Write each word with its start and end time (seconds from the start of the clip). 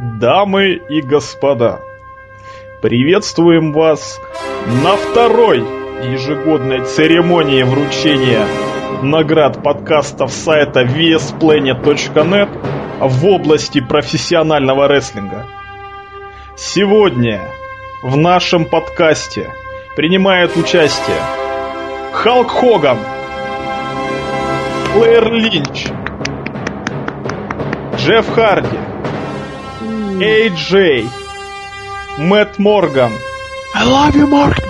Дамы 0.00 0.74
и 0.74 1.00
господа, 1.00 1.80
приветствуем 2.80 3.72
вас 3.72 4.20
на 4.84 4.94
второй 4.96 5.58
ежегодной 5.58 6.84
церемонии 6.84 7.64
вручения 7.64 8.46
наград 9.02 9.60
подкастов 9.60 10.30
сайта 10.30 10.82
vsplanet.net 10.82 12.48
в 13.00 13.26
области 13.26 13.80
профессионального 13.80 14.86
рестлинга. 14.86 15.46
Сегодня 16.56 17.40
в 18.00 18.16
нашем 18.16 18.66
подкасте 18.66 19.50
принимает 19.96 20.56
участие 20.56 21.18
Халк 22.12 22.52
Хоган, 22.52 22.98
Клэр 24.92 25.32
Линч, 25.32 25.88
Джефф 27.96 28.32
Харди, 28.32 28.78
AJ, 30.20 31.08
Мэтт 32.18 32.58
Морган, 32.58 33.12
I 33.74 33.84
love 33.84 34.14
you, 34.14 34.26
Morgan. 34.28 34.64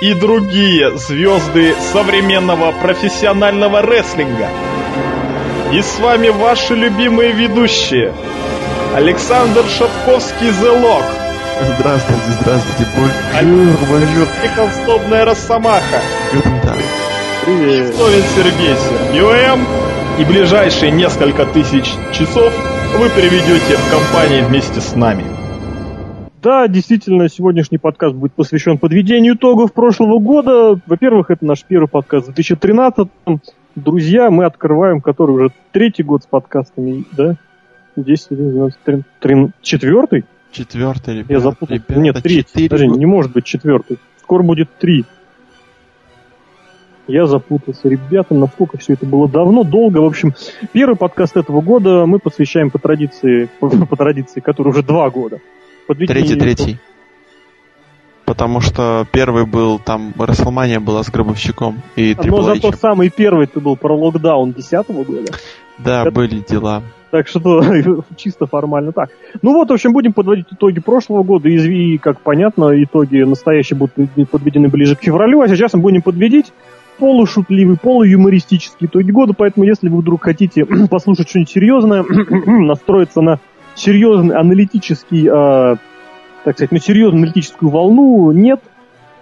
и 0.00 0.14
другие 0.14 0.96
звезды 0.96 1.74
современного 1.92 2.72
профессионального 2.72 3.82
рестлинга. 3.82 4.48
И 5.72 5.82
с 5.82 5.98
вами 5.98 6.28
ваши 6.28 6.74
любимые 6.74 7.32
ведущие 7.32 8.14
Александр 8.94 9.64
Шатковский 9.68 10.48
The 10.48 10.82
Lock, 10.82 11.04
Здравствуйте, 11.76 12.22
здравствуйте. 12.40 12.86
Bonjour, 12.96 13.88
bonjour. 13.90 14.28
Приколстобная 14.40 15.24
Росомаха, 15.24 16.00
Guten 16.32 16.60
Tag. 16.62 16.76
Привет. 17.44 17.94
Словен 17.96 18.22
Сергей 18.36 18.76
ЮМ 19.18 19.66
и 20.18 20.24
ближайшие 20.24 20.92
несколько 20.92 21.44
тысяч 21.46 21.86
часов 22.12 22.52
вы 22.96 23.08
проведете 23.10 23.76
в 23.76 23.90
компании 23.90 24.42
вместе 24.42 24.80
с 24.80 24.94
нами. 24.94 25.24
Да, 26.42 26.68
действительно, 26.68 27.28
сегодняшний 27.28 27.78
подкаст 27.78 28.14
будет 28.14 28.32
посвящен 28.32 28.78
подведению 28.78 29.34
итогов 29.34 29.72
прошлого 29.72 30.18
года. 30.18 30.80
Во-первых, 30.86 31.30
это 31.30 31.44
наш 31.44 31.64
первый 31.64 31.88
подкаст 31.88 32.28
в 32.28 32.34
2013 32.34 33.08
Друзья, 33.74 34.30
мы 34.30 34.44
открываем, 34.44 35.00
который 35.00 35.32
уже 35.32 35.48
третий 35.72 36.02
год 36.02 36.24
с 36.24 36.26
подкастами, 36.26 37.04
да? 37.12 37.36
10, 37.96 38.32
11, 38.32 38.78
13, 38.84 39.06
13, 39.20 39.54
четвертый? 39.62 40.24
Четвертый, 40.50 41.14
ребята. 41.18 41.32
Я 41.32 41.40
запутал. 41.40 41.76
Ребята, 41.76 42.00
Нет, 42.00 42.22
третий. 42.22 42.68
года. 42.68 42.86
не 42.86 43.06
может 43.06 43.32
быть 43.32 43.44
четвертый. 43.44 43.98
Скоро 44.20 44.42
будет 44.42 44.68
три. 44.78 45.04
Я 47.08 47.26
запутался. 47.26 47.88
Ребята, 47.88 48.34
насколько 48.34 48.76
все 48.76 48.92
это 48.92 49.06
было 49.06 49.28
давно, 49.28 49.64
долго. 49.64 49.98
В 49.98 50.04
общем, 50.04 50.34
первый 50.72 50.94
подкаст 50.94 51.38
этого 51.38 51.62
года 51.62 52.04
мы 52.04 52.18
посвящаем 52.18 52.70
по 52.70 52.78
традиции, 52.78 53.48
по, 53.58 53.68
по 53.86 53.96
традиции, 53.96 54.40
который 54.40 54.68
уже 54.68 54.82
два 54.82 55.08
года. 55.08 55.40
подведению 55.86 56.22
Третий, 56.22 56.38
итогов. 56.38 56.56
третий. 56.56 56.78
Потому 58.26 58.60
что 58.60 59.06
первый 59.10 59.46
был, 59.46 59.78
там, 59.78 60.12
Расселмания 60.18 60.80
была 60.80 61.02
с 61.02 61.10
Гробовщиком 61.10 61.80
и 61.96 62.14
Но 62.14 62.22
Трипл 62.22 62.42
зато 62.42 62.72
самый 62.72 63.08
первый 63.08 63.46
ты 63.46 63.58
был 63.58 63.74
про 63.74 63.96
локдаун 63.96 64.52
10 64.52 64.86
года. 64.88 65.32
Да, 65.78 66.02
это- 66.02 66.10
были 66.10 66.40
дела. 66.46 66.82
Так 67.10 67.26
что 67.26 67.62
чисто 68.16 68.46
формально 68.46 68.92
так. 68.92 69.08
Ну 69.40 69.54
вот, 69.54 69.70
в 69.70 69.72
общем, 69.72 69.94
будем 69.94 70.12
подводить 70.12 70.44
итоги 70.50 70.78
прошлого 70.78 71.22
года. 71.22 71.48
И, 71.48 71.96
как 71.96 72.20
понятно, 72.20 72.70
итоги 72.82 73.22
настоящие 73.22 73.78
будут 73.78 73.94
подведены 74.30 74.68
ближе 74.68 74.94
к 74.94 75.00
февралю. 75.00 75.40
А 75.40 75.48
сейчас 75.48 75.72
мы 75.72 75.80
будем 75.80 76.02
подводить 76.02 76.52
полушутливые, 76.98 77.78
полуюмористические 77.78 78.88
итоги 78.88 79.10
года. 79.10 79.34
Поэтому, 79.36 79.64
если 79.64 79.88
вы 79.88 79.98
вдруг 79.98 80.24
хотите 80.24 80.64
послушать 80.90 81.28
что-нибудь 81.28 81.50
серьезное, 81.50 82.02
настроиться 82.46 83.20
на 83.20 83.38
серьезный 83.74 84.36
аналитический, 84.36 85.26
э, 85.26 85.76
так 86.44 86.56
сказать, 86.56 86.72
на 86.72 86.80
серьезную 86.80 87.22
аналитическую 87.22 87.70
волну, 87.70 88.30
нет. 88.32 88.60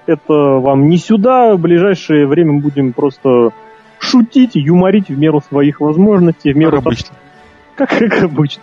Это 0.06 0.32
вам 0.32 0.88
не 0.88 0.98
сюда. 0.98 1.54
В 1.54 1.60
ближайшее 1.60 2.26
время 2.26 2.60
будем 2.60 2.92
просто 2.92 3.50
шутить, 3.98 4.54
юморить 4.54 5.08
в 5.08 5.18
меру 5.18 5.40
своих 5.40 5.80
возможностей, 5.80 6.52
в 6.52 6.56
меру 6.56 6.78
Как 6.78 6.86
обычно. 6.86 7.16
как, 7.76 7.90
как 7.90 8.22
обычно. 8.22 8.62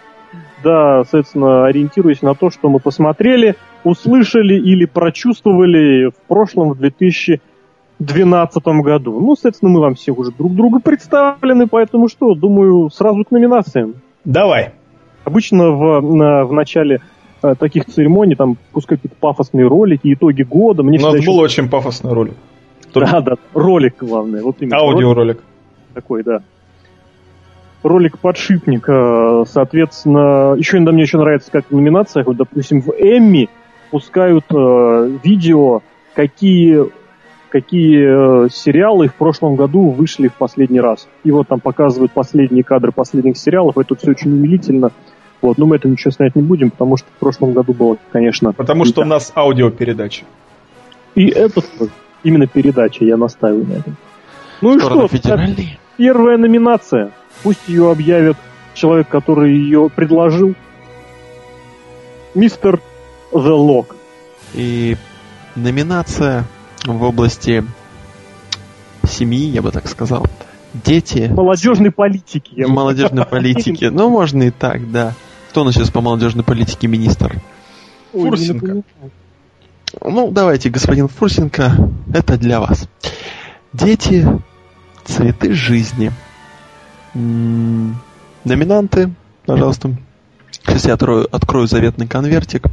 Да, 0.63 1.03
соответственно, 1.03 1.65
ориентируясь 1.65 2.21
на 2.21 2.35
то, 2.35 2.49
что 2.49 2.69
мы 2.69 2.79
посмотрели, 2.79 3.55
услышали 3.83 4.55
или 4.55 4.85
прочувствовали 4.85 6.09
в 6.09 6.15
прошлом, 6.27 6.69
в 6.69 6.79
2012 8.05 8.63
году. 8.83 9.19
Ну, 9.19 9.35
соответственно, 9.35 9.71
мы 9.71 9.79
вам 9.81 9.95
все 9.95 10.11
уже 10.11 10.31
друг 10.31 10.53
друга 10.53 10.79
представлены, 10.79 11.67
поэтому 11.67 12.07
что, 12.07 12.33
думаю, 12.35 12.89
сразу 12.89 13.23
к 13.23 13.31
номинациям. 13.31 13.95
Давай. 14.25 14.71
Обычно 15.25 15.71
в, 15.71 16.01
на- 16.01 16.45
в 16.45 16.53
начале 16.53 16.99
э, 17.41 17.55
таких 17.57 17.85
церемоний 17.85 18.35
там 18.35 18.57
пускай 18.71 18.97
какие-то 18.97 19.17
пафосные 19.19 19.67
ролики, 19.67 20.13
итоги 20.13 20.43
года. 20.43 20.83
Мне 20.83 20.99
У 20.99 21.01
нас 21.01 21.25
был 21.25 21.37
очень 21.39 21.69
пафосный 21.69 22.13
ролик. 22.13 22.33
еще- 22.93 23.05
Да, 23.05 23.21
да, 23.21 23.33
ролик 23.53 23.95
главное. 24.01 24.41
Вот 24.43 24.57
именно. 24.61 24.77
Ролик 24.77 24.93
Аудиоролик. 24.95 25.43
такой, 25.93 26.23
да. 26.23 26.41
Ролик 27.83 28.17
подшипник, 28.19 28.85
э, 28.87 29.43
соответственно, 29.45 30.55
еще 30.57 30.77
иногда 30.77 30.93
мне 30.93 31.01
еще 31.01 31.17
нравится, 31.17 31.51
как 31.51 31.65
в 31.69 31.71
номинациях, 31.75 32.27
вот, 32.27 32.37
допустим, 32.37 32.81
в 32.81 32.91
Эмми 32.97 33.49
пускают 33.91 34.45
э, 34.51 35.17
видео, 35.21 35.81
какие 36.15 36.85
какие 37.53 38.45
э, 38.45 38.49
сериалы 38.49 39.09
в 39.09 39.13
прошлом 39.13 39.55
году 39.55 39.91
вышли 39.91 40.27
в 40.27 40.33
последний 40.33 40.79
раз. 40.79 41.07
И 41.23 41.29
вот 41.29 41.47
там 41.47 41.59
показывают 41.59 42.11
последние 42.11 42.63
кадры 42.63 42.91
последних 42.91 43.37
сериалов. 43.37 43.77
Это 43.77 43.95
все 43.95 44.09
очень 44.09 44.31
умилительно. 44.31 44.89
Вот, 45.39 45.59
но 45.59 45.67
мы 45.67 45.75
это 45.75 45.87
ничего 45.87 46.09
снять 46.09 46.35
не 46.35 46.41
будем, 46.41 46.71
потому 46.71 46.97
что 46.97 47.05
в 47.15 47.19
прошлом 47.19 47.53
году 47.53 47.73
было, 47.73 47.97
конечно. 48.11 48.53
Потому 48.53 48.85
что 48.85 49.01
у 49.01 49.05
нас 49.05 49.31
аудиопередача. 49.35 50.25
И 51.13 51.27
это 51.27 51.61
тоже. 51.61 51.91
именно 52.23 52.47
передача, 52.47 53.05
я 53.05 53.17
настаиваю 53.17 53.67
на 53.67 53.73
этом. 53.73 53.97
Ну 54.61 54.75
и 54.75 54.79
что. 54.79 55.07
Первая 55.97 56.39
номинация. 56.39 57.11
Пусть 57.43 57.67
ее 57.67 57.91
объявит 57.91 58.37
человек, 58.73 59.09
который 59.09 59.53
ее 59.53 59.91
предложил. 59.95 60.55
Мистер 62.33 62.79
The 63.31 63.55
Lock. 63.55 63.95
И 64.55 64.97
номинация 65.55 66.45
в 66.83 67.03
области 67.03 67.63
семьи, 69.07 69.47
я 69.47 69.61
бы 69.61 69.71
так 69.71 69.87
сказал. 69.87 70.25
Дети. 70.73 71.29
Молодежной 71.31 71.91
политики. 71.91 72.65
Молодежной 72.65 73.25
политики. 73.31 73.85
Ну, 73.85 74.09
можно 74.09 74.43
и 74.43 74.51
так, 74.51 74.91
да. 74.91 75.13
Кто 75.49 75.61
у 75.61 75.63
нас 75.65 75.75
сейчас 75.75 75.91
по 75.91 76.01
молодежной 76.01 76.43
политике 76.43 76.87
министр? 76.87 77.39
Ой, 78.13 78.23
не 78.23 78.29
Фурсенко. 78.29 78.65
напоминаю. 78.65 78.83
Ну, 80.01 80.31
давайте, 80.31 80.69
господин 80.69 81.07
Фурсенко, 81.07 81.89
это 82.11 82.37
для 82.37 82.59
вас. 82.59 82.87
Дети, 83.71 84.27
цветы 85.05 85.53
жизни. 85.53 86.11
Номинанты, 87.13 89.11
пожалуйста. 89.45 89.95
Сейчас 90.51 90.85
я 90.85 90.93
открою, 90.93 91.27
открою 91.31 91.67
заветный 91.67 92.07
конвертик. 92.07 92.65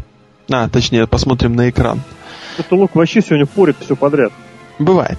А, 0.50 0.68
точнее, 0.68 1.06
посмотрим 1.06 1.54
на 1.54 1.68
экран. 1.68 2.00
Это 2.60 2.74
Лок 2.76 2.94
вообще 2.94 3.20
сегодня 3.22 3.46
порит 3.46 3.76
все 3.80 3.96
подряд. 3.96 4.32
Бывает. 4.78 5.18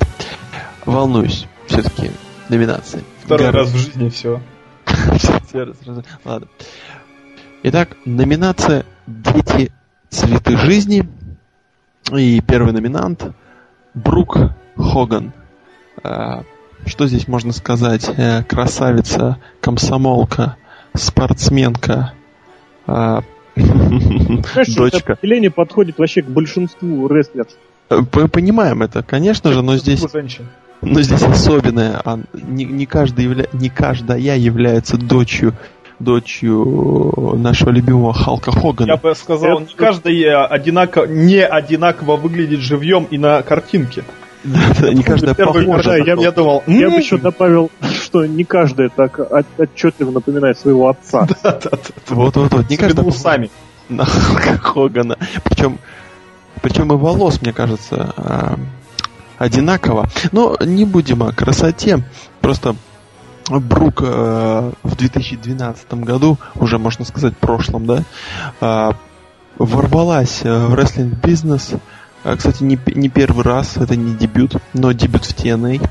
Волнуюсь. 0.85 1.47
Все-таки 1.67 2.11
номинации. 2.49 3.03
Второй 3.23 3.47
Гор- 3.47 3.55
раз 3.55 3.69
в 3.69 3.77
жизни 3.77 4.09
все. 4.09 4.41
Ладно. 6.25 6.47
Итак, 7.63 7.89
номинация 8.05 8.85
«Дети. 9.07 9.71
Цветы 10.09 10.57
жизни». 10.57 11.07
И 12.11 12.41
первый 12.41 12.73
номинант 12.73 13.25
Брук 13.93 14.37
Хоган. 14.75 15.31
А, 16.03 16.43
Что 16.85 17.07
здесь 17.07 17.27
можно 17.27 17.53
сказать? 17.53 18.09
Э, 18.17 18.43
Красавица, 18.43 19.37
комсомолка, 19.61 20.57
спортсменка, 20.95 22.13
дочка. 23.55 25.13
определение 25.13 25.51
подходит 25.51 25.97
вообще 25.97 26.21
к 26.21 26.27
большинству 26.27 27.07
рестлеров. 27.07 27.49
Э, 27.89 27.99
Мы 28.13 28.27
понимаем 28.27 28.81
это, 28.83 29.03
конечно 29.03 29.51
же, 29.51 29.61
но 29.61 29.77
здесь. 29.77 30.03
Но 30.81 31.01
здесь 31.01 31.21
особенное. 31.21 32.01
а 32.03 32.19
Не, 32.33 32.65
не, 32.65 32.85
каждый 32.85 33.25
явля... 33.25 33.45
не 33.53 33.69
каждая 33.69 34.19
является 34.19 34.97
дочью 34.97 35.53
дочью 35.99 37.35
нашего 37.37 37.69
любимого 37.69 38.11
Халка 38.13 38.51
Хогана. 38.51 38.87
Я 38.89 38.97
бы 38.97 39.13
сказал, 39.13 39.59
не 39.59 39.73
каждая 39.75 40.45
одинаково, 40.45 41.05
не 41.05 41.45
одинаково 41.45 42.15
выглядит 42.15 42.59
живьем 42.59 43.03
и 43.11 43.19
на 43.19 43.43
картинке. 43.43 44.03
Не 44.43 45.03
каждая 45.03 45.35
похожа. 45.35 45.97
я, 45.97 46.31
думал, 46.31 46.63
Я 46.67 46.87
бы 46.89 46.95
«М, 46.95 46.99
еще 46.99 47.17
добавил, 47.17 47.71
что 47.81 48.25
не 48.25 48.43
каждый 48.43 48.89
так 48.89 49.19
от- 49.19 49.45
отчетливо 49.57 50.11
напоминает 50.11 50.57
своего 50.57 50.89
отца. 50.89 51.27
да-да-да». 51.43 51.77
Вот-вот-вот. 52.09 52.69
Не 52.69 52.77
каждая 52.77 53.05
усами. 53.05 53.49
на 53.89 54.05
Халка 54.05 54.57
Хогана. 54.57 55.17
Причем, 55.43 55.77
причем 56.61 56.91
и 56.93 56.95
волос, 56.95 57.41
мне 57.41 57.53
кажется, 57.53 58.13
а, 58.17 58.55
одинаково. 59.37 60.09
Но 60.31 60.57
не 60.61 60.85
будем 60.85 61.23
о 61.23 61.31
красоте. 61.33 62.03
Просто 62.39 62.75
Брук 63.49 64.01
э, 64.01 64.71
в 64.83 64.95
2012 64.95 65.93
году, 65.95 66.37
уже 66.55 66.77
можно 66.77 67.03
сказать 67.03 67.35
прошлом, 67.37 67.85
да, 67.85 68.03
э, 68.61 68.91
ворвалась 69.57 70.41
в 70.43 70.73
рестлинг-бизнес. 70.73 71.71
Э, 72.23 72.35
кстати, 72.35 72.63
не, 72.63 72.79
не 72.95 73.09
первый 73.09 73.43
раз, 73.43 73.77
это 73.77 73.95
не 73.95 74.13
дебют, 74.15 74.55
но 74.73 74.91
дебют 74.91 75.25
в 75.25 75.35
TNA. 75.35 75.87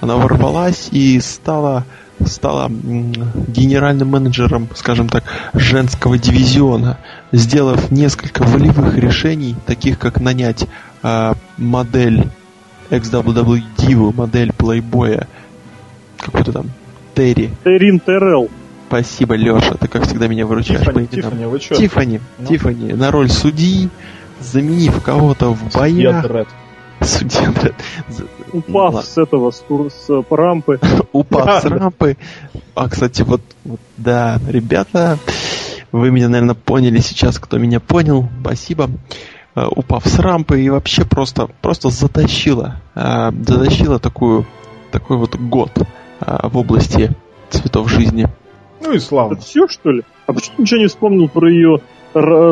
Она 0.00 0.16
ворвалась 0.16 0.88
и 0.90 1.20
стала 1.20 1.84
стала 2.24 2.70
генеральным 2.70 4.08
менеджером, 4.08 4.68
скажем 4.74 5.06
так, 5.06 5.24
женского 5.52 6.16
дивизиона, 6.16 6.98
сделав 7.30 7.90
несколько 7.90 8.42
волевых 8.42 8.96
решений, 8.96 9.54
таких 9.66 9.98
как 9.98 10.18
нанять 10.20 10.66
э, 11.02 11.32
модель 11.58 12.28
XWW 12.90 13.62
Diva, 13.76 14.14
модель 14.16 14.52
плейбоя, 14.52 15.28
какой-то 16.18 16.52
там 16.52 16.70
Терри. 17.14 17.50
Террин 17.64 18.00
Террелл. 18.00 18.48
Спасибо, 18.88 19.34
Леша, 19.34 19.74
ты 19.74 19.88
как 19.88 20.06
всегда 20.06 20.28
меня 20.28 20.46
выручаешь 20.46 20.80
Тиффани, 20.80 21.08
именам. 21.10 21.10
Тиффани, 21.10 21.44
вы? 21.46 21.58
Тиффани, 21.58 22.20
Ну. 22.38 22.46
Тиффани, 22.46 22.92
на 22.92 23.10
роль 23.10 23.28
судьи, 23.30 23.88
заменив 24.40 25.02
кого-то 25.02 25.52
в 25.52 25.74
Я 25.74 25.80
боях. 25.80 26.22
Дред. 26.22 26.48
Судья 27.00 27.50
Дред. 27.50 27.74
Упав 28.52 29.04
с 29.04 29.18
этого, 29.18 29.50
с, 29.50 29.60
тур- 29.60 29.90
с 29.90 30.08
э, 30.08 30.22
рампы. 30.30 30.80
упав 31.12 31.62
с 31.62 31.64
рампы. 31.64 32.16
А, 32.74 32.88
кстати, 32.88 33.22
вот, 33.22 33.42
вот, 33.64 33.80
да, 33.96 34.40
ребята, 34.48 35.18
вы 35.92 36.10
меня, 36.10 36.28
наверное, 36.28 36.54
поняли 36.54 37.00
сейчас, 37.00 37.38
кто 37.38 37.58
меня 37.58 37.80
понял. 37.80 38.28
Спасибо. 38.40 38.88
Э, 39.54 39.66
Упав 39.66 40.06
с 40.06 40.18
рампы 40.18 40.60
и 40.60 40.70
вообще 40.70 41.04
просто, 41.04 41.48
просто 41.60 41.90
затащила, 41.90 42.80
э, 42.94 43.30
затащила 43.46 43.98
такую, 43.98 44.46
такой 44.90 45.18
вот 45.18 45.36
год 45.36 45.72
в 46.18 46.56
области 46.56 47.14
цветов 47.50 47.90
жизни. 47.90 48.26
Ну 48.80 48.92
и 48.92 48.98
славно. 48.98 49.34
Это 49.34 49.42
все, 49.42 49.68
что 49.68 49.90
ли? 49.90 50.02
А 50.26 50.32
почему 50.32 50.56
ты 50.56 50.62
ничего 50.62 50.80
не 50.80 50.86
вспомнил 50.86 51.28
про 51.28 51.50
ее, 51.50 51.78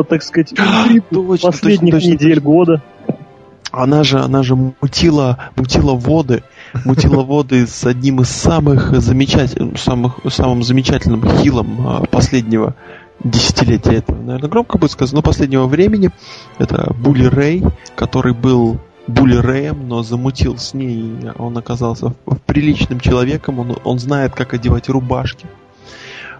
так 0.03 0.23
сказать, 0.23 0.53
Точно, 1.11 1.47
последних 1.47 1.93
точно, 1.93 2.09
точно, 2.11 2.25
недель 2.25 2.39
года? 2.39 2.83
Она 3.71 4.03
же, 4.03 4.19
она 4.19 4.41
же 4.41 4.55
мутила, 4.55 5.51
мутила 5.57 5.95
воды, 5.95 6.43
мутила 6.85 7.23
воды 7.23 7.67
с 7.67 7.85
одним 7.85 8.21
из 8.21 8.29
самых 8.29 8.97
замечательных, 9.01 9.77
самых, 9.77 10.19
самым 10.29 10.63
замечательным 10.63 11.27
хилом 11.39 11.85
а, 11.85 12.05
последнего 12.05 12.75
десятилетия 13.23 13.95
этого, 13.95 14.21
наверное, 14.21 14.49
громко 14.49 14.77
будет 14.77 14.91
сказано, 14.91 15.17
но 15.17 15.23
последнего 15.23 15.67
времени. 15.67 16.11
Это 16.57 16.93
Були 16.93 17.25
Рэй, 17.25 17.63
который 17.95 18.33
был 18.33 18.79
Були 19.07 19.35
Рэем, 19.35 19.87
но 19.87 20.03
замутил 20.03 20.57
с 20.57 20.73
ней, 20.73 21.29
он 21.37 21.57
оказался 21.57 22.13
приличным 22.45 22.99
человеком, 22.99 23.59
он, 23.59 23.77
он 23.83 23.99
знает, 23.99 24.33
как 24.33 24.53
одевать 24.53 24.89
рубашки. 24.89 25.47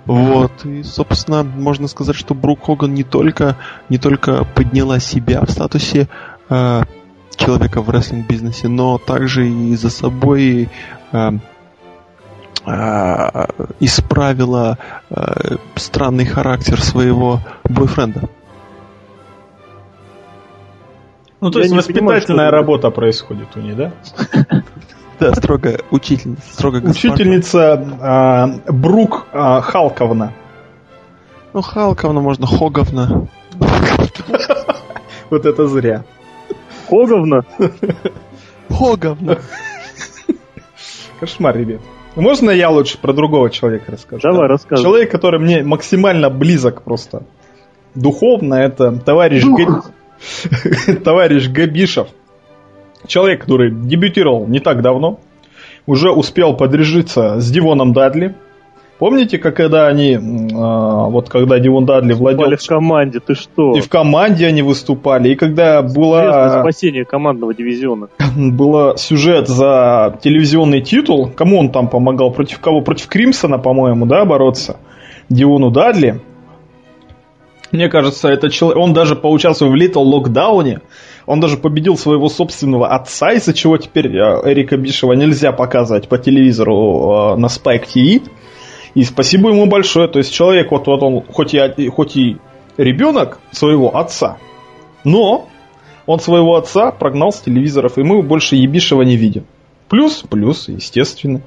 Вот, 0.06 0.66
и, 0.66 0.84
собственно, 0.84 1.44
можно 1.44 1.88
сказать, 1.88 2.16
что 2.16 2.34
Брук 2.36 2.66
Хоган 2.66 2.94
не 2.94 3.04
только, 3.04 3.58
не 3.90 3.98
только 3.98 4.44
подняла 4.46 5.00
себя 5.00 5.42
в 5.44 5.50
статусе 5.50 6.08
э, 6.50 6.82
человека 7.36 7.82
в 7.82 7.90
рестлинг-бизнесе, 7.90 8.68
но 8.68 8.98
также 9.00 9.48
и 9.50 9.76
за 9.76 9.90
собой 9.90 10.70
э, 11.12 11.32
э, 12.68 13.46
исправила 13.80 14.78
э, 15.10 15.56
странный 15.76 16.26
характер 16.26 16.82
своего 16.82 17.40
бойфренда. 17.64 18.30
Ну, 21.42 21.52
то 21.52 21.60
Я 21.60 21.66
есть 21.66 21.76
понимаю, 21.76 22.06
воспитательная 22.18 22.48
что- 22.48 22.56
работа 22.56 22.90
происходит 22.92 23.48
у 23.56 23.60
нее, 23.60 23.76
да? 23.76 23.92
Да, 25.20 25.34
строго 25.34 25.80
учительница, 25.92 26.42
строго. 26.52 26.78
Учительница 26.78 27.74
а, 28.02 28.48
Брук 28.68 29.28
а, 29.32 29.62
Халковна. 29.62 30.34
Ну, 31.54 31.62
Халковна, 31.62 32.22
можно 32.22 32.48
Хоговна. 32.48 33.28
Вот 35.32 35.46
это 35.46 35.68
зря. 35.68 36.04
Хоговна? 36.88 37.46
Хоговна. 38.70 39.40
Кошмар, 41.20 41.58
ребят. 41.58 41.82
Можно 42.16 42.52
я 42.52 42.70
лучше 42.70 42.98
про 42.98 43.12
другого 43.12 43.50
человека 43.50 43.92
расскажу? 43.92 44.22
Давай, 44.22 44.48
рассказывай. 44.48 44.84
Человек, 44.84 45.12
который 45.12 45.40
мне 45.40 45.64
максимально 45.64 46.30
близок 46.30 46.84
просто 46.84 47.24
духовно, 47.96 48.56
это 48.56 48.92
товарищ, 48.92 49.44
Дух. 49.44 49.92
Товарищ 51.04 51.50
Габишев. 51.50 52.08
Человек, 53.08 53.42
который 53.42 53.72
дебютировал 53.72 54.48
не 54.48 54.60
так 54.60 54.82
давно, 54.82 55.20
уже 55.86 56.12
успел 56.12 56.56
подружиться 56.56 57.40
с 57.40 57.50
Дивоном 57.52 57.94
Дадли. 57.94 58.36
Помните, 58.98 59.38
как 59.38 59.58
когда 59.58 59.88
они, 59.88 60.16
а, 60.16 61.10
вот 61.10 61.28
когда 61.28 61.60
Дивон 61.60 61.86
Дадли 61.86 62.14
владел 62.14 62.56
в 62.56 62.68
команде, 62.68 63.20
ты 63.20 63.36
что? 63.36 63.76
и 63.76 63.82
в 63.82 63.90
команде 63.90 64.48
они 64.48 64.62
выступали, 64.62 65.30
и 65.30 65.36
когда 65.36 65.82
Известное 65.82 65.96
была 65.96 66.62
спасение 66.62 67.04
командного 67.04 67.54
дивизиона. 67.54 68.08
был 68.38 68.96
сюжет 68.96 69.50
за 69.50 70.18
телевизионный 70.22 70.80
титул. 70.80 71.30
Кому 71.36 71.60
он 71.60 71.72
там 71.72 71.90
помогал? 71.90 72.32
Против 72.32 72.60
кого? 72.60 72.82
Против 72.82 73.08
Кримсона, 73.08 73.58
по-моему, 73.58 74.06
да, 74.06 74.24
бороться? 74.24 74.78
Диону 75.28 75.72
Дадли. 75.72 76.22
Мне 77.72 77.90
кажется, 77.90 78.30
это 78.30 78.50
человек... 78.50 78.82
Он 78.82 78.94
даже 78.94 79.16
поучаствовал 79.18 79.74
в 79.74 79.76
Little 79.76 80.04
Локдауне. 80.04 80.80
Он 81.26 81.40
даже 81.40 81.58
победил 81.58 81.98
своего 81.98 82.30
собственного 82.30 82.90
отца, 82.90 83.32
из-за 83.34 83.54
чего 83.54 83.78
теперь 83.78 84.08
э, 84.16 84.42
Эрика 84.46 84.78
Бишева 84.78 85.14
нельзя 85.14 85.52
показывать 85.52 86.08
по 86.08 86.18
телевизору 86.18 87.34
э, 87.34 87.36
на 87.38 87.48
Spike 87.48 87.86
TV. 87.94 88.22
И 88.94 89.04
спасибо 89.04 89.50
ему 89.50 89.66
большое. 89.66 90.08
То 90.08 90.20
есть 90.20 90.34
человек, 90.34 90.72
вот, 90.72 90.88
вот 90.88 91.02
он, 91.02 91.24
хоть 91.24 91.54
и, 91.54 91.90
хоть 91.90 92.16
и 92.16 92.38
ребенок 92.78 93.40
своего 93.52 93.98
отца, 93.98 94.38
но 95.04 95.48
он 96.06 96.20
своего 96.20 96.56
отца 96.56 96.92
прогнал 96.92 97.32
с 97.32 97.40
телевизоров, 97.40 97.98
и 97.98 98.04
мы 98.04 98.22
больше 98.22 98.56
Ебишева 98.56 99.02
не 99.02 99.18
видим. 99.18 99.46
Плюс, 99.90 100.24
плюс, 100.30 100.68
естественно. 100.68 101.42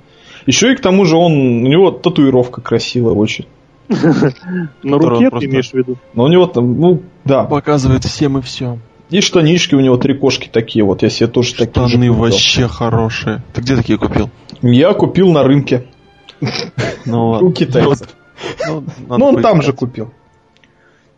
Еще 0.47 0.73
и 0.73 0.77
к 0.77 0.81
тому 0.81 1.05
же 1.05 1.17
он, 1.17 1.33
у 1.33 1.69
него 1.69 1.91
татуировка 1.91 2.61
красивая 2.61 3.15
очень. 3.15 3.47
На 4.83 4.99
руке 4.99 5.31
ты 5.31 5.47
имеешь 5.47 5.71
в 5.71 5.75
виду? 5.75 5.97
Но 6.15 6.25
у 6.25 6.29
него 6.29 6.47
там, 6.47 6.79
ну, 6.79 7.03
да. 7.25 7.45
Показывает 7.45 8.05
всем 8.05 8.39
и 8.39 8.43
все. 8.43 8.79
И 9.10 9.20
штанишки 9.22 9.75
у 9.75 9.81
него 9.81 9.96
три 9.96 10.14
кошки 10.14 10.49
такие 10.52 10.84
вот. 10.84 11.02
Я 11.02 11.08
себе 11.08 11.28
тоже 11.28 11.55
такие 11.55 11.82
же 11.87 11.93
Штаны 11.96 12.12
вообще 12.12 12.69
хорошие. 12.69 13.43
Ты 13.55 13.62
где 13.62 13.76
такие 13.76 13.99
купил? 13.99 14.28
Я 14.60 14.93
купил 14.93 15.32
на 15.32 15.43
рынке. 15.44 15.87
Ну, 17.06 17.31
У 17.40 17.52
китайцев. 17.52 18.14
Ну, 18.69 18.84
Ну, 19.08 19.25
он 19.26 19.43
там 19.43 19.62
же 19.62 19.72
купил. 19.72 20.12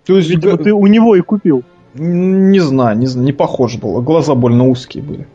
То 0.07 0.17
есть, 0.17 0.31
Видимо, 0.31 0.57
г- 0.57 0.65
ты 0.65 0.73
у 0.73 0.87
него 0.87 1.17
и 1.17 1.21
купил. 1.21 1.63
не 1.95 2.61
знаю, 2.61 2.97
не 2.97 3.07
знаю, 3.07 3.27
не 3.27 3.33
похож 3.33 3.77
было. 3.77 4.01
Глаза 4.01 4.35
больно 4.35 4.69
узкие 4.69 5.03
были. 5.03 5.27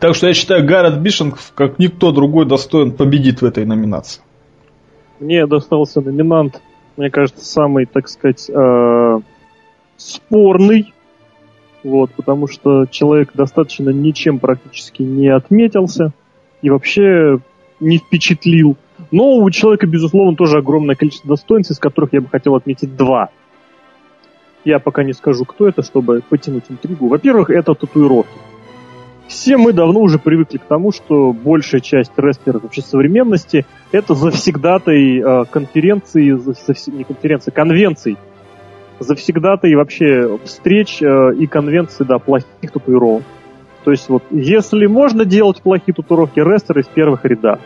Так 0.00 0.14
что 0.16 0.26
я 0.26 0.34
считаю, 0.34 0.66
Гаррет 0.66 0.98
Бишинг, 1.00 1.38
как 1.54 1.78
никто 1.78 2.10
другой, 2.12 2.46
достоин 2.46 2.92
победит 2.92 3.42
в 3.42 3.44
этой 3.44 3.64
номинации. 3.64 4.22
Мне 5.20 5.46
достался 5.46 6.00
номинант, 6.00 6.60
мне 6.96 7.10
кажется, 7.10 7.44
самый, 7.44 7.86
так 7.86 8.08
сказать, 8.08 8.50
э, 8.50 9.20
спорный. 10.02 10.92
Вот, 11.82 12.12
потому 12.14 12.46
что 12.46 12.86
человек 12.86 13.30
достаточно 13.34 13.90
ничем 13.90 14.38
практически 14.38 15.02
не 15.02 15.28
отметился 15.28 16.12
и 16.60 16.70
вообще 16.70 17.40
не 17.80 17.98
впечатлил. 17.98 18.76
Но 19.10 19.34
у 19.34 19.50
человека, 19.50 19.86
безусловно, 19.86 20.36
тоже 20.36 20.58
огромное 20.58 20.94
количество 20.94 21.30
достоинств, 21.30 21.72
из 21.72 21.78
которых 21.78 22.12
я 22.12 22.20
бы 22.20 22.28
хотел 22.28 22.54
отметить 22.54 22.96
два. 22.96 23.30
Я 24.64 24.78
пока 24.78 25.02
не 25.02 25.12
скажу, 25.12 25.44
кто 25.44 25.66
это, 25.66 25.82
чтобы 25.82 26.22
потянуть 26.28 26.64
интригу. 26.68 27.08
Во-первых, 27.08 27.50
это 27.50 27.74
татуировки. 27.74 28.38
Все 29.26 29.56
мы 29.56 29.72
давно 29.72 30.00
уже 30.00 30.18
привыкли 30.18 30.58
к 30.58 30.64
тому, 30.64 30.92
что 30.92 31.32
большая 31.32 31.80
часть 31.80 32.12
рестлеров 32.16 32.62
вообще 32.62 32.82
современности 32.82 33.64
это 33.90 34.14
завсегдатай 34.14 35.18
э, 35.18 35.44
конференции, 35.50 36.32
завсе- 36.36 36.92
не 36.92 37.04
конференции, 37.04 37.50
конвенций. 37.50 38.18
Завсегдатай 38.98 39.74
вообще 39.74 40.38
встреч 40.44 41.02
э, 41.02 41.34
и 41.38 41.46
конвенций, 41.46 42.06
да, 42.06 42.18
плохих 42.18 42.70
татуировок. 42.72 43.22
То 43.84 43.90
есть 43.90 44.08
вот, 44.08 44.22
если 44.30 44.86
можно 44.86 45.24
делать 45.24 45.60
плохие 45.60 45.94
татуировки, 45.94 46.38
рестлеры 46.38 46.82
в 46.82 46.88
первых 46.88 47.24
рядах. 47.24 47.58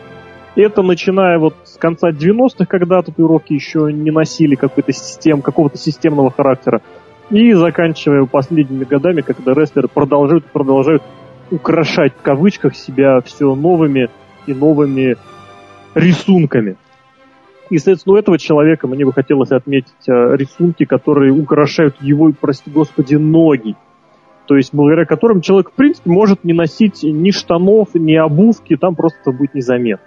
Это 0.55 0.81
начиная 0.81 1.37
вот 1.37 1.53
с 1.65 1.77
конца 1.77 2.09
90-х, 2.09 2.65
когда 2.65 3.03
татуировки 3.03 3.53
еще 3.53 3.91
не 3.93 4.09
носили 4.09 4.55
какой-то 4.55 4.91
систем, 4.91 5.43
какого-то 5.43 5.77
системного 5.77 6.31
характера, 6.31 6.81
и 7.29 7.53
заканчивая 7.53 8.25
последними 8.25 8.83
годами, 8.83 9.21
когда 9.21 9.53
рестлеры 9.53 9.87
продолжают 9.87 10.45
продолжают 10.45 11.03
украшать 11.51 12.13
в 12.13 12.21
кавычках 12.21 12.75
себя 12.75 13.21
все 13.21 13.53
новыми 13.53 14.09
и 14.47 14.53
новыми 14.53 15.17
рисунками. 15.93 16.77
И, 17.69 17.77
соответственно, 17.77 18.15
у 18.15 18.19
этого 18.19 18.37
человека 18.37 18.87
мне 18.87 19.05
бы 19.05 19.11
хотелось 19.11 19.51
отметить 19.51 20.07
э, 20.07 20.11
рисунки, 20.35 20.85
которые 20.85 21.33
украшают 21.33 22.01
его, 22.01 22.31
прости 22.39 22.71
господи, 22.71 23.15
ноги. 23.15 23.75
То 24.45 24.55
есть, 24.55 24.73
благодаря 24.73 25.05
которым 25.05 25.41
человек, 25.41 25.71
в 25.71 25.73
принципе, 25.73 26.09
может 26.09 26.45
не 26.45 26.53
носить 26.53 27.03
ни 27.03 27.31
штанов, 27.31 27.89
ни 27.93 28.15
обувки, 28.15 28.77
там 28.77 28.95
просто 28.95 29.31
будет 29.31 29.53
незаметно. 29.53 30.05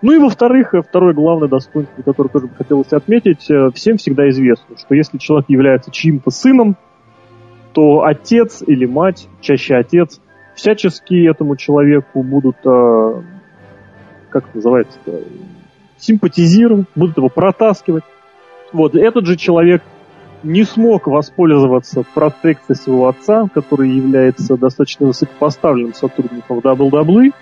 Ну 0.00 0.12
и 0.12 0.18
во-вторых, 0.18 0.72
э, 0.72 0.80
второе 0.80 1.12
главное 1.12 1.48
достоинство, 1.48 2.00
которое 2.02 2.30
тоже 2.30 2.46
бы 2.46 2.54
хотелось 2.54 2.92
отметить, 2.92 3.50
э, 3.50 3.70
всем 3.74 3.98
всегда 3.98 4.30
известно, 4.30 4.78
что 4.78 4.94
если 4.94 5.18
человек 5.18 5.50
является 5.50 5.90
чьим-то 5.90 6.30
сыном, 6.30 6.76
то 7.74 8.04
отец 8.04 8.62
или 8.66 8.86
мать, 8.86 9.28
чаще 9.42 9.76
отец, 9.76 10.18
всячески 10.54 11.28
этому 11.28 11.56
человеку 11.56 12.22
будут, 12.24 12.56
как 12.62 14.44
это 14.44 14.50
называется, 14.54 14.98
симпатизировать, 16.00 16.86
будут 16.94 17.16
его 17.16 17.28
протаскивать. 17.28 18.04
Вот, 18.72 18.94
этот 18.94 19.26
же 19.26 19.36
человек 19.36 19.82
не 20.42 20.64
смог 20.64 21.06
воспользоваться 21.06 22.02
протекцией 22.14 22.76
своего 22.76 23.08
отца, 23.08 23.48
который 23.52 23.90
является 23.90 24.56
достаточно 24.56 25.06
высокопоставленным 25.06 25.94
сотрудником 25.94 26.58
WWE, 26.58 27.32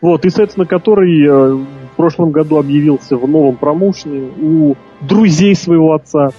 вот, 0.00 0.24
и, 0.24 0.30
соответственно, 0.30 0.66
который 0.66 1.26
э, 1.26 1.54
в 1.54 1.96
прошлом 1.96 2.30
году 2.30 2.58
объявился 2.58 3.16
в 3.16 3.28
новом 3.28 3.56
промоушене 3.56 4.30
у 4.40 4.74
друзей 5.02 5.54
своего 5.54 5.92
отца 5.92 6.30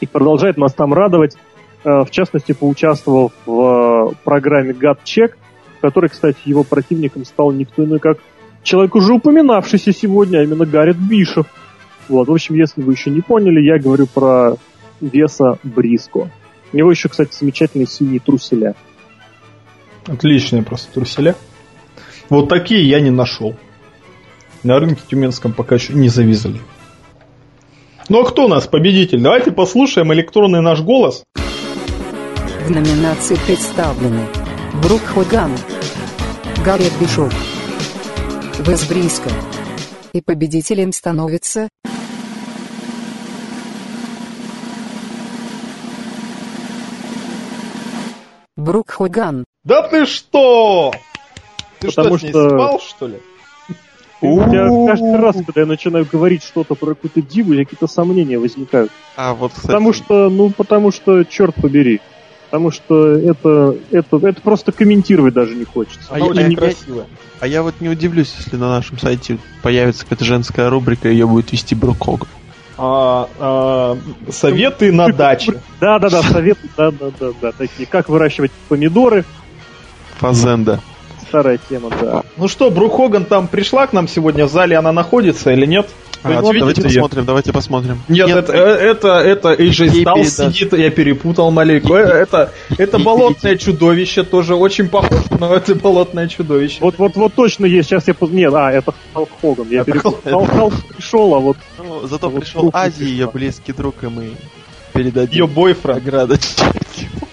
и 0.00 0.06
продолжает 0.06 0.56
нас 0.56 0.72
там 0.72 0.94
радовать, 0.94 1.36
э, 1.84 2.04
в 2.04 2.10
частности, 2.10 2.52
поучаствовав 2.52 3.32
в 3.44 4.12
э, 4.12 4.14
программе 4.24 4.70
God 4.70 4.98
Check, 5.04 5.32
в 5.76 5.80
которой, 5.82 6.08
кстати, 6.08 6.38
его 6.46 6.64
противником 6.64 7.26
стал 7.26 7.52
никто 7.52 7.84
иной, 7.84 7.98
как 7.98 8.18
человек, 8.66 8.94
уже 8.94 9.14
упоминавшийся 9.14 9.92
сегодня, 9.92 10.38
а 10.38 10.42
именно 10.42 10.66
Гаррет 10.66 10.98
Бишев. 10.98 11.46
Вот, 12.08 12.28
в 12.28 12.32
общем, 12.32 12.56
если 12.56 12.82
вы 12.82 12.92
еще 12.92 13.10
не 13.10 13.20
поняли, 13.20 13.60
я 13.60 13.78
говорю 13.78 14.06
про 14.06 14.56
веса 15.00 15.58
Бриско. 15.62 16.30
У 16.72 16.76
него 16.76 16.90
еще, 16.90 17.08
кстати, 17.08 17.32
замечательные 17.32 17.86
синие 17.86 18.20
труселя. 18.20 18.74
Отличные 20.06 20.62
просто 20.62 20.92
труселя. 20.92 21.34
Вот 22.28 22.48
такие 22.48 22.88
я 22.88 23.00
не 23.00 23.10
нашел. 23.10 23.54
На 24.62 24.78
рынке 24.78 25.02
тюменском 25.08 25.52
пока 25.52 25.76
еще 25.76 25.92
не 25.94 26.08
завязали. 26.08 26.60
Ну 28.08 28.20
а 28.20 28.24
кто 28.24 28.46
у 28.46 28.48
нас 28.48 28.66
победитель? 28.66 29.20
Давайте 29.20 29.52
послушаем 29.52 30.12
электронный 30.12 30.60
наш 30.60 30.80
голос. 30.80 31.24
В 31.34 32.70
номинации 32.70 33.36
представлены 33.46 34.26
Брук 34.82 35.02
Хоган, 35.02 35.52
Гарри 36.64 36.90
Бишоп, 37.00 37.32
Вес 38.60 38.84
Бриско. 38.88 39.30
И 40.12 40.20
победителем 40.20 40.92
становится 40.92 41.68
Брук 48.56 48.90
Хоган. 48.90 49.44
Да 49.64 49.82
ты 49.88 50.06
что? 50.06 50.92
Ты 51.80 51.88
Потому 51.88 52.18
что, 52.18 52.18
с 52.18 52.22
ней 52.22 52.30
что- 52.30 52.48
спал, 52.50 52.80
что 52.80 53.06
ли? 53.08 53.20
У 54.22 54.40
меня 54.40 54.86
каждый 54.86 55.16
раз, 55.16 55.36
когда 55.44 55.60
я 55.60 55.66
начинаю 55.66 56.08
говорить 56.10 56.42
что-то 56.42 56.74
про 56.74 56.94
какую-то 56.94 57.20
диву, 57.20 57.50
какие-то 57.54 57.86
сомнения 57.86 58.38
возникают. 58.38 58.90
А 59.14 59.34
вот, 59.34 59.52
кстати, 59.52 59.66
Потому 59.66 59.92
что, 59.92 60.30
ну, 60.30 60.50
потому 60.50 60.90
что, 60.90 61.22
черт 61.24 61.54
побери. 61.54 62.00
Потому 62.46 62.70
что 62.70 63.08
это, 63.12 63.74
это, 63.90 64.16
это 64.18 64.40
просто 64.40 64.72
комментировать 64.72 65.34
даже 65.34 65.54
не 65.54 65.64
хочется. 65.64 66.06
А 66.10 66.18
я- 66.18 66.24
очень 66.24 66.56
а 66.58 66.64
я- 66.66 67.04
а 67.40 67.46
я 67.46 67.62
вот 67.62 67.74
не 67.80 67.88
удивлюсь, 67.88 68.32
если 68.38 68.56
на 68.56 68.68
нашем 68.68 68.98
сайте 68.98 69.38
появится 69.62 70.04
какая-то 70.04 70.24
женская 70.24 70.70
рубрика, 70.70 71.08
и 71.08 71.12
ее 71.12 71.26
будет 71.26 71.50
вести 71.52 71.74
Брук 71.74 71.98
Хоган. 72.04 72.28
А, 72.78 73.28
а, 73.38 73.98
советы 74.30 74.92
на 74.92 75.08
даче. 75.12 75.60
Да, 75.80 75.98
да, 75.98 76.08
да, 76.08 76.22
совет, 76.22 76.58
да, 76.76 76.90
да, 76.90 77.06
да, 77.18 77.32
да, 77.40 77.52
такие. 77.52 77.86
Как 77.86 78.08
выращивать 78.08 78.52
помидоры, 78.68 79.24
Фазенда. 80.18 80.80
старая 81.28 81.58
тема, 81.68 81.90
да. 82.00 82.22
Ну 82.36 82.48
что, 82.48 82.70
Брук 82.70 82.96
Хоган 82.96 83.24
там 83.24 83.48
пришла 83.48 83.86
к 83.86 83.92
нам 83.92 84.08
сегодня 84.08 84.46
в 84.46 84.50
зале, 84.50 84.76
она 84.76 84.92
находится 84.92 85.52
или 85.52 85.66
нет? 85.66 85.88
А, 86.22 86.30
видите 86.40 86.58
давайте 86.60 86.80
её? 86.82 86.88
посмотрим, 87.02 87.24
давайте 87.24 87.52
посмотрим. 87.52 88.00
Нет, 88.08 88.28
это, 88.28 88.52
э, 88.52 88.58
это, 88.58 89.08
это 89.20 89.52
AJ 89.52 90.02
Styles 90.04 90.24
сидит, 90.52 90.72
я 90.72 90.90
перепутал 90.90 91.50
маленько. 91.50 91.94
Э, 91.94 92.22
Это, 92.22 92.52
это 92.78 92.98
болотное 92.98 93.56
чудовище 93.56 94.24
тоже 94.24 94.54
очень 94.56 94.88
похоже, 94.88 95.22
но 95.38 95.54
это 95.54 95.74
болотное 95.74 96.26
чудовище. 96.28 96.78
Вот, 96.80 96.98
вот, 96.98 97.14
вот 97.16 97.34
точно 97.34 97.66
есть. 97.66 97.88
Сейчас 97.88 98.08
я 98.08 98.14
поз- 98.14 98.30
Нет, 98.30 98.52
а, 98.54 98.72
это 98.72 98.92
Халк 99.14 99.28
Хоган. 99.40 99.68
Я 99.70 99.84
перепутал. 99.84 100.44
Халк- 100.44 100.94
пришел, 100.94 101.34
а 101.34 101.38
вот 101.38 101.56
Ну, 101.78 102.06
зато 102.06 102.28
Вот 102.28 102.40
пришел 102.40 102.60
Брук 102.62 102.74
не 102.74 102.80
Ази, 102.80 103.02
ее 103.04 103.16
пришла. 103.26 103.32
близкий 103.32 103.72
друг, 103.72 103.94
и 104.02 104.06
мы 104.06 104.30
передадим 104.92 105.44
Ее 105.44 105.46
бойфренд. 105.46 106.40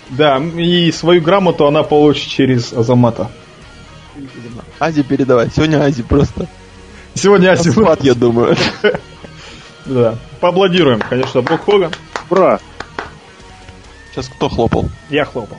Да, 0.10 0.38
и 0.38 0.92
свою 0.92 1.22
грамоту 1.22 1.66
она 1.66 1.82
получит 1.84 2.28
через 2.30 2.72
Азамата. 2.74 3.30
Ази 4.80 5.02
передавай. 5.02 5.50
Сегодня 5.56 5.82
Ази 5.84 6.04
просто 6.04 6.48
Сегодня 7.16 7.52
расхват, 7.52 8.04
я 8.04 8.14
думаю. 8.14 8.56
Да. 9.86 10.16
Поаплодируем, 10.40 11.02
конечно, 11.02 11.42
Брук 11.42 11.66
Хоган. 11.66 11.92
бра. 12.30 12.60
Сейчас 14.12 14.30
кто 14.30 14.48
хлопал? 14.48 14.90
Я 15.10 15.26
хлопал. 15.26 15.58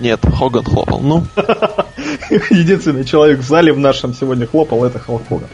Нет, 0.00 0.20
Хоган 0.22 0.64
хлопал. 0.64 1.00
Ну, 1.00 1.26
Единственный 2.50 3.04
человек 3.04 3.40
в 3.40 3.42
зале 3.46 3.72
в 3.72 3.78
нашем 3.78 4.14
сегодня 4.14 4.46
хлопал, 4.46 4.84
это 4.84 4.98
Халк 4.98 5.22
Хоган. 5.28 5.48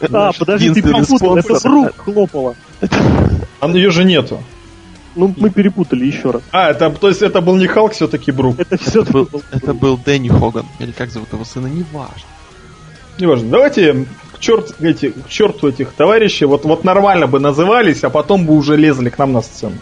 А, 0.00 0.08
наш 0.08 0.38
подожди, 0.38 0.70
ты 0.72 0.82
перепутал. 0.82 1.36
Это. 1.36 1.60
Брук 1.68 1.96
хлопала. 1.96 2.54
А 3.60 3.68
ее 3.68 3.90
же 3.90 4.04
нету. 4.04 4.42
Ну, 5.14 5.34
мы 5.36 5.50
перепутали 5.50 6.06
еще 6.06 6.30
раз. 6.30 6.42
А, 6.52 6.70
это, 6.70 6.90
то 6.90 7.08
есть 7.08 7.20
это 7.22 7.40
был 7.40 7.56
не 7.56 7.66
Халк 7.66 7.92
все-таки 7.92 8.32
Брук. 8.32 8.58
Это 8.58 8.78
все 8.78 9.02
Это 9.02 9.12
был, 9.12 9.28
это 9.50 9.74
был 9.74 9.98
Дэнни 9.98 10.28
Хоган. 10.28 10.66
Или 10.78 10.92
как 10.92 11.10
зовут 11.10 11.32
его 11.32 11.44
сына, 11.44 11.66
неважно. 11.66 12.26
Неважно. 13.22 13.50
Давайте 13.50 14.06
к, 14.32 14.40
черт, 14.40 14.74
эти, 14.80 15.10
к 15.10 15.28
черту 15.28 15.68
этих 15.68 15.92
товарищей 15.92 16.44
вот, 16.44 16.64
вот 16.64 16.82
нормально 16.82 17.28
бы 17.28 17.38
назывались, 17.38 18.02
а 18.02 18.10
потом 18.10 18.46
бы 18.46 18.54
уже 18.54 18.76
лезли 18.76 19.10
к 19.10 19.18
нам 19.18 19.32
на 19.32 19.42
сцену. 19.42 19.76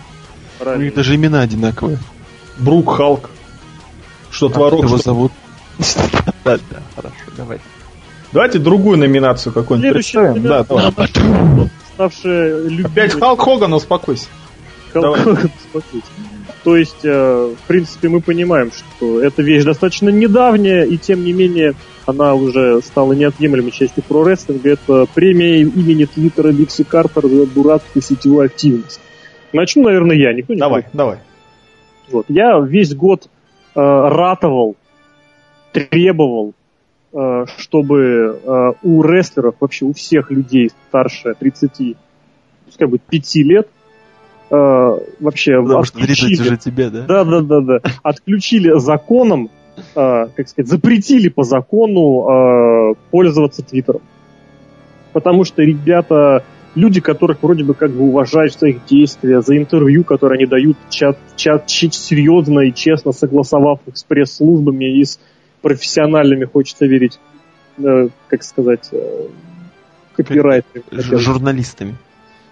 У 0.61 0.77
них 0.79 0.93
даже 0.95 1.15
имена 1.15 1.41
одинаковые. 1.41 1.99
Брук, 2.59 2.97
Халк. 2.97 3.31
Что 4.31 4.49
А 4.49 4.51
творог, 4.51 4.85
его 4.85 4.99
что- 4.99 5.05
зовут? 5.05 5.33
Да, 6.45 6.59
да, 6.71 6.83
хорошо, 6.95 7.15
давай. 7.35 7.61
Давайте 8.33 8.59
другую 8.59 8.99
номинацию 8.99 9.55
какую-нибудь 9.55 10.05
Следующий 10.05 10.19
представим. 10.19 10.43
Да, 10.43 10.65
давай. 10.65 11.09
ставшая 11.95 12.63
любимой. 12.65 12.91
Опять 12.93 13.19
Халк 13.19 13.41
Хоган, 13.43 13.73
успокойся. 13.73 14.27
Халк. 14.93 15.17
Хоган, 15.17 15.51
успокойтесь. 15.67 16.09
То 16.63 16.77
есть, 16.77 17.05
э, 17.05 17.55
в 17.59 17.67
принципе, 17.67 18.09
мы 18.11 18.21
понимаем, 18.21 18.71
что 18.71 19.23
эта 19.23 19.41
вещь 19.43 19.65
достаточно 19.65 20.11
недавняя, 20.11 20.85
и 20.85 20.99
тем 20.99 21.25
не 21.25 21.33
менее 21.33 21.73
она 22.11 22.35
уже 22.35 22.81
стала 22.83 23.13
неотъемлемой 23.13 23.71
частью 23.73 24.03
про-рестлинга. 24.03 24.71
Это 24.71 25.07
премия 25.15 25.61
имени 25.63 26.05
Твиттера 26.05 26.53
Дикси 26.53 26.85
Картер 26.85 27.27
за 27.27 27.47
дурацкую 27.47 28.03
сетевую 28.03 28.47
активность. 28.47 29.01
Начну, 29.53 29.85
наверное, 29.85 30.17
я. 30.17 30.33
Никто 30.33 30.53
не 30.55 30.61
Давай, 30.61 30.85
давай. 30.93 31.19
Вот. 32.11 32.27
Я 32.29 32.59
весь 32.61 32.95
год 32.95 33.25
э, 33.75 33.81
ратовал, 33.81 34.77
требовал, 35.73 36.55
э, 37.13 37.45
чтобы 37.57 38.41
э, 38.43 38.73
у 38.83 39.03
рестлеров, 39.03 39.55
вообще 39.61 39.85
у 39.87 39.93
всех 39.93 40.31
людей 40.31 40.71
старше 40.89 41.35
30, 41.39 41.97
пускай 42.67 42.89
будет 42.89 43.03
5 43.03 43.37
лет, 43.37 43.69
э, 44.51 44.55
вообще 45.21 45.63
Потому 45.63 45.85
что 45.85 45.99
30 45.99 46.25
отключили- 46.25 46.43
уже 46.43 46.57
тебе, 46.57 46.91
да? 46.91 47.07
да, 47.07 47.25
да, 47.25 47.41
да, 47.41 47.61
да. 47.61 47.81
Отключили 48.03 48.79
законом, 48.79 49.51
как 49.95 50.49
сказать, 50.49 50.69
запретили 50.69 51.29
по 51.29 51.43
закону 51.43 52.93
э, 52.93 52.95
пользоваться 53.11 53.63
Твиттером. 53.63 54.03
Потому 55.13 55.45
что 55.45 55.63
ребята, 55.63 56.45
люди, 56.75 57.01
которых 57.01 57.43
вроде 57.43 57.65
бы 57.65 57.75
как 57.75 57.91
бы 57.91 58.05
уважаешь 58.05 58.57
за 58.57 58.69
их 58.69 58.85
действия, 58.87 59.43
за 59.43 59.57
интервью, 59.57 60.05
которые 60.05 60.39
они 60.39 60.47
дают 60.47 60.77
чат, 60.89 61.19
чат, 61.37 61.69
серьезно 61.69 62.61
и 62.61 62.73
честно 62.73 63.13
согласовав 63.13 63.81
их 63.87 63.97
с 63.97 64.05
пресс-службами 64.05 65.01
и 65.01 65.05
с 65.05 65.19
профессиональными, 65.63 66.45
хочется 66.45 66.87
верить, 66.87 67.19
э, 67.79 68.09
как 68.29 68.43
сказать, 68.43 68.89
э, 68.93 69.27
копирайтерами. 70.17 71.01
Ж- 71.01 71.19
журналистами. 71.19 71.97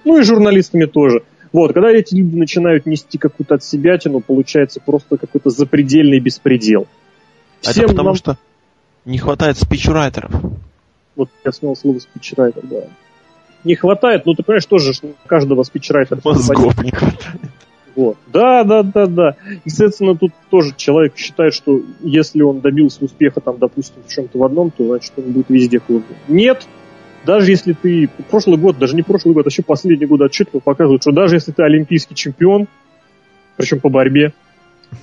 Ну 0.04 0.18
и 0.18 0.22
журналистами 0.22 0.86
тоже. 0.86 1.22
Вот, 1.52 1.72
когда 1.72 1.90
эти 1.90 2.14
люди 2.14 2.36
начинают 2.36 2.86
нести 2.86 3.18
какую-то 3.18 3.54
от 3.54 3.64
себятину, 3.64 4.20
получается 4.20 4.80
просто 4.84 5.16
какой-то 5.16 5.50
запредельный 5.50 6.20
беспредел. 6.20 6.86
Всем 7.60 7.84
Это 7.84 7.92
потому 7.92 8.08
нам- 8.08 8.16
что 8.16 8.38
не 9.04 9.18
хватает 9.18 9.58
спичрайтеров. 9.58 10.30
Вот 11.16 11.30
я 11.44 11.52
снова 11.52 11.74
слово 11.74 11.98
спичрайтер, 11.98 12.62
да. 12.64 12.84
Не 13.64 13.74
хватает, 13.74 14.24
ну 14.24 14.34
ты 14.34 14.42
понимаешь, 14.42 14.66
тоже 14.66 14.92
у 15.02 15.14
каждого 15.26 15.62
спичрайтера. 15.64 16.20
Мозгов 16.24 16.82
не 16.82 16.90
хватает. 16.90 17.36
Вот. 17.96 18.16
Да, 18.28 18.62
да, 18.62 18.84
да, 18.84 19.06
да. 19.06 19.36
И, 19.64 19.70
соответственно, 19.70 20.16
тут 20.16 20.32
тоже 20.50 20.72
человек 20.76 21.16
считает, 21.16 21.52
что 21.52 21.80
если 22.00 22.42
он 22.42 22.60
добился 22.60 23.04
успеха, 23.04 23.40
там, 23.40 23.58
допустим, 23.58 23.96
в 24.06 24.12
чем-то 24.12 24.38
в 24.38 24.44
одном, 24.44 24.70
то 24.70 24.86
значит 24.86 25.12
он 25.16 25.32
будет 25.32 25.50
везде 25.50 25.80
кругом. 25.80 26.04
Нет. 26.28 26.68
Даже 27.24 27.50
если 27.50 27.72
ты 27.72 28.08
прошлый 28.30 28.56
год, 28.56 28.78
даже 28.78 28.94
не 28.94 29.02
прошлый 29.02 29.34
год, 29.34 29.46
а 29.46 29.48
еще 29.48 29.62
последний 29.62 30.06
год 30.06 30.20
отчетливо 30.20 30.60
показывают, 30.60 31.02
что 31.02 31.10
даже 31.10 31.34
если 31.34 31.50
ты 31.50 31.64
олимпийский 31.64 32.14
чемпион, 32.14 32.68
причем 33.56 33.80
по 33.80 33.88
борьбе, 33.88 34.32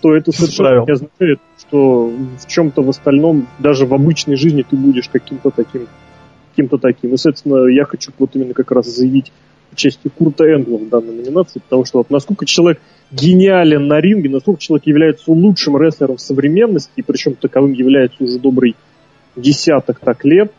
то 0.02 0.16
это 0.16 0.32
совершенно 0.32 0.86
не 0.86 0.92
означает, 0.94 1.40
что 1.68 2.08
в 2.08 2.48
чем-то 2.48 2.82
в 2.82 2.90
остальном, 2.90 3.48
даже 3.60 3.86
в 3.86 3.94
обычной 3.94 4.36
жизни 4.36 4.66
ты 4.68 4.76
будешь 4.76 5.10
каким-то 5.10 5.52
таким 5.52 5.88
кем-то 6.56 6.78
таким. 6.78 7.14
И, 7.14 7.18
соответственно, 7.18 7.68
я 7.68 7.86
хочу 7.86 8.12
вот 8.18 8.32
именно 8.34 8.54
как 8.54 8.72
раз 8.72 8.88
заявить 8.88 9.32
участие 9.72 10.12
Курта 10.16 10.46
Энгла 10.46 10.78
в 10.78 10.90
данной 10.90 11.14
номинации, 11.14 11.60
потому 11.60 11.86
что 11.86 11.98
вот 12.00 12.10
насколько 12.10 12.46
человек 12.46 12.80
гениален 13.12 13.88
на 13.88 14.00
ринге, 14.00 14.30
насколько 14.30 14.62
человек 14.62 14.88
является 14.88 15.32
лучшим 15.32 15.78
рестлером 15.78 16.18
в 16.18 16.22
современности, 16.22 16.92
и 16.96 17.02
причем 17.02 17.36
таковым 17.36 17.74
является 17.74 18.24
уже 18.24 18.40
добрый 18.40 18.76
десяток 19.36 20.00
так 20.00 20.24
лет, 20.24 20.52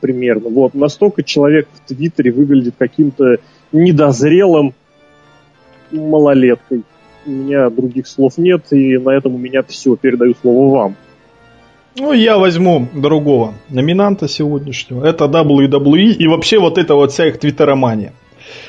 примерно. 0.00 0.50
Вот, 0.50 0.74
настолько 0.74 1.22
человек 1.22 1.68
в 1.72 1.88
Твиттере 1.88 2.32
выглядит 2.32 2.74
каким-то 2.78 3.36
недозрелым 3.72 4.74
малолеткой. 5.90 6.82
У 7.24 7.30
меня 7.30 7.70
других 7.70 8.06
слов 8.06 8.36
нет, 8.36 8.64
и 8.72 8.98
на 8.98 9.10
этом 9.10 9.34
у 9.34 9.38
меня 9.38 9.62
все. 9.62 9.96
Передаю 9.96 10.34
слово 10.40 10.74
вам. 10.74 10.96
Ну, 11.96 12.12
я 12.12 12.38
возьму 12.38 12.88
другого 12.94 13.54
номинанта 13.68 14.26
сегодняшнего. 14.26 15.04
Это 15.04 15.26
WWE 15.26 16.12
и 16.12 16.26
вообще 16.26 16.58
вот 16.58 16.78
это 16.78 16.94
вот 16.94 17.12
вся 17.12 17.28
их 17.28 17.38
твиттеромания. 17.38 18.14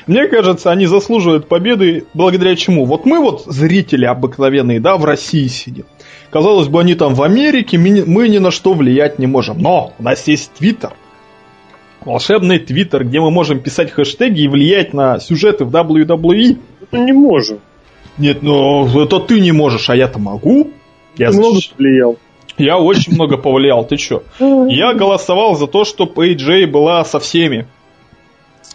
Мне 0.06 0.26
кажется, 0.28 0.70
они 0.70 0.86
заслуживают 0.86 1.48
победы 1.48 2.04
благодаря 2.12 2.54
чему? 2.54 2.84
Вот 2.84 3.06
мы 3.06 3.20
вот 3.20 3.44
зрители 3.46 4.04
обыкновенные, 4.04 4.78
да, 4.78 4.96
в 4.96 5.04
России 5.04 5.46
сидим. 5.46 5.86
Казалось 6.30 6.68
бы, 6.68 6.80
они 6.80 6.94
там 6.94 7.14
в 7.14 7.22
Америке, 7.22 7.78
мы 7.78 8.28
ни 8.28 8.38
на 8.38 8.50
что 8.50 8.74
влиять 8.74 9.18
не 9.18 9.26
можем. 9.26 9.58
Но 9.58 9.94
у 9.98 10.02
нас 10.02 10.26
есть 10.28 10.52
Твиттер. 10.52 10.92
Волшебный 12.04 12.58
Твиттер, 12.58 13.04
где 13.04 13.20
мы 13.20 13.30
можем 13.30 13.60
писать 13.60 13.90
хэштеги 13.90 14.42
и 14.42 14.48
влиять 14.48 14.92
на 14.92 15.18
сюжеты 15.18 15.64
в 15.64 15.74
WWE. 15.74 16.58
Это 16.82 16.98
не 16.98 17.12
можем. 17.12 17.60
Нет, 18.18 18.42
ну 18.42 18.86
это 19.02 19.20
ты 19.20 19.40
не 19.40 19.52
можешь, 19.52 19.90
а 19.90 19.96
я-то 19.96 20.18
могу. 20.18 20.70
Я 21.16 21.30
ты 21.30 21.38
много 21.38 21.58
влиял. 21.76 22.16
Я 22.56 22.78
очень 22.78 23.14
много 23.14 23.36
повлиял, 23.36 23.84
ты 23.84 23.96
чё? 23.96 24.22
Я 24.38 24.94
голосовал 24.94 25.56
за 25.56 25.66
то, 25.66 25.84
чтобы 25.84 26.28
AJ 26.28 26.66
была 26.66 27.04
со 27.04 27.18
всеми. 27.18 27.66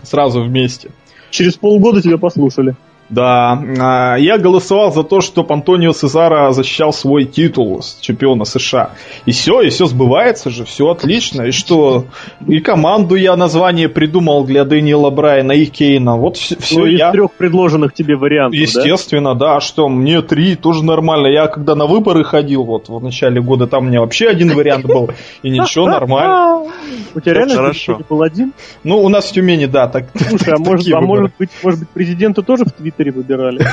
Сразу 0.04 0.42
вместе. 0.42 0.92
Через 1.30 1.56
полгода 1.56 2.02
тебя 2.02 2.18
послушали. 2.18 2.76
Да, 3.10 3.60
а, 3.80 4.16
я 4.18 4.38
голосовал 4.38 4.92
за 4.92 5.04
то, 5.04 5.20
чтобы 5.22 5.54
Антонио 5.54 5.94
Цезаро 5.94 6.52
защищал 6.52 6.94
свой 6.94 7.26
титул 7.26 7.82
чемпиона 8.02 8.46
США. 8.46 8.92
И 9.26 9.32
все, 9.32 9.62
и 9.62 9.70
все 9.70 9.88
сбывается 9.88 10.50
же, 10.50 10.64
все 10.64 10.90
отлично. 10.90 11.44
И 11.44 11.52
что, 11.52 12.06
и 12.48 12.60
команду 12.60 13.16
я 13.16 13.36
название 13.36 13.90
придумал 13.90 14.44
для 14.46 14.64
Дэниела 14.64 15.10
Брайана 15.10 15.54
и 15.54 15.66
Кейна. 15.66 16.18
Вот 16.18 16.38
все 16.38 16.80
ну, 16.80 16.86
из 16.86 17.12
трех 17.12 17.32
предложенных 17.34 17.94
тебе 17.94 18.16
вариантов, 18.16 18.60
Естественно, 18.60 19.34
да? 19.34 19.48
да. 19.48 19.56
А 19.58 19.60
что, 19.60 19.90
мне 19.90 20.22
три, 20.22 20.56
тоже 20.56 20.84
нормально. 20.84 21.28
Я 21.28 21.48
когда 21.48 21.76
на 21.76 21.88
выборы 21.88 22.24
ходил, 22.24 22.64
вот 22.64 22.90
в 22.90 23.04
начале 23.04 23.42
года, 23.42 23.66
там 23.66 23.86
у 23.86 23.88
меня 23.88 24.02
вообще 24.02 24.28
один 24.28 24.54
вариант 24.54 24.86
был. 24.86 25.10
И 25.42 25.50
ничего, 25.50 25.88
нормально. 25.88 26.70
У 27.16 27.20
тебя 27.20 27.34
реально 27.34 27.56
хорошо 27.56 28.00
был 28.08 28.22
один? 28.22 28.54
Ну, 28.84 29.00
у 29.00 29.10
нас 29.10 29.26
в 29.26 29.32
Тюмени, 29.32 29.66
да. 29.66 29.88
так. 29.88 30.06
Слушай, 30.16 30.54
а, 30.54 30.58
а 30.98 31.02
может 31.02 31.32
быть, 31.38 31.50
может 31.64 31.80
быть, 31.80 31.90
президенту 31.90 32.44
тоже 32.44 32.66
в 32.66 32.72
Твиттере. 32.72 32.99
М4 33.00 33.12
выбирали. 33.12 33.66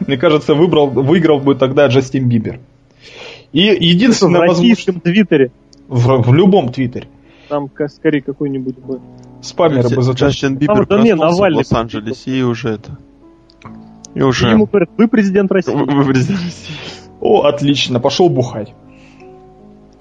Мне 0.06 0.16
кажется, 0.16 0.54
выбрал, 0.54 0.88
выиграл 0.88 1.40
бы 1.40 1.54
тогда 1.54 1.86
Джастин 1.86 2.28
Бибер. 2.28 2.60
И 3.52 3.60
единственное... 3.60 4.40
В 4.40 4.44
российском 4.44 5.00
твиттере. 5.00 5.50
В, 5.88 6.22
в 6.22 6.34
любом 6.34 6.70
твиттере. 6.70 7.08
Там 7.48 7.70
скорее 7.88 8.20
какой-нибудь 8.22 8.78
бы. 8.78 9.00
Спамер 9.40 9.84
бы 9.84 10.02
затащил. 10.02 10.28
Джастин 10.28 10.56
Бибер 10.56 10.86
проснулся 10.86 11.16
в 11.16 11.56
Лос-Анджелесе 11.56 12.38
и 12.38 12.42
уже 12.42 12.70
это... 12.70 12.98
И 14.14 14.22
уже... 14.22 14.48
Ему 14.48 14.66
говорят, 14.66 14.90
вы 14.96 15.08
президент 15.08 15.50
России. 15.52 15.72
Вы 15.72 16.04
президент 16.04 16.40
России. 16.40 16.74
О, 17.20 17.42
отлично, 17.42 18.00
пошел 18.00 18.28
бухать. 18.28 18.74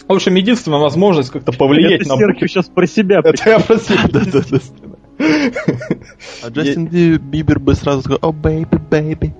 В 0.08 0.14
общем, 0.14 0.36
единственная 0.36 0.80
возможность 0.80 1.30
как-то 1.30 1.52
повлиять 1.52 2.02
это 2.02 2.16
на... 2.16 2.32
Это 2.32 2.48
сейчас 2.48 2.68
про 2.68 2.88
себя. 2.88 3.20
Это 3.24 3.50
я 3.50 3.60
про 3.60 3.78
себя. 3.78 4.22
А 6.44 6.50
Джастин 6.50 6.88
Бибер 7.18 7.60
бы 7.60 7.76
сразу 7.76 8.02
сказал, 8.02 8.20
о, 8.22 8.32
baby, 8.32 8.78
baby. 8.90 9.34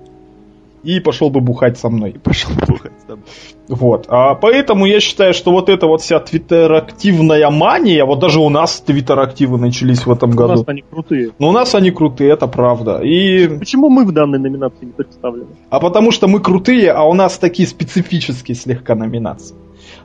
И 0.84 1.00
пошел 1.00 1.28
бы 1.28 1.40
бухать 1.40 1.76
со 1.76 1.88
мной. 1.88 2.14
Пошел 2.22 2.52
бухать 2.66 2.92
со 3.06 3.16
мной. 3.16 3.26
Вот. 3.68 4.06
А 4.08 4.34
поэтому 4.34 4.86
я 4.86 5.00
считаю, 5.00 5.34
что 5.34 5.50
вот 5.50 5.68
эта 5.68 5.86
вот 5.86 6.00
вся 6.00 6.20
твиттерактивная 6.20 7.50
мания, 7.50 8.04
вот 8.04 8.20
даже 8.20 8.40
у 8.40 8.48
нас 8.48 8.80
твиттерактивы 8.80 9.58
начались 9.58 10.06
в 10.06 10.10
этом 10.10 10.30
году. 10.30 10.52
У 10.52 10.56
нас 10.56 10.64
они 10.66 10.84
крутые. 10.88 11.30
Но 11.38 11.48
у 11.48 11.52
нас 11.52 11.74
они 11.74 11.90
крутые, 11.90 12.32
это 12.32 12.46
правда. 12.46 13.00
И... 13.02 13.48
Почему 13.58 13.90
мы 13.90 14.04
в 14.04 14.12
данной 14.12 14.38
номинации 14.38 14.86
не 14.86 14.92
представлены? 14.92 15.48
А 15.68 15.80
потому 15.80 16.12
что 16.12 16.28
мы 16.28 16.40
крутые, 16.40 16.92
а 16.92 17.02
у 17.02 17.14
нас 17.14 17.38
такие 17.38 17.68
специфические 17.68 18.54
слегка 18.54 18.94
номинации. 18.94 19.56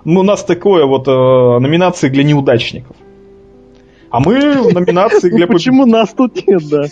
Ну, 0.05 0.21
у 0.21 0.23
нас 0.23 0.43
такое 0.43 0.85
вот 0.85 1.07
э, 1.07 1.11
номинации 1.11 2.09
для 2.09 2.23
неудачников. 2.23 2.95
А 4.13 4.19
мы 4.19 4.61
в 4.61 4.71
номинации 4.75 5.31
для... 5.31 5.47
Почему 5.47 5.87
нас 5.87 6.13
тут 6.13 6.35
нет, 6.47 6.61
да? 6.69 6.83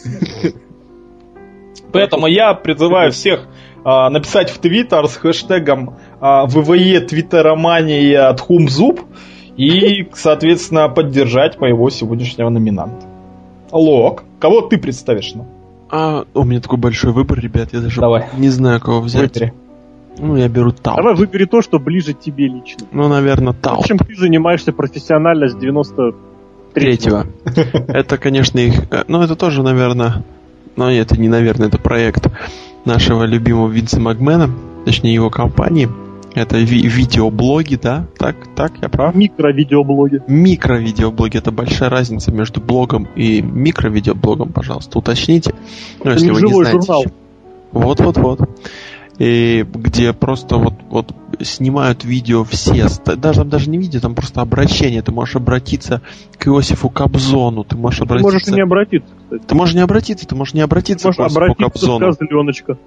Поэтому 1.92 2.26
я 2.26 2.56
призываю 2.56 3.12
всех 3.12 3.48
а, 3.84 4.10
написать 4.10 4.50
в 4.50 4.58
Твиттер 4.58 5.08
с 5.08 5.18
хэштегом 5.18 5.98
а, 6.20 6.48
ВВЕ 6.48 7.00
Твиттеромания 7.02 8.34
Тхумзуб 8.34 9.02
и, 9.56 10.10
соответственно, 10.16 10.90
поддержать 10.90 11.60
моего 11.60 11.92
сегодняшнего 11.92 12.50
номинанта. 12.50 13.06
Лок, 13.72 14.24
кого 14.40 14.62
ты 14.62 14.80
представишь 14.80 15.36
нам? 15.36 15.48
А, 15.92 16.26
у 16.34 16.44
меня 16.44 16.60
такой 16.60 16.80
большой 16.80 17.12
выбор, 17.12 17.40
ребят, 17.40 17.70
я 17.72 17.82
даже 17.82 18.02
Давай. 18.02 18.30
не 18.36 18.50
знаю, 18.50 18.82
кого 18.82 19.00
взять. 19.00 19.36
Выбери. 19.36 19.54
Ну, 20.18 20.38
я 20.38 20.48
беру 20.48 20.72
Таут. 20.72 20.98
Давай 20.98 21.14
выбери 21.14 21.46
то, 21.46 21.62
что 21.62 21.78
ближе 21.78 22.14
тебе 22.14 22.48
лично. 22.48 22.88
Ну, 22.92 23.08
наверное, 23.08 23.54
Таут. 23.54 23.78
В 23.78 23.82
общем, 23.82 24.00
ты 24.00 24.16
занимаешься 24.16 24.74
профессионально 24.74 25.50
с 25.50 25.56
90 25.56 26.31
третьего. 26.74 27.28
Это, 27.88 28.18
конечно, 28.18 28.60
их... 28.60 28.92
Э, 28.92 29.04
ну, 29.08 29.22
это 29.22 29.36
тоже, 29.36 29.64
наверное... 29.64 30.24
Ну, 30.76 30.90
нет, 30.90 31.12
это 31.12 31.20
не 31.20 31.28
наверное, 31.28 31.68
это 31.68 31.78
проект 31.78 32.28
нашего 32.86 33.26
любимого 33.26 33.70
Винса 33.70 34.00
Макмена, 34.00 34.50
точнее, 34.86 35.14
его 35.14 35.30
компании. 35.30 35.90
Это 36.34 36.58
ви- 36.58 36.88
видеоблоги, 36.88 37.76
да? 37.76 38.08
Так, 38.18 38.38
так, 38.56 38.72
я 38.82 38.88
прав? 38.88 39.14
Микровидеоблоги. 39.14 40.22
Микровидеоблоги. 40.28 41.38
Это 41.38 41.52
большая 41.52 41.90
разница 41.90 42.32
между 42.32 42.62
блогом 42.62 43.08
и 43.16 43.42
микровидеоблогом, 43.42 44.54
пожалуйста, 44.54 44.98
уточните. 44.98 45.54
Ну, 46.04 46.12
если 46.12 46.30
вы 46.30 46.42
не 46.42 46.54
знаете. 46.54 46.80
Журнал. 46.80 47.04
Вот-вот-вот 47.74 48.40
и 49.22 49.64
где 49.64 50.14
просто 50.14 50.58
вот, 50.58 50.74
вот 50.90 51.14
снимают 51.42 52.04
видео 52.04 52.44
все, 52.44 52.88
даже 53.18 53.42
там 53.42 53.50
даже 53.50 53.70
не 53.70 53.78
видео, 53.78 54.00
там 54.00 54.16
просто 54.16 54.42
обращение. 54.42 55.04
Ты 55.04 55.12
можешь 55.12 55.36
обратиться 55.36 56.02
к 56.40 56.48
Иосифу 56.48 56.90
Кобзону, 56.90 57.64
ты 57.64 57.78
можешь 57.78 58.02
обратиться... 58.02 58.30
Ты 58.30 58.34
можешь 58.34 58.48
не 58.48 58.62
обратиться, 58.62 59.14
кстати. 59.24 59.44
Ты 59.46 59.56
можешь 59.56 59.76
не 59.76 59.82
обратиться, 59.82 60.28
ты 60.28 60.36
можешь 60.36 60.54
не 60.56 60.62
обратиться 60.62 61.12
ты 61.12 61.22
можешь 61.22 61.36
к 61.36 61.38
Иосифу 61.38 61.56
Кобзону. 61.56 62.12
Леночка. 62.20 62.78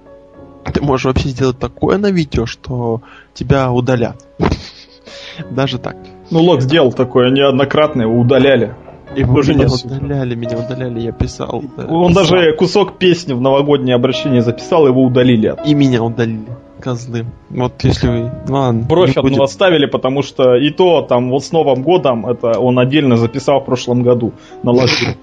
Ты 0.73 0.81
можешь 0.81 1.05
вообще 1.05 1.29
сделать 1.29 1.57
такое 1.57 1.97
на 1.97 2.11
видео, 2.11 2.45
что 2.45 3.01
тебя 3.33 3.71
удалят. 3.71 4.21
Даже 5.51 5.77
так. 5.77 5.95
Ну, 6.31 6.41
Лок 6.41 6.61
сделал 6.61 6.91
такое 6.91 7.31
неоднократно, 7.31 8.01
его 8.01 8.19
удаляли. 8.19 8.75
И 9.15 9.23
тоже 9.23 9.53
меня 9.53 9.67
удаляли, 9.67 10.35
меня 10.35 10.57
удаляли, 10.57 10.99
я 10.99 11.11
писал. 11.11 11.63
Он 11.77 12.13
писал. 12.13 12.13
даже 12.13 12.53
кусок 12.53 12.97
песни 12.97 13.33
в 13.33 13.41
новогоднее 13.41 13.95
обращение 13.95 14.41
записал, 14.41 14.87
его 14.87 15.03
удалили. 15.03 15.55
И 15.65 15.73
меня 15.73 16.03
удалили. 16.03 16.47
Козлы. 16.79 17.25
Вот 17.49 17.83
если 17.83 18.07
вы... 18.07 18.31
Ладно. 18.47 18.85
Бровь 18.87 19.15
одну 19.15 19.43
оставили, 19.43 19.85
потому 19.85 20.21
что 20.21 20.55
и 20.55 20.69
то 20.71 21.01
там 21.01 21.29
вот 21.29 21.43
с 21.43 21.51
Новым 21.51 21.83
годом 21.83 22.25
это 22.25 22.59
он 22.59 22.77
отдельно 22.79 23.15
записал 23.15 23.61
в 23.61 23.65
прошлом 23.65 24.03
году. 24.03 24.33
Наложил. 24.63 25.15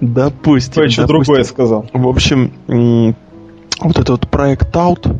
Допустим. 0.00 0.74
Кое-что 0.74 1.06
другое 1.06 1.42
сказал. 1.44 1.86
В 1.92 2.08
общем, 2.08 2.52
вот 3.80 3.98
этот 3.98 4.08
вот 4.10 4.28
проект 4.28 4.74
Out, 4.74 5.16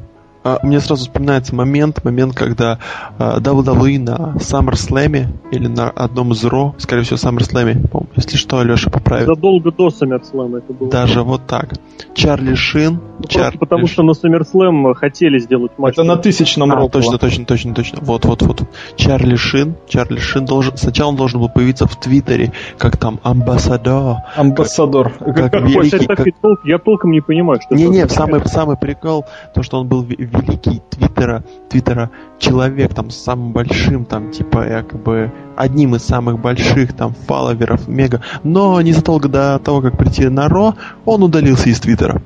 мне 0.62 0.80
сразу 0.80 1.04
вспоминается 1.04 1.54
момент, 1.54 2.04
момент, 2.04 2.34
когда 2.34 2.78
а, 3.18 3.38
WWE 3.38 3.98
на 3.98 4.34
SummerSlam 4.36 5.26
или 5.50 5.66
на 5.68 5.88
одном 5.90 6.32
из 6.32 6.44
Ро, 6.44 6.74
скорее 6.78 7.02
всего, 7.02 7.16
SummerSlam, 7.16 8.08
если 8.16 8.36
что, 8.36 8.58
Алеша 8.58 8.90
поправит. 8.90 9.26
Задолго 9.26 9.70
до 9.70 9.88
SummerSlam 9.88 10.58
это 10.58 10.72
было. 10.72 10.90
Даже 10.90 11.22
вот 11.22 11.46
так. 11.46 11.74
Чарли 12.14 12.54
Шин. 12.54 13.00
Ну, 13.18 13.24
Чар... 13.28 13.56
Потому 13.58 13.86
что 13.86 14.02
на 14.02 14.12
SummerSlam 14.12 14.94
хотели 14.94 15.38
сделать 15.38 15.72
матч. 15.78 15.94
Это 15.94 16.02
на 16.02 16.16
тысячном 16.16 16.72
а, 16.72 16.88
Точно, 16.88 17.18
точно, 17.18 17.44
точно, 17.44 17.74
точно. 17.74 17.98
Вот, 18.02 18.24
вот, 18.24 18.42
вот. 18.42 18.62
Чарли 18.96 19.36
Шин. 19.36 19.76
Чарли 19.88 20.18
Шин 20.18 20.44
должен... 20.44 20.76
Сначала 20.76 21.10
он 21.10 21.16
должен 21.16 21.40
был 21.40 21.48
появиться 21.48 21.86
в 21.86 21.96
Твиттере, 21.96 22.52
как 22.78 22.96
там 22.96 23.20
амбассадор. 23.22 24.18
Амбассадор. 24.36 25.12
Как, 25.12 25.52
как 25.52 25.62
великий... 25.62 26.06
Как... 26.06 26.26
Я 26.64 26.78
толком 26.78 27.12
не 27.12 27.20
понимаю, 27.20 27.60
что 27.62 27.74
Не-не, 27.74 28.08
самый, 28.08 28.44
самый 28.46 28.76
прикол, 28.76 29.24
то, 29.54 29.62
что 29.62 29.80
он 29.80 29.88
был 29.88 30.02
великий 30.32 30.82
твиттера, 30.90 31.44
твиттера 31.68 32.10
человек 32.38 32.94
там 32.94 33.10
с 33.10 33.16
самым 33.16 33.52
большим, 33.52 34.04
там, 34.04 34.30
типа, 34.30 34.66
якобы, 34.66 35.32
одним 35.56 35.94
из 35.94 36.02
самых 36.02 36.40
больших, 36.40 36.92
там, 36.94 37.12
фолловеров, 37.12 37.88
мега. 37.88 38.22
Но 38.42 38.80
незадолго 38.80 39.28
до 39.28 39.58
того, 39.58 39.80
как 39.80 39.96
прийти 39.96 40.28
на 40.28 40.48
Ро, 40.48 40.74
он 41.04 41.22
удалился 41.22 41.68
из 41.68 41.80
твиттера. 41.80 42.22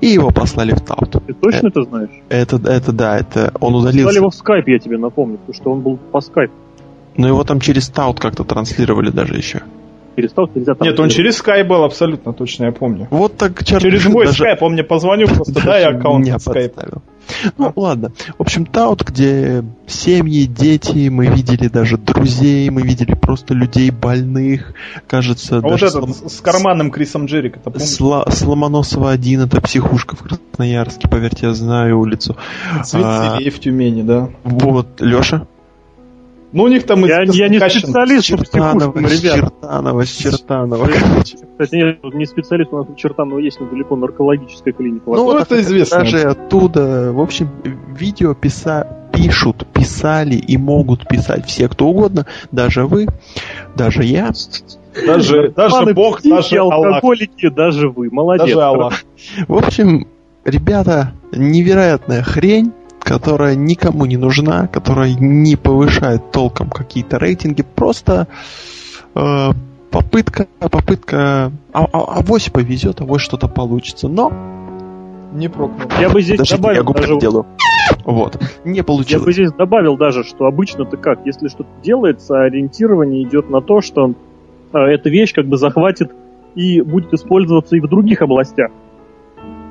И 0.00 0.08
его 0.08 0.30
послали 0.30 0.72
в 0.72 0.80
таут. 0.80 1.12
Ты 1.26 1.32
точно 1.34 1.66
э- 1.66 1.70
это 1.70 1.82
знаешь? 1.84 2.10
Это, 2.28 2.56
это 2.56 2.92
да, 2.92 3.18
это 3.18 3.52
он 3.60 3.74
удалился. 3.74 4.04
Послали 4.04 4.16
его 4.16 4.30
в 4.30 4.34
скайп, 4.34 4.68
я 4.68 4.78
тебе 4.78 4.98
напомню, 4.98 5.38
потому 5.38 5.54
что 5.54 5.72
он 5.72 5.80
был 5.80 5.96
по 5.96 6.20
скайпу. 6.20 6.52
Но 7.16 7.28
его 7.28 7.44
там 7.44 7.60
через 7.60 7.88
таут 7.88 8.20
как-то 8.20 8.44
транслировали 8.44 9.10
даже 9.10 9.34
еще. 9.34 9.62
Перестал, 10.14 10.46
там... 10.48 10.76
Нет, 10.80 10.98
он 11.00 11.08
через 11.08 11.40
Skype 11.42 11.64
был 11.64 11.82
абсолютно 11.84 12.32
точно, 12.32 12.64
я 12.66 12.72
помню. 12.72 13.08
Вот 13.10 13.36
так 13.36 13.64
черт 13.64 13.82
Через 13.82 14.04
мой 14.06 14.26
даже- 14.26 14.44
Skype, 14.44 14.58
он 14.60 14.72
мне 14.74 14.84
позвонил 14.84 15.28
просто, 15.34 15.52
даже 15.54 15.66
дай 15.66 15.84
аккаунт 15.84 16.24
меня 16.24 16.36
Skype. 16.36 16.68
подставил. 16.70 17.02
Ну, 17.56 17.72
ладно. 17.74 18.12
В 18.38 18.42
общем, 18.42 18.66
таут, 18.66 19.02
где 19.02 19.64
семьи, 19.86 20.44
дети, 20.44 21.08
мы 21.08 21.26
видели 21.26 21.68
даже 21.68 21.96
друзей, 21.96 22.68
мы 22.70 22.82
видели 22.82 23.14
просто 23.14 23.54
людей 23.54 23.90
больных, 23.90 24.74
кажется, 25.06 25.56
А 25.56 25.60
вот 25.60 25.70
даже 25.70 25.86
этот 25.86 26.04
слом- 26.10 26.28
с 26.28 26.40
карманным 26.40 26.90
Крисом 26.90 27.24
Джерик, 27.26 27.56
это 27.56 27.70
помнишь? 27.70 27.88
Сла- 27.88 28.30
Сломоносова 28.30 29.10
1, 29.10 29.40
это 29.40 29.60
психушка 29.62 30.16
в 30.16 30.22
Красноярске, 30.22 31.08
поверьте, 31.08 31.46
я 31.46 31.54
знаю 31.54 31.98
улицу. 31.98 32.36
Цветцелей 32.84 33.50
в 33.50 33.58
Тюмени, 33.58 34.02
да. 34.02 34.28
Вот, 34.44 35.00
Леша. 35.00 35.46
Ну, 36.54 36.62
у 36.62 36.68
них 36.68 36.84
там... 36.86 37.04
Я, 37.04 37.22
я 37.24 37.48
не 37.48 37.58
Кащенко. 37.58 37.88
специалист 37.88 38.30
по 38.30 38.44
Чертанова, 38.44 38.92
психушкам, 38.92 39.06
ребят. 39.06 39.34
Чертанова, 39.34 40.04
с 40.04 40.10
Чертанова. 40.10 40.86
Кстати, 40.86 41.74
нет, 41.74 42.14
не 42.14 42.24
специалист, 42.24 42.72
у 42.72 42.76
нас 42.78 42.86
в 42.88 42.96
Чертаново 42.96 43.40
есть 43.40 43.60
недалеко 43.60 43.96
наркологическая 43.96 44.72
клиника. 44.72 45.10
Ну, 45.10 45.24
вот 45.24 45.42
это 45.42 45.60
известно. 45.60 45.98
Даже 45.98 46.20
оттуда, 46.22 47.12
в 47.12 47.20
общем, 47.20 47.50
видео 47.98 48.34
писа... 48.34 48.86
пишут, 49.12 49.66
писали 49.72 50.36
и 50.36 50.56
могут 50.56 51.06
писать 51.08 51.46
все, 51.46 51.68
кто 51.68 51.86
угодно, 51.86 52.26
даже 52.50 52.84
вы, 52.86 53.06
даже 53.76 54.04
я. 54.04 54.32
Даже, 55.06 55.50
даже 55.50 55.92
Бог, 55.92 56.18
психи, 56.18 56.34
даже 56.34 56.58
Аллах. 56.58 56.94
алкоголики, 56.94 57.48
даже 57.48 57.88
вы. 57.88 58.10
Молодец. 58.10 58.46
Даже 58.46 58.62
Аллах. 58.62 59.04
В 59.48 59.56
общем, 59.56 60.06
ребята, 60.44 61.12
невероятная 61.32 62.22
хрень, 62.22 62.72
которая 63.04 63.54
никому 63.54 64.06
не 64.06 64.16
нужна, 64.16 64.66
которая 64.66 65.14
не 65.14 65.56
повышает 65.56 66.32
толком 66.32 66.70
какие-то 66.70 67.18
рейтинги, 67.18 67.62
просто 67.62 68.26
э, 69.14 69.50
попытка, 69.90 70.48
попытка, 70.58 71.52
а, 71.72 71.84
а, 71.92 72.18
авось 72.18 72.48
повезет, 72.48 73.02
авось 73.02 73.22
что-то 73.22 73.46
получится, 73.46 74.08
но 74.08 74.32
Не 75.32 75.48
прокнул. 75.48 75.88
Я 76.00 76.08
бы 76.08 76.22
здесь 76.22 76.38
Подождите, 76.38 76.56
я 76.56 76.62
добавил 76.62 76.84
губ 76.84 76.96
даже, 76.96 77.18
делаю. 77.18 77.46
Вот, 78.04 78.40
не 78.64 78.78
я 78.78 78.84
получилось. 78.84 79.24
бы 79.24 79.32
здесь 79.32 79.52
добавил 79.52 79.96
даже, 79.98 80.24
что 80.24 80.46
обычно-то 80.46 80.96
как, 80.96 81.26
если 81.26 81.48
что-то 81.48 81.68
делается, 81.82 82.40
ориентирование 82.40 83.22
идет 83.22 83.50
на 83.50 83.60
то, 83.60 83.82
что 83.82 84.14
э, 84.72 84.78
эта 84.78 85.10
вещь 85.10 85.34
как 85.34 85.46
бы 85.46 85.58
захватит 85.58 86.10
и 86.54 86.80
будет 86.80 87.12
использоваться 87.12 87.76
и 87.76 87.80
в 87.80 87.88
других 87.88 88.22
областях. 88.22 88.70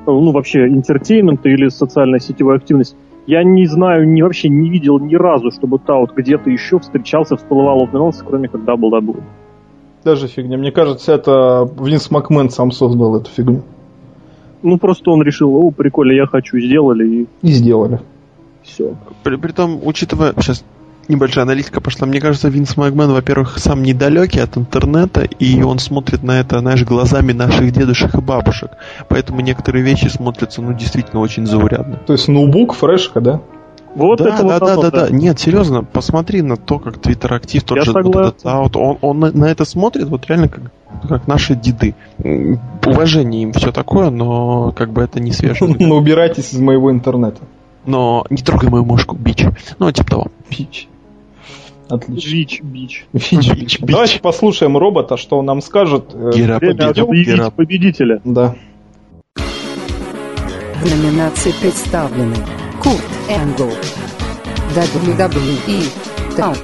Ну, 0.06 0.32
вообще, 0.32 0.68
entertainment 0.68 1.46
или 1.46 1.70
социальная 1.70 2.20
сетевая 2.20 2.58
активность. 2.58 2.96
Я 3.26 3.44
не 3.44 3.66
знаю, 3.68 4.08
ни, 4.10 4.22
вообще 4.22 4.50
не 4.50 4.70
видел 4.70 5.00
ни 5.00 5.16
разу, 5.16 5.50
чтобы 5.52 5.80
Tout 5.80 6.14
где-то 6.14 6.50
еще 6.50 6.80
встречался, 6.80 7.38
всплывал, 7.38 7.84
упоминался, 7.84 8.24
кроме 8.26 8.50
как 8.50 8.62
WWE. 8.62 9.22
Даже 10.04 10.28
фигня. 10.28 10.58
Мне 10.58 10.72
кажется, 10.72 11.14
это 11.14 11.70
Винс 11.80 12.12
Макмен 12.12 12.50
сам 12.50 12.72
создал 12.72 13.16
эту 13.16 13.30
фигню. 13.30 13.64
Ну, 14.62 14.78
просто 14.78 15.12
он 15.12 15.22
решил, 15.24 15.56
о, 15.56 15.72
прикольно, 15.72 16.12
я 16.12 16.26
хочу, 16.26 16.58
сделали, 16.60 17.08
и 17.08 17.28
И 17.42 17.52
сделали. 17.52 18.00
все. 18.64 18.96
При, 19.24 19.38
притом, 19.38 19.80
учитывая, 19.84 20.34
сейчас 20.38 20.64
небольшая 21.08 21.44
аналитика 21.44 21.82
пошла, 21.82 22.08
мне 22.08 22.20
кажется, 22.20 22.50
Винс 22.50 22.78
Макмен, 22.78 23.12
во-первых, 23.12 23.58
сам 23.58 23.84
недалекий 23.84 24.42
от 24.42 24.58
интернета, 24.58 25.22
и 25.22 25.62
он 25.62 25.80
смотрит 25.80 26.24
на 26.24 26.40
это, 26.40 26.60
знаешь, 26.60 26.84
глазами 26.84 27.32
наших 27.32 27.72
дедушек 27.72 28.16
и 28.16 28.22
бабушек. 28.22 28.72
Поэтому 29.10 29.42
некоторые 29.42 29.84
вещи 29.84 30.08
смотрятся, 30.08 30.62
ну, 30.62 30.74
действительно 30.74 31.22
очень 31.22 31.46
заурядно. 31.46 31.98
То 32.06 32.14
есть 32.14 32.28
ноутбук, 32.28 32.74
фрешка, 32.74 33.22
да? 33.22 33.42
Вот 33.96 34.20
да, 34.20 34.30
это 34.30 34.38
да, 34.38 34.44
вот 34.44 34.60
да, 34.60 34.74
оно, 34.74 34.82
да, 34.82 34.92
да. 34.92 35.10
Нет, 35.12 35.40
серьезно, 35.40 35.84
посмотри 35.84 36.42
на 36.42 36.58
то, 36.58 36.80
как 36.80 36.98
Твиттер 37.00 37.34
актив, 37.34 37.64
тот 37.64 37.78
Я 37.78 37.84
же 37.84 37.92
вот 37.92 38.04
согласен. 38.04 38.30
этот 38.30 38.46
аут, 38.46 38.76
он, 38.76 38.98
он 39.02 39.20
на, 39.20 39.32
на 39.32 39.46
это 39.46 39.66
смотрит 39.66 40.08
вот 40.08 40.26
реально 40.28 40.50
как, 40.50 40.64
как 41.08 41.28
наши 41.28 41.56
деды. 41.56 41.94
Уважение 42.86 43.44
им 43.44 43.54
все 43.54 43.72
такое, 43.72 44.10
но 44.10 44.72
как 44.72 44.92
бы 44.92 45.02
это 45.02 45.20
не 45.20 45.32
свежее. 45.32 45.76
Ну, 45.80 45.96
убирайтесь 45.96 46.54
из 46.54 46.60
моего 46.60 46.92
интернета. 46.92 47.42
Но 47.86 48.26
не 48.30 48.42
трогай 48.42 48.70
мою 48.70 48.86
мошку, 48.86 49.16
бич. 49.16 49.46
Ну, 49.78 49.92
типа 49.92 50.10
того. 50.10 50.28
Пич. 50.50 50.88
Отлично. 51.90 52.32
Бич, 52.32 52.62
бич. 52.62 53.06
Бич, 53.14 53.52
Бич. 53.54 53.80
Давайте 53.80 54.20
послушаем 54.20 54.78
робота, 54.78 55.18
что 55.18 55.38
он 55.38 55.46
нам 55.46 55.62
скажет. 55.62 56.14
Э, 56.14 56.32
Гера 56.34 56.60
Время 56.60 56.94
победил. 56.94 57.12
Гера 57.12 57.50
победителя. 57.50 58.22
Да. 58.24 58.56
В 59.36 60.86
номинации 60.86 61.54
представлены 61.62 62.36
Курт 62.82 63.02
Энгл, 63.30 63.72
WWE, 64.76 66.36
Таут. 66.36 66.60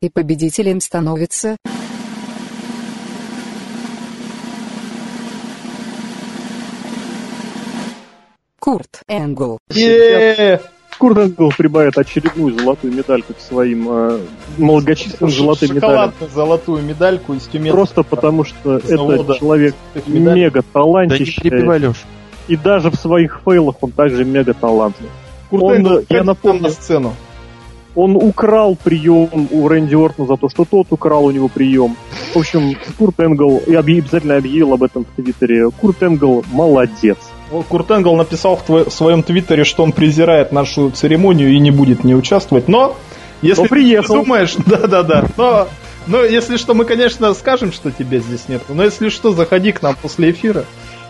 И 0.00 0.08
победителем 0.10 0.80
становится 0.80 1.56
Курт 8.60 9.02
Энгл. 9.08 9.58
Е-е-е! 9.70 10.60
Курт 10.98 11.18
Энгл 11.18 11.52
прибавит 11.56 11.98
очередную 11.98 12.58
золотую 12.58 12.94
медальку 12.94 13.34
к 13.34 13.40
своим 13.40 13.86
э, 13.90 14.18
многочисленным 14.56 15.30
золотым 15.30 15.76
медалям. 15.76 16.12
Золотую 16.34 16.82
медальку 16.82 17.34
из 17.34 17.42
Тюмени. 17.42 17.70
Просто 17.70 18.02
потому, 18.02 18.44
что 18.44 18.78
это 18.78 19.36
человек 19.38 19.74
мега 20.06 20.62
Да 20.72 21.50
перебивай, 21.50 21.80
Леш. 21.80 21.96
и 22.48 22.56
даже 22.56 22.90
в 22.90 22.96
своих 22.96 23.40
фейлах 23.44 23.76
он 23.82 23.90
также 23.90 24.24
мега 24.24 24.54
талантлив. 24.54 25.10
Курт 25.50 25.62
Он, 25.62 25.76
Энгл, 25.76 26.04
я 26.08 26.24
напомню, 26.24 26.62
на 26.62 26.70
сцену. 26.70 27.14
Он 27.94 28.14
украл 28.16 28.76
прием 28.76 29.48
у 29.50 29.68
Рэнди 29.68 29.94
Ортона 29.94 30.28
за 30.28 30.36
то, 30.36 30.48
что 30.48 30.64
тот 30.64 30.88
украл 30.90 31.24
у 31.24 31.30
него 31.30 31.48
прием. 31.48 31.96
В 32.34 32.38
общем, 32.38 32.76
Курт 32.98 33.20
Энгл, 33.20 33.62
я 33.66 33.80
обязательно 33.80 34.36
объявил 34.36 34.74
об 34.74 34.82
этом 34.82 35.04
в 35.04 35.22
Твиттере, 35.22 35.70
Курт 35.70 36.02
Энгл 36.02 36.44
молодец. 36.52 37.18
Вот 37.50 37.66
Курт 37.66 37.90
Энгл 37.90 38.16
написал 38.16 38.56
в, 38.56 38.62
твой- 38.62 38.84
в 38.84 38.90
своем 38.92 39.22
твиттере, 39.22 39.64
что 39.64 39.82
он 39.84 39.92
презирает 39.92 40.52
нашу 40.52 40.90
церемонию 40.90 41.52
и 41.52 41.58
не 41.58 41.70
будет 41.70 42.00
в 42.00 42.04
ней 42.04 42.14
участвовать, 42.14 42.66
но 42.68 42.96
если 43.42 43.62
Но 43.62 43.68
приехал. 43.68 44.14
ты 44.16 44.20
думаешь, 44.22 44.54
да-да-да, 44.66 45.24
но, 45.36 45.68
но 46.06 46.22
если 46.24 46.56
что, 46.56 46.74
мы, 46.74 46.84
конечно, 46.84 47.32
скажем, 47.34 47.72
что 47.72 47.90
тебя 47.92 48.18
здесь 48.18 48.48
нет, 48.48 48.62
но 48.68 48.82
если 48.82 49.08
что, 49.10 49.32
заходи 49.32 49.70
к 49.72 49.80
нам 49.82 49.94
после 50.00 50.30
эфира, 50.32 50.64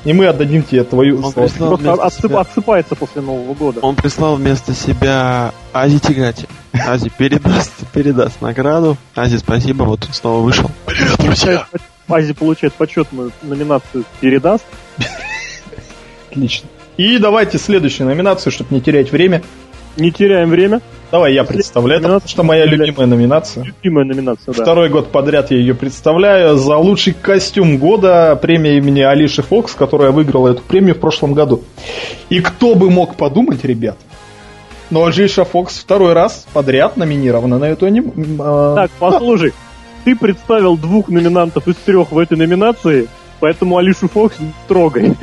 и 0.04 0.12
мы 0.12 0.26
отдадим 0.26 0.62
тебе 0.62 0.84
твою 0.84 1.16
Он 1.20 1.32
прислал 1.32 1.68
Просто 1.70 1.84
вместо 1.96 2.04
отсып- 2.06 2.28
себя- 2.28 2.40
отсыпается 2.40 2.94
после 2.96 3.22
Нового 3.22 3.54
года. 3.54 3.80
Он 3.80 3.96
прислал 3.96 4.36
вместо 4.36 4.72
себя 4.74 5.52
Ази 5.72 5.98
Тигати. 5.98 6.46
Ази 6.72 7.08
передаст, 7.16 7.72
передаст 7.92 8.40
награду. 8.42 8.96
Ази, 9.16 9.38
спасибо, 9.38 9.84
вот 9.84 10.04
он 10.06 10.12
снова 10.12 10.42
вышел. 10.44 10.70
Привет, 10.84 11.16
друзья! 11.18 11.66
Ази 12.08 12.34
получает 12.34 12.74
почетную 12.74 13.32
номинацию 13.42 14.04
«Передаст». 14.20 14.64
Отлично. 16.36 16.68
И 16.98 17.18
давайте 17.18 17.58
следующую 17.58 18.08
номинацию, 18.08 18.52
чтобы 18.52 18.74
не 18.74 18.80
терять 18.80 19.10
время. 19.10 19.42
Не 19.96 20.12
теряем 20.12 20.50
время. 20.50 20.82
Давай 21.10 21.32
я 21.32 21.44
представляю, 21.44 22.00
это 22.00 22.08
потому 22.08 22.28
что 22.28 22.42
моя 22.42 22.66
любимая 22.66 23.06
номинация. 23.06 23.64
Любимая 23.64 24.04
номинация, 24.04 24.52
да. 24.52 24.62
Второй 24.62 24.90
год 24.90 25.10
подряд 25.10 25.50
я 25.50 25.56
ее 25.56 25.74
представляю. 25.74 26.56
За 26.56 26.76
лучший 26.76 27.14
костюм 27.14 27.78
года 27.78 28.36
премия 28.36 28.76
имени 28.76 29.00
Алиши 29.00 29.42
Фокс, 29.42 29.74
которая 29.74 30.10
выиграла 30.10 30.48
эту 30.48 30.62
премию 30.62 30.94
в 30.94 30.98
прошлом 30.98 31.32
году. 31.32 31.62
И 32.28 32.40
кто 32.40 32.74
бы 32.74 32.90
мог 32.90 33.16
подумать, 33.16 33.64
ребят, 33.64 33.96
но 34.90 35.06
Алиша 35.06 35.44
Фокс 35.44 35.78
второй 35.78 36.12
раз 36.12 36.46
подряд 36.52 36.98
номинирована 36.98 37.58
на 37.58 37.64
эту 37.64 37.86
аним... 37.86 38.12
а, 38.38 38.74
Так, 38.74 38.90
послушай. 38.98 39.54
Ты 40.04 40.14
представил 40.14 40.76
двух 40.76 41.08
номинантов 41.08 41.66
из 41.68 41.76
трех 41.76 42.12
в 42.12 42.18
этой 42.18 42.36
номинации, 42.36 43.08
поэтому 43.40 43.78
Алишу 43.78 44.08
Фокс 44.08 44.38
не 44.38 44.52
трогай. 44.68 45.14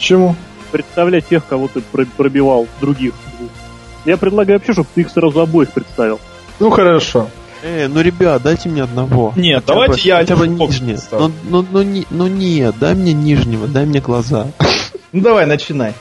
Почему? 0.00 0.34
Представляй 0.72 1.20
тех, 1.20 1.46
кого 1.46 1.68
ты 1.68 1.82
про- 1.82 2.06
пробивал, 2.06 2.66
других. 2.80 3.12
Я 4.06 4.16
предлагаю 4.16 4.58
вообще, 4.58 4.72
чтобы 4.72 4.88
ты 4.94 5.02
их 5.02 5.10
сразу 5.10 5.40
обоих 5.40 5.72
представил. 5.72 6.18
Ну 6.58 6.70
хорошо. 6.70 7.28
Эй, 7.62 7.86
ну, 7.86 8.00
ребят, 8.00 8.40
дайте 8.42 8.70
мне 8.70 8.82
одного. 8.82 9.34
Нет, 9.36 9.64
Хотя 9.66 9.74
давайте 9.74 9.94
бы- 9.96 10.00
я 10.08 10.16
хотя 10.16 10.36
бы 10.36 10.56
представлю. 10.56 11.32
Ну, 11.50 11.60
ну, 11.62 11.66
ну, 11.70 11.82
не- 11.82 12.06
ну 12.08 12.26
нет, 12.28 12.76
дай 12.80 12.94
мне 12.94 13.12
нижнего, 13.12 13.68
дай 13.68 13.84
мне 13.84 14.00
глаза. 14.00 14.46
Ну 15.12 15.20
давай, 15.20 15.44
начинай. 15.44 15.92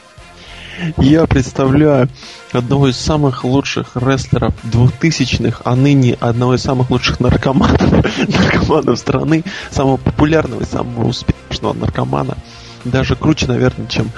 Я 0.98 1.26
представляю 1.26 2.08
одного 2.54 2.88
из 2.88 2.96
самых 2.98 3.44
лучших 3.44 3.98
рестлеров 3.98 4.54
двухтысячных, 4.64 5.62
а 5.66 5.76
ныне 5.76 6.16
одного 6.22 6.56
из 6.56 6.62
самых 6.62 6.90
лучших 6.90 7.20
наркоманов, 7.20 7.82
наркоманов 8.30 8.98
страны, 8.98 9.44
самого 9.72 9.98
популярного 9.98 10.62
и 10.62 10.66
самого 10.66 11.06
успешного 11.10 11.74
наркомана. 11.74 12.38
Даже 12.86 13.16
круче, 13.16 13.48
наверное, 13.48 13.88
чем... 13.88 14.10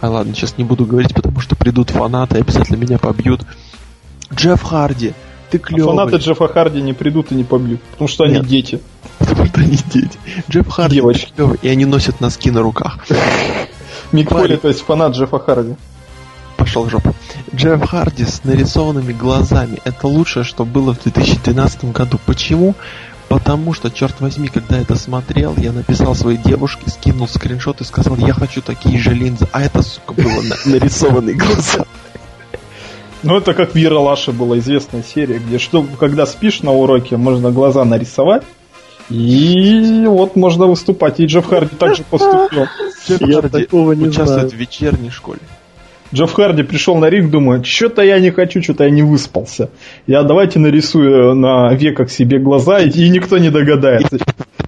А 0.00 0.10
ладно, 0.10 0.34
сейчас 0.34 0.58
не 0.58 0.64
буду 0.64 0.84
говорить, 0.84 1.14
потому 1.14 1.40
что 1.40 1.56
придут 1.56 1.90
фанаты 1.90 2.36
и 2.38 2.40
обязательно 2.40 2.76
меня 2.76 2.98
побьют. 2.98 3.40
Джефф 4.34 4.62
Харди, 4.62 5.14
ты 5.50 5.56
А 5.58 5.60
клевый. 5.60 5.96
фанаты 5.96 6.16
Джеффа 6.16 6.48
Харди 6.48 6.82
не 6.82 6.92
придут 6.92 7.32
и 7.32 7.34
не 7.34 7.44
побьют, 7.44 7.80
потому 7.82 8.08
что 8.08 8.24
они 8.24 8.34
Нет. 8.34 8.46
дети. 8.46 8.80
Потому 9.18 9.46
что 9.46 9.60
они 9.60 9.78
дети. 9.92 10.18
Джефф 10.50 10.68
Харди, 10.68 10.96
Девочки. 10.96 11.26
ты 11.28 11.32
клевый, 11.36 11.58
и 11.62 11.68
они 11.68 11.84
носят 11.86 12.20
носки 12.20 12.50
на 12.50 12.60
руках. 12.62 12.98
Мик 14.12 14.28
Парень. 14.28 14.46
Фоли, 14.48 14.56
то 14.56 14.68
есть 14.68 14.80
фанат 14.82 15.14
Джеффа 15.14 15.38
Харди. 15.38 15.74
пошел 16.56 16.84
в 16.84 16.90
жопу. 16.90 17.14
Джефф 17.54 17.82
Харди 17.88 18.24
с 18.24 18.44
нарисованными 18.44 19.12
глазами. 19.12 19.78
Это 19.84 20.06
лучшее, 20.06 20.44
что 20.44 20.64
было 20.66 20.92
в 20.94 21.02
2012 21.02 21.92
году. 21.92 22.18
Почему? 22.26 22.74
Потому 23.28 23.72
что, 23.72 23.90
черт 23.90 24.20
возьми, 24.20 24.48
когда 24.48 24.76
я 24.76 24.82
это 24.82 24.96
смотрел, 24.96 25.54
я 25.56 25.72
написал 25.72 26.14
своей 26.14 26.38
девушке, 26.38 26.88
скинул 26.90 27.26
скриншот 27.26 27.80
и 27.80 27.84
сказал, 27.84 28.16
я 28.16 28.32
хочу 28.32 28.60
такие 28.60 28.98
же 28.98 29.12
линзы. 29.14 29.48
А 29.52 29.62
это, 29.62 29.82
сука, 29.82 30.12
было 30.12 30.42
на- 30.42 30.56
нарисованные 30.72 31.34
глаза. 31.34 31.84
Ну, 33.22 33.38
это 33.38 33.54
как 33.54 33.72
в 33.72 33.76
Ералаше 33.76 34.32
была 34.32 34.58
известная 34.58 35.02
серия, 35.02 35.38
где 35.38 35.58
что, 35.58 35.84
когда 35.98 36.26
спишь 36.26 36.62
на 36.62 36.72
уроке, 36.72 37.16
можно 37.16 37.50
глаза 37.50 37.84
нарисовать, 37.84 38.42
и 39.08 40.04
вот 40.06 40.36
можно 40.36 40.66
выступать. 40.66 41.20
И 41.20 41.26
Джефф 41.26 41.46
Харди 41.46 41.76
также 41.76 42.02
поступил. 42.04 42.66
Я 43.08 43.42
такого 43.42 43.92
не 43.92 44.04
участвует 44.08 44.40
знаю. 44.40 44.50
в 44.50 44.54
вечерней 44.54 45.10
школе. 45.10 45.40
Джефф 46.14 46.32
Харди 46.32 46.62
пришел 46.62 46.96
на 46.96 47.10
ринг, 47.10 47.30
думает, 47.30 47.66
что-то 47.66 48.02
я 48.02 48.20
не 48.20 48.30
хочу, 48.30 48.62
что-то 48.62 48.84
я 48.84 48.90
не 48.90 49.02
выспался. 49.02 49.70
Я 50.06 50.22
давайте 50.22 50.60
нарисую 50.60 51.34
на 51.34 51.74
веках 51.74 52.08
себе 52.08 52.38
глаза, 52.38 52.78
и, 52.78 52.88
и 52.88 53.08
никто 53.08 53.36
не 53.38 53.50
догадается. 53.50 54.18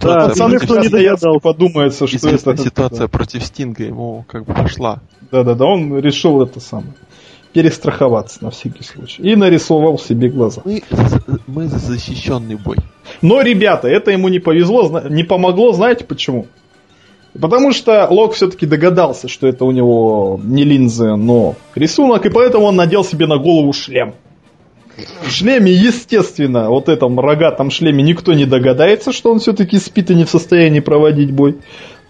Да, 0.02 0.28
Пацаны 0.28 0.58
против- 0.58 0.82
не 0.82 0.88
догадался. 0.88 1.40
подумается, 1.40 2.06
что 2.06 2.28
это... 2.28 2.56
ситуация 2.56 3.06
против 3.08 3.44
Стинга 3.44 3.84
ему 3.84 4.24
как 4.28 4.44
бы 4.44 4.54
пошла. 4.54 5.00
Да-да-да, 5.30 5.64
он 5.64 5.98
решил 5.98 6.42
это 6.42 6.58
самое. 6.58 6.94
Перестраховаться 7.52 8.44
на 8.44 8.50
всякий 8.50 8.82
случай. 8.82 9.22
И 9.22 9.36
нарисовал 9.36 9.98
себе 9.98 10.28
глаза. 10.28 10.62
Мы, 10.64 10.82
мы 11.46 11.68
за 11.68 11.78
защищенный 11.78 12.56
бой. 12.56 12.76
Но, 13.22 13.40
ребята, 13.40 13.88
это 13.88 14.10
ему 14.10 14.28
не 14.28 14.40
повезло, 14.40 15.00
не 15.08 15.22
помогло, 15.22 15.72
знаете 15.72 16.04
почему? 16.04 16.46
Потому 17.40 17.72
что 17.72 18.06
Лок 18.10 18.34
все-таки 18.34 18.66
догадался, 18.66 19.28
что 19.28 19.46
это 19.46 19.64
у 19.64 19.70
него 19.70 20.40
не 20.42 20.64
линзы, 20.64 21.16
но 21.16 21.54
рисунок, 21.74 22.26
и 22.26 22.30
поэтому 22.30 22.66
он 22.66 22.76
надел 22.76 23.04
себе 23.04 23.26
на 23.26 23.38
голову 23.38 23.72
шлем. 23.72 24.14
В 25.22 25.30
шлеме, 25.30 25.72
естественно, 25.72 26.70
вот 26.70 26.88
этом 26.88 27.20
рогатом 27.20 27.70
шлеме 27.70 28.02
никто 28.02 28.32
не 28.32 28.46
догадается, 28.46 29.12
что 29.12 29.30
он 29.30 29.40
все-таки 29.40 29.78
спит 29.78 30.10
и 30.10 30.14
не 30.14 30.24
в 30.24 30.30
состоянии 30.30 30.80
проводить 30.80 31.32
бой. 31.32 31.56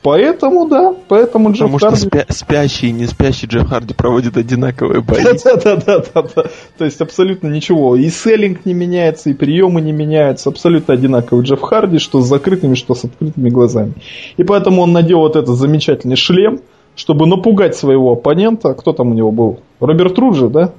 Поэтому, 0.06 0.68
да, 0.68 0.94
поэтому 1.08 1.50
Джефф 1.50 1.72
Потому 1.72 1.78
что 1.80 1.90
Харди... 1.90 2.06
спя- 2.06 2.32
спящий 2.32 2.90
и 2.90 2.92
не 2.92 3.06
спящий 3.06 3.48
Джефф 3.48 3.68
Харди 3.68 3.92
проводят 3.92 4.36
одинаковые 4.36 5.00
бои. 5.00 5.20
Да-да-да-да-да. 5.44 6.44
То 6.78 6.84
есть 6.84 7.00
абсолютно 7.00 7.48
ничего. 7.48 7.96
И 7.96 8.08
селлинг 8.08 8.64
не 8.64 8.72
меняется, 8.72 9.30
и 9.30 9.34
приемы 9.34 9.80
не 9.80 9.90
меняются. 9.90 10.50
Абсолютно 10.50 10.94
одинаковый 10.94 11.44
Джефф 11.44 11.60
Харди, 11.60 11.98
что 11.98 12.20
с 12.20 12.26
закрытыми, 12.28 12.76
что 12.76 12.94
с 12.94 13.04
открытыми 13.04 13.50
глазами. 13.50 13.94
И 14.36 14.44
поэтому 14.44 14.82
он 14.82 14.92
надел 14.92 15.18
вот 15.18 15.34
этот 15.34 15.56
замечательный 15.56 16.14
шлем, 16.14 16.60
чтобы 16.94 17.26
напугать 17.26 17.74
своего 17.74 18.12
оппонента. 18.12 18.74
Кто 18.74 18.92
там 18.92 19.10
у 19.10 19.14
него 19.14 19.32
был? 19.32 19.58
Роберт 19.80 20.16
Руджи, 20.20 20.48
да? 20.48 20.70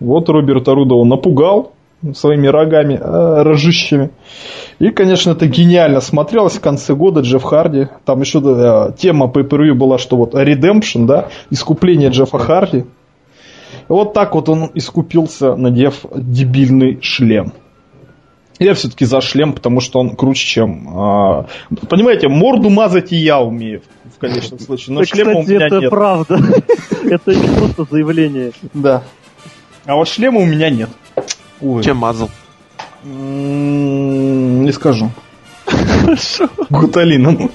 Вот 0.00 0.28
Роберта 0.28 0.74
Руда 0.74 0.96
он 0.96 1.08
напугал 1.08 1.72
своими 2.12 2.46
рогами, 2.48 2.94
э, 3.00 3.42
рожищами. 3.42 4.10
И, 4.78 4.90
конечно, 4.90 5.30
это 5.30 5.46
гениально 5.46 6.00
смотрелось 6.00 6.54
в 6.54 6.60
конце 6.60 6.94
года 6.94 7.20
Джефф 7.20 7.42
Харди. 7.42 7.88
Там 8.04 8.20
еще 8.20 8.40
э, 8.44 8.92
тема 8.98 9.28
по 9.28 9.42
была, 9.42 9.98
что 9.98 10.16
вот 10.16 10.34
Redemption, 10.34 11.06
да, 11.06 11.28
искупление 11.50 12.10
Джеффа 12.10 12.38
Харди. 12.38 12.78
И 12.78 12.84
вот 13.88 14.14
так 14.14 14.34
вот 14.34 14.48
он 14.48 14.70
искупился, 14.74 15.56
надев 15.56 16.04
дебильный 16.14 16.98
шлем. 17.02 17.52
Я 18.58 18.74
все-таки 18.74 19.04
за 19.04 19.20
шлем, 19.20 19.52
потому 19.52 19.80
что 19.80 19.98
он 19.98 20.14
круче, 20.14 20.46
чем... 20.46 20.88
а, 20.96 21.46
понимаете, 21.88 22.28
морду 22.28 22.70
мазать 22.70 23.12
и 23.12 23.16
я 23.16 23.40
умею 23.40 23.82
в 24.14 24.18
конечном 24.18 24.60
случае, 24.60 24.94
но 24.94 25.04
шлема 25.04 25.40
у 25.40 25.42
меня 25.42 25.66
это 25.66 25.80
нет. 25.80 25.90
правда. 25.90 26.38
Это 27.04 27.34
не 27.34 27.48
просто 27.48 27.84
заявление. 27.90 28.52
Да. 28.72 29.02
А 29.84 29.96
вот 29.96 30.08
шлема 30.08 30.40
у 30.40 30.46
меня 30.46 30.70
нет. 30.70 30.88
Ой. 31.64 31.82
Чем 31.82 31.96
мазал? 31.96 32.30
Не 33.04 34.70
скажу. 34.72 35.10
Гуталином. 36.68 37.50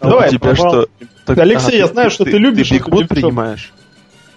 Давай, 0.00 0.28
у 0.28 0.32
тебя 0.32 0.54
что? 0.54 0.88
Алексей, 1.26 1.78
я 1.78 1.86
знаю, 1.86 2.10
что 2.10 2.24
ты 2.24 2.32
любишь 2.32 2.68
Ты 2.68 2.74
девчонку. 2.76 3.06
принимаешь? 3.14 3.72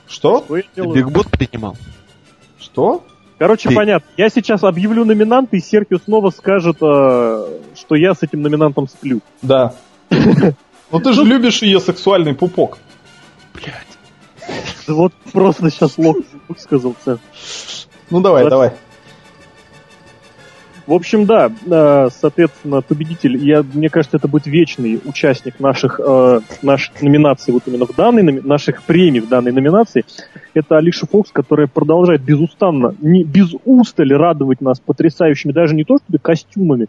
Что? 0.07 0.45
Бигбот 0.77 1.29
принимал? 1.29 1.75
Что? 2.59 3.03
Короче, 3.37 3.69
Ты- 3.69 3.75
понятно. 3.75 4.07
Я 4.15 4.29
сейчас 4.29 4.63
объявлю 4.63 5.03
номинанта, 5.03 5.57
и 5.57 5.59
Серхио 5.59 5.97
снова 5.99 6.29
скажет, 6.31 6.77
э, 6.81 7.59
что 7.75 7.95
я 7.95 8.13
с 8.15 8.23
этим 8.23 8.41
номинантом 8.41 8.87
сплю. 8.87 9.19
Да. 9.41 9.73
Ну 10.89 11.01
ты 11.01 11.11
же 11.11 11.25
любишь 11.25 11.61
ее 11.61 11.81
сексуальный 11.81 12.33
пупок. 12.33 12.77
Да 13.53 13.61
Вот 14.87 15.13
просто 15.33 15.69
сейчас 15.69 15.97
Лок 15.97 16.17
высказался. 16.47 17.19
Ну 18.09 18.21
давай, 18.21 18.43
Вот. 18.43 18.49
давай. 18.49 18.73
В 20.87 20.93
общем, 20.93 21.25
да, 21.25 21.51
э, 21.69 22.07
соответственно, 22.13 22.81
победитель, 22.81 23.35
я, 23.35 23.61
мне 23.61 23.89
кажется, 23.89 24.15
это 24.15 24.29
будет 24.29 24.47
вечный 24.47 25.01
участник 25.03 25.59
наших, 25.59 25.99
э, 25.99 26.39
наших 26.61 27.01
номинаций, 27.01 27.53
вот 27.53 27.63
именно 27.65 27.85
в 27.85 27.93
данной, 27.93 28.23
наших 28.23 28.83
премий 28.83 29.19
в 29.19 29.27
данной 29.27 29.51
номинации. 29.51 30.05
Это 30.53 30.77
Алиша 30.77 31.05
Фокс, 31.05 31.31
которая 31.33 31.67
продолжает 31.67 32.21
безустанно, 32.21 32.95
не, 33.01 33.25
без 33.25 33.53
устали 33.65 34.13
радовать 34.13 34.61
нас 34.61 34.79
потрясающими, 34.79 35.51
даже 35.51 35.75
не 35.75 35.83
то 35.83 35.97
что 35.97 36.19
костюмами, 36.19 36.87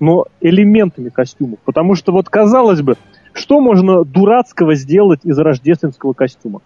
но 0.00 0.26
элементами 0.40 1.08
костюмов. 1.08 1.60
Потому 1.64 1.94
что 1.94 2.10
вот, 2.10 2.28
казалось 2.28 2.82
бы, 2.82 2.96
что 3.34 3.60
можно 3.60 4.04
дурацкого 4.04 4.74
сделать 4.74 5.20
из 5.22 5.38
рождественского 5.38 6.12
костюма? 6.12 6.60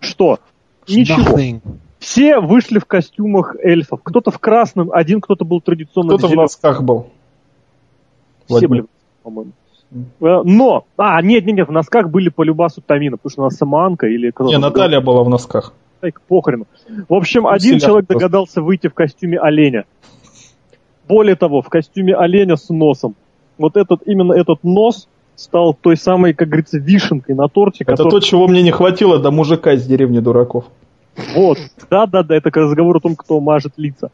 Что? 0.00 0.38
Ничего. 0.88 1.36
Nothing. 1.36 1.60
Все 1.98 2.38
вышли 2.38 2.78
в 2.78 2.84
костюмах 2.86 3.56
эльфов. 3.62 4.00
Кто-то 4.02 4.30
в 4.30 4.38
красном, 4.38 4.90
один 4.92 5.20
кто-то 5.20 5.44
был 5.44 5.60
традиционно 5.60 6.16
Кто-то 6.16 6.32
в 6.32 6.36
носках 6.36 6.82
был. 6.82 7.08
Все 8.46 8.54
Владимир. 8.54 8.70
были, 8.70 8.86
по-моему. 9.22 9.52
Э, 9.90 10.42
Но, 10.44 10.84
а, 10.96 11.20
нет, 11.22 11.44
нет, 11.46 11.56
нет, 11.56 11.68
в 11.68 11.72
носках 11.72 12.10
были 12.10 12.28
по 12.28 12.42
любасу 12.42 12.82
Тамина, 12.82 13.16
потому 13.16 13.30
что 13.30 13.42
она 13.42 13.50
самоанка 13.50 14.06
или 14.06 14.30
кто-то. 14.30 14.50
Не, 14.50 14.58
Наталья 14.58 15.00
была 15.00 15.24
в 15.24 15.28
носках. 15.28 15.72
Ай, 16.02 16.12
к 16.12 16.20
похрену. 16.20 16.66
В 17.08 17.14
общем, 17.14 17.42
Ну, 17.42 17.48
один 17.48 17.78
человек 17.80 18.06
просто. 18.06 18.24
догадался 18.24 18.62
выйти 18.62 18.88
в 18.88 18.94
костюме 18.94 19.38
оленя. 19.38 19.84
Более 21.08 21.36
того, 21.36 21.62
в 21.62 21.68
костюме 21.68 22.14
оленя 22.14 22.56
с 22.56 22.68
носом. 22.68 23.16
Вот 23.56 23.76
этот, 23.76 24.02
именно 24.06 24.34
этот 24.34 24.62
нос 24.62 25.08
стал 25.38 25.72
той 25.72 25.96
самой, 25.96 26.34
как 26.34 26.48
говорится, 26.48 26.78
вишенкой 26.78 27.34
на 27.34 27.48
торте, 27.48 27.84
Это 27.84 27.92
который- 27.92 28.10
то, 28.10 28.20
чего 28.20 28.48
мне 28.48 28.62
не 28.62 28.72
хватило 28.72 29.18
до 29.18 29.30
мужика 29.30 29.72
из 29.72 29.86
деревни 29.86 30.18
дураков. 30.18 30.64
Вот, 31.34 31.58
да-да-да, 31.90 32.36
это 32.36 32.50
разговор 32.54 32.96
о 32.96 33.00
том, 33.00 33.16
кто 33.16 33.40
мажет 33.40 33.72
лица. 33.76 34.10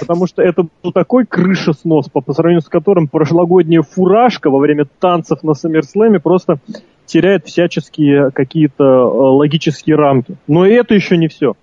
Потому 0.00 0.26
что 0.26 0.42
это 0.42 0.66
был 0.82 0.92
такой 0.92 1.24
крыша 1.24 1.72
снос, 1.72 2.08
по, 2.08 2.20
по 2.20 2.32
сравнению 2.32 2.62
с 2.62 2.68
которым 2.68 3.06
прошлогодняя 3.06 3.82
фуражка 3.82 4.50
во 4.50 4.58
время 4.58 4.86
танцев 4.98 5.42
на 5.44 5.54
Саммерслэме 5.54 6.18
просто 6.18 6.58
теряет 7.06 7.46
всяческие 7.46 8.30
какие-то 8.32 8.84
э, 8.84 8.86
логические 8.86 9.96
рамки. 9.96 10.36
Но 10.48 10.66
и 10.66 10.72
это 10.72 10.94
еще 10.94 11.16
не 11.16 11.28
все. 11.28 11.54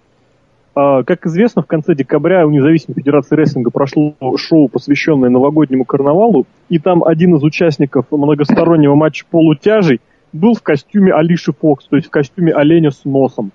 А, 0.76 1.04
как 1.04 1.26
известно, 1.26 1.62
в 1.62 1.68
конце 1.68 1.96
декабря 1.96 2.46
у 2.46 2.50
Независимой 2.50 2.96
Федерации 2.96 3.36
Рестлинга 3.36 3.72
прошло 3.72 4.14
шоу, 4.36 4.68
посвященное 4.68 5.30
новогоднему 5.30 5.86
карнавалу, 5.86 6.46
и 6.70 6.80
там 6.80 7.04
один 7.04 7.36
из 7.36 7.44
участников 7.44 8.08
многостороннего 8.12 8.94
матча 8.94 9.26
полутяжей 9.30 10.02
был 10.34 10.54
в 10.54 10.62
костюме 10.62 11.14
Алиши 11.14 11.54
Фокс, 11.54 11.86
то 11.88 11.96
есть 11.96 12.10
в 12.10 12.12
костюме 12.12 12.52
оленя 12.52 12.92
с 12.92 13.06
носом 13.06 13.52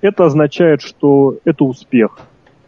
это 0.00 0.24
означает, 0.24 0.82
что 0.82 1.36
это 1.44 1.64
успех. 1.64 2.18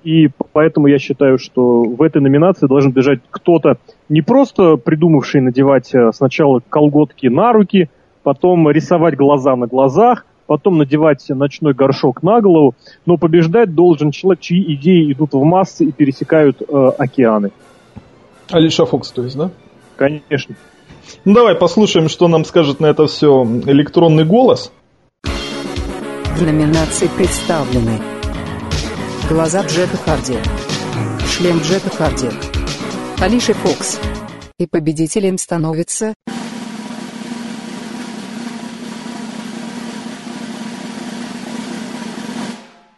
И 0.05 0.29
поэтому 0.53 0.87
я 0.87 0.99
считаю, 0.99 1.39
что 1.39 1.83
в 1.83 2.01
этой 2.03 2.21
номинации 2.21 2.67
должен 2.67 2.93
бежать 2.93 3.21
кто-то, 3.31 3.79
не 4.11 4.21
просто 4.21 4.77
придумавший 4.77 5.41
надевать 5.41 5.95
э, 5.95 6.11
сначала 6.13 6.61
колготки 6.69 7.27
на 7.27 7.53
руки, 7.53 7.89
потом 8.23 8.71
рисовать 8.71 9.17
глаза 9.17 9.57
на 9.57 9.67
глазах, 9.67 10.27
потом 10.47 10.79
надевать 10.79 11.25
ночной 11.29 11.75
горшок 11.75 12.23
на 12.23 12.41
голову, 12.41 12.75
но 13.07 13.17
побеждать 13.17 13.75
должен 13.75 14.11
человек, 14.11 14.41
чьи 14.41 14.75
идеи 14.75 15.13
идут 15.13 15.33
в 15.33 15.43
массы 15.43 15.87
и 15.87 15.93
пересекают 15.93 16.63
э, 16.63 16.89
океаны. 16.99 17.51
Алиша 18.51 18.85
Фокс, 18.85 19.11
то 19.11 19.23
есть, 19.23 19.37
да? 19.37 19.51
Конечно. 19.97 20.55
Ну 21.25 21.35
давай 21.35 21.55
послушаем, 21.55 22.09
что 22.09 22.29
нам 22.29 22.45
скажет 22.45 22.81
на 22.81 22.87
это 22.87 23.07
все 23.07 23.45
электронный 23.67 24.25
голос. 24.25 24.73
В 25.23 26.43
номинации 26.43 27.09
представлены 27.17 28.01
Глаза 29.29 29.63
Джека 29.63 29.97
Харди 29.97 30.35
Шлем 31.29 31.59
Джека 31.59 31.91
Харди 31.91 32.27
Алиша 33.21 33.55
Фокс 33.55 34.01
И 34.59 34.67
победителем 34.67 35.39
становится 35.39 36.15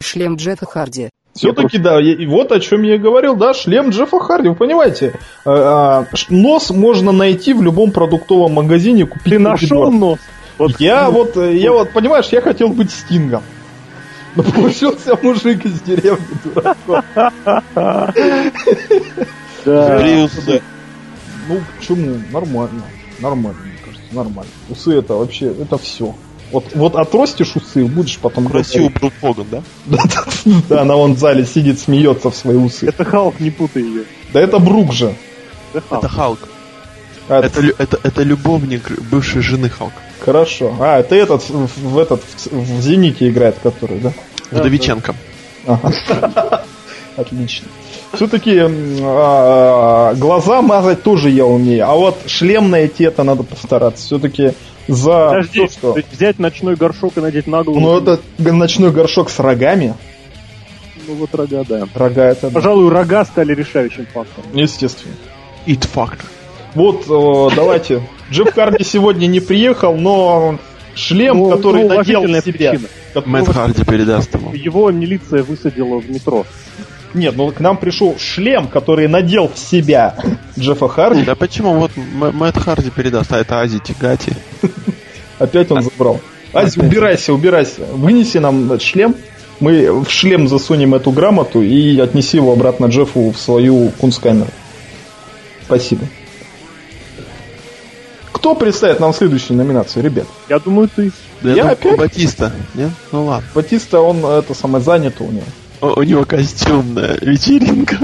Шлем 0.06 0.36
Джека 0.36 0.66
Харди 0.66 1.10
Все-таки, 1.34 1.78
да, 1.78 2.00
и, 2.00 2.26
вот 2.26 2.52
о 2.52 2.60
чем 2.60 2.82
я 2.82 2.94
и 2.94 2.98
говорил, 2.98 3.36
да, 3.36 3.54
шлем 3.54 3.90
Джеффа 3.90 4.20
Харди, 4.20 4.48
вы 4.48 4.54
понимаете, 4.54 5.14
а, 5.44 6.06
а, 6.10 6.16
нос 6.30 6.70
можно 6.70 7.12
найти 7.12 7.52
в 7.52 7.62
любом 7.62 7.90
продуктовом 7.90 8.52
магазине, 8.52 9.04
купить 9.04 9.32
Ты 9.32 9.38
на 9.38 9.50
нашел 9.50 9.90
нос? 9.90 10.18
Вот 10.58 10.80
Я 10.80 11.10
вот, 11.10 11.36
э, 11.36 11.56
я 11.56 11.72
вот, 11.72 11.90
понимаешь, 11.90 12.28
я 12.28 12.40
хотел 12.40 12.68
быть 12.68 12.90
Стингом. 12.90 13.42
Но 14.34 14.42
получился 14.42 15.18
мужик 15.22 15.64
из 15.64 15.80
деревни 15.80 16.26
дураком. 16.44 17.02
да. 19.64 19.98
Три 19.98 20.22
усы. 20.22 20.62
Ну, 21.48 21.60
почему? 21.78 22.16
Нормально. 22.30 22.82
Нормально, 23.18 23.58
мне 23.64 23.78
кажется, 23.84 24.14
нормально. 24.14 24.52
Усы 24.68 24.94
это 24.94 25.14
вообще, 25.14 25.46
это 25.46 25.78
все. 25.78 26.14
Вот, 26.56 26.64
вот 26.74 26.96
отростишь 26.96 27.54
усы, 27.54 27.84
будешь 27.84 28.16
потом 28.16 28.48
Красивый 28.48 28.88
Брут 28.88 29.12
Хоган, 29.20 29.46
да? 29.50 29.62
Да, 30.70 30.80
она 30.80 30.96
вон 30.96 31.12
в 31.12 31.18
зале 31.18 31.44
сидит, 31.44 31.78
смеется 31.78 32.30
в 32.30 32.34
свои 32.34 32.56
усы. 32.56 32.86
Это 32.86 33.04
Халк, 33.04 33.40
не 33.40 33.50
путай 33.50 33.82
ее. 33.82 34.04
Да 34.32 34.40
это 34.40 34.58
Брук 34.58 34.90
же. 34.94 35.14
Это 35.74 36.08
Халк. 36.08 36.38
Это. 37.28 37.60
А, 37.60 37.82
Это, 37.82 37.98
это, 38.02 38.22
любовник 38.22 38.90
бывшей 39.10 39.42
жены 39.42 39.68
Халка. 39.68 40.00
Хорошо. 40.24 40.74
А, 40.80 41.00
это 41.00 41.14
этот 41.14 41.46
в, 41.46 41.98
этот 41.98 42.22
в, 42.22 42.46
в 42.52 42.80
Зените 42.80 43.28
играет, 43.28 43.56
который, 43.62 43.98
да? 43.98 44.14
Вдовиченко. 44.50 45.14
Ага. 45.66 46.64
Отлично. 47.18 47.68
Все-таки 48.14 48.62
глаза 50.18 50.62
мазать 50.62 51.02
тоже 51.02 51.28
я 51.28 51.44
умею, 51.44 51.86
а 51.86 51.94
вот 51.94 52.16
шлем 52.26 52.70
найти 52.70 53.04
это 53.04 53.24
надо 53.24 53.42
постараться. 53.42 54.06
Все-таки 54.06 54.54
за 54.88 55.28
Подожди, 55.28 55.60
то, 55.66 55.72
что... 55.72 55.92
то 55.92 55.98
есть 55.98 56.12
взять 56.12 56.38
ночной 56.38 56.76
горшок 56.76 57.16
и 57.16 57.20
надеть 57.20 57.46
на 57.46 57.62
голову. 57.62 57.80
Ну, 57.80 57.98
это 57.98 58.20
ночной 58.38 58.90
горшок 58.92 59.30
с 59.30 59.38
рогами. 59.38 59.94
Ну, 61.06 61.14
вот 61.14 61.34
рога, 61.34 61.64
да. 61.68 61.86
Рога 61.94 62.24
это... 62.24 62.48
да. 62.48 62.54
Пожалуй, 62.54 62.88
рога 62.90 63.24
стали 63.24 63.54
решающим 63.54 64.06
фактором. 64.06 64.50
Естественно. 64.54 65.14
It 65.66 65.86
факт. 65.86 66.24
Вот, 66.74 67.04
э, 67.08 67.56
давайте. 67.56 68.02
Джефф 68.30 68.52
Харди 68.54 68.84
сегодня 68.84 69.26
не 69.26 69.40
приехал, 69.40 69.96
но 69.96 70.58
шлем, 70.94 71.38
Ну, 71.38 71.50
который 71.50 71.84
ну, 71.84 71.96
надел 71.96 72.22
себя... 72.22 72.40
причина. 72.42 72.88
который- 73.14 73.28
Мэтт 73.30 73.48
Харди 73.52 73.84
передаст 73.84 74.34
ему. 74.34 74.52
Его 74.52 74.90
милиция 74.90 75.42
высадила 75.42 76.00
в 76.00 76.10
метро. 76.10 76.44
Нет, 77.14 77.34
ну 77.36 77.50
к 77.50 77.60
нам 77.60 77.76
пришел 77.78 78.16
шлем, 78.18 78.68
который 78.68 79.08
надел 79.08 79.48
в 79.48 79.58
себя 79.58 80.16
Джеффа 80.58 80.88
Харди. 80.88 81.22
Да 81.24 81.34
почему? 81.34 81.74
Вот 81.74 81.92
Мэтт 81.96 82.58
Харди 82.58 82.90
передаст, 82.90 83.32
а 83.32 83.38
это 83.38 83.60
Ази 83.60 83.78
Тигати. 83.78 84.32
Опять 85.38 85.70
он 85.70 85.82
забрал. 85.82 86.20
Ась, 86.52 86.76
убирайся, 86.76 87.32
убирайся. 87.32 87.84
Вынеси 87.92 88.38
нам 88.38 88.66
этот 88.66 88.82
шлем. 88.82 89.14
Мы 89.60 89.90
в 90.04 90.10
шлем 90.10 90.48
засунем 90.48 90.94
эту 90.94 91.10
грамоту 91.10 91.62
и 91.62 91.98
отнеси 91.98 92.36
его 92.36 92.52
обратно 92.52 92.86
Джеффу 92.86 93.30
в 93.30 93.38
свою 93.38 93.88
кунсткамеру. 93.98 94.50
Спасибо. 95.64 96.06
Кто 98.32 98.54
представит 98.54 99.00
нам 99.00 99.12
следующую 99.12 99.56
номинацию, 99.56 100.04
ребят? 100.04 100.26
Я 100.48 100.58
думаю, 100.58 100.88
ты. 100.94 101.10
Да 101.42 101.50
Я 101.50 101.56
я 101.56 101.62
опять? 101.70 101.82
думаю, 101.82 101.98
Батиста. 101.98 102.52
Нет? 102.74 102.90
Ну 103.12 103.24
ладно. 103.24 103.48
Батиста, 103.54 104.00
он 104.00 104.24
это 104.24 104.54
самое 104.54 104.84
занят 104.84 105.14
у 105.20 105.24
него. 105.24 105.42
У, 105.80 106.02
него 106.02 106.24
костюмная 106.24 107.18
вечеринка. 107.20 107.98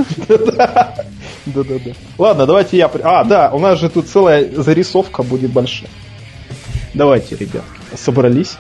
Да-да-да. 1.46 1.92
Ладно, 2.18 2.46
давайте 2.46 2.76
я... 2.76 2.90
А, 3.02 3.24
да, 3.24 3.50
у 3.52 3.58
нас 3.58 3.80
же 3.80 3.88
тут 3.88 4.08
целая 4.08 4.48
зарисовка 4.50 5.22
будет 5.22 5.50
большая. 5.50 5.90
Давайте, 6.94 7.36
ребят, 7.36 7.64
собрались. 7.96 8.56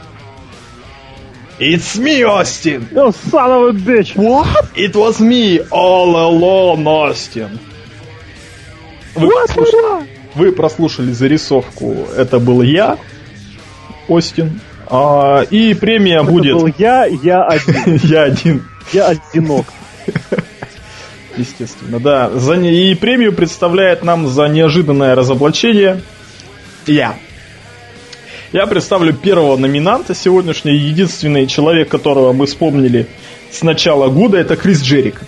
It's 1.58 1.96
me, 1.96 2.22
Austin! 2.22 2.88
Oh, 2.92 3.12
son 3.30 3.50
of 3.50 3.68
a 3.68 3.72
bitch! 3.72 4.16
What? 4.16 4.74
It 4.74 4.96
was 4.96 5.20
me 5.20 5.60
all 5.70 6.16
alone, 6.16 6.84
Austin. 6.84 7.60
Вы, 9.14 9.28
прослушали, 9.28 10.08
вы 10.34 10.52
прослушали 10.52 11.12
зарисовку. 11.12 11.94
Это 12.16 12.40
был 12.40 12.62
я, 12.62 12.98
Остин. 14.08 14.60
А, 14.88 15.42
и 15.50 15.74
премия 15.74 16.22
Это 16.22 16.30
будет... 16.30 16.54
был 16.54 16.68
я, 16.78 17.04
я 17.04 17.44
один. 17.44 18.00
я 18.02 18.22
один, 18.22 18.64
Я 18.92 19.08
одинок. 19.08 19.66
естественно, 21.36 22.00
да. 22.00 22.30
За 22.30 22.54
И 22.54 22.94
премию 22.94 23.32
представляет 23.32 24.02
нам 24.02 24.28
за 24.28 24.46
неожиданное 24.46 25.14
разоблачение 25.14 26.02
я. 26.86 27.16
Я 28.52 28.66
представлю 28.66 29.14
первого 29.14 29.56
номинанта 29.56 30.14
сегодняшний, 30.14 30.76
единственный 30.76 31.46
человек, 31.46 31.88
которого 31.88 32.32
мы 32.32 32.46
вспомнили 32.46 33.06
с 33.50 33.62
начала 33.62 34.08
года, 34.08 34.36
это 34.36 34.56
Крис 34.56 34.82
Джерик. 34.82 35.22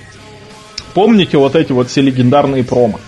Помните 0.92 1.38
вот 1.38 1.56
эти 1.56 1.72
вот 1.72 1.88
все 1.88 2.02
легендарные 2.02 2.64
промо? 2.64 3.00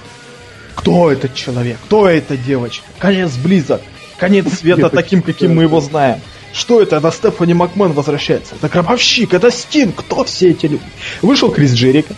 Кто 0.74 1.10
этот 1.10 1.34
человек? 1.34 1.76
Кто 1.84 2.08
эта 2.08 2.36
девочка? 2.36 2.86
Конец 2.98 3.32
Близок. 3.36 3.82
Конец 4.18 4.46
света 4.58 4.88
таким, 4.88 5.22
каким 5.22 5.54
мы 5.54 5.64
его 5.64 5.80
знаем. 5.80 6.20
Что 6.56 6.80
это? 6.80 6.96
Это 6.96 7.10
Стефани 7.10 7.52
Макмен 7.52 7.92
возвращается. 7.92 8.54
Это 8.54 8.68
Гробовщик, 8.68 9.34
это 9.34 9.50
Стин. 9.50 9.92
Кто 9.92 10.24
все 10.24 10.50
эти 10.50 10.64
люди? 10.66 10.84
Вышел 11.20 11.50
Крис 11.50 11.74
Джерика. 11.74 12.14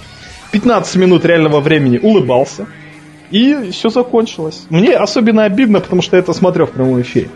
15 0.53 0.97
минут 0.97 1.25
реального 1.25 1.61
времени 1.61 1.99
улыбался. 1.99 2.69
И 3.33 3.71
все 3.73 3.89
закончилось. 3.89 4.67
Мне 4.71 4.95
особенно 4.95 5.45
обидно, 5.45 5.81
потому 5.81 6.03
что 6.03 6.17
я 6.17 6.23
это 6.23 6.33
смотрел 6.33 6.67
в 6.67 6.71
прямом 6.71 7.01
эфире. 7.01 7.29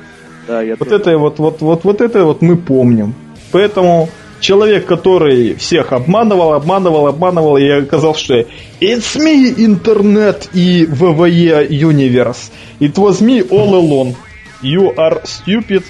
Да, 0.47 0.63
я 0.63 0.77
Вот 0.79 0.89
тоже. 0.89 1.01
это 1.01 1.19
вот, 1.19 1.39
вот, 1.39 1.61
вот, 1.61 1.85
вот 1.85 2.01
это 2.01 2.25
вот 2.25 2.41
мы 2.41 2.57
помним. 2.57 3.15
Поэтому 3.51 4.09
человек, 4.41 4.87
который 4.87 5.55
всех 5.57 5.93
обманывал, 5.93 6.53
обманывал, 6.53 7.09
обманывал, 7.09 7.57
и 7.57 7.69
оказался, 7.69 8.23
что 8.25 8.35
It's 8.81 9.17
me, 9.17 9.53
интернет 9.57 10.49
и 10.55 10.85
VVE 10.87 11.69
Universe. 11.69 12.53
It 12.79 12.95
was 12.95 13.21
me 13.21 13.43
all 13.51 13.75
alone. 13.75 14.15
You 14.63 14.95
are 14.95 15.21
stupid. 15.25 15.83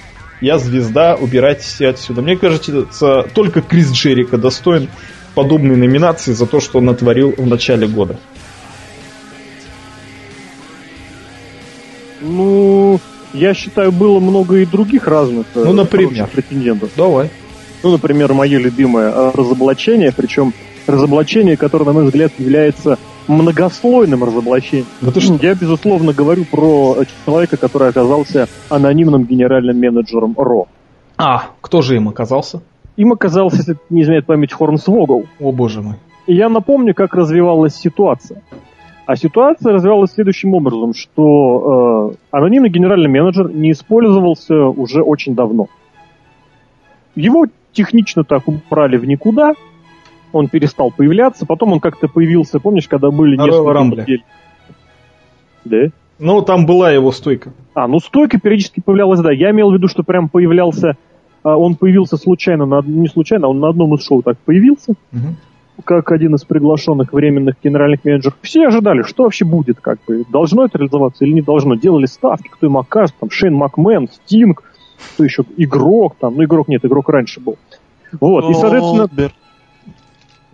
Я 0.43 0.59
звезда, 0.59 1.15
убирайтесь 1.15 1.81
отсюда. 1.81 2.21
Мне 2.21 2.37
кажется, 2.37 2.85
только 3.33 3.63
Крис 3.63 3.93
Джерика 3.93 4.39
достоин 4.39 4.89
подобной 5.37 5.77
номинации 5.77 6.33
за 6.33 6.47
то, 6.47 6.59
что 6.59 6.79
он 6.79 6.87
натворил 6.87 7.33
в 7.39 7.47
начале 7.47 7.87
года. 7.87 8.19
Ну, 12.21 12.99
я 13.33 13.55
считаю, 13.55 13.93
было 13.93 14.19
много 14.19 14.57
и 14.57 14.67
других 14.67 15.07
разных 15.07 15.47
э, 15.55 15.63
Ну, 15.65 15.73
например? 15.73 16.27
претендентов. 16.27 16.91
Давай. 16.97 17.31
Ну, 17.85 17.93
например, 17.93 18.33
мое 18.33 18.59
любимое 18.59 19.13
э, 19.13 19.31
разоблачение, 19.35 20.11
причем 20.11 20.53
разоблачение, 20.89 21.57
которое, 21.57 21.85
на 21.85 21.93
мой 21.93 22.05
взгляд, 22.07 22.33
является 22.39 22.99
многослойным 23.33 24.25
разоблачением. 24.25 24.87
Да 25.01 25.11
ты 25.11 25.21
что? 25.21 25.39
Я, 25.41 25.55
безусловно, 25.55 26.13
говорю 26.13 26.45
про 26.45 26.97
э, 26.99 27.05
человека, 27.25 27.57
который 27.57 27.89
оказался 27.89 28.49
анонимным 28.69 29.25
генеральным 29.25 29.79
менеджером 29.79 30.35
РО. 30.37 30.67
А, 31.17 31.51
кто 31.61 31.83
же 31.83 31.97
им 31.97 32.09
оказался? 32.09 32.63
Им 32.97 33.13
оказался, 33.13 33.59
если 33.59 33.77
не 33.91 34.03
изменяет 34.03 34.27
память, 34.27 34.53
Хорнсвогл. 34.53 35.27
О 35.41 35.53
боже 35.53 35.83
мой. 35.83 35.97
И 36.27 36.35
я 36.35 36.49
напомню, 36.49 36.95
как 36.95 37.15
развивалась 37.15 37.75
ситуация. 37.75 38.43
А 39.07 39.17
ситуация 39.17 39.73
развивалась 39.73 40.13
следующим 40.13 40.55
образом, 40.55 40.95
что 40.95 42.13
э, 42.13 42.17
анонимный 42.31 42.71
генеральный 42.71 43.09
менеджер 43.09 43.51
не 43.51 43.73
использовался 43.73 44.67
уже 44.67 45.03
очень 45.03 45.35
давно. 45.35 45.67
Его 47.15 47.47
технично 47.73 48.25
так 48.25 48.47
убрали 48.47 48.97
в 48.97 49.05
никуда, 49.05 49.55
он 50.33 50.49
перестал 50.49 50.91
появляться, 50.91 51.47
потом 51.47 51.73
он 51.73 51.81
как-то 51.81 52.09
появился, 52.09 52.61
помнишь, 52.61 52.89
когда 52.89 53.11
были 53.11 53.37
несколько 53.37 54.01
недель. 54.01 54.25
Да? 55.65 55.87
Ну, 56.19 56.43
там 56.43 56.67
была 56.67 56.93
его 56.93 57.11
стойка. 57.13 57.53
А, 57.75 57.89
ну 57.89 57.99
стойка 57.99 58.39
периодически 58.39 58.81
появлялась, 58.81 59.21
да. 59.21 59.33
Я 59.33 59.51
имел 59.51 59.71
в 59.71 59.75
виду, 59.75 59.89
что 59.89 60.03
прям 60.03 60.29
появлялся, 60.29 60.97
а, 61.43 61.57
он 61.57 61.75
появился 61.75 62.17
случайно, 62.17 62.67
на, 62.67 62.81
не 62.83 63.09
случайно, 63.09 63.47
а 63.47 63.51
он 63.51 63.61
на 63.61 63.69
одном 63.69 63.95
из 63.95 64.05
шоу 64.05 64.23
так 64.23 64.39
появился, 64.39 64.95
как 65.85 66.13
один 66.13 66.35
из 66.35 66.45
приглашенных 66.45 67.13
временных 67.13 67.57
генеральных 67.63 68.05
менеджеров. 68.05 68.37
Все 68.43 68.67
ожидали, 68.67 69.03
что 69.03 69.25
вообще 69.25 69.45
будет, 69.45 69.81
как 69.81 69.99
бы, 70.07 70.25
должно 70.31 70.65
это 70.65 70.79
реализоваться 70.79 71.25
или 71.25 71.33
не 71.33 71.43
должно. 71.43 71.75
Делали 71.75 72.07
ставки, 72.07 72.49
кто 72.49 72.67
им 72.67 72.77
окажет, 72.77 73.17
там, 73.19 73.31
Шейн 73.31 73.55
Макмен, 73.55 74.09
Стинг, 74.09 74.63
кто 75.15 75.25
еще, 75.25 75.45
игрок, 75.57 76.17
там, 76.21 76.37
ну, 76.37 76.45
игрок 76.45 76.69
нет, 76.69 76.85
игрок 76.85 77.09
раньше 77.09 77.41
был. 77.41 77.57
Вот, 78.21 78.49
и, 78.51 78.55
соответственно, 78.55 79.07
Голдберг. 79.07 79.33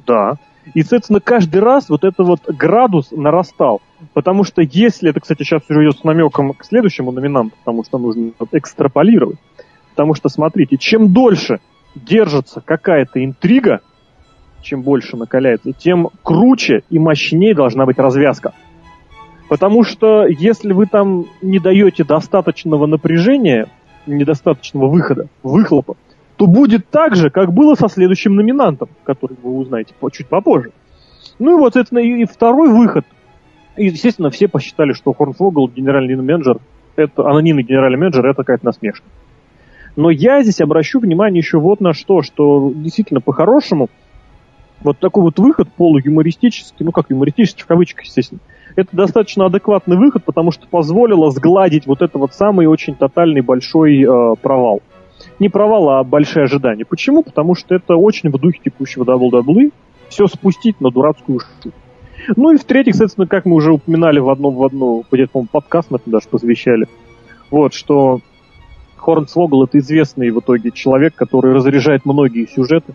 Да. 0.08 0.34
И, 0.74 0.80
соответственно, 0.80 1.20
каждый 1.20 1.60
раз 1.60 1.88
вот 1.88 2.04
это 2.04 2.24
вот 2.24 2.40
градус 2.48 3.10
нарастал. 3.12 3.80
Потому 4.14 4.44
что 4.44 4.62
если, 4.62 5.10
это, 5.10 5.20
кстати, 5.20 5.42
сейчас 5.42 5.62
уже 5.68 5.84
идет 5.84 5.98
с 5.98 6.04
намеком 6.04 6.52
к 6.52 6.64
следующему 6.64 7.12
номинанту, 7.12 7.56
потому 7.58 7.84
что 7.84 7.98
нужно 7.98 8.32
экстраполировать. 8.52 9.38
Потому 9.90 10.14
что, 10.14 10.28
смотрите, 10.28 10.76
чем 10.76 11.12
дольше 11.12 11.60
держится 11.94 12.60
какая-то 12.60 13.24
интрига, 13.24 13.80
чем 14.62 14.82
больше 14.82 15.16
накаляется, 15.16 15.72
тем 15.72 16.08
круче 16.22 16.82
и 16.90 16.98
мощнее 16.98 17.54
должна 17.54 17.86
быть 17.86 17.98
развязка. 17.98 18.52
Потому 19.48 19.84
что 19.84 20.26
если 20.26 20.72
вы 20.72 20.86
там 20.86 21.24
не 21.40 21.58
даете 21.58 22.04
достаточного 22.04 22.86
напряжения, 22.86 23.68
недостаточного 24.06 24.88
выхода, 24.88 25.28
выхлопа, 25.42 25.96
то 26.38 26.46
будет 26.46 26.88
так 26.88 27.16
же, 27.16 27.30
как 27.30 27.52
было 27.52 27.74
со 27.74 27.88
следующим 27.88 28.36
номинантом, 28.36 28.88
который 29.02 29.36
вы 29.42 29.56
узнаете 29.56 29.92
чуть 30.12 30.28
попозже. 30.28 30.70
Ну 31.40 31.56
и 31.56 31.60
вот, 31.60 31.76
и, 31.76 32.22
и 32.22 32.24
второй 32.26 32.70
выход. 32.70 33.04
И, 33.76 33.86
естественно, 33.86 34.30
все 34.30 34.46
посчитали, 34.46 34.92
что 34.92 35.12
Хорнфогл, 35.12 35.68
генеральный 35.68 36.14
менеджер, 36.14 36.58
это 36.94 37.28
анонимный 37.28 37.64
генеральный 37.64 37.98
менеджер, 37.98 38.24
это 38.24 38.36
какая-то 38.36 38.66
насмешка. 38.66 39.04
Но 39.96 40.10
я 40.10 40.42
здесь 40.42 40.60
обращу 40.60 41.00
внимание 41.00 41.40
еще 41.40 41.58
вот 41.58 41.80
на 41.80 41.92
что, 41.92 42.22
что 42.22 42.72
действительно 42.72 43.20
по-хорошему 43.20 43.88
вот 44.80 44.98
такой 45.00 45.24
вот 45.24 45.40
выход 45.40 45.68
полуюмористический, 45.76 46.84
ну 46.84 46.92
как 46.92 47.10
юмористический 47.10 47.64
в 47.64 47.66
кавычках, 47.66 48.04
естественно, 48.04 48.40
это 48.76 48.94
достаточно 48.96 49.46
адекватный 49.46 49.96
выход, 49.96 50.22
потому 50.24 50.52
что 50.52 50.68
позволило 50.68 51.32
сгладить 51.32 51.88
вот 51.88 52.00
это 52.00 52.16
вот 52.16 52.32
самый 52.32 52.66
очень 52.66 52.94
тотальный 52.94 53.40
большой 53.40 54.02
э, 54.02 54.36
провал. 54.40 54.82
Не 55.38 55.48
провал, 55.48 55.90
а 55.90 56.04
большие 56.04 56.44
ожидания. 56.44 56.84
Почему? 56.84 57.22
Потому 57.22 57.54
что 57.54 57.74
это 57.74 57.94
очень 57.96 58.30
в 58.30 58.38
духе 58.38 58.60
текущего 58.64 59.04
WWE. 59.04 59.72
Все 60.08 60.26
спустить 60.26 60.80
на 60.80 60.90
дурацкую 60.90 61.40
шутку. 61.40 61.72
Ну 62.36 62.52
и 62.52 62.56
в-третьих, 62.56 62.94
соответственно, 62.94 63.26
как 63.26 63.44
мы 63.44 63.56
уже 63.56 63.72
упоминали 63.72 64.18
в 64.18 64.28
одном 64.28 64.56
в 64.56 64.64
одну, 64.64 65.04
где-то, 65.10 65.32
по-моему, 65.32 65.48
подкаст 65.50 65.90
мы 65.90 65.98
даже 66.06 66.28
посвящали, 66.28 66.86
вот, 67.50 67.72
что 67.72 68.20
Хорнсвогл 68.96 69.64
это 69.64 69.78
известный 69.78 70.30
в 70.30 70.40
итоге 70.40 70.70
человек, 70.70 71.14
который 71.14 71.54
разряжает 71.54 72.04
многие 72.04 72.46
сюжеты, 72.46 72.94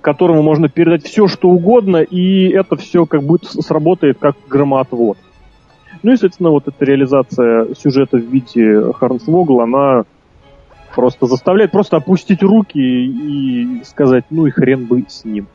которому 0.00 0.42
можно 0.42 0.68
передать 0.68 1.04
все, 1.04 1.26
что 1.26 1.48
угодно, 1.48 1.98
и 1.98 2.48
это 2.48 2.76
все 2.76 3.06
как 3.06 3.22
будет 3.22 3.44
сработает 3.46 4.18
как 4.18 4.36
громоотвод. 4.48 5.18
Ну 6.02 6.12
и, 6.12 6.16
соответственно, 6.16 6.50
вот 6.50 6.68
эта 6.68 6.84
реализация 6.84 7.74
сюжета 7.74 8.18
в 8.18 8.22
виде 8.22 8.92
Хорнсвогла, 8.92 9.64
она 9.64 10.04
просто 10.94 11.26
заставляет 11.26 11.70
просто 11.70 11.96
опустить 11.96 12.42
руки 12.42 12.78
и 12.78 13.82
сказать, 13.84 14.24
ну 14.30 14.46
и 14.46 14.50
хрен 14.50 14.86
бы 14.86 15.04
с 15.08 15.24
ним. 15.24 15.48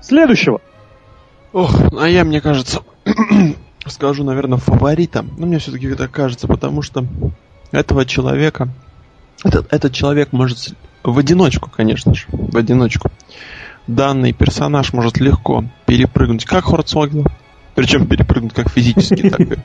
Следующего. 0.00 0.60
Ох, 1.52 1.74
а 1.98 2.08
я, 2.08 2.24
мне 2.24 2.40
кажется, 2.40 2.82
скажу, 3.86 4.24
наверное, 4.24 4.58
фаворитом. 4.58 5.30
Но 5.38 5.46
мне 5.46 5.58
все-таки 5.58 5.86
это 5.86 6.08
кажется, 6.08 6.46
потому 6.46 6.82
что 6.82 7.04
этого 7.72 8.04
человека, 8.04 8.68
этот, 9.44 9.72
этот 9.72 9.92
человек 9.92 10.32
может 10.32 10.74
в 11.02 11.18
одиночку, 11.18 11.70
конечно 11.70 12.14
же, 12.14 12.26
в 12.30 12.56
одиночку. 12.56 13.10
Данный 13.86 14.32
персонаж 14.32 14.92
может 14.92 15.18
легко 15.18 15.64
перепрыгнуть, 15.86 16.44
как 16.44 16.64
Хорцвогла, 16.64 17.24
причем 17.74 18.06
перепрыгнуть 18.06 18.52
как 18.52 18.70
физически, 18.70 19.30
так 19.30 19.40
и 19.40 19.58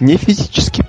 не 0.00 0.16
физически. 0.16 0.86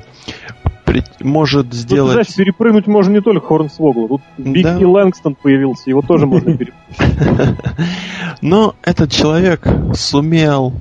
Может 1.20 1.70
Тут, 1.70 1.74
сделать... 1.76 2.14
знаешь, 2.14 2.36
перепрыгнуть 2.36 2.88
можно 2.88 3.14
не 3.14 3.22
только 3.22 3.46
Хорнсвогла. 3.46 4.08
Тут 4.08 4.22
Биг 4.38 4.64
Да. 4.64 4.78
и 4.80 4.86
Лэнгстон 4.86 5.36
появился, 5.36 5.90
его 5.90 6.02
тоже 6.02 6.26
можно 6.26 6.58
перепрыгнуть. 6.58 7.58
Но 8.42 8.76
этот 8.84 9.12
человек 9.12 9.68
сумел 9.94 10.74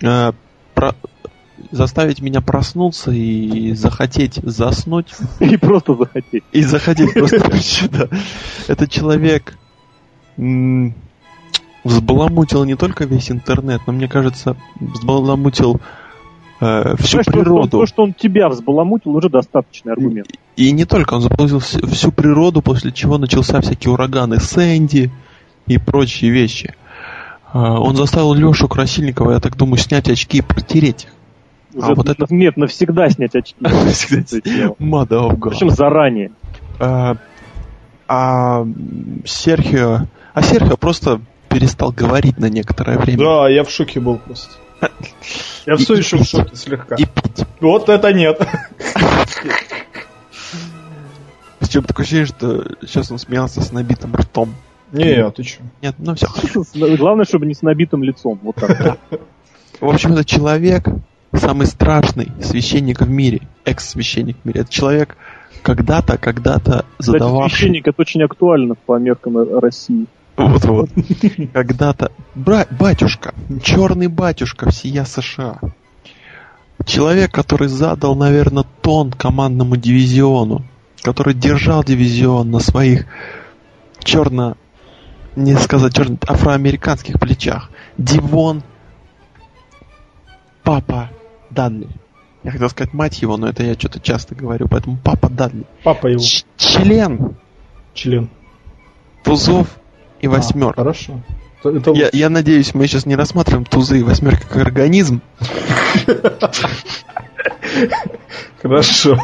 э, 0.00 0.32
про- 0.74 0.94
заставить 1.70 2.20
меня 2.20 2.40
проснуться 2.40 3.10
и 3.10 3.72
захотеть 3.72 4.34
заснуть. 4.42 5.14
И 5.40 5.56
просто 5.56 5.94
захотеть. 5.96 6.44
И 6.52 6.62
захотеть 6.62 7.12
просто 7.14 7.56
сюда. 7.60 8.08
Этот 8.68 8.90
человек 8.90 9.56
взбаламутил 11.84 12.64
не 12.64 12.76
только 12.76 13.04
весь 13.04 13.30
интернет, 13.30 13.80
но, 13.86 13.92
мне 13.92 14.08
кажется, 14.08 14.56
взбаламутил 14.80 15.80
э, 16.62 16.96
всю 16.98 17.22
Знаешь, 17.22 17.26
то, 17.26 17.30
что 17.32 17.32
он- 17.38 17.44
природу. 17.44 17.78
То, 17.80 17.86
что 17.86 18.02
он 18.04 18.14
тебя 18.14 18.48
взбаламутил, 18.48 19.14
уже 19.16 19.28
достаточный 19.28 19.92
аргумент. 19.92 20.28
И 20.56 20.70
не 20.72 20.84
только, 20.84 21.14
он 21.14 21.20
заполнил 21.20 21.58
всю, 21.58 22.12
природу, 22.12 22.62
после 22.62 22.92
чего 22.92 23.18
начался 23.18 23.60
всякие 23.60 23.92
ураганы 23.92 24.38
Сэнди 24.38 25.10
и 25.66 25.78
прочие 25.78 26.30
вещи. 26.30 26.74
А, 27.52 27.78
Он 27.80 27.96
заставил 27.96 28.32
Лешу 28.34 28.68
Красильникова, 28.68 29.32
я 29.32 29.40
так 29.40 29.56
думаю, 29.56 29.78
снять 29.78 30.08
очки 30.08 30.38
и 30.38 30.42
протереть 30.42 31.04
их. 31.04 31.10
Уже 31.74 31.92
А 31.92 31.94
вот 31.94 32.08
это- 32.08 32.26
Нет, 32.30 32.56
навсегда 32.56 33.08
снять 33.10 33.34
очки. 33.34 33.56
God. 35.36 35.50
Причем 35.50 35.70
заранее. 35.70 36.32
А, 36.78 37.16
а, 38.08 38.66
Серхио... 39.24 40.06
А 40.34 40.42
Серхио 40.42 40.76
просто 40.76 41.20
перестал 41.48 41.92
говорить 41.92 42.38
на 42.38 42.48
некоторое 42.48 42.98
время. 42.98 43.18
Да, 43.18 43.48
я 43.48 43.64
в 43.64 43.70
шоке 43.70 44.00
был 44.00 44.16
просто. 44.16 44.50
Я 45.66 45.76
все 45.76 45.94
еще 45.94 46.18
в 46.18 46.24
шоке 46.24 46.56
слегка. 46.56 46.96
Вот 47.60 47.88
это 47.88 48.12
нет. 48.12 48.40
Причем 51.60 51.84
такое 51.84 52.04
ощущение, 52.04 52.26
что 52.26 52.76
сейчас 52.82 53.10
он 53.10 53.18
смеялся 53.18 53.62
с 53.62 53.72
набитым 53.72 54.14
ртом. 54.14 54.54
Не, 54.92 55.30
ты 55.30 55.42
че? 55.42 55.60
Нет, 55.80 55.94
ну 55.98 56.14
все. 56.14 56.26
Главное, 56.96 57.24
чтобы 57.24 57.46
не 57.46 57.54
с 57.54 57.62
набитым 57.62 58.02
лицом. 58.02 58.38
Вот 58.42 58.56
так. 58.56 58.98
В 59.80 59.88
общем, 59.88 60.12
это 60.12 60.24
человек, 60.24 60.86
самый 61.32 61.66
страшный 61.66 62.30
священник 62.42 63.00
в 63.00 63.08
мире, 63.08 63.40
экс-священник 63.64 64.36
в 64.42 64.44
мире. 64.44 64.60
Это 64.60 64.70
человек, 64.70 65.16
когда-то, 65.62 66.18
когда-то 66.18 66.84
Кстати, 66.98 67.18
задававший... 67.18 67.50
священник 67.50 67.88
это 67.88 68.00
очень 68.02 68.22
актуально 68.22 68.74
по 68.74 68.98
меркам 68.98 69.58
России. 69.58 70.06
Вот-вот. 70.42 70.90
Когда-то... 71.52 72.12
Бра... 72.34 72.66
Батюшка, 72.70 73.34
черный 73.62 74.08
батюшка 74.08 74.70
всея 74.70 75.04
США. 75.04 75.60
Человек, 76.84 77.32
который 77.32 77.68
задал, 77.68 78.16
наверное, 78.16 78.64
тон 78.82 79.12
командному 79.12 79.76
дивизиону, 79.76 80.64
который 81.02 81.34
держал 81.34 81.84
дивизион 81.84 82.50
на 82.50 82.58
своих 82.58 83.06
черно... 84.00 84.56
Не 85.34 85.54
сказать 85.54 85.94
черно, 85.94 86.18
афроамериканских 86.28 87.18
плечах. 87.18 87.70
Дивон 87.96 88.62
Папа 90.62 91.10
Данли. 91.50 91.88
Я 92.44 92.50
хотел 92.50 92.68
сказать 92.68 92.92
мать 92.92 93.22
его, 93.22 93.36
но 93.36 93.48
это 93.48 93.62
я 93.62 93.74
что-то 93.74 94.00
часто 94.00 94.34
говорю, 94.34 94.66
поэтому 94.68 94.98
Папа 95.02 95.30
Данли. 95.30 95.64
Папа 95.84 96.08
его 96.08 96.20
Ч- 96.20 96.44
член 96.56 97.36
член. 97.94 98.28
тузов 99.24 99.68
и 100.22 100.26
А, 100.26 100.30
восьмерок. 100.30 100.76
Хорошо. 100.76 101.20
Это- 101.64 101.92
Я, 101.92 102.08
я 102.12 102.28
надеюсь, 102.30 102.74
мы 102.74 102.86
сейчас 102.86 103.06
не 103.06 103.14
рассматриваем 103.14 103.64
тузы 103.64 104.00
и 104.00 104.02
восьмерки 104.02 104.42
как 104.48 104.56
организм, 104.56 105.20
Хорошо. 108.60 109.16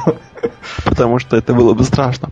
потому 0.85 1.19
что 1.19 1.37
это 1.37 1.55
было 1.55 1.75
бы 1.75 1.85
страшно. 1.85 2.31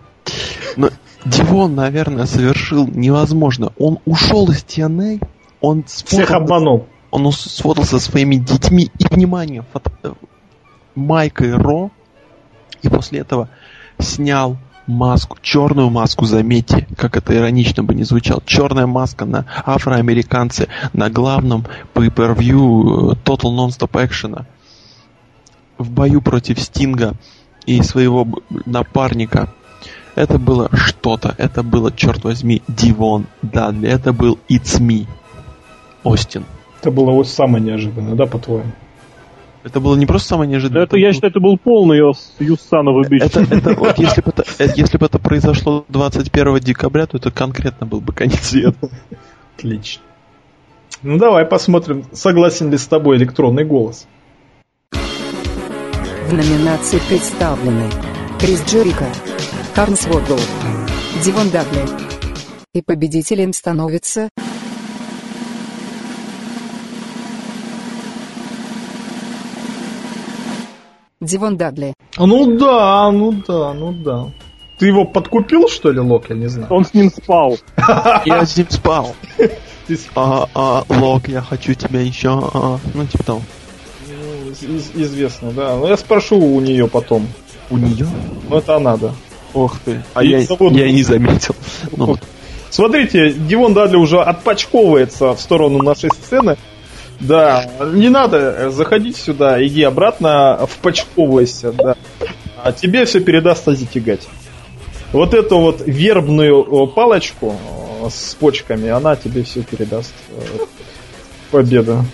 Но 0.77 0.91
Дивон, 1.25 1.75
наверное, 1.75 2.27
совершил 2.27 2.87
невозможно. 2.87 3.73
Он 3.79 3.99
ушел 4.05 4.49
из 4.51 4.65
TNA, 4.65 5.27
он 5.61 5.85
Всех 5.85 6.31
обманул. 6.31 6.87
он 7.11 7.31
сфотался 7.33 7.99
со 7.99 8.11
своими 8.11 8.37
детьми 8.37 8.91
и, 8.99 9.07
внимание, 9.15 9.65
фото- 9.73 9.93
э, 10.03 10.13
Майкой 10.95 11.55
Ро, 11.55 11.91
и 12.83 12.89
после 12.89 13.21
этого 13.21 13.49
снял 13.99 14.57
маску, 14.87 15.39
черную 15.43 15.91
маску, 15.91 16.25
заметьте, 16.25 16.87
как 16.97 17.17
это 17.17 17.35
иронично 17.35 17.83
бы 17.83 17.95
не 17.95 18.05
звучало, 18.05 18.43
черная 18.45 18.87
маска 18.87 19.25
на 19.25 19.47
афроамериканце 19.65 20.69
на 20.93 21.11
главном 21.11 21.67
pay-per-view 21.95 23.13
э, 23.13 23.15
Total 23.25 23.51
Non-Stop 23.55 23.93
Action 23.93 24.45
в 25.79 25.91
бою 25.91 26.23
против 26.23 26.61
Стинга 26.61 27.15
и 27.67 27.83
своего 27.83 28.27
напарника. 28.65 29.53
Это 30.15 30.39
было 30.39 30.71
что-то, 30.73 31.35
это 31.37 31.63
было, 31.63 31.93
черт 31.93 32.25
возьми, 32.25 32.63
Дивон 32.69 33.27
Дадли, 33.43 33.89
это 33.89 34.15
был 34.15 34.39
It's 34.49 34.81
Me, 34.81 35.07
Остин. 36.05 36.45
Это 36.81 36.91
было 36.91 37.11
вот 37.11 37.29
самое 37.29 37.63
неожиданное, 37.63 38.15
да, 38.15 38.27
по-твоему? 38.27 38.73
Это 39.67 39.81
было 39.81 39.97
не 39.97 40.07
просто 40.07 40.29
самое 40.29 40.49
неожиданное. 40.49 40.85
Это, 40.85 40.97
я 40.97 41.13
считаю, 41.13 41.33
это 41.33 41.41
был 41.41 41.59
полный 41.59 41.99
Юссанов 42.39 43.09
бич. 43.09 43.21
это, 43.21 43.41
это 43.41 43.75
вот 43.77 43.99
если 43.99 44.21
бы 44.21 44.31
это, 44.31 44.45
э, 44.61 44.69
если 44.77 44.97
бы 44.97 45.07
это 45.07 45.19
произошло 45.19 45.85
21 45.89 46.61
декабря, 46.61 47.07
то 47.07 47.17
это 47.17 47.33
конкретно 47.33 47.85
был 47.85 48.01
бы 48.01 48.13
конец 48.13 48.43
света. 48.43 48.89
Отлично. 49.57 50.03
Ну 51.03 51.19
давай 51.19 51.45
посмотрим, 51.47 52.05
согласен 52.13 52.71
ли 52.71 52.79
с 52.79 52.87
тобой 52.87 53.17
электронный 53.17 53.65
голос. 53.65 54.07
В 54.93 56.33
номинации 56.33 57.01
представлены 57.09 57.91
Крис 58.39 58.65
Джерика, 58.67 59.09
Харнс 59.75 60.07
Уордл, 60.07 60.39
Дивон 61.25 61.51
Дадли. 61.51 61.83
И 62.73 62.83
победителем 62.83 63.53
становится... 63.53 64.29
Дивон 71.27 71.57
Дадли. 71.57 71.95
Ну 72.19 72.57
да, 72.57 73.11
ну 73.13 73.33
да, 73.47 73.75
ну 73.75 73.93
да. 73.93 74.27
Ты 74.79 74.87
его 74.87 75.05
подкупил, 75.05 75.69
что 75.69 75.91
ли, 75.91 76.01
Лок? 76.01 76.29
Я 76.31 76.37
не 76.37 76.47
знаю. 76.49 76.69
Он 76.71 76.85
с 76.85 76.93
ним 76.95 77.11
спал. 77.11 77.59
Я 78.25 78.45
с 78.45 78.57
ним 78.57 78.67
спал. 78.71 79.15
Ты 79.87 79.99
А, 80.15 80.49
а, 80.55 80.83
Лок, 80.89 81.29
я 81.29 81.41
хочу 81.43 81.75
тебя 81.75 82.01
еще. 82.01 82.29
а, 82.53 82.79
ну, 82.95 83.07
типа 83.07 83.25
того. 83.25 83.43
ну, 84.09 84.51
из- 84.51 84.63
из- 84.63 84.91
известно, 84.95 85.51
да. 85.53 85.77
Ну 85.77 85.87
я 85.87 85.97
спрошу 85.97 86.37
у 86.39 86.61
нее 86.61 86.89
потом. 86.89 87.27
У 87.71 87.79
нее? 87.79 88.07
Ну 88.49 88.57
это 88.59 88.77
она, 88.77 88.97
да. 88.97 89.13
Ох 89.55 89.79
ты. 89.85 90.03
А 90.15 90.23
я, 90.25 90.39
я 90.41 90.87
и 90.87 90.93
не 90.93 91.03
заметил. 91.03 91.55
Ну, 91.97 92.07
вот. 92.07 92.21
Смотрите, 92.69 93.33
Дивон 93.33 93.75
Дадли 93.75 93.97
уже 93.97 94.21
отпочковывается 94.21 95.35
в 95.35 95.41
сторону 95.41 95.83
нашей 95.83 96.11
сцены. 96.11 96.57
Да, 97.21 97.69
не 97.93 98.09
надо 98.09 98.37
э, 98.37 98.71
заходить 98.71 99.17
сюда, 99.17 99.65
иди 99.65 99.83
обратно, 99.83 100.67
впочковывайся, 100.71 101.73
да. 101.73 101.97
А 102.63 102.73
тебе 102.73 103.05
все 103.05 103.21
передаст 103.21 103.67
Ази 103.69 103.87
Тягать. 103.87 104.29
вот 105.13 105.33
эту 105.35 105.59
вот 105.59 105.83
вербную 105.87 106.87
палочку 106.89 107.57
э, 108.03 108.09
с 108.11 108.35
почками, 108.35 108.89
она 108.89 109.17
тебе 109.17 109.45
все 109.45 109.63
передаст. 109.63 110.13
э, 110.31 110.65
Победа. 111.51 112.05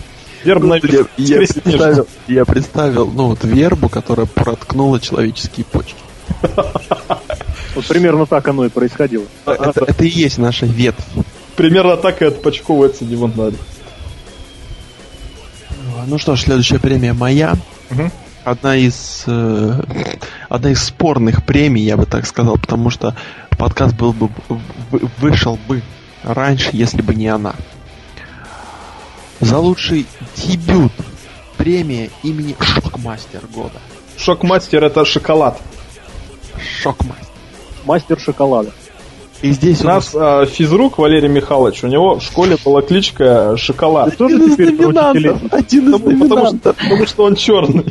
Вербная 0.44 0.80
Ну, 0.82 0.88
я, 0.90 1.06
я 1.16 1.36
представил, 1.38 2.06
я 2.28 2.44
представил, 2.44 3.06
ну 3.06 3.28
вот 3.28 3.44
вербу, 3.44 3.88
которая 3.88 4.26
проткнула 4.26 5.00
человеческие 5.00 5.64
почки. 5.64 5.96
Вот 7.74 7.86
примерно 7.86 8.26
так 8.26 8.46
оно 8.48 8.66
и 8.66 8.68
происходило. 8.68 9.24
Это, 9.46 9.84
это 9.86 10.04
и 10.04 10.08
есть 10.08 10.36
наша 10.36 10.66
ветвь. 10.66 11.02
Примерно 11.56 11.96
так 11.96 12.20
и 12.20 12.26
отпочковывается 12.26 13.06
Димон 13.06 13.32
Надо. 13.34 13.56
Ну 16.06 16.18
что 16.18 16.36
ж, 16.36 16.42
следующая 16.42 16.78
премия 16.78 17.12
моя. 17.12 17.54
Мгм. 17.90 18.10
Одна 18.44 18.76
из 18.76 19.22
э, 19.26 19.82
одна 20.48 20.70
из 20.70 20.82
спорных 20.82 21.44
премий, 21.44 21.82
я 21.84 21.96
бы 21.96 22.06
так 22.06 22.26
сказал, 22.26 22.56
потому 22.58 22.90
что 22.90 23.14
подкаст 23.56 23.94
был 23.94 24.12
бы 24.12 24.28
вы- 24.48 25.08
вышел 25.18 25.58
бы 25.68 25.82
раньше, 26.24 26.70
если 26.72 27.02
бы 27.02 27.14
не 27.14 27.28
она. 27.28 27.54
За 29.40 29.58
лучший 29.58 30.06
дебют 30.36 30.92
премия 31.56 32.10
имени 32.24 32.56
Шокмастер 32.60 33.42
года. 33.54 33.78
Шокмастер 34.16 34.84
это 34.84 35.04
шоколад. 35.04 35.60
Шокмастер. 36.80 37.26
Мастер 37.84 38.18
шоколада. 38.20 38.72
И 39.42 39.50
здесь 39.50 39.80
У 39.82 39.86
нас 39.86 40.12
э, 40.14 40.46
физрук 40.46 40.98
Валерий 40.98 41.28
Михайлович, 41.28 41.82
у 41.82 41.88
него 41.88 42.20
в 42.20 42.22
школе 42.22 42.56
была 42.64 42.80
кличка 42.82 43.56
Шоколад. 43.56 44.10
Ты 44.10 44.16
тоже 44.16 44.36
один 44.36 44.46
из 44.48 44.52
теперь 44.54 44.72
номинантов, 44.76 45.42
один 45.52 45.88
из 45.88 45.92
Потому, 45.92 46.18
потому 46.20 46.34
номинантов. 46.44 46.76
что, 46.76 46.82
потому 46.84 47.06
что 47.06 47.24
он 47.24 47.34
черный. 47.34 47.84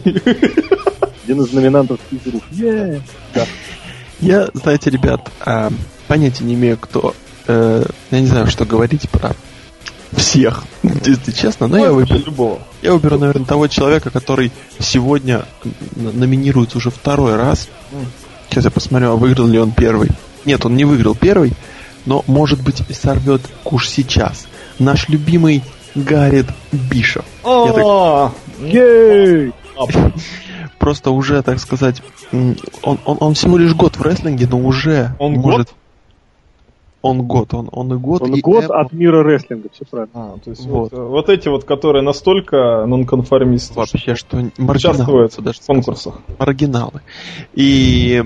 Один 1.25 1.41
из 1.43 1.51
номинантов 1.53 1.99
физрук. 2.09 2.41
Е. 2.51 3.01
Я, 4.21 4.49
знаете, 4.53 4.89
ребят, 4.89 5.29
а, 5.41 5.71
понятия 6.07 6.43
не 6.45 6.53
имею, 6.53 6.77
кто. 6.77 7.13
э, 7.47 7.83
я 8.11 8.19
не 8.19 8.27
знаю, 8.27 8.47
что 8.47 8.65
говорить 8.65 9.09
про 9.09 9.35
всех, 10.13 10.63
если 11.05 11.31
честно, 11.31 11.67
но 11.67 11.77
я 11.77 11.91
выберу, 11.91 12.19
любого. 12.25 12.59
я 12.81 12.93
выберу, 12.93 13.17
наверное, 13.17 13.45
того 13.45 13.67
человека, 13.67 14.09
который 14.09 14.51
сегодня 14.79 15.43
номинируется 15.95 16.77
уже 16.77 16.91
второй 16.91 17.35
раз. 17.35 17.67
Сейчас 18.49 18.65
я 18.65 18.71
посмотрю, 18.71 19.11
а 19.11 19.15
выиграл 19.15 19.47
ли 19.47 19.57
он 19.59 19.71
первый. 19.71 20.09
Нет, 20.45 20.65
он 20.65 20.75
не 20.75 20.85
выиграл 20.85 21.15
первый, 21.15 21.53
но, 22.05 22.23
может 22.27 22.63
быть, 22.63 22.81
сорвет 22.93 23.41
куш 23.63 23.87
сейчас. 23.89 24.47
Наш 24.79 25.09
любимый 25.09 25.63
Гаррит. 25.95 26.47
Я 27.67 27.73
так- 27.73 27.83
А, 27.85 28.31
Ей! 28.59 29.53
Просто 30.79 31.11
уже, 31.11 31.41
так 31.43 31.59
сказать, 31.59 32.01
он, 32.31 32.57
он, 32.83 33.17
он 33.19 33.33
всего 33.35 33.57
лишь 33.57 33.73
год 33.75 33.97
в 33.97 34.01
рестлинге, 34.01 34.47
но 34.49 34.57
уже 34.59 35.15
Он 35.19 35.33
может... 35.33 35.73
Он 37.01 37.23
год, 37.23 37.53
он, 37.55 37.67
он 37.71 37.93
и 37.93 37.97
год. 37.97 38.21
Он 38.21 38.35
и 38.35 38.41
год 38.41 38.65
это- 38.65 38.79
от 38.79 38.93
мира 38.93 39.23
рестлинга, 39.23 39.69
все 39.73 39.85
правильно. 39.89 40.11
А, 40.13 40.35
то 40.43 40.49
есть 40.51 40.65
Вот. 40.67 40.91
вот. 40.91 40.93
э, 40.93 41.01
вот 41.03 41.29
эти 41.29 41.47
вот, 41.49 41.63
которые 41.63 42.03
настолько 42.03 42.85
нонконформисты, 42.85 43.73
вообще, 43.73 44.13
что 44.15 44.37
участвуют 44.59 45.35
даже 45.39 45.59
в 45.61 45.65
конкурсах. 45.65 46.19
сказать. 46.23 46.39
маргиналы. 46.39 47.01
И 47.55 48.23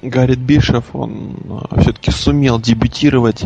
Гаррит 0.00 0.38
Бишев, 0.38 0.84
он 0.94 1.36
все-таки 1.76 2.10
сумел 2.10 2.58
дебютировать, 2.58 3.44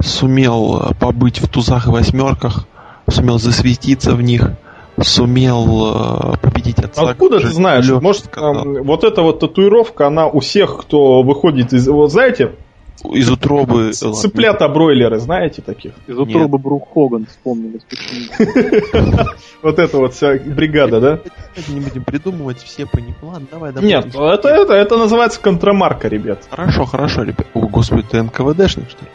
сумел 0.00 0.82
э, 0.90 0.94
побыть 1.00 1.38
в 1.40 1.48
тузах 1.48 1.86
и 1.86 1.90
восьмерках, 1.90 2.66
сумел 3.08 3.38
засветиться 3.38 4.14
в 4.14 4.20
них, 4.20 4.50
сумел 5.00 6.34
э, 6.34 6.36
победить 6.42 6.78
отца. 6.78 7.02
Откуда 7.10 7.40
ты 7.40 7.48
знаешь? 7.48 7.86
Лёша 7.86 8.00
Может, 8.02 8.24
сказал. 8.26 8.64
эм, 8.66 8.82
вот 8.84 9.04
эта 9.04 9.22
вот 9.22 9.40
татуировка, 9.40 10.06
она 10.08 10.26
у 10.26 10.40
всех, 10.40 10.76
кто 10.78 11.22
выходит 11.22 11.72
из... 11.72 11.88
Вот 11.88 12.12
знаете, 12.12 12.52
из 13.12 13.30
утробы... 13.30 13.92
цыплята-бройлеры, 13.92 15.18
знаете 15.18 15.62
таких? 15.62 15.92
Из 16.06 16.18
утробы 16.18 16.58
Брук 16.58 16.92
Хоган. 16.92 17.26
Вот 19.62 19.78
эта 19.78 19.96
вот 19.96 20.14
вся 20.14 20.34
бригада, 20.34 21.00
да? 21.00 21.18
Не 21.68 21.80
будем 21.80 22.02
придумывать, 22.04 22.58
все. 22.58 22.86
Ладно, 23.22 23.46
давай, 23.50 23.72
давай. 23.72 23.88
Нет, 23.88 24.06
это, 24.06 24.48
это, 24.48 24.72
это 24.72 24.96
называется 24.96 25.40
контрамарка, 25.40 26.08
ребят. 26.08 26.46
Хорошо, 26.50 26.84
хорошо, 26.84 27.22
ребят. 27.22 27.46
О, 27.54 27.60
господи, 27.68 28.04
ты 28.10 28.22
НКВДшник, 28.22 28.90
что 28.90 29.04
ли? 29.04 29.10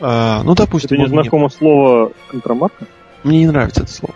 А, 0.00 0.42
ну, 0.42 0.54
допустим, 0.54 0.88
Это 0.90 0.96
не 1.02 1.06
знакомо 1.08 1.48
слово 1.50 2.12
контрамарка? 2.28 2.86
Мне 3.24 3.40
не 3.40 3.46
нравится 3.46 3.82
это 3.82 3.92
слово. 3.92 4.14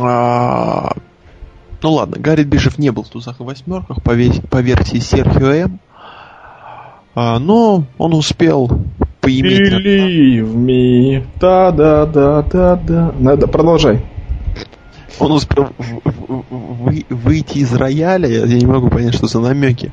А, 0.00 0.92
ну 1.80 1.92
ладно, 1.92 2.16
Гарри 2.18 2.42
Бишев 2.44 2.76
не 2.78 2.90
был 2.90 3.04
в 3.04 3.08
тузах 3.08 3.40
и 3.40 3.42
восьмерках 3.44 4.02
по, 4.02 4.10
весь- 4.12 4.40
по 4.50 4.58
версии 4.58 4.98
Серхио 4.98 5.52
М. 5.52 5.80
А, 7.20 7.40
но 7.40 7.82
он 7.98 8.14
успел 8.14 8.70
поиметь... 9.20 9.72
Believe 9.72 10.54
me. 10.54 11.26
Да-да-да-да-да. 11.40 13.12
Надо, 13.18 13.48
продолжай. 13.48 14.06
Он 15.18 15.32
успел 15.32 15.70
вы- 16.48 17.04
выйти 17.08 17.58
из 17.58 17.74
рояля, 17.74 18.28
я, 18.28 18.46
не 18.46 18.66
могу 18.66 18.88
понять, 18.88 19.16
что 19.16 19.26
за 19.26 19.40
намеки. 19.40 19.90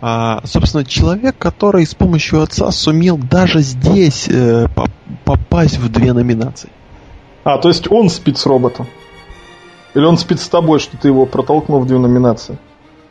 А, 0.00 0.42
собственно, 0.44 0.84
человек, 0.84 1.36
который 1.38 1.84
с 1.84 1.96
помощью 1.96 2.40
отца 2.40 2.70
сумел 2.70 3.18
даже 3.18 3.60
здесь 3.60 4.28
э, 4.28 4.68
по- 4.76 4.86
попасть 5.24 5.78
в 5.78 5.90
две 5.90 6.12
номинации. 6.12 6.68
А, 7.42 7.58
то 7.58 7.66
есть 7.66 7.90
он 7.90 8.08
спит 8.08 8.38
с 8.38 8.46
роботом? 8.46 8.86
Или 9.94 10.04
он 10.04 10.18
спит 10.18 10.38
с 10.38 10.48
тобой, 10.48 10.78
что 10.78 10.96
ты 10.98 11.08
его 11.08 11.26
протолкнул 11.26 11.80
в 11.80 11.86
две 11.88 11.98
номинации? 11.98 12.58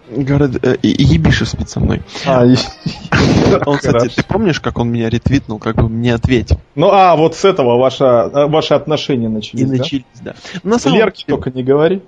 Говорит, 0.10 0.64
э, 0.64 0.78
Ебишев 0.84 1.48
спит 1.50 1.70
со 1.70 1.80
мной. 1.80 2.02
А, 2.26 2.46
Он, 3.66 3.78
кстати, 3.78 4.14
ты 4.16 4.24
помнишь, 4.24 4.60
как 4.60 4.78
он 4.78 4.92
меня 4.92 5.10
ретвитнул, 5.10 5.60
как 5.60 5.76
бы 5.76 5.88
мне 5.88 6.14
ответил? 6.14 6.60
Ну, 6.76 6.90
а, 6.92 7.16
вот 7.16 7.36
с 7.36 7.46
этого 7.46 7.78
ваша, 7.78 8.24
а, 8.24 8.48
ваши 8.48 8.74
отношения 8.74 9.30
начались, 9.30 9.62
И 9.62 9.66
начались, 9.66 10.04
да. 10.22 10.36
На 10.64 10.78
самом, 10.78 10.98
Лерке 10.98 11.26
только 11.28 11.52
не 11.52 11.64
говори. 11.64 12.02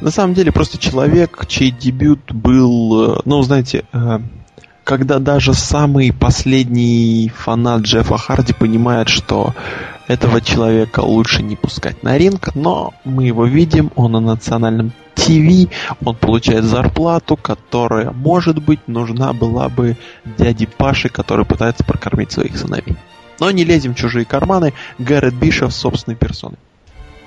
на 0.00 0.10
самом 0.10 0.34
деле, 0.34 0.52
просто 0.52 0.78
человек, 0.78 1.44
чей 1.48 1.70
дебют 1.70 2.32
был, 2.32 3.16
э, 3.16 3.20
ну, 3.24 3.42
знаете, 3.42 3.84
э, 3.92 4.18
когда 4.86 5.18
даже 5.18 5.52
самый 5.52 6.12
последний 6.12 7.32
фанат 7.34 7.82
Джеффа 7.82 8.16
Харди 8.16 8.52
понимает, 8.52 9.08
что 9.08 9.52
этого 10.06 10.40
человека 10.40 11.00
лучше 11.00 11.42
не 11.42 11.56
пускать 11.56 12.04
на 12.04 12.16
ринг, 12.16 12.54
но 12.54 12.94
мы 13.04 13.24
его 13.24 13.46
видим, 13.46 13.90
он 13.96 14.12
на 14.12 14.20
национальном 14.20 14.92
ТВ, 15.16 15.68
он 16.04 16.14
получает 16.14 16.62
зарплату, 16.62 17.36
которая, 17.36 18.12
может 18.12 18.62
быть, 18.62 18.78
нужна 18.86 19.32
была 19.32 19.68
бы 19.68 19.96
дяде 20.38 20.68
Паше, 20.68 21.08
который 21.08 21.44
пытается 21.44 21.82
прокормить 21.82 22.30
своих 22.30 22.56
сыновей. 22.56 22.94
Но 23.40 23.50
не 23.50 23.64
лезем 23.64 23.92
в 23.92 23.98
чужие 23.98 24.24
карманы, 24.24 24.72
Гаррет 25.00 25.34
Бишофф 25.34 25.72
собственной 25.72 26.16
персоной. 26.16 26.58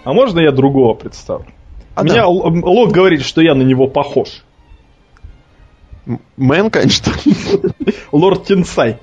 А 0.06 0.14
можно 0.14 0.40
я 0.40 0.54
другого 0.54 0.94
представлю? 0.94 1.48
А 1.94 2.04
Меня 2.04 2.22
да. 2.22 2.28
Лок 2.28 2.94
говорит, 2.94 3.22
что 3.26 3.42
я 3.42 3.54
на 3.54 3.64
него 3.64 3.88
похож. 3.88 4.44
Мэн, 6.38 6.70
конечно, 6.70 7.14
Лорд 8.12 8.46
Тенсай. 8.46 8.98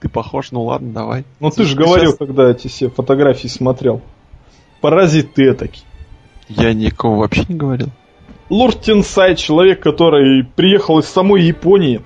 ты 0.00 0.08
похож, 0.08 0.50
ну 0.50 0.62
ладно, 0.64 0.92
давай. 0.92 1.24
Ну 1.40 1.50
ты 1.50 1.64
же 1.64 1.76
говорил, 1.76 2.16
когда 2.16 2.50
эти 2.50 2.68
все 2.68 2.88
фотографии 2.88 3.48
смотрел. 3.48 4.00
Паразит 4.80 5.34
ты 5.34 5.44
этакий. 5.44 5.82
Я 6.48 6.72
никого 6.72 7.16
вообще 7.16 7.44
не 7.48 7.54
говорил. 7.54 7.88
Лорд 8.48 8.80
Тинсай, 8.80 9.36
человек, 9.36 9.80
который 9.80 10.44
приехал 10.44 10.98
из 10.98 11.06
самой 11.06 11.42
Японии, 11.42 12.02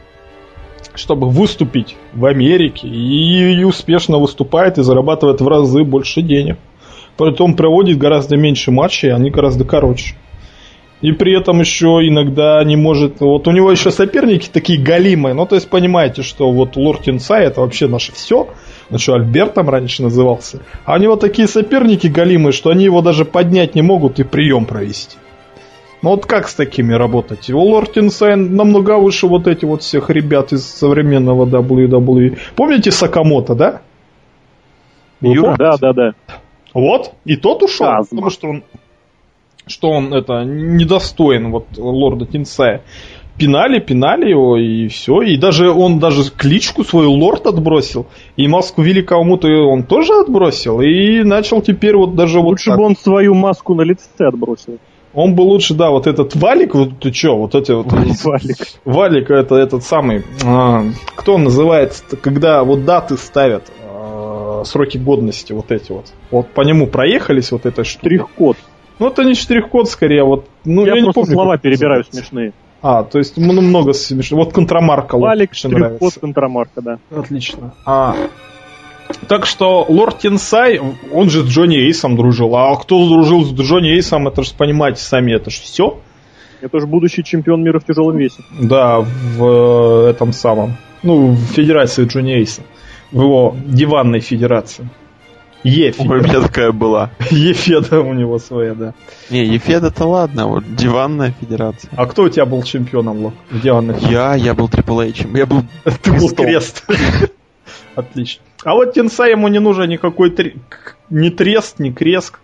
чтобы 0.94 1.30
выступить 1.30 1.96
в 2.12 2.26
Америке, 2.26 2.88
и, 2.88 3.60
и 3.60 3.64
успешно 3.64 4.18
выступает 4.18 4.76
и 4.78 4.82
зарабатывает 4.82 5.40
в 5.40 5.48
разы 5.48 5.84
больше 5.84 6.20
денег. 6.20 6.58
Притом 7.16 7.54
проводит 7.54 7.96
гораздо 7.96 8.36
меньше 8.36 8.72
матчей, 8.72 9.12
они 9.12 9.30
гораздо 9.30 9.64
короче. 9.64 10.16
И 11.04 11.12
при 11.12 11.38
этом 11.38 11.60
еще 11.60 12.00
иногда 12.08 12.64
не 12.64 12.76
может... 12.76 13.20
Вот 13.20 13.46
у 13.46 13.50
него 13.50 13.70
еще 13.70 13.90
соперники 13.90 14.48
такие 14.50 14.80
галимые. 14.80 15.34
Ну, 15.34 15.44
то 15.44 15.54
есть, 15.54 15.68
понимаете, 15.68 16.22
что 16.22 16.50
вот 16.50 16.76
Лорд 16.76 17.02
Тинсай 17.02 17.44
это 17.44 17.60
вообще 17.60 17.88
наше 17.88 18.12
все. 18.12 18.48
Ну 18.88 18.96
что, 18.96 19.12
Альбертом 19.12 19.68
раньше 19.68 20.02
назывался. 20.02 20.62
А 20.86 20.94
у 20.94 20.96
него 20.96 21.16
такие 21.16 21.46
соперники 21.46 22.06
галимые, 22.06 22.52
что 22.52 22.70
они 22.70 22.84
его 22.84 23.02
даже 23.02 23.26
поднять 23.26 23.74
не 23.74 23.82
могут 23.82 24.18
и 24.18 24.24
прием 24.24 24.64
провести. 24.64 25.18
Ну 26.00 26.08
вот 26.08 26.24
как 26.24 26.48
с 26.48 26.54
такими 26.54 26.94
работать? 26.94 27.50
У 27.50 27.60
Лорд 27.60 27.92
Тинсай 27.92 28.36
намного 28.36 28.96
выше 28.96 29.26
вот 29.26 29.46
этих 29.46 29.68
вот 29.68 29.82
всех 29.82 30.08
ребят 30.08 30.54
из 30.54 30.64
современного 30.64 31.44
WWE. 31.44 32.38
Помните 32.56 32.90
Сакамото, 32.90 33.54
да? 33.54 33.82
Юра? 35.20 35.54
Да, 35.58 35.76
да, 35.76 35.92
да. 35.92 36.12
вот, 36.72 37.12
и 37.26 37.36
тот 37.36 37.62
ушел, 37.62 37.88
Казма. 37.88 38.08
потому 38.08 38.30
что 38.30 38.48
он, 38.48 38.62
что 39.66 39.90
он 39.90 40.12
это 40.12 40.44
недостоин 40.44 41.50
вот 41.50 41.66
лорда 41.76 42.26
Тинсая. 42.26 42.82
пинали, 43.38 43.80
пинали 43.80 44.30
его, 44.30 44.56
и 44.56 44.88
все. 44.88 45.22
И 45.22 45.36
даже 45.36 45.70
он 45.70 45.98
даже 45.98 46.30
кличку 46.30 46.84
свою 46.84 47.12
лорд 47.12 47.46
отбросил. 47.46 48.06
И 48.36 48.46
маску 48.48 48.82
великого 48.82 49.24
мута 49.24 49.48
он 49.48 49.82
тоже 49.82 50.12
отбросил. 50.14 50.80
И 50.80 51.22
начал 51.24 51.62
теперь 51.62 51.96
вот 51.96 52.14
даже 52.14 52.40
Лучше 52.40 52.70
вот 52.70 52.78
бы 52.78 52.84
он 52.84 52.96
свою 52.96 53.34
маску 53.34 53.74
на 53.74 53.82
лице 53.82 54.08
отбросил. 54.18 54.78
Он 55.12 55.36
бы 55.36 55.42
лучше, 55.42 55.74
да, 55.74 55.90
вот 55.90 56.08
этот 56.08 56.34
валик, 56.34 56.74
вот 56.74 56.98
ты 56.98 57.12
чё, 57.12 57.36
вот 57.36 57.54
эти 57.54 57.70
вот... 57.70 57.86
Валик. 57.92 58.56
Валик 58.84 59.30
это 59.30 59.54
этот 59.54 59.84
самый... 59.84 60.24
а, 60.44 60.84
кто 61.14 61.38
называется 61.38 62.02
когда 62.16 62.64
вот 62.64 62.84
даты 62.84 63.16
ставят, 63.16 63.70
а, 63.84 64.64
сроки 64.64 64.98
годности 64.98 65.52
вот 65.52 65.70
эти 65.70 65.92
вот. 65.92 66.06
Вот 66.32 66.48
по 66.48 66.62
нему 66.62 66.88
проехались 66.88 67.52
вот 67.52 67.64
этой 67.64 67.84
штукой. 67.84 68.08
Штрих-код. 68.08 68.56
Ну, 68.98 69.08
это 69.08 69.24
не 69.24 69.34
штрих-код, 69.34 69.88
скорее, 69.88 70.24
вот... 70.24 70.46
Ну, 70.64 70.86
я, 70.86 70.94
не 70.94 71.02
просто 71.02 71.20
помню, 71.20 71.34
слова 71.34 71.58
перебираю 71.58 71.98
называется. 71.98 72.12
смешные. 72.12 72.52
А, 72.82 73.02
то 73.02 73.18
есть 73.18 73.36
ну, 73.36 73.60
много 73.60 73.92
смешно. 73.94 74.36
Вот 74.36 74.52
контрамарка. 74.52 75.16
Валик, 75.16 75.50
лучше 75.50 75.68
штрих-код, 75.68 76.14
контрамарка, 76.20 76.82
да. 76.82 76.98
Отлично. 77.10 77.74
А, 77.86 78.14
так 79.28 79.46
что 79.46 79.84
Лорд 79.88 80.18
Тинсай, 80.18 80.80
он 81.12 81.30
же 81.30 81.42
с 81.42 81.46
Джонни 81.46 81.76
Эйсом 81.76 82.16
дружил. 82.16 82.54
А 82.56 82.76
кто 82.76 83.08
дружил 83.08 83.44
с 83.44 83.52
Джонни 83.52 83.90
Эйсом, 83.90 84.28
это 84.28 84.42
же 84.42 84.52
понимаете 84.56 85.00
сами, 85.00 85.32
это 85.32 85.50
же 85.50 85.60
все. 85.60 85.98
Это 86.60 86.80
же 86.80 86.86
будущий 86.86 87.22
чемпион 87.22 87.62
мира 87.62 87.78
в 87.78 87.84
тяжелом 87.84 88.16
весе. 88.16 88.42
Да, 88.58 89.00
в 89.00 90.06
э, 90.06 90.10
этом 90.10 90.32
самом. 90.32 90.76
Ну, 91.02 91.28
в 91.28 91.38
федерации 91.38 92.06
Джонни 92.06 92.34
Эйса. 92.34 92.62
В 93.12 93.22
его 93.22 93.56
диванной 93.66 94.20
федерации. 94.20 94.88
Ой, 95.64 96.20
у 96.20 96.22
меня 96.22 96.40
такая 96.42 96.72
была. 96.72 97.10
Ефеда 97.30 98.00
у 98.00 98.12
него 98.12 98.38
своя, 98.38 98.74
да. 98.74 98.94
Не, 99.30 99.44
Ефеда-то 99.46 100.04
ладно, 100.06 100.46
вот 100.46 100.76
диванная 100.76 101.34
федерация. 101.40 101.90
А 101.96 102.06
кто 102.06 102.24
у 102.24 102.28
тебя 102.28 102.44
был 102.44 102.62
чемпионом 102.62 103.24
Лок, 103.24 103.34
в 103.50 103.60
диванной 103.60 103.96
Я, 104.00 104.34
я 104.34 104.54
был 104.54 104.68
Triple 104.68 105.10
H. 105.10 105.26
Я 105.34 105.46
был 105.46 105.62
Ты 106.02 106.12
был 106.12 106.30
крест. 106.30 106.84
Отлично. 107.94 108.42
А 108.64 108.74
вот 108.74 108.92
Тинсай 108.94 109.30
ему 109.32 109.48
не 109.48 109.58
нужен 109.60 109.88
никакой 109.88 110.30
к- 110.30 110.96
ни 111.10 111.30
трест, 111.30 111.78
ни 111.78 111.90
крест, 111.90 112.34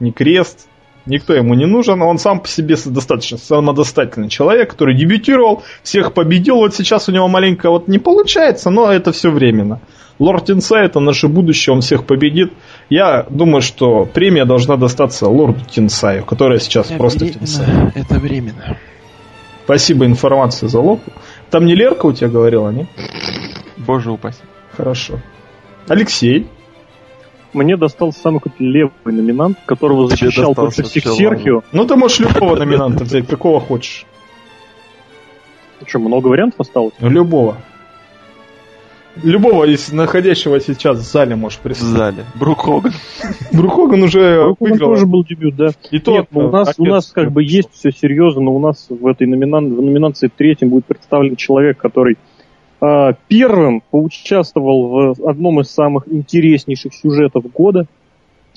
ни 0.00 0.10
крест. 0.10 0.68
Никто 1.06 1.34
ему 1.34 1.54
не 1.54 1.66
нужен. 1.66 2.00
Он 2.02 2.18
сам 2.18 2.40
по 2.40 2.48
себе 2.48 2.76
достаточно 2.86 3.36
самодостаточный 3.36 4.28
человек, 4.28 4.70
который 4.70 4.96
дебютировал, 4.96 5.62
всех 5.82 6.14
победил. 6.14 6.56
Вот 6.56 6.74
сейчас 6.74 7.08
у 7.08 7.12
него 7.12 7.28
маленько 7.28 7.70
вот 7.70 7.88
не 7.88 7.98
получается, 7.98 8.70
но 8.70 8.90
это 8.90 9.12
все 9.12 9.30
временно. 9.30 9.80
Лорд 10.18 10.46
Тинсай 10.46 10.86
это 10.86 11.00
наше 11.00 11.28
будущее, 11.28 11.74
он 11.74 11.80
всех 11.80 12.06
победит. 12.06 12.52
Я 12.88 13.26
думаю, 13.28 13.60
что 13.60 14.06
премия 14.06 14.44
должна 14.44 14.76
достаться 14.76 15.28
лорду 15.28 15.60
Тинсаю, 15.68 16.24
которая 16.24 16.58
сейчас 16.60 16.86
просто 16.86 17.26
Тинсай. 17.28 17.66
временно. 17.66 17.92
Это 17.94 18.14
временно. 18.18 18.78
Спасибо 19.64 20.06
информации 20.06 20.68
за 20.68 20.78
локу. 20.78 21.10
Там 21.50 21.64
не 21.66 21.74
Лерка 21.74 22.06
у 22.06 22.12
тебя 22.12 22.28
говорила, 22.28 22.70
не? 22.70 22.86
Боже 23.76 24.10
упаси. 24.10 24.40
Хорошо. 24.76 25.20
Алексей. 25.88 26.46
Мне 27.54 27.76
достался 27.76 28.18
самый 28.20 28.40
какой-то 28.40 28.62
левый 28.62 28.92
номинант, 29.06 29.58
которого 29.64 30.08
Тебе 30.08 30.28
защищал 30.28 30.54
против 30.54 30.86
всех 30.86 31.04
Серхио. 31.04 31.62
Ну, 31.72 31.86
ты 31.86 31.94
можешь 31.96 32.18
любого 32.18 32.56
номинанта 32.56 33.04
взять, 33.04 33.26
какого 33.28 33.60
хочешь. 33.60 34.04
Что, 35.86 35.98
много 36.00 36.28
вариантов 36.28 36.60
осталось? 36.60 36.94
Ну, 36.98 37.08
любого. 37.10 37.56
Любого 39.22 39.64
из 39.64 39.92
находящего 39.92 40.58
сейчас 40.58 40.98
в 40.98 41.02
зале 41.02 41.36
можешь 41.36 41.58
В 41.58 41.62
представить. 41.62 41.96
зале. 41.96 42.24
Брук 42.34 42.62
Хоган. 42.62 42.92
Брухоган 43.52 44.02
уже 44.02 44.40
У 44.44 44.56
выиграл. 44.58 44.90
тоже 44.94 45.06
был 45.06 45.24
дебют, 45.24 45.54
да. 45.54 45.68
И 45.92 46.00
то 46.00 46.12
Нет, 46.12 46.26
ну, 46.32 46.48
у 46.48 46.50
нас, 46.50 46.74
у 46.78 46.84
нас 46.84 47.12
как 47.12 47.30
бы 47.30 47.44
есть 47.44 47.68
все 47.72 47.92
серьезно, 47.92 48.42
но 48.42 48.56
у 48.56 48.58
нас 48.58 48.86
в 48.88 49.06
этой 49.06 49.28
номинан... 49.28 49.72
в 49.72 49.80
номинации 49.80 50.28
третьем 50.36 50.70
будет 50.70 50.86
представлен 50.86 51.36
человек, 51.36 51.78
который 51.78 52.18
первым 53.28 53.82
поучаствовал 53.90 55.14
в 55.14 55.28
одном 55.28 55.60
из 55.60 55.70
самых 55.70 56.06
интереснейших 56.06 56.94
сюжетов 56.94 57.50
года. 57.52 57.86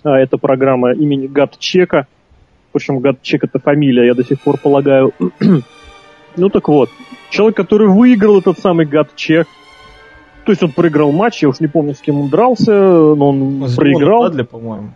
А, 0.03 0.19
это 0.19 0.37
программа 0.37 0.93
имени 0.93 1.27
Гатчека. 1.27 2.07
Причем 2.71 2.99
Гатчек 2.99 3.43
это 3.43 3.59
фамилия, 3.59 4.05
я 4.05 4.13
до 4.13 4.23
сих 4.23 4.41
пор 4.41 4.57
полагаю. 4.57 5.13
ну 6.37 6.49
так 6.49 6.67
вот, 6.67 6.89
человек, 7.29 7.57
который 7.57 7.87
выиграл 7.87 8.39
этот 8.39 8.59
самый 8.59 8.85
Гатчек, 8.85 9.47
то 10.45 10.51
есть 10.51 10.63
он 10.63 10.71
проиграл 10.71 11.11
матч, 11.11 11.43
я 11.43 11.49
уж 11.49 11.59
не 11.59 11.67
помню, 11.67 11.93
с 11.93 11.99
кем 11.99 12.21
он 12.21 12.29
дрался, 12.29 12.71
но 12.71 13.29
он 13.29 13.65
проиграл. 13.75 14.23
Дадли, 14.23 14.43
по-моему. 14.43 14.93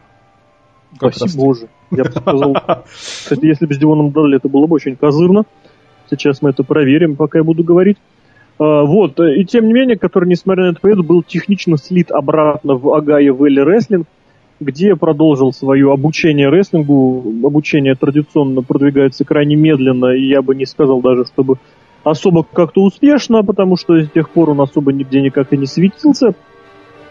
Как. 0.98 1.14
Боже. 1.36 1.68
Я 1.90 2.06
бы 2.06 2.12
сказал, 2.12 2.56
кстати, 2.86 3.46
если 3.46 3.66
бы 3.66 3.74
с 3.74 3.78
Дивоном 3.78 4.12
дали, 4.12 4.38
это 4.38 4.48
было 4.48 4.68
бы 4.68 4.76
очень 4.76 4.96
козырно. 4.96 5.44
Сейчас 6.10 6.42
мы 6.42 6.52
это 6.52 6.64
проверим, 6.64 7.16
пока 7.16 7.40
я 7.40 7.44
буду 7.44 7.64
говорить. 7.64 7.98
А, 8.62 8.84
вот, 8.84 9.20
э, 9.20 9.38
и 9.38 9.44
тем 9.46 9.66
не 9.66 9.74
менее, 9.74 9.98
который, 9.98 10.30
несмотря 10.30 10.66
на 10.66 10.72
это 10.74 10.82
победу, 10.82 11.02
был 11.02 11.24
технично 11.24 11.78
слит 11.78 12.12
обратно 12.12 12.76
в 12.76 12.94
Агая 12.94 13.34
Вэлли 13.34 13.62
Рестлинг, 13.62 14.06
где 14.60 14.96
продолжил 14.96 15.52
свое 15.52 15.92
обучение 15.92 16.52
рестлингу. 16.52 17.24
Обучение 17.44 17.96
традиционно 17.96 18.62
продвигается 18.62 19.26
крайне 19.26 19.56
медленно, 19.56 20.16
и 20.16 20.28
я 20.28 20.44
бы 20.44 20.54
не 20.54 20.68
сказал 20.68 21.02
даже, 21.02 21.26
чтобы 21.26 21.56
особо 22.04 22.44
как-то 22.44 22.84
успешно, 22.84 23.44
потому 23.44 23.78
что 23.78 24.00
с 24.00 24.12
тех 24.12 24.30
пор 24.30 24.52
он 24.52 24.62
особо 24.62 24.94
нигде 24.94 25.22
никак 25.22 25.52
и 25.54 25.58
не 25.58 25.66
светился. 25.66 26.36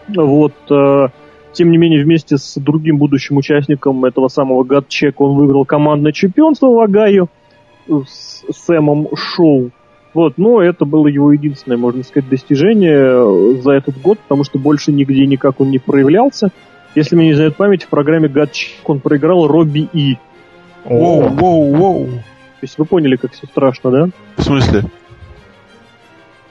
Вот, 0.07 0.53
э, 0.69 1.07
тем 1.51 1.69
не 1.69 1.77
менее, 1.77 2.01
вместе 2.01 2.37
с 2.37 2.57
другим 2.61 2.97
будущим 2.97 3.35
участником 3.35 4.05
этого 4.05 4.29
самого 4.29 4.63
Гатчека 4.63 5.21
он 5.21 5.35
выиграл 5.35 5.65
командное 5.65 6.13
чемпионство 6.13 6.67
в 6.67 6.79
Агаю 6.79 7.27
с 7.89 8.45
Сэмом 8.53 9.09
Шоу. 9.17 9.71
Вот, 10.13 10.37
но 10.37 10.61
это 10.61 10.83
было 10.85 11.07
его 11.07 11.31
единственное, 11.31 11.77
можно 11.77 12.03
сказать, 12.03 12.29
достижение 12.29 13.55
э, 13.57 13.61
за 13.61 13.71
этот 13.71 13.99
год, 14.01 14.19
потому 14.19 14.43
что 14.43 14.59
больше 14.59 14.91
нигде 14.91 15.25
никак 15.25 15.61
он 15.61 15.71
не 15.71 15.79
проявлялся. 15.79 16.49
Если 16.95 17.15
мне 17.15 17.27
не 17.27 17.33
знает 17.33 17.55
память, 17.55 17.83
в 17.83 17.87
программе 17.87 18.27
Гатчик 18.27 18.89
он 18.89 18.99
проиграл 18.99 19.47
Робби 19.47 19.87
И. 19.93 20.17
Воу, 20.83 21.29
воу, 21.29 21.73
воу. 21.75 22.05
То 22.07 22.63
есть 22.63 22.77
вы 22.77 22.85
поняли, 22.85 23.15
как 23.15 23.31
все 23.31 23.47
страшно, 23.47 23.91
да? 23.91 24.09
В 24.35 24.43
смысле? 24.43 24.83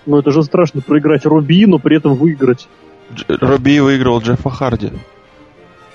Ну 0.06 0.18
это 0.18 0.30
же 0.30 0.42
страшно 0.42 0.80
проиграть 0.80 1.26
Робби 1.26 1.54
И, 1.60 1.66
но 1.66 1.78
при 1.78 1.98
этом 1.98 2.14
выиграть. 2.14 2.66
Дж- 3.12 3.36
Робби 3.40 3.78
выиграл 3.80 4.20
Джеффа 4.20 4.48
Харди. 4.48 4.92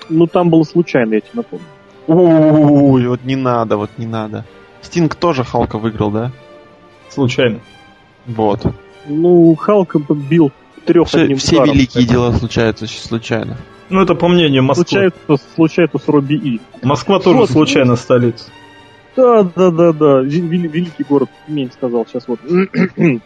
Ну 0.08 0.28
там 0.28 0.50
было 0.50 0.62
случайно, 0.62 1.14
я 1.14 1.20
тебе 1.20 1.32
напомню. 1.34 1.66
Ой, 2.06 3.08
вот 3.08 3.24
не 3.24 3.34
надо, 3.34 3.76
вот 3.76 3.90
не 3.98 4.06
надо. 4.06 4.44
Стинг 4.82 5.16
тоже 5.16 5.42
Халка 5.42 5.78
выиграл, 5.78 6.12
да? 6.12 6.30
Случайно. 7.16 7.60
Вот. 8.26 8.60
Ну, 9.08 9.54
Халк 9.56 9.96
бил 10.10 10.52
трех 10.84 11.08
Все, 11.08 11.22
одним 11.22 11.38
все 11.38 11.56
ударом. 11.56 11.74
великие 11.74 12.04
дела 12.04 12.32
случаются 12.32 12.84
очень 12.84 13.00
случайно. 13.00 13.56
Ну, 13.88 14.02
это 14.02 14.14
по 14.14 14.28
мнению 14.28 14.62
Москвы. 14.64 14.84
Случается, 14.84 15.36
случается 15.54 15.98
с 15.98 16.06
Робби 16.08 16.34
И. 16.34 16.60
Москва 16.82 17.18
тоже 17.18 17.38
Вот. 17.38 17.50
случайно 17.50 17.96
столица. 17.96 18.50
Да, 19.16 19.42
да, 19.44 19.70
да, 19.70 19.92
да. 19.92 20.20
Ве- 20.22 20.46
вели- 20.46 20.68
Великий 20.68 21.04
город, 21.04 21.30
Тюмень 21.46 21.70
сказал 21.72 22.04
сейчас 22.06 22.28
вот. 22.28 22.38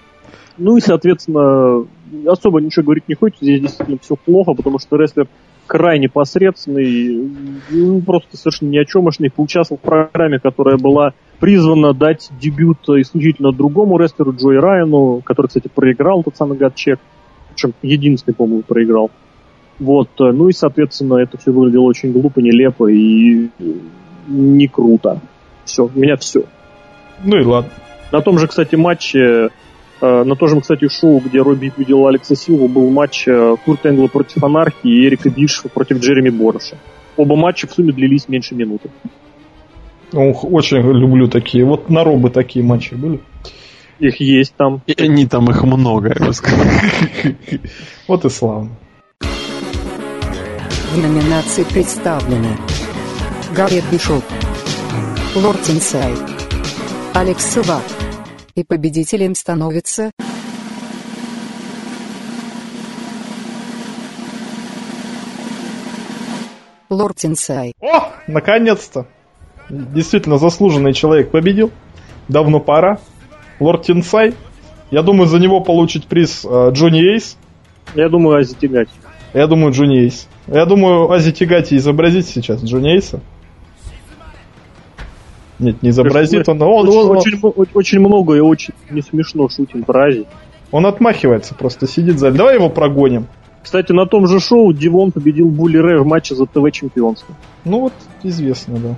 Ну 0.59 0.77
и, 0.77 0.81
соответственно, 0.81 1.87
особо 2.27 2.61
ничего 2.61 2.85
говорить 2.85 3.09
не 3.09 3.15
хочется. 3.15 3.45
Здесь 3.45 3.61
действительно 3.63 3.99
все 4.03 4.15
плохо, 4.15 4.53
потому 4.53 4.79
что 4.79 4.97
рестлер 4.97 5.27
крайне 5.71 6.09
посредственный, 6.09 7.31
ну, 7.71 8.01
просто 8.01 8.37
совершенно 8.37 8.71
ни 8.71 8.79
о 8.79 8.85
чемошный, 8.85 9.31
поучаствовал 9.31 9.79
в 9.79 9.83
программе, 9.83 10.41
которая 10.41 10.77
была 10.77 11.13
призвана 11.39 11.95
дать 11.95 12.29
дебют 12.41 12.79
исключительно 12.89 13.53
другому 13.53 13.97
рестлеру 13.97 14.35
Джои 14.35 14.57
Райану, 14.57 15.23
который, 15.25 15.47
кстати, 15.47 15.69
проиграл 15.73 16.25
тот 16.25 16.37
самый 16.37 16.59
Гатчек, 16.59 16.99
причем 17.51 17.73
единственный, 17.83 18.35
по-моему, 18.35 18.63
проиграл. 18.63 19.13
Вот, 19.79 20.09
э, 20.19 20.33
ну 20.33 20.49
и, 20.49 20.53
соответственно, 20.53 21.19
это 21.19 21.39
все 21.39 21.53
выглядело 21.53 21.85
очень 21.85 22.11
глупо, 22.11 22.41
нелепо 22.41 22.89
и 22.89 23.49
не 24.27 24.67
круто. 24.67 25.21
Все, 25.65 25.85
у 25.85 25.97
меня 25.97 26.17
все. 26.17 26.47
Ну 27.23 27.37
и 27.37 27.45
ладно. 27.45 27.71
На 28.11 28.21
том 28.23 28.41
же, 28.41 28.49
кстати, 28.49 28.75
матче, 28.75 29.21
э, 29.21 29.49
на 30.07 30.35
том 30.35 30.49
же, 30.49 30.61
кстати, 30.61 30.89
шоу, 30.89 31.21
где 31.21 31.41
Робби 31.41 31.71
победил 31.71 32.07
Алекса 32.07 32.35
Силву, 32.35 32.69
был 32.69 32.89
матч 32.91 33.29
э, 33.29 33.57
Курт 33.65 33.85
Энгла 33.85 34.07
против 34.07 34.43
Анархии 34.43 34.91
и 34.91 35.07
Эрика 35.07 35.29
Бишева 35.29 35.69
против 35.69 36.01
Джереми 36.01 36.31
Бороша. 36.31 36.79
Оба 37.17 37.37
матча 37.37 37.67
в 37.67 37.73
сумме 37.73 37.93
длились 37.93 38.29
меньше 38.29 38.55
минуты. 38.55 38.91
Ох, 40.13 40.45
очень 40.45 40.79
люблю 40.79 41.29
такие. 41.29 41.65
Вот 41.65 41.91
на 41.91 42.03
робы 42.03 42.31
такие 42.31 42.65
матчи 42.65 42.95
были. 42.95 43.21
Их 43.99 44.21
есть 44.21 44.55
там. 44.57 44.83
И 44.87 44.95
они 45.01 45.27
там 45.27 45.51
их 45.51 45.63
много, 45.63 46.15
я 46.19 46.27
бы 46.27 46.33
сказал. 46.33 46.65
Вот 48.09 48.25
и 48.25 48.31
славно. 48.31 48.71
В 50.93 50.97
номинации 50.97 51.65
представлены 51.65 52.57
Гаррет 53.55 53.83
Бишофф, 53.93 54.25
Лорд 55.37 55.69
Тенсай, 55.69 56.19
Алекс 57.15 57.45
Сова. 57.45 57.81
И 58.61 58.63
победителем 58.63 59.35
становится 59.35 60.11
Лорд 66.91 67.25
Тенсай. 67.25 67.73
О, 67.81 68.13
наконец-то. 68.27 69.07
Действительно, 69.71 70.37
заслуженный 70.37 70.93
человек 70.93 71.31
победил. 71.31 71.73
Давно 72.29 72.61
пора. 72.61 72.99
Лорд 73.61 73.87
Тинсай. 73.87 74.35
Я 74.91 75.01
думаю, 75.01 75.27
за 75.27 75.39
него 75.39 75.63
получит 75.63 76.05
приз 76.05 76.45
э, 76.45 76.71
Джонни 76.73 77.01
Эйс. 77.01 77.39
Я 77.95 78.11
думаю, 78.11 78.41
Ази 78.41 78.55
Тягати. 78.55 78.93
Я 79.33 79.47
думаю, 79.47 79.73
Джонни 79.73 80.01
Эйс. 80.01 80.29
Я 80.47 80.67
думаю, 80.67 81.11
Ази 81.11 81.33
Тигати 81.33 81.77
изобразит 81.77 82.27
сейчас 82.27 82.63
Джонни 82.63 82.91
Эйса. 82.91 83.21
Нет, 85.61 85.83
не 85.83 85.91
изобразит 85.91 86.49
он, 86.49 86.59
но 86.59 86.75
он, 86.75 86.89
очень, 86.89 86.99
он, 86.99 87.17
очень, 87.17 87.39
очень, 87.43 87.73
очень 87.75 88.01
много 88.01 88.35
и 88.35 88.41
очень 88.41 88.75
не 88.91 89.03
смешно 89.03 89.49
шутим 89.49 89.85
про 89.85 90.11
он 90.73 90.87
отмахивается, 90.87 91.55
просто 91.55 91.87
сидит 91.87 92.19
за... 92.19 92.31
Давай 92.31 92.55
его 92.55 92.69
прогоним. 92.69 93.27
Кстати, 93.63 93.93
на 93.93 94.07
том 94.07 94.27
же 94.27 94.41
шоу 94.41 94.73
Дивон 94.73 95.11
победил 95.13 95.49
Булли 95.49 95.79
Рэй 95.79 95.99
в 95.99 96.07
матче 96.07 96.35
за 96.35 96.47
ТВ 96.47 96.71
чемпионство. 96.73 97.35
Ну 97.65 97.81
вот, 97.81 97.93
известно, 98.23 98.79
да. 98.79 98.95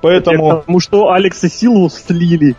Поэтому... 0.00 0.56
Потому 0.56 0.80
что 0.80 1.10
Алекса 1.10 1.48
Силву 1.48 1.88
слили. 1.90 2.56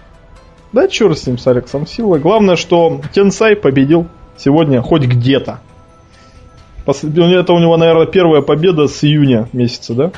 Да 0.71 0.87
черт 0.87 1.17
с 1.17 1.27
ним, 1.27 1.37
с 1.37 1.47
Алексом 1.47 1.87
Силой. 1.87 2.19
Главное, 2.19 2.55
что 2.55 3.01
Тенсай 3.11 3.55
победил 3.55 4.07
сегодня 4.37 4.81
хоть 4.81 5.03
где-то. 5.03 5.59
Это 6.85 7.53
у 7.53 7.59
него, 7.59 7.77
наверное, 7.77 8.05
первая 8.05 8.41
победа 8.41 8.87
с 8.87 9.03
июня 9.03 9.49
месяца, 9.51 9.93
да? 9.93 10.11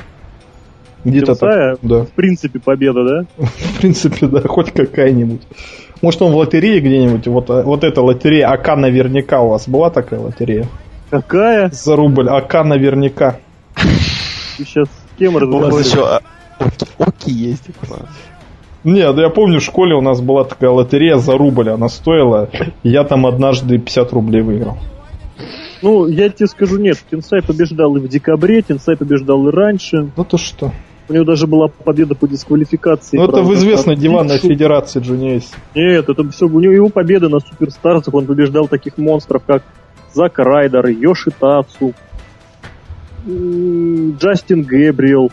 Где-то 1.04 1.34
так. 1.34 1.78
Да. 1.82 2.04
В 2.04 2.10
принципе, 2.10 2.58
победа, 2.58 3.04
да? 3.04 3.26
В 3.44 3.80
принципе, 3.80 4.26
да, 4.26 4.40
хоть 4.40 4.72
какая-нибудь. 4.72 5.42
Может, 6.02 6.22
он 6.22 6.32
в 6.32 6.36
лотерее 6.36 6.80
где-нибудь, 6.80 7.26
вот, 7.28 7.50
а, 7.50 7.62
вот 7.62 7.84
эта 7.84 8.02
лотерея, 8.02 8.48
АК 8.48 8.76
наверняка 8.76 9.40
у 9.40 9.50
вас 9.50 9.68
была 9.68 9.90
такая 9.90 10.20
лотерея? 10.20 10.66
Какая? 11.10 11.70
За 11.70 11.96
рубль, 11.96 12.28
АК 12.28 12.64
наверняка. 12.64 13.38
Ты 14.56 14.64
сейчас 14.64 14.88
с 14.88 15.18
кем 15.18 15.36
У 15.36 15.38
разговариваешь? 15.38 15.86
еще 15.86 16.06
а, 16.06 16.20
Оки, 16.58 16.86
Оки 16.98 17.30
есть. 17.30 17.64
Нет, 18.84 19.16
я 19.16 19.30
помню, 19.30 19.60
в 19.60 19.62
школе 19.62 19.94
у 19.94 20.02
нас 20.02 20.20
была 20.20 20.44
такая 20.44 20.70
лотерея 20.70 21.16
за 21.16 21.36
рубль, 21.38 21.70
она 21.70 21.88
стоила. 21.88 22.50
Я 22.82 23.04
там 23.04 23.26
однажды 23.26 23.78
50 23.78 24.12
рублей 24.12 24.42
выиграл. 24.42 24.76
Ну, 25.80 26.06
я 26.06 26.28
тебе 26.28 26.46
скажу, 26.46 26.78
нет, 26.78 26.98
Тенсай 27.10 27.42
побеждал 27.42 27.96
и 27.96 28.00
в 28.00 28.08
декабре, 28.08 28.62
Тенсай 28.62 28.96
побеждал 28.96 29.48
и 29.48 29.50
раньше. 29.50 30.10
Ну 30.16 30.24
то 30.24 30.38
что? 30.38 30.72
У 31.08 31.12
него 31.12 31.24
даже 31.24 31.46
была 31.46 31.68
победа 31.68 32.14
по 32.14 32.26
дисквалификации. 32.26 33.18
Ну 33.18 33.24
это 33.24 33.42
в 33.42 33.52
известной 33.54 33.96
диванной 33.96 34.36
Дикшу. 34.36 34.48
федерации 34.48 35.00
Джуни 35.00 35.34
Эйс. 35.34 35.52
Нет, 35.74 36.08
это 36.08 36.28
все 36.30 36.46
у 36.46 36.60
него 36.60 36.72
его 36.72 36.88
победа 36.88 37.28
на 37.28 37.40
суперстарцах. 37.40 38.14
Он 38.14 38.26
побеждал 38.26 38.68
таких 38.68 38.96
монстров, 38.96 39.42
как 39.46 39.62
Зак 40.14 40.38
Райдер, 40.38 40.86
Йоши 40.86 41.30
Тацу, 41.30 41.92
Джастин 43.26 44.62
Гэбриэл, 44.62 45.30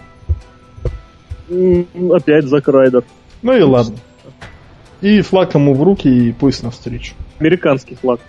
опять 2.14 2.46
Зак 2.46 2.68
Райдер. 2.68 3.04
Ну 3.42 3.56
и 3.56 3.62
ладно. 3.62 3.96
И 5.00 5.22
флаг 5.22 5.56
ему 5.56 5.74
в 5.74 5.82
руки, 5.82 6.08
и 6.08 6.32
пусть 6.32 6.64
навстречу. 6.64 7.16
Американский 7.40 7.96
флаг. 7.96 8.20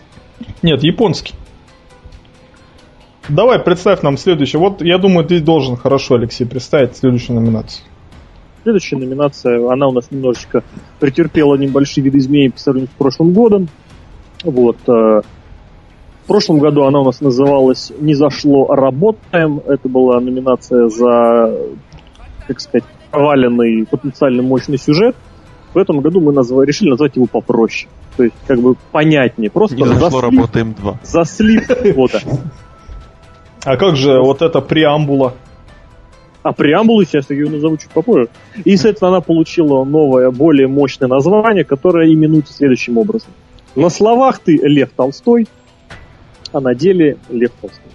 Нет, 0.62 0.82
японский. 0.82 1.34
Давай, 3.28 3.58
представь 3.58 4.02
нам 4.02 4.16
следующее. 4.16 4.60
Вот, 4.60 4.82
я 4.82 4.98
думаю, 4.98 5.26
ты 5.26 5.40
должен 5.40 5.76
хорошо, 5.76 6.16
Алексей, 6.16 6.44
представить 6.44 6.96
следующую 6.96 7.40
номинацию. 7.40 7.84
Следующая 8.64 8.96
номинация, 8.96 9.70
она 9.72 9.88
у 9.88 9.92
нас 9.92 10.10
немножечко 10.10 10.62
претерпела 11.00 11.56
небольшие 11.56 12.04
видоизменения 12.04 12.50
по 12.50 12.58
сравнению 12.58 12.90
с 12.94 12.98
прошлым 12.98 13.32
годом. 13.32 13.68
Вот. 14.44 14.76
э, 14.88 15.20
В 16.24 16.26
прошлом 16.26 16.58
году 16.60 16.84
она 16.84 17.00
у 17.00 17.04
нас 17.04 17.20
называлась 17.20 17.92
«Не 18.00 18.14
зашло, 18.14 18.70
а 18.70 18.76
работаем». 18.76 19.60
Это 19.66 19.88
была 19.88 20.20
номинация 20.20 20.88
за, 20.88 21.56
как 22.46 22.60
сказать, 22.60 22.84
проваленный 23.10 23.84
потенциально 23.86 24.42
мощный 24.42 24.78
сюжет. 24.78 25.16
В 25.74 25.78
этом 25.78 26.00
году 26.00 26.20
мы 26.20 26.32
назва- 26.32 26.64
решили 26.64 26.90
назвать 26.90 27.16
его 27.16 27.26
попроще. 27.26 27.88
То 28.16 28.24
есть, 28.24 28.36
как 28.46 28.60
бы 28.60 28.76
понятнее. 28.92 29.50
Просто 29.50 29.76
Не 29.76 29.84
за 29.86 29.94
зашло, 29.94 30.20
слив- 30.20 30.22
работаем 30.22 30.74
два. 30.74 30.98
за 31.02 31.24
слив 31.24 31.66
года. 31.96 32.20
А 33.64 33.76
как 33.76 33.96
же 33.96 34.20
вот 34.20 34.42
эта 34.42 34.60
преамбула? 34.60 35.34
А 36.42 36.52
преамбулу 36.52 37.04
сейчас 37.04 37.30
я 37.30 37.36
ее 37.36 37.48
назову 37.48 37.76
чуть 37.76 37.90
попозже. 37.90 38.28
И, 38.64 38.76
соответственно, 38.76 39.10
она 39.10 39.20
получила 39.20 39.84
новое, 39.84 40.30
более 40.32 40.66
мощное 40.66 41.08
название, 41.08 41.64
которое 41.64 42.12
именуется 42.12 42.52
следующим 42.52 42.98
образом. 42.98 43.30
На 43.76 43.88
словах 43.88 44.40
ты 44.40 44.56
Лев 44.56 44.90
Толстой, 44.96 45.46
а 46.50 46.60
на 46.60 46.74
деле 46.74 47.18
Лев 47.30 47.52
Толстой. 47.60 47.92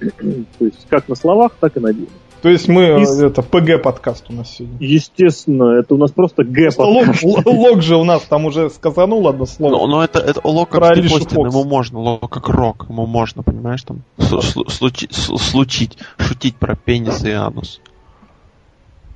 То 0.58 0.64
есть, 0.64 0.86
как 0.88 1.08
на 1.08 1.14
словах, 1.14 1.52
так 1.60 1.76
и 1.76 1.80
на 1.80 1.92
деле. 1.92 2.08
То 2.44 2.50
есть 2.50 2.68
мы, 2.68 2.82
э, 2.82 3.00
Из- 3.00 3.22
это 3.22 3.40
ПГ 3.40 3.80
подкаст 3.82 4.26
у 4.28 4.34
нас 4.34 4.50
сегодня. 4.56 4.76
Естественно, 4.78 5.78
это 5.78 5.94
у 5.94 5.96
нас 5.96 6.10
просто 6.10 6.44
Г 6.44 6.64
Просто 6.64 6.82
лог, 6.82 7.06
л- 7.24 7.42
лог 7.46 7.80
же 7.80 7.96
у 7.96 8.04
нас 8.04 8.20
там 8.24 8.44
уже 8.44 8.68
сказанул 8.68 9.26
одно 9.26 9.44
Но, 9.44 9.46
слово. 9.46 9.86
но 9.86 10.04
это, 10.04 10.18
это 10.18 10.46
Лок 10.46 10.68
Про 10.68 10.80
как 10.88 10.98
Степостин, 10.98 11.36
Фокс. 11.36 11.54
ему 11.54 11.64
можно, 11.64 11.98
Лок 12.00 12.28
как 12.30 12.46
рок, 12.50 12.84
ему 12.90 13.06
можно, 13.06 13.42
понимаешь, 13.42 13.82
там, 13.84 14.02
слу- 14.18 14.40
слу- 14.42 14.68
случи- 14.68 15.08
слу- 15.08 15.38
случить, 15.38 15.96
шутить 16.18 16.56
про 16.56 16.76
пенис 16.76 17.24
и 17.24 17.30
анус. 17.30 17.80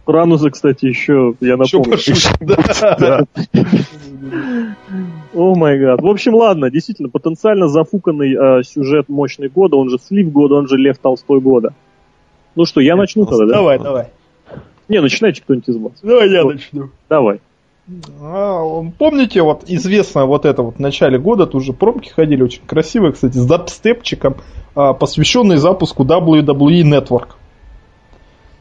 Рануза, 0.06 0.48
кстати, 0.50 0.86
еще, 0.86 1.34
я 1.42 1.58
напомню. 1.58 1.98
О 5.34 5.54
май 5.54 5.78
гад. 5.78 6.00
В 6.00 6.06
общем, 6.06 6.34
ладно, 6.34 6.70
действительно, 6.70 7.10
потенциально 7.10 7.68
зафуканный 7.68 8.32
э, 8.32 8.62
сюжет 8.62 9.10
мощный 9.10 9.50
года, 9.50 9.76
он 9.76 9.90
же 9.90 9.98
Слив 9.98 10.32
года, 10.32 10.54
он 10.54 10.66
же 10.66 10.78
Лев 10.78 10.96
Толстой 10.96 11.42
года. 11.42 11.74
Ну 12.58 12.64
что, 12.64 12.80
я 12.80 12.96
начну 12.96 13.24
тогда, 13.24 13.46
да? 13.46 13.52
Давай, 13.52 13.78
давай. 13.78 14.08
Не, 14.88 15.00
начинайте 15.00 15.42
кто-нибудь 15.42 15.68
из 15.68 15.76
вас. 15.76 15.92
Давай 16.02 16.28
я 16.28 16.42
Вот. 16.42 16.54
начну. 16.54 16.90
Давай. 17.08 17.40
А, 18.20 18.82
помните, 18.98 19.42
вот 19.42 19.62
известно 19.68 20.26
вот 20.26 20.44
это 20.44 20.64
вот 20.64 20.74
в 20.74 20.78
начале 20.80 21.20
года, 21.20 21.46
тут 21.46 21.62
уже 21.62 21.72
промки 21.72 22.08
ходили 22.08 22.42
очень 22.42 22.62
красивые, 22.66 23.12
кстати, 23.12 23.36
с 23.36 23.46
дабстепчиком, 23.46 24.38
а, 24.74 24.92
посвященный 24.92 25.58
запуску 25.58 26.02
WWE 26.02 26.82
Network. 26.82 27.36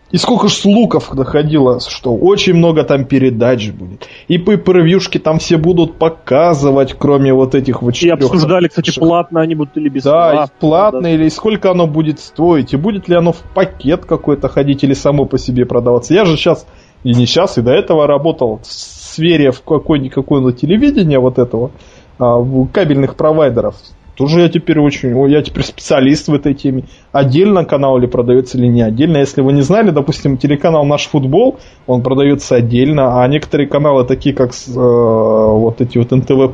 И 0.09 0.17
сколько 0.17 0.47
ж 0.47 0.53
слухов 0.53 1.09
доходило, 1.13 1.79
что 1.81 2.15
очень 2.15 2.53
много 2.53 2.83
там 2.83 3.03
передач 3.03 3.69
будет. 3.71 4.07
И 4.29 4.37
по 4.37 4.55
превьюшки 4.55 5.17
там 5.17 5.39
все 5.39 5.57
будут 5.57 5.97
показывать, 5.97 6.95
кроме 6.97 7.33
вот 7.33 7.55
этих 7.55 7.81
вот 7.81 7.91
И 7.91 7.97
четырех 7.97 8.31
обсуждали, 8.31 8.67
кстати, 8.69 8.97
платно 8.97 9.41
они 9.41 9.55
будут 9.55 9.75
или 9.75 9.89
Да, 9.89 9.95
бесплатно. 9.95 10.43
и 10.45 10.59
платно 10.59 11.07
или 11.07 11.27
сколько 11.27 11.71
оно 11.71 11.87
будет 11.87 12.19
стоить, 12.21 12.73
и 12.73 12.77
будет 12.77 13.09
ли 13.09 13.15
оно 13.15 13.33
в 13.33 13.41
пакет 13.53 14.05
какой-то 14.05 14.47
ходить 14.47 14.83
или 14.83 14.93
само 14.93 15.25
по 15.25 15.37
себе 15.37 15.65
продаваться. 15.65 16.13
Я 16.13 16.23
же 16.23 16.37
сейчас, 16.37 16.65
и 17.03 17.13
не 17.13 17.25
сейчас, 17.25 17.57
и 17.57 17.61
до 17.61 17.71
этого 17.71 18.07
работал 18.07 18.61
в 18.63 18.65
сфере 18.71 19.51
в 19.51 19.61
какой-никакой 19.61 20.39
на 20.41 20.53
телевидение 20.53 21.19
вот 21.19 21.37
этого, 21.37 21.71
а, 22.17 22.41
кабельных 22.71 23.15
провайдеров. 23.15 23.75
Тоже 24.17 24.41
я 24.41 24.49
теперь 24.49 24.79
очень, 24.79 25.29
я 25.29 25.43
теперь 25.43 25.63
специалист 25.63 26.27
в 26.27 26.33
этой 26.33 26.55
теме. 26.55 26.85
Отдельно 27.11 27.65
канал 27.65 27.99
или 27.99 28.07
продается 28.07 28.57
или 28.57 28.65
не 28.65 28.81
отдельно. 28.81 29.17
Если 29.17 29.41
вы 29.41 29.53
не 29.53 29.61
знали, 29.61 29.91
допустим, 29.91 30.37
телеканал 30.37 30.85
Наш 30.85 31.07
Футбол, 31.07 31.59
он 31.85 32.01
продается 32.01 32.55
отдельно, 32.55 33.21
а 33.21 33.27
некоторые 33.27 33.67
каналы, 33.67 34.05
такие 34.05 34.33
как 34.33 34.51
э, 34.51 34.71
вот 34.73 35.81
эти 35.81 35.99
вот 35.99 36.09
НТВ+, 36.09 36.51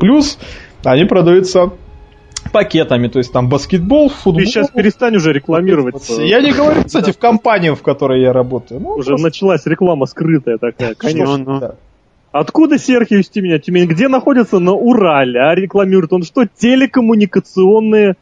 они 0.84 1.06
продаются 1.06 1.72
пакетами, 2.52 3.08
то 3.08 3.20
есть 3.20 3.32
там 3.32 3.48
баскетбол, 3.48 4.10
футбол. 4.10 4.42
Ты 4.42 4.46
сейчас 4.46 4.70
перестань 4.70 5.16
уже 5.16 5.32
рекламировать. 5.32 6.10
Я 6.20 6.42
не 6.42 6.52
говорю, 6.52 6.84
кстати, 6.84 7.12
в 7.12 7.18
компании, 7.18 7.70
в 7.70 7.82
которой 7.82 8.22
я 8.22 8.34
работаю. 8.34 8.82
Ну, 8.82 8.90
Уже 8.90 9.12
просто- 9.12 9.24
началась 9.24 9.66
реклама 9.66 10.06
скрытая 10.06 10.58
такая, 10.58 10.96
конечно. 10.96 11.38
Ну, 11.38 11.54
ну. 11.54 11.60
да. 11.62 11.76
Откуда 12.34 12.78
Серхио 12.80 13.20
из 13.20 13.30
Тюмени? 13.30 13.58
Тюмень 13.60 13.86
где 13.88 14.08
находится? 14.08 14.60
На 14.60 14.74
Урале. 14.74 15.40
А 15.40 15.56
рекламирует 15.56 16.12
он 16.14 16.24
что? 16.24 16.46
Телекоммуникационные 16.46 18.16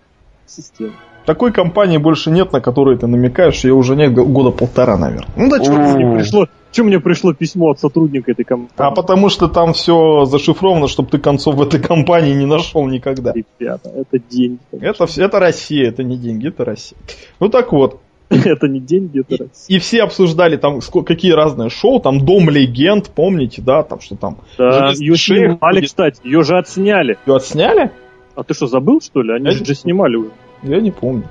системы. 0.46 0.92
Такой 1.26 1.54
компании 1.54 1.98
больше 1.98 2.30
нет, 2.32 2.52
на 2.52 2.62
которую 2.62 2.98
ты 2.98 3.08
намекаешь, 3.08 3.64
ее 3.64 3.74
уже 3.74 3.96
нет 3.96 4.12
года 4.14 4.50
полтора, 4.50 4.98
наверное. 4.98 5.30
Ну 5.38 5.50
да, 5.50 5.60
чё 5.60 5.72
О. 5.72 5.76
ты- 5.76 6.00
Мне 6.00 6.16
пришло, 6.18 6.48
что 6.72 6.84
мне 6.84 7.00
пришло 7.00 7.34
письмо 7.34 7.70
от 7.70 7.80
сотрудника 7.80 8.32
этой 8.32 8.44
компании? 8.44 8.74
А 8.76 8.92
потому 8.92 9.30
что 9.30 9.48
там 9.48 9.74
все 9.74 10.26
зашифровано, 10.26 10.88
чтобы 10.88 11.10
ты 11.10 11.20
концов 11.20 11.56
в 11.56 11.62
этой 11.62 11.80
компании 11.80 12.34
не 12.34 12.48
нашел 12.48 12.86
никогда. 12.88 13.34
Ребята, 13.34 13.90
это 13.96 14.18
деньги. 14.30 14.60
Это, 14.72 15.06
всё- 15.06 15.24
это 15.24 15.40
Россия, 15.40 15.88
это 15.90 16.04
не 16.04 16.18
деньги, 16.18 16.48
это 16.50 16.66
Россия. 16.66 16.98
Ну 17.40 17.50
так 17.50 17.72
вот. 17.72 18.02
Это 18.46 18.68
не 18.68 18.80
деньги, 18.80 19.20
это 19.20 19.44
Россия. 19.44 19.78
И 19.78 19.80
все 19.80 20.04
обсуждали 20.04 20.56
там 20.56 20.80
какие 21.06 21.34
разные 21.34 21.70
шоу, 21.70 22.00
там 22.00 22.26
Дом 22.26 22.50
легенд, 22.50 23.10
помните, 23.10 23.62
да, 23.62 23.84
там 23.84 24.00
что 24.00 24.16
там. 24.16 24.38
Да, 24.58 24.92
ее 24.96 25.18
снимали, 25.18 25.86
кстати, 25.86 26.22
ее 26.24 26.44
же 26.44 26.58
отсняли. 26.58 27.18
Ее 27.26 27.36
отсняли? 27.36 27.92
А 28.36 28.44
ты 28.44 28.54
что, 28.54 28.68
забыл, 28.68 29.02
что 29.02 29.22
ли? 29.22 29.34
Они 29.34 29.46
Я 29.46 29.52
же 29.52 29.64
не 29.64 29.74
снимали 29.76 30.16
уже. 30.16 30.30
Я 30.64 30.80
не 30.80 30.92
помню. 30.92 31.24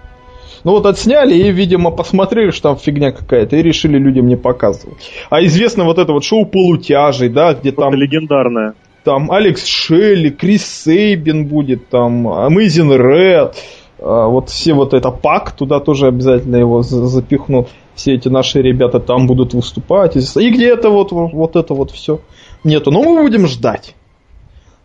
Ну 0.62 0.72
вот 0.72 0.84
отсняли 0.84 1.34
и, 1.34 1.50
видимо, 1.50 1.90
посмотрели, 1.90 2.50
что 2.50 2.70
там 2.70 2.76
фигня 2.76 3.12
какая-то, 3.12 3.56
и 3.56 3.62
решили 3.62 3.96
людям 3.96 4.26
не 4.26 4.36
показывать. 4.36 5.10
А 5.30 5.42
известно 5.44 5.84
вот 5.84 5.98
это 5.98 6.12
вот 6.12 6.22
шоу 6.24 6.44
полутяжей, 6.44 7.30
да, 7.30 7.54
где 7.54 7.72
Там 7.72 7.92
там, 7.92 7.94
легендарная. 7.94 8.74
там 9.04 9.30
Алекс 9.30 9.64
Шелли, 9.64 10.28
Крис 10.28 10.66
Сейбин 10.66 11.46
будет, 11.46 11.88
там 11.88 12.28
Amazing 12.28 12.94
Red, 12.98 13.54
вот 14.00 14.48
все 14.48 14.72
вот 14.72 14.94
это 14.94 15.10
пак, 15.10 15.52
туда 15.52 15.80
тоже 15.80 16.06
обязательно 16.06 16.56
его 16.56 16.82
за- 16.82 17.06
запихну. 17.06 17.66
Все 17.94 18.14
эти 18.14 18.28
наши 18.28 18.62
ребята 18.62 18.98
там 18.98 19.26
будут 19.26 19.52
выступать. 19.52 20.16
И 20.16 20.50
где 20.50 20.70
это 20.70 20.90
вот, 20.90 21.12
вот 21.12 21.56
это 21.56 21.74
вот 21.74 21.90
все 21.90 22.20
нету. 22.64 22.90
Но 22.90 23.02
мы 23.02 23.22
будем 23.22 23.46
ждать. 23.46 23.94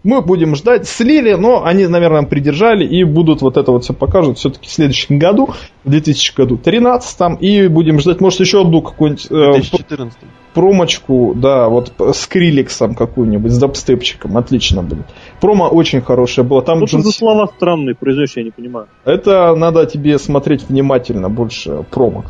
Мы 0.05 0.21
будем 0.21 0.55
ждать. 0.55 0.87
Слили, 0.87 1.33
но 1.33 1.65
они, 1.65 1.87
наверное, 1.87 2.21
придержали 2.21 2.85
и 2.85 3.03
будут 3.03 3.41
вот 3.41 3.57
это 3.57 3.71
вот 3.71 3.85
все 3.85 3.93
покажут 3.93 4.37
все-таки 4.37 4.67
в 4.67 4.71
следующем 4.71 5.17
году, 5.17 5.49
в 5.83 5.89
2013 5.89 7.17
там, 7.17 7.35
и 7.35 7.67
будем 7.67 7.99
ждать, 7.99 8.21
может, 8.21 8.39
еще 8.39 8.61
одну 8.61 8.83
какую-нибудь 8.83 9.25
э, 9.31 9.53
2014. 9.53 10.19
промочку, 10.53 11.33
да, 11.35 11.69
вот 11.69 11.91
с 11.97 12.27
Криликсом 12.27 12.93
какую-нибудь, 12.93 13.51
с 13.51 13.57
дабстепчиком, 13.57 14.37
отлично 14.37 14.83
будет. 14.83 15.07
Промо 15.41 15.69
очень 15.69 16.01
хорошая 16.01 16.45
была. 16.45 16.61
Там 16.61 16.77
Что 16.77 16.85
это 16.85 16.91
Джон 16.97 17.03
за 17.03 17.11
слова 17.11 17.47
странные 17.57 17.95
произносишь, 17.95 18.37
я 18.37 18.43
не 18.43 18.51
понимаю. 18.51 18.87
Это 19.05 19.55
надо 19.55 19.87
тебе 19.87 20.19
смотреть 20.19 20.69
внимательно 20.69 21.29
больше 21.31 21.83
промок. 21.89 22.27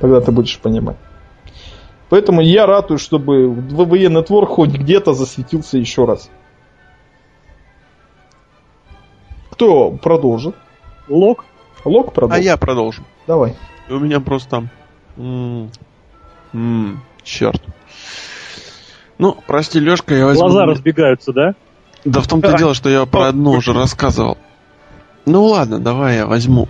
Тогда 0.00 0.20
ты 0.20 0.32
будешь 0.32 0.58
понимать. 0.58 0.96
Поэтому 2.10 2.40
я 2.40 2.66
ратую, 2.66 2.98
чтобы 2.98 3.46
WWE 3.46 4.08
Network 4.08 4.46
хоть 4.46 4.70
где-то 4.70 5.12
засветился 5.12 5.78
еще 5.78 6.06
раз. 6.06 6.28
Кто 9.64 9.92
продолжит? 9.92 10.54
Лок? 11.08 11.46
Лок 11.86 12.08
А 12.08 12.10
продолжит. 12.10 12.44
я 12.44 12.58
продолжу. 12.58 13.02
Давай. 13.26 13.56
И 13.88 13.92
у 13.94 13.98
меня 13.98 14.20
просто... 14.20 14.68
м, 15.16 15.70
м, 16.52 17.00
черт. 17.22 17.62
Ну, 19.16 19.34
прости, 19.46 19.80
Лешка, 19.80 20.14
я 20.14 20.26
возьму... 20.26 20.48
Глаза 20.48 20.66
разбегаются, 20.66 21.32
да? 21.32 21.54
Да 22.04 22.20
в 22.20 22.28
том-то 22.28 22.52
и 22.52 22.58
дело, 22.58 22.74
что 22.74 22.90
я 22.90 23.06
про 23.06 23.28
одну 23.28 23.52
уже 23.52 23.72
рассказывал. 23.72 24.36
Ну 25.24 25.46
ладно, 25.46 25.78
давай 25.78 26.16
я 26.16 26.26
возьму. 26.26 26.68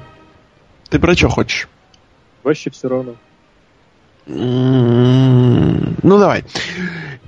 Ты 0.88 1.00
про 1.00 1.16
что 1.16 1.28
хочешь? 1.30 1.68
Вообще 2.44 2.70
все 2.70 2.86
равно. 2.88 3.14
Ну 4.26 6.18
давай. 6.18 6.44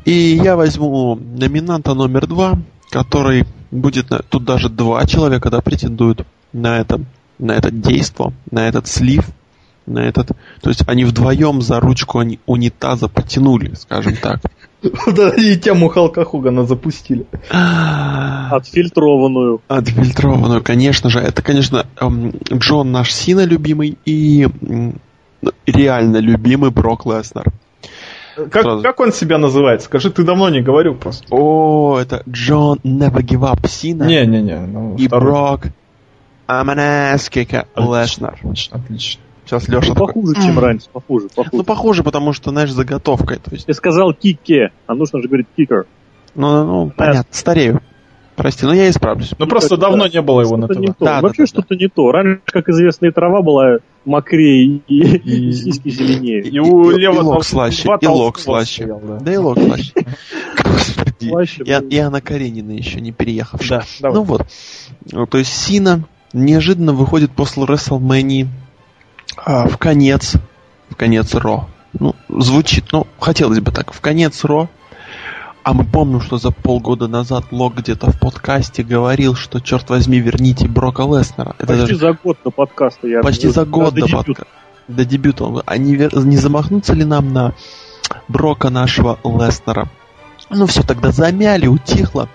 И 0.04 0.12
я 0.12 0.54
возьму 0.54 1.16
номинанта 1.16 1.94
номер 1.94 2.28
два, 2.28 2.54
который 2.90 3.44
будет... 3.70 4.10
на- 4.10 4.20
Тут 4.20 4.44
даже 4.44 4.68
два 4.68 5.06
человека, 5.06 5.50
да, 5.50 5.60
претендуют 5.60 6.26
на 6.52 6.78
это, 6.78 7.00
на 7.38 7.52
это 7.52 7.70
действо, 7.70 8.32
на 8.50 8.68
этот 8.68 8.86
слив, 8.86 9.24
на 9.86 10.00
этот... 10.00 10.28
То 10.60 10.70
есть 10.70 10.82
они 10.86 11.04
вдвоем 11.04 11.62
за 11.62 11.80
ручку 11.80 12.18
они 12.18 12.38
унитаза 12.46 13.08
потянули, 13.08 13.74
скажем 13.74 14.16
так. 14.16 14.40
Да, 15.06 15.30
и 15.30 15.56
тему 15.56 15.88
Халка 15.88 16.24
Хогана 16.24 16.64
запустили. 16.64 17.26
Отфильтрованную. 18.50 19.60
Отфильтрованную, 19.68 20.62
конечно 20.62 21.10
же. 21.10 21.18
Это, 21.20 21.42
конечно, 21.42 21.86
эм, 22.00 22.32
Джон 22.52 22.92
наш 22.92 23.12
Сина 23.12 23.44
любимый 23.44 23.96
и 24.04 24.46
реально 25.66 26.18
любимый 26.18 26.70
Брок 26.70 27.06
Леснер. 27.06 27.46
Как, 28.36 28.62
Сразу. 28.62 28.82
как 28.82 29.00
он 29.00 29.12
себя 29.12 29.38
называет? 29.38 29.82
Скажи, 29.82 30.10
ты 30.10 30.22
давно 30.22 30.50
не 30.50 30.60
говорил 30.60 30.94
просто. 30.94 31.26
О, 31.30 31.98
это 31.98 32.22
Джон 32.28 32.78
Never 32.84 33.22
Give 33.22 33.40
Up 33.50 33.66
Сина 33.66 34.04
Не-не-не. 34.04 34.58
ну, 34.66 34.94
и 34.96 35.06
второй. 35.08 35.30
Брок 35.32 35.60
kicker 36.48 37.66
Леснер. 37.76 38.34
Отлично, 38.34 38.76
отлично. 38.76 39.20
Сейчас 39.44 39.68
Леша 39.68 39.94
такой... 39.94 40.06
Похуже, 40.08 40.34
чем 40.42 40.58
раньше, 40.58 40.86
похуже, 40.92 41.28
похуже. 41.28 41.50
Ну, 41.52 41.62
похоже, 41.64 42.02
потому 42.02 42.32
что, 42.32 42.50
знаешь, 42.50 42.72
заготовкой. 42.72 43.38
То 43.38 43.52
есть, 43.52 43.66
Ты 43.66 43.74
сказал 43.74 44.12
кике, 44.12 44.72
а 44.86 44.94
нужно 44.94 45.22
же 45.22 45.28
говорить 45.28 45.46
кикер. 45.56 45.86
ну, 46.34 46.64
ну, 46.64 46.92
понятно, 46.96 47.26
старею. 47.30 47.80
Прости, 48.34 48.66
но 48.66 48.74
я 48.74 48.90
исправлюсь. 48.90 49.32
Ну 49.38 49.46
просто 49.46 49.76
Это- 49.76 49.82
давно 49.82 50.06
не 50.08 50.20
было 50.20 50.42
его 50.42 50.56
на 50.58 50.68
ТВ. 50.68 50.78
Да, 50.78 50.94
да, 51.00 51.20
Вообще 51.22 51.44
да, 51.44 51.44
да. 51.44 51.46
что-то 51.46 51.74
не 51.74 51.88
то. 51.88 52.12
Раньше, 52.12 52.40
как 52.44 52.68
известно, 52.68 53.06
и 53.06 53.10
трава 53.10 53.40
была 53.40 53.78
мокрее, 54.06 54.80
и, 54.88 55.16
и 55.16 55.52
сиськи 55.52 55.90
зеленее. 55.90 56.40
И 56.40 56.58
у 56.58 56.90
и, 56.90 57.00
Лева 57.00 57.20
и 57.20 57.22
лок 57.22 57.44
слаще, 57.44 57.88
и 58.00 58.06
лок 58.06 58.38
слаще. 58.38 58.84
стоял, 58.84 59.00
да. 59.00 59.18
Да 59.18 59.32
и 59.34 59.36
лок 59.36 59.58
слаще. 59.58 59.92
Господи. 61.20 61.84
И, 61.90 61.94
и 61.96 61.98
Анна 61.98 62.20
Каренина 62.20 62.72
еще 62.72 63.00
не 63.00 63.12
переехавшая. 63.12 63.84
Да. 64.00 64.10
Ну 64.10 64.22
вот. 64.22 64.46
Ну, 65.10 65.26
То 65.26 65.38
есть 65.38 65.52
Сина 65.52 66.04
неожиданно 66.32 66.92
выходит 66.92 67.32
после 67.32 67.64
WrestleMania 67.64 68.48
а, 69.36 69.68
в 69.68 69.76
конец, 69.78 70.34
в 70.88 70.96
конец 70.96 71.34
Ро. 71.34 71.68
Ну, 71.98 72.14
звучит, 72.28 72.92
ну, 72.92 73.06
хотелось 73.18 73.60
бы 73.60 73.70
так, 73.72 73.92
в 73.92 74.00
конец 74.00 74.44
Ро. 74.44 74.68
А 75.66 75.72
мы 75.72 75.82
помним, 75.82 76.20
что 76.20 76.38
за 76.38 76.52
полгода 76.52 77.08
назад 77.08 77.46
Лок 77.50 77.74
где-то 77.74 78.12
в 78.12 78.20
подкасте 78.20 78.84
говорил, 78.84 79.34
что, 79.34 79.58
черт 79.60 79.90
возьми, 79.90 80.20
верните 80.20 80.68
Брока 80.68 81.02
Леснера. 81.02 81.56
Это 81.58 81.66
Почти 81.66 81.80
даже 81.80 81.96
за 81.96 82.12
год 82.12 82.38
до 82.44 82.50
подкаста 82.52 83.08
я 83.08 83.20
почти 83.20 83.48
за 83.48 83.64
год 83.64 83.92
до, 83.92 84.00
до 84.02 84.06
дебюта. 84.06 84.30
подка- 84.30 84.46
до 84.86 85.04
дебюта. 85.04 85.44
Он 85.44 85.62
А 85.66 85.76
не, 85.76 85.96
вер- 85.96 86.16
не 86.24 86.36
замахнуться 86.36 86.94
ли 86.94 87.04
нам 87.04 87.32
на 87.32 87.52
Брока 88.28 88.70
нашего 88.70 89.18
Леснера? 89.24 89.88
Ну 90.50 90.66
все, 90.66 90.84
тогда 90.84 91.10
замяли, 91.10 91.66
утихло. 91.66 92.28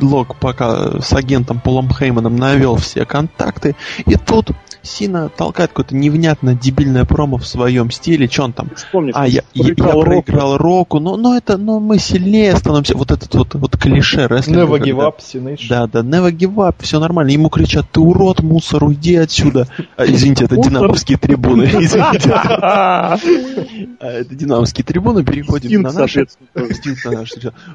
Лок 0.00 0.36
пока 0.36 1.00
с 1.00 1.12
агентом 1.12 1.60
Полом 1.60 1.88
Хейманом 1.92 2.36
навел 2.36 2.76
все 2.76 3.04
контакты. 3.04 3.76
И 4.06 4.16
тут 4.16 4.50
Сина 4.82 5.28
толкает 5.28 5.70
какое-то 5.70 5.94
невнятное 5.94 6.54
дебильное 6.54 7.04
промо 7.04 7.38
в 7.38 7.46
своем 7.46 7.90
стиле. 7.90 8.26
Че 8.26 8.42
он 8.44 8.52
там? 8.52 8.70
Вспомни, 8.74 9.12
А, 9.14 9.28
я, 9.28 9.42
я, 9.54 9.68
я 9.68 9.74
проиграл 9.74 10.56
Року. 10.56 10.62
Року. 10.62 10.98
Ну, 11.00 11.16
ну 11.16 11.36
это, 11.36 11.56
ну 11.56 11.78
мы 11.78 11.98
сильнее 11.98 12.56
становимся. 12.56 12.96
Вот 12.96 13.12
этот 13.12 13.32
вот, 13.34 13.54
вот 13.54 13.76
клише 13.76 14.26
рестлинга. 14.26 14.62
Never 14.62 14.80
give 14.80 14.98
up, 14.98 15.68
да, 15.68 15.86
да, 15.86 16.00
never 16.00 16.32
give 16.32 16.54
up, 16.54 16.76
все 16.80 16.98
нормально. 16.98 17.30
Ему 17.30 17.48
кричат, 17.48 17.86
ты 17.92 18.00
урод, 18.00 18.40
мусор, 18.40 18.84
уйди 18.84 19.16
отсюда. 19.16 19.68
А, 19.96 20.04
извините, 20.04 20.44
это 20.44 20.56
динамовские 20.56 21.18
трибуны. 21.18 21.62
Извините. 21.80 22.32
А, 22.62 23.16
Это 24.00 24.34
динамовские 24.34 24.84
трибуны, 24.84 25.24
переходим 25.24 25.82
на 25.82 25.92
наши. 25.92 26.26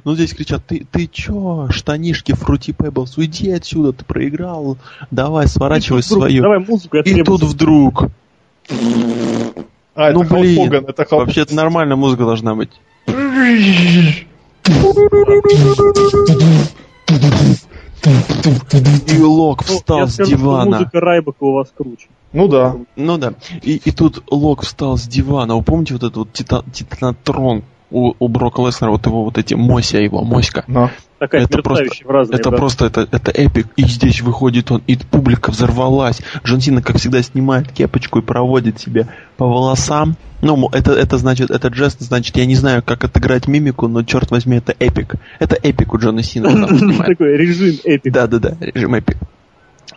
Ну, 0.03 0.15
здесь 0.15 0.33
кричат, 0.33 0.65
ты, 0.65 0.85
ты 0.91 1.07
чё, 1.07 1.69
штанишки, 1.91 2.33
фрути 2.33 2.73
Pebbles, 2.73 3.13
уйди 3.17 3.49
отсюда, 3.51 3.93
ты 3.93 4.03
проиграл, 4.03 4.77
давай, 5.09 5.47
сворачивай 5.47 6.01
вдруг, 6.01 6.19
свою. 6.23 6.43
Давай 6.43 6.59
музыку, 6.59 6.97
я 6.97 7.01
И 7.03 7.13
требую. 7.13 7.39
тут 7.39 7.49
вдруг, 7.49 8.03
А, 9.95 10.11
ну 10.11 10.23
это 10.23 10.35
блин, 10.35 10.65
Хоган, 10.65 10.85
это 10.85 11.05
Халк. 11.05 11.25
вообще 11.25 11.41
это 11.41 11.55
нормальная 11.55 11.95
музыка 11.95 12.25
должна 12.25 12.55
быть. 12.55 12.71
И 18.03 19.21
Лок 19.21 19.63
Ну, 19.67 19.75
встал 19.75 19.99
я 19.99 20.07
с 20.07 20.13
скажу, 20.13 20.31
дивана. 20.31 20.77
музыка 20.77 20.99
Райбака 20.99 21.43
у 21.43 21.53
вас 21.53 21.67
круче. 21.75 22.07
Ну 22.33 22.47
да. 22.47 22.75
Ну 22.95 23.17
да. 23.17 23.33
И, 23.63 23.77
и 23.77 23.91
тут 23.91 24.23
Лок 24.29 24.63
встал 24.63 24.97
с 24.97 25.03
дивана. 25.07 25.55
Вы 25.55 25.63
помните 25.63 25.93
вот 25.93 26.03
этот 26.03 26.17
вот 26.17 26.29
тита- 26.33 26.63
титанотрон 26.71 27.63
у, 27.89 28.13
у 28.19 28.27
Брока 28.27 28.61
Леснера, 28.61 28.91
вот 28.91 29.05
его 29.05 29.23
вот 29.23 29.37
эти 29.37 29.53
мося 29.53 29.99
его, 29.99 30.23
моська. 30.23 30.63
Да. 30.67 30.91
Такая 31.19 31.43
Это 31.43 31.61
просто- 31.63 32.05
в 32.05 32.09
разные 32.09 32.39
Это 32.39 32.51
да. 32.51 32.57
просто, 32.57 32.85
это, 32.85 33.07
это 33.11 33.31
epic. 33.31 33.67
И 33.75 33.83
здесь 33.85 34.21
выходит 34.21 34.71
он, 34.71 34.83
и 34.85 34.97
публика 34.97 35.49
взорвалась. 35.49 36.21
Джон 36.45 36.61
Сина, 36.61 36.81
как 36.81 36.97
всегда, 36.97 37.21
снимает 37.23 37.71
кепочку 37.71 38.19
и 38.19 38.21
проводит 38.21 38.79
себе 38.79 39.07
по 39.37 39.47
волосам. 39.47 40.15
Ну, 40.41 40.69
это, 40.71 40.91
это 40.91 41.17
значит, 41.17 41.49
этот 41.49 41.73
жест 41.73 41.99
значит, 42.01 42.37
я 42.37 42.45
не 42.45 42.55
знаю, 42.55 42.83
как 42.83 43.03
отыграть 43.03 43.47
мимику, 43.47 43.87
но 43.87 44.03
черт 44.03 44.29
возьми, 44.29 44.57
это 44.57 44.75
epic. 44.77 45.15
Это 45.39 45.55
epic 45.55 45.93
у 45.93 45.97
Джона 45.97 46.21
Сина. 46.21 46.49
Такой 47.05 47.35
режим 47.37 47.75
epic. 47.83 48.13
Да-да-да, 48.13 48.55
режим 48.59 48.93
epic. 48.93 49.17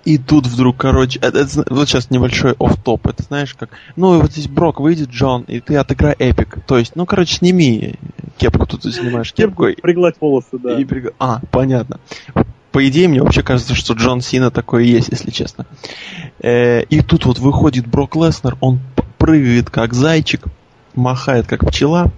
И 0.05 0.19
тут 0.19 0.47
вдруг, 0.47 0.77
короче, 0.77 1.19
это- 1.19 1.39
это 1.41 1.47
зна- 1.49 1.65
вот 1.69 1.89
сейчас 1.89 2.11
небольшой 2.11 2.55
оф-топ, 2.59 3.07
это 3.09 3.23
знаешь 3.25 3.55
как, 3.55 3.71
ну 3.97 4.17
и 4.19 4.23
вот 4.23 4.33
здесь 4.33 4.49
Брок 4.49 4.81
выйдет, 4.81 5.11
Джон, 5.11 5.43
и 5.43 5.61
ты 5.61 5.77
отыграй 5.77 6.15
эпик. 6.19 6.59
То 6.67 6.79
есть, 6.79 6.97
ну, 6.97 7.05
короче, 7.07 7.37
сними 7.37 7.97
кепку, 8.39 8.67
тут 8.67 8.83
ты 8.83 8.93
снимаешь 8.93 9.33
кепку, 9.33 9.67
и, 9.67 9.81
Пригладь 9.81 10.15
волосы, 10.21 10.59
да. 10.59 10.79
и 10.81 10.85
приг- 10.85 11.13
А, 11.19 11.41
понятно. 11.51 11.99
По 12.73 12.89
идее, 12.89 13.09
мне 13.09 13.21
вообще 13.21 13.43
кажется, 13.43 13.75
что 13.75 13.95
Джон 13.95 14.21
Сина 14.21 14.51
такой 14.53 14.87
есть, 14.87 15.09
если 15.11 15.31
честно. 15.33 15.67
Э, 16.41 16.83
и 16.85 17.01
тут 17.03 17.27
вот 17.27 17.39
выходит 17.41 17.87
Брок 17.89 18.15
Леснер, 18.17 18.57
он 18.61 18.79
прыгает 19.19 19.71
как 19.71 19.93
зайчик, 19.93 20.45
махает 20.95 21.47
как 21.49 21.67
пчела, 21.69 22.13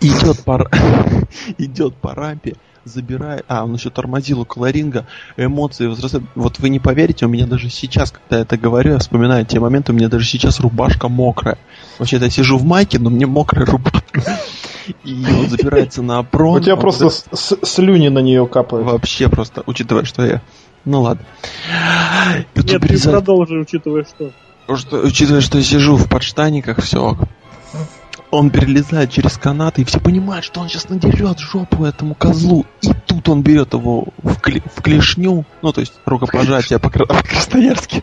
идет 0.00 0.42
по, 0.44 0.68
идет 1.58 1.94
по 1.96 2.14
рампе, 2.14 2.54
забирает... 2.84 3.44
А, 3.48 3.64
он 3.64 3.74
еще 3.74 3.90
тормозил 3.90 4.40
около 4.40 4.70
ринга, 4.70 5.06
эмоции 5.36 5.86
возрастают. 5.86 6.26
Вот 6.34 6.58
вы 6.58 6.68
не 6.68 6.78
поверите, 6.78 7.26
у 7.26 7.28
меня 7.28 7.46
даже 7.46 7.70
сейчас, 7.70 8.10
когда 8.10 8.36
я 8.36 8.42
это 8.42 8.56
говорю, 8.56 8.92
я 8.92 8.98
вспоминаю 8.98 9.44
те 9.44 9.60
моменты, 9.60 9.92
у 9.92 9.94
меня 9.94 10.08
даже 10.08 10.26
сейчас 10.26 10.60
рубашка 10.60 11.08
мокрая. 11.08 11.58
Вообще-то 11.98 12.26
я 12.26 12.30
сижу 12.30 12.58
в 12.58 12.64
майке, 12.64 12.98
но 12.98 13.10
мне 13.10 13.26
мокрая 13.26 13.66
рубашка. 13.66 14.22
И 15.04 15.24
он 15.24 15.48
забирается 15.48 16.02
на 16.02 16.22
прон. 16.22 16.56
У 16.56 16.60
тебя 16.60 16.74
он 16.74 16.80
просто 16.80 17.10
слюни 17.10 18.08
на 18.08 18.20
нее 18.20 18.46
капают. 18.46 18.86
Вообще 18.86 19.28
просто, 19.28 19.62
учитывая, 19.66 20.04
что 20.04 20.24
я... 20.24 20.42
Ну 20.84 21.02
ладно. 21.02 21.24
Нет, 22.54 22.80
ты 22.80 23.10
продолжи, 23.10 23.58
учитывая 23.58 24.04
что. 24.04 24.32
Потому 24.62 24.78
что, 24.78 24.96
учитывая, 24.98 25.40
что 25.40 25.58
я 25.58 25.64
сижу 25.64 25.96
в 25.96 26.08
подштаниках, 26.08 26.80
все. 26.82 27.16
Он 28.30 28.50
перелезает 28.50 29.10
через 29.10 29.36
канаты, 29.36 29.82
и 29.82 29.84
все 29.84 29.98
понимают, 29.98 30.44
что 30.44 30.60
он 30.60 30.68
сейчас 30.68 30.88
надерет 30.88 31.40
жопу 31.40 31.84
этому 31.84 32.14
козлу. 32.14 32.64
И 32.80 32.88
тут 33.06 33.28
он 33.28 33.42
берет 33.42 33.72
его 33.74 34.06
в, 34.22 34.38
кле- 34.38 34.62
в 34.72 34.82
клешню, 34.82 35.44
ну, 35.62 35.72
то 35.72 35.80
есть 35.80 35.94
рукопожатие 36.06 36.78
по- 36.78 36.90
по-красноярски, 36.90 38.02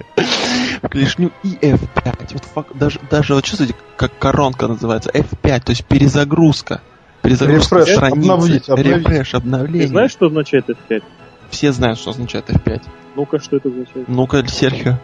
в 0.82 0.90
клешню 0.90 1.32
и 1.44 1.54
F5. 1.54 2.34
Вот 2.34 2.44
фак- 2.54 2.78
даже, 2.78 3.00
даже, 3.10 3.36
вот 3.36 3.46
чувствуете, 3.46 3.76
как 3.96 4.18
коронка 4.20 4.68
называется, 4.68 5.10
F5, 5.12 5.62
то 5.62 5.70
есть 5.72 5.86
перезагрузка. 5.86 6.82
Перезагрузка 7.22 7.78
Рефреш, 7.80 7.96
страницы, 7.96 8.30
обновить, 8.30 8.70
обновить. 8.70 8.98
рефреш, 8.98 9.32
Ты 9.32 9.38
обновление. 9.38 9.88
знаешь, 9.88 10.12
что 10.12 10.26
означает 10.28 10.70
F5? 10.70 11.04
Все 11.50 11.72
знают, 11.72 12.00
что 12.00 12.12
означает 12.12 12.50
F5. 12.50 12.82
Ну-ка, 13.16 13.40
что 13.40 13.56
это 13.58 13.70
означает? 13.70 14.08
Ну-ка, 14.10 14.46
Серхио. 14.48 15.00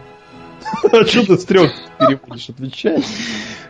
А 0.92 1.04
что 1.06 1.26
ты 1.26 1.38
с 1.38 1.44
трех 1.44 1.72
переводишь? 1.98 2.48
Отвечай. 2.50 3.02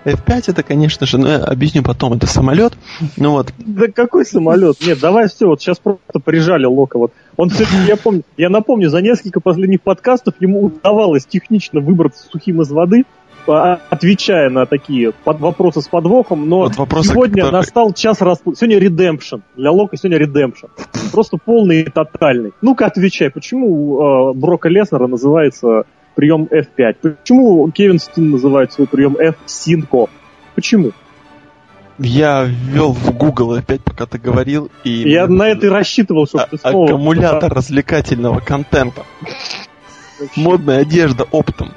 F5 0.05 0.43
это, 0.49 0.63
конечно 0.63 1.07
же, 1.07 1.17
ну, 1.19 1.29
я 1.29 1.37
объясню 1.39 1.83
потом, 1.83 2.13
это 2.15 2.27
самолет. 2.27 2.75
Ну 3.17 3.31
вот, 3.33 3.53
Да 3.59 3.87
какой 3.89 4.27
самолет? 4.27 4.77
Нет, 4.87 5.01
давай 5.01 5.29
все, 5.29 5.47
вот 5.47 5.61
сейчас 5.61 5.79
просто 5.79 6.03
прижали 6.23 6.67
Лока. 6.67 6.99
Вот. 6.99 7.13
Он, 7.37 7.49
кстати, 7.49 7.71
я 7.89 7.97
помню, 7.97 8.23
я 8.37 8.51
напомню, 8.51 8.91
за 8.91 9.01
несколько 9.01 9.41
последних 9.41 9.81
подкастов 9.83 10.35
ему 10.41 10.65
удавалось 10.65 11.25
технично 11.25 11.81
выбраться 11.81 12.27
сухим 12.31 12.61
из 12.61 12.71
воды, 12.71 13.05
а, 13.47 13.79
отвечая 13.91 14.51
на 14.51 14.67
такие 14.67 15.13
под- 15.13 15.41
вопросы 15.41 15.81
с 15.81 15.89
подвохом, 15.89 16.49
но 16.49 16.61
Вот 16.61 16.77
вопросы, 16.77 17.11
сегодня 17.11 17.43
которые- 17.45 17.53
настал 17.61 17.93
час 17.95 18.21
распутать. 18.21 18.59
Сегодня 18.61 18.79
редемпшн. 18.79 19.37
Для 19.57 19.71
Лока 19.71 19.97
сегодня 19.97 20.19
редемпшн. 20.19 20.67
Просто 21.13 21.39
полный 21.43 21.83
и 21.83 21.85
тотальный. 21.91 22.53
Ну-ка 22.61 22.87
отвечай, 22.87 23.31
почему 23.31 24.31
э, 24.33 24.35
Брока 24.35 24.69
Леснера 24.69 25.07
называется 25.07 25.85
прием 26.15 26.49
F5? 26.51 27.17
Почему 27.19 27.71
Кевин 27.71 27.99
Стин 27.99 28.31
называет 28.31 28.73
свой 28.73 28.87
прием 28.87 29.17
F-Синко? 29.17 30.09
Почему? 30.55 30.93
я 31.99 32.45
ввел 32.45 32.93
в 32.93 33.17
Google 33.17 33.53
опять, 33.53 33.83
пока 33.83 34.07
ты 34.07 34.19
говорил, 34.19 34.71
и... 34.83 34.91
Я 34.91 35.27
на 35.29 35.49
это 35.49 35.67
и 35.67 35.71
рассчитывал, 35.71 36.27
что 36.27 36.39
А- 36.39 36.47
ты 36.47 36.59
снова... 36.59 36.87
Аккумулятор 36.87 37.53
развлекательного 37.53 38.41
контента. 38.41 39.05
Вообще, 40.21 40.41
Модная 40.41 40.81
одежда 40.81 41.25
оптом. 41.31 41.73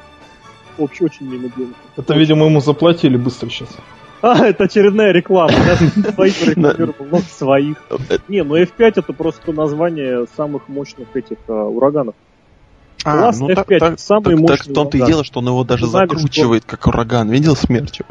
вообще 0.78 1.06
очень 1.06 1.30
мимо 1.30 1.50
дело. 1.56 1.70
Это, 1.96 2.14
видимо, 2.16 2.46
ему 2.46 2.62
заплатили 2.62 3.18
быстро 3.18 3.50
сейчас. 3.50 3.70
А, 4.22 4.46
это 4.48 4.64
очередная 4.64 5.12
реклама. 5.12 5.54
Своих 6.16 6.48
рекламировал, 6.48 7.20
своих. 7.22 7.78
Не, 8.28 8.44
ну 8.44 8.58
F5 8.58 8.94
это 8.96 9.14
просто 9.14 9.52
название 9.54 10.26
самых 10.36 10.68
мощных 10.68 11.16
этих 11.16 11.38
а, 11.48 11.66
ураганов. 11.66 12.16
Класс 13.04 13.40
F5, 13.40 13.98
самый 13.98 14.24
так, 14.24 14.40
мощный 14.40 14.58
так 14.58 14.68
в 14.68 14.74
том-то 14.74 14.98
и 14.98 15.06
дело, 15.06 15.24
что 15.24 15.40
он 15.40 15.48
его 15.48 15.64
даже 15.64 15.88
Знали, 15.88 16.08
закручивает, 16.08 16.66
как 16.66 16.88
ураган. 16.88 17.30
Видел 17.30 17.56
смертью? 17.56 18.06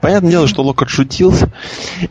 Понятное 0.00 0.30
дело, 0.30 0.46
что 0.46 0.62
Лок 0.62 0.82
отшутился, 0.82 1.50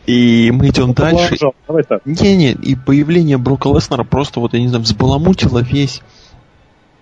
и 0.06 0.50
мы 0.52 0.68
идем 0.68 0.92
дальше. 0.92 1.36
Давай 1.66 1.84
так. 1.84 2.04
Не-не, 2.04 2.52
и 2.52 2.74
появление 2.74 3.38
Брока 3.38 3.68
Леснера 3.68 4.04
просто, 4.04 4.40
вот, 4.40 4.54
я 4.54 4.60
не 4.60 4.68
знаю, 4.68 4.82
взбаламутило 4.82 5.60
весь... 5.60 6.02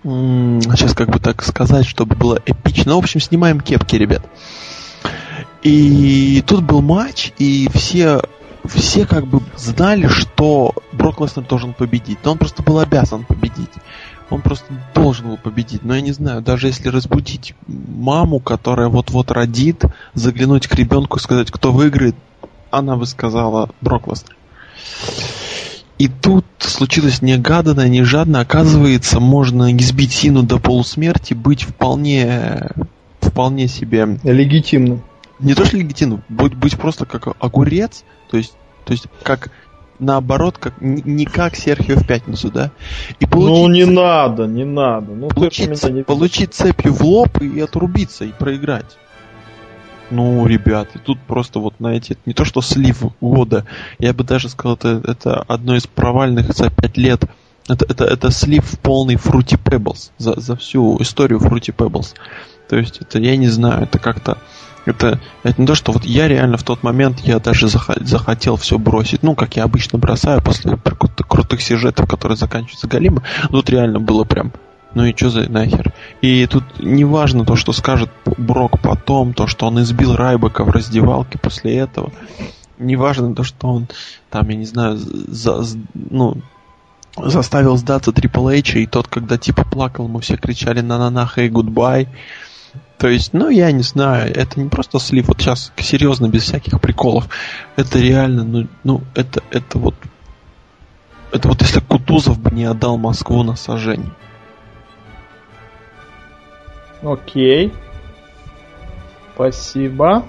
сейчас 0.03 0.95
как 0.95 1.11
бы 1.11 1.19
так 1.19 1.43
сказать, 1.43 1.87
чтобы 1.87 2.17
было 2.17 2.39
эпично. 2.45 2.93
Ну, 2.93 2.97
в 2.97 3.05
общем, 3.05 3.21
снимаем 3.21 3.61
кепки, 3.61 3.97
ребят. 3.97 4.23
И 5.63 6.43
тут 6.47 6.65
был 6.65 6.81
матч, 6.81 7.33
и 7.39 7.69
все, 7.75 8.23
все 8.65 9.07
как 9.07 9.27
бы 9.27 9.41
знали, 9.57 10.07
что 10.07 10.75
Брок 10.93 11.21
Леснер 11.21 11.47
должен 11.47 11.75
победить. 11.75 12.19
Но 12.25 12.33
он 12.33 12.39
просто 12.39 12.63
был 12.63 12.79
обязан 12.79 13.25
победить. 13.25 13.71
Он 14.31 14.43
просто 14.43 14.67
должен 14.95 15.29
был 15.29 15.37
победить. 15.37 15.85
Но 15.85 15.95
я 15.95 16.01
не 16.01 16.13
знаю, 16.13 16.41
даже 16.41 16.69
если 16.69 16.89
разбудить 16.89 17.55
маму, 17.67 18.39
которая 18.39 18.89
вот-вот 18.89 19.31
родит, 19.31 19.85
заглянуть 20.15 20.69
к 20.69 20.75
ребенку 20.75 21.19
и 21.19 21.21
сказать, 21.21 21.51
кто 21.51 21.73
выиграет, 21.73 22.15
она 22.71 22.97
бы 22.97 23.07
сказала 23.07 23.71
Брок 23.81 24.07
Леснер. 24.07 24.37
И 25.99 26.09
тут 26.09 26.47
случилось 26.61 27.21
негаданно, 27.21 27.87
нежадно. 27.89 28.41
Оказывается, 28.41 29.21
можно 29.21 29.77
избить 29.77 30.13
Сину 30.13 30.43
до 30.43 30.59
полусмерти, 30.59 31.35
быть 31.35 31.65
вполне, 31.65 32.71
вполне 33.21 33.69
себе 33.69 34.19
Легитимно. 34.23 35.03
не 35.41 35.55
то 35.55 35.65
что 35.67 35.77
легитимно, 35.77 36.23
быть, 36.29 36.55
быть 36.55 36.79
просто 36.79 37.05
как 37.05 37.37
огурец, 37.39 38.05
то 38.31 38.39
есть, 38.39 38.55
то 38.85 38.93
есть 38.93 39.07
как 39.23 39.51
наоборот, 40.01 40.59
как 40.59 40.81
не 40.81 41.25
как 41.25 41.57
Серхио 41.57 41.97
в 41.97 42.07
пятницу, 42.07 42.51
да? 42.51 42.71
И 43.21 43.27
Ну 43.31 43.69
не 43.69 43.85
получить, 43.85 43.89
надо, 43.89 44.47
не 44.47 44.65
надо. 44.65 45.13
Ну, 45.13 45.29
получить, 45.29 45.91
не- 45.91 46.03
получить 46.03 46.55
цепью 46.55 46.93
в 46.93 47.03
лоб 47.03 47.41
и 47.41 47.61
отрубиться 47.61 48.25
и 48.25 48.33
проиграть. 48.33 48.99
Ну, 50.11 50.45
ребят, 50.47 50.89
и 50.95 50.99
тут 50.99 51.21
просто 51.21 51.61
вот 51.61 51.79
на 51.79 51.95
эти, 51.95 52.19
не 52.27 52.33
то 52.33 52.45
что 52.45 52.61
слив 52.63 53.03
года, 53.21 53.65
я 54.01 54.13
бы 54.13 54.25
даже 54.25 54.49
сказал, 54.49 54.75
это, 54.75 55.01
это 55.05 55.45
одно 55.47 55.77
из 55.77 55.87
провальных 55.87 56.53
за 56.53 56.69
пять 56.71 56.97
лет. 56.97 57.23
Это, 57.69 57.87
это, 57.89 58.05
это 58.07 58.31
слив 58.33 58.65
в 58.65 58.79
полный 58.81 59.15
Fruity 59.15 59.57
Pebbles 59.63 60.11
за, 60.19 60.41
за 60.41 60.57
всю 60.57 61.01
историю 61.01 61.39
Fruity 61.39 61.73
Pebbles. 61.75 62.15
То 62.69 62.77
есть 62.77 62.99
это, 63.01 63.21
я 63.21 63.37
не 63.37 63.47
знаю, 63.49 63.85
это 63.85 64.01
как-то 64.01 64.39
это, 64.87 65.21
это 65.43 65.61
не 65.61 65.67
то, 65.67 65.75
что 65.75 65.93
вот 65.93 66.05
я 66.05 66.29
реально 66.29 66.57
в 66.57 66.63
тот 66.63 66.83
момент, 66.83 67.21
я 67.21 67.39
даже 67.39 67.69
захотел 67.69 68.57
все 68.57 68.79
бросить. 68.79 69.23
Ну, 69.23 69.35
как 69.35 69.57
я 69.57 69.65
обычно 69.65 69.99
бросаю 69.99 70.43
после 70.43 70.79
крутых, 71.29 71.61
сюжетов, 71.61 72.09
которые 72.09 72.37
заканчиваются 72.37 72.89
галимы. 72.89 73.23
Тут 73.51 73.71
реально 73.71 74.01
было 74.01 74.25
прям, 74.25 74.53
ну 74.95 75.05
и 75.05 75.15
что 75.15 75.31
за 75.31 75.51
нахер? 75.51 75.93
И 76.21 76.47
тут 76.47 76.65
не 76.79 77.05
важно 77.05 77.45
то, 77.45 77.57
что 77.57 77.73
скажет 77.73 78.11
Брок 78.25 78.81
потом, 78.81 79.35
то, 79.35 79.47
что 79.47 79.67
он 79.67 79.81
избил 79.83 80.17
Райбека 80.17 80.65
в 80.65 80.71
раздевалке 80.71 81.39
после 81.39 81.77
этого. 81.77 82.13
Не 82.79 82.97
важно 82.97 83.35
то, 83.35 83.45
что 83.45 83.69
он 83.69 83.89
там, 84.31 84.49
я 84.49 84.57
не 84.57 84.65
знаю, 84.65 84.97
за, 84.97 85.63
ну, 85.95 86.39
заставил 87.17 87.77
сдаться 87.77 88.11
Triple 88.11 88.59
H, 88.59 88.77
и 88.77 88.87
тот, 88.87 89.07
когда 89.09 89.37
типа 89.37 89.65
плакал, 89.65 90.09
мы 90.09 90.21
все 90.21 90.37
кричали 90.37 90.81
на-на-на, 90.81 91.29
hey, 91.37 91.51
goodbye. 91.51 92.09
То 92.99 93.09
есть, 93.09 93.33
ну, 93.33 93.49
я 93.49 93.73
не 93.73 93.83
знаю, 93.83 94.31
это 94.35 94.61
не 94.61 94.69
просто 94.69 94.99
слив, 94.99 95.29
вот 95.29 95.41
сейчас 95.41 95.73
серьезно, 95.77 96.29
без 96.29 96.43
всяких 96.43 96.81
приколов. 96.81 97.29
Это 97.77 97.99
реально, 97.99 98.45
ну, 98.45 98.69
ну 98.85 99.01
это, 99.15 99.43
это 99.51 99.79
вот... 99.79 99.95
Это 101.33 101.49
вот 101.49 101.63
если 101.63 101.81
Кутузов 101.81 102.39
бы 102.41 102.51
не 102.51 102.65
отдал 102.65 102.99
Москву 102.99 103.43
на 103.43 103.57
сожжение. 103.57 104.11
Окей. 107.03 107.73
Спасибо. 109.35 110.25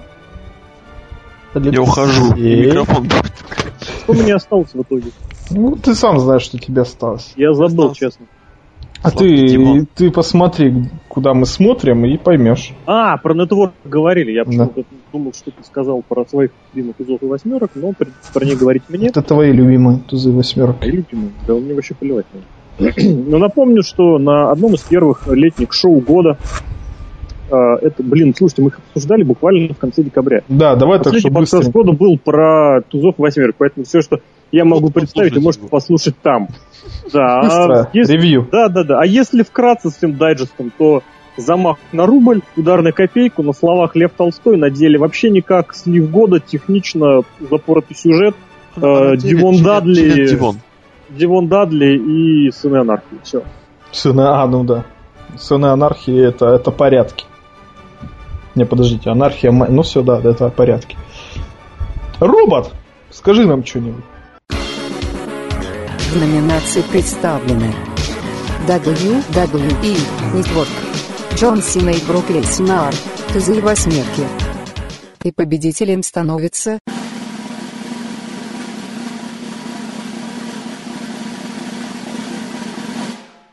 Я 1.54 1.82
ухожу. 1.82 2.34
Микрофон. 2.34 3.10
Что 4.04 4.12
мне 4.14 4.34
осталось 4.34 4.72
в 4.72 4.80
итоге? 4.80 5.10
Ну, 5.50 5.76
ты 5.76 5.94
сам 5.94 6.18
знаешь, 6.18 6.42
что 6.42 6.58
тебе 6.58 6.82
осталось. 6.82 7.32
Я 7.36 7.52
забыл, 7.52 7.90
Остался. 7.90 8.00
честно. 8.00 8.26
А 9.02 9.10
ты, 9.10 9.46
Димон. 9.48 9.86
ты 9.94 10.10
посмотри, 10.10 10.72
куда 11.08 11.34
мы 11.34 11.44
смотрим, 11.46 12.04
и 12.04 12.16
поймешь. 12.16 12.72
А, 12.86 13.16
про 13.18 13.34
нетворк 13.34 13.72
говорили. 13.84 14.30
Я 14.32 14.44
Да. 14.44 14.50
почему-то 14.66 14.84
думал, 15.12 15.32
что 15.32 15.50
ты 15.50 15.64
сказал 15.64 16.02
про 16.08 16.24
своих 16.24 16.50
любимых 16.72 16.96
тузов 16.96 17.22
и 17.22 17.26
восьмерок, 17.26 17.70
но 17.74 17.92
про 18.32 18.44
них 18.44 18.58
говорить 18.58 18.84
мне. 18.88 19.08
Это 19.08 19.22
твои 19.22 19.52
любимые 19.52 19.98
тузы 20.08 20.30
восьмерок. 20.30 20.76
А 20.80 20.86
любимые? 20.86 21.32
Да 21.46 21.54
мне 21.54 21.74
вообще 21.74 21.94
плевать. 21.94 22.26
Но 22.78 23.38
напомню, 23.38 23.82
что 23.82 24.18
на 24.18 24.50
одном 24.50 24.74
из 24.74 24.80
первых 24.82 25.26
летних 25.28 25.72
шоу 25.72 26.00
года 26.00 26.38
э, 27.50 27.54
это, 27.82 28.02
блин, 28.02 28.34
слушайте, 28.36 28.62
мы 28.62 28.68
их 28.68 28.78
обсуждали 28.78 29.24
буквально 29.24 29.74
в 29.74 29.78
конце 29.78 30.02
декабря. 30.02 30.42
Да, 30.48 30.74
давай 30.76 30.98
так, 30.98 31.06
Последний 31.12 31.20
что 31.20 31.28
подкаст 31.30 31.52
быстренько. 31.54 31.78
года 31.78 31.92
был 31.92 32.18
про 32.18 32.80
тузов 32.88 33.18
и 33.18 33.22
восьмерок, 33.22 33.56
поэтому 33.58 33.84
все, 33.84 34.00
что 34.00 34.20
я 34.52 34.64
могу 34.64 34.86
Вот 34.86 34.94
представить, 34.94 35.32
послушайте 35.34 35.40
можете 35.44 35.60
его. 35.62 35.68
послушать 35.70 36.14
там. 36.22 36.48
Да, 37.12 37.38
а 37.38 37.42
Быстро. 37.42 37.90
если- 37.92 38.12
Ревью. 38.12 38.48
Да, 38.52 38.68
да, 38.68 38.84
да. 38.84 38.98
А 39.00 39.06
если 39.06 39.42
вкратце 39.42 39.90
с 39.90 39.98
этим 39.98 40.16
дайджестом, 40.16 40.70
то 40.76 41.02
замах 41.36 41.78
на 41.92 42.06
рубль, 42.06 42.42
удар 42.56 42.82
на 42.82 42.92
копейку, 42.92 43.42
на 43.42 43.52
словах 43.52 43.96
Лев 43.96 44.10
Толстой, 44.16 44.56
на 44.56 44.68
деле 44.70 44.98
вообще 44.98 45.30
никак, 45.30 45.74
слив 45.74 46.10
года, 46.10 46.38
технично 46.40 47.22
запоротый 47.50 47.96
сюжет, 47.96 48.36
Э, 48.76 49.16
Дивон 49.18 49.62
Дадли. 49.62 50.26
Дивон. 50.26 50.56
Дивон 51.10 51.46
Дадли 51.48 51.94
и 51.96 52.50
Сыны 52.52 52.78
Анархии. 52.78 53.18
Все. 53.22 53.42
Сыны, 53.90 54.22
а, 54.22 54.46
ну 54.46 54.64
да. 54.64 54.84
Сыны 55.36 55.66
анархии 55.66 56.26
это, 56.26 56.46
это 56.46 56.70
порядки. 56.70 57.26
Не, 58.54 58.64
подождите, 58.64 59.10
анархия, 59.10 59.50
ну 59.52 59.82
все, 59.82 60.02
да, 60.02 60.20
это 60.24 60.48
порядки. 60.48 60.96
Робот, 62.20 62.72
скажи 63.10 63.46
нам 63.46 63.64
что-нибудь. 63.64 64.04
В 66.12 66.16
номинации 66.16 66.82
представлены 66.82 67.74
WWE 68.68 69.96
Network, 70.34 70.68
Джон 71.36 71.62
Сина 71.62 71.88
и 71.88 72.04
Брок 72.04 72.28
Леснар, 72.28 72.94
Тузы 73.32 73.56
и 73.56 73.60
восьмерки. 73.62 74.26
И 75.24 75.32
победителем 75.32 76.02
становится 76.02 76.78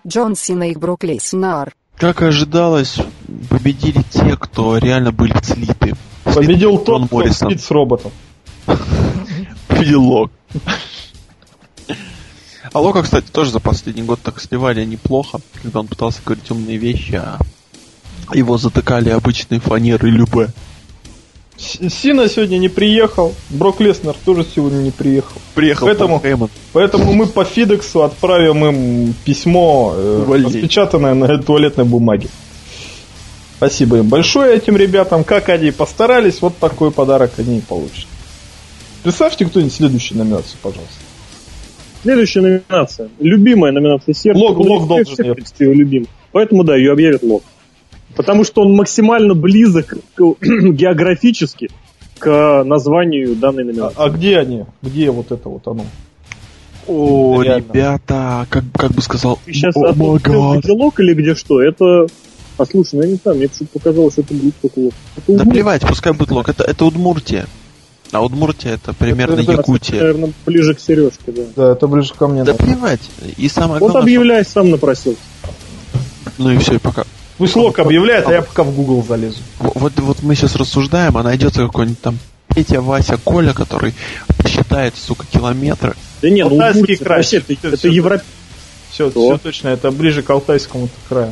Джон 0.06 0.36
Сина 0.36 0.70
и 0.70 0.76
Брок 0.76 1.06
Леснар. 1.06 1.74
Как 1.96 2.22
и 2.22 2.26
ожидалось, 2.26 2.98
победили 3.50 4.04
те, 4.10 4.36
кто 4.36 4.78
реально 4.78 5.14
были 5.14 5.34
слиты. 5.42 5.96
Победил 6.26 6.76
Слит 6.76 6.88
Джон 6.88 7.02
тот, 7.02 7.08
кто 7.08 7.16
Моррисон. 7.16 7.52
спит 7.52 7.62
с 7.62 7.72
роботом. 7.72 8.12
Победил 9.70 10.04
Лок. 10.04 10.32
А 12.74 12.80
Лока, 12.80 13.04
кстати, 13.04 13.26
тоже 13.32 13.52
за 13.52 13.60
последний 13.60 14.04
год 14.04 14.20
так 14.22 14.42
сливали 14.42 14.84
неплохо, 14.86 15.40
когда 15.62 15.80
он 15.80 15.88
пытался 15.88 16.20
говорить 16.26 16.50
умные 16.52 16.78
вещи, 16.78 17.16
а 17.16 17.40
его 18.34 18.58
затыкали 18.58 19.10
обычные 19.10 19.60
фанеры 19.60 20.10
любе. 20.10 20.50
С- 21.58 21.90
Сина 21.90 22.30
сегодня 22.30 22.58
не 22.58 22.70
приехал, 22.70 23.34
Брок 23.50 23.80
Леснер 23.82 24.16
тоже 24.26 24.46
сегодня 24.56 24.78
не 24.78 24.92
приехал. 24.92 25.42
Приехал 25.56 25.88
Поэтому-. 25.88 26.22
Поэтому 26.74 27.14
мы 27.14 27.28
по 27.28 27.44
Фидексу 27.44 28.04
отправим 28.04 28.66
им 28.66 29.14
письмо, 29.26 29.94
э, 29.96 30.26
распечатанное 30.46 31.14
на 31.16 31.38
туалетной 31.42 31.86
бумаге. 31.86 32.30
Спасибо 33.58 33.98
им 33.98 34.08
большое 34.08 34.56
этим 34.56 34.78
ребятам. 34.78 35.26
Как 35.26 35.50
они 35.50 35.72
постарались, 35.72 36.42
вот 36.42 36.58
такой 36.58 36.92
подарок 36.92 37.32
они 37.38 37.58
и 37.58 37.62
получат. 37.62 38.08
Представьте 39.04 39.46
кто-нибудь 39.46 39.74
следующую 39.74 40.18
номинацию, 40.20 40.58
пожалуйста. 40.62 40.94
Следующая 42.04 42.42
номинация. 42.42 43.10
Любимая 43.20 43.72
номинация 43.72 44.14
сердца. 44.14 44.40
Лог- 44.42 44.58
Лог 44.58 44.88
должен 44.88 45.14
Всех, 45.14 45.38
любим. 45.60 46.08
Поэтому, 46.32 46.64
да, 46.64 46.76
ее 46.76 46.94
объявит 46.94 47.24
Лог. 47.24 47.44
Потому 48.16 48.44
что 48.44 48.62
он 48.62 48.74
максимально 48.76 49.34
близок 49.34 49.98
географически 50.18 51.70
к 52.18 52.64
названию 52.66 53.36
данной 53.36 53.64
А, 53.64 53.66
номинации. 53.66 53.96
а 53.98 54.10
где 54.10 54.38
они? 54.40 54.66
Где 54.82 55.12
вот 55.12 55.32
это 55.32 55.50
вот 55.50 55.68
оно? 55.68 55.86
О, 56.88 57.42
Реально. 57.44 57.66
ребята, 57.72 58.48
как, 58.50 58.64
как 58.74 58.92
бы 58.92 59.02
сказал... 59.02 59.40
Ты 59.46 59.54
сейчас 59.54 59.76
май 59.76 60.16
открыл, 60.16 60.76
Лог 60.76 61.00
или 61.00 61.14
где 61.14 61.36
что? 61.36 61.62
Это... 61.62 62.08
А 62.58 62.66
слушай, 62.66 62.96
ну 62.96 63.04
я 63.04 63.10
не 63.10 63.16
знаю, 63.16 63.38
мне 63.38 63.48
почему-то 63.48 63.80
показалось, 63.80 64.14
что 64.14 64.22
это 64.22 64.34
Лог. 64.76 64.94
Это 65.16 65.38
Да 65.38 65.46
плевать, 65.46 65.82
пускай 65.88 66.12
будет 66.14 66.32
лог. 66.32 66.50
Это, 66.50 66.64
это 66.66 66.84
Удмуртия. 66.86 67.46
А 68.12 68.22
Удмуртия 68.24 68.74
это 68.74 68.94
примерно 68.94 69.34
Это- 69.34 69.42
это- 69.44 69.52
Якутия. 69.54 70.00
Наверное, 70.00 70.34
ближе 70.46 70.74
к 70.74 70.80
Сережке, 70.80 71.32
да. 71.32 71.42
Да, 71.56 71.72
это 71.74 71.88
ближе 71.88 72.14
ко 72.14 72.28
мне. 72.28 72.44
Да 72.44 72.54
надо. 72.54 72.64
плевать. 72.64 73.02
И 73.38 73.48
самое 73.50 73.80
Вот 73.80 73.92
главное, 73.92 74.02
объявляй, 74.02 74.46
сам 74.46 74.72
напросился. 74.72 75.20
что- 75.44 75.52
Ну 76.40 76.52
и 76.52 76.58
все, 76.58 76.76
и 76.76 76.78
пока. 76.80 77.04
Пусть 77.38 77.56
Лок 77.56 77.80
объявляет, 77.80 78.28
а 78.28 78.34
я 78.34 78.42
пока 78.42 78.64
в 78.64 78.76
Google 78.76 79.04
залезу. 79.08 79.38
Вот, 79.60 79.94
вот 79.98 80.24
мы 80.24 80.36
сейчас 80.36 80.56
рассуждаем, 80.56 81.18
а 81.18 81.24
найдется 81.24 81.62
какой-нибудь 81.66 82.02
там 82.02 82.18
Петя, 82.54 82.82
Вася, 82.82 83.18
Коля, 83.24 83.54
который 83.54 83.94
посчитает, 84.38 84.96
сука, 84.98 85.26
километры. 85.32 85.94
Да 86.22 86.30
нет, 86.30 86.48
ну 86.48 86.54
Алтайский 86.56 86.82
Удмуртия, 86.82 87.06
край. 87.06 87.18
вообще, 87.20 87.38
это, 87.38 87.54
Всё, 87.56 87.68
это. 88.04 88.24
Все, 88.92 89.10
Что? 89.12 89.22
все 89.30 89.38
точно, 89.38 89.68
это 89.70 89.92
ближе 89.92 90.24
к 90.24 90.30
Алтайскому 90.32 90.90
краю. 91.08 91.32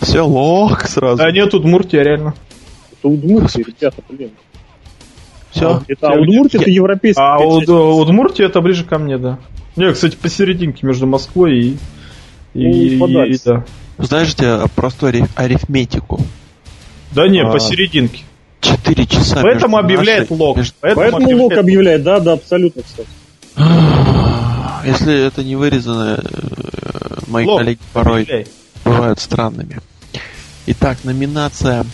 Все, 0.00 0.20
лог 0.24 0.86
сразу. 0.86 1.16
Да 1.18 1.30
нет, 1.32 1.50
тут 1.50 1.64
Муртия 1.64 2.02
реально. 2.02 2.34
Это 2.92 3.08
Удмуртия, 3.08 3.64
ребята, 3.66 4.02
блин. 4.08 4.30
Все. 5.56 5.82
Это, 5.88 6.08
а 6.08 6.12
Удмуртия 6.20 6.60
это 6.60 6.70
европейская 6.70 7.22
А 7.22 7.38
у 7.38 7.58
часть. 7.60 7.68
Удмуртия 7.70 8.46
это 8.46 8.60
ближе 8.60 8.84
ко 8.84 8.98
мне, 8.98 9.18
да. 9.18 9.38
Не, 9.76 9.92
кстати, 9.92 10.16
посерединке 10.16 10.86
между 10.86 11.06
Москвой 11.06 11.58
и... 11.58 11.76
И, 12.54 12.96
Ну, 12.96 13.24
и- 13.24 13.38
да. 13.44 13.64
Знаешь, 13.98 14.34
где 14.34 14.58
простую 14.74 15.12
ариф- 15.12 15.30
арифметику? 15.36 16.20
Да 17.12 17.28
не, 17.28 17.40
А. 17.42 17.50
посерединке. 17.50 18.22
Четыре 18.60 19.06
часа. 19.06 19.40
Поэтому 19.42 19.76
между 19.76 19.86
объявляет 19.86 20.30
нашей- 20.30 20.40
лог. 20.40 20.56
между- 20.56 20.74
Поэтому 20.80 21.36
Лог 21.38 21.52
объявляет, 21.52 22.02
да, 22.02 22.20
да, 22.20 22.32
абсолютно, 22.32 22.82
кстати. 22.82 23.08
Если 24.86 25.26
это 25.26 25.42
не 25.42 25.56
вырезано, 25.56 26.18
э, 26.22 27.18
мои 27.26 27.44
Лог, 27.46 27.58
коллеги 27.58 27.78
порой 27.92 28.22
объявляй. 28.22 28.46
бывают 28.84 29.18
странными. 29.20 29.78
Итак, 30.66 30.98
номинация 31.04 31.84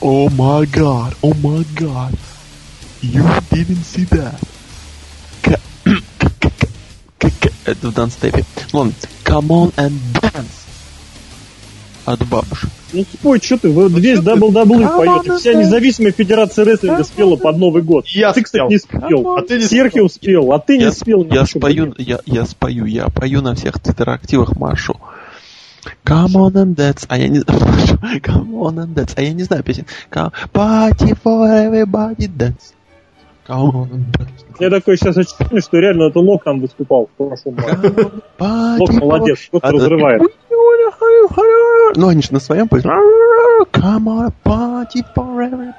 О 0.00 0.28
май 0.30 0.66
гад, 0.66 1.14
о 1.22 1.34
май 1.42 1.64
гад 1.76 2.14
You 3.02 3.24
didn't 3.50 3.84
see 3.84 4.08
that 4.10 4.38
Это 7.64 7.88
в 7.88 7.94
дансстепе 7.94 8.44
Ну 8.72 8.78
ладно 8.78 8.92
Come 9.24 9.48
on 9.48 9.74
and 9.74 9.98
dance 10.14 10.66
От 12.04 12.24
бабушек 12.28 12.70
Ну 12.92 13.02
спой, 13.02 13.40
что 13.42 13.58
ты, 13.58 13.70
вы 13.70 13.88
весь 14.00 14.20
WWE 14.20 14.96
поете. 14.96 15.36
Вся 15.36 15.54
независимая 15.54 16.12
федерация 16.12 16.64
рестлинга 16.64 17.02
спела 17.02 17.36
под 17.36 17.58
Новый 17.58 17.82
год. 17.82 18.06
Я 18.06 18.32
ты, 18.32 18.42
кстати, 18.42 18.60
спел. 18.60 18.70
не 18.70 18.78
спел. 18.78 19.36
А 19.36 19.42
ты 19.42 19.58
не 19.58 19.64
Серхио 19.64 20.08
спел, 20.08 20.52
а 20.52 20.58
ты 20.60 20.78
не 20.78 20.84
я, 20.84 20.92
спел. 20.92 21.26
я 21.30 21.44
спою, 21.44 21.94
я, 21.98 22.20
я 22.24 22.46
спою, 22.46 22.86
я 22.86 23.08
пою 23.08 23.42
на 23.42 23.54
всех 23.54 23.80
твиттерактивах 23.80 24.56
машу. 24.56 24.96
Come 26.04 26.36
on 26.36 26.52
and 26.52 26.74
dance, 26.74 27.06
а 27.08 27.18
я 27.18 27.28
не 27.28 27.38
Come 28.20 28.52
on 28.54 28.76
and 28.76 28.94
dance, 28.94 29.14
а 29.16 29.22
я 29.22 29.32
не 29.32 29.42
знаю 29.42 29.62
песен. 29.62 29.86
Come, 30.10 30.32
party 30.52 31.14
for 31.22 31.48
everybody 31.48 32.26
dance. 32.28 32.74
Come 33.46 33.70
on 33.72 33.90
and 33.90 34.12
dance. 34.12 34.44
Я 34.58 34.70
такой 34.70 34.96
сейчас 34.96 35.16
ощущение, 35.16 35.60
что 35.60 35.78
реально 35.78 36.04
это 36.04 36.18
Лок 36.18 36.44
там 36.44 36.60
выступал 36.60 37.06
в 37.06 37.10
прошлом 37.10 37.54
году. 37.54 38.10
Лок 38.38 38.92
молодец, 38.94 39.48
просто 39.50 39.68
А, 39.68 39.72
разрывает. 39.72 40.22
Ну, 41.96 42.08
они 42.08 42.22
же 42.22 42.32
на 42.32 42.40
своем 42.40 42.68
поют. 42.68 42.84
Come 42.84 44.04
on, 44.04 44.32
party 44.44 45.02
for 45.14 45.40
everybody 45.40 45.74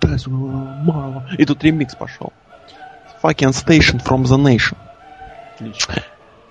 dance. 0.00 0.26
Marvel. 0.26 1.22
И 1.38 1.44
тут 1.44 1.62
ремикс 1.62 1.94
пошел. 1.94 2.32
Fucking 3.22 3.52
station 3.52 4.00
from 4.00 4.24
the 4.24 4.36
nation. 4.36 4.76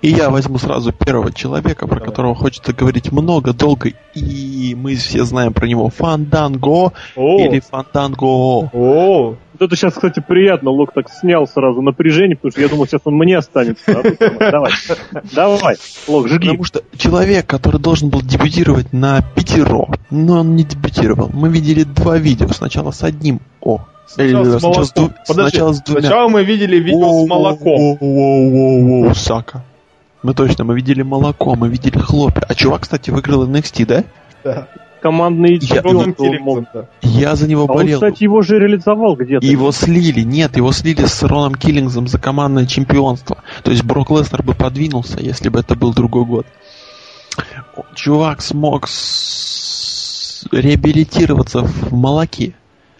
И 0.01 0.09
я 0.11 0.29
возьму 0.29 0.57
сразу 0.59 0.93
первого 0.93 1.33
человека, 1.33 1.85
про 1.85 1.95
Давай. 1.97 2.09
которого 2.09 2.33
хочется 2.33 2.71
говорить 2.71 3.11
много, 3.11 3.51
долго, 3.53 3.91
и 4.15 4.73
мы 4.77 4.95
все 4.95 5.25
знаем 5.25 5.51
про 5.53 5.67
него. 5.67 5.89
Фанданго 5.89 6.93
О, 7.17 7.39
или 7.41 7.59
Фанданго. 7.59 8.23
о, 8.25 8.69
Вот 8.71 9.61
это 9.61 9.75
сейчас, 9.75 9.95
кстати, 9.95 10.23
приятно. 10.25 10.69
Лок 10.71 10.93
так 10.93 11.09
снял 11.09 11.45
сразу 11.47 11.81
напряжение, 11.81 12.37
потому 12.37 12.51
что 12.53 12.61
я 12.61 12.69
думал, 12.69 12.87
сейчас 12.87 13.01
он 13.03 13.15
мне 13.15 13.37
останется. 13.37 13.81
А 13.87 14.51
Давай, 14.51 14.71
давай, 15.33 15.75
Лок, 16.07 16.29
жги. 16.29 16.47
Потому 16.47 16.63
что 16.63 16.81
человек, 16.97 17.45
который 17.45 17.81
должен 17.81 18.07
был 18.09 18.21
дебютировать 18.21 18.93
на 18.93 19.21
пятеро, 19.35 19.87
но 20.09 20.39
он 20.39 20.55
не 20.55 20.63
дебютировал. 20.63 21.29
Мы 21.33 21.49
видели 21.49 21.83
два 21.83 22.17
видео. 22.17 22.47
Сначала 22.49 22.91
с 22.91 23.03
одним 23.03 23.41
О. 23.61 23.79
Сначала 24.07 24.41
Или 24.43 24.57
с 24.57 24.63
молоком. 24.63 24.85
с 24.85 24.93
дву- 24.93 25.11
Подожди, 25.27 25.49
сначала 25.51 25.73
с 25.73 25.81
двумя. 25.83 26.01
Сначала 26.01 26.29
мы 26.29 26.43
видели 26.45 26.77
видео 26.77 27.25
с 27.25 27.27
молоком. 27.29 27.97
Воу-воу-воу, 28.01 29.13
Сака. 29.13 29.63
Мы 30.21 30.33
точно, 30.33 30.65
мы 30.65 30.75
видели 30.75 31.01
молоко, 31.01 31.55
мы 31.55 31.69
видели 31.69 31.97
хлопья. 31.97 32.43
А 32.47 32.53
чувак, 32.55 32.81
кстати, 32.81 33.09
выиграл 33.09 33.47
NXT, 33.47 33.85
да? 33.85 34.03
Да. 34.43 34.67
Командный 35.01 35.57
Я- 35.61 35.81
он 35.81 36.67
да. 36.73 36.85
Я 37.01 37.35
за 37.37 37.47
него 37.47 37.61
А 37.61 37.71
он, 37.71 37.77
болел. 37.77 37.99
кстати, 37.99 38.23
его 38.23 38.41
же 38.41 38.59
реализовал 38.59 39.15
где-то. 39.15 39.45
Его 39.45 39.71
слили. 39.71 40.21
Нет, 40.23 40.57
его 40.57 40.73
слили 40.73 41.05
с 41.05 41.23
Роном 41.23 41.55
Киллингзом 41.55 42.07
за 42.07 42.19
командное 42.19 42.65
чемпионство. 42.65 43.37
То 43.63 43.71
есть 43.71 43.83
Брок 43.85 44.09
Леснер 44.11 44.43
бы 44.43 44.53
подвинулся, 44.53 45.19
если 45.21 45.47
бы 45.47 45.59
это 45.61 45.75
был 45.75 45.93
другой 45.93 46.25
год. 46.25 46.45
Чувак 47.95 48.41
смог 48.41 48.87
с- 48.89 50.45
реабилитироваться 50.51 51.61
в 51.61 51.93
молоке. 51.93 52.53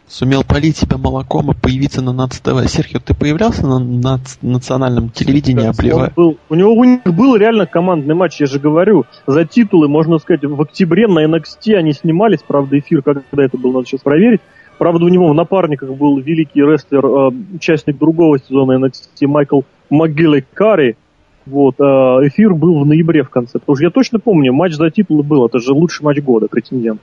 Сумел 0.10 0.43
полить 0.43 0.76
себя 0.76 0.97
молоком 0.97 1.51
и 1.51 1.53
появиться 1.53 2.01
на 2.01 2.12
НАЦ 2.12 2.39
ТВ. 2.39 2.68
Серхио, 2.68 2.99
ты 2.99 3.14
появлялся 3.14 3.68
на 3.68 3.80
нац- 3.80 4.39
национальном 4.41 5.12
телевидении, 5.12 5.62
Он 5.62 5.70
обливая? 5.70 6.12
был, 6.16 6.38
у 6.49 6.55
него 6.55 6.74
у 6.74 6.84
них 6.84 7.03
был 7.03 7.36
реально 7.36 7.68
командный 7.68 8.16
матч, 8.16 8.39
я 8.39 8.47
же 8.47 8.57
говорю, 8.57 9.05
за 9.28 9.45
титулы, 9.45 9.88
можно 9.88 10.18
сказать, 10.18 10.43
в 10.43 10.60
октябре 10.60 11.07
на 11.07 11.24
NXT 11.24 11.76
они 11.76 11.93
снимались, 11.93 12.39
правда, 12.41 12.80
эфир, 12.80 13.03
когда 13.03 13.22
это 13.43 13.60
был, 13.60 13.72
надо 13.72 13.86
сейчас 13.86 14.01
проверить. 14.01 14.41
Правда, 14.80 15.05
у 15.05 15.10
него 15.10 15.28
в 15.28 15.36
напарниках 15.36 15.91
был 15.91 16.18
великий 16.18 16.62
рестлер, 16.62 17.05
э, 17.05 17.32
участник 17.57 17.99
другого 17.99 18.39
сезона 18.39 18.84
NXT 18.84 19.28
Майкл 19.28 19.62
МcГилли 19.92 20.43
Карри. 20.55 20.97
Вот, 21.46 21.75
э, 21.79 21.83
эфир 21.83 22.55
был 22.55 22.79
в 22.79 22.86
ноябре 22.88 23.21
в 23.21 23.29
конце. 23.29 23.59
Потому 23.59 23.75
что 23.75 23.86
я 23.86 23.92
точно 23.92 24.20
помню, 24.20 24.54
матч 24.54 24.74
за 24.74 24.89
титулы 24.89 25.21
был, 25.21 25.46
это 25.46 25.59
же 25.59 25.71
лучший 25.74 26.04
матч 26.04 26.17
года, 26.20 26.47
претендент. 26.47 27.00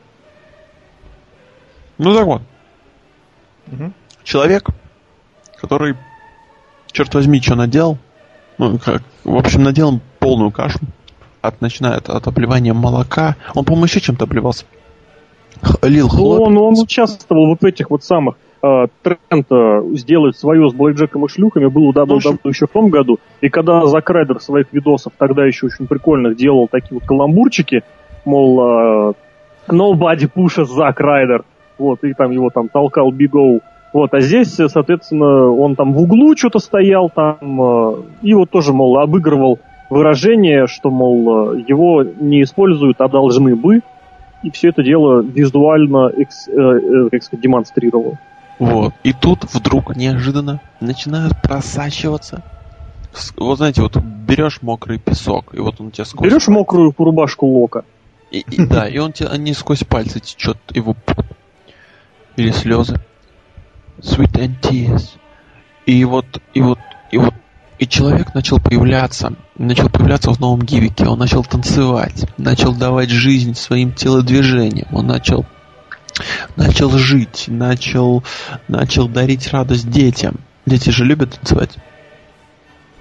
Ну 1.98 2.12
так 2.12 2.26
вот. 2.26 2.42
Мгм. 3.66 3.92
Человек, 4.24 4.68
который, 5.60 5.96
черт 6.90 7.14
возьми, 7.14 7.40
что 7.40 7.54
наделал, 7.54 7.98
ну, 8.58 8.78
как, 8.78 9.02
в 9.24 9.36
общем, 9.36 9.62
наделал 9.62 10.00
полную 10.18 10.50
кашу, 10.50 10.80
от, 11.42 11.60
начиная 11.60 11.96
от, 11.96 12.08
от 12.08 12.26
обливания 12.26 12.72
молока. 12.74 13.36
Он, 13.54 13.64
по-моему, 13.64 13.86
еще 13.86 14.00
чем-то 14.00 14.24
обливался. 14.24 14.64
Лил 15.82 16.06
Ну, 16.06 16.16
хлоп. 16.16 16.40
он, 16.48 16.58
он 16.58 16.74
участвовал 16.78 17.48
вот 17.48 17.60
в 17.62 17.64
этих 17.64 17.90
вот 17.90 18.04
самых 18.04 18.36
э, 18.62 18.86
тренд 19.02 19.46
э, 19.50 19.96
сделать 19.96 20.36
свое 20.36 20.68
с 20.68 20.74
Блэкджеком 20.74 21.24
и 21.24 21.28
шлюхами 21.28 21.66
был 21.66 21.84
у 21.84 21.92
WWE 21.92 22.38
еще 22.44 22.66
в 22.66 22.70
том 22.70 22.90
году. 22.90 23.18
И 23.40 23.48
когда 23.48 23.86
Зак 23.86 24.10
Райдер 24.10 24.40
своих 24.40 24.72
видосов 24.72 25.14
тогда 25.16 25.46
еще 25.46 25.66
очень 25.66 25.86
прикольных 25.86 26.36
делал 26.36 26.68
такие 26.68 26.98
вот 26.98 27.06
каламбурчики, 27.06 27.82
мол, 28.24 28.60
э, 28.60 29.12
nobody 29.68 30.30
pushes 30.32 30.66
Зак 30.66 31.00
Райдер, 31.00 31.44
вот, 31.78 32.04
и 32.04 32.12
там 32.14 32.30
его 32.30 32.50
там 32.50 32.68
толкал 32.68 33.12
O. 33.12 33.60
Вот, 33.92 34.12
а 34.12 34.20
здесь, 34.20 34.58
э, 34.60 34.68
соответственно, 34.68 35.50
он 35.50 35.74
там 35.74 35.92
в 35.94 36.00
углу 36.02 36.36
что-то 36.36 36.58
стоял, 36.58 37.08
там, 37.08 37.38
э, 37.62 37.94
и 38.22 38.34
вот 38.34 38.50
тоже, 38.50 38.72
мол, 38.72 38.98
обыгрывал 38.98 39.58
выражение, 39.88 40.66
что, 40.66 40.90
мол, 40.90 41.54
э, 41.54 41.60
его 41.66 42.02
не 42.02 42.42
используют, 42.42 43.00
а 43.00 43.08
должны 43.08 43.56
бы, 43.56 43.80
и 44.42 44.50
все 44.50 44.68
это 44.68 44.82
дело 44.82 45.22
визуально 45.22 46.10
экс- 46.16 46.48
э, 46.48 47.08
как 47.10 47.22
сказать, 47.22 47.42
демонстрировал. 47.42 48.16
Вот. 48.58 48.92
И 49.02 49.12
тут 49.12 49.44
вдруг 49.52 49.96
неожиданно 49.96 50.60
начинают 50.80 51.34
просачиваться. 51.42 52.42
Вот 53.38 53.58
знаете, 53.58 53.82
вот 53.82 53.96
берешь 53.96 54.60
мокрый 54.62 54.98
песок, 54.98 55.54
и 55.54 55.58
вот 55.58 55.80
он 55.80 55.90
тебя 55.90 56.04
сквозь... 56.04 56.28
Берешь 56.28 56.48
мокрую 56.48 56.94
рубашку 56.96 57.46
Лока, 57.46 57.84
И, 58.30 58.40
и- 58.40 58.66
да, 58.66 58.88
и 58.88 58.98
он 58.98 59.12
тебе 59.12 59.28
не 59.38 59.54
сквозь 59.54 59.84
пальцы 59.84 60.20
течет 60.20 60.58
его 60.74 60.94
пот. 61.06 61.24
Или 62.36 62.50
слезы. 62.50 63.00
Sweet 63.98 64.32
and 64.32 64.60
tears. 64.60 65.10
И 65.86 66.04
вот, 66.04 66.26
и 66.52 66.60
вот, 66.60 66.78
и 67.10 67.18
вот, 67.18 67.34
и 67.78 67.86
человек 67.86 68.34
начал 68.34 68.60
появляться, 68.60 69.34
начал 69.56 69.88
появляться 69.88 70.32
в 70.32 70.40
новом 70.40 70.60
гивике, 70.60 71.06
он 71.06 71.18
начал 71.18 71.44
танцевать, 71.44 72.26
начал 72.38 72.74
давать 72.74 73.10
жизнь 73.10 73.54
своим 73.54 73.92
телодвижениям, 73.92 74.88
он 74.92 75.06
начал 75.06 75.46
начал 76.56 76.90
жить, 76.90 77.44
начал, 77.46 78.24
начал 78.68 79.08
дарить 79.08 79.48
радость 79.52 79.90
детям. 79.90 80.36
Дети 80.64 80.90
же 80.90 81.04
любят 81.04 81.34
танцевать. 81.34 81.76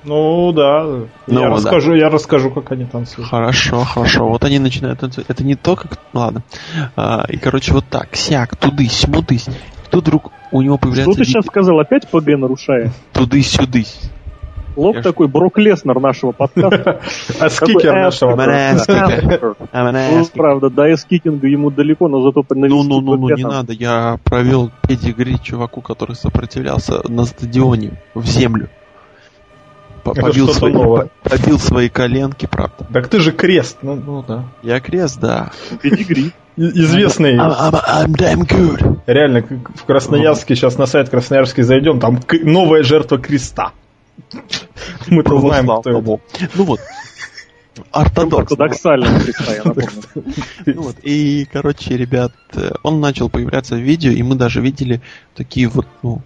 Ну 0.05 0.51
да. 0.51 0.83
Ну, 0.85 1.07
я, 1.27 1.49
да. 1.49 1.55
расскажу, 1.55 1.95
я 1.95 2.09
расскажу, 2.09 2.51
как 2.51 2.71
они 2.71 2.85
танцуют. 2.85 3.29
Хорошо, 3.29 3.83
хорошо. 3.83 4.27
Вот 4.27 4.43
они 4.43 4.59
начинают 4.59 4.99
танцевать. 4.99 5.25
Это 5.29 5.43
не 5.43 5.55
то, 5.55 5.75
как... 5.75 5.99
Ладно. 6.13 6.43
А, 6.95 7.25
и, 7.27 7.37
короче, 7.37 7.73
вот 7.73 7.85
так. 7.89 8.15
Сяк, 8.15 8.55
тудысь, 8.55 9.07
мудысь. 9.07 9.47
Тут 9.89 10.03
вдруг 10.03 10.31
у 10.51 10.61
него 10.61 10.77
появляется... 10.77 11.11
Что 11.11 11.23
ты 11.23 11.25
сейчас 11.25 11.45
сказал? 11.45 11.79
Опять 11.79 12.07
ПГ 12.09 12.27
нарушая? 12.37 12.91
Тудысь-сюдысь. 13.13 14.11
Лоб 14.75 14.97
Я 14.97 15.01
такой 15.01 15.27
Брок 15.27 15.57
Леснер 15.57 15.99
нашего 15.99 16.31
подкаста. 16.31 17.01
А 17.39 17.49
скикер 17.49 17.93
нашего. 17.93 18.33
А, 18.33 18.35
Ну, 18.35 19.71
манаскика. 19.71 20.37
правда, 20.37 20.69
до 20.69 20.93
эскикинга 20.93 21.47
ему 21.47 21.71
далеко, 21.71 22.07
но 22.07 22.21
зато 22.21 22.43
Ну, 22.49 22.83
ну, 22.83 23.01
ну, 23.01 23.15
ну, 23.15 23.35
не 23.35 23.43
надо. 23.43 23.73
Я 23.73 24.19
провел 24.23 24.71
педигри 24.87 25.37
чуваку, 25.41 25.81
который 25.81 26.15
сопротивлялся 26.15 27.01
на 27.07 27.25
стадионе 27.25 27.93
в 28.13 28.25
землю. 28.25 28.69
Побил 30.13 30.53
свои, 30.53 30.73
побил 31.23 31.59
свои 31.59 31.89
коленки, 31.89 32.45
правда. 32.45 32.85
Так 32.93 33.07
ты 33.07 33.19
же 33.19 33.31
крест. 33.31 33.77
Ну, 33.81 33.95
ну 33.95 34.23
да. 34.27 34.45
Я 34.61 34.79
крест, 34.79 35.19
да. 35.19 35.51
Педигри. 35.81 36.31
И- 36.55 36.61
Известный. 36.83 37.35
I'm, 37.35 37.51
I'm, 37.51 37.73
I'm 37.73 38.13
damn 38.15 38.41
good. 38.47 38.99
Реально, 39.07 39.41
в 39.41 39.83
Красноярске, 39.85 40.55
сейчас 40.55 40.77
на 40.77 40.85
сайт 40.85 41.09
Красноярский 41.09 41.63
зайдем, 41.63 41.99
там 41.99 42.21
к- 42.21 42.37
новая 42.41 42.83
жертва 42.83 43.17
креста. 43.17 43.71
Мы-то 45.07 45.39
знаем, 45.39 45.65
кто 45.65 45.79
это. 45.79 45.89
Православного. 45.89 46.19
Ну 46.55 46.63
вот. 46.63 46.79
Ортодокс. 47.91 48.51
Ортодоксально 48.53 49.19
Христа, 49.19 49.53
я 49.53 49.63
напомню. 49.65 49.89
Ну 50.65 50.81
вот, 50.81 50.95
и, 51.03 51.45
короче, 51.51 51.97
ребят, 51.97 52.31
э, 52.53 52.69
он 52.83 53.01
начал 53.01 53.29
появляться 53.29 53.75
в 53.75 53.79
видео, 53.79 54.11
и 54.11 54.23
мы 54.23 54.35
даже 54.35 54.61
видели 54.61 55.01
такие 55.35 55.67
вот, 55.67 55.85
ну, 56.01 56.21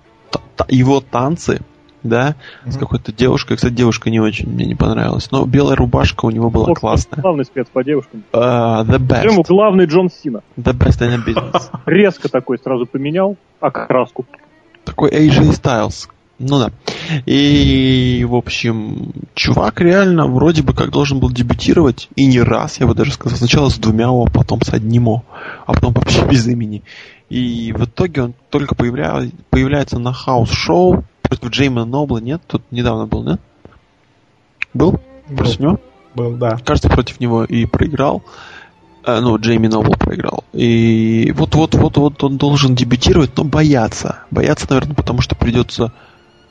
его 0.67 1.01
танцы, 1.01 1.61
да, 2.03 2.35
с 2.65 2.75
Мгм. 2.75 2.79
какой-то 2.79 3.11
девушкой. 3.11 3.55
Кстати, 3.57 3.73
девушка 3.73 4.09
не 4.09 4.19
очень 4.19 4.49
мне 4.49 4.65
не 4.65 4.75
понравилась, 4.75 5.31
но 5.31 5.45
белая 5.45 5.75
рубашка 5.75 6.25
у 6.25 6.29
него 6.31 6.49
была 6.49 6.67
Бог, 6.67 6.79
классная. 6.79 7.21
Главный 7.21 7.45
спец 7.45 7.67
по 7.71 7.83
девушкам. 7.83 8.23
А, 8.33 8.83
the 8.83 8.99
Прямо 9.05 9.41
best. 9.41 9.45
главный 9.47 9.85
Джон 9.85 10.09
Сина. 10.09 10.41
The 10.57 10.73
best 10.73 10.99
in 11.01 11.15
the 11.15 11.25
business. 11.25 11.69
Резко 11.85 12.29
такой 12.29 12.57
сразу 12.59 12.85
поменял 12.85 13.35
окраску. 13.59 14.25
Такой 14.85 15.11
AJ 15.11 15.51
Styles. 15.61 16.07
Ну 16.39 16.57
да. 16.57 16.71
И, 17.25 18.25
в 18.27 18.33
общем, 18.35 19.11
чувак 19.33 19.81
реально 19.81 20.25
вроде 20.27 20.63
бы 20.63 20.73
как 20.73 20.89
должен 20.89 21.19
был 21.19 21.29
дебютировать, 21.29 22.07
и 22.15 22.25
не 22.25 22.39
раз, 22.39 22.79
я 22.79 22.87
бы 22.87 22.95
даже 22.95 23.11
сказал. 23.11 23.37
Сначала 23.37 23.67
с 23.67 23.77
двумя 23.77 24.09
О, 24.09 24.25
потом 24.25 24.61
с 24.61 24.69
одним 24.73 25.09
О, 25.09 25.23
а 25.65 25.73
потом 25.73 25.93
вообще 25.93 26.25
без 26.31 26.47
имени. 26.47 26.81
И 27.29 27.73
в 27.77 27.83
итоге 27.85 28.23
он 28.23 28.33
только 28.49 28.73
появля... 28.73 29.21
появляется 29.49 29.99
на 29.99 30.13
house 30.13 30.63
show 30.63 31.03
против 31.29 31.49
Джейма 31.51 31.85
Нобла, 31.85 32.17
нет? 32.17 32.41
Тут 32.47 32.63
недавно 32.71 33.05
был, 33.07 33.23
нет? 33.23 33.39
Был? 34.73 34.99
Против 35.35 35.59
него? 35.59 35.79
Был, 36.15 36.31
да. 36.35 36.57
кажется, 36.65 36.89
против 36.89 37.19
него 37.19 37.43
и 37.45 37.65
проиграл. 37.65 38.23
Э, 39.05 39.19
Ну, 39.21 39.37
Джейми 39.37 39.67
Нобл 39.67 39.93
проиграл. 39.95 40.43
И 40.53 41.31
вот-вот-вот-вот 41.35 42.23
он 42.23 42.37
должен 42.37 42.75
дебютировать, 42.75 43.31
но 43.37 43.43
бояться. 43.43 44.19
Бояться, 44.31 44.65
наверное, 44.69 44.95
потому 44.95 45.21
что 45.21 45.35
придется 45.35 45.91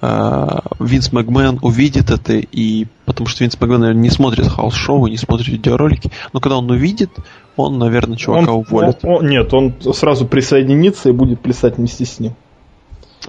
э, 0.00 0.46
Винс 0.78 1.12
Макмен 1.12 1.58
увидит 1.60 2.10
это, 2.10 2.34
и 2.34 2.86
потому 3.04 3.26
что 3.26 3.42
Винс 3.44 3.60
Макмен, 3.60 3.80
наверное, 3.80 4.02
не 4.02 4.10
смотрит 4.10 4.46
house 4.46 4.79
show 4.79 5.06
и 5.06 5.10
не 5.10 5.16
смотрит 5.16 5.48
видеоролики. 5.48 6.10
Но 6.32 6.38
когда 6.40 6.56
он 6.58 6.70
увидит, 6.70 7.10
он, 7.56 7.78
наверное, 7.78 8.16
чувака 8.16 8.52
Он- 8.52 8.60
уволит. 8.60 8.98
он- 9.02 9.10
он- 9.16 9.26
нет, 9.28 9.52
он 9.52 9.74
сразу 9.92 10.24
присоединится 10.26 11.08
и 11.08 11.12
будет 11.12 11.40
плясать 11.40 11.78
вместе 11.78 12.04
с 12.04 12.20
ним. 12.20 12.34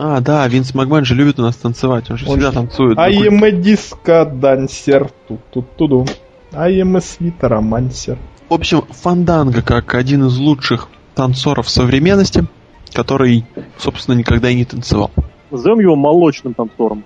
А, 0.02 0.22
да, 0.22 0.48
Винс 0.48 0.74
Макмен 0.74 1.04
же 1.04 1.14
любит 1.14 1.40
у 1.40 1.42
нас 1.42 1.58
танцевать. 1.58 2.10
Он 2.10 2.18
же 2.18 2.26
Он 2.26 2.32
всегда 2.32 2.48
же- 2.52 2.54
танцует. 2.54 2.98
I 2.98 3.12
am 3.28 3.44
a 3.44 3.52
disco 3.52 4.32
dancer. 4.40 5.12
Ту-ту-ту-ду. 5.28 6.08
I 6.54 6.80
am 6.82 6.96
a 6.96 7.00
sweet 7.02 7.38
romancer. 7.42 8.18
В 8.48 8.54
общем, 8.54 8.84
Фанданга 8.90 9.62
как 9.62 9.94
один 9.96 10.26
из 10.26 10.38
лучших 10.38 10.88
танцоров 11.16 11.70
современности, 11.70 12.48
который, 12.94 13.46
собственно, 13.78 14.16
никогда 14.16 14.50
и 14.50 14.56
не 14.56 14.64
танцевал. 14.64 15.12
Назовем 15.52 15.80
его 15.82 15.96
молочным 15.98 16.54
танцором. 16.54 17.04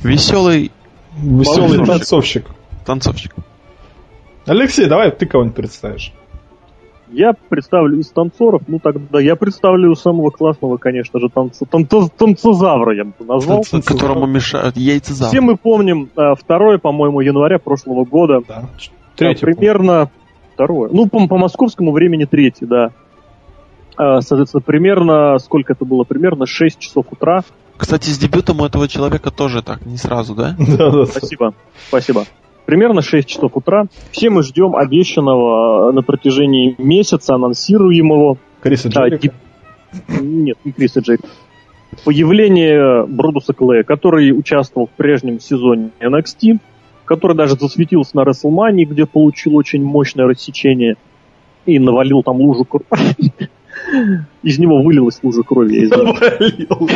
Веселый 0.00 0.72
Веселый 1.14 1.76
Танцовщик. 1.84 2.46
танцовщик. 2.46 2.46
танцовщик. 2.86 3.34
Алексей, 4.46 4.86
давай 4.86 5.10
ты 5.10 5.26
кого-нибудь 5.26 5.54
представишь. 5.56 6.12
Я 7.12 7.34
представлю 7.48 7.98
из 7.98 8.08
танцоров, 8.08 8.62
ну 8.68 8.78
тогда 8.78 9.20
я 9.20 9.36
представлю 9.36 9.94
самого 9.94 10.30
классного, 10.30 10.78
конечно 10.78 11.20
же, 11.20 11.28
танца, 11.28 11.66
танца- 11.66 12.10
танцезавра, 12.16 12.94
я 12.96 13.04
бы 13.04 13.12
назвал. 13.20 13.60
Танц- 13.60 13.82
которому 13.82 14.26
мешают 14.26 14.76
яйца 14.76 15.12
Все 15.12 15.40
мы 15.40 15.56
помним 15.56 16.08
э, 16.16 16.34
второе, 16.38 16.78
по-моему, 16.78 17.20
января 17.20 17.58
прошлого 17.58 18.04
года. 18.04 18.40
Да. 18.48 18.64
Э, 18.64 18.88
Третий. 19.16 19.44
примерно 19.44 20.10
второе. 20.54 20.88
Ну, 20.90 21.06
по, 21.06 21.26
по 21.28 21.36
московскому 21.36 21.92
времени 21.92 22.24
третий, 22.24 22.64
да. 22.66 22.90
Э, 23.98 24.20
Соответственно, 24.20 24.62
примерно, 24.62 25.38
сколько 25.38 25.74
это 25.74 25.84
было? 25.84 26.04
Примерно 26.04 26.46
6 26.46 26.78
часов 26.78 27.06
утра. 27.10 27.42
Кстати, 27.76 28.10
с 28.10 28.18
дебютом 28.18 28.60
у 28.60 28.64
этого 28.64 28.88
человека 28.88 29.30
тоже 29.30 29.62
так, 29.62 29.84
не 29.84 29.96
сразу, 29.96 30.34
да, 30.34 30.54
да. 30.58 31.04
Спасибо, 31.06 31.54
спасибо. 31.88 32.24
Примерно 32.72 33.02
6 33.02 33.28
часов 33.28 33.54
утра. 33.54 33.84
Все 34.12 34.30
мы 34.30 34.42
ждем 34.42 34.74
обещанного 34.76 35.90
э, 35.90 35.92
на 35.92 36.00
протяжении 36.00 36.74
месяца, 36.78 37.34
анонсируемого 37.34 38.38
Криса 38.62 38.88
Да, 38.88 39.02
Джерика. 39.08 39.18
тип- 39.18 39.32
Нет, 40.22 40.56
не 40.64 40.72
Криса 40.72 41.00
Джерика. 41.00 41.28
Появление 42.06 43.04
Бродуса 43.04 43.52
Клея, 43.52 43.82
который 43.82 44.30
участвовал 44.32 44.86
в 44.86 44.90
прежнем 44.96 45.38
сезоне 45.38 45.90
NXT, 46.00 46.60
который 47.04 47.36
даже 47.36 47.56
засветился 47.56 48.16
на 48.16 48.22
WrestleMania, 48.22 48.84
где 48.86 49.04
получил 49.04 49.54
очень 49.56 49.84
мощное 49.84 50.24
рассечение 50.26 50.94
и 51.66 51.78
навалил 51.78 52.22
там 52.22 52.36
лужу 52.36 52.64
крови. 52.64 52.86
Из 54.42 54.58
него 54.58 54.80
вылилась 54.82 55.18
лужа 55.22 55.42
крови. 55.42 55.90
Ну, 55.94 56.88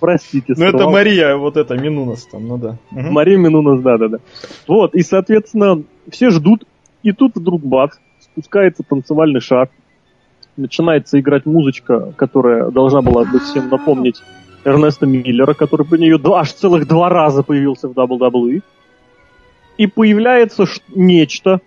Простите. 0.00 0.54
Ну 0.56 0.64
это. 0.64 0.88
Мария, 0.88 1.36
вот 1.36 1.56
это 1.56 1.76
Минунас 1.76 2.26
там, 2.26 2.46
ну 2.46 2.58
да. 2.58 2.76
Мария 2.90 3.36
Минунас, 3.36 3.80
да-да-да. 3.80 4.18
Вот, 4.66 4.94
и, 4.94 5.02
соответственно, 5.02 5.82
все 6.10 6.30
ждут, 6.30 6.64
и 7.02 7.12
тут 7.12 7.32
вдруг 7.34 7.62
бац, 7.62 7.92
спускается 8.20 8.82
танцевальный 8.82 9.40
шар, 9.40 9.68
начинается 10.56 11.18
играть 11.20 11.46
музычка, 11.46 12.12
которая 12.16 12.70
должна 12.70 13.02
была 13.02 13.24
бы 13.24 13.38
всем 13.40 13.68
напомнить 13.68 14.22
Эрнеста 14.64 15.06
Миллера, 15.06 15.54
который 15.54 15.86
по 15.86 15.94
нее 15.94 16.18
аж 16.34 16.52
целых 16.52 16.88
два 16.88 17.08
раза 17.08 17.42
появился 17.42 17.88
в 17.88 17.92
WWE. 17.92 18.62
И 19.78 19.86
появляется 19.86 20.64
нечто, 20.94 21.60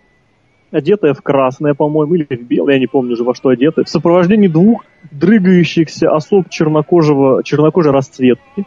одетое 0.71 1.13
в 1.13 1.21
красное, 1.21 1.73
по-моему, 1.73 2.15
или 2.15 2.25
в 2.29 2.43
белое, 2.43 2.75
я 2.75 2.79
не 2.79 2.87
помню 2.87 3.13
уже 3.13 3.23
во 3.23 3.33
что 3.33 3.49
одетое, 3.49 3.85
в 3.85 3.89
сопровождении 3.89 4.47
двух 4.47 4.85
дрыгающихся 5.11 6.11
особ 6.11 6.49
чернокожего, 6.49 7.43
чернокожей 7.43 7.91
расцветки. 7.91 8.65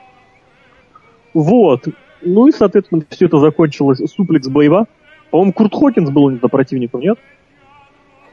Вот. 1.35 1.87
Ну 2.23 2.49
и, 2.49 2.53
соответственно, 2.53 3.03
все 3.09 3.27
это 3.27 3.39
закончилось 3.39 4.01
суплекс 4.11 4.49
боева. 4.49 4.87
По-моему, 5.31 5.53
Курт 5.53 5.75
Хокинс 5.75 6.11
был 6.11 6.25
у 6.25 6.31
них 6.31 6.41
противником, 6.41 7.01
нет? 7.01 7.19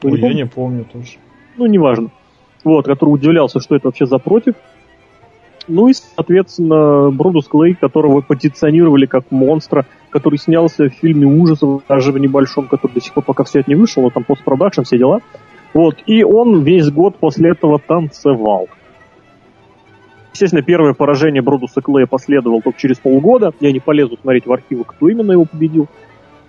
Вы 0.02 0.12
не 0.12 0.16
Ой, 0.16 0.20
я 0.20 0.22
помните? 0.22 0.44
не 0.44 0.50
помню 0.50 0.86
тоже. 0.86 1.18
ну, 1.58 1.66
неважно. 1.66 2.10
Вот, 2.64 2.86
который 2.86 3.10
удивлялся, 3.10 3.60
что 3.60 3.76
это 3.76 3.88
вообще 3.88 4.06
за 4.06 4.18
против. 4.18 4.56
Ну 5.70 5.88
и, 5.88 5.94
соответственно, 5.94 7.12
Бродус 7.12 7.48
Клей, 7.48 7.76
которого 7.76 8.22
позиционировали 8.22 9.06
как 9.06 9.30
монстра, 9.30 9.86
который 10.10 10.40
снялся 10.40 10.90
в 10.90 10.94
фильме 10.94 11.28
ужасов, 11.28 11.84
даже 11.88 12.12
в 12.12 12.18
небольшом, 12.18 12.68
который 12.68 12.94
до 12.94 13.02
сих 13.02 13.14
пор 13.14 13.24
пока 13.24 13.44
все 13.44 13.60
это 13.60 13.70
не 13.70 13.76
вышел, 13.76 14.02
но 14.02 14.10
там 14.10 14.24
постпродакшн, 14.24 14.82
все 14.82 14.98
дела. 14.98 15.20
Вот, 15.76 15.98
и 16.08 16.24
он 16.24 16.64
весь 16.64 16.90
год 16.90 17.18
после 17.18 17.52
этого 17.52 17.80
танцевал. 17.80 18.68
Естественно, 20.34 20.64
первое 20.64 20.94
поражение 20.94 21.44
Бродуса 21.44 21.82
Клея 21.82 22.08
последовало 22.08 22.62
только 22.62 22.80
через 22.80 22.98
полгода. 22.98 23.52
Я 23.60 23.72
не 23.72 23.80
полезу 23.80 24.18
смотреть 24.20 24.48
в 24.48 24.52
архивы, 24.52 24.86
кто 24.86 25.08
именно 25.08 25.34
его 25.34 25.46
победил. 25.46 25.88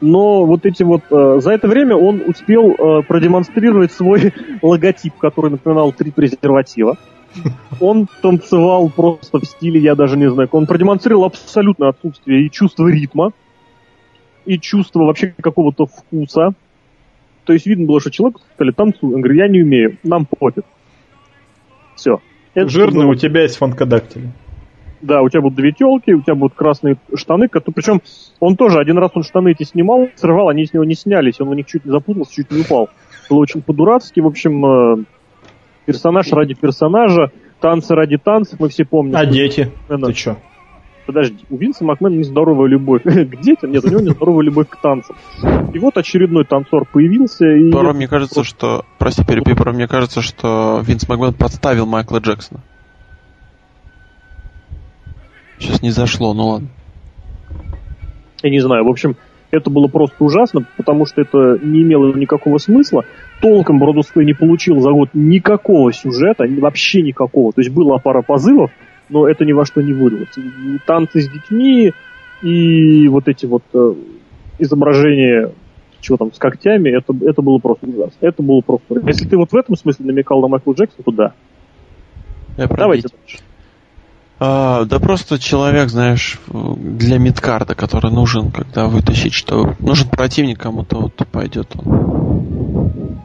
Но 0.00 0.46
вот 0.46 0.64
эти 0.64 0.82
вот... 0.82 1.02
э, 1.10 1.40
за 1.40 1.52
это 1.52 1.68
время 1.68 1.94
он 1.94 2.22
успел 2.26 2.70
э, 2.70 3.02
продемонстрировать 3.02 3.92
свой 3.92 4.32
логотип, 4.62 5.14
который 5.18 5.50
напоминал 5.50 5.92
три 5.92 6.10
презерватива. 6.10 6.96
Он 7.80 8.08
танцевал 8.22 8.90
просто 8.90 9.38
в 9.38 9.44
стиле, 9.44 9.80
я 9.80 9.94
даже 9.94 10.16
не 10.16 10.30
знаю, 10.30 10.48
он 10.52 10.66
продемонстрировал 10.66 11.24
абсолютное 11.24 11.90
отсутствие 11.90 12.46
и 12.46 12.50
чувства 12.50 12.88
ритма, 12.88 13.32
и 14.44 14.58
чувства 14.58 15.04
вообще 15.04 15.34
какого-то 15.40 15.86
вкуса. 15.86 16.54
То 17.44 17.52
есть 17.52 17.66
видно 17.66 17.86
было, 17.86 18.00
что 18.00 18.10
человек 18.10 18.38
сказали, 18.54 18.72
танцуй. 18.72 19.14
Он 19.14 19.20
говорит, 19.20 19.42
я 19.42 19.48
не 19.48 19.62
умею, 19.62 19.98
нам 20.02 20.26
пофиг. 20.26 20.64
Все. 21.96 22.20
Жирный 22.54 23.06
у 23.06 23.14
тебя 23.14 23.42
есть 23.42 23.56
фанкодактили. 23.56 24.30
Да, 25.00 25.22
у 25.22 25.28
тебя 25.30 25.40
будут 25.40 25.56
две 25.56 25.72
телки, 25.72 26.10
у 26.12 26.20
тебя 26.20 26.34
будут 26.34 26.54
красные 26.54 26.98
штаны, 27.14 27.48
которые, 27.48 27.74
причем 27.74 28.02
он 28.38 28.56
тоже 28.56 28.78
один 28.78 28.98
раз 28.98 29.12
он 29.14 29.22
штаны 29.22 29.52
эти 29.52 29.62
снимал, 29.62 30.08
срывал, 30.16 30.50
они 30.50 30.66
с 30.66 30.74
него 30.74 30.84
не 30.84 30.94
снялись, 30.94 31.40
он 31.40 31.48
в 31.48 31.54
них 31.54 31.66
чуть 31.66 31.86
не 31.86 31.90
запутался, 31.90 32.34
чуть 32.34 32.50
не 32.50 32.60
упал. 32.60 32.90
Было 33.30 33.38
очень 33.38 33.62
по-дурацки, 33.62 34.20
в 34.20 34.26
общем, 34.26 34.66
э, 34.66 35.04
персонаж 35.90 36.32
ради 36.32 36.54
персонажа, 36.54 37.32
танцы 37.60 37.94
ради 37.96 38.16
танцев, 38.16 38.60
мы 38.60 38.68
все 38.68 38.84
помним. 38.84 39.16
А 39.16 39.26
дети? 39.26 39.72
Ты 39.88 40.14
что? 40.14 40.38
Подожди, 41.06 41.44
у 41.50 41.56
Винса 41.56 41.84
Макмена 41.84 42.14
нездоровая 42.14 42.68
любовь 42.68 43.02
к 43.04 43.40
детям, 43.40 43.72
нет, 43.72 43.84
у 43.84 43.88
него 43.88 44.00
нездоровая 44.00 44.44
любовь 44.44 44.68
к 44.68 44.80
танцам. 44.80 45.16
И 45.74 45.78
вот 45.80 45.96
очередной 45.96 46.44
танцор 46.44 46.86
появился. 46.86 47.44
И 47.44 47.72
Порой 47.72 47.94
мне 47.94 48.06
кажется, 48.06 48.44
что... 48.44 48.84
Прости, 48.98 49.24
перебью, 49.24 49.56
порой 49.56 49.74
мне 49.74 49.88
кажется, 49.88 50.22
что 50.22 50.80
Винс 50.86 51.08
Макмен 51.08 51.34
подставил 51.34 51.86
Майкла 51.86 52.18
Джексона. 52.18 52.60
Сейчас 55.58 55.82
не 55.82 55.90
зашло, 55.90 56.32
ну 56.32 56.46
ладно. 56.46 56.68
Я 58.42 58.50
не 58.50 58.60
знаю, 58.60 58.84
в 58.84 58.88
общем, 58.88 59.16
это 59.50 59.70
было 59.70 59.88
просто 59.88 60.22
ужасно, 60.24 60.64
потому 60.76 61.06
что 61.06 61.20
это 61.20 61.58
не 61.62 61.82
имело 61.82 62.12
никакого 62.14 62.58
смысла. 62.58 63.04
Толком 63.40 63.78
Бродуской 63.78 64.24
не 64.24 64.32
получил 64.32 64.80
за 64.80 64.90
год 64.90 65.10
никакого 65.12 65.92
сюжета, 65.92 66.44
вообще 66.46 67.02
никакого. 67.02 67.52
То 67.52 67.60
есть 67.60 67.72
была 67.72 67.98
пара 67.98 68.22
позывов, 68.22 68.70
но 69.08 69.26
это 69.28 69.44
ни 69.44 69.52
во 69.52 69.64
что 69.64 69.82
не 69.82 69.92
вылилось. 69.92 70.36
И 70.36 70.78
танцы 70.86 71.20
с 71.20 71.28
детьми, 71.28 71.92
и 72.42 73.08
вот 73.08 73.28
эти 73.28 73.46
вот 73.46 73.62
э, 73.74 73.94
изображения 74.58 75.52
чего 76.00 76.16
там, 76.16 76.32
с 76.32 76.38
когтями, 76.38 76.88
это, 76.96 77.14
это 77.26 77.42
было 77.42 77.58
просто 77.58 77.86
ужасно. 77.86 78.16
Это 78.20 78.42
было 78.42 78.60
просто... 78.60 79.00
Если 79.06 79.28
ты 79.28 79.36
вот 79.36 79.52
в 79.52 79.56
этом 79.56 79.76
смысле 79.76 80.06
намекал 80.06 80.40
на 80.40 80.48
Майкла 80.48 80.72
Джексона, 80.72 81.04
то 81.04 81.10
да. 81.10 81.32
Я 82.56 82.66
Давайте 82.66 83.08
дальше. 83.08 83.38
А, 84.42 84.86
да 84.86 84.98
просто 84.98 85.38
человек, 85.38 85.90
знаешь, 85.90 86.40
для 86.48 87.18
мидкарда, 87.18 87.74
который 87.74 88.10
нужен, 88.10 88.50
когда 88.50 88.86
вытащить, 88.86 89.34
что 89.34 89.74
нужен 89.78 90.08
противник 90.08 90.58
кому-то, 90.58 90.96
вот 90.96 91.14
пойдет 91.30 91.68
он. 91.76 93.20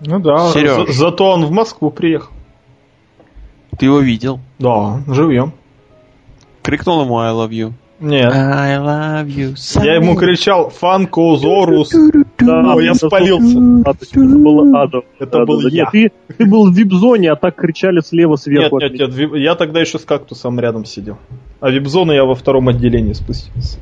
Ну 0.00 0.18
да, 0.18 0.50
Сереж. 0.52 0.88
За, 0.88 0.92
зато 0.92 1.30
он 1.30 1.46
в 1.46 1.50
Москву 1.50 1.90
приехал. 1.90 2.30
Ты 3.78 3.86
его 3.86 4.00
видел? 4.00 4.40
Да, 4.58 5.00
живьем. 5.06 5.54
Крикнул 6.62 7.02
ему 7.02 7.18
I 7.18 7.32
love 7.32 7.50
you. 7.50 7.72
Нет. 8.00 8.32
I 8.34 8.76
love 8.76 9.26
you. 9.26 9.82
Я 9.82 9.94
ему 9.94 10.14
кричал 10.14 10.68
Фанкозорус. 10.68 11.90
Да, 12.44 12.80
я 12.80 12.94
спалился. 12.94 13.58
Это 13.84 14.36
было 14.38 14.82
адом. 14.82 15.02
Это 15.18 15.44
был 15.44 15.60
я. 15.68 15.90
Ты, 15.90 16.12
ты 16.36 16.46
был 16.46 16.70
в 16.70 16.74
вип-зоне, 16.74 17.32
а 17.32 17.36
так 17.36 17.56
кричали 17.56 18.00
слева 18.00 18.36
сверху. 18.36 18.80
Нет, 18.80 18.92
нет, 18.92 19.16
нет, 19.16 19.34
я 19.34 19.54
тогда 19.54 19.80
еще 19.80 19.98
с 19.98 20.04
кактусом 20.04 20.58
рядом 20.60 20.84
сидел. 20.84 21.18
А 21.60 21.70
вип-зону 21.70 22.12
я 22.12 22.24
во 22.24 22.34
втором 22.34 22.68
отделении 22.68 23.12
спустился. 23.12 23.78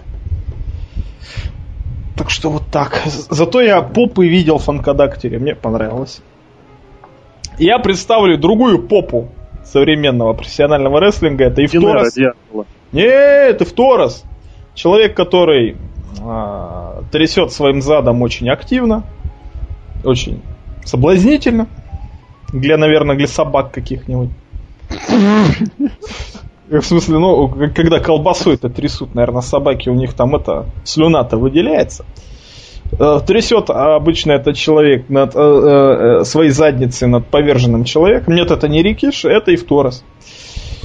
Так 2.17 2.31
что 2.31 2.51
вот 2.51 2.65
так. 2.71 3.03
Зато 3.07 3.61
я 3.63 3.81
попы 3.81 4.29
видел 4.29 4.59
в 4.59 4.65
фанкодактере, 4.65 5.39
мне 5.39 5.55
понравилось. 5.55 6.21
Я 7.59 7.79
представлю 7.79 8.39
другую 8.39 8.87
попу 8.87 9.31
современного 9.65 10.35
профессионального 10.35 11.01
рестлинга. 11.01 11.45
Это 11.45 11.65
Ивторос. 11.65 12.17
Нет, 12.93 13.63
Ивторос. 13.63 14.25
Человек, 14.75 15.17
который 15.17 15.77
а, 16.23 17.03
трясет 17.11 17.53
своим 17.53 17.83
задом 17.83 18.23
очень 18.23 18.49
активно, 18.49 19.05
очень 20.05 20.43
соблазнительно. 20.85 21.69
Для, 22.53 22.77
наверное, 22.77 23.17
для 23.17 23.29
собак 23.29 23.71
каких-нибудь. 23.71 24.31
В 26.69 26.83
смысле, 26.83 27.19
ну, 27.19 27.49
когда 27.75 28.01
колбасу 28.01 28.53
это 28.53 28.69
трясут, 28.69 29.15
наверное, 29.15 29.43
собаки, 29.43 29.89
у 29.89 29.95
них 29.95 30.15
там 30.15 30.37
это 30.37 30.67
слюна-то 30.85 31.37
выделяется. 31.37 32.05
Э, 32.99 33.21
трясет 33.25 33.71
обычно 33.71 34.33
этот 34.33 34.57
человек 34.57 35.09
над 35.09 35.35
э, 35.35 35.41
э, 35.41 36.25
своей 36.25 36.51
задницей 36.51 37.09
над 37.09 37.27
поверженным 37.27 37.85
человеком. 37.85 38.35
Нет, 38.35 38.51
это 38.51 38.69
не 38.69 38.83
Рикиш, 38.83 39.25
это 39.25 39.53
и 39.53 39.57
Торос. 39.57 40.05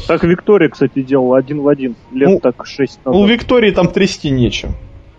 Так 0.07 0.23
Виктория, 0.23 0.69
кстати, 0.69 1.02
делала 1.02 1.38
один 1.38 1.61
в 1.61 1.68
один, 1.68 1.95
лет 2.11 2.30
ну, 2.30 2.39
так 2.39 2.65
шесть 2.65 2.99
назад. 3.03 3.19
У 3.19 3.26
Виктории 3.26 3.72
там 3.72 3.88
трясти 3.88 4.30
нечем. 4.30 4.76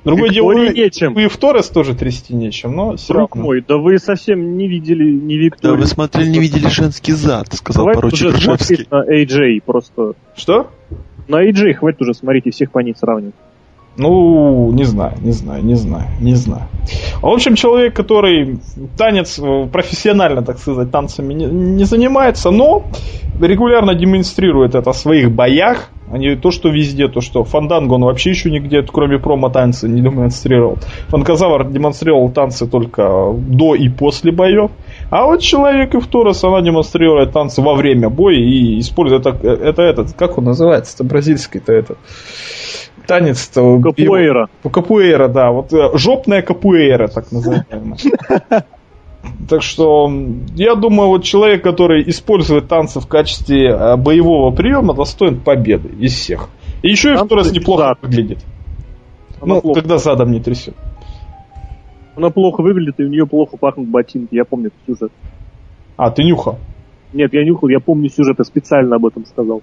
Другое 0.06 0.30
Виктории 0.30 0.66
дело, 0.68 0.84
нечем. 0.84 1.18
и 1.18 1.26
в 1.28 1.36
Торрес 1.36 1.68
тоже 1.68 1.94
трясти 1.94 2.34
нечем, 2.34 2.74
но 2.74 2.96
все 2.96 3.12
Друг 3.12 3.34
равно. 3.34 3.46
мой, 3.48 3.64
да 3.66 3.76
вы 3.76 3.98
совсем 3.98 4.56
не 4.56 4.68
видели 4.68 5.10
не 5.10 5.36
Викторию. 5.36 5.76
Да 5.76 5.80
вы 5.82 5.86
смотрели, 5.86 6.28
не 6.28 6.38
видели 6.38 6.68
женский 6.68 7.12
зад, 7.12 7.52
сказал 7.52 7.84
Давай 7.84 7.96
поручик 7.96 8.28
Ржевский. 8.34 8.86
на 8.90 9.04
AJ 9.04 9.62
просто. 9.66 10.12
Что? 10.34 10.70
На 11.28 11.44
AJ 11.44 11.74
хватит 11.74 12.00
уже 12.02 12.14
смотрите, 12.14 12.50
всех 12.50 12.70
по 12.70 12.78
ней 12.78 12.94
сравнивать. 12.96 13.34
Ну, 13.98 14.73
не 14.73 14.85
знаю, 14.85 15.14
не 15.23 15.32
знаю, 15.32 15.64
не 15.64 15.74
знаю, 15.74 16.09
не 16.20 16.35
знаю. 16.35 16.64
В 17.23 17.27
общем, 17.27 17.55
человек, 17.55 17.94
который 17.94 18.59
танец 18.97 19.39
э, 19.39 19.66
профессионально, 19.73 20.43
так 20.43 20.59
сказать, 20.59 20.90
танцами 20.90 21.32
не, 21.32 21.47
не 21.47 21.85
занимается, 21.85 22.51
но 22.51 22.85
регулярно 23.40 23.94
демонстрирует 23.94 24.74
это 24.74 24.93
в 24.93 24.97
своих 24.97 25.32
боях, 25.32 25.90
а 26.10 26.18
не 26.18 26.36
то, 26.36 26.51
что 26.51 26.68
везде, 26.68 27.09
то, 27.09 27.20
что 27.20 27.43
Фанданго 27.43 27.94
он 27.94 28.02
вообще 28.02 28.31
еще 28.31 28.51
нигде, 28.51 28.82
кроме 28.82 29.18
промо-танца, 29.18 29.89
не 29.89 30.02
демонстрировал. 30.02 30.78
Фанказавр 31.09 31.68
демонстрировал 31.68 32.31
танцы 32.31 32.66
только 32.66 33.32
до 33.35 33.74
и 33.74 33.89
после 33.89 34.31
боев. 34.31 34.70
А 35.10 35.24
вот 35.24 35.40
человек 35.40 35.94
и 35.94 36.01
в 36.01 36.06
Торос, 36.06 36.44
она 36.44 36.60
демонстрирует 36.60 37.32
танцы 37.32 37.62
во 37.62 37.74
время 37.74 38.09
боя 38.10 38.36
и 38.36 38.78
использует 38.78 39.27
это, 39.27 39.47
это 39.48 39.82
этот, 39.82 40.12
как 40.12 40.39
он 40.39 40.44
называется, 40.44 40.94
это 40.97 41.05
бразильский-то 41.05 41.73
этот 41.73 41.98
танец-то... 43.06 43.80
Капуэйра. 43.80 44.48
Капуэйра, 44.62 45.28
да. 45.28 45.50
Вот 45.50 45.72
э, 45.72 45.96
жопная 45.96 46.42
капуэйра, 46.42 47.08
так 47.08 47.32
называемая. 47.32 47.96
Так 49.48 49.62
что 49.62 50.10
я 50.54 50.74
думаю, 50.74 51.08
вот 51.08 51.24
человек, 51.24 51.62
который 51.62 52.08
использует 52.08 52.68
танцы 52.68 53.00
в 53.00 53.06
качестве 53.06 53.70
э, 53.70 53.96
боевого 53.96 54.54
приема, 54.54 54.94
достоин 54.94 55.40
победы 55.40 55.88
из 55.98 56.12
всех. 56.14 56.48
И 56.82 56.90
еще 56.90 57.12
и 57.12 57.16
второй 57.16 57.44
раз 57.44 57.52
неплохо 57.52 57.96
выглядит. 58.02 58.38
ну, 59.40 59.60
плохо. 59.60 59.80
когда 59.80 59.98
задом 59.98 60.30
не 60.30 60.40
трясет. 60.40 60.74
Она 62.16 62.30
плохо 62.30 62.62
выглядит, 62.62 62.98
и 62.98 63.04
у 63.04 63.08
нее 63.08 63.26
плохо 63.26 63.56
пахнут 63.56 63.88
ботинки. 63.88 64.34
Я 64.34 64.44
помню 64.44 64.68
этот 64.68 64.98
сюжет. 64.98 65.12
А, 65.96 66.10
ты 66.10 66.24
нюхал? 66.24 66.58
Нет, 67.12 67.32
я 67.32 67.44
нюхал, 67.44 67.68
я 67.68 67.80
помню 67.80 68.08
сюжет, 68.08 68.36
я 68.38 68.44
специально 68.44 68.96
об 68.96 69.06
этом 69.06 69.26
сказал. 69.26 69.62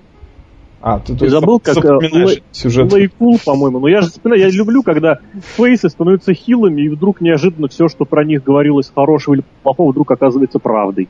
А, 0.85 0.99
ты, 0.99 1.15
ты 1.15 1.29
забыл, 1.29 1.61
как 1.61 1.77
э, 1.77 2.41
сюжет. 2.51 2.91
Лейкул, 2.91 3.39
по-моему. 3.43 3.79
Но 3.79 3.87
я 3.87 4.01
же 4.01 4.09
вспоминаю, 4.09 4.41
я 4.41 4.49
люблю, 4.49 4.83
когда 4.83 5.19
фейсы 5.55 5.87
становятся 5.87 6.33
хилыми, 6.33 6.81
и 6.81 6.89
вдруг 6.89 7.21
неожиданно 7.21 7.69
все, 7.69 7.87
что 7.87 8.03
про 8.03 8.25
них 8.25 8.43
говорилось 8.43 8.91
хорошего 8.93 9.35
или 9.35 9.43
плохого, 9.63 9.91
вдруг 9.91 10.11
оказывается 10.11 10.59
правдой. 10.59 11.07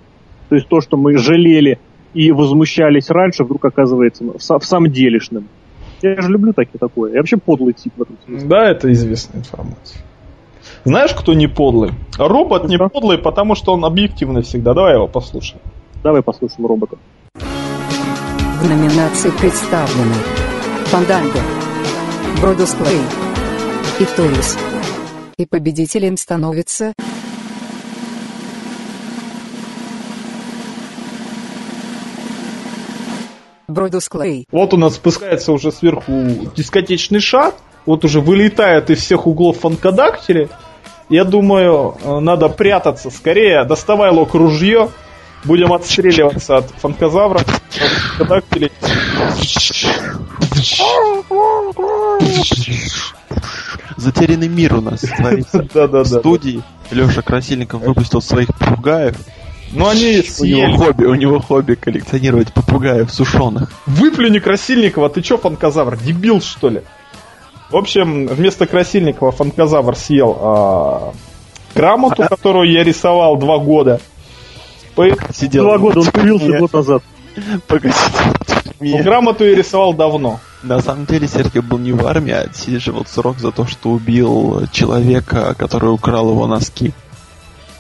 То 0.50 0.56
есть 0.56 0.68
то, 0.68 0.80
что 0.80 0.96
мы 0.96 1.18
жалели 1.18 1.80
и 2.14 2.32
возмущались 2.32 3.10
раньше, 3.10 3.46
вдруг 3.46 3.66
оказывается 3.66 4.24
в, 4.24 4.38
в 4.38 4.64
самом 4.64 4.92
делешным. 4.92 5.48
Я 6.04 6.22
же 6.22 6.30
люблю 6.30 6.54
такие 6.54 6.78
такое. 6.78 7.14
Я 7.14 7.18
вообще 7.18 7.38
подлый 7.38 7.74
тип 7.74 7.94
в 7.98 8.04
этом 8.04 8.16
смысле. 8.28 8.48
Да, 8.48 8.70
это 8.70 8.92
известная 8.92 9.40
информация. 9.40 10.04
Знаешь, 10.86 11.16
кто 11.16 11.34
не 11.34 11.48
подлый? 11.48 11.94
Робот 12.20 12.68
не 12.68 12.78
подлый, 12.78 13.18
потому 13.18 13.56
что 13.56 13.74
он 13.74 13.84
объективный 13.86 14.44
всегда. 14.44 14.76
Давай 14.76 14.94
его 14.94 15.08
послушаем. 15.08 15.64
Давай 16.04 16.22
послушаем 16.22 16.68
робота. 16.68 16.98
В 18.62 18.70
номинации 18.70 19.30
представлены 19.32 20.16
Фанданго, 20.86 21.40
Бродус 22.40 22.74
Клей 22.74 23.02
и 24.00 24.06
Торис. 24.16 24.58
И 25.38 25.46
победителем 25.46 26.16
становится... 26.18 26.94
Бродус 33.68 34.08
Клей. 34.08 34.46
Вот 34.52 34.74
у 34.74 34.78
нас 34.78 34.96
спускается 34.96 35.52
уже 35.52 35.72
сверху 35.72 36.12
дискотечный 36.56 37.20
шар, 37.20 37.54
вот 37.86 38.06
уже 38.06 38.22
вылетает 38.22 38.90
из 38.90 39.00
всех 39.00 39.28
углов 39.28 39.60
фанкодактили. 39.60 40.50
Я 41.10 41.26
думаю, 41.26 41.96
э, 42.02 42.20
надо 42.20 42.50
прятаться 42.50 43.10
скорее. 43.10 43.66
Доставай 43.66 44.12
лок 44.12 44.34
ружье, 44.36 44.90
Будем 45.44 45.74
отстреливаться 45.74 46.58
от 46.58 46.70
фанказавра. 46.72 47.42
Затерянный 53.98 54.48
мир 54.48 54.76
у 54.76 54.82
нас 54.82 55.02
творится 55.02 55.68
да, 55.74 55.88
да, 55.88 56.04
в 56.04 56.08
студии. 56.08 56.62
Леша 56.92 57.22
Красильников 57.22 57.82
выпустил 57.82 58.22
своих 58.22 58.48
попугаев. 58.56 59.16
Ну 59.72 59.88
они 59.88 60.24
у 60.40 60.46
него 60.46 60.78
хобби, 60.78 61.06
у 61.06 61.16
него 61.16 61.40
хобби 61.40 61.74
коллекционировать 61.74 62.54
попугаев 62.54 63.12
сушеных. 63.12 63.72
Выплюни 63.88 64.40
Красильникова, 64.40 65.10
ты 65.10 65.22
чё, 65.22 65.38
фанказавр, 65.38 65.98
дебил 65.98 66.42
что 66.42 66.70
ли? 66.70 66.82
В 67.72 67.76
общем, 67.78 68.28
вместо 68.28 68.68
Красильникова 68.68 69.32
фанказавр 69.32 69.96
съел 69.96 70.38
а, 70.40 71.14
грамоту, 71.74 72.24
которую 72.24 72.72
я 72.72 72.84
рисовал 72.84 73.38
два 73.38 73.58
года. 73.58 74.00
Сидел. 75.34 75.64
Два 75.64 75.78
года, 75.78 76.00
он 76.02 76.06
появился 76.12 76.60
год 76.60 76.74
назад. 76.74 77.04
Погоди. 77.68 77.96
ну, 78.80 79.04
грамоту 79.04 79.44
я 79.44 79.56
рисовал 79.56 79.94
давно. 79.94 80.40
На 80.62 80.80
самом 80.82 81.06
деле 81.06 81.28
Сергей 81.28 81.62
был 81.62 81.78
не 81.80 81.92
в 81.92 82.06
армии, 82.06 82.32
а 82.32 82.42
отсиживал 82.42 83.06
срок 83.06 83.40
за 83.40 83.52
то, 83.52 83.66
что 83.66 83.90
убил 83.90 84.68
человека, 84.72 85.56
который 85.58 85.92
украл 85.92 86.30
его 86.30 86.48
носки. 86.48 86.94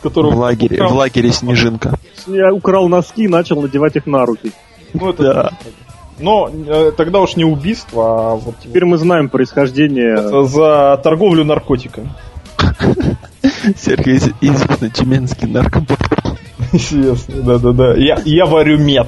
Которую 0.01 0.33
В 0.33 0.39
лагере, 0.39 0.75
украл. 0.77 0.91
в 0.91 0.95
лагере 0.95 1.31
Снежинка. 1.31 1.97
Я 2.27 2.51
украл 2.53 2.89
носки 2.89 3.23
и 3.23 3.27
начал 3.29 3.61
надевать 3.61 3.95
их 3.95 4.05
на 4.05 4.25
руки. 4.25 4.51
Ну, 4.93 5.09
это 5.11 5.23
Да. 5.23 5.49
Но 6.19 6.49
э, 6.51 6.91
тогда 6.97 7.21
уж 7.21 7.35
не 7.37 7.45
убийство, 7.45 8.31
а 8.33 8.35
вот 8.35 8.55
Теперь 8.61 8.85
мы 8.85 8.97
знаем 8.97 9.29
происхождение. 9.29 10.13
это 10.13 10.43
за 10.43 10.99
торговлю 11.03 11.43
наркотиками. 11.45 12.11
Сергей 13.77 14.15
из- 14.17 14.29
известный 14.41 14.89
тюменский 14.89 15.47
наркоман. 15.47 15.87
Естественно, 16.73 17.43
да-да-да. 17.43 17.93
Я, 17.95 18.19
я 18.25 18.45
варю 18.45 18.77
мед. 18.77 19.07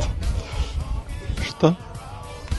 Что? 1.48 1.76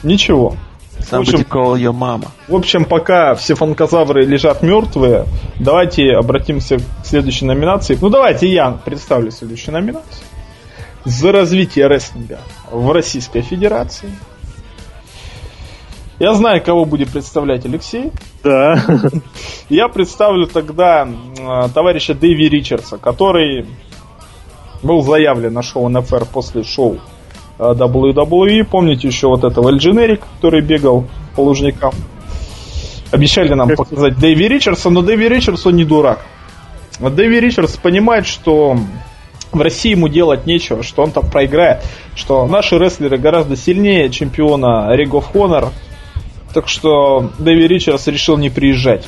Ничего. 0.03 0.55
Somebody 0.99 1.35
общем- 1.35 1.47
call 1.49 1.75
your 1.77 1.93
mama. 1.93 2.27
В 2.47 2.55
общем, 2.55 2.83
пока 2.85 3.35
все 3.35 3.55
фанкозавры 3.55 4.25
лежат 4.25 4.61
мертвые, 4.63 5.25
давайте 5.59 6.11
обратимся 6.13 6.77
к 6.79 6.81
следующей 7.05 7.45
номинации. 7.45 7.97
Ну, 7.99 8.09
давайте 8.09 8.47
я 8.51 8.71
представлю 8.71 9.31
следующую 9.31 9.73
номинацию. 9.75 10.25
За 11.05 11.31
развитие 11.31 11.87
рестлинга 11.87 12.39
в 12.69 12.91
Российской 12.91 13.41
Федерации. 13.41 14.09
Я 16.19 16.33
знаю, 16.33 16.61
кого 16.63 16.83
будет 16.85 17.09
представлять 17.09 17.65
Алексей. 17.65 18.11
Да. 18.43 18.83
Я 19.69 19.87
представлю 19.87 20.47
тогда 20.47 21.03
м, 21.03 21.69
товарища 21.73 22.15
Дэви 22.15 22.49
Ричардса, 22.49 22.97
который 22.97 23.67
был 24.83 25.01
заявлен 25.01 25.53
на 25.53 25.63
шоу 25.63 25.89
НФР 25.89 26.25
после 26.25 26.63
шоу 26.63 26.99
э, 27.59 27.63
WWE. 27.63 28.63
Помните 28.63 29.07
еще 29.07 29.27
вот 29.27 29.43
этого 29.43 29.69
Эль 29.69 29.77
Дженерик, 29.77 30.21
который 30.35 30.61
бегал 30.61 31.05
по 31.35 31.41
лужникам? 31.41 31.93
Обещали 33.11 33.53
нам 33.53 33.69
показать 33.69 34.19
Дэви 34.19 34.47
Ричардса, 34.47 34.89
но 34.89 35.01
Дэви 35.01 35.29
Ричардс, 35.29 35.65
он 35.65 35.75
не 35.75 35.85
дурак. 35.85 36.25
Дэви 36.99 37.39
Ричардс 37.39 37.77
понимает, 37.77 38.27
что 38.27 38.77
в 39.51 39.61
России 39.61 39.91
ему 39.91 40.07
делать 40.07 40.45
нечего, 40.45 40.83
что 40.83 41.03
он 41.03 41.11
там 41.11 41.29
проиграет, 41.29 41.83
что 42.15 42.45
наши 42.47 42.77
рестлеры 42.77 43.17
гораздо 43.17 43.55
сильнее 43.55 44.09
чемпиона 44.09 44.93
Ring 44.93 45.11
of 45.11 45.31
Honor, 45.33 45.69
так 46.53 46.67
что 46.67 47.31
Дэви 47.39 47.67
Ричардс 47.67 48.07
решил 48.07 48.37
не 48.37 48.49
приезжать. 48.49 49.07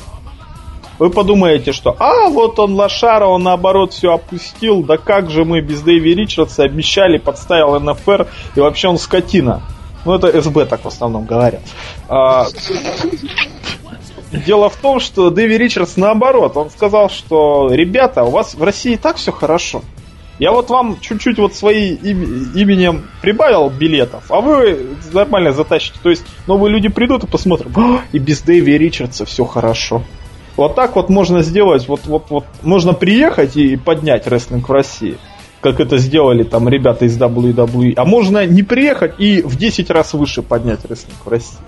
Вы 1.00 1.08
подумаете, 1.08 1.72
что 1.72 1.96
а, 1.98 2.28
вот 2.28 2.58
он 2.58 2.74
лошара, 2.74 3.24
он 3.24 3.42
наоборот 3.42 3.94
все 3.94 4.12
опустил, 4.12 4.82
да 4.82 4.98
как 4.98 5.30
же 5.30 5.46
мы 5.46 5.62
без 5.62 5.80
Дэви 5.80 6.14
Ричардса 6.14 6.64
обещали, 6.64 7.16
подставил 7.16 7.80
НФР, 7.80 8.28
и 8.54 8.60
вообще 8.60 8.88
он 8.88 8.98
скотина. 8.98 9.62
Ну, 10.04 10.14
это 10.14 10.40
СБ 10.42 10.66
так 10.66 10.82
в 10.82 10.86
основном 10.86 11.24
говорят. 11.24 11.62
А, 12.06 12.46
Дело 14.46 14.68
в 14.68 14.76
том, 14.76 15.00
что 15.00 15.30
Дэви 15.30 15.56
Ричардс 15.56 15.96
наоборот, 15.96 16.56
он 16.56 16.68
сказал, 16.70 17.08
что 17.08 17.68
ребята, 17.72 18.22
у 18.22 18.30
вас 18.30 18.54
в 18.54 18.62
России 18.62 18.96
так 18.96 19.16
все 19.16 19.32
хорошо. 19.32 19.82
Я 20.38 20.52
вот 20.52 20.68
вам 20.68 21.00
чуть-чуть 21.00 21.38
вот 21.38 21.54
своим 21.54 21.96
им- 21.96 22.52
именем 22.54 23.08
прибавил 23.22 23.70
билетов, 23.70 24.24
а 24.30 24.40
вы 24.40 24.96
нормально 25.12 25.52
затащите. 25.52 25.98
То 26.02 26.10
есть 26.10 26.24
новые 26.46 26.70
люди 26.72 26.88
придут 26.88 27.24
и 27.24 27.26
посмотрят, 27.26 27.76
«А, 27.76 28.02
и 28.12 28.18
без 28.18 28.42
Дэви 28.42 28.76
Ричардса 28.78 29.24
все 29.24 29.44
хорошо. 29.44 30.02
Вот 30.56 30.74
так 30.74 30.96
вот 30.96 31.08
можно 31.08 31.42
сделать, 31.42 31.88
вот, 31.88 32.00
вот, 32.04 32.26
вот 32.30 32.44
можно 32.62 32.92
приехать 32.92 33.56
и 33.56 33.76
поднять 33.76 34.26
рестлинг 34.26 34.68
в 34.68 34.72
России, 34.72 35.16
как 35.60 35.80
это 35.80 35.98
сделали 35.98 36.42
там 36.42 36.68
ребята 36.68 37.04
из 37.04 37.18
WWE, 37.18 37.94
а 37.96 38.04
можно 38.04 38.46
не 38.46 38.62
приехать 38.62 39.14
и 39.18 39.42
в 39.42 39.56
10 39.56 39.90
раз 39.90 40.12
выше 40.12 40.42
поднять 40.42 40.84
рестлинг 40.84 41.24
в 41.24 41.28
России. 41.28 41.58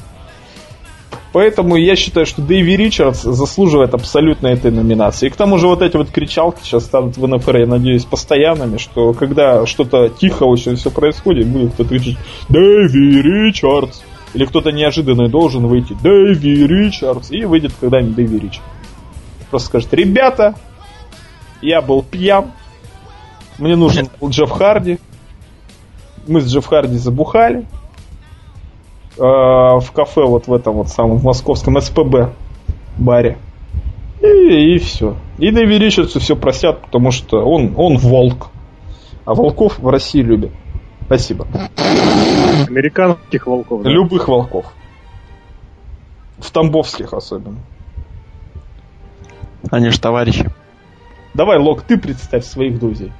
Поэтому 1.32 1.76
я 1.76 1.96
считаю, 1.96 2.26
что 2.26 2.42
Дэйви 2.42 2.76
Ричардс 2.76 3.22
заслуживает 3.22 3.94
абсолютно 3.94 4.48
этой 4.48 4.70
номинации. 4.70 5.28
И 5.28 5.30
к 5.30 5.36
тому 5.36 5.56
же 5.56 5.66
вот 5.66 5.80
эти 5.80 5.96
вот 5.96 6.10
кричалки 6.10 6.60
сейчас 6.62 6.84
станут 6.84 7.16
в 7.16 7.26
НФР, 7.26 7.56
я 7.56 7.66
надеюсь, 7.66 8.04
постоянными, 8.04 8.76
что 8.76 9.14
когда 9.14 9.64
что-то 9.64 10.10
тихо 10.10 10.44
очень 10.44 10.76
все 10.76 10.90
происходит, 10.90 11.46
будет 11.46 11.72
кто-то 11.72 11.88
кричать 11.88 12.18
«Дэйви 12.50 13.22
Ричардс!» 13.22 14.00
Или 14.34 14.46
кто-то 14.46 14.72
неожиданный 14.72 15.28
должен 15.28 15.66
выйти 15.66 15.94
«Дэйви 16.02 16.66
Ричардс!» 16.66 17.30
И 17.30 17.44
выйдет 17.44 17.72
когда-нибудь 17.78 18.14
Дэйви 18.14 18.38
Ричардс. 18.38 18.68
Просто 19.50 19.68
скажет 19.68 19.92
«Ребята, 19.92 20.54
я 21.60 21.82
был 21.82 22.02
пьян, 22.02 22.52
мне 23.59 23.76
нужен 23.76 24.09
был 24.20 24.30
Джефф 24.30 24.50
Харди, 24.50 24.98
мы 26.26 26.40
с 26.40 26.52
Джефф 26.52 26.66
Харди 26.66 26.96
забухали, 26.96 27.66
э, 29.16 29.20
в 29.20 29.92
кафе 29.92 30.22
вот 30.22 30.46
в 30.46 30.52
этом 30.52 30.74
вот 30.74 30.88
самом 30.88 31.18
в 31.18 31.24
московском 31.24 31.80
СПБ 31.80 32.32
баре. 32.98 33.38
И, 34.20 34.74
и 34.74 34.78
все. 34.78 35.16
И 35.38 35.50
Дэви 35.50 35.78
Ричардсу 35.78 36.20
все 36.20 36.36
простят, 36.36 36.82
потому 36.82 37.10
что 37.10 37.44
он, 37.44 37.74
он 37.76 37.98
волк. 37.98 38.50
А 39.24 39.34
волков 39.34 39.78
в 39.78 39.88
России 39.88 40.20
любят. 40.20 40.50
Спасибо. 41.12 41.47
Американских 42.68 43.47
волков. 43.47 43.82
да. 43.82 43.90
Любых 43.90 44.28
волков. 44.28 44.64
В 46.39 46.51
Тамбовских 46.51 47.12
особенно. 47.12 47.59
Они 49.70 49.90
же 49.90 50.01
товарищи. 50.01 50.51
Давай, 51.34 51.59
Лок, 51.59 51.82
ты 51.82 51.98
представь 51.98 52.47
своих 52.47 52.78
друзей. 52.78 53.12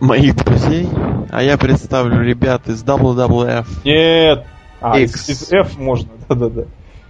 Моих 0.00 0.34
друзей. 0.34 0.88
А 1.30 1.44
я 1.44 1.56
представлю 1.56 2.20
ребят 2.20 2.68
из 2.68 2.82
WWF. 2.82 3.66
Нет. 3.84 4.46
А, 4.80 4.98
X. 4.98 5.28
из, 5.28 5.52
F 5.52 5.78
можно, 5.78 6.08
да-да-да. 6.28 6.64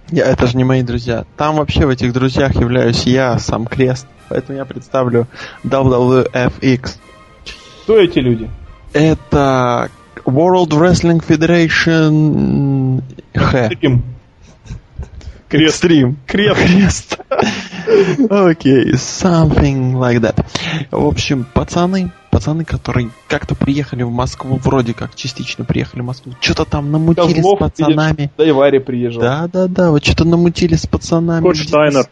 Я, 0.09 0.25
это 0.25 0.45
же 0.45 0.57
не 0.57 0.63
мои 0.63 0.83
друзья. 0.83 1.25
Там 1.37 1.55
вообще 1.55 1.87
в 1.87 1.89
этих 1.89 2.13
друзьях 2.13 2.53
являюсь 2.55 3.07
я, 3.07 3.39
сам 3.39 3.65
Крест. 3.65 4.05
Поэтому 4.29 4.59
я 4.59 4.65
представлю 4.65 5.25
WWFX. 5.63 6.99
Кто 7.83 7.97
эти 7.97 8.19
люди? 8.19 8.47
Это 8.97 9.91
World 10.25 10.69
Wrestling 10.69 11.23
Federation. 11.23 13.03
Экстрим. 13.33 14.03
Крест. 15.47 15.81
Крест. 15.81 16.17
Крест. 16.25 17.19
Окей, 18.29 18.93
something 18.93 19.93
like 19.93 20.19
that. 20.19 20.43
В 20.91 21.05
общем, 21.05 21.45
пацаны, 21.53 22.11
пацаны, 22.31 22.65
которые 22.65 23.11
как-то 23.29 23.53
приехали 23.55 24.01
в 24.01 24.09
Москву, 24.09 24.59
вроде 24.61 24.93
как 24.93 25.15
частично 25.15 25.63
приехали 25.63 26.01
в 26.01 26.05
Москву, 26.05 26.33
что-то 26.41 26.65
там 26.65 26.91
намутили 26.91 27.35
Козлов, 27.35 27.59
с 27.59 27.61
пацанами. 27.61 28.31
Да 28.35 28.43
и 28.43 28.51
Варя 28.51 28.81
приезжал. 28.81 29.21
Да-да-да, 29.21 29.91
вот 29.91 30.03
что-то 30.03 30.25
намутили 30.25 30.75
с 30.75 30.87
пацанами. 30.87 31.43
Коч 31.43 31.67
Штайнер. 31.67 32.07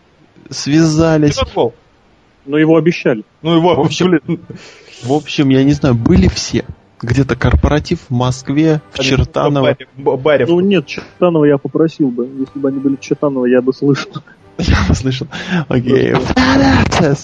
Связались. 0.49 1.35
Козлов. 1.35 1.73
Но 2.45 2.57
его 2.57 2.77
обещали. 2.77 3.23
Ну 3.41 3.55
его, 3.55 3.75
В 3.75 3.79
общем, 3.79 4.11
блин. 4.11 4.39
В 5.03 5.11
общем, 5.13 5.49
я 5.49 5.63
не 5.63 5.71
знаю, 5.73 5.95
были 5.95 6.27
все. 6.27 6.65
Где-то 7.01 7.35
корпоратив 7.35 7.99
в 8.09 8.13
Москве, 8.13 8.81
в 8.91 8.99
Чертаново. 8.99 9.75
Барев- 9.97 10.21
Барев. 10.21 10.49
Ну 10.49 10.59
нет, 10.61 10.85
Чертанова 10.87 11.45
я 11.45 11.57
попросил 11.57 12.09
бы. 12.09 12.27
Если 12.39 12.57
бы 12.57 12.69
они 12.69 12.79
были 12.79 12.95
Чертанова, 12.99 13.45
я 13.45 13.61
бы 13.61 13.73
слышал. 13.73 14.11
Я 14.57 14.77
услышал. 14.89 15.27
Окей. 15.67 16.13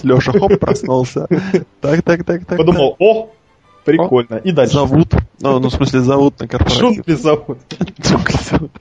Леша 0.04 0.32
хоп 0.34 0.60
проснулся. 0.60 1.28
Так, 1.80 2.04
так, 2.04 2.26
так, 2.26 2.46
так. 2.46 2.58
Подумал, 2.58 2.98
о, 3.00 3.30
прикольно. 3.86 4.36
И 4.36 4.52
дальше. 4.52 4.74
Зовут. 4.74 5.14
Ну, 5.40 5.60
ну, 5.60 5.70
в 5.70 5.74
смысле, 5.74 6.02
зовут 6.02 6.38
на 6.42 6.50
корпоратив. 6.50 6.82
Джунгли 6.82 7.14
зовут. 7.14 7.58
Джунгли 8.02 8.36
зовут. 8.50 8.72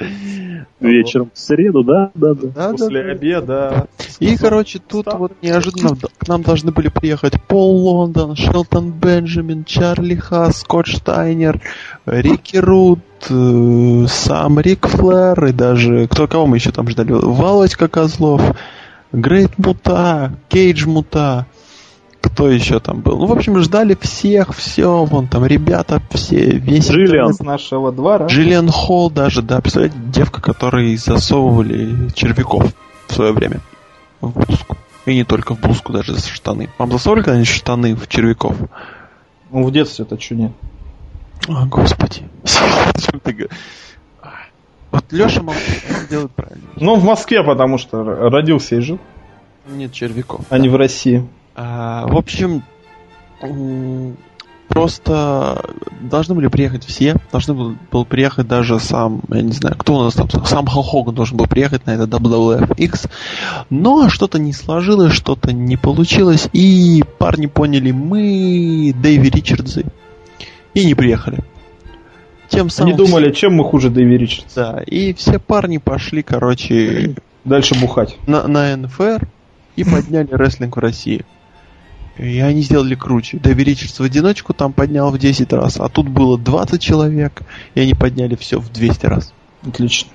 Вечером 0.80 1.30
в 1.32 1.38
среду, 1.38 1.84
да? 1.84 2.10
Да, 2.14 2.34
да. 2.34 2.48
Да, 2.54 2.70
После 2.72 3.02
да, 3.02 3.04
да. 3.04 3.10
обеда. 3.12 3.86
И, 4.18 4.36
короче, 4.36 4.78
тут 4.78 5.06
Став- 5.06 5.18
вот 5.18 5.32
неожиданно 5.42 5.96
к 6.18 6.28
нам 6.28 6.42
должны 6.42 6.72
были 6.72 6.88
приехать 6.88 7.40
Пол 7.42 7.76
Лондон, 7.76 8.36
Шелтон 8.36 8.92
Бенджамин, 8.92 9.64
Чарли 9.64 10.14
Хас, 10.14 10.60
Скотт 10.60 10.86
Штайнер, 10.86 11.60
Рики 12.06 12.56
Рут, 12.56 13.00
э, 13.28 14.04
сам 14.08 14.60
Рик 14.60 14.86
Флэр 14.86 15.46
и 15.46 15.52
даже... 15.52 16.06
Кто 16.08 16.26
кого 16.26 16.46
мы 16.46 16.56
еще 16.56 16.72
там 16.72 16.88
ждали? 16.88 17.12
Валочка 17.12 17.88
Козлов, 17.88 18.42
Грейт 19.12 19.58
Мута, 19.58 20.32
Кейдж 20.48 20.86
Мута. 20.86 21.46
Кто 22.20 22.50
еще 22.50 22.80
там 22.80 23.00
был? 23.00 23.18
Ну, 23.18 23.26
в 23.26 23.32
общем, 23.32 23.58
ждали 23.60 23.96
всех, 23.98 24.54
все, 24.54 25.04
вон 25.04 25.26
там 25.26 25.46
ребята, 25.46 26.02
все, 26.10 26.50
весь 26.50 26.90
Джиллиан. 26.90 27.32
С 27.32 27.40
нашего 27.40 27.92
двора. 27.92 28.26
Джиллиан 28.26 28.68
Холл 28.68 29.10
даже, 29.10 29.40
да, 29.42 29.60
представляете, 29.60 29.96
девка, 29.98 30.42
которой 30.42 30.96
засовывали 30.96 32.10
червяков 32.14 32.72
в 33.06 33.12
свое 33.14 33.32
время 33.32 33.60
в 34.20 34.32
блузку. 34.32 34.76
И 35.06 35.14
не 35.14 35.24
только 35.24 35.54
в 35.54 35.60
блузку, 35.60 35.92
даже 35.92 36.14
в 36.14 36.18
штаны. 36.20 36.68
Вам 36.78 36.92
засовывали 36.92 37.22
когда-нибудь 37.22 37.48
штаны 37.48 37.96
в 37.96 38.06
червяков? 38.06 38.54
Ну, 39.50 39.64
в 39.64 39.72
детстве-то 39.72 40.20
что 40.20 40.34
нет. 40.34 40.52
О, 41.48 41.64
господи. 41.66 42.28
Вот 44.90 45.04
Леша 45.12 45.40
молчит, 45.40 45.84
он 45.88 46.06
делает 46.08 46.32
правильно. 46.32 46.66
Ну, 46.74 46.96
в 46.96 47.04
Москве, 47.04 47.44
потому 47.44 47.78
что 47.78 48.02
родился 48.02 48.74
и 48.74 48.80
жил. 48.80 48.98
Нет 49.68 49.92
червяков. 49.92 50.44
а 50.50 50.58
не 50.58 50.68
в 50.68 50.74
России. 50.74 51.28
А, 51.62 52.06
в 52.06 52.16
общем, 52.16 52.62
просто 54.68 55.62
должны 56.00 56.34
были 56.34 56.46
приехать 56.46 56.86
все. 56.86 57.16
Должны 57.30 57.52
был, 57.52 57.76
был 57.92 58.06
приехать 58.06 58.48
даже 58.48 58.80
сам, 58.80 59.20
я 59.28 59.42
не 59.42 59.52
знаю, 59.52 59.76
кто 59.76 59.96
у 59.96 60.02
нас 60.04 60.14
там, 60.14 60.30
сам 60.46 60.66
Халк 60.66 60.86
Хоган 60.86 61.14
должен 61.14 61.36
был 61.36 61.46
приехать 61.46 61.84
на 61.84 61.90
это 61.90 62.04
WWF 62.04 62.78
X. 62.78 63.08
Но 63.68 64.08
что-то 64.08 64.38
не 64.38 64.54
сложилось, 64.54 65.12
что-то 65.12 65.52
не 65.52 65.76
получилось. 65.76 66.48
И 66.54 67.04
парни 67.18 67.44
поняли, 67.44 67.90
мы 67.90 68.94
Дэйви 68.96 69.28
Ричардсы. 69.28 69.84
И 70.72 70.86
не 70.86 70.94
приехали. 70.94 71.40
Тем 72.48 72.70
самым... 72.70 72.94
Они 72.94 73.04
думали, 73.06 73.32
чем 73.32 73.56
мы 73.56 73.64
хуже 73.64 73.90
Дэви 73.90 74.16
Ричардс. 74.16 74.54
Да, 74.54 74.82
и 74.86 75.12
все 75.12 75.38
парни 75.38 75.76
пошли, 75.76 76.22
короче, 76.22 77.16
Дальше 77.44 77.78
бухать. 77.78 78.16
на, 78.26 78.48
на 78.48 78.74
НФР 78.74 79.28
и 79.76 79.84
подняли 79.84 80.28
рестлинг 80.30 80.76
в 80.76 80.80
России. 80.80 81.26
И 82.16 82.40
они 82.40 82.62
сделали 82.62 82.94
круче. 82.94 83.38
Ричардс 83.42 83.98
в 83.98 84.02
одиночку 84.02 84.52
там 84.52 84.72
поднял 84.72 85.10
в 85.10 85.18
10 85.18 85.52
раз, 85.52 85.78
а 85.78 85.88
тут 85.88 86.08
было 86.08 86.38
20 86.38 86.80
человек, 86.80 87.42
и 87.74 87.80
они 87.80 87.94
подняли 87.94 88.36
все 88.36 88.58
в 88.58 88.70
200 88.70 89.06
раз. 89.06 89.32
Отлично. 89.66 90.10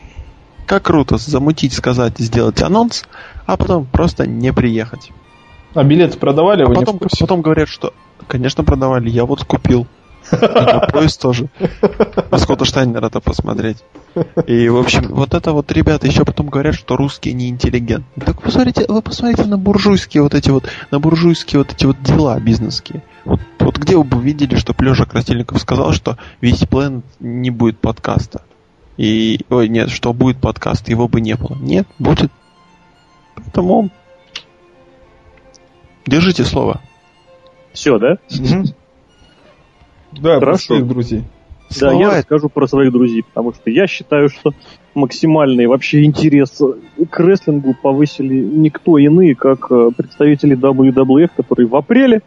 Как 0.68 0.84
круто 0.84 1.18
замутить, 1.18 1.74
сказать, 1.74 2.18
сделать 2.18 2.62
анонс, 2.62 3.06
а 3.46 3.58
потом 3.58 3.86
просто 3.86 4.28
не 4.28 4.52
приехать. 4.52 5.12
А 5.74 5.84
билеты 5.84 6.18
продавали? 6.18 6.64
А 6.64 6.68
потом, 6.68 7.00
потом 7.00 7.42
говорят, 7.42 7.70
что, 7.70 7.94
конечно, 8.28 8.64
продавали, 8.64 9.10
я 9.10 9.26
вот 9.26 9.44
купил. 9.44 9.88
Поезд 10.92 11.22
тоже. 11.22 11.48
Скотта 12.38 12.66
Штайнера-то 12.66 13.20
посмотреть. 13.20 13.84
И, 14.48 14.70
в 14.70 14.78
общем, 14.78 15.08
вот 15.10 15.34
это 15.34 15.52
вот 15.52 15.72
ребята 15.72 16.08
еще 16.08 16.26
потом 16.26 16.48
говорят, 16.48 16.76
что 16.76 16.96
русские 16.96 17.34
не 17.34 17.50
интеллигентны. 17.50 18.24
Так 18.26 18.42
посмотрите, 18.42 18.86
вы 18.88 19.02
посмотрите 19.02 19.46
на 19.46 19.58
буржуйские 19.58 20.24
вот 20.24 20.34
эти 20.34 20.50
вот, 20.50 20.66
на 20.92 21.00
буржуйские 21.00 21.60
вот 21.60 21.74
эти 21.74 21.86
вот 21.86 22.02
дела 22.02 22.40
бизнесские. 22.40 23.04
Вот, 23.26 23.40
вот 23.60 23.78
где 23.78 23.98
вы 23.98 24.04
бы 24.04 24.22
видели, 24.22 24.56
что 24.56 24.74
Леша 24.80 25.06
Красильников 25.06 25.60
сказал, 25.60 25.92
что 25.92 26.18
весь 26.42 26.62
Planet 26.62 27.04
не 27.20 27.50
будет 27.50 27.80
подкаста. 27.80 28.42
И, 28.98 29.42
ой, 29.50 29.68
нет, 29.68 29.90
что 29.90 30.14
будет 30.14 30.38
подкаст, 30.38 30.88
его 30.88 31.08
бы 31.08 31.20
не 31.20 31.36
было. 31.36 31.58
Нет, 31.60 31.88
будет. 32.00 32.32
Поэтому 33.36 33.90
держите 36.06 36.46
слово. 36.46 36.82
Все, 37.74 38.00
да? 38.00 38.18
Мгм. 38.32 38.66
Да, 40.20 40.40
про 40.40 40.46
Хорошо. 40.46 40.66
своих 40.66 40.88
друзей. 40.88 41.24
Да, 41.80 41.92
я 41.92 41.98
Слова 41.98 42.18
расскажу 42.18 42.50
про 42.50 42.68
своих 42.68 42.92
друзей, 42.92 43.24
потому 43.24 43.54
что 43.54 43.70
я 43.70 43.88
считаю, 43.88 44.30
что 44.30 44.52
максимальный 44.94 45.66
вообще 45.66 46.04
интерес 46.04 46.62
к 47.10 47.20
рестлингу 47.20 47.76
повысили 47.82 48.36
никто 48.36 48.98
иные, 48.98 49.36
как 49.36 49.72
э, 49.72 49.90
представители 49.98 50.56
WWF, 50.56 51.32
которые 51.36 51.68
в 51.68 51.76
апреле 51.76 52.22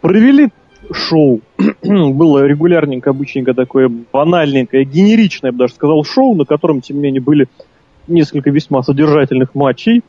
провели 0.00 0.50
шоу. 0.92 1.40
Было 1.82 2.46
регулярненько, 2.46 3.10
обычненько 3.10 3.54
такое 3.54 3.90
банальненькое, 4.12 4.84
генеричное, 4.84 5.48
я 5.48 5.52
бы 5.52 5.58
даже 5.58 5.74
сказал, 5.74 6.04
шоу, 6.04 6.34
на 6.34 6.44
котором, 6.44 6.80
тем 6.80 6.96
не 6.96 7.02
менее, 7.02 7.20
были 7.20 7.48
несколько 8.06 8.50
весьма 8.50 8.82
содержательных 8.82 9.54
матчей, 9.54 10.02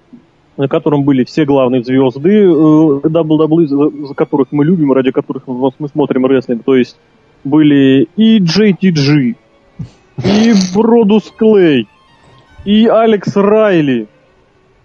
на 0.57 0.67
котором 0.67 1.03
были 1.03 1.23
все 1.23 1.45
главные 1.45 1.83
звезды 1.83 2.29
э, 2.29 2.47
WWE, 2.47 3.67
за, 3.67 4.07
за 4.07 4.13
которых 4.15 4.47
мы 4.51 4.65
любим, 4.65 4.91
ради 4.91 5.11
которых 5.11 5.43
мы, 5.47 5.87
смотрим 5.87 6.25
рестлинг, 6.25 6.63
то 6.63 6.75
есть 6.75 6.97
были 7.43 8.09
и 8.15 8.39
JTG, 8.39 9.35
и 10.23 10.53
Бродус 10.75 11.31
Клей, 11.37 11.87
и 12.65 12.87
Алекс 12.87 13.35
Райли, 13.35 14.07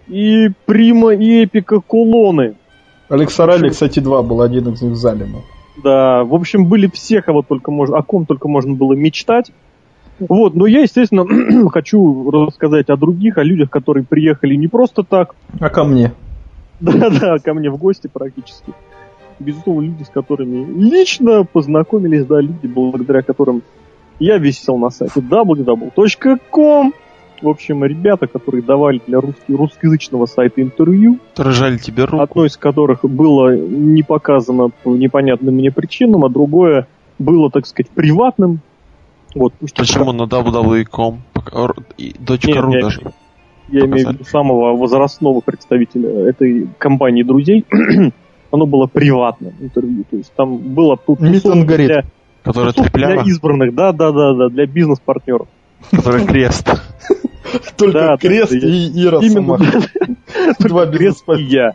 и 0.07 0.49
Прима 0.65 1.13
и 1.13 1.43
Эпика 1.43 1.79
Кулоны. 1.79 2.55
Алекса 3.09 3.45
Ралли, 3.45 3.69
кстати, 3.69 3.99
два 3.99 4.21
был, 4.21 4.41
один 4.41 4.69
из 4.69 4.81
них 4.81 4.95
зале 4.95 5.25
был. 5.25 5.43
Да, 5.83 6.23
в 6.23 6.33
общем, 6.35 6.67
были 6.67 6.89
все, 6.93 7.21
кого 7.21 7.41
только 7.41 7.71
можно, 7.71 7.97
о 7.97 8.03
ком 8.03 8.25
только 8.25 8.47
можно 8.47 8.73
было 8.75 8.93
мечтать. 8.93 9.51
Вот, 10.19 10.53
но 10.55 10.65
я, 10.67 10.81
естественно, 10.81 11.69
хочу 11.69 12.29
рассказать 12.29 12.89
о 12.89 12.97
других, 12.97 13.37
о 13.37 13.43
людях, 13.43 13.69
которые 13.69 14.05
приехали 14.05 14.55
не 14.55 14.67
просто 14.67 15.03
так, 15.03 15.35
А 15.59 15.69
ко 15.69 15.83
мне? 15.83 16.13
да-да, 16.79 17.37
ко 17.39 17.53
мне 17.53 17.69
в 17.69 17.77
гости 17.77 18.09
практически. 18.11 18.73
Безусловно, 19.39 19.87
люди, 19.87 20.03
с 20.03 20.09
которыми 20.09 20.65
лично 20.79 21.43
познакомились, 21.43 22.25
да, 22.25 22.39
люди, 22.39 22.67
благодаря 22.67 23.21
которым 23.21 23.63
я 24.19 24.37
висел 24.37 24.77
на 24.77 24.89
сайте 24.89 25.19
www.com. 25.21 26.93
В 27.41 27.49
общем, 27.49 27.83
ребята, 27.83 28.27
которые 28.27 28.61
давали 28.63 29.01
для 29.05 29.19
русски- 29.19 29.51
русскоязычного 29.51 30.27
сайта 30.27 30.61
интервью, 30.61 31.19
Рожали 31.35 31.77
тебе 31.77 32.05
руку. 32.05 32.23
одно 32.23 32.45
из 32.45 32.55
которых 32.55 33.03
было 33.03 33.53
не 33.57 34.01
показано 34.03 34.69
по 34.83 34.95
непонятным 34.95 35.55
мне 35.55 35.69
причинам, 35.71 36.23
а 36.23 36.29
другое 36.29 36.87
было, 37.19 37.49
так 37.51 37.65
сказать, 37.65 37.89
приватным. 37.89 38.61
Вот, 39.35 39.53
пусть 39.59 39.75
Почему 39.75 40.11
на 40.11 40.23
www.com? 40.23 41.21
Нет, 42.47 42.57
ру 42.57 42.73
я- 42.73 42.81
даже. 42.81 43.01
я 43.69 43.85
имею 43.85 44.07
в 44.07 44.11
виду 44.13 44.25
самого 44.25 44.75
возрастного 44.75 45.41
представителя 45.41 46.29
этой 46.29 46.67
компании 46.77 47.23
друзей, 47.23 47.65
оно 48.51 48.65
было 48.65 48.87
приватным 48.87 49.53
интервью. 49.59 50.05
То 50.09 50.17
есть 50.17 50.31
там 50.33 50.57
было 50.57 50.97
тут 50.97 51.19
для, 51.87 52.03
Который 52.43 52.73
для 52.91 53.15
избранных, 53.23 53.73
да, 53.73 53.91
да, 53.91 54.11
да, 54.11 54.33
да, 54.33 54.49
для 54.49 54.65
бизнес-партнеров. 54.65 55.47
который 55.91 56.25
крест. 56.25 56.69
Только 57.77 58.17
Крест 58.19 58.53
и 58.53 59.05
Ира. 59.05 59.19
Два 60.59 60.85
Крест 60.87 61.23
и 61.37 61.43
я. 61.43 61.73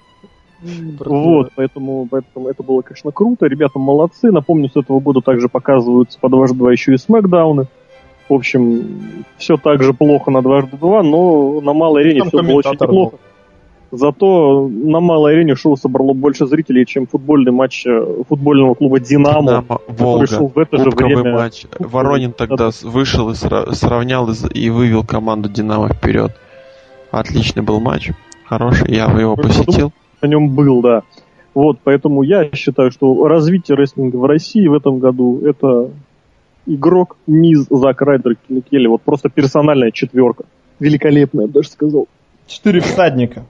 Вот, 0.60 1.50
поэтому, 1.54 2.08
поэтому 2.10 2.48
это 2.48 2.62
было, 2.62 2.82
конечно, 2.82 3.10
круто. 3.12 3.46
Ребята 3.46 3.78
молодцы. 3.78 4.30
Напомню, 4.32 4.68
с 4.68 4.76
этого 4.76 5.00
года 5.00 5.20
также 5.20 5.48
показываются 5.48 6.18
по 6.18 6.28
дважды 6.28 6.58
два 6.58 6.72
еще 6.72 6.94
и 6.94 6.98
смакдауны. 6.98 7.66
В 8.28 8.34
общем, 8.34 9.24
все 9.38 9.56
так 9.56 9.82
же 9.82 9.94
плохо 9.94 10.30
на 10.30 10.42
дважды 10.42 10.76
два, 10.76 11.02
но 11.02 11.60
на 11.60 11.72
малой 11.72 12.02
арене 12.02 12.20
Там 12.20 12.28
все 12.28 12.42
было 12.42 12.56
очень 12.56 12.72
неплохо. 12.72 13.16
Зато 13.90 14.68
на 14.68 15.00
малой 15.00 15.32
арене 15.32 15.54
шоу 15.54 15.74
собрало 15.76 16.12
больше 16.12 16.44
зрителей, 16.46 16.84
чем 16.84 17.06
футбольный 17.06 17.52
матч 17.52 17.86
э, 17.86 18.22
футбольного 18.28 18.74
клуба 18.74 19.00
«Динамо», 19.00 19.40
Динамо, 19.40 19.62
который 19.78 19.96
Волга. 19.98 20.26
шел 20.26 20.52
в 20.54 20.58
это 20.58 20.76
же 20.76 20.90
время. 20.90 21.32
матч. 21.32 21.64
Воронин 21.78 22.32
тогда 22.32 22.70
с- 22.70 22.82
вышел 22.82 23.30
и 23.30 23.32
сра- 23.32 23.72
сравнял 23.72 24.28
и 24.52 24.68
вывел 24.68 25.04
команду 25.04 25.48
Динамо 25.48 25.88
вперед. 25.88 26.32
Отличный 27.10 27.62
был 27.62 27.80
матч. 27.80 28.10
Хороший, 28.44 28.94
я 28.94 29.04
его 29.06 29.36
посетил. 29.36 29.92
На 30.20 30.26
нем 30.26 30.50
был, 30.54 30.80
да. 30.82 31.02
Вот, 31.54 31.78
поэтому 31.82 32.22
я 32.22 32.50
считаю, 32.52 32.90
что 32.90 33.26
развитие 33.26 33.76
рестлинга 33.76 34.16
в 34.16 34.24
России 34.24 34.66
в 34.66 34.74
этом 34.74 34.98
году 34.98 35.40
это 35.44 35.90
игрок 36.66 37.16
Миз, 37.26 37.66
Зак 37.70 38.02
Райдер, 38.02 38.36
Келли. 38.36 38.86
Вот 38.86 39.02
просто 39.02 39.28
персональная 39.28 39.90
четверка. 39.90 40.44
Великолепная, 40.78 41.46
я 41.46 41.52
даже 41.52 41.68
сказал. 41.68 42.06
Четыре 42.46 42.80
всадника. 42.80 43.44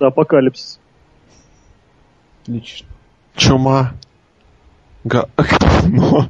Да, 0.00 0.08
апокалипсис. 0.08 0.80
Отлично. 2.42 2.88
Чума. 3.36 3.92
Га- 5.04 5.28
говно. 5.36 6.28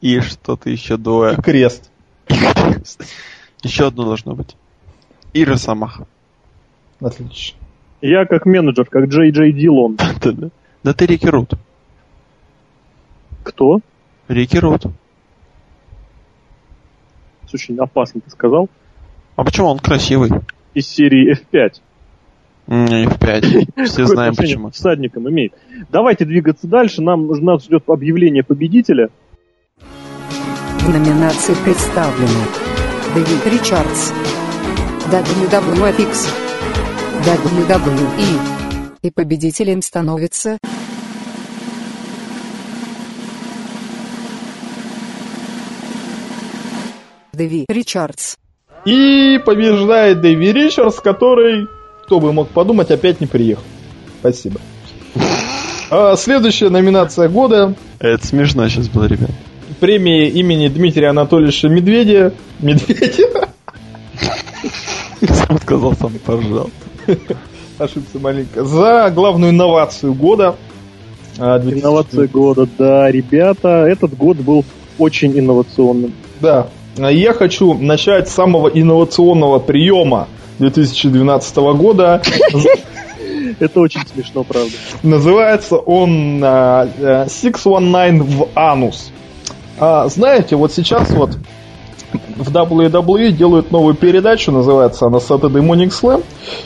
И 0.00 0.20
что-то 0.20 0.70
еще 0.70 0.96
двое. 0.96 1.34
И 1.34 1.42
Крест. 1.42 1.90
Еще 3.62 3.86
одно 3.86 4.04
должно 4.04 4.34
быть. 4.34 4.56
И 5.32 5.44
Росомаха. 5.44 6.06
Отлично. 7.00 7.58
Я 8.06 8.26
как 8.26 8.44
менеджер, 8.44 8.84
как 8.84 9.06
Джей 9.06 9.30
Джей 9.30 9.50
Дилон. 9.50 9.96
Да 10.82 10.92
ты 10.92 11.06
Рики 11.06 11.26
Рут. 11.26 11.54
Кто? 13.42 13.80
Рики 14.28 14.58
Рут. 14.58 14.82
Очень 17.50 17.78
опасно 17.78 18.20
ты 18.20 18.28
сказал. 18.28 18.68
А 19.36 19.42
почему 19.42 19.68
он 19.68 19.78
красивый? 19.78 20.28
Из 20.74 20.86
серии 20.86 21.32
F5. 21.32 21.80
Не, 22.66 23.06
в 23.06 23.18
5. 23.18 23.88
Все 23.88 24.04
знаем 24.04 24.34
почему. 24.34 24.68
к 24.68 24.74
всадникам 24.74 25.30
имеет. 25.30 25.54
Давайте 25.88 26.26
двигаться 26.26 26.66
дальше. 26.66 27.00
Нам 27.00 27.26
нас 27.28 27.64
ждет 27.64 27.84
объявление 27.88 28.42
победителя. 28.42 29.08
В 29.78 30.88
номинации 30.90 31.54
представлены 31.64 32.44
Дэвид 33.14 33.46
Ричардс, 33.46 34.12
WWFX, 35.10 36.53
WWE. 37.24 38.98
И 39.00 39.10
победителем 39.10 39.80
становится 39.80 40.58
Дэви 47.32 47.64
Ричардс. 47.70 48.34
И 48.84 49.38
побеждает 49.38 50.20
Дэви 50.20 50.52
Ричардс, 50.52 51.00
который, 51.00 51.66
кто 52.04 52.20
бы 52.20 52.34
мог 52.34 52.50
подумать, 52.50 52.90
опять 52.90 53.22
не 53.22 53.26
приехал. 53.26 53.64
Спасибо. 54.20 54.60
А 55.90 56.16
следующая 56.16 56.68
номинация 56.68 57.30
года 57.30 57.74
Это 58.00 58.26
смешно 58.26 58.68
сейчас 58.68 58.88
было, 58.88 59.04
ребят. 59.04 59.30
премии 59.80 60.28
имени 60.28 60.68
Дмитрия 60.68 61.08
Анатольевича 61.08 61.68
Медведя. 61.68 62.34
Медведя? 62.60 63.48
Сам 65.26 65.58
сказал, 65.58 65.94
сам 65.94 66.12
поржал. 66.18 66.68
ошибся 67.78 68.18
маленько. 68.18 68.64
За 68.64 69.10
главную 69.14 69.52
инновацию 69.52 70.14
года. 70.14 70.56
а, 71.38 71.58
2000 71.58 71.80
Инновация 71.80 72.28
года, 72.28 72.68
да, 72.78 73.10
ребята, 73.10 73.86
этот 73.86 74.16
год 74.16 74.38
был 74.38 74.64
очень 74.98 75.38
инновационным. 75.38 76.12
Да. 76.40 76.68
Я 76.96 77.32
хочу 77.32 77.74
начать 77.74 78.28
с 78.28 78.32
самого 78.32 78.68
инновационного 78.68 79.58
приема 79.58 80.28
2012 80.58 81.56
года. 81.56 82.22
Это 83.58 83.80
очень 83.80 84.00
смешно, 84.06 84.44
правда. 84.44 84.70
Называется 85.02 85.76
он 85.76 86.40
а, 86.44 86.88
а, 87.00 87.26
619 87.28 88.22
в 88.22 88.48
анус. 88.54 89.10
А, 89.78 90.08
знаете, 90.08 90.56
вот 90.56 90.72
сейчас 90.72 91.10
вот 91.10 91.36
в 92.36 92.50
WWE 92.50 93.30
делают 93.32 93.70
новую 93.70 93.94
передачу, 93.94 94.50
называется 94.52 95.06
она 95.06 95.18
Saturday 95.18 95.62
Morning 95.62 95.90
Slam. 95.90 96.22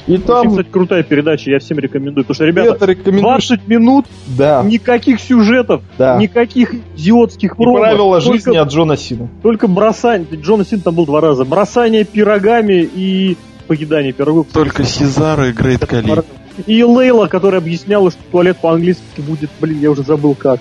И 0.07 0.13
Очень, 0.15 0.23
там 0.23 0.51
кстати, 0.51 0.69
крутая 0.69 1.03
передача, 1.03 1.51
я 1.51 1.59
всем 1.59 1.79
рекомендую. 1.79 2.25
Потому 2.25 2.35
что, 2.35 2.45
ребята, 2.45 2.75
это 2.75 2.85
рекомендуешь. 2.87 3.49
20 3.49 3.69
минут, 3.69 4.07
Да. 4.27 4.63
никаких 4.65 5.21
сюжетов, 5.21 5.83
Да. 5.97 6.17
никаких 6.19 6.75
идиотских 6.97 7.53
И 7.53 7.57
промо. 7.57 7.79
правила 7.79 8.21
только, 8.21 8.35
жизни 8.37 8.57
от 8.57 8.69
Джона 8.71 8.97
Сина. 8.97 9.29
Только 9.43 9.69
бросание, 9.69 10.27
Джона 10.41 10.65
Син 10.65 10.81
там 10.81 10.95
был 10.95 11.07
два 11.07 11.21
раза, 11.21 11.45
бросание 11.45 12.05
пирогами 12.05 12.83
и 12.95 13.37
поедание 13.67 14.13
пирогов. 14.13 14.47
Только 14.53 14.85
Сезар 14.85 15.43
и 15.45 15.53
Грейт 15.53 15.87
Кали. 15.87 16.23
И 16.67 16.83
Лейла, 16.83 17.27
которая 17.27 17.61
объясняла, 17.61 18.11
что 18.11 18.21
туалет 18.33 18.57
по-английски 18.61 19.03
будет, 19.19 19.51
блин, 19.61 19.79
я 19.81 19.91
уже 19.91 20.03
забыл 20.03 20.35
как. 20.35 20.61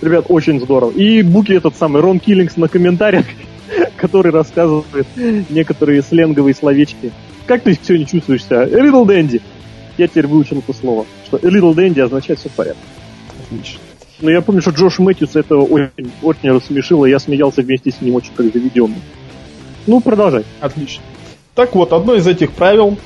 Ребят, 0.00 0.26
очень 0.28 0.60
здорово. 0.60 0.90
И 0.92 1.22
Буки 1.22 1.52
этот 1.52 1.76
самый, 1.76 2.00
Рон 2.02 2.18
Киллингс 2.20 2.56
на 2.56 2.68
комментариях, 2.68 3.26
который 3.96 4.32
рассказывает 4.32 5.06
некоторые 5.48 6.02
сленговые 6.02 6.54
словечки. 6.54 7.12
Как 7.46 7.62
ты 7.62 7.78
сегодня 7.80 8.06
чувствуешь 8.06 8.44
себя? 8.44 8.62
A 8.62 8.66
little 8.66 9.06
dandy. 9.06 9.40
Я 9.96 10.06
теперь 10.06 10.26
выучил 10.26 10.58
это 10.58 10.72
слово. 10.72 11.06
Что 11.26 11.38
a 11.38 11.50
little 11.50 11.74
dandy 11.74 12.00
означает 12.00 12.38
все 12.38 12.48
в 12.48 12.52
порядке. 12.52 12.80
Отлично. 13.44 13.80
Но 14.20 14.30
я 14.30 14.40
помню, 14.40 14.60
что 14.62 14.70
Джош 14.72 14.98
Мэтьюс 14.98 15.36
это 15.36 15.56
очень, 15.56 16.10
очень 16.22 16.50
рассмешило, 16.50 17.06
и 17.06 17.10
я 17.10 17.18
смеялся 17.18 17.62
вместе 17.62 17.90
с 17.90 18.00
ним 18.00 18.16
очень 18.16 18.32
как 18.34 18.52
заведенный. 18.52 19.00
Ну, 19.86 20.00
продолжай. 20.00 20.44
Отлично. 20.60 21.02
Так 21.54 21.74
вот, 21.74 21.92
одно 21.92 22.14
из 22.14 22.26
этих 22.26 22.52
правил 22.52 22.98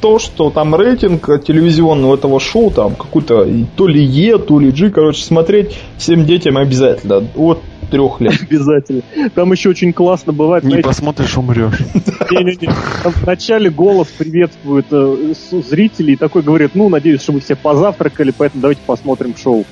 то, 0.00 0.18
что 0.18 0.50
там 0.50 0.74
рейтинг 0.74 1.26
телевизионный 1.44 2.08
у 2.08 2.14
этого 2.14 2.40
шоу, 2.40 2.70
там 2.70 2.94
какой-то 2.94 3.44
и 3.44 3.64
то 3.76 3.86
ли 3.86 4.02
Е, 4.02 4.38
то 4.38 4.58
ли 4.58 4.70
G, 4.70 4.90
короче, 4.90 5.22
смотреть 5.22 5.76
всем 5.98 6.24
детям 6.24 6.56
обязательно 6.56 7.22
от 7.36 7.60
трех 7.92 8.20
лет. 8.20 8.34
Обязательно. 8.50 9.02
Там 9.36 9.52
еще 9.52 9.68
очень 9.70 9.92
классно 9.92 10.32
бывает, 10.32 10.64
Не 10.64 10.70
знаете, 10.70 10.88
посмотришь, 10.88 11.36
умрешь. 11.36 11.78
Не-не-не. 12.30 12.66
Там 13.04 13.12
вначале 13.22 13.70
голос 13.70 14.08
приветствует 14.08 14.86
э, 14.90 15.34
с- 15.34 15.62
зрителей 15.68 16.14
и 16.14 16.16
такой 16.16 16.42
говорит, 16.42 16.72
ну, 16.74 16.88
надеюсь, 16.88 17.22
что 17.22 17.32
вы 17.32 17.40
все 17.40 17.54
позавтракали, 17.54 18.32
поэтому 18.36 18.62
давайте 18.62 18.80
посмотрим 18.84 19.36
шоу. 19.36 19.64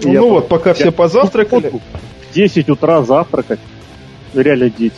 И 0.00 0.06
Ну 0.06 0.12
я 0.12 0.22
вот, 0.22 0.48
пока 0.48 0.74
все 0.74 0.86
я- 0.86 0.92
позавтракали, 0.92 1.70
В 2.30 2.34
10 2.34 2.68
утра 2.70 3.02
завтракать. 3.02 3.60
Реально 4.34 4.70
дети. 4.70 4.94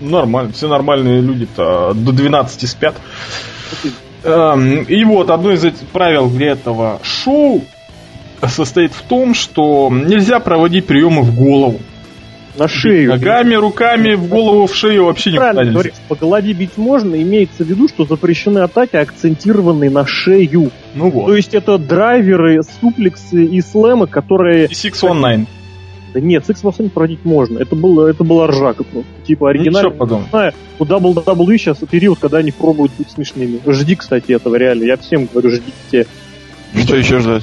нормально, 0.00 0.52
все 0.52 0.68
нормальные 0.68 1.20
люди-то 1.20 1.92
до 1.94 2.12
12 2.12 2.68
спят. 2.68 2.96
Эм, 4.24 4.82
И 4.82 5.04
вот 5.04 5.30
одно 5.30 5.52
из 5.52 5.64
этих 5.64 5.86
правил 5.88 6.28
для 6.28 6.52
этого 6.52 6.98
шоу 7.02 7.62
состоит 8.48 8.92
в 8.92 9.02
том, 9.02 9.34
что 9.34 9.90
нельзя 9.90 10.40
проводить 10.40 10.86
приемы 10.86 11.22
в 11.22 11.34
голову. 11.34 11.80
На 12.58 12.68
шею. 12.68 13.10
Ногами, 13.10 13.54
руками, 13.54 14.14
в 14.14 14.28
голову, 14.28 14.66
в 14.66 14.74
шею 14.74 15.04
вообще 15.04 15.30
никуда 15.30 15.52
Правильно 15.52 15.72
говоришь, 15.72 15.92
по 16.08 16.14
голове 16.14 16.54
бить 16.54 16.76
можно, 16.76 17.20
имеется 17.20 17.64
в 17.64 17.66
виду, 17.66 17.86
что 17.86 18.06
запрещены 18.06 18.60
атаки, 18.60 18.96
акцентированные 18.96 19.90
на 19.90 20.06
шею. 20.06 20.70
Ну 20.94 21.10
То 21.10 21.18
вот. 21.18 21.36
есть 21.36 21.54
это 21.54 21.76
драйверы, 21.76 22.62
суплексы 22.80 23.44
и 23.44 23.60
слэмы, 23.60 24.06
которые... 24.06 24.66
И 24.66 24.74
619. 24.74 25.48
Да 26.14 26.20
нет, 26.20 26.46
секс 26.46 26.62
в 26.62 26.88
проводить 26.88 27.26
можно. 27.26 27.58
Это 27.58 27.76
было, 27.76 28.06
это 28.06 28.24
была 28.24 28.46
ржака 28.46 28.84
просто. 28.84 29.10
Типа 29.26 29.50
оригинально. 29.50 29.88
Ничего 29.88 29.98
подобного. 29.98 30.30
знаю, 30.30 30.54
у 30.78 30.84
WWE 30.86 31.58
сейчас 31.58 31.76
период, 31.90 32.18
когда 32.18 32.38
они 32.38 32.52
пробуют 32.52 32.92
быть 32.96 33.10
смешными. 33.10 33.60
Жди, 33.66 33.96
кстати, 33.96 34.32
этого 34.32 34.56
реально. 34.56 34.84
Я 34.84 34.96
всем 34.96 35.26
говорю, 35.26 35.50
ждите. 35.50 36.06
Что 36.74 36.96
еще 36.96 37.20
ждать? 37.20 37.42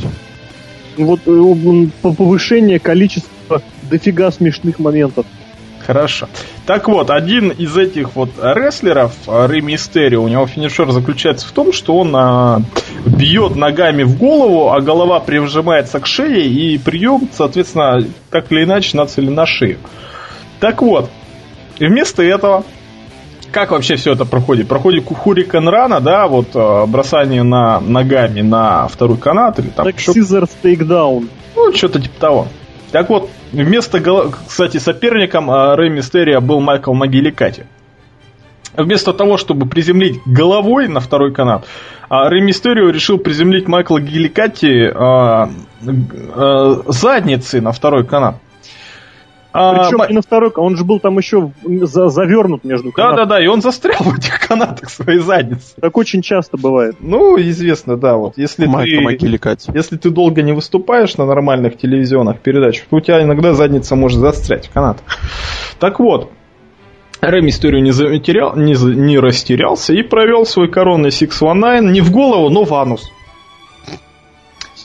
Вот 0.98 1.22
э, 1.26 1.88
повышение 2.02 2.80
количества 2.80 3.62
дофига 3.90 4.32
смешных 4.32 4.80
моментов. 4.80 5.26
Хорошо. 5.86 6.30
Так 6.66 6.88
вот, 6.88 7.10
один 7.10 7.50
из 7.50 7.78
этих 7.78 8.16
вот 8.16 8.30
рестлеров, 8.42 9.14
а, 9.28 9.48
Рэй 9.48 9.62
Мистерио, 9.62 10.24
у 10.24 10.28
него 10.28 10.48
финишер 10.48 10.90
заключается 10.92 11.48
в 11.48 11.52
том, 11.52 11.74
что 11.74 11.98
он 11.98 12.16
а, 12.16 12.62
бьет 13.06 13.56
ногами 13.56 14.04
в 14.04 14.18
голову, 14.18 14.72
а 14.72 14.80
голова 14.80 15.20
прижимается 15.20 16.00
к 16.00 16.06
шее, 16.06 16.46
и 16.48 16.78
прием, 16.78 17.28
соответственно, 17.34 18.06
так 18.30 18.52
или 18.52 18.64
иначе 18.64 18.96
нацелен 18.96 19.34
на 19.34 19.46
шею. 19.46 19.78
Так 20.62 20.82
вот, 20.82 21.10
и 21.80 21.86
вместо 21.86 22.24
этого, 22.24 22.64
как 23.54 23.72
вообще 23.72 23.96
все 23.96 24.14
это 24.14 24.26
проходит? 24.26 24.68
Проходит 24.68 25.06
Хурикен 25.06 25.70
Рана, 25.70 26.02
да, 26.02 26.28
вот 26.28 26.48
а, 26.56 26.86
бросание 26.88 27.44
на 27.44 27.80
ногами 27.80 28.42
на 28.42 28.88
второй 28.88 29.18
канат 29.18 29.60
или 29.60 29.68
там 29.70 29.86
Так, 29.86 29.96
Scissors 29.96 30.50
Takedown. 30.62 31.30
ну, 31.56 31.72
что-то 31.74 32.02
типа 32.02 32.20
того. 32.20 32.48
Так 32.92 33.10
вот, 33.10 33.30
вместо, 33.52 34.02
кстати, 34.48 34.78
соперником 34.78 35.50
а, 35.52 35.76
Рэй 35.76 35.92
Мистерия 35.92 36.40
был 36.40 36.60
Майкл 36.60 36.94
Магиликати. 36.94 37.68
Вместо 38.76 39.14
того, 39.14 39.38
чтобы 39.38 39.68
приземлить 39.68 40.20
головой 40.26 40.88
на 40.88 41.00
второй 41.00 41.32
канат, 41.32 41.66
а, 42.10 42.30
Рэй 42.30 42.42
Мистерио 42.42 42.90
решил 42.90 43.20
приземлить 43.20 43.68
Майкла 43.68 44.02
Гиликати 44.02 44.92
задницей 46.92 47.62
на 47.62 47.72
второй 47.72 48.04
канат. 48.06 48.36
А, 49.54 49.84
Причем 49.84 49.98
Ма- 50.00 50.08
не 50.08 50.16
на 50.16 50.22
второй, 50.22 50.52
он 50.56 50.76
же 50.76 50.84
был 50.84 51.00
там 51.00 51.18
еще 51.18 51.52
за- 51.64 52.10
завернут 52.10 52.64
между 52.64 52.92
канатами. 52.92 53.18
Да-да-да, 53.18 53.44
и 53.44 53.48
он 53.48 53.62
застрял 53.62 54.02
в 54.02 54.18
этих 54.18 54.40
канатах 54.48 54.90
своей 54.90 55.20
задницы. 55.20 55.76
Так 55.80 55.96
очень 55.96 56.24
часто 56.24 56.58
бывает. 56.58 56.96
Ну, 57.00 57.40
известно, 57.40 57.96
да, 57.96 58.16
вот. 58.18 58.34
Если 58.36 58.66
Майка 58.66 58.98
ты... 58.98 59.02
Макиликати. 59.02 59.72
Если 59.74 59.98
ты 59.98 60.10
долго 60.10 60.42
не 60.42 60.54
выступаешь 60.54 61.16
на 61.18 61.26
нормальных 61.26 61.78
телевизионных 61.78 62.40
передачах, 62.40 62.86
то 62.90 62.96
у 62.98 63.00
тебя 63.00 63.22
иногда 63.22 63.54
задница 63.54 63.96
может 63.96 64.20
застрять 64.20 64.68
в 64.68 64.72
канат. 64.72 64.98
Так 65.80 66.00
вот, 66.00 66.32
Рэй 67.22 67.42
Мистерио 67.42 67.80
не, 67.80 67.92
затерял, 67.92 68.56
не, 68.56 68.74
не 68.74 69.20
растерялся 69.20 69.94
и 69.94 70.02
провел 70.02 70.46
свой 70.46 70.70
коронный 70.70 71.12
619 71.12 71.92
не 71.92 72.02
в 72.02 72.12
голову, 72.12 72.50
но 72.50 72.64
в 72.64 72.74
анус. 72.74 73.12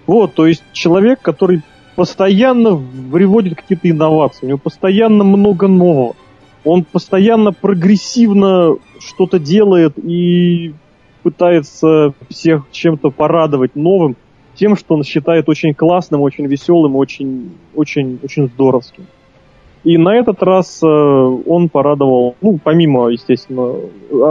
Вот, 0.07 0.33
то 0.33 0.47
есть 0.47 0.63
человек, 0.71 1.21
который 1.21 1.61
постоянно 1.97 2.81
приводит 3.11 3.55
какие-то 3.55 3.89
инновации, 3.89 4.45
у 4.45 4.49
него 4.49 4.57
постоянно 4.57 5.25
много 5.25 5.67
нового. 5.67 6.15
Он 6.63 6.85
постоянно 6.85 7.51
прогрессивно 7.51 8.77
что-то 8.99 9.39
делает 9.39 9.97
и 9.97 10.73
пытается 11.21 12.13
всех 12.29 12.63
чем-то 12.71 13.09
порадовать 13.09 13.75
новым, 13.75 14.15
тем, 14.55 14.77
что 14.77 14.95
он 14.95 15.03
считает 15.03 15.49
очень 15.49 15.73
классным, 15.73 16.21
очень 16.21 16.45
веселым, 16.45 16.95
очень, 16.95 17.51
очень, 17.75 18.19
очень 18.23 18.47
здоровским. 18.47 19.05
И 19.83 19.97
на 19.97 20.15
этот 20.15 20.43
раз 20.43 20.81
э, 20.83 20.85
он 20.85 21.69
порадовал, 21.69 22.35
ну, 22.41 22.59
помимо, 22.63 23.07
естественно, 23.07 23.73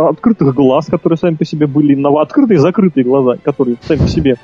открытых 0.09 0.55
глаз, 0.55 0.86
которые 0.86 1.16
сами 1.16 1.35
по 1.35 1.44
себе 1.44 1.66
были 1.66 1.94
инновации, 1.94 2.28
открытые 2.28 2.56
и 2.56 2.60
закрытые 2.60 3.05
глаза, 3.05 3.36
которые 3.43 3.77
сами 3.82 3.98
по 3.98 4.09
себе 4.09 4.36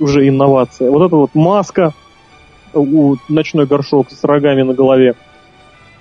уже 0.00 0.26
инновация. 0.26 0.90
Вот 0.90 1.06
эта 1.06 1.14
вот 1.14 1.34
маска, 1.34 1.92
у 2.74 3.16
ночной 3.28 3.66
горшок 3.66 4.10
с 4.10 4.24
рогами 4.24 4.62
на 4.62 4.74
голове. 4.74 5.14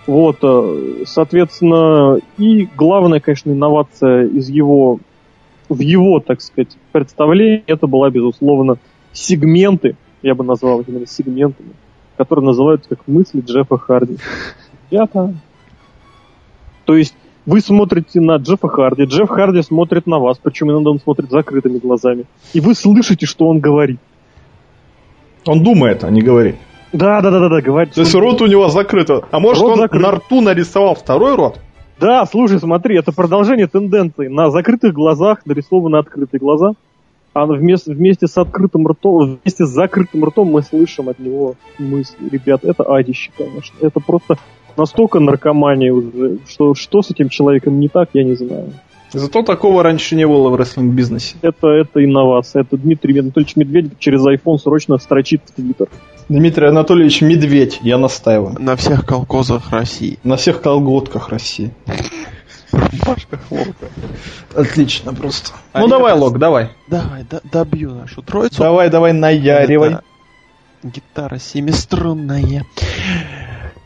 Вот, 0.07 0.37
э, 0.41 1.03
соответственно, 1.05 2.17
и 2.39 2.67
главная, 2.75 3.19
конечно, 3.19 3.51
инновация 3.51 4.25
из 4.25 4.49
его, 4.49 4.99
в 5.69 5.79
его, 5.79 6.19
так 6.19 6.41
сказать, 6.41 6.75
представлении, 6.91 7.63
это 7.67 7.85
была, 7.85 8.09
безусловно, 8.09 8.77
сегменты, 9.13 9.95
я 10.23 10.33
бы 10.33 10.43
назвал 10.43 10.81
их 10.81 10.89
именно 10.89 11.05
сегментами, 11.05 11.73
которые 12.23 12.45
называются 12.45 12.89
как 12.89 12.99
мысли 13.07 13.41
Джеффа 13.41 13.77
Харди. 13.77 14.17
Ребята, 14.89 15.33
то 16.85 16.95
есть 16.95 17.15
вы 17.45 17.61
смотрите 17.61 18.19
на 18.21 18.35
Джеффа 18.35 18.67
Харди, 18.67 19.03
Джефф 19.05 19.29
Харди 19.29 19.61
смотрит 19.63 20.05
на 20.05 20.19
вас, 20.19 20.37
причем 20.41 20.71
иногда 20.71 20.91
он 20.91 20.99
смотрит 20.99 21.29
закрытыми 21.31 21.79
глазами, 21.79 22.25
и 22.53 22.59
вы 22.59 22.75
слышите, 22.75 23.25
что 23.25 23.47
он 23.47 23.59
говорит. 23.59 23.99
Он 25.47 25.63
думает, 25.63 26.03
а 26.03 26.11
не 26.11 26.21
говорит. 26.21 26.55
Да, 26.93 27.21
да, 27.21 27.31
да, 27.31 27.39
да, 27.39 27.49
да, 27.49 27.61
говорит. 27.61 27.93
То 27.93 28.01
есть 28.01 28.13
рот 28.13 28.41
у 28.41 28.47
него 28.47 28.67
закрыт. 28.67 29.09
А 29.09 29.39
может 29.39 29.63
Рот 29.63 29.71
он 29.73 29.77
закрыт. 29.79 30.01
на 30.03 30.11
рту 30.11 30.41
нарисовал 30.41 30.93
второй 30.93 31.35
рот? 31.35 31.59
Да, 31.99 32.25
слушай, 32.25 32.59
смотри, 32.59 32.97
это 32.97 33.11
продолжение 33.11 33.67
тенденции. 33.67 34.27
На 34.27 34.51
закрытых 34.51 34.93
глазах 34.93 35.45
нарисованы 35.45 35.95
открытые 35.97 36.39
глаза, 36.39 36.73
а 37.33 37.45
вместе, 37.45 37.93
вместе 37.93 38.27
с 38.27 38.37
открытым 38.37 38.87
ртом, 38.87 39.39
вместе 39.43 39.65
с 39.65 39.69
закрытым 39.69 40.25
ртом 40.25 40.49
мы 40.49 40.61
слышим 40.61 41.09
от 41.09 41.19
него 41.19 41.55
мысли. 41.79 42.29
Ребят, 42.29 42.63
это 42.63 42.83
адище, 42.83 43.31
конечно. 43.37 43.75
Это 43.81 43.99
просто 43.99 44.37
настолько 44.77 45.19
наркомания 45.19 45.93
уже, 45.93 46.39
что 46.47 46.73
что 46.75 47.01
с 47.01 47.11
этим 47.11 47.29
человеком 47.29 47.79
не 47.79 47.87
так, 47.87 48.09
я 48.13 48.23
не 48.23 48.35
знаю. 48.35 48.73
Зато 49.13 49.43
такого 49.43 49.83
раньше 49.83 50.15
не 50.15 50.25
было 50.25 50.49
в 50.49 50.55
рестлинг-бизнесе. 50.55 51.35
Это, 51.41 51.67
это 51.67 52.03
инновация. 52.03 52.61
Это 52.61 52.77
Дмитрий 52.77 53.19
Анатольевич 53.19 53.57
Медведев 53.57 53.99
через 53.99 54.25
iPhone 54.25 54.57
срочно 54.57 54.97
строчит 54.97 55.41
в 55.45 55.51
Твиттер. 55.51 55.89
Дмитрий 56.29 56.67
Анатольевич 56.67 57.21
Медведь, 57.21 57.79
я 57.83 57.97
настаиваю. 57.97 58.55
На 58.57 58.77
всех 58.77 59.05
колхозах 59.05 59.71
России. 59.71 60.17
На 60.23 60.37
всех 60.37 60.61
колготках 60.61 61.27
России. 61.27 61.71
Рубашках 62.73 63.39
волка. 63.49 63.87
Отлично 64.55 65.13
просто. 65.13 65.51
А 65.73 65.79
ну 65.81 65.87
давай, 65.87 66.13
Лок, 66.13 66.39
давай. 66.39 66.69
Давай, 66.87 67.25
да- 67.29 67.41
добью 67.51 67.93
нашу 67.93 68.21
троицу. 68.21 68.59
Давай, 68.59 68.89
давай, 68.89 69.13
наяривай. 69.13 69.89
Это 69.89 70.03
Гитара 70.83 71.37
семиструнная. 71.37 72.65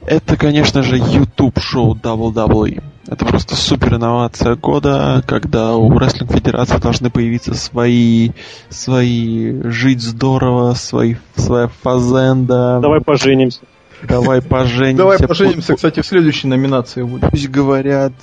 Это, 0.06 0.38
конечно 0.38 0.84
же, 0.84 0.98
YouTube 0.98 1.60
шоу 1.60 1.96
WWE. 1.96 2.84
Это 3.08 3.26
просто 3.26 3.56
супер 3.56 3.96
инновация 3.96 4.56
года, 4.56 5.24
когда 5.28 5.76
у 5.76 5.92
Wrestling 5.92 6.32
Федерации 6.32 6.78
должны 6.78 7.10
появиться 7.10 7.54
свои, 7.54 8.32
свои 8.70 9.62
жить 9.64 10.02
здорово, 10.02 10.74
свои, 10.74 11.16
своя 11.36 11.68
фазенда. 11.68 12.80
Давай 12.82 13.02
поженимся. 13.02 13.62
Давай 14.04 14.42
поженимся. 14.44 14.98
Давай 14.98 15.20
поженимся, 15.20 15.76
кстати, 15.76 16.02
в 16.02 16.06
следующей 16.06 16.48
номинации 16.48 17.04
будет. 17.04 17.30
Пусть 17.30 17.50
говорят, 17.50 18.14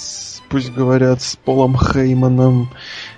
пусть 0.53 0.71
говорят 0.71 1.23
с 1.23 1.35
Полом 1.35 1.79
Хейманом, 1.79 2.69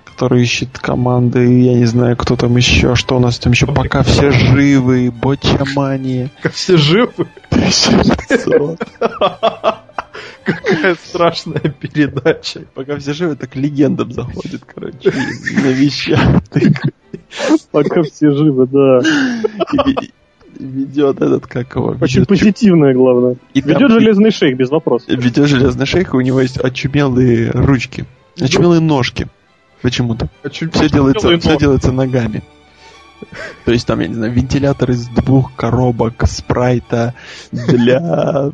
который 0.04 0.42
ищет 0.42 0.78
команды, 0.78 1.62
я 1.62 1.74
не 1.74 1.84
знаю, 1.84 2.16
кто 2.16 2.36
там 2.36 2.56
еще, 2.56 2.94
что 2.94 3.16
у 3.16 3.18
нас 3.18 3.40
там 3.40 3.52
еще, 3.52 3.66
пока 3.66 4.04
все 4.04 4.30
живы, 4.30 5.10
Бочамани. 5.10 6.30
Все 6.52 6.76
живы. 6.76 7.26
Какая 10.44 10.94
страшная 10.94 11.58
передача. 11.58 12.60
Пока 12.72 12.98
все 12.98 13.12
живы, 13.12 13.34
так 13.34 13.56
легендам 13.56 14.12
заходит, 14.12 14.62
короче, 14.64 15.12
навещает. 15.60 16.44
Пока 17.72 18.02
все 18.04 18.30
живы, 18.30 18.68
да. 18.68 19.00
Ведет 20.58 21.20
этот, 21.20 21.46
как 21.46 21.74
его, 21.74 21.96
Очень 22.00 22.20
ведет, 22.20 22.28
позитивное, 22.28 22.94
главное. 22.94 23.36
и 23.54 23.62
там 23.62 23.70
Ведет 23.72 23.90
железный 23.90 24.30
шейх, 24.30 24.56
без 24.56 24.70
вопросов. 24.70 25.08
ведет 25.08 25.48
железный 25.48 25.86
шейх, 25.86 26.14
и 26.14 26.16
у 26.16 26.20
него 26.20 26.40
есть 26.40 26.58
очумелые 26.58 27.50
ручки, 27.50 28.04
очумелые 28.40 28.80
ножки. 28.80 29.28
Почему-то. 29.82 30.28
Все 30.50 30.88
делается, 30.88 31.38
все 31.38 31.58
делается 31.58 31.92
ногами. 31.92 32.42
То 33.64 33.72
есть 33.72 33.86
там, 33.86 34.00
я 34.00 34.08
не 34.08 34.14
знаю, 34.14 34.32
вентилятор 34.32 34.90
из 34.90 35.08
двух 35.08 35.54
коробок 35.54 36.26
спрайта 36.26 37.14
для 37.52 38.50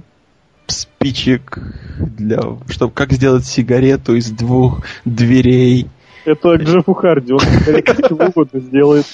спичек, 0.67 1.59
для... 1.99 2.41
Чтобы 2.69 2.93
как 2.93 3.13
сделать 3.13 3.45
сигарету 3.45 4.15
из 4.15 4.31
двух 4.31 4.83
дверей, 5.05 5.89
Это 6.25 6.59
к 6.59 6.63
Джеффу 6.63 6.95
Харди, 6.95 7.33
он 7.33 7.41
как 7.85 8.11
угодно 8.11 8.61
сделает. 8.61 9.07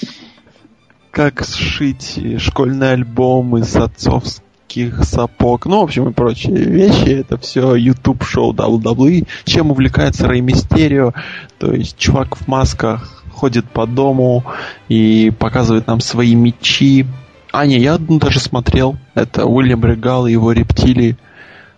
Как 1.17 1.43
сшить 1.43 2.19
школьный 2.37 2.91
альбом 2.91 3.57
из 3.57 3.75
отцовских 3.75 5.03
сапог, 5.03 5.65
ну, 5.65 5.79
в 5.79 5.85
общем, 5.85 6.09
и 6.09 6.13
прочие 6.13 6.57
вещи. 6.57 7.09
Это 7.09 7.39
все 7.39 7.73
YouTube 7.73 8.23
шоу 8.23 8.53
WWE. 8.53 9.27
Чем 9.43 9.71
увлекается 9.71 10.27
Рэй 10.27 10.41
Мистерио? 10.41 11.13
То 11.57 11.73
есть 11.73 11.97
чувак 11.97 12.37
в 12.37 12.47
масках 12.47 13.23
ходит 13.31 13.65
по 13.65 13.87
дому 13.87 14.43
и 14.89 15.33
показывает 15.39 15.87
нам 15.87 16.01
свои 16.01 16.35
мечи. 16.35 17.07
А, 17.51 17.65
не, 17.65 17.79
я 17.79 17.95
одну 17.95 18.19
даже 18.19 18.39
смотрел. 18.39 18.95
Это 19.15 19.47
Уильям 19.47 19.83
Регал 19.83 20.27
и 20.27 20.33
его 20.33 20.51
рептилии. 20.51 21.17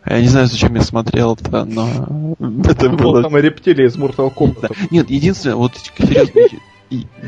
Я 0.06 0.20
не 0.20 0.28
знаю, 0.28 0.48
зачем 0.48 0.76
я 0.76 0.82
смотрел 0.82 1.36
это, 1.36 1.64
но 1.64 2.36
это 2.66 2.90
было... 2.90 3.24
там 3.24 3.38
и 3.38 3.42
рептилия 3.42 3.88
из 3.88 3.96
Mortal 3.96 4.34
Kombat. 4.36 4.62
Да. 4.64 4.68
Нет, 4.92 5.10
единственное, 5.10 5.56
вот 5.56 5.72
серьезно, 5.98 6.42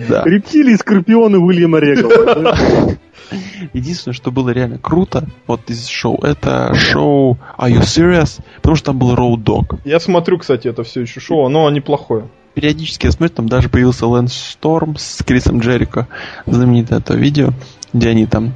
да. 0.09 0.23
Рептилии 0.25 0.73
и 0.73 0.77
скорпионы 0.77 1.38
Уильяма 1.38 1.79
Регала. 1.79 2.97
Единственное, 3.73 4.13
что 4.13 4.31
было 4.31 4.49
реально 4.49 4.77
круто 4.77 5.27
вот 5.47 5.69
из 5.69 5.88
шоу, 5.88 6.19
это 6.21 6.73
шоу 6.75 7.38
Are 7.57 7.71
You 7.71 7.81
Serious? 7.81 8.41
Потому 8.57 8.75
что 8.75 8.88
там 8.88 8.99
был 8.99 9.15
Road 9.15 9.43
Dog. 9.43 9.79
Я 9.85 9.99
смотрю, 9.99 10.39
кстати, 10.39 10.67
это 10.67 10.83
все 10.83 11.01
еще 11.01 11.19
шоу, 11.19 11.45
оно 11.45 11.69
неплохое. 11.69 12.27
Периодически 12.53 13.05
я 13.05 13.11
смотрю, 13.11 13.35
там 13.35 13.47
даже 13.47 13.69
появился 13.69 14.07
Лэнс 14.07 14.33
Шторм 14.33 14.97
с 14.97 15.23
Крисом 15.23 15.59
Джерико. 15.59 16.07
Знаменитое 16.45 16.99
это 16.99 17.13
видео, 17.13 17.51
где 17.93 18.09
они 18.09 18.25
там 18.25 18.53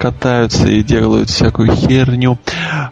катаются 0.00 0.66
и 0.66 0.82
делают 0.82 1.28
всякую 1.28 1.76
херню. 1.76 2.38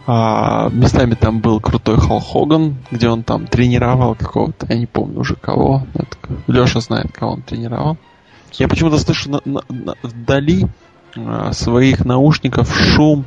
А, 0.05 0.69
местами 0.69 1.15
там 1.15 1.39
был 1.39 1.59
крутой 1.59 1.97
Хал 1.97 2.19
Хоган, 2.19 2.75
где 2.91 3.09
он 3.09 3.23
там 3.23 3.47
тренировал 3.47 4.13
какого-то, 4.13 4.67
я 4.69 4.77
не 4.77 4.85
помню 4.85 5.19
уже 5.19 5.35
кого. 5.35 5.87
Леша 6.45 6.81
знает, 6.81 7.11
кого 7.11 7.33
он 7.33 7.41
тренировал. 7.41 7.97
Я 8.53 8.67
почему-то 8.67 8.99
слышу 8.99 9.31
на- 9.31 9.41
на- 9.43 9.63
на- 9.69 9.95
вдали 10.03 10.67
а, 11.17 11.51
своих 11.53 12.05
наушников 12.05 12.71
шум, 12.77 13.25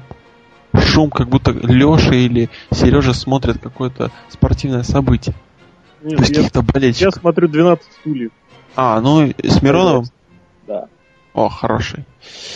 шум, 0.72 1.10
как 1.10 1.28
будто 1.28 1.50
Леша 1.50 2.14
или 2.14 2.48
Сережа 2.72 3.12
смотрят 3.12 3.58
какое-то 3.58 4.12
спортивное 4.28 4.84
событие. 4.84 5.34
Нет, 6.04 6.18
То 6.18 6.22
есть 6.22 7.00
я- 7.00 7.10
смотрю 7.10 7.48
12 7.48 7.84
стульев. 8.00 8.30
А, 8.76 9.00
ну 9.00 9.26
с 9.42 9.60
Мироновым? 9.60 10.04
Да. 10.68 10.86
О, 11.34 11.48
хороший. 11.48 12.04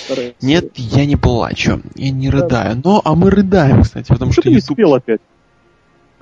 Вторая 0.04 0.34
Нет, 0.42 0.72
я 0.76 1.06
не 1.06 1.16
плачу, 1.16 1.80
я 1.94 2.10
не 2.10 2.28
рыдаю. 2.30 2.80
Но, 2.84 3.00
а 3.04 3.14
мы 3.14 3.30
рыдаем, 3.30 3.82
кстати, 3.82 4.08
потому 4.08 4.32
Что 4.32 4.42
что 4.42 4.42
ты 4.42 4.48
не 4.50 4.56
YouTube... 4.56 4.74
спел 4.76 4.94
опять? 4.94 5.20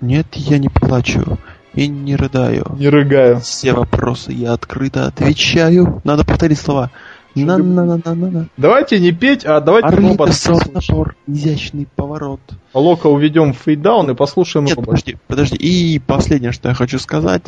Нет, 0.01 0.27
я 0.35 0.59
не 0.59 0.69
плачу 0.69 1.39
и 1.75 1.89
не 1.89 2.15
рыдаю. 2.17 2.67
Не 2.79 2.89
рыгаю. 2.89 3.41
Все 3.41 3.73
вопросы 3.73 4.33
я 4.33 4.53
открыто 4.53 5.07
отвечаю. 5.07 6.01
Надо 6.05 6.25
повторить 6.25 6.59
слова. 6.59 6.91
на 7.35 7.59
на 7.59 7.85
на 7.85 7.97
на 7.97 8.15
на 8.15 8.31
на 8.31 8.49
Давайте 8.57 9.01
не 9.01 9.11
петь, 9.11 9.45
а 9.45 9.61
давайте 9.61 9.89
Орлиный 9.89 10.11
робот 10.11 10.35
сорт 10.35 10.73
напор, 10.73 11.17
изящный 11.27 11.89
поворот. 11.97 12.41
Лока 12.73 13.09
уведем 13.09 13.53
в 13.53 13.59
фейдаун 13.59 14.11
и 14.11 14.15
послушаем 14.15 14.67
Нет, 14.67 14.77
робот. 14.77 14.91
подожди, 14.91 15.17
подожди. 15.27 15.57
И 15.57 15.99
последнее, 15.99 16.53
что 16.53 16.69
я 16.69 16.75
хочу 16.75 16.99
сказать. 17.01 17.43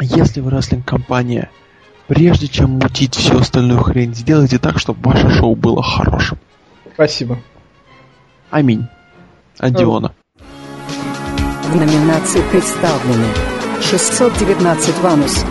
Если 0.00 0.40
вы 0.40 0.50
рестлинг-компания, 0.50 1.50
прежде 2.06 2.48
чем 2.48 2.70
мутить 2.78 3.14
всю 3.14 3.38
остальную 3.38 3.80
хрень, 3.82 4.14
сделайте 4.14 4.58
так, 4.58 4.78
чтобы 4.78 5.10
ваше 5.10 5.30
шоу 5.30 5.54
было 5.54 5.82
хорошим. 5.82 6.38
Спасибо. 6.92 7.38
Аминь. 8.50 8.86
Адиона. 9.58 10.14
В 11.64 11.76
номинации 11.76 12.42
представлены 12.50 13.26
619 13.82 14.98
Ванус, 15.00 15.44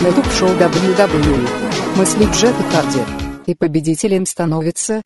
YouTube 0.00 0.32
шоу 0.32 0.48
WWE, 0.48 1.48
Мысли 1.96 2.24
Джета 2.32 2.62
Харди, 2.70 3.00
и 3.46 3.54
победителем 3.54 4.26
становится 4.26 5.02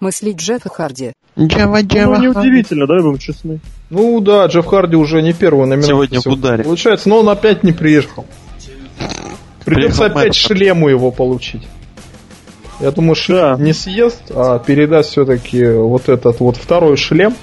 Мысли 0.00 0.32
Джеффа 0.32 0.68
Харди. 0.68 1.12
Джава, 1.38 1.78
Ну, 1.82 1.86
Джава. 1.88 2.16
неудивительно, 2.20 2.86
давай 2.86 3.02
будем 3.02 3.18
честны. 3.18 3.60
Ну 3.90 4.20
да, 4.20 4.46
Джефф 4.46 4.66
Харди 4.66 4.96
уже 4.96 5.22
не 5.22 5.32
первый 5.32 5.66
номинация. 5.66 5.88
Сегодня 5.92 6.20
в 6.20 6.26
ударе. 6.26 6.64
Получается, 6.64 7.08
но 7.08 7.20
он 7.20 7.28
опять 7.28 7.62
не 7.64 7.72
приехал. 7.72 8.24
Придется 9.64 9.98
Приехал 10.02 10.04
опять 10.18 10.28
Мэтт. 10.28 10.34
шлему 10.36 10.88
его 10.88 11.10
получить. 11.10 11.62
Я 12.80 12.90
думаю, 12.92 13.16
шлем 13.16 13.38
Да. 13.38 13.56
не 13.58 13.72
съест, 13.72 14.22
а 14.30 14.58
передаст 14.60 15.10
все-таки 15.10 15.64
вот 15.66 16.08
этот 16.08 16.38
вот 16.40 16.56
второй 16.56 16.96
шлем 16.96 17.34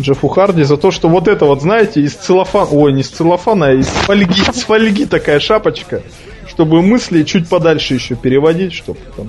Джеффу 0.00 0.28
Харди 0.28 0.62
за 0.64 0.76
то, 0.76 0.90
что 0.90 1.08
вот 1.08 1.28
это 1.28 1.44
вот, 1.46 1.62
знаете, 1.62 2.00
из 2.02 2.14
целлофана, 2.14 2.68
ой, 2.70 2.92
не 2.92 3.00
из 3.00 3.08
целлофана, 3.08 3.68
а 3.68 3.72
из 3.72 3.86
фольги, 3.86 4.40
из 4.50 4.62
фольги 4.62 5.06
такая 5.06 5.40
шапочка, 5.40 6.02
чтобы 6.46 6.82
мысли 6.82 7.22
чуть 7.22 7.48
подальше 7.48 7.94
еще 7.94 8.14
переводить, 8.16 8.72
чтобы 8.74 8.98
там 9.16 9.28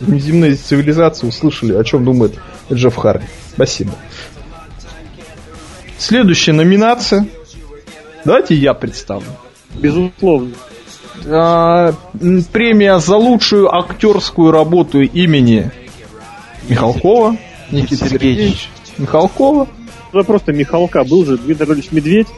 внеземные 0.00 0.54
цивилизации 0.54 1.26
услышали, 1.26 1.74
о 1.74 1.84
чем 1.84 2.04
думает 2.04 2.38
Джефф 2.72 2.94
Харди. 2.94 3.26
Спасибо. 3.54 3.92
Следующая 5.98 6.52
номинация. 6.52 7.26
Давайте 8.24 8.54
я 8.54 8.74
представлю. 8.74 9.26
Безусловно. 9.74 10.52
А, 11.26 11.92
премия 12.52 12.98
за 12.98 13.16
лучшую 13.16 13.74
актерскую 13.74 14.52
работу 14.52 15.00
имени 15.00 15.70
Михалкова. 16.68 17.36
Никита 17.70 18.08
Сергеевич. 18.08 18.68
Михалкова. 18.98 19.68
Это 20.12 20.24
просто 20.24 20.52
Михалка 20.52 21.04
был 21.04 21.24
же, 21.24 21.36
Дмитрий 21.36 21.64
Анатольевич 21.64 21.92
Медведь. 21.92 22.28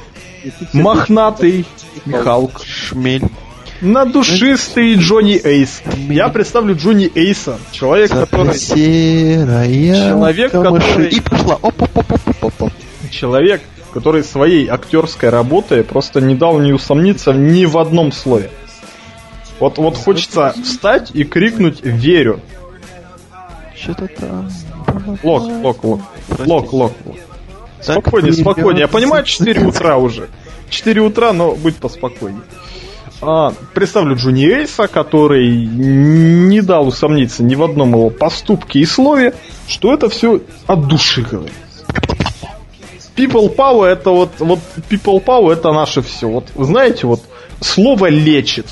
Мохнатый 0.73 1.66
Михалк. 2.07 2.62
Шмель. 2.65 3.23
Надушистый 3.81 4.94
Джонни 4.97 5.40
Эйс. 5.43 5.82
Я 6.09 6.28
представлю 6.28 6.77
Джонни 6.77 7.11
Эйса. 7.15 7.59
Человек, 7.73 8.11
который... 8.11 8.59
Человек, 8.59 10.52
который- 10.52 11.09
И 11.09 11.20
пошла. 11.20 11.55
оп 11.55 11.81
оп 11.82 11.97
оп 11.97 12.12
оп 12.12 12.44
оп 12.44 12.62
оп 12.62 12.73
Человек, 13.11 13.62
который 13.93 14.23
своей 14.23 14.69
актерской 14.69 15.31
работой 15.31 15.82
просто 15.82 16.20
не 16.20 16.35
дал 16.35 16.59
не 16.61 16.73
усомниться 16.73 17.32
ни 17.32 17.65
в 17.65 17.78
одном 17.78 18.12
слове. 18.12 18.51
Вот, 19.59 19.78
вот 19.78 19.97
хочется 19.97 20.55
встать 20.62 21.11
и 21.12 21.24
крикнуть 21.24 21.81
«Верю». 21.82 22.40
Что-то 23.77 24.09
там. 24.09 24.51
Лок, 25.23 25.43
лок, 25.62 25.85
лок. 25.85 26.01
Лок, 26.39 26.73
лок, 26.73 26.93
лок. 27.05 27.16
Спокойнее, 27.81 28.32
спокойнее. 28.32 28.82
Я 28.82 28.89
понимаю, 28.89 29.24
4 29.24 29.66
утра 29.66 29.97
уже. 29.97 30.28
4 30.69 31.01
утра, 31.01 31.32
но 31.32 31.55
будь 31.55 31.77
поспокойнее. 31.77 32.43
А, 33.23 33.53
представлю 33.75 34.17
Джуни 34.17 34.47
Эйса, 34.47 34.87
который 34.89 35.67
не 35.67 36.63
дал 36.63 36.89
усомниться 36.89 37.43
ни 37.43 37.55
в 37.55 37.63
одном 37.63 37.91
его 37.91 38.11
поступке 38.11 38.81
и 38.81 38.87
слове, 38.87 39.35
что 39.69 39.93
это 39.93 40.09
все 40.09 40.41
от 40.67 40.87
души 40.87 41.23
говорит. 41.23 41.53
People 43.17 43.55
Power 43.55 43.85
это 43.85 44.11
вот, 44.11 44.31
вот 44.39 44.61
People 44.89 45.23
Power 45.23 45.53
это 45.53 45.73
наше 45.73 46.01
все. 46.01 46.29
Вот 46.29 46.47
вы 46.55 46.65
знаете, 46.65 47.07
вот 47.07 47.21
слово 47.61 48.07
лечит. 48.07 48.67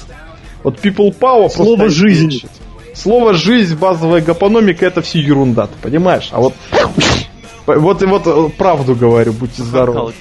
Вот 0.63 0.79
People 0.83 1.15
Power 1.17 1.51
Слово 1.51 1.77
просто 1.77 1.91
«жизнь». 1.91 2.31
лечит. 2.31 2.51
Слово 2.95 3.35
жизнь, 3.35 3.77
базовая 3.77 4.23
гапономика 4.23 4.87
это 4.87 5.03
все 5.03 5.21
ерунда, 5.21 5.67
ты 5.67 5.75
понимаешь? 5.83 6.31
А 6.33 6.41
вот 6.41 6.55
вот, 7.67 8.03
вот 8.03 8.27
э, 8.27 8.49
правду 8.57 8.95
говорю, 8.95 9.35
будьте 9.35 9.63
здоровы. 9.63 10.15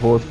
Вот. 0.00 0.22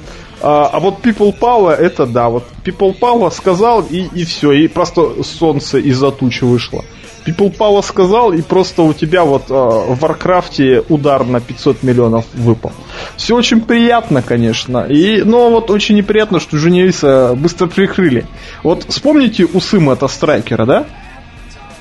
А, 0.42 0.70
а 0.74 0.80
вот 0.80 1.06
People 1.06 1.34
Power, 1.38 1.72
это 1.72 2.06
да, 2.06 2.30
вот 2.30 2.44
People 2.66 2.98
Power 2.98 3.32
сказал, 3.32 3.82
и, 3.82 4.08
и 4.14 4.26
все, 4.26 4.52
и 4.52 4.68
просто 4.68 5.24
солнце 5.24 5.78
из-за 5.78 6.12
тучи 6.12 6.44
вышло. 6.44 6.84
People 7.26 7.56
Power 7.56 7.84
сказал, 7.84 8.34
и 8.34 8.42
просто 8.42 8.82
у 8.82 8.94
тебя 8.94 9.24
вот 9.24 9.44
э, 9.50 9.54
в 9.54 10.00
Варкрафте 10.00 10.84
удар 10.90 11.24
на 11.24 11.40
500 11.40 11.84
миллионов 11.84 12.26
выпал. 12.34 12.72
Все 13.16 13.36
очень 13.36 13.62
приятно, 13.62 14.24
конечно, 14.24 14.86
и, 14.90 15.22
но 15.22 15.52
вот 15.52 15.70
очень 15.70 15.96
неприятно, 15.96 16.40
что 16.40 16.58
Джонни 16.58 17.07
Эйса 17.07 17.36
быстро 17.36 17.68
прикрыли. 17.68 18.26
Вот 18.64 18.86
вспомните 18.90 19.46
усы 19.46 19.80
Мэтта 19.80 20.08
Страйкера, 20.08 20.66
да? 20.66 20.86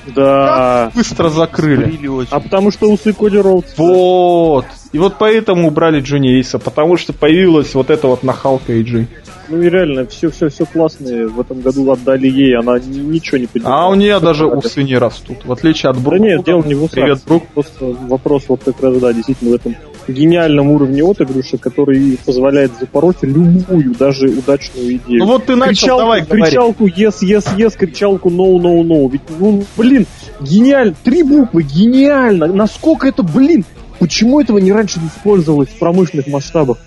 Да. 0.07 0.85
Как 0.87 0.95
быстро 0.95 1.29
закрыли. 1.29 2.25
А 2.31 2.39
потому 2.39 2.71
что 2.71 2.89
усы 2.91 3.13
Коди 3.13 3.37
Роудс. 3.37 3.73
Вот. 3.77 4.65
И 4.91 4.97
вот 4.97 5.15
поэтому 5.19 5.67
убрали 5.67 6.01
Джонни 6.01 6.35
Эйса, 6.37 6.59
потому 6.59 6.97
что 6.97 7.13
появилась 7.13 7.73
вот 7.75 7.89
эта 7.89 8.07
вот 8.07 8.23
нахалка 8.23 8.73
AJ. 8.73 9.07
Ну 9.49 9.61
и 9.61 9.69
реально, 9.69 10.05
все, 10.05 10.29
все, 10.29 10.49
все 10.49 10.65
классное 10.65 11.27
в 11.27 11.39
этом 11.39 11.61
году 11.61 11.89
отдали 11.91 12.27
ей, 12.27 12.55
она 12.57 12.79
ни- 12.79 12.99
ничего 12.99 13.37
не 13.37 13.47
понимает. 13.47 13.75
А 13.75 13.87
у 13.89 13.95
нее 13.95 14.19
даже 14.19 14.45
усы 14.47 14.81
не 14.83 14.97
растут, 14.97 15.45
в 15.45 15.51
отличие 15.51 15.89
от 15.89 15.97
Да 15.97 16.01
Брука. 16.03 16.19
нет, 16.23 16.43
дело 16.45 16.63
не 16.63 16.73
в 16.73 16.83
усах. 16.83 16.93
Привет, 16.95 17.19
Брук. 17.25 17.47
Просто 17.53 17.85
вопрос 18.07 18.45
вот 18.47 18.61
как 18.63 18.81
раз, 18.81 18.97
да, 18.97 19.11
действительно 19.13 19.51
в 19.51 19.55
этом 19.55 19.75
гениальном 20.07 20.69
уровне 20.69 21.03
отыгрыша, 21.03 21.57
который 21.57 22.17
позволяет 22.25 22.71
запороть 22.79 23.17
любую, 23.21 23.95
даже 23.95 24.27
удачную 24.29 24.95
идею. 24.95 25.19
Ну 25.19 25.25
вот 25.25 25.45
ты 25.45 25.55
начал, 25.55 25.71
кричалку, 25.71 26.01
давай 26.01 26.21
говори. 26.21 26.43
кричалку 26.43 26.87
yes, 26.87 27.15
yes, 27.21 27.57
yes, 27.57 27.77
кричалку 27.77 28.29
no, 28.29 28.57
no, 28.57 28.81
no. 28.81 29.09
Ведь, 29.09 29.21
ну, 29.39 29.63
блин, 29.77 30.05
гениально. 30.39 30.95
Три 31.03 31.23
буквы, 31.23 31.63
гениально. 31.63 32.47
Насколько 32.47 33.07
это, 33.07 33.23
блин, 33.23 33.65
почему 33.99 34.41
этого 34.41 34.57
не 34.57 34.71
раньше 34.71 34.99
не 34.99 35.07
использовалось 35.07 35.69
в 35.69 35.79
промышленных 35.79 36.27
масштабах? 36.27 36.77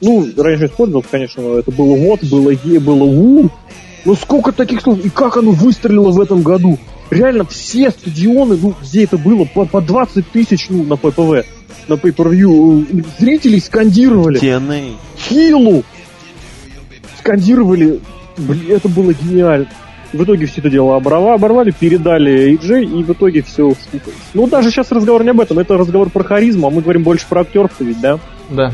Ну, 0.00 0.26
раньше 0.36 0.66
использовалось, 0.66 1.06
конечно, 1.10 1.40
это 1.58 1.70
было 1.70 1.96
вот, 1.96 2.22
было 2.24 2.50
е, 2.50 2.78
было 2.80 3.04
у. 3.04 3.50
Но 4.04 4.14
сколько 4.14 4.52
таких 4.52 4.82
слов, 4.82 5.02
и 5.04 5.08
как 5.08 5.36
оно 5.36 5.52
выстрелило 5.52 6.10
в 6.10 6.20
этом 6.20 6.42
году? 6.42 6.78
Реально 7.10 7.44
все 7.44 7.90
стадионы, 7.90 8.58
ну, 8.60 8.74
где 8.82 9.04
это 9.04 9.16
было, 9.16 9.44
по, 9.44 9.64
по 9.64 9.80
20 9.80 10.30
тысяч, 10.30 10.66
ну, 10.68 10.82
на 10.84 10.96
ППВ, 10.96 11.46
на 11.88 11.94
pay-per-view, 11.94 13.04
зрителей 13.18 13.60
скандировали. 13.60 14.40
TNA. 14.40 14.92
Хилу 15.18 15.84
скандировали. 17.18 18.00
Блин, 18.36 18.64
это 18.68 18.88
было 18.88 19.12
гениально. 19.12 19.68
В 20.12 20.22
итоге 20.22 20.46
все 20.46 20.60
это 20.60 20.70
дело 20.70 20.96
оборва, 20.96 21.34
оборвали, 21.34 21.72
передали 21.72 22.52
AJ, 22.54 22.84
и 22.84 23.02
в 23.02 23.10
итоге 23.10 23.42
все 23.42 23.74
слухалось. 23.90 24.18
Ну, 24.32 24.46
даже 24.46 24.70
сейчас 24.70 24.92
разговор 24.92 25.24
не 25.24 25.30
об 25.30 25.40
этом, 25.40 25.58
это 25.58 25.76
разговор 25.76 26.08
про 26.08 26.22
харизму, 26.22 26.68
а 26.68 26.70
мы 26.70 26.82
говорим 26.82 27.02
больше 27.02 27.26
про 27.28 27.40
актерство 27.40 27.82
ведь, 27.82 28.00
да? 28.00 28.20
Да. 28.48 28.72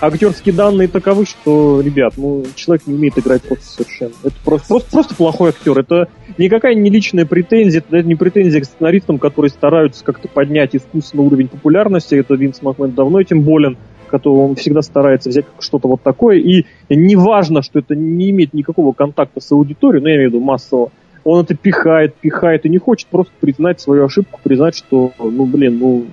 Актерские 0.00 0.54
данные 0.54 0.88
таковы, 0.88 1.26
что, 1.26 1.82
ребят, 1.82 2.14
ну, 2.16 2.46
человек 2.54 2.86
не 2.86 2.94
умеет 2.94 3.18
играть 3.18 3.42
просто 3.42 3.66
совершенно. 3.66 4.12
Это 4.22 4.36
просто, 4.44 4.68
просто, 4.68 4.90
просто 4.90 5.14
плохой 5.14 5.50
актер. 5.50 5.78
Это 5.78 6.08
никакая 6.38 6.74
не 6.74 6.90
личная 6.90 7.26
претензия, 7.26 7.82
это 7.86 8.02
не 8.02 8.14
претензия 8.14 8.60
к 8.60 8.64
сценаристам, 8.64 9.18
которые 9.18 9.50
стараются 9.50 10.04
как-то 10.04 10.28
поднять 10.28 10.74
искусственно 10.74 11.22
уровень 11.24 11.48
популярности. 11.48 12.14
Это 12.14 12.34
Винс 12.34 12.62
Макмен 12.62 12.92
давно 12.92 13.20
этим 13.20 13.42
болен, 13.42 13.76
который 14.08 14.38
он 14.38 14.54
всегда 14.54 14.82
старается 14.82 15.28
взять 15.28 15.44
что-то 15.58 15.88
вот 15.88 16.02
такое. 16.02 16.38
И 16.38 16.64
не 16.88 17.16
важно, 17.16 17.62
что 17.62 17.78
это 17.78 17.94
не 17.94 18.30
имеет 18.30 18.54
никакого 18.54 18.92
контакта 18.92 19.40
с 19.40 19.52
аудиторией, 19.52 20.02
ну, 20.02 20.08
я 20.08 20.16
имею 20.16 20.30
в 20.30 20.34
виду 20.34 20.44
массово, 20.44 20.90
он 21.24 21.44
это 21.44 21.54
пихает, 21.54 22.14
пихает 22.14 22.64
и 22.64 22.70
не 22.70 22.78
хочет 22.78 23.08
просто 23.08 23.32
признать 23.40 23.80
свою 23.80 24.04
ошибку, 24.06 24.40
признать, 24.42 24.76
что, 24.76 25.12
ну, 25.18 25.44
блин, 25.44 25.78
ну, 25.78 26.06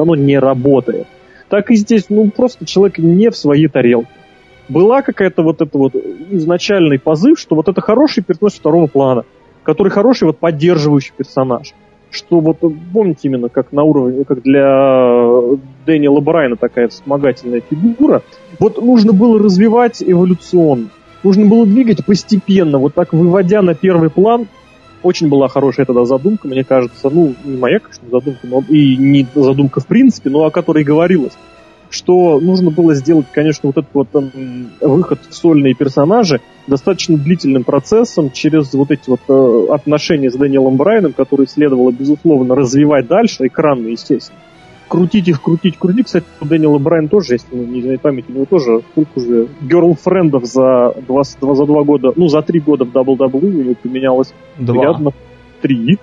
оно 0.00 0.14
не 0.14 0.38
работает. 0.38 1.06
Так 1.48 1.70
и 1.70 1.76
здесь, 1.76 2.06
ну, 2.10 2.30
просто 2.30 2.66
человек 2.66 2.98
не 2.98 3.30
в 3.30 3.36
своей 3.36 3.68
тарелке. 3.68 4.10
Была 4.68 5.00
какая-то 5.00 5.42
вот 5.42 5.62
это 5.62 5.78
вот 5.78 5.94
изначальный 5.94 6.98
позыв, 6.98 7.38
что 7.38 7.56
вот 7.56 7.68
это 7.68 7.80
хороший 7.80 8.22
персонаж 8.22 8.52
второго 8.52 8.86
плана, 8.86 9.24
который 9.68 9.90
хороший 9.90 10.24
вот 10.24 10.38
поддерживающий 10.38 11.12
персонаж. 11.14 11.74
Что 12.10 12.40
вот, 12.40 12.60
помните 12.60 13.28
именно, 13.28 13.50
как 13.50 13.70
на 13.70 13.82
уровне, 13.82 14.24
как 14.24 14.40
для 14.40 14.64
Дэниела 15.84 16.20
Брайна 16.20 16.56
такая 16.56 16.88
вспомогательная 16.88 17.60
фигура, 17.60 18.22
вот 18.58 18.80
нужно 18.82 19.12
было 19.12 19.38
развивать 19.38 20.02
эволюционно. 20.02 20.88
Нужно 21.22 21.44
было 21.44 21.66
двигать 21.66 22.02
постепенно, 22.06 22.78
вот 22.78 22.94
так 22.94 23.12
выводя 23.12 23.60
на 23.60 23.74
первый 23.74 24.08
план. 24.08 24.48
Очень 25.02 25.28
была 25.28 25.48
хорошая 25.48 25.84
тогда 25.84 26.06
задумка, 26.06 26.48
мне 26.48 26.64
кажется, 26.64 27.10
ну, 27.10 27.34
не 27.44 27.58
моя, 27.58 27.78
конечно, 27.78 28.08
задумка, 28.10 28.40
но 28.44 28.64
и 28.70 28.96
не 28.96 29.26
задумка 29.34 29.80
в 29.80 29.86
принципе, 29.86 30.30
но 30.30 30.44
о 30.44 30.50
которой 30.50 30.82
говорилось, 30.82 31.36
что 31.90 32.40
нужно 32.40 32.70
было 32.70 32.94
сделать, 32.94 33.26
конечно, 33.30 33.66
вот 33.66 33.76
этот 33.76 33.90
вот 33.92 34.08
м, 34.14 34.70
выход 34.80 35.18
в 35.28 35.34
сольные 35.34 35.74
персонажи 35.74 36.40
достаточно 36.68 37.16
длительным 37.16 37.64
процессом 37.64 38.30
через 38.30 38.72
вот 38.74 38.90
эти 38.90 39.08
вот 39.08 39.20
э, 39.28 39.72
отношения 39.72 40.30
с 40.30 40.34
Дэниелом 40.34 40.76
Брайаном, 40.76 41.12
которые 41.12 41.48
следовало, 41.48 41.90
безусловно, 41.90 42.54
развивать 42.54 43.06
дальше, 43.06 43.46
экранно, 43.46 43.88
естественно. 43.88 44.38
Крутить 44.88 45.28
их, 45.28 45.42
крутить, 45.42 45.76
крутить. 45.78 46.06
Кстати, 46.06 46.26
у 46.40 46.46
Дэниела 46.46 46.78
Брайана 46.78 47.08
тоже, 47.08 47.34
если 47.34 47.54
не 47.56 47.82
знаю 47.82 47.98
память, 47.98 48.24
у 48.28 48.32
него 48.32 48.44
тоже 48.46 48.82
сколько 48.92 49.18
уже 49.18 49.48
герлфрендов 49.60 50.44
за 50.46 50.94
два, 51.06 51.24
за 51.24 51.66
два 51.66 51.82
года, 51.82 52.12
ну, 52.16 52.28
за 52.28 52.40
три 52.42 52.60
года 52.60 52.84
в 52.84 52.88
WWE 52.88 53.30
у 53.32 53.62
него 53.62 53.74
поменялось 53.74 54.32
Два. 54.58 54.84
рядом 54.84 55.12
три. 55.60 55.98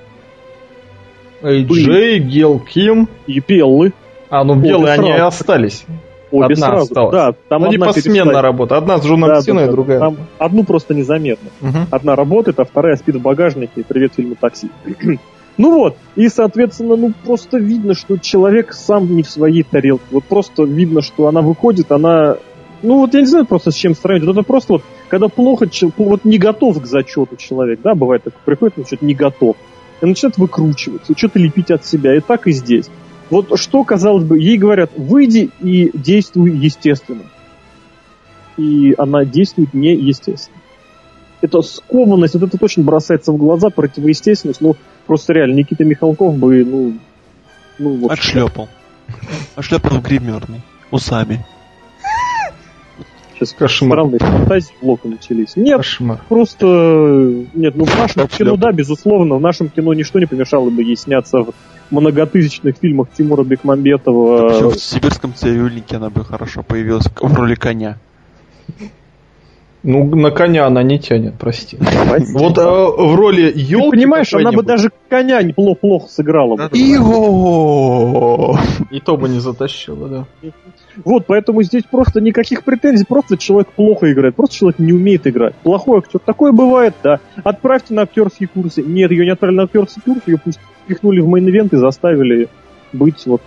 AJ, 1.42 2.18
Гел 2.20 2.60
Ким. 2.60 3.08
И 3.28 3.40
Беллы. 3.40 3.94
А, 4.30 4.44
ну 4.44 4.56
белые 4.56 4.94
они 4.94 5.10
сразу. 5.10 5.26
остались. 5.26 5.86
Обе 6.32 6.54
Одна 6.54 6.68
сразу. 6.68 6.84
осталась. 6.84 7.12
Да, 7.12 7.36
там 7.50 7.62
Ну, 7.62 7.70
не 7.70 7.76
одна 7.76 7.88
посменно 7.88 8.42
работа. 8.42 8.78
Одна 8.78 8.98
с 8.98 9.06
Джоном 9.06 9.30
Да, 9.30 9.42
да, 9.42 9.72
другая. 9.72 10.00
Там 10.00 10.18
одну 10.38 10.64
просто 10.64 10.94
незаметно. 10.94 11.50
Мгм. 11.62 11.88
Одна 11.92 12.16
работает, 12.16 12.60
а 12.60 12.66
вторая 12.66 12.96
спит 12.96 13.16
в 13.16 13.22
багажнике. 13.22 13.84
Привет 13.88 14.14
фильму 14.16 14.36
«Такси». 14.40 14.70
Ну 15.58 15.74
вот, 15.74 15.96
и, 16.18 16.28
соответственно, 16.28 16.98
ну 16.98 17.14
просто 17.24 17.58
видно, 17.58 17.94
что 17.94 18.18
человек 18.18 18.74
сам 18.74 19.16
не 19.16 19.24
в 19.24 19.30
своей 19.30 19.64
тарелке. 19.64 20.04
Вот 20.12 20.26
просто 20.26 20.64
видно, 20.64 21.02
что 21.02 21.28
она 21.28 21.42
выходит, 21.42 21.94
она 21.94 22.36
Ну 22.84 23.00
вот 23.00 23.14
я 23.14 23.22
не 23.22 23.26
знаю 23.26 23.46
просто 23.46 23.72
с 23.72 23.76
чем 23.76 23.96
сравнить. 23.96 24.26
Вот 24.26 24.34
это 24.38 24.46
просто 24.46 24.74
вот, 24.74 24.84
когда 25.08 25.30
плохо, 25.30 25.68
вот 25.96 26.26
не 26.26 26.38
готов 26.38 26.82
к 26.82 26.86
зачету 26.86 27.38
человек, 27.38 27.80
да, 27.82 27.96
бывает 27.96 28.24
так, 28.24 28.34
приходит, 28.44 28.76
ну 28.76 28.86
что-то 28.86 29.06
не 29.06 29.14
готов. 29.14 29.56
И 30.02 30.06
начинает 30.06 30.38
выкручиваться, 30.38 31.14
что-то 31.16 31.40
лепить 31.40 31.72
от 31.72 31.86
себя. 31.86 32.14
И 32.18 32.20
так 32.20 32.48
и 32.48 32.52
здесь. 32.52 32.90
Вот 33.30 33.60
что, 33.60 33.84
казалось 33.84 34.24
бы, 34.24 34.40
ей 34.40 34.58
говорят, 34.58 34.92
выйди 34.96 35.50
и 35.60 35.92
действуй 35.98 36.52
естественно. 36.52 37.24
И 38.58 38.94
она 38.98 39.26
действует 39.26 39.74
неестественно. 39.74 40.58
Это 41.42 41.62
скованность, 41.62 42.34
вот 42.36 42.44
это 42.44 42.58
точно 42.58 42.84
бросается 42.84 43.32
в 43.32 43.38
глаза, 43.38 43.70
противоестественность. 43.70 44.62
Ну, 44.62 44.76
просто 45.06 45.34
реально, 45.34 45.56
Никита 45.56 45.84
Михалков 45.84 46.38
бы, 46.38 46.64
ну, 46.64 46.94
ну 47.78 47.98
вот. 47.98 48.12
Отшлепал. 48.12 48.70
Отшлепал 49.56 50.00
в 50.00 50.02
гримерный. 50.02 50.62
Усами. 50.92 51.46
Сейчас 53.34 53.52
Кошмар. 53.52 54.00
странные 54.00 54.20
фантазии 54.20 54.74
блока 54.82 55.10
начались. 55.10 55.58
Нет, 55.58 55.78
Кошмар. 55.78 56.22
просто... 56.30 56.66
Нет, 57.54 57.76
ну 57.76 57.84
в 57.84 57.98
нашем 57.98 58.22
Как 58.22 58.32
кино, 58.32 58.56
да, 58.56 58.72
безусловно, 58.72 59.36
в 59.36 59.42
нашем 59.42 59.68
кино 59.68 59.94
ничто 59.94 60.20
не 60.20 60.26
помешало 60.26 60.70
бы 60.70 60.82
ей 60.84 60.96
сняться 60.96 61.40
в 61.40 61.54
многотысячных 61.92 62.78
фильмах 62.78 63.08
Тимура 63.16 63.44
Бекмамбетова. 63.44 64.50
Причем 64.50 64.70
в 64.70 64.80
сибирском 64.80 65.34
цирюльнике 65.34 65.98
она 65.98 66.10
бы 66.10 66.24
хорошо 66.24 66.64
появилась 66.64 67.06
в 67.06 67.34
роли 67.34 67.56
коня. 67.56 67.98
Ну, 69.88 70.04
на 70.16 70.32
коня 70.32 70.66
она 70.66 70.82
не 70.82 70.98
тянет, 70.98 71.36
прости. 71.38 71.78
Вот 72.34 72.58
э, 72.58 72.62
в 72.64 73.16
роли 73.16 73.52
Ты 73.52 73.60
елки. 73.60 73.92
понимаешь, 73.92 74.34
она 74.34 74.52
бы 74.52 74.64
даже 74.64 74.90
коня 75.10 75.44
неплохо 75.44 75.80
плохо 75.80 76.08
сыграла. 76.10 76.56
бы. 76.56 76.76
Его! 76.76 78.58
И 78.90 79.00
то 79.00 79.16
бы 79.16 79.30
не 79.30 79.40
затащила, 79.40 80.08
да. 80.10 80.26
Вот, 81.04 81.26
поэтому 81.28 81.62
здесь 81.64 81.84
просто 81.84 82.22
никаких 82.22 82.64
претензий, 82.64 83.06
просто 83.06 83.38
человек 83.38 83.68
плохо 83.70 84.12
играет, 84.12 84.36
просто 84.36 84.56
человек 84.56 84.80
не 84.80 84.94
умеет 84.94 85.28
играть. 85.28 85.56
Плохой 85.56 86.00
актер. 86.00 86.20
Такое 86.20 86.52
бывает, 86.52 86.94
да. 87.04 87.20
Отправьте 87.44 87.94
на 87.94 88.04
актерские 88.04 88.48
курсы. 88.48 88.82
Нет, 88.82 89.12
ее 89.12 89.26
не 89.26 89.32
отправили 89.32 89.58
на 89.58 89.64
актерские 89.64 90.04
курсы, 90.06 90.32
ее 90.32 90.38
пусть 90.44 90.60
впихнули 90.84 91.20
в 91.20 91.28
main 91.28 91.48
event 91.48 91.74
и 91.74 91.78
заставили 91.78 92.48
быть 92.94 93.26
вот 93.26 93.42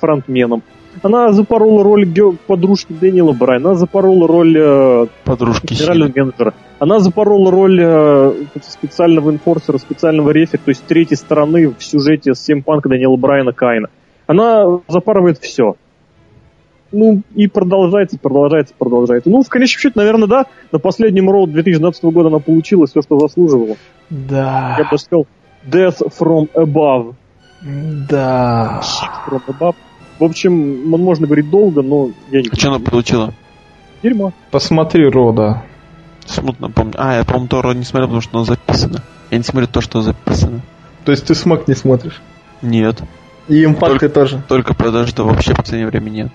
фронтменом. 0.00 0.62
Она 1.02 1.32
запорола 1.32 1.82
роль 1.82 2.06
подружки 2.46 2.92
Дэниела 2.92 3.32
Брайана, 3.32 3.70
она 3.70 3.78
запорола 3.78 4.28
роль 4.28 4.56
э, 4.58 5.06
Подружки 5.24 5.72
генерального 5.72 6.10
Сили. 6.12 6.20
менеджера. 6.20 6.54
Она 6.78 7.00
запорола 7.00 7.50
роль 7.50 7.80
э, 7.82 8.32
специального 8.62 9.30
enforcer 9.30 9.68
а, 9.68 9.78
специального 9.78 10.30
рефера, 10.30 10.60
то 10.62 10.68
есть 10.68 10.84
третьей 10.84 11.16
стороны 11.16 11.68
в 11.70 11.82
сюжете 11.82 12.34
CM 12.34 12.50
Punk 12.50 12.82
а 12.82 12.90
Дэниела 12.90 13.16
Брайана 13.16 13.52
Кайна. 13.52 13.88
Она 14.26 14.80
запарывает 14.86 15.38
все. 15.38 15.76
Ну, 16.92 17.22
и 17.34 17.46
продолжается, 17.46 18.18
продолжается, 18.18 18.74
продолжается. 18.78 19.30
Ну, 19.30 19.42
в 19.42 19.48
конечном 19.48 19.80
счете, 19.80 19.94
наверное, 19.98 20.28
да, 20.28 20.46
на 20.70 20.78
последнем 20.78 21.30
Роу 21.30 21.46
2012 21.46 22.04
года 22.04 22.28
она 22.28 22.38
получила 22.38 22.86
все, 22.86 23.00
что 23.02 23.18
заслуживала. 23.18 23.76
Я 24.10 24.16
Да. 24.28 24.74
бы 24.78 24.84
даже 24.90 25.02
сказал, 25.04 25.26
Death 25.66 25.98
from 26.18 26.48
Above. 26.54 27.14
Да. 28.08 28.80
Shit 28.82 29.10
from 29.28 29.42
Above. 29.48 29.74
В 30.18 30.24
общем, 30.24 30.86
можно 30.88 31.26
говорить 31.26 31.50
долго, 31.50 31.82
но 31.82 32.10
я 32.30 32.42
не 32.42 32.48
А 32.52 32.56
что 32.56 32.68
она 32.68 32.78
получила? 32.78 33.32
Дерьмо. 34.02 34.32
Посмотри, 34.50 35.08
Рода. 35.08 35.62
Смутно 36.26 36.70
помню. 36.70 36.94
А, 36.98 37.16
я, 37.16 37.24
по-моему, 37.24 37.48
Тора 37.48 37.72
не 37.74 37.84
смотрел, 37.84 38.08
потому 38.08 38.20
что 38.20 38.36
оно 38.36 38.44
записано. 38.44 39.02
Я 39.30 39.38
не 39.38 39.44
смотрю 39.44 39.66
то, 39.68 39.80
что 39.80 40.02
записано. 40.02 40.60
То 41.04 41.12
есть 41.12 41.26
ты 41.26 41.34
смог 41.34 41.66
не 41.66 41.74
смотришь? 41.74 42.20
Нет. 42.60 43.02
И 43.48 43.64
импакты 43.64 43.98
Только- 43.98 44.08
тоже. 44.08 44.42
Только 44.48 44.74
продажи-то 44.74 45.24
вообще 45.24 45.52
в 45.54 45.56
последнее 45.56 45.88
время 45.88 46.10
нет. 46.10 46.28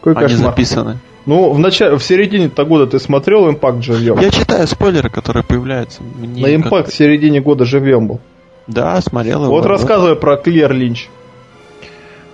Какой 0.00 0.14
Они 0.14 0.34
кошмар. 0.34 0.50
записаны. 0.50 0.98
Ну, 1.26 1.52
в 1.52 1.58
начале, 1.58 1.96
в 1.96 2.04
середине-то 2.04 2.64
года 2.64 2.86
ты 2.86 3.00
смотрел 3.00 3.48
импакт 3.50 3.82
живьем? 3.82 4.18
Я 4.20 4.30
читаю 4.30 4.66
спойлеры, 4.68 5.10
которые 5.10 5.42
появляются. 5.42 6.02
Мне 6.02 6.42
На 6.42 6.54
импакт 6.54 6.92
в 6.92 6.94
середине 6.94 7.40
года 7.40 7.64
живьем 7.64 8.06
был. 8.06 8.20
Да, 8.68 9.00
смотрел 9.00 9.44
его. 9.44 9.52
Вот 9.52 9.64
да. 9.64 9.70
рассказывай 9.70 10.14
про 10.16 10.36
Клер 10.36 10.72
Линч. 10.72 11.08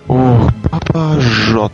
Ох, 0.07 0.51
баба 0.71 1.19
жжет. 1.19 1.71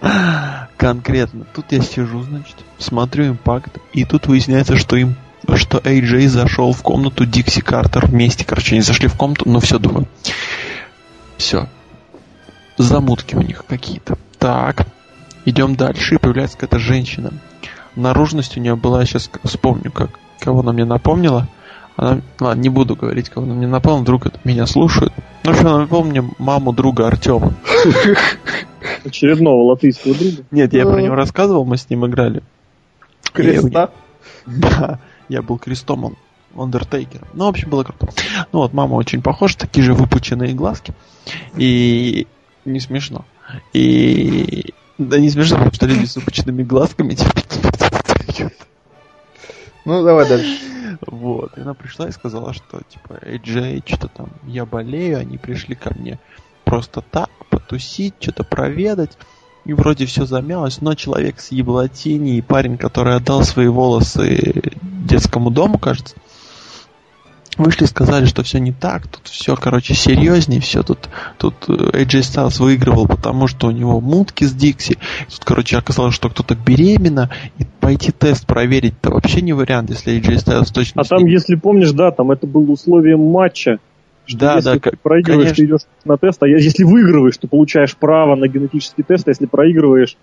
Конкретно. 0.76 1.46
Тут 1.54 1.66
я 1.70 1.80
сижу, 1.80 2.22
значит, 2.22 2.56
смотрю 2.78 3.28
импакт, 3.28 3.78
и 3.92 4.04
тут 4.04 4.26
выясняется, 4.26 4.76
что 4.76 4.96
им 4.96 5.16
что 5.56 5.78
AJ 5.78 6.28
зашел 6.28 6.72
в 6.72 6.82
комнату 6.82 7.26
Дикси 7.26 7.60
Картер 7.60 8.06
вместе. 8.06 8.44
Короче, 8.44 8.76
они 8.76 8.82
зашли 8.82 9.08
в 9.08 9.16
комнату, 9.16 9.48
ну 9.48 9.60
все, 9.60 9.78
думаю. 9.78 10.06
Все. 11.36 11.68
Замутки 12.78 13.34
у 13.34 13.42
них 13.42 13.64
какие-то. 13.66 14.16
Так. 14.44 14.86
Идем 15.46 15.74
дальше, 15.74 16.16
и 16.16 16.18
появляется 16.18 16.58
какая-то 16.58 16.78
женщина. 16.78 17.32
Наружность 17.96 18.58
у 18.58 18.60
нее 18.60 18.76
была, 18.76 19.06
сейчас 19.06 19.30
вспомню, 19.42 19.90
как, 19.90 20.10
кого 20.38 20.60
она 20.60 20.74
мне 20.74 20.84
напомнила. 20.84 21.48
Она, 21.96 22.20
ладно, 22.38 22.60
не 22.60 22.68
буду 22.68 22.94
говорить, 22.94 23.30
кого 23.30 23.46
она 23.46 23.54
мне 23.54 23.66
напомнила, 23.66 24.02
вдруг 24.02 24.26
это 24.26 24.38
меня 24.44 24.66
слушают. 24.66 25.14
Ну, 25.44 25.50
в 25.50 25.54
общем, 25.54 25.68
она 25.68 25.78
напомнила 25.78 26.24
мне 26.24 26.34
маму 26.36 26.74
друга 26.74 27.06
Артема. 27.06 27.54
Очередного 29.06 29.62
латвийского 29.62 30.14
друга. 30.14 30.44
Нет, 30.50 30.74
я 30.74 30.84
про 30.84 31.00
него 31.00 31.14
рассказывал, 31.14 31.64
мы 31.64 31.78
с 31.78 31.88
ним 31.88 32.04
играли. 32.04 32.42
Креста. 33.32 33.88
Да, 34.46 34.98
я 35.30 35.40
был 35.40 35.56
крестом, 35.56 36.04
он 36.04 36.16
Undertaker. 36.54 37.26
Ну, 37.32 37.46
в 37.46 37.48
общем, 37.48 37.70
было 37.70 37.82
круто. 37.82 38.08
Ну 38.52 38.58
вот, 38.58 38.74
мама 38.74 38.92
очень 38.92 39.22
похожа, 39.22 39.56
такие 39.56 39.84
же 39.84 39.94
выпученные 39.94 40.52
глазки. 40.52 40.92
И 41.56 42.26
не 42.66 42.80
смешно. 42.80 43.24
И 43.72 44.72
да 44.98 45.18
не 45.18 45.30
смешно, 45.30 45.56
потому 45.56 45.74
что 45.74 45.86
люди 45.86 46.06
с 46.06 46.16
выпученными 46.16 46.62
глазками 46.62 47.14
типа, 47.14 48.50
Ну, 49.84 50.04
давай 50.04 50.28
дальше. 50.28 50.58
Вот. 51.06 51.56
И 51.58 51.60
она 51.60 51.74
пришла 51.74 52.08
и 52.08 52.12
сказала, 52.12 52.54
что 52.54 52.80
типа, 52.88 53.18
эй, 53.22 53.38
Джей, 53.38 53.82
что-то 53.84 54.08
там, 54.08 54.28
я 54.44 54.64
болею, 54.64 55.18
они 55.18 55.38
пришли 55.38 55.74
ко 55.74 55.92
мне 55.94 56.18
просто 56.64 57.02
так, 57.02 57.30
потусить, 57.50 58.14
что-то 58.20 58.44
проведать. 58.44 59.16
И 59.64 59.72
вроде 59.72 60.04
все 60.04 60.26
замялось, 60.26 60.80
но 60.80 60.94
человек 60.94 61.40
с 61.40 61.50
еблотини 61.50 62.36
и 62.36 62.42
парень, 62.42 62.76
который 62.76 63.16
отдал 63.16 63.44
свои 63.44 63.66
волосы 63.66 64.62
детскому 64.82 65.50
дому, 65.50 65.78
кажется, 65.78 66.16
вышли 67.58 67.84
и 67.84 67.86
сказали, 67.86 68.26
что 68.26 68.42
все 68.42 68.58
не 68.58 68.72
так, 68.72 69.06
тут 69.06 69.26
все, 69.28 69.56
короче, 69.56 69.94
серьезнее, 69.94 70.60
все 70.60 70.82
тут, 70.82 71.08
тут 71.38 71.54
э, 71.68 71.72
AJ 71.72 72.20
Styles 72.20 72.62
выигрывал, 72.62 73.06
потому 73.06 73.46
что 73.46 73.68
у 73.68 73.70
него 73.70 74.00
мутки 74.00 74.44
с 74.44 74.52
Дикси, 74.52 74.98
тут, 75.30 75.44
короче, 75.44 75.76
оказалось, 75.76 76.14
что 76.14 76.28
кто-то 76.28 76.54
беременна, 76.54 77.30
и 77.58 77.64
пойти 77.80 78.12
тест 78.12 78.46
проверить-то 78.46 79.10
вообще 79.10 79.40
не 79.42 79.52
вариант, 79.52 79.90
если 79.90 80.18
AJ 80.18 80.44
Styles 80.44 80.72
точно 80.72 81.02
А 81.02 81.04
там, 81.04 81.26
если 81.26 81.54
помнишь, 81.54 81.92
да, 81.92 82.10
там 82.10 82.30
это 82.30 82.46
было 82.46 82.70
условием 82.70 83.20
матча. 83.20 83.78
что 84.26 84.38
Да, 84.38 84.56
если 84.56 84.78
да, 84.78 84.90
ты 84.90 84.96
проигрываешь, 84.96 85.54
конечно. 85.54 85.56
ты 85.56 85.64
идешь 85.64 85.86
на 86.04 86.16
тест, 86.16 86.42
а 86.42 86.46
если 86.46 86.84
выигрываешь, 86.84 87.36
то 87.36 87.48
получаешь 87.48 87.96
право 87.96 88.36
на 88.36 88.48
генетический 88.48 89.04
тест, 89.04 89.28
а 89.28 89.30
если 89.30 89.46
проигрываешь, 89.46 90.16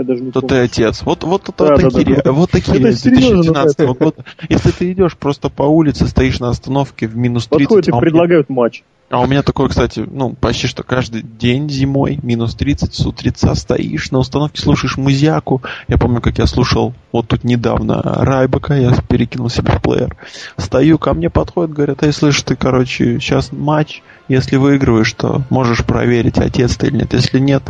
я 0.00 0.04
даже 0.04 0.22
не 0.22 0.30
то 0.32 0.40
ты 0.40 0.48
помню. 0.48 0.64
отец. 0.64 1.02
Вот, 1.02 1.24
вот, 1.24 1.46
вот, 1.46 1.54
Да, 1.58 1.74
вот 1.74 1.80
да, 1.82 1.90
такие, 1.90 2.22
да, 2.22 2.32
вот 2.32 2.50
такие 2.50 2.76
Это 2.78 2.88
люди 2.88 2.96
серьезно, 2.96 3.52
2012 3.52 3.76
да. 3.78 3.86
года. 3.86 4.24
Если 4.48 4.70
ты 4.70 4.92
идешь 4.92 5.16
просто 5.16 5.48
по 5.48 5.62
улице, 5.64 6.06
стоишь 6.08 6.40
на 6.40 6.48
остановке 6.50 7.06
в 7.06 7.16
минус 7.16 7.46
30, 7.46 7.68
Подходят 7.68 7.88
и 7.88 7.90
а 7.90 7.94
у 7.94 7.96
меня- 7.96 8.00
предлагают 8.02 8.48
матч. 8.50 8.82
А 9.12 9.20
у 9.22 9.26
меня 9.26 9.42
такое, 9.42 9.66
кстати, 9.68 10.06
ну, 10.08 10.34
почти 10.40 10.68
что 10.68 10.84
каждый 10.84 11.22
день 11.22 11.68
зимой, 11.68 12.20
минус 12.22 12.54
30, 12.54 12.94
с 12.94 13.04
утреца 13.04 13.56
стоишь, 13.56 14.12
на 14.12 14.20
установке 14.20 14.62
слушаешь 14.62 14.96
музяку. 14.96 15.62
Я 15.88 15.98
помню, 15.98 16.20
как 16.20 16.38
я 16.38 16.46
слушал 16.46 16.94
вот 17.10 17.26
тут 17.26 17.42
недавно 17.42 18.00
Райбека, 18.04 18.74
я 18.76 18.92
перекинул 19.08 19.48
себе 19.50 19.72
в 19.72 19.82
плеер. 19.82 20.16
Стою, 20.56 20.96
ко 20.98 21.12
мне 21.12 21.28
подходят, 21.28 21.72
говорят, 21.72 22.04
эй, 22.04 22.12
слышь, 22.12 22.40
ты, 22.42 22.54
короче, 22.54 23.18
сейчас 23.18 23.50
матч, 23.50 24.00
если 24.28 24.54
выигрываешь, 24.54 25.12
то 25.14 25.42
можешь 25.50 25.84
проверить, 25.84 26.38
отец 26.38 26.76
ты 26.76 26.86
или 26.86 26.98
нет. 26.98 27.12
Если 27.12 27.40
нет, 27.40 27.64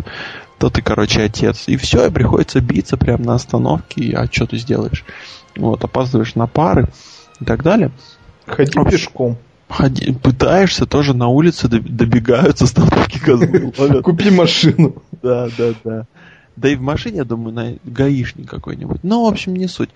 то 0.60 0.68
ты, 0.68 0.82
короче, 0.82 1.22
отец. 1.22 1.64
И 1.68 1.76
все, 1.78 2.06
и 2.06 2.10
приходится 2.10 2.60
биться 2.60 2.98
прямо 2.98 3.24
на 3.24 3.34
остановке, 3.34 4.02
и, 4.02 4.12
а 4.12 4.26
что 4.30 4.46
ты 4.46 4.58
сделаешь? 4.58 5.06
Вот, 5.56 5.82
опаздываешь 5.82 6.34
на 6.34 6.46
пары 6.46 6.88
и 7.40 7.46
так 7.46 7.62
далее. 7.62 7.90
Ходи 8.46 8.78
Вообще. 8.78 8.98
пешком. 8.98 9.38
Ходи- 9.70 10.12
пытаешься 10.12 10.84
тоже 10.84 11.14
на 11.14 11.28
улице 11.28 11.66
доб- 11.66 11.88
добегают 11.88 12.58
с 12.58 12.62
остановки 12.62 13.18
козлы. 13.18 13.72
Купи 14.02 14.30
машину. 14.30 14.96
Да, 15.22 15.48
да, 15.56 15.72
да. 15.82 16.06
Да 16.56 16.68
и 16.68 16.76
в 16.76 16.82
машине, 16.82 17.18
я 17.18 17.24
думаю, 17.24 17.54
на 17.54 17.74
гаишник 17.84 18.50
какой-нибудь. 18.50 18.98
Ну, 19.02 19.24
в 19.24 19.28
общем, 19.28 19.56
не 19.56 19.66
суть. 19.66 19.90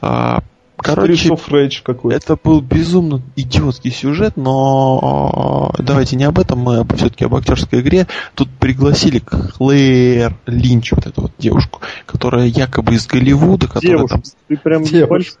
А, 0.00 0.44
короче, 0.76 1.30
это 2.10 2.38
был 2.42 2.60
безумно 2.60 3.22
идиотский 3.36 3.90
сюжет, 3.90 4.36
но 4.36 5.72
а, 5.76 5.82
давайте 5.82 6.16
не 6.16 6.24
об 6.24 6.38
этом, 6.38 6.60
мы 6.60 6.84
все-таки 6.96 7.24
об 7.24 7.34
актерской 7.34 7.80
игре. 7.80 8.06
Тут 8.34 8.48
пригласили 8.50 9.18
Клэр 9.18 10.36
Линч, 10.46 10.92
вот 10.92 11.06
эту 11.06 11.22
вот 11.22 11.32
девушку, 11.38 11.80
которая 12.06 12.46
якобы 12.46 12.94
из 12.94 13.06
Голливуда, 13.06 13.66
которая 13.68 13.98
Девушка, 13.98 14.16
там... 14.16 14.22
ты 14.48 14.56
прям 14.56 14.84
Девушка. 14.84 15.38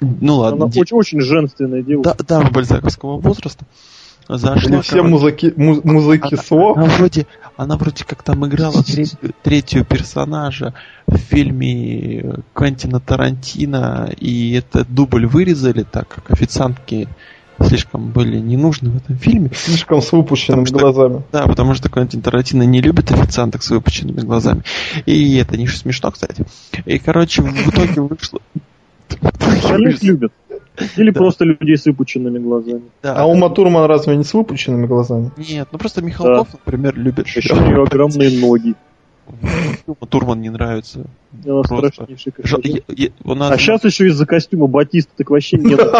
Ну 0.00 0.36
ладно, 0.36 0.64
Она 0.64 0.72
де- 0.72 0.80
очень, 0.80 0.96
очень 0.96 1.20
женственная 1.20 1.82
девушка. 1.82 2.16
да, 2.26 2.40
да, 2.40 2.50
бальзаковского 2.50 3.18
возраста. 3.18 3.66
Зашла, 4.38 4.70
Или 4.70 4.80
все 4.80 4.90
короче, 4.96 5.08
музыки, 5.08 5.52
му- 5.56 5.80
музыки 5.84 6.34
она, 6.34 6.42
СО. 6.42 6.74
она 6.76 6.84
вроде, 6.86 7.26
она 7.56 7.76
вроде 7.76 8.04
как 8.04 8.22
там 8.22 8.46
играла 8.46 8.82
третью, 8.82 9.18
третью 9.42 9.84
персонажа 9.84 10.74
в 11.06 11.16
фильме 11.16 12.36
Квентина 12.52 13.00
Тарантино, 13.00 14.10
и 14.18 14.52
этот 14.52 14.92
дубль 14.92 15.26
вырезали, 15.26 15.82
так 15.82 16.08
как 16.08 16.30
официантки 16.30 17.08
слишком 17.62 18.10
были 18.10 18.38
не 18.38 18.56
нужны 18.56 18.88
в 18.90 18.96
этом 18.96 19.16
фильме. 19.18 19.50
Слишком 19.54 20.00
с 20.00 20.12
выпущенными 20.12 20.64
Потому 20.64 20.78
что- 20.78 20.92
глазами. 20.92 21.22
Да, 21.32 21.46
потому 21.46 21.74
что 21.74 21.90
Квентин 21.90 22.22
Тарантино 22.22 22.62
не 22.62 22.80
любит 22.80 23.10
официанток 23.12 23.62
с 23.62 23.70
выпущенными 23.70 24.20
глазами. 24.20 24.62
И 25.04 25.36
это 25.36 25.58
не 25.58 25.66
смешно, 25.66 26.10
кстати. 26.10 26.46
И, 26.86 26.98
короче, 26.98 27.42
в 27.42 27.68
итоге 27.68 28.00
вышло... 28.00 28.40
в 29.08 29.14
итоге 29.14 29.56
Остальных 29.58 29.94
вышло- 29.96 30.06
любят. 30.06 30.32
Или 30.96 31.10
Да. 31.10 31.18
просто 31.18 31.44
людей 31.44 31.76
с 31.76 31.84
выпученными 31.86 32.38
глазами. 32.38 32.82
да. 33.02 33.14
А 33.16 33.26
Ума 33.26 33.48
Турман 33.50 33.84
разве 33.86 34.16
не 34.16 34.24
с 34.24 34.32
выпущенными 34.32 34.86
глазами? 34.86 35.30
Нет, 35.36 35.68
ну 35.72 35.78
просто 35.78 36.02
Михалков, 36.02 36.48
например, 36.52 36.96
любит 36.96 37.26
Еще 37.26 37.54
у 37.54 37.60
нее 37.60 37.82
огромные 37.82 38.38
ноги. 38.40 38.74
Ума 39.86 40.06
Турман 40.08 40.40
не 40.40 40.50
нравится. 40.50 41.06
Просто. 41.44 42.06
Жа- 42.08 42.30
красота. 42.32 42.68
я- 42.68 42.80
я- 42.88 43.08
у 43.24 43.34
нас 43.34 43.52
А 43.52 43.58
сейчас 43.58 43.84
еще 43.84 44.08
из-за 44.08 44.26
костюма 44.26 44.66
Батиста 44.66 45.12
так 45.16 45.30
вообще 45.30 45.58
нет. 45.58 45.78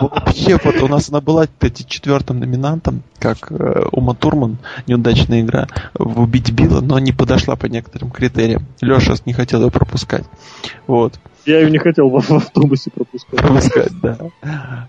вообще 0.00 0.58
вот 0.62 0.76
у 0.82 0.88
нас 0.88 1.08
она 1.10 1.20
была 1.20 1.46
кстати, 1.46 1.84
четвертым 1.88 2.38
номинантом, 2.38 3.02
как 3.18 3.50
э, 3.50 3.84
Ума 3.90 4.14
Турман, 4.14 4.58
неудачная 4.86 5.40
игра, 5.40 5.66
в 5.94 6.20
«Убить 6.20 6.52
Билла», 6.52 6.80
но 6.80 6.98
не 6.98 7.12
подошла 7.12 7.56
по 7.56 7.66
некоторым 7.66 8.10
критериям. 8.10 8.66
Леша 8.80 9.14
не 9.26 9.32
хотел 9.32 9.62
ее 9.62 9.70
пропускать. 9.70 10.24
Вот. 10.86 11.18
Я 11.46 11.60
ее 11.60 11.70
не 11.70 11.78
хотел 11.78 12.08
в 12.08 12.16
автобусе 12.16 12.90
пропускать. 12.90 13.40
Пропускать, 13.40 13.92
да. 14.00 14.18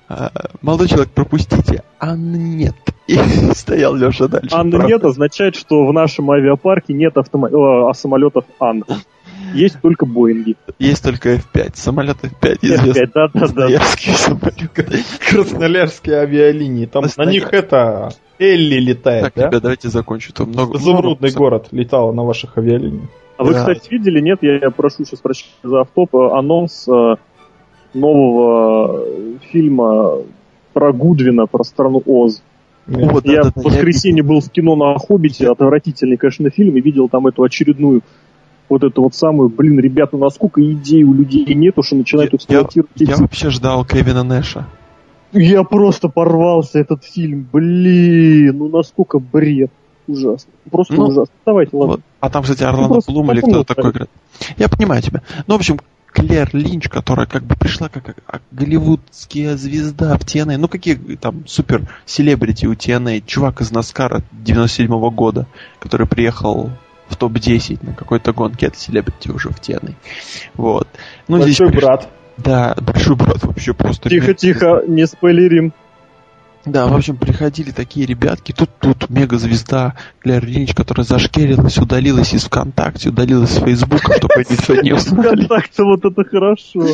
А, 0.10 0.32
Молодой 0.62 0.90
человек, 0.90 1.10
пропустите. 1.10 1.84
Анны 2.00 2.36
нет. 2.38 2.76
И 3.08 3.16
стоял 3.56 3.96
Леша 3.96 4.28
дальше. 4.28 4.56
Анны 4.56 4.72
Правда. 4.72 4.88
нет 4.88 5.04
означает, 5.06 5.56
что 5.56 5.86
в 5.88 5.94
нашем 5.94 6.30
авиапарке 6.30 6.94
нет 6.94 7.18
автомо... 7.18 7.48
э, 7.48 7.90
а 7.90 7.94
самолетов 7.94 8.46
Ан. 8.60 8.84
Есть 9.54 9.82
только 9.82 10.06
Боинги. 10.06 10.56
Есть 10.80 11.04
только 11.04 11.36
F5. 11.36 11.72
Самолет 11.76 12.18
F5 12.24 12.58
известный. 12.62 13.06
F5, 13.06 13.12
Да-да-да. 13.14 13.40
Красноярский 13.40 14.14
самолет. 14.14 14.72
Красноярские 15.30 16.16
авиалинии. 16.18 16.86
Там 16.86 17.06
на 17.18 17.26
них 17.26 17.52
это 17.52 18.10
Элли 18.40 18.80
летает, 18.80 19.24
Так, 19.26 19.34
да? 19.36 19.48
ребят, 19.48 19.62
давайте 19.62 19.90
закончу. 19.90 20.34
Тут 20.34 20.48
много... 20.48 20.78
Изумрудный 20.78 21.30
много- 21.30 21.38
город 21.38 21.68
летал 21.72 22.14
на 22.14 22.24
ваших 22.24 22.58
авиалиниях. 22.58 23.10
А 23.38 23.44
вы, 23.44 23.54
Да. 23.54 23.60
кстати, 23.60 23.90
видели, 23.90 24.20
нет, 24.20 24.40
я 24.42 24.70
прошу 24.72 25.04
сейчас 25.04 25.20
прощения 25.20 25.52
за 25.64 25.82
автоп, 25.82 26.16
анонс 26.16 26.88
э, 26.88 27.16
нового 27.94 29.04
э, 29.04 29.34
фильма 29.52 30.18
про 30.74 30.94
Гудвина, 30.94 31.48
про 31.48 31.64
страну 31.64 32.02
Оз. 32.06 32.42
Вот, 32.88 33.26
я 33.26 33.44
да-да-да, 33.44 33.62
в 33.62 33.64
воскресенье 33.64 34.24
был 34.24 34.42
в 34.42 34.50
кино 34.50 34.76
на 34.76 34.98
Хоббите, 34.98 35.48
отвратительный, 35.48 36.18
конечно, 36.18 36.50
фильм, 36.50 36.76
и 36.78 36.82
видел 36.82 37.10
там 37.10 37.28
эту 37.28 37.44
очередную 37.44 38.02
вот 38.72 38.84
эту 38.84 39.04
вот 39.04 39.14
самую, 39.16 39.50
блин, 39.50 39.80
ребята, 39.80 40.18
ну 40.18 40.24
насколько 40.26 40.62
идей 40.62 41.04
у 41.04 41.14
людей 41.14 41.54
нету, 41.54 41.84
что 41.84 41.96
начинают 41.96 42.32
Я- 42.34 42.38
эксплуатировать 42.38 42.92
Я 42.98 43.14
эти- 43.14 43.22
вообще 43.22 43.50
ждал 43.50 43.86
Кевина 43.86 44.24
Нэша. 44.24 44.66
Я 45.34 45.64
просто 45.64 46.10
порвался 46.10 46.80
этот 46.80 47.04
фильм, 47.06 47.48
блин, 47.54 48.58
ну 48.58 48.68
насколько 48.70 49.20
бред. 49.20 49.72
Ужасно. 50.08 50.52
Просто 50.70 50.96
Ну, 50.96 51.04
ужасно. 51.06 51.34
Давайте, 51.46 51.78
ладно. 51.78 51.92
Вот. 51.96 52.02
А 52.20 52.30
там, 52.30 52.44
кстати, 52.44 52.64
Орландо 52.64 52.94
просто 52.96 53.12
Блум 53.12 53.32
или 53.32 53.40
кто-то 53.40 53.76
такой 53.76 53.92
играет. 53.92 54.10
Я 54.58 54.68
понимаю 54.68 55.02
тебя. 55.02 55.22
Ну, 55.48 55.54
в 55.54 55.58
общем, 55.58 55.80
Клэр 56.12 56.50
Линч, 56.52 56.90
которая 56.90 57.28
как 57.28 57.44
бы 57.44 57.56
пришла 57.56 57.88
как 57.88 58.18
голливудская 58.52 59.56
звезда 59.56 60.18
в 60.18 60.22
TNA. 60.26 60.58
Ну, 60.58 60.68
какие 60.68 60.96
там 61.16 61.44
супер 61.48 61.88
селебрити 62.06 62.66
у 62.66 62.74
TNA. 62.74 63.22
Чувак 63.26 63.62
из 63.62 63.72
Наскара 63.72 64.22
97 64.34 65.10
года, 65.12 65.48
который 65.80 66.08
приехал 66.08 66.70
в 67.12 67.16
топ-10 67.18 67.86
на 67.86 67.94
какой-то 67.94 68.34
гонке. 68.34 68.68
Это 68.68 68.80
селебрити 68.80 69.30
уже 69.30 69.50
в 69.50 69.60
TNA. 69.60 69.94
Вот. 70.56 70.88
Ну, 71.28 71.42
здесь 71.42 71.60
Большой 71.60 71.76
приш- 71.76 71.82
брат. 71.86 72.10
Да, 72.38 72.76
большой 72.80 73.16
брат 73.16 73.44
вообще 73.44 73.74
просто. 73.74 74.10
Тихо, 74.10 74.28
мега- 74.32 74.34
тихо, 74.34 74.82
не 74.88 75.06
спойлерим. 75.06 75.74
Да, 76.64 76.86
в 76.86 76.94
общем, 76.96 77.18
приходили 77.18 77.72
такие 77.72 78.06
ребятки. 78.06 78.52
Тут, 78.52 78.70
тут 78.80 79.10
мегазвезда 79.10 79.96
Клэр 80.22 80.46
Линч, 80.46 80.76
которая 80.76 81.06
зашкерилась, 81.06 81.80
удалилась 81.80 82.34
из 82.36 82.44
ВКонтакте, 82.44 83.10
удалилась 83.10 83.54
из 83.58 83.64
Фейсбука, 83.64 84.14
чтобы 84.18 84.34
они 84.36 84.46
никто 84.52 84.76
не 84.76 84.92
узнали. 84.94 85.48
Так-то 85.48 85.84
вот 85.86 86.06
это 86.06 86.24
хорошо. 86.24 86.86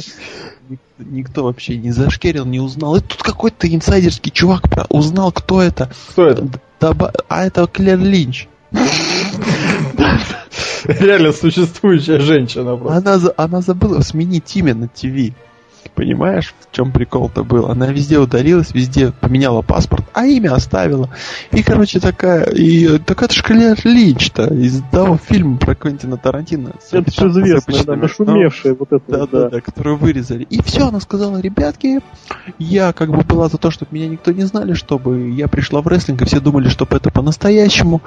Ник- 0.69 0.80
Никто 0.99 1.44
вообще 1.44 1.77
не 1.77 1.91
зашкерил, 1.91 2.45
не 2.45 2.60
узнал. 2.61 2.95
И 2.95 3.02
тут 3.02 3.22
какой-то 3.22 3.68
инсайдерский 3.68 4.31
чувак 4.31 4.64
узнал, 4.89 5.31
кто 5.34 5.61
это. 5.61 5.91
Кто 6.11 6.27
это? 6.27 6.48
А 7.27 7.45
это 7.45 7.68
Клэр 7.68 7.99
Линч. 7.99 8.48
Реально 10.85 11.31
существующая 11.31 12.19
женщина 12.19 12.77
просто. 12.77 12.98
Она, 12.98 13.19
она 13.38 13.61
забыла 13.61 14.02
сменить 14.02 14.56
имя 14.56 14.73
на 14.76 14.88
ТВ. 14.88 15.34
Понимаешь, 15.95 16.53
в 16.60 16.76
чем 16.76 16.91
прикол-то 16.91 17.44
был? 17.44 17.68
Она 17.68 17.88
везде 17.88 18.19
удалилась, 18.19 18.73
везде 18.73 19.11
поменяла 19.11 19.61
паспорт, 19.61 20.06
а 20.14 20.26
имя 20.26 20.53
оставила. 20.53 21.10
И, 21.52 21.64
короче, 21.64 21.99
такая... 21.99 22.44
И, 22.45 22.99
так 22.99 23.23
это 23.23 23.34
ж 23.34 23.41
Клэр 23.41 23.77
Линч-то 23.84 24.53
из 24.53 24.81
того 24.91 25.18
фильма 25.18 25.57
про 25.57 25.76
Квентина 25.76 26.18
Тарантино. 26.18 26.73
Это 26.91 27.11
же 27.11 27.34
с 27.34 27.38
известно, 27.38 27.84
да, 27.85 27.95
нашумевшая 27.95 28.76
вот 28.76 28.91
это, 28.91 29.03
Да, 29.07 29.19
вот, 29.19 29.31
да, 29.31 29.44
да. 29.44 29.49
да, 29.49 29.61
которую 29.61 29.98
вырезали. 29.98 30.44
И 30.44 30.61
все, 30.61 30.88
она 30.88 30.99
сказала, 30.99 31.39
ребятки, 31.39 31.99
я 32.60 32.94
как 32.94 33.10
бы 33.10 33.23
была 33.23 33.49
за 33.49 33.57
то, 33.57 33.72
чтобы 33.72 33.95
меня 33.95 34.07
никто 34.07 34.31
не 34.31 34.44
знали, 34.44 34.73
чтобы 34.73 35.31
я 35.31 35.48
пришла 35.48 35.81
в 35.81 35.88
рестлинг, 35.88 36.22
и 36.22 36.26
все 36.26 36.39
думали, 36.39 36.69
что 36.69 36.88
это 36.89 37.11
по-настоящему. 37.11 38.02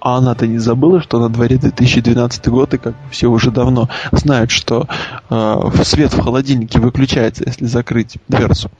А 0.00 0.16
она-то 0.16 0.46
не 0.46 0.58
забыла, 0.58 1.00
что 1.02 1.20
на 1.20 1.28
дворе 1.28 1.58
2012 1.58 2.48
год, 2.48 2.74
и 2.74 2.78
как 2.78 2.92
бы 2.92 3.10
все 3.10 3.28
уже 3.28 3.50
давно 3.50 3.88
знают, 4.12 4.50
что 4.50 4.88
э, 5.28 5.70
свет 5.84 6.14
в 6.14 6.20
холодильнике 6.20 6.80
выключается, 6.80 7.44
если 7.46 7.66
закрыть 7.66 8.16
дверцу. 8.28 8.70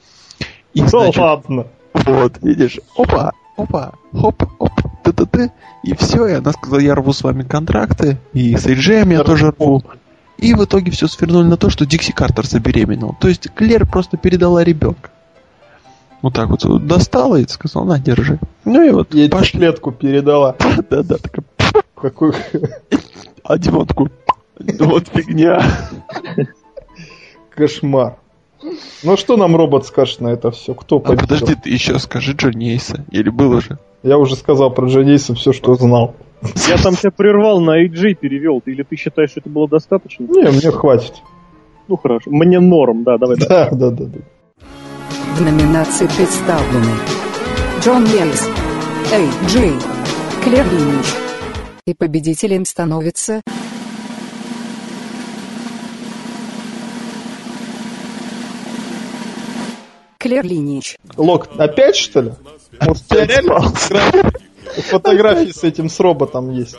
И, 0.73 0.81
Да 0.81 0.87
значит, 0.87 1.17
ладно. 1.17 1.67
вот, 1.93 2.33
видишь, 2.41 2.79
опа, 2.97 3.33
опа, 3.55 3.93
хоп, 4.13 4.43
оп, 4.57 4.71
ты 5.03 5.13
ты 5.13 5.25
ты 5.25 5.51
И 5.83 5.93
все, 5.95 6.25
и 6.25 6.33
она 6.33 6.51
сказала, 6.53 6.79
я 6.79 6.95
рву 6.95 7.13
с 7.13 7.23
вами 7.23 7.43
контракты, 7.43 8.17
и 8.33 8.55
с 8.55 8.65
AJ 8.65 9.13
я 9.13 9.23
тоже 9.23 9.51
рву. 9.51 9.83
И 10.37 10.55
в 10.55 10.63
итоге 10.63 10.91
все 10.91 11.07
свернули 11.07 11.45
на 11.45 11.57
то, 11.57 11.69
что 11.69 11.85
Дикси 11.85 12.13
Картер 12.13 12.47
забеременела. 12.47 13.15
То 13.19 13.27
есть 13.27 13.47
Клер 13.53 13.85
просто 13.85 14.17
передала 14.17 14.63
ребенка. 14.63 15.11
Вот 16.21 16.33
так 16.33 16.49
вот 16.49 16.85
достала 16.85 17.37
и 17.37 17.47
сказала, 17.47 17.85
на, 17.85 17.99
держи. 17.99 18.39
Ну 18.65 18.83
и 18.83 18.91
вот 18.91 19.13
Ей 19.13 19.29
пошли. 19.29 19.59
клетку 19.59 19.91
передала. 19.91 20.55
Да-да, 20.89 21.17
такая, 21.17 21.43
Какой... 21.95 22.33
а 23.43 23.57
Димон 23.57 23.87
такой, 23.87 24.09
«Ну 24.59 24.85
вот 24.85 25.07
фигня. 25.07 25.61
Кошмар. 27.55 28.17
Ну 29.03 29.17
что 29.17 29.37
нам 29.37 29.55
робот 29.55 29.87
скажет 29.87 30.21
на 30.21 30.27
это 30.29 30.51
все? 30.51 30.73
Кто 30.75 30.97
А 30.97 30.99
победил? 30.99 31.27
подожди, 31.27 31.55
ты 31.55 31.69
еще 31.71 31.97
скажи 31.99 32.33
Джонни 32.33 32.71
Эйса. 32.73 33.03
Или 33.11 33.29
был 33.29 33.51
уже? 33.51 33.79
Я 34.03 34.17
уже 34.19 34.35
сказал 34.35 34.71
про 34.71 34.87
Джейса 34.87 35.33
все, 35.33 35.51
что 35.51 35.73
знал. 35.75 36.15
Я 36.69 36.77
там 36.77 36.95
тебя 36.95 37.11
прервал, 37.11 37.59
на 37.59 37.83
AJ 37.83 38.15
перевел. 38.15 38.61
Или 38.65 38.83
ты 38.83 38.95
считаешь, 38.95 39.31
что 39.31 39.39
это 39.39 39.49
было 39.49 39.67
достаточно? 39.67 40.23
Не, 40.25 40.49
мне 40.51 40.71
хватит. 40.71 41.13
Ну 41.87 41.97
хорошо. 41.97 42.29
Мне 42.29 42.59
норм, 42.59 43.03
да, 43.03 43.17
давай. 43.17 43.37
Да, 43.37 43.69
да, 43.71 43.89
да, 43.89 44.05
да. 44.05 44.19
В 45.35 45.41
номинации 45.41 46.07
представлены 46.07 46.91
Джонни 47.81 48.05
Эйс, 48.05 48.47
Эй 49.11 49.29
Джей, 49.47 49.73
Клэр 50.43 50.65
Линч. 50.71 51.05
И 51.87 51.93
победителем 51.93 52.65
становится 52.65 53.41
Клэр 60.19 60.45
Линч. 60.45 60.97
Лок, 61.17 61.47
опять 61.57 61.95
что 61.95 62.21
ли? 62.21 62.31
Вот 62.79 62.97
у 62.97 63.15
тебя 63.15 63.25
реально 63.25 63.59
фотографии- 64.89 65.51
с 65.51 65.63
этим, 65.63 65.89
с 65.89 65.99
роботом 65.99 66.51
есть. 66.51 66.75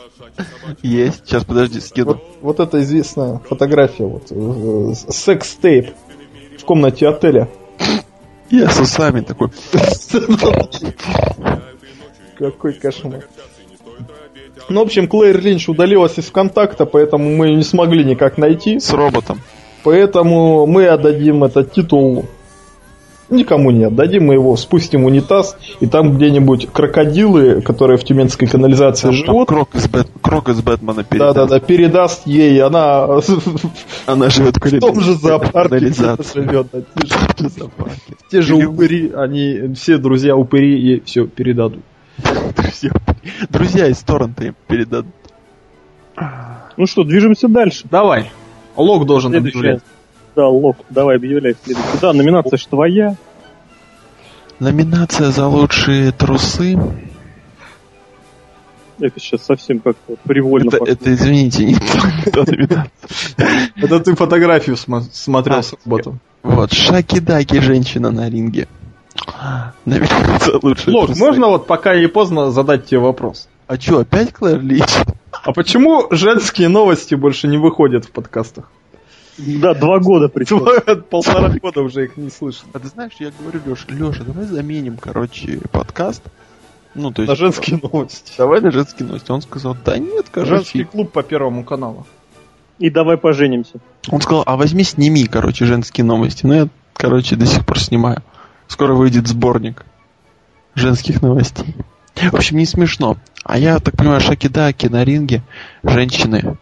Есть. 0.81 1.25
Сейчас, 1.25 1.43
подожди, 1.43 1.81
скину. 1.81 2.07
Вот, 2.13 2.23
вот 2.41 2.59
это 2.61 2.81
известная 2.81 3.39
фотография, 3.39 4.05
вот, 4.05 4.27
э, 4.31 4.93
секс-тейп 5.11 5.93
в 6.57 6.63
комнате 6.65 7.07
отеля. 7.07 7.49
Я 8.53 8.69
с 8.69 8.79
усами 8.79 9.21
такой. 9.21 9.49
Какой 12.37 12.73
кошмар. 12.73 13.25
Ну, 14.69 14.81
в 14.81 14.83
общем, 14.83 15.07
Клэр 15.07 15.41
Линч 15.41 15.67
удалилась 15.67 16.19
из 16.19 16.25
ВКонтакта, 16.25 16.85
поэтому 16.85 17.35
мы 17.35 17.47
ее 17.47 17.55
не 17.55 17.63
смогли 17.63 18.05
никак 18.05 18.37
найти. 18.37 18.79
С 18.79 18.91
роботом. 18.93 19.41
Поэтому 19.83 20.67
мы 20.67 20.85
отдадим 20.85 21.43
этот 21.43 21.73
титул 21.73 22.27
Никому 23.29 23.71
не 23.71 23.85
отдадим, 23.85 24.25
мы 24.25 24.33
его 24.35 24.55
спустим 24.57 25.03
в 25.03 25.05
унитаз, 25.07 25.57
и 25.79 25.87
там 25.87 26.15
где-нибудь 26.15 26.67
крокодилы, 26.71 27.61
которые 27.61 27.97
в 27.97 28.03
тюменской 28.03 28.47
канализации 28.47 29.07
Там, 29.07 29.15
там 29.15 29.25
живут, 29.25 29.47
крок, 29.47 29.69
из 29.75 29.87
Бэт- 29.87 30.09
крок 30.21 30.49
из 30.49 30.61
Бэтмена 30.61 31.03
передаст. 31.03 31.35
да-да-да, 31.35 31.59
передаст 31.59 32.27
ей, 32.27 32.61
она 32.61 33.05
Она 34.05 34.29
живет 34.29 34.57
в 34.63 34.79
том 34.79 34.99
же 34.99 35.13
зоопарке 35.15 35.79
живет. 35.79 35.97
да, 36.71 36.81
те 37.01 37.07
же- 37.07 37.49
В 37.49 37.49
зоопарке. 37.59 38.13
Те 38.29 38.41
же 38.41 38.57
Или- 38.57 38.65
упыри, 38.65 39.11
они, 39.15 39.73
все 39.73 39.97
друзья 39.97 40.35
упыри 40.35 40.79
ей 40.79 41.01
все 41.05 41.25
передадут. 41.25 41.81
Друзья, 42.55 42.91
друзья 43.49 43.87
из 43.87 43.97
торрента 43.99 44.43
им 44.45 44.55
передадут. 44.67 45.13
Ну 46.77 46.85
что, 46.85 47.03
движемся 47.03 47.47
дальше. 47.47 47.85
Давай. 47.89 48.31
Лог 48.75 49.05
должен 49.05 49.31
Следующая. 49.31 49.57
объявлять. 49.59 49.83
Да, 50.35 50.47
Лок, 50.47 50.77
давай 50.89 51.17
объявляй 51.17 51.55
следующий. 51.63 51.99
Да, 52.01 52.13
номинация 52.13 52.57
ж 52.57 52.65
твоя. 52.65 53.15
Номинация 54.59 55.31
за 55.31 55.47
лучшие 55.47 56.11
трусы. 56.11 56.77
Это 58.99 59.19
сейчас 59.19 59.43
совсем 59.43 59.79
как-то 59.79 60.15
привольно. 60.23 60.69
Это, 60.69 60.85
это, 60.91 61.13
извините, 61.13 61.65
не 61.65 61.75
та 62.31 62.43
номинация. 62.45 62.91
Это 63.75 63.99
ты 63.99 64.15
фотографию 64.15 64.75
смо- 64.75 65.03
смотрел 65.11 65.59
А, 65.59 65.63
с 65.63 65.73
работы. 65.83 66.13
Вот, 66.43 66.71
Шаки-Даки, 66.71 67.59
женщина 67.59 68.11
на 68.11 68.29
ринге. 68.29 68.67
Номинация 69.85 70.59
Лог, 70.61 70.77
трусы. 70.77 71.19
можно 71.19 71.47
вот 71.47 71.67
пока 71.67 71.95
не 71.99 72.07
поздно 72.07 72.51
задать 72.51 72.85
тебе 72.85 72.99
вопрос? 72.99 73.47
А 73.67 73.77
чё, 73.77 73.99
опять 73.99 74.31
Клэр 74.33 74.61
Лич? 74.61 74.83
А 75.31 75.51
почему 75.51 76.07
женские 76.11 76.69
новости 76.69 77.15
больше 77.15 77.47
не 77.47 77.57
выходят 77.57 78.05
в 78.05 78.11
подкастах? 78.11 78.69
Да, 79.37 79.73
два 79.73 79.99
года 79.99 80.29
причем. 80.29 80.65
Полтора 81.09 81.49
года 81.49 81.81
уже 81.81 82.05
их 82.05 82.17
не 82.17 82.29
слышно. 82.29 82.69
А 82.73 82.79
ты 82.79 82.87
знаешь, 82.87 83.13
я 83.19 83.31
говорю, 83.39 83.61
Леша, 83.65 83.85
Леша, 83.89 84.23
давай 84.23 84.45
заменим, 84.45 84.97
короче, 84.97 85.59
подкаст. 85.71 86.21
Ну, 86.95 87.11
то 87.11 87.23
есть... 87.23 87.29
На 87.29 87.35
женские 87.35 87.79
новости. 87.81 88.33
Давай 88.37 88.61
на 88.61 88.71
женские 88.71 89.07
новости. 89.07 89.31
Он 89.31 89.41
сказал, 89.41 89.75
да 89.83 89.97
нет, 89.97 90.27
Женский 90.35 90.83
короче. 90.83 90.85
клуб 90.85 91.11
по 91.11 91.23
первому 91.23 91.63
каналу. 91.63 92.05
И 92.77 92.89
давай 92.89 93.17
поженимся. 93.17 93.79
Он 94.09 94.21
сказал, 94.21 94.43
а 94.45 94.55
возьми, 94.55 94.83
сними, 94.83 95.25
короче, 95.25 95.65
женские 95.65 96.05
новости. 96.05 96.45
Ну, 96.45 96.53
я, 96.53 96.67
короче, 96.93 97.35
до 97.35 97.45
сих 97.45 97.65
пор 97.65 97.79
снимаю. 97.79 98.21
Скоро 98.67 98.93
выйдет 98.93 99.27
сборник 99.27 99.85
женских 100.75 101.21
новостей. 101.21 101.75
В 102.15 102.35
общем, 102.35 102.57
не 102.57 102.65
смешно. 102.65 103.17
А 103.43 103.57
я 103.57 103.79
так 103.79 103.97
понимаю, 103.97 104.21
Шакидаки 104.21 104.87
на 104.87 105.03
ринге, 105.03 105.41
женщины. 105.83 106.57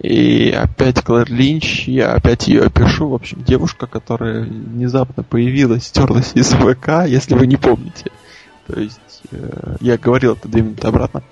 И 0.00 0.50
опять 0.50 1.02
Клэр 1.02 1.30
Линч, 1.30 1.86
я 1.88 2.12
опять 2.12 2.48
ее 2.48 2.62
опишу. 2.62 3.08
В 3.08 3.14
общем, 3.14 3.42
девушка, 3.44 3.86
которая 3.86 4.42
внезапно 4.42 5.22
появилась, 5.22 5.84
стерлась 5.84 6.32
из 6.34 6.52
ВК, 6.52 7.06
если 7.06 7.34
вы 7.34 7.46
не 7.46 7.56
помните. 7.56 8.10
То 8.66 8.80
есть, 8.80 9.00
э, 9.32 9.74
я 9.80 9.98
говорил 9.98 10.34
это 10.34 10.48
две 10.48 10.62
минуты 10.62 10.86
обратно. 10.86 11.22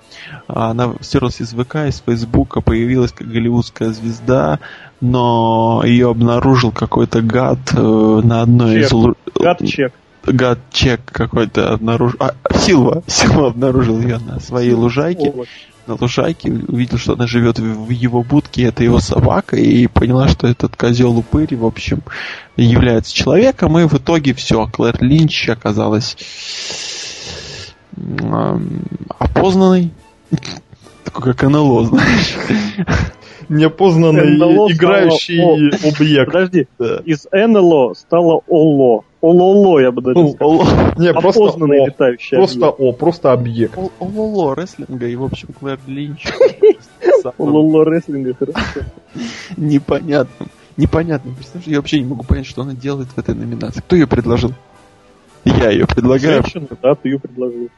Она 0.48 0.94
стерлась 1.00 1.40
из 1.40 1.52
ВК, 1.52 1.76
из 1.88 2.02
Фейсбука, 2.04 2.60
появилась 2.60 3.12
как 3.12 3.28
голливудская 3.28 3.90
звезда, 3.92 4.58
но 5.00 5.82
ее 5.84 6.10
обнаружил 6.10 6.72
какой-то 6.72 7.22
гад 7.22 7.58
э, 7.74 7.80
на 7.80 8.42
одной 8.42 8.80
из... 8.80 8.88
Чек. 8.88 8.92
лу- 8.92 9.16
Гад-чек. 9.40 9.92
Гад 10.24 10.58
чек 10.72 11.00
какой-то 11.06 11.72
обнаружил. 11.72 12.18
А, 12.20 12.34
Силва. 12.54 13.02
Силва 13.06 13.46
обнаружил 13.48 13.98
ее 14.00 14.18
на 14.18 14.40
своей 14.40 14.72
лужайке. 14.72 15.30
Вот. 15.30 15.46
На 15.88 15.94
лужайке 15.94 16.50
увидел, 16.50 16.98
что 16.98 17.14
она 17.14 17.26
живет 17.26 17.58
в 17.58 17.88
его 17.88 18.22
будке, 18.22 18.64
это 18.64 18.84
его 18.84 19.00
собака, 19.00 19.56
и 19.56 19.86
поняла, 19.86 20.28
что 20.28 20.46
этот 20.46 20.76
козел 20.76 21.16
упырь, 21.16 21.56
в 21.56 21.64
общем, 21.64 22.02
является 22.56 23.14
человеком, 23.14 23.78
и 23.78 23.88
в 23.88 23.94
итоге 23.94 24.34
все, 24.34 24.66
Клэр 24.66 25.02
Линч 25.02 25.48
оказалась 25.48 26.18
опознанной. 29.18 29.90
Такой 31.04 31.32
как 31.32 31.48
НЛО, 31.48 31.86
знаешь. 31.86 32.36
Неопознанный 33.48 34.36
НЛО 34.36 34.70
играющий 34.70 35.38
стало 35.72 35.94
объект. 35.94 36.26
Подожди, 36.26 36.66
Да. 36.78 37.00
из 37.06 37.26
НЛО 37.32 37.94
стало 37.94 38.42
ОЛО. 38.46 39.04
ОЛОЛО, 39.20 39.80
я 39.80 39.90
бы 39.90 40.00
даже 40.02 40.30
сказал. 40.30 40.62
Не, 40.96 41.12
просто 41.12 41.44
Опознанный 41.44 41.82
О. 41.82 41.86
летающий 41.86 42.36
Просто 42.36 42.68
объект. 42.68 42.80
О, 42.80 42.92
просто 42.92 43.32
объект. 43.32 43.78
Ол- 43.78 43.92
Ололо 43.98 44.54
рестлинга, 44.54 45.06
и, 45.06 45.16
в 45.16 45.24
общем, 45.24 45.48
Клэр 45.58 45.78
Линч. 45.86 46.26
ОЛОЛО 47.38 47.84
рестлинга, 47.84 48.34
хорошо. 48.34 48.80
непонятным. 49.56 50.48
Непонятным. 50.76 51.34
Представляешь, 51.34 51.68
я 51.68 51.76
вообще 51.78 51.98
не 52.00 52.06
могу 52.06 52.22
понять, 52.22 52.46
что 52.46 52.62
она 52.62 52.74
делает 52.74 53.08
в 53.08 53.18
этой 53.18 53.34
номинации. 53.34 53.80
Кто 53.80 53.96
ее 53.96 54.06
предложил? 54.06 54.52
Я 55.44 55.70
ее 55.70 55.86
предлагаю. 55.86 56.42
Женщина, 56.42 56.68
да, 56.80 56.94
ты 56.94 57.08
ее 57.08 57.18
предложил. 57.18 57.68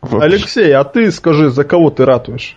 Вообще. 0.00 0.24
Алексей, 0.24 0.72
а 0.72 0.84
ты 0.84 1.10
скажи, 1.10 1.50
за 1.50 1.64
кого 1.64 1.90
ты 1.90 2.04
ратуешь? 2.04 2.56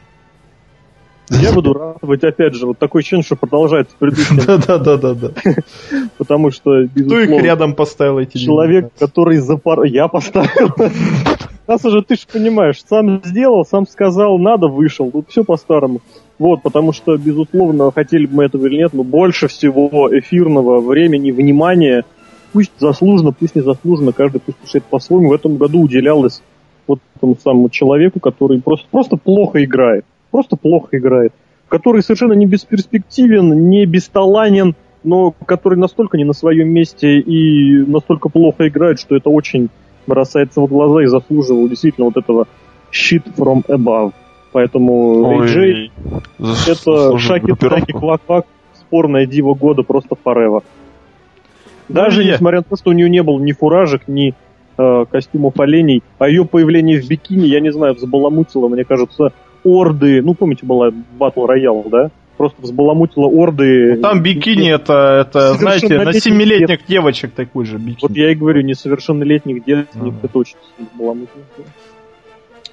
Я 1.30 1.54
буду 1.54 1.74
радовать, 1.74 2.24
опять 2.24 2.54
же, 2.54 2.68
вот 2.68 2.78
такой 2.78 3.04
член, 3.04 3.24
что 3.24 3.36
продолжается 3.36 3.96
предыдущий, 3.98 4.38
Да-да-да-да. 4.68 5.32
потому 6.18 6.52
что, 6.52 6.62
Кто 6.62 6.74
их 6.82 6.92
безусловно, 6.92 7.44
рядом 7.44 7.74
поставил 7.74 8.20
эти 8.20 8.38
человек, 8.38 8.92
который 9.00 9.38
запор... 9.38 9.84
Я 9.84 10.08
поставил. 10.08 10.74
Нас 11.68 11.84
уже, 11.84 12.04
ты 12.04 12.16
же 12.16 12.22
понимаешь, 12.32 12.84
сам 12.88 13.22
сделал, 13.24 13.66
сам 13.66 13.88
сказал, 13.88 14.38
надо, 14.38 14.68
вышел. 14.68 15.10
Тут 15.10 15.30
все 15.30 15.44
по-старому. 15.44 16.02
Вот, 16.38 16.62
потому 16.62 16.92
что, 16.92 17.18
безусловно, 17.18 17.92
хотели 17.92 18.28
бы 18.28 18.36
мы 18.36 18.46
этого 18.46 18.68
или 18.68 18.78
нет, 18.78 18.94
но 18.94 19.04
больше 19.04 19.48
всего 19.48 20.10
эфирного 20.12 20.80
времени, 20.80 21.32
внимания, 21.32 22.04
пусть 22.54 22.72
заслуженно, 22.78 23.32
пусть 23.32 23.56
не 23.56 23.62
заслуженно, 23.62 24.12
каждый 24.12 24.42
пусть 24.42 24.58
решает 24.64 24.84
по-своему, 24.84 25.30
в 25.30 25.34
этом 25.34 25.58
году 25.58 25.82
уделялось 25.82 26.44
вот 26.88 27.00
этому 27.16 27.36
самому 27.42 27.70
человеку, 27.70 28.20
который 28.20 28.62
просто, 28.62 28.86
просто 28.92 29.18
плохо 29.18 29.64
играет. 29.64 30.06
Просто 30.36 30.58
плохо 30.58 30.98
играет. 30.98 31.32
Который 31.70 32.02
совершенно 32.04 32.34
не 32.34 32.46
бесперспективен, 32.46 33.70
не 33.70 33.86
бесталанен, 33.86 34.76
но 35.06 35.32
который 35.46 35.78
настолько 35.78 36.18
не 36.18 36.26
на 36.26 36.34
своем 36.34 36.68
месте 36.68 37.20
и 37.20 37.78
настолько 37.90 38.28
плохо 38.28 38.68
играет, 38.68 39.00
что 39.00 39.16
это 39.16 39.30
очень 39.30 39.70
бросается 40.08 40.60
в 40.60 40.68
глаза 40.68 41.04
и 41.04 41.06
заслуживал 41.06 41.70
действительно 41.70 42.08
вот 42.08 42.18
этого 42.18 42.48
shit 42.92 43.24
from 43.38 43.64
above. 43.70 44.12
Поэтому 44.52 45.24
зас- 46.38 46.68
это 46.70 47.18
Шаки. 47.18 47.56
Таки 47.58 47.94
Квак-Квак, 47.94 48.44
спорная 48.78 49.26
дива 49.26 49.54
года 49.54 49.84
просто 49.84 50.18
forever. 50.22 50.64
Даже 51.88 52.20
Ну, 52.20 52.28
я- 52.28 52.34
несмотря 52.34 52.58
на 52.58 52.64
то, 52.64 52.76
что 52.76 52.90
у 52.90 52.94
нее 52.94 53.10
не 53.10 53.24
было 53.24 53.40
ни 53.40 53.54
фуражек, 53.54 54.10
ни 54.10 54.34
э, 54.78 55.06
костюмов 55.10 55.58
оленей, 55.62 56.04
а 56.20 56.28
ее 56.28 56.44
появление 56.44 57.00
в 57.02 57.08
бикини, 57.08 57.48
я 57.48 57.62
не 57.62 57.72
знаю, 57.72 57.94
взбаламутило, 57.94 58.68
мне 58.68 58.84
кажется, 58.84 59.32
орды, 59.66 60.22
ну 60.22 60.34
помните, 60.34 60.66
была 60.66 60.90
Battle 60.90 61.48
Royale, 61.48 61.90
да? 61.90 62.10
Просто 62.38 62.62
взбаламутило 62.62 63.28
орды. 63.28 63.96
Ну, 63.96 64.02
Там 64.02 64.22
бикини 64.22 64.70
это, 64.70 65.26
это 65.26 65.54
знаете, 65.54 65.98
на 65.98 66.12
Совершеннолетних 66.12 66.60
7-летних 66.62 66.86
девочек 66.86 67.32
такой 67.32 67.66
же 67.66 67.78
бикини. 67.78 67.98
Вот 68.02 68.12
я 68.12 68.32
и 68.32 68.36
говорю, 68.36 68.62
несовершеннолетних 68.62 69.64
девственниц, 69.64 70.14
Ага. 70.18 70.28
это 70.28 70.38
очень 70.38 70.56
взбаламутило. 70.78 71.44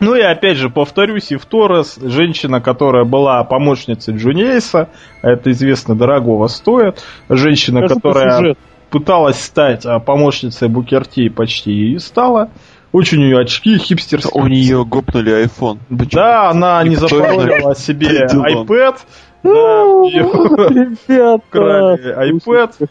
Ну 0.01 0.17
и 0.17 0.21
опять 0.21 0.57
же, 0.57 0.69
повторюсь, 0.69 1.31
и 1.31 1.37
в 1.37 1.47
Торрес, 1.47 1.97
женщина, 2.03 2.61
которая 2.61 3.05
была 3.05 3.45
помощницей 3.45 4.17
Джунейса, 4.17 4.89
а 5.23 5.31
это 5.31 5.53
известно, 5.53 5.95
дорогого 5.95 6.49
стоит, 6.49 7.05
женщина, 7.29 7.83
по 7.83 7.89
которая 7.89 8.57
пыталась 8.91 9.41
стать 9.41 9.87
а, 9.87 10.01
помощницей 10.01 10.69
Букерти 10.69 11.21
и 11.21 11.29
почти 11.29 11.93
и 11.93 11.99
стала. 11.99 12.51
Очень 12.93 13.19
у 13.19 13.21
нее 13.23 13.41
очки 13.41 13.79
хипстерские. 13.79 14.43
У 14.43 14.47
нее 14.47 14.85
гопнули 14.85 15.45
iPhone. 15.45 15.79
Почему? 15.89 16.23
Да, 16.23 16.51
она 16.51 16.83
не 16.85 16.91
Никто 16.91 17.09
запаролила 17.09 17.75
себе 17.75 18.27
iPad. 18.27 18.97
Да, 19.43 19.85
украли 21.35 22.33
iPad. 22.33 22.89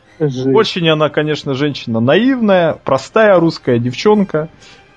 Очень 0.53 0.89
она, 0.89 1.09
конечно, 1.09 1.53
женщина 1.53 1.99
наивная, 1.99 2.77
простая 2.83 3.39
русская 3.39 3.79
девчонка. 3.79 4.49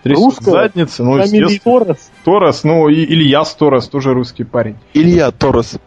Русская? 0.04 0.50
задницы, 0.50 1.02
ну, 1.02 1.16
естественно. 1.16 1.78
Торрес. 1.78 2.10
Торрес, 2.24 2.64
ну, 2.64 2.88
и 2.88 3.04
Ильяс 3.04 3.54
Торрес, 3.54 3.88
тоже 3.88 4.12
русский 4.12 4.44
парень. 4.44 4.76
Илья. 4.92 5.32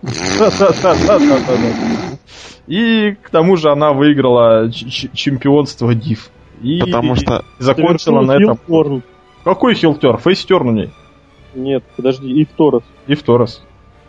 Да-да-да-да-да-да. 0.01 2.17
И 2.65 3.15
к 3.21 3.29
тому 3.29 3.57
же 3.57 3.69
она 3.69 3.93
выиграла 3.93 4.71
чемпионство 4.71 5.93
Див. 5.93 6.31
И 6.61 6.79
Потому 6.79 7.15
что 7.15 7.43
закончила 7.59 8.21
на 8.21 8.33
этом. 8.33 8.57
Хилторн. 8.57 9.03
Какой 9.43 9.75
хилтер? 9.75 10.17
Фейстерн 10.17 10.69
у 10.69 10.71
ней. 10.71 10.89
Нет, 11.53 11.83
подожди, 11.95 12.29
и 12.29 12.45
Торрес. 12.45 12.83
И 13.07 13.15
в 13.15 13.23
Торрес. 13.23 13.63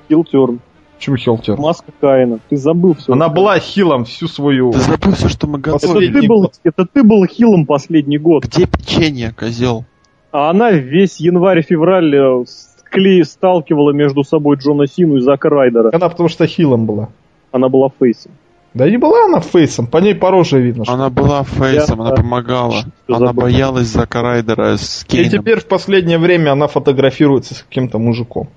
Хилтерн. 0.09 0.61
Почему 0.97 1.17
хилтер? 1.17 1.57
Маска 1.57 1.93
Каина. 2.01 2.41
Ты 2.49 2.57
забыл 2.57 2.95
все. 2.95 3.13
Она 3.13 3.29
была 3.29 3.59
хилом 3.61 4.05
всю 4.05 4.27
свою... 4.27 4.73
ты 4.73 4.81
забыл 4.81 5.13
все, 5.13 5.29
что 5.29 5.47
мы 5.47 5.61
это 5.61 5.71
готовили. 5.71 5.95
Последний 5.95 6.21
ты, 6.23 6.27
был, 6.27 6.53
это 6.65 6.87
ты 6.87 7.03
был 7.05 7.25
хилом 7.27 7.67
последний 7.67 8.19
год. 8.19 8.45
Где 8.45 8.67
печенье, 8.67 9.33
козел? 9.33 9.85
А 10.33 10.51
она 10.51 10.73
весь 10.73 11.21
январь-февраль 11.21 12.15
э, 12.17 12.45
скле- 12.45 13.23
сталкивала 13.23 13.93
между 13.93 14.25
собой 14.25 14.57
Джона 14.57 14.89
Сину 14.89 15.19
и 15.19 15.21
Зака 15.21 15.49
Райдера. 15.49 15.91
Она 15.93 16.09
потому 16.09 16.29
что 16.29 16.47
хилом 16.49 16.85
была. 16.85 17.11
Она 17.53 17.69
была 17.69 17.91
фейсом. 17.97 18.33
Да 18.75 18.89
не 18.89 18.97
была 18.99 19.25
она 19.25 19.41
фейсом, 19.41 19.87
по 19.87 19.99
ней 19.99 20.15
по 20.15 20.31
роже 20.31 20.61
видно. 20.61 20.85
Что... 20.85 20.95
Она 20.95 21.09
была 21.11 21.43
фейсом, 21.43 21.99
Я- 22.01 22.07
она 22.07 22.15
помогала. 22.17 22.73
Что 22.73 22.93
Она 23.09 23.27
забыл. 23.29 23.43
боялась 23.43 23.87
Зака 23.89 24.23
Райдера 24.23 24.77
с 24.77 25.03
И 25.05 25.07
Кейном. 25.07 25.31
теперь 25.31 25.61
в 25.61 25.67
последнее 25.67 26.19
время 26.19 26.53
она 26.53 26.67
фотографируется 26.69 27.55
с 27.55 27.63
каким-то 27.63 27.99
мужиком. 27.99 28.49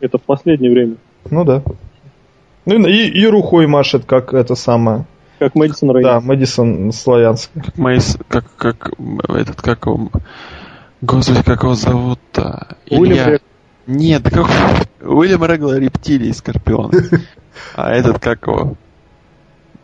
Это 0.00 0.18
в 0.18 0.22
последнее 0.22 0.70
время. 0.72 0.96
Ну 1.30 1.44
да. 1.44 1.62
Ну 2.64 2.86
и, 2.86 3.08
и 3.08 3.26
рукой 3.26 3.66
машет, 3.66 4.04
как 4.04 4.32
это 4.34 4.54
самое. 4.54 5.06
Как 5.38 5.54
Мэдисон 5.54 5.90
Рейн. 5.92 6.02
Да, 6.02 6.20
Мэдисон 6.20 6.90
Славянский. 6.92 7.60
Как 7.62 7.78
Мейс, 7.78 8.18
как, 8.28 8.44
как 8.56 8.90
этот, 9.28 9.60
как 9.62 9.86
его, 9.86 10.10
господи, 11.00 11.42
как 11.44 11.62
его 11.62 11.74
зовут-то? 11.74 12.76
Уильям 12.90 13.12
Илья. 13.12 13.28
Рэг- 13.36 13.42
Нет, 13.86 14.22
да 14.22 14.30
как 14.30 14.46
Уильям 15.00 15.44
Регла 15.44 15.78
рептилий 15.78 16.32
Скорпион. 16.34 16.90
А 17.76 17.92
этот 17.92 18.18
как 18.18 18.46
его? 18.46 18.74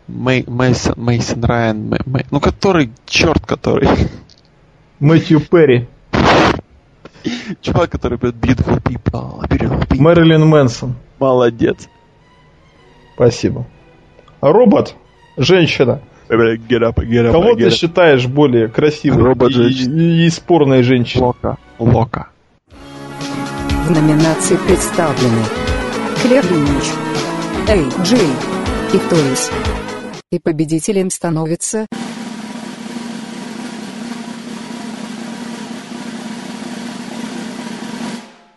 Мейсон, 0.07 0.93
Мейсон 0.97 1.43
Райан, 1.43 1.89
Мэй- 1.89 2.01
Мэй- 2.05 2.25
ну 2.31 2.39
который, 2.39 2.91
черт 3.05 3.45
который, 3.45 3.89
Мэтью 4.99 5.39
Перри. 5.41 5.87
чувак, 7.61 7.89
который 7.91 8.17
поет 8.17 8.35
Beautiful 8.35 8.81
People, 8.83 9.41
Beautiful 9.49 9.87
People. 9.87 10.01
Мэрилин 10.01 10.45
Мэнсон. 10.47 10.95
Молодец. 11.19 11.87
Спасибо. 13.15 13.65
Робот? 14.41 14.95
Женщина. 15.37 16.01
Get 16.29 16.81
up, 16.81 16.95
get 16.95 17.27
up, 17.27 17.31
Кого 17.31 17.53
get 17.53 17.57
ты 17.59 17.67
up. 17.67 17.71
считаешь 17.71 18.25
более 18.25 18.67
красивой 18.67 19.21
Робот 19.23 19.51
и, 19.51 19.53
женщина. 19.53 19.99
и- 19.99 20.25
и 20.25 20.29
спорной 20.29 20.81
женщиной? 20.83 21.21
Лока. 21.25 21.57
Лока. 21.79 22.27
В 23.85 23.91
номинации 23.91 24.57
представлены 24.67 25.43
Линч, 26.23 26.85
Эй 27.67 27.85
Джей 28.03 28.29
и 28.93 28.97
Торис. 29.09 29.51
И 30.31 30.39
победителем 30.39 31.11
становится 31.11 31.85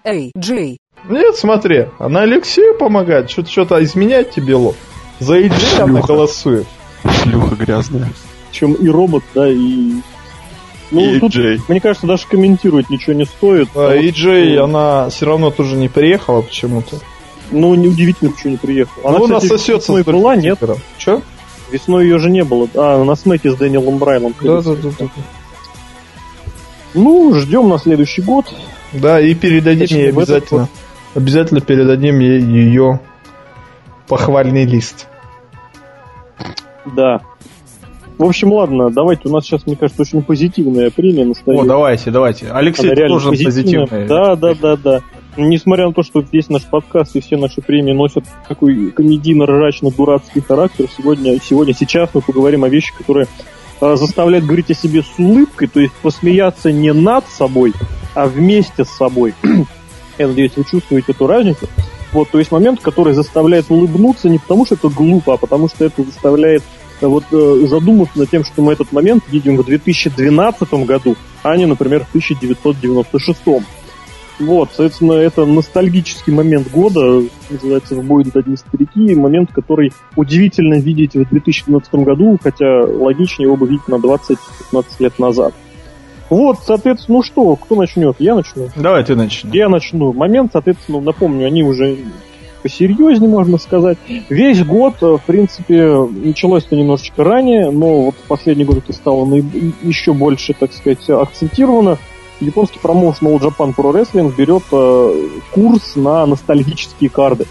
Эй 0.04 0.32
Джей. 0.36 0.78
Нет, 1.08 1.36
смотри, 1.36 1.86
она 1.98 2.22
Алексею 2.22 2.76
помогает, 2.76 3.30
что-то 3.30 3.50
что-то 3.50 3.84
изменять 3.84 4.30
тебе 4.30 4.54
лоб. 4.54 4.76
За 5.20 5.36
она 5.36 5.50
Шлюха. 5.58 6.06
голосует. 6.06 6.66
Шлюха 7.22 7.54
грязная. 7.54 8.10
Причем 8.50 8.72
и 8.74 8.88
робот, 8.88 9.22
да, 9.34 9.48
и... 9.48 9.92
Ну, 10.90 11.00
И 11.04 11.20
тут, 11.20 11.32
Джей. 11.32 11.60
мне 11.68 11.80
кажется, 11.82 12.06
даже 12.06 12.26
комментировать 12.26 12.88
ничего 12.88 13.12
не 13.12 13.26
стоит. 13.26 13.68
А 13.74 13.88
Вот, 13.88 13.96
AJ, 13.96 14.56
ну, 14.56 14.64
она 14.64 15.10
все 15.10 15.26
равно 15.26 15.50
тоже 15.50 15.76
не 15.76 15.88
приехала 15.88 16.40
почему-то. 16.40 16.96
Ну, 17.50 17.74
неудивительно, 17.74 18.30
почему 18.30 18.52
не 18.52 18.56
приехала. 18.56 19.10
Ну, 19.10 19.24
она 19.26 19.36
кстати, 19.36 19.46
сосется 19.52 19.92
весной 19.92 20.02
была, 20.04 20.34
нет? 20.36 20.58
Че? 20.96 21.20
Весной 21.70 22.04
ее 22.04 22.18
же 22.18 22.30
не 22.30 22.44
было. 22.44 22.68
А, 22.74 23.02
на 23.04 23.14
смеке 23.14 23.50
с 23.50 23.56
Дэниелом 23.56 23.98
Брайном. 23.98 24.34
Да, 24.40 24.62
да, 24.62 24.74
да, 24.74 24.88
да. 24.98 25.06
Ну, 26.94 27.34
ждем 27.34 27.68
на 27.68 27.78
следующий 27.78 28.22
год. 28.22 28.46
Да, 28.92 29.20
и 29.20 29.34
передадим 29.34 29.80
Точнее, 29.80 30.00
ей 30.04 30.08
обязательно. 30.10 30.68
Обязательно 31.14 31.60
передадим 31.60 32.18
ей 32.20 32.40
ее 32.40 33.00
похвальный 34.06 34.64
лист. 34.64 35.08
Да. 36.96 37.20
В 38.16 38.24
общем, 38.24 38.52
ладно, 38.52 38.90
давайте. 38.90 39.28
У 39.28 39.32
нас 39.32 39.44
сейчас, 39.44 39.66
мне 39.66 39.76
кажется, 39.76 40.02
очень 40.02 40.22
позитивная 40.22 40.90
премия 40.90 41.24
настает. 41.24 41.60
О, 41.60 41.64
давайте, 41.64 42.10
давайте. 42.10 42.50
Алексей 42.50 42.94
тоже 43.06 43.28
позитивная. 43.30 43.86
позитивный. 43.86 44.06
Да, 44.08 44.36
да, 44.36 44.54
да, 44.54 44.76
да. 44.76 45.02
Несмотря 45.38 45.86
на 45.86 45.92
то, 45.92 46.02
что 46.02 46.24
весь 46.32 46.48
наш 46.48 46.64
подкаст 46.64 47.14
и 47.14 47.20
все 47.20 47.36
наши 47.36 47.60
премии 47.60 47.92
носят 47.92 48.24
такой 48.48 48.90
комедийно-ржачно-дурацкий 48.90 50.40
характер, 50.40 50.86
сегодня, 50.96 51.38
сегодня, 51.40 51.74
сейчас 51.74 52.10
мы 52.12 52.22
поговорим 52.22 52.64
о 52.64 52.68
вещи, 52.68 52.92
которые 52.92 53.28
э, 53.80 53.96
заставляют 53.96 54.46
говорить 54.46 54.72
о 54.72 54.74
себе 54.74 55.02
с 55.02 55.16
улыбкой, 55.16 55.68
то 55.68 55.78
есть 55.78 55.94
посмеяться 56.02 56.72
не 56.72 56.92
над 56.92 57.24
собой, 57.28 57.72
а 58.16 58.26
вместе 58.26 58.84
с 58.84 58.88
собой. 58.88 59.32
Я 60.18 60.26
надеюсь, 60.26 60.56
вы 60.56 60.64
чувствуете 60.64 61.12
эту 61.12 61.28
разницу. 61.28 61.68
Вот, 62.12 62.30
то 62.30 62.40
есть 62.40 62.50
момент, 62.50 62.80
который 62.80 63.12
заставляет 63.12 63.70
улыбнуться 63.70 64.28
не 64.28 64.38
потому, 64.38 64.66
что 64.66 64.74
это 64.74 64.88
глупо, 64.88 65.34
а 65.34 65.36
потому 65.36 65.68
что 65.68 65.84
это 65.84 66.02
заставляет 66.02 66.64
э, 67.00 67.06
вот 67.06 67.22
э, 67.30 67.66
задуматься 67.68 68.18
над 68.18 68.28
тем, 68.28 68.42
что 68.42 68.60
мы 68.60 68.72
этот 68.72 68.90
момент 68.90 69.22
видим 69.28 69.56
в 69.56 69.64
2012 69.64 70.68
году, 70.84 71.14
а 71.44 71.56
не, 71.56 71.66
например, 71.66 72.04
в 72.06 72.08
1996. 72.08 73.38
Вот, 74.38 74.68
соответственно, 74.70 75.14
это 75.14 75.44
ностальгический 75.44 76.32
момент 76.32 76.70
года, 76.70 77.24
называется 77.50 77.96
«В 77.96 78.04
бой 78.04 78.22
идут 78.22 78.36
одни 78.36 78.56
старики», 78.56 79.14
момент, 79.14 79.50
который 79.52 79.92
удивительно 80.16 80.74
видеть 80.74 81.14
в 81.14 81.28
2012 81.28 81.94
году, 81.96 82.38
хотя 82.42 82.82
логичнее 82.82 83.46
его 83.46 83.56
бы 83.56 83.66
видеть 83.66 83.88
на 83.88 83.96
20-15 83.96 84.84
лет 85.00 85.18
назад. 85.18 85.54
Вот, 86.30 86.58
соответственно, 86.64 87.18
ну 87.18 87.22
что, 87.22 87.56
кто 87.56 87.74
начнет? 87.74 88.16
Я 88.18 88.34
начну. 88.34 88.68
Давай 88.76 89.02
ты 89.02 89.16
начни. 89.16 89.50
Я 89.52 89.68
начну. 89.68 90.12
Момент, 90.12 90.50
соответственно, 90.52 91.00
напомню, 91.00 91.46
они 91.46 91.62
уже 91.62 91.96
посерьезнее, 92.62 93.30
можно 93.30 93.58
сказать. 93.58 93.98
Весь 94.28 94.62
год, 94.62 94.96
э, 95.00 95.06
в 95.16 95.22
принципе, 95.26 96.06
началось 96.24 96.66
это 96.66 96.76
немножечко 96.76 97.24
ранее, 97.24 97.70
но 97.70 98.02
вот 98.02 98.14
в 98.14 98.28
последний 98.28 98.64
год 98.64 98.78
это 98.78 98.92
стало 98.92 99.26
еще 99.82 100.12
больше, 100.12 100.54
так 100.54 100.72
сказать, 100.72 101.08
акцентировано. 101.08 101.98
Японский 102.40 102.78
промоушен 102.78 103.28
All 103.28 103.40
Japan 103.40 103.74
Pro 103.74 103.92
Wrestling 103.92 104.34
берет 104.34 104.62
э, 104.70 105.28
курс 105.52 105.96
на 105.96 106.24
ностальгические 106.26 107.10
карды. 107.10 107.46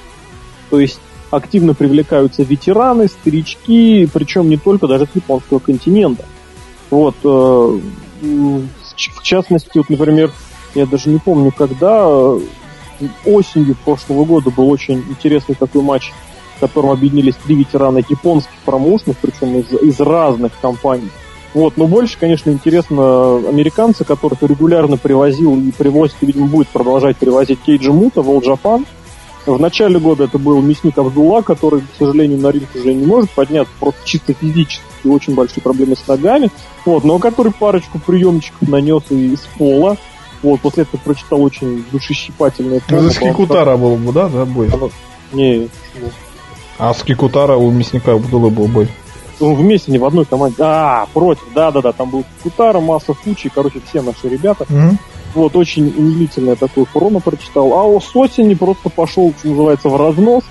То 0.69 0.79
есть 0.79 0.99
активно 1.29 1.73
привлекаются 1.73 2.43
ветераны, 2.43 3.07
старички, 3.07 4.07
причем 4.13 4.49
не 4.49 4.57
только 4.57 4.87
даже 4.87 5.05
с 5.05 5.15
японского 5.15 5.59
континента. 5.59 6.25
Вот, 6.89 7.15
э, 7.23 7.79
в 8.21 9.23
частности, 9.23 9.77
вот, 9.77 9.89
например, 9.89 10.31
я 10.73 10.85
даже 10.85 11.09
не 11.09 11.19
помню, 11.19 11.51
когда 11.51 12.05
э, 12.07 12.39
осенью 13.25 13.75
прошлого 13.83 14.23
года 14.23 14.51
был 14.51 14.69
очень 14.69 15.03
интересный 15.09 15.55
такой 15.55 15.81
матч, 15.81 16.13
в 16.55 16.59
котором 16.61 16.91
объединились 16.91 17.35
три 17.45 17.55
ветерана 17.55 17.97
японских 17.97 18.57
промоушенов, 18.65 19.17
причем 19.21 19.57
из, 19.57 19.71
из 19.73 19.99
разных 19.99 20.53
компаний. 20.61 21.09
Вот, 21.53 21.77
но 21.77 21.87
больше, 21.87 22.17
конечно, 22.19 22.49
интересно 22.49 23.37
американцы, 23.37 24.03
которых 24.03 24.43
регулярно 24.43 24.97
привозил 24.97 25.57
и 25.57 25.71
привозит, 25.71 26.15
и, 26.21 26.25
видимо, 26.27 26.47
будет 26.47 26.67
продолжать 26.67 27.17
привозить 27.17 27.59
Кейджи 27.65 27.91
Мута 27.91 28.21
в 28.21 28.29
All 28.29 28.41
Japan. 28.41 28.85
В 29.45 29.59
начале 29.59 29.97
года 29.97 30.25
это 30.25 30.37
был 30.37 30.61
мясник 30.61 30.97
Абдулла, 30.97 31.41
который, 31.41 31.79
к 31.81 31.97
сожалению, 31.97 32.37
на 32.39 32.51
ринг 32.51 32.67
уже 32.75 32.93
не 32.93 33.05
может 33.05 33.31
подняться, 33.31 33.73
просто 33.79 34.01
чисто 34.03 34.33
физически, 34.33 34.83
очень 35.05 35.35
большие 35.35 35.63
проблемы 35.63 35.95
с 35.95 36.05
ногами. 36.05 36.51
Вот, 36.85 37.05
но 37.05 37.17
который 37.17 37.53
парочку 37.53 37.97
приемчиков 37.97 38.67
нанес 38.67 39.03
и 39.09 39.33
из 39.33 39.39
пола. 39.57 39.97
Вот, 40.43 40.59
после 40.59 40.83
этого 40.83 40.99
прочитал 40.99 41.41
очень 41.41 41.83
душещипательное 41.91 42.81
Ну, 42.89 42.99
за 42.99 43.11
Скикутара 43.11 43.77
был 43.77 43.95
бы, 43.95 44.11
да, 44.11 44.27
да, 44.27 44.45
бой? 44.45 44.69
Не? 45.31 45.69
А 46.77 46.93
с 46.93 47.01
Кикутара 47.03 47.55
у 47.55 47.71
мясника 47.71 48.13
Абдулы 48.13 48.49
был 48.49 48.67
бой. 48.67 48.89
Он 49.39 49.53
вместе, 49.53 49.91
не 49.91 49.99
в 49.99 50.05
одной 50.05 50.25
команде. 50.25 50.55
А, 50.59 51.07
против, 51.13 51.43
да-да-да, 51.53 51.91
там 51.91 52.09
был 52.09 52.23
Кутара, 52.41 52.79
Масса 52.79 53.13
Фучи, 53.13 53.49
короче, 53.53 53.79
все 53.87 54.01
наши 54.01 54.27
ребята. 54.27 54.65
Мгм. 54.69 54.97
Вот, 55.35 55.55
очень 55.55 55.93
умилительное 55.95 56.55
такое 56.55 56.85
промо 56.91 57.19
прочитал. 57.19 57.73
А 57.73 57.83
у 57.83 57.99
с 57.99 58.15
осени 58.15 58.55
просто 58.55 58.89
пошел, 58.89 59.31
что 59.37 59.49
называется, 59.49 59.89
в 59.89 59.95
разнос. 59.95 60.43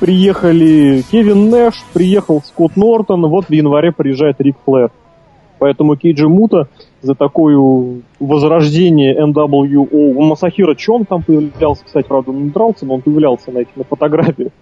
Приехали 0.00 1.02
Кевин 1.10 1.48
Нэш, 1.48 1.82
приехал 1.94 2.42
Скотт 2.44 2.76
Нортон, 2.76 3.26
вот 3.28 3.46
в 3.46 3.52
январе 3.52 3.92
приезжает 3.92 4.40
Рик 4.40 4.56
Флэр. 4.64 4.90
Поэтому 5.58 5.96
Кейджи 5.96 6.28
Мута 6.28 6.68
за 7.00 7.14
такое 7.14 8.02
возрождение 8.20 9.16
NWO. 9.18 10.12
Масахира 10.20 10.74
Чон 10.74 11.04
там 11.04 11.22
появлялся, 11.22 11.84
кстати, 11.84 12.06
правда, 12.06 12.32
он 12.32 12.44
не 12.44 12.50
дрался, 12.50 12.84
но 12.84 12.94
он 12.94 13.02
появлялся 13.02 13.50
на 13.50 13.58
этих 13.58 13.76
на 13.76 13.84
фотографиях. 13.84 14.52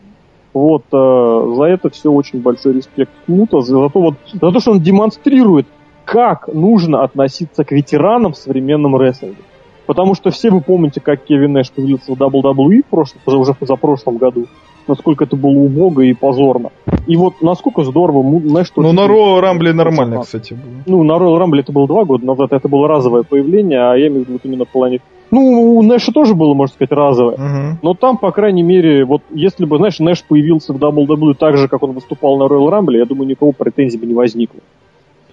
Вот, 0.54 0.84
э, 0.92 1.54
за 1.56 1.64
это 1.64 1.88
все 1.90 2.10
очень 2.10 2.40
большой 2.40 2.74
респект 2.74 3.12
Мута, 3.26 3.60
за, 3.60 3.78
за 3.78 3.88
то, 3.88 4.00
вот, 4.00 4.14
за 4.32 4.52
то, 4.52 4.60
что 4.60 4.72
он 4.72 4.80
демонстрирует, 4.80 5.66
как 6.04 6.48
нужно 6.52 7.02
относиться 7.02 7.64
к 7.64 7.72
ветеранам 7.72 8.32
в 8.32 8.36
современном 8.36 8.96
рестлинге. 8.96 9.38
Потому 9.86 10.14
что 10.14 10.30
все 10.30 10.50
вы 10.50 10.60
помните, 10.60 11.00
как 11.00 11.24
Кевин 11.24 11.52
Нэш 11.52 11.70
появился 11.72 12.14
в 12.14 12.20
WWE 12.20 12.82
в 12.82 12.86
прошлом, 12.86 13.20
уже, 13.26 13.54
за 13.60 13.76
прошлом 13.76 14.18
году. 14.18 14.46
Насколько 14.86 15.24
это 15.24 15.36
было 15.36 15.58
убого 15.58 16.00
и 16.00 16.12
позорно. 16.12 16.70
И 17.06 17.16
вот 17.16 17.40
насколько 17.40 17.82
здорово 17.82 18.22
Нэш... 18.40 18.72
Ну, 18.76 18.92
на 18.92 19.06
Ро 19.06 19.40
Рамбле 19.40 19.72
нормально, 19.72 20.20
кстати, 20.20 20.54
было. 20.54 20.82
ну, 20.86 21.02
на 21.04 21.12
Royal 21.12 21.38
Rumble 21.40 21.60
это 21.60 21.72
было 21.72 21.86
два 21.86 22.04
года 22.04 22.26
назад, 22.26 22.52
это 22.52 22.68
было 22.68 22.88
разовое 22.88 23.22
появление, 23.22 23.80
а 23.80 23.94
я 23.96 24.08
имею 24.08 24.24
в 24.24 24.28
виду 24.28 24.32
вот 24.34 24.44
именно 24.44 24.64
в 24.64 24.68
плане... 24.68 25.00
Ну, 25.32 25.78
у 25.78 25.82
Нэша 25.82 26.12
тоже 26.12 26.34
было, 26.34 26.52
можно 26.52 26.74
сказать, 26.74 26.92
разовое. 26.92 27.36
Мгм. 27.38 27.78
Но 27.80 27.94
там, 27.94 28.18
по 28.18 28.30
крайней 28.32 28.62
мере, 28.62 29.06
вот 29.06 29.22
если 29.30 29.64
бы, 29.64 29.78
знаешь, 29.78 29.98
Нэш 29.98 30.22
появился 30.24 30.74
в 30.74 30.76
WWE 30.76 31.32
так 31.34 31.56
же, 31.56 31.68
как 31.68 31.82
он 31.82 31.92
выступал 31.92 32.36
на 32.36 32.44
Royal 32.44 32.68
Rumble, 32.68 32.98
я 32.98 33.06
думаю, 33.06 33.26
никого 33.26 33.52
претензий 33.52 33.96
бы 33.96 34.04
не 34.04 34.12
возникло. 34.12 34.60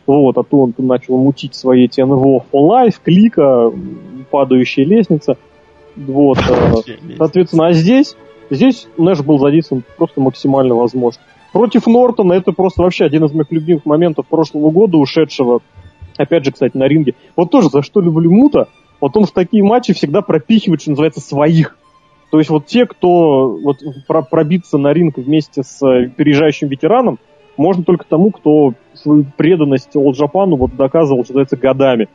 Вот, 0.07 0.37
а 0.37 0.43
то 0.43 0.61
он 0.61 0.71
там 0.71 0.87
начал 0.87 1.17
мутить 1.17 1.53
свои 1.53 1.83
эти 1.83 1.99
НВО 1.99 2.45
for 2.51 2.69
Life, 2.69 2.95
клика, 3.03 3.73
падающая 4.31 4.85
лестница. 4.85 5.35
Вот, 5.97 6.37
э, 6.37 6.95
соответственно, 7.17 7.67
а 7.67 7.73
здесь, 7.73 8.15
здесь 8.49 8.87
Нэш 8.97 9.21
был 9.21 9.37
задействован 9.37 9.83
просто 9.97 10.21
максимально 10.21 10.75
возможно. 10.75 11.21
Против 11.51 11.87
Нортона 11.87 12.33
это 12.33 12.53
просто 12.53 12.83
вообще 12.83 13.03
один 13.03 13.25
из 13.25 13.33
моих 13.33 13.51
любимых 13.51 13.85
моментов 13.85 14.27
прошлого 14.27 14.71
года, 14.71 14.97
ушедшего, 14.97 15.59
опять 16.15 16.45
же, 16.45 16.53
кстати, 16.53 16.77
на 16.77 16.87
ринге. 16.87 17.15
Вот 17.35 17.51
тоже 17.51 17.67
за 17.67 17.81
что 17.81 17.99
люблю 17.99 18.31
Мута, 18.31 18.69
вот 19.01 19.15
он 19.15 19.25
в 19.25 19.31
такие 19.31 19.63
матчи 19.63 19.93
всегда 19.93 20.21
пропихивает, 20.21 20.81
что 20.81 20.91
называется, 20.91 21.21
своих. 21.21 21.77
То 22.31 22.37
есть 22.37 22.49
вот 22.49 22.67
те, 22.67 22.85
кто 22.85 23.49
вот 23.49 23.77
про 24.07 24.21
пробиться 24.21 24.77
на 24.77 24.93
ринг 24.93 25.17
вместе 25.17 25.63
с 25.63 25.81
э, 25.85 26.09
переезжающим 26.09 26.67
ветераном, 26.67 27.17
можно 27.57 27.83
только 27.83 28.05
тому, 28.05 28.31
кто 28.31 28.73
свою 28.93 29.25
преданность 29.35 29.95
All 29.95 30.11
Japan 30.11 30.55
вот 30.55 30.75
доказывал, 30.75 31.23
что 31.23 31.33
называется, 31.33 31.57
годами. 31.57 32.07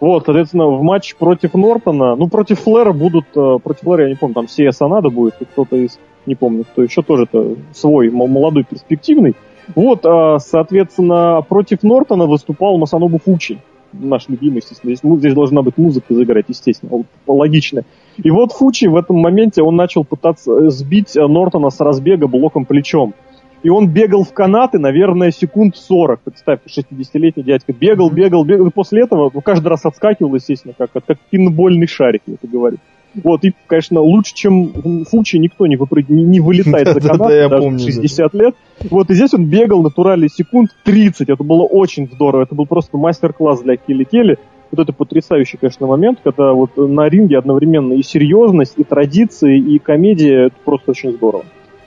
Вот, 0.00 0.24
соответственно, 0.24 0.68
в 0.68 0.82
матч 0.82 1.16
против 1.16 1.54
Нортона, 1.54 2.14
ну, 2.14 2.28
против 2.28 2.60
Флера 2.60 2.92
будут, 2.92 3.26
э, 3.36 3.58
против 3.62 3.82
Флера, 3.82 4.04
я 4.04 4.10
не 4.10 4.14
помню, 4.14 4.34
там 4.34 4.48
Сия 4.48 4.70
Санада 4.70 5.10
будет, 5.10 5.34
кто-то 5.34 5.76
из, 5.76 5.98
не 6.24 6.34
помню, 6.34 6.64
кто 6.64 6.82
еще 6.82 7.02
тоже-то 7.02 7.56
свой, 7.72 8.10
молодой, 8.10 8.64
перспективный. 8.64 9.34
Вот, 9.74 10.06
а, 10.06 10.38
соответственно, 10.38 11.42
против 11.46 11.82
Нортона 11.82 12.26
выступал 12.26 12.78
Масанобу 12.78 13.18
Фучи, 13.18 13.58
наш 13.92 14.28
любимый, 14.28 14.56
естественно. 14.58 14.94
Здесь, 14.94 15.18
здесь 15.18 15.34
должна 15.34 15.62
быть 15.62 15.76
музыка 15.76 16.14
заиграть, 16.14 16.46
естественно, 16.48 17.04
логично. 17.26 17.82
И 18.16 18.30
вот 18.30 18.52
Фучи 18.52 18.86
в 18.86 18.96
этом 18.96 19.16
моменте, 19.16 19.62
он 19.62 19.76
начал 19.76 20.04
пытаться 20.04 20.52
э, 20.52 20.70
сбить 20.70 21.16
э, 21.16 21.26
Нортона 21.26 21.70
с 21.70 21.80
разбега 21.80 22.26
блоком 22.26 22.64
плечом. 22.64 23.14
И 23.62 23.70
он 23.70 23.88
бегал 23.88 24.22
в 24.22 24.32
канаты, 24.32 24.78
наверное, 24.78 25.30
секунд 25.30 25.76
40. 25.76 26.20
Представь, 26.20 26.60
60-летний 26.66 27.42
дядька. 27.42 27.72
Бегал, 27.72 28.10
бегал, 28.10 28.44
бегал. 28.44 28.68
И 28.68 28.70
после 28.70 29.02
этого 29.02 29.30
ну, 29.32 29.40
каждый 29.40 29.68
раз 29.68 29.84
отскакивал, 29.84 30.34
естественно, 30.34 30.74
как, 30.76 30.92
как 30.92 31.18
пинбольный 31.30 31.86
шарик, 31.86 32.22
я 32.26 32.34
это 32.34 32.46
говорю. 32.46 32.78
Вот, 33.22 33.44
и, 33.44 33.54
конечно, 33.66 34.00
лучше, 34.00 34.34
чем 34.34 35.04
Фучи, 35.10 35.36
никто 35.36 35.66
не, 35.66 35.76
выпрыг... 35.76 36.08
не, 36.08 36.24
не 36.24 36.40
вылетает 36.40 36.88
за 36.88 37.00
канат, 37.08 37.50
даже 37.50 37.78
60 37.78 38.34
лет. 38.34 38.54
Вот, 38.90 39.10
и 39.10 39.14
здесь 39.14 39.34
он 39.34 39.46
бегал 39.46 39.82
натурально 39.82 40.28
секунд 40.28 40.70
30. 40.84 41.28
Это 41.28 41.42
было 41.42 41.62
очень 41.62 42.08
здорово. 42.12 42.42
Это 42.42 42.54
был 42.54 42.66
просто 42.66 42.96
мастер-класс 42.96 43.62
для 43.62 43.76
Келли 43.76 44.04
Келли. 44.04 44.38
Вот 44.70 44.80
это 44.80 44.92
потрясающий, 44.92 45.56
конечно, 45.56 45.86
момент, 45.86 46.18
когда 46.22 46.52
вот 46.52 46.76
на 46.76 47.08
ринге 47.08 47.38
одновременно 47.38 47.94
и 47.94 48.02
серьезность, 48.02 48.74
и 48.76 48.84
традиции, 48.84 49.58
и 49.58 49.78
комедия. 49.78 50.46
Это 50.46 50.56
просто 50.64 50.90
очень 50.90 51.12
здорово. 51.12 51.44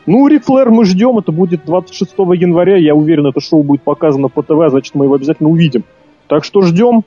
Ну, 0.07 0.27
Рик 0.27 0.45
Флэр 0.45 0.71
мы 0.71 0.85
ждем, 0.85 1.19
это 1.19 1.31
будет 1.31 1.63
26 1.65 2.11
января, 2.35 2.75
я 2.77 2.95
уверен, 2.95 3.27
это 3.27 3.39
шоу 3.39 3.61
будет 3.61 3.83
показано 3.83 4.29
по 4.29 4.41
ТВ, 4.41 4.69
значит, 4.69 4.95
мы 4.95 5.05
его 5.05 5.13
обязательно 5.13 5.49
увидим. 5.49 5.83
Так 6.27 6.43
что 6.43 6.61
ждем, 6.63 7.03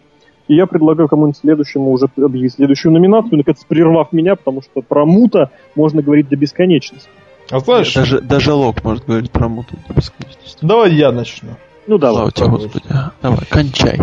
и 0.49 0.55
я 0.55 0.67
предлагаю 0.67 1.09
кому-нибудь 1.09 1.39
следующему 1.39 1.91
уже 1.91 2.07
объявить 2.17 2.55
следующую 2.55 2.93
номинацию, 2.93 3.39
наконец 3.39 3.65
прервав 3.67 4.13
меня, 4.13 4.37
потому 4.37 4.63
что 4.63 4.83
про 4.83 5.07
мута 5.07 5.51
можно 5.75 6.03
говорить 6.03 6.29
до 6.29 6.37
бесконечности. 6.37 7.09
А 7.51 7.61
знаешь... 7.61 7.93
Даже, 7.95 8.21
даже 8.21 8.53
Лок 8.53 8.83
может 8.85 9.05
говорить 9.05 9.31
про 9.31 9.49
мута 9.49 9.77
до 9.89 9.95
бесконечности. 9.95 10.59
Давай 10.63 10.93
я 10.93 11.13
начну. 11.13 11.51
Ну 11.87 11.99
давай. 11.99 12.17
Слава 12.17 12.33
тебе, 12.33 12.49
Господи. 12.49 12.85
Давай, 13.23 13.41
кончай. 13.49 13.99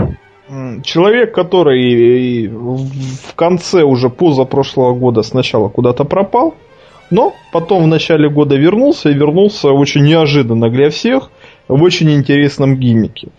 Человек, 0.84 1.34
который 1.34 2.48
в 2.48 3.36
конце 3.36 3.84
уже 3.84 4.10
позапрошлого 4.10 4.94
года 4.94 5.22
сначала 5.22 5.70
куда-то 5.70 6.04
пропал, 6.04 6.56
но 7.10 7.34
потом 7.52 7.84
в 7.84 7.88
начале 7.88 8.30
года 8.30 8.56
вернулся 8.56 9.10
и 9.10 9.14
вернулся 9.14 9.70
очень 9.70 10.04
неожиданно 10.04 10.70
для 10.70 10.90
всех 10.90 11.32
в 11.68 11.82
очень 11.82 12.12
интересном 12.12 12.76
гиммике. 12.76 13.30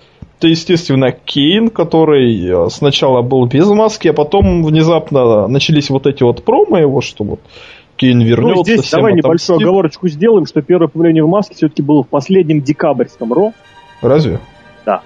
Это, 0.43 0.49
естественно, 0.49 1.13
Кейн, 1.13 1.69
который 1.69 2.45
э, 2.45 2.69
сначала 2.69 3.23
был 3.23 3.47
без 3.47 3.69
маски, 3.69 4.09
а 4.09 4.13
потом 4.13 4.65
внезапно 4.65 5.47
начались 5.47 5.89
вот 5.89 6.09
эти 6.09 6.25
вот 6.25 6.43
промо 6.43 6.79
его, 6.79 7.01
что 7.01 7.23
вот 7.23 7.41
Кейн 7.95 8.21
вернется. 8.23 8.57
Ну, 8.57 8.65
здесь 8.65 8.91
давай 8.91 9.13
небольшую 9.15 9.61
оговорочку 9.61 10.09
сделаем, 10.09 10.47
что 10.47 10.61
первое 10.61 10.89
появление 10.89 11.23
в 11.23 11.29
маске 11.29 11.55
все-таки 11.55 11.83
было 11.83 12.03
в 12.03 12.09
последнем 12.09 12.61
декабрьском 12.61 13.33
Ро. 13.33 13.53
Разве? 14.01 14.41
Да. 14.85 15.03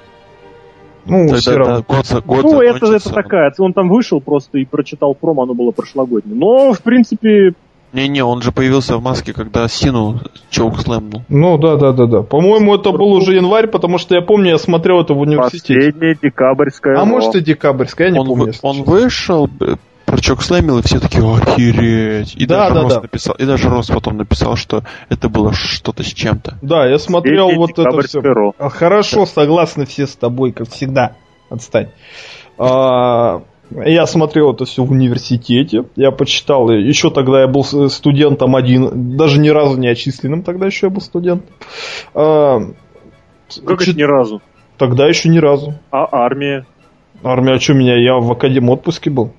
Ну, 1.04 1.26
Тогда, 1.26 1.36
все 1.36 1.54
равно. 1.54 1.76
Да, 1.76 1.84
год, 1.86 2.24
год 2.24 2.42
ну 2.44 2.62
это, 2.62 2.86
это 2.86 3.12
такая, 3.12 3.52
он 3.58 3.74
там 3.74 3.90
вышел 3.90 4.22
просто 4.22 4.56
и 4.56 4.64
прочитал 4.64 5.14
промо, 5.14 5.42
оно 5.42 5.52
было 5.52 5.70
прошлогоднее. 5.70 6.34
Но, 6.34 6.72
в 6.72 6.80
принципе, 6.80 7.52
не-не, 7.92 8.22
он 8.22 8.42
же 8.42 8.52
появился 8.52 8.96
в 8.96 9.02
маске, 9.02 9.32
когда 9.32 9.68
Сину 9.68 10.20
чоук 10.50 10.80
слэмнул. 10.80 11.22
Ну 11.28 11.58
да, 11.58 11.76
да, 11.76 11.92
да, 11.92 12.06
да. 12.06 12.22
По-моему, 12.22 12.74
это 12.74 12.92
был 12.92 13.12
уже 13.12 13.34
январь, 13.34 13.68
потому 13.68 13.98
что 13.98 14.14
я 14.14 14.22
помню, 14.22 14.50
я 14.50 14.58
смотрел 14.58 15.00
это 15.00 15.14
в 15.14 15.20
университете. 15.20 15.74
Последняя 15.74 16.18
декабрьская. 16.20 16.98
А 16.98 17.04
может 17.04 17.34
и 17.36 17.40
декабрьская, 17.40 18.08
я 18.08 18.12
не 18.14 18.18
он 18.20 18.26
помню. 18.26 18.52
Он 18.62 18.82
вышел, 18.82 19.48
про 20.06 20.20
чок 20.20 20.42
слэмил, 20.42 20.78
и 20.78 20.82
все 20.82 21.00
такие, 21.00 21.22
охереть. 21.22 22.34
И 22.36 22.46
да, 22.46 22.70
даже 22.70 22.74
да, 22.74 22.82
Рос 22.82 22.94
да. 22.94 23.00
написал, 23.02 23.34
и 23.34 23.44
даже 23.44 23.68
Рос 23.68 23.88
потом 23.88 24.16
написал, 24.16 24.56
что 24.56 24.84
это 25.08 25.28
было 25.28 25.52
что-то 25.52 26.02
с 26.02 26.06
чем-то. 26.06 26.58
Да, 26.62 26.86
я 26.86 26.98
смотрел 26.98 27.50
вот 27.56 27.78
это 27.78 28.00
все. 28.02 28.20
А, 28.58 28.68
хорошо, 28.68 29.20
да. 29.20 29.26
согласны 29.26 29.84
все 29.84 30.06
с 30.06 30.14
тобой, 30.14 30.52
как 30.52 30.70
всегда. 30.70 31.16
Отстань. 31.50 31.88
А, 32.56 33.42
я 33.70 34.06
смотрел 34.06 34.52
это 34.52 34.64
все 34.64 34.84
в 34.84 34.92
университете, 34.92 35.84
я 35.96 36.10
почитал, 36.10 36.70
еще 36.70 37.10
тогда 37.10 37.42
я 37.42 37.48
был 37.48 37.64
студентом 37.64 38.54
один, 38.54 39.16
даже 39.16 39.40
ни 39.40 39.48
разу 39.48 39.76
не 39.76 39.88
отчисленным, 39.88 40.42
тогда 40.42 40.66
еще 40.66 40.86
я 40.86 40.90
был 40.90 41.00
студентом. 41.00 41.54
А, 42.14 42.60
как 43.64 43.82
Ч... 43.82 43.90
это 43.90 43.98
ни 43.98 44.04
разу? 44.04 44.42
Тогда 44.78 45.08
еще 45.08 45.28
ни 45.28 45.38
разу. 45.38 45.74
А 45.90 46.06
армия? 46.12 46.66
Армия, 47.22 47.54
а 47.54 47.60
что 47.60 47.74
меня, 47.74 47.96
я 47.96 48.16
в 48.16 48.30
академии 48.30 48.70
отпуске 48.70 49.10
был. 49.10 49.32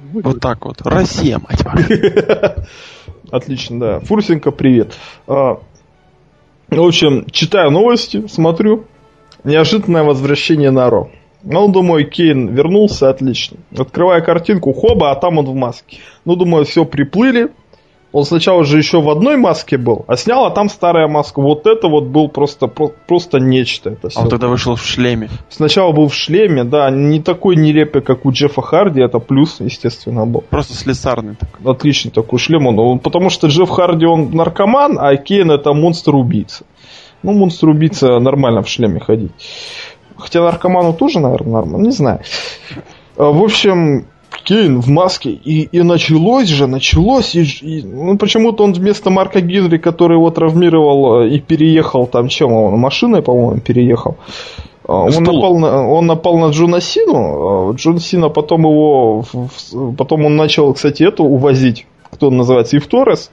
Вот 0.00 0.40
так 0.40 0.64
вот. 0.64 0.80
Россия, 0.82 1.38
мать 1.38 1.62
вашу. 1.64 1.84
Отлично, 3.30 3.80
да. 3.80 4.00
Фурсенко, 4.00 4.50
привет. 4.50 4.94
А, 5.26 5.60
в 6.68 6.80
общем, 6.80 7.26
читаю 7.30 7.70
новости, 7.70 8.26
смотрю. 8.26 8.86
Неожиданное 9.44 10.02
возвращение 10.02 10.70
на 10.70 10.88
Ро. 10.90 11.10
Ну, 11.42 11.68
думаю, 11.68 12.08
Кейн 12.08 12.48
вернулся, 12.48 13.10
отлично. 13.10 13.58
Открываю 13.76 14.24
картинку, 14.24 14.72
хоба, 14.72 15.12
а 15.12 15.14
там 15.14 15.38
он 15.38 15.46
в 15.46 15.54
маске. 15.54 15.98
Ну, 16.24 16.36
думаю, 16.36 16.64
все, 16.64 16.84
приплыли. 16.84 17.48
Он 18.10 18.24
сначала 18.24 18.64
же 18.64 18.78
еще 18.78 19.02
в 19.02 19.10
одной 19.10 19.36
маске 19.36 19.76
был, 19.76 20.04
а 20.08 20.16
снял, 20.16 20.46
а 20.46 20.50
там 20.50 20.70
старая 20.70 21.08
маска. 21.08 21.42
Вот 21.42 21.66
это 21.66 21.88
вот 21.88 22.04
был 22.04 22.28
просто, 22.30 22.66
просто 22.66 23.38
нечто. 23.38 23.90
Это 23.90 24.08
все. 24.08 24.18
А 24.18 24.22
он 24.22 24.30
тогда 24.30 24.48
вышел 24.48 24.76
в 24.76 24.82
шлеме. 24.82 25.28
Сначала 25.50 25.92
был 25.92 26.08
в 26.08 26.14
шлеме, 26.14 26.64
да, 26.64 26.90
не 26.90 27.20
такой 27.20 27.56
нелепый, 27.56 28.00
как 28.00 28.24
у 28.24 28.32
Джеффа 28.32 28.62
Харди, 28.62 29.02
это 29.02 29.18
плюс, 29.18 29.60
естественно, 29.60 30.24
был. 30.24 30.40
Просто 30.48 30.72
слесарный 30.72 31.34
такой. 31.34 31.70
Отличный 31.70 32.10
такой 32.10 32.38
шлем 32.38 32.66
он, 32.66 32.78
он 32.78 32.98
потому 32.98 33.28
что 33.28 33.48
Джефф 33.48 33.68
Харди, 33.68 34.06
он 34.06 34.30
наркоман, 34.30 34.98
а 34.98 35.14
Кейн 35.16 35.50
это 35.50 35.74
монстр-убийца. 35.74 36.64
Ну, 37.22 37.34
монстр-убийца 37.34 38.18
нормально 38.20 38.62
в 38.62 38.68
шлеме 38.68 39.00
ходить. 39.00 39.32
Хотя 40.18 40.42
наркоману 40.42 40.92
тоже, 40.92 41.20
наверное, 41.20 41.54
нормально, 41.54 41.86
не 41.86 41.92
знаю. 41.92 42.20
А, 43.16 43.30
в 43.30 43.42
общем, 43.42 44.06
Кейн 44.44 44.80
в 44.80 44.88
маске. 44.88 45.30
И, 45.30 45.62
и 45.62 45.82
началось 45.82 46.48
же, 46.48 46.66
началось. 46.66 47.34
И, 47.34 47.42
и, 47.42 47.82
ну, 47.82 48.16
почему-то 48.18 48.64
он 48.64 48.72
вместо 48.72 49.10
Марка 49.10 49.40
Генри, 49.40 49.78
который 49.78 50.16
его 50.16 50.30
травмировал 50.30 51.22
э, 51.22 51.28
и 51.28 51.40
переехал 51.40 52.06
там, 52.06 52.28
чем 52.28 52.52
он, 52.52 52.78
машиной, 52.78 53.22
по-моему, 53.22 53.60
переехал. 53.60 54.16
А, 54.86 55.02
он 55.02 55.22
напал, 55.22 55.58
на, 55.58 55.88
он 55.88 56.06
напал 56.06 56.38
на 56.38 56.50
Джона 56.50 56.80
Сину. 56.80 57.70
А, 57.70 57.72
Джон 57.74 57.98
Сина 57.98 58.28
потом 58.28 58.62
его... 58.62 59.24
Потом 59.96 60.24
он 60.24 60.36
начал, 60.36 60.72
кстати, 60.74 61.02
эту 61.02 61.24
увозить. 61.24 61.86
Кто 62.10 62.28
он 62.28 62.38
называется? 62.38 62.76
И 62.76 62.80
в 62.80 62.86
Торрес. 62.86 63.30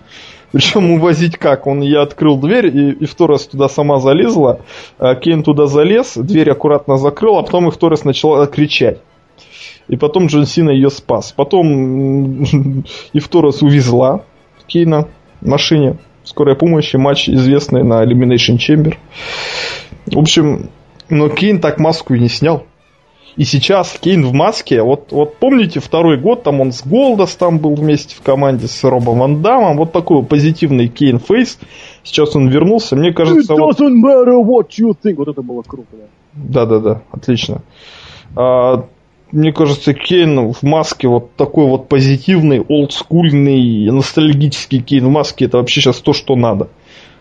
Причем 0.55 0.91
увозить 0.91 1.35
как? 1.35 1.67
Он, 1.67 1.81
я 1.81 2.01
открыл 2.01 2.37
дверь, 2.37 2.67
и, 2.67 2.91
и 2.91 3.05
Торрес 3.07 3.45
туда 3.45 3.67
сама 3.67 3.99
залезла. 3.99 4.61
А 4.97 5.13
Кейн 5.15 5.43
туда 5.43 5.67
залез, 5.67 6.13
дверь 6.15 6.49
аккуратно 6.49 6.95
закрыл, 6.95 7.37
а 7.37 7.43
потом 7.43 7.67
Ив 7.67 7.75
Торрес 7.75 8.05
начала 8.05 8.47
кричать. 8.47 8.99
И 9.89 9.97
потом 9.97 10.27
Джон 10.27 10.45
Сина 10.45 10.69
ее 10.69 10.89
спас. 10.91 11.33
Потом 11.33 12.43
Ив 13.11 13.19
Торрес 13.19 13.63
увезла 13.63 14.23
Кейна 14.65 15.09
в 15.41 15.49
машине. 15.49 15.97
Скорая 16.23 16.55
помощь 16.55 16.93
и 16.93 16.97
матч 16.97 17.27
известный 17.27 17.83
на 17.83 18.05
Elimination 18.05 18.55
Chamber. 18.55 18.95
В 20.05 20.17
общем, 20.17 20.69
но 21.09 21.27
Кейн 21.27 21.59
так 21.59 21.79
маску 21.79 22.13
и 22.13 22.19
не 22.21 22.29
снял. 22.29 22.65
И 23.37 23.43
сейчас 23.43 23.97
Кейн 23.99 24.25
в 24.25 24.33
маске, 24.33 24.81
вот, 24.81 25.11
вот 25.11 25.35
помните, 25.37 25.81
второй 25.81 26.17
год, 26.17 26.43
там 26.43 26.61
он 26.61 26.71
с 26.71 26.85
Голдос 26.85 27.35
там 27.35 27.59
был 27.59 27.75
вместе 27.75 28.15
в 28.15 28.21
команде 28.21 28.67
с 28.67 28.83
Робом 28.83 29.19
Ван 29.19 29.41
Дамом, 29.41 29.75
вот 29.77 29.91
такой 29.91 30.23
позитивный 30.23 30.87
Кейн 30.87 31.19
face. 31.19 31.59
Сейчас 32.03 32.35
он 32.35 32.47
вернулся, 32.47 32.95
мне 32.95 33.11
кажется... 33.11 33.53
It 33.53 33.57
doesn't 33.57 33.77
вот... 33.77 33.79
matter 33.79 34.41
what 34.41 34.69
you 34.79 34.95
think. 35.01 35.15
Вот 35.15 35.27
это 35.27 35.41
было 35.41 35.63
круто, 35.63 35.89
да. 35.91 36.65
Да-да-да, 36.65 37.01
отлично. 37.11 37.61
А, 38.37 38.85
мне 39.31 39.51
кажется, 39.51 39.93
Кейн 39.93 40.53
в 40.53 40.63
маске 40.63 41.09
вот 41.09 41.35
такой 41.35 41.65
вот 41.65 41.89
позитивный, 41.89 42.61
олдскульный, 42.61 43.91
ностальгический 43.91 44.79
Кейн 44.79 45.07
в 45.07 45.09
маске, 45.09 45.45
это 45.45 45.57
вообще 45.57 45.81
сейчас 45.81 45.97
то, 45.97 46.13
что 46.13 46.37
надо. 46.37 46.69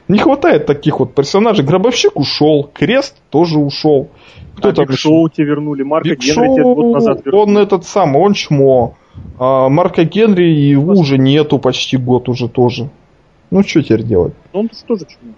Не 0.08 0.18
хватает 0.18 0.66
таких 0.66 1.00
вот 1.00 1.14
персонажей. 1.14 1.64
Гробовщик 1.64 2.18
ушел, 2.18 2.70
Крест 2.72 3.16
тоже 3.30 3.58
ушел. 3.58 4.08
Кто 4.56 4.68
а 4.68 4.72
там 4.72 4.86
Биг 4.86 4.98
Шоу 4.98 5.28
тебе 5.28 5.46
вернули, 5.46 5.82
Марка 5.82 6.10
Биг 6.10 6.20
Генри 6.20 6.34
Шоу, 6.34 6.54
тебе 6.54 6.62
год 6.62 6.92
назад 6.92 7.24
вернули. 7.24 7.42
Он 7.42 7.58
этот 7.58 7.84
самый, 7.84 8.22
он 8.22 8.34
чмо. 8.34 8.96
А 9.38 9.68
Марка 9.68 10.04
Генри 10.04 10.44
его 10.44 10.92
уже 10.92 11.18
нету 11.18 11.58
почти 11.58 11.96
год 11.96 12.28
уже 12.28 12.48
тоже. 12.48 12.90
Ну, 13.50 13.62
что 13.62 13.82
теперь 13.82 14.02
делать? 14.02 14.34
Он 14.52 14.68
тоже 14.86 15.06
чмо. 15.06 15.32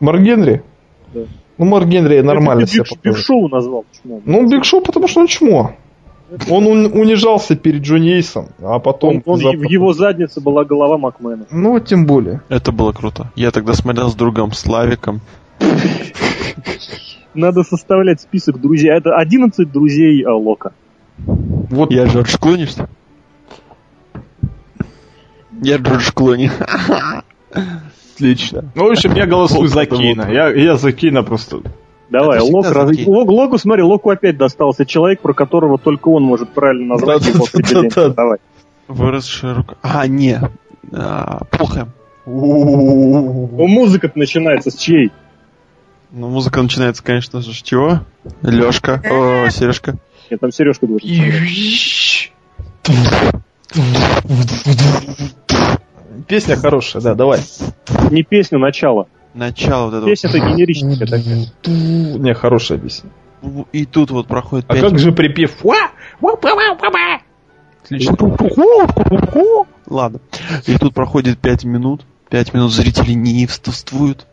Марк 0.00 0.20
Генри? 0.20 0.62
Да. 1.12 1.20
Ну, 1.58 1.64
Марк 1.66 1.86
Генри 1.86 2.20
нормально 2.20 2.66
ты 2.66 2.72
себя 2.72 2.84
Биг. 2.84 3.02
Биг 3.02 3.16
Шоу 3.18 3.48
назвал. 3.48 3.84
Почему? 3.90 4.22
Ну, 4.24 4.48
Биг 4.48 4.64
Шоу, 4.64 4.80
потому 4.80 5.06
что 5.06 5.20
он 5.20 5.26
чмо. 5.26 5.76
Он 6.48 6.66
ун- 6.66 6.92
унижался 6.98 7.56
перед 7.56 7.82
Джонни 7.82 8.10
Эйсом, 8.14 8.48
а 8.60 8.78
потом... 8.78 9.22
Он- 9.26 9.44
он- 9.46 9.58
в 9.58 9.64
его 9.70 9.92
заднице 9.92 10.40
была 10.40 10.64
голова 10.64 10.96
Макмена. 10.98 11.46
Ну, 11.50 11.78
тем 11.80 12.06
более. 12.06 12.40
Это 12.48 12.72
было 12.72 12.92
круто. 12.92 13.30
Я 13.36 13.50
тогда 13.50 13.74
смотрел 13.74 14.08
с 14.08 14.14
другом 14.14 14.52
Славиком. 14.52 15.20
Надо 17.34 17.62
составлять 17.62 18.20
список 18.20 18.60
друзей. 18.60 18.90
Это 18.90 19.14
11 19.16 19.70
друзей 19.70 20.22
а, 20.24 20.34
Лока. 20.34 20.72
Вот 21.18 21.90
Я 21.90 22.04
Джордж 22.06 22.36
Клуни, 22.38 22.66
что? 22.66 22.88
Я 25.62 25.76
Джордж 25.76 26.10
Клуни. 26.12 26.50
отлично. 28.14 28.64
Ну, 28.74 28.88
в 28.88 28.92
общем, 28.92 29.14
я 29.14 29.26
голосую 29.26 29.68
за 29.68 29.86
Кейна. 29.86 30.28
Я, 30.30 30.48
я 30.48 30.76
за 30.76 30.92
Кейна 30.92 31.22
просто... 31.22 31.62
Давай, 32.12 32.40
Лок, 32.40 32.64
всегда 32.66 32.84
раз-. 32.84 32.96
Лок- 33.06 33.28
Локу, 33.30 33.58
смотри, 33.58 33.82
Локу 33.82 34.10
опять 34.10 34.36
достался 34.36 34.84
человек, 34.86 35.20
про 35.20 35.32
которого 35.32 35.78
только 35.78 36.08
он 36.08 36.22
может 36.22 36.52
правильно 36.52 36.94
назвать 36.94 37.26
его 37.26 37.46
впечатление. 37.46 37.90
Давай. 38.14 38.38
Выросшая 38.88 39.54
рука. 39.54 39.76
А, 39.82 40.06
не. 40.06 40.38
А, 40.92 41.44
Плохо. 41.50 41.88
Ну, 42.26 43.66
музыка 43.66 44.10
начинается 44.14 44.70
с 44.70 44.76
чьей? 44.76 45.10
Ну, 46.10 46.28
музыка 46.28 46.62
начинается, 46.62 47.02
конечно 47.02 47.40
же, 47.40 47.52
с 47.54 47.62
чего? 47.62 48.00
Лешка. 48.42 49.00
О, 49.10 49.48
Сережка. 49.50 49.96
Нет, 50.30 50.40
там 50.40 50.52
Сережка 50.52 50.86
должен. 50.86 51.08
Песня 56.28 56.56
хорошая, 56.56 57.02
да, 57.02 57.14
давай. 57.14 57.40
Не 58.10 58.22
песня, 58.22 58.58
начало. 58.58 59.08
Начало 59.34 59.86
вот 59.86 59.94
этого. 59.94 60.10
Песня-то 60.10 60.38
генерическая 60.38 61.06
такая. 61.06 61.46
Не, 61.66 62.34
хорошая 62.34 62.78
песня. 62.78 63.10
И 63.72 63.86
тут 63.86 64.10
вот 64.10 64.28
проходит 64.28 64.66
А 64.68 64.76
как 64.76 64.98
же 64.98 65.12
припев? 65.12 65.64
Отлично. 67.82 68.16
Ладно. 69.88 70.20
И 70.66 70.78
тут 70.78 70.94
проходит 70.94 71.38
5 71.38 71.64
минут. 71.64 72.02
5 72.30 72.54
минут 72.54 72.72
зрители 72.72 73.12
неистовствуют. 73.12 74.26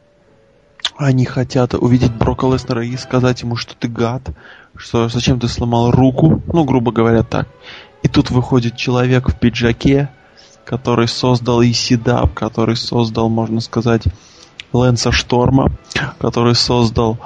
Они 0.96 1.26
хотят 1.26 1.74
увидеть 1.74 2.14
Брока 2.14 2.48
Леснера 2.48 2.86
и 2.86 2.96
сказать 2.98 3.42
ему, 3.42 3.56
что 3.56 3.76
ты 3.76 3.88
гад, 3.88 4.30
что 4.76 5.08
зачем 5.08 5.40
ты 5.40 5.48
сломал 5.48 5.92
руку, 5.92 6.42
ну, 6.52 6.64
грубо 6.66 6.92
говоря, 6.92 7.24
так. 7.24 7.48
И 8.04 8.08
тут 8.08 8.32
выходит 8.32 8.76
человек 8.76 9.30
в 9.30 9.38
пиджаке, 9.38 10.10
который 10.66 11.08
создал 11.08 11.62
и 11.62 11.72
Седап, 11.72 12.34
который 12.34 12.76
создал, 12.76 13.30
можно 13.30 13.60
сказать, 13.60 14.04
Лэнса 14.74 15.12
Шторма, 15.12 15.72
который 16.20 16.56
создал 16.56 17.18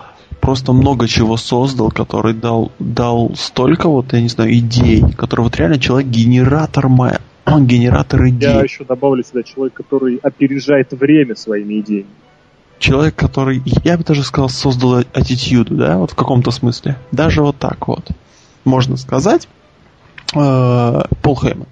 просто 0.44 0.74
много 0.74 1.08
чего 1.08 1.38
создал, 1.38 1.90
который 1.90 2.34
дал, 2.34 2.72
дал 2.78 3.32
столько 3.36 3.88
вот, 3.88 4.12
я 4.12 4.22
не 4.22 4.28
знаю, 4.28 4.54
идей, 4.54 5.02
который 5.16 5.42
вот 5.42 5.56
реально 5.56 5.80
человек 5.80 6.10
генератор 6.10 6.90
ма- 6.90 7.20
генератор 7.48 8.28
идей. 8.28 8.50
Я 8.50 8.62
еще 8.62 8.84
добавлю 8.84 9.24
сюда 9.24 9.44
человек, 9.44 9.74
который 9.74 10.18
опережает 10.18 10.92
время 10.92 11.36
своими 11.36 11.80
идеями. 11.80 12.10
Человек, 12.78 13.16
который, 13.16 13.62
я 13.86 13.98
бы 13.98 14.04
даже 14.04 14.24
сказал, 14.24 14.50
создал 14.50 15.06
аттитюду, 15.14 15.76
да, 15.76 15.98
вот 15.98 16.12
в 16.12 16.16
каком-то 16.16 16.52
смысле. 16.52 16.98
Даже 17.14 17.42
вот 17.42 17.58
так 17.58 17.88
вот. 17.88 18.06
Можно 18.66 18.98
сказать. 18.98 19.48
Э, 20.36 21.04
Пол 21.22 21.40
Хейман. 21.40 21.68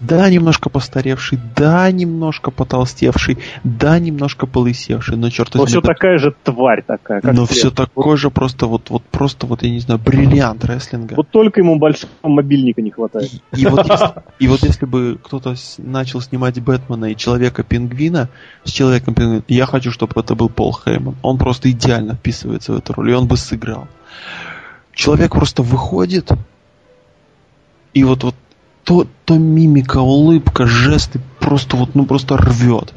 Да, 0.00 0.30
немножко 0.30 0.70
постаревший, 0.70 1.40
да, 1.56 1.90
немножко 1.90 2.52
потолстевший, 2.52 3.38
да, 3.64 3.98
немножко 3.98 4.46
полысевший, 4.46 5.16
но 5.16 5.28
черт 5.28 5.54
Но 5.54 5.62
возьми, 5.62 5.72
все 5.72 5.80
да- 5.80 5.92
такая 5.92 6.18
же 6.18 6.32
тварь 6.44 6.84
такая. 6.86 7.20
Как 7.20 7.34
но 7.34 7.46
все. 7.46 7.72
такой 7.72 8.16
же 8.16 8.30
просто 8.30 8.66
вот, 8.66 8.90
вот 8.90 9.02
просто 9.02 9.48
вот, 9.48 9.64
я 9.64 9.70
не 9.70 9.80
знаю, 9.80 10.00
бриллиант 10.00 10.64
рестлинга. 10.64 11.14
Вот 11.16 11.30
только 11.30 11.60
ему 11.60 11.80
большого 11.80 12.10
мобильника 12.22 12.80
не 12.80 12.92
хватает. 12.92 13.28
И, 13.56 13.62
и 13.62 13.66
вот 13.66 13.86
если, 13.90 14.12
и 14.38 14.46
вот 14.46 14.62
если 14.62 14.86
бы 14.86 15.18
кто-то 15.20 15.56
начал 15.78 16.20
снимать 16.20 16.60
Бэтмена 16.62 17.06
и 17.06 17.16
Человека-пингвина 17.16 18.28
с 18.62 18.70
Человеком-пингвином, 18.70 19.44
я 19.48 19.66
хочу, 19.66 19.90
чтобы 19.90 20.20
это 20.20 20.36
был 20.36 20.48
Пол 20.48 20.78
Хейман. 20.84 21.16
Он 21.22 21.38
просто 21.38 21.72
идеально 21.72 22.14
вписывается 22.14 22.72
в 22.72 22.78
эту 22.78 22.92
роль, 22.92 23.10
и 23.10 23.14
он 23.14 23.26
бы 23.26 23.36
сыграл. 23.36 23.88
Человек 24.92 25.32
просто 25.32 25.62
выходит, 25.62 26.30
и 27.94 28.04
вот, 28.04 28.22
вот 28.22 28.34
то, 28.88 29.06
то 29.26 29.36
мимика, 29.36 29.98
улыбка, 29.98 30.66
жесты 30.66 31.20
просто 31.38 31.76
вот, 31.76 31.94
ну 31.94 32.06
просто 32.06 32.38
рвет. 32.38 32.94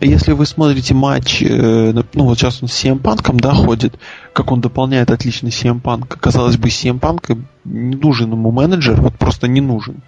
Если 0.00 0.32
вы 0.32 0.46
смотрите 0.46 0.94
матч, 0.94 1.42
э, 1.42 1.92
ну 2.14 2.24
вот 2.24 2.38
сейчас 2.38 2.62
он 2.62 2.68
с 2.70 2.82
CM 2.82 2.98
Панком, 2.98 3.38
да, 3.38 3.52
ходит, 3.52 3.98
как 4.32 4.50
он 4.50 4.62
дополняет 4.62 5.10
отлично 5.10 5.48
CM 5.48 5.82
Punk. 5.82 6.16
Казалось 6.18 6.56
бы, 6.56 6.68
CM 6.68 6.98
Punk 6.98 7.44
не 7.64 7.94
нужен 7.94 8.32
ему 8.32 8.52
менеджер, 8.52 8.98
вот 9.02 9.18
просто 9.18 9.48
не 9.48 9.60
нужен. 9.60 10.02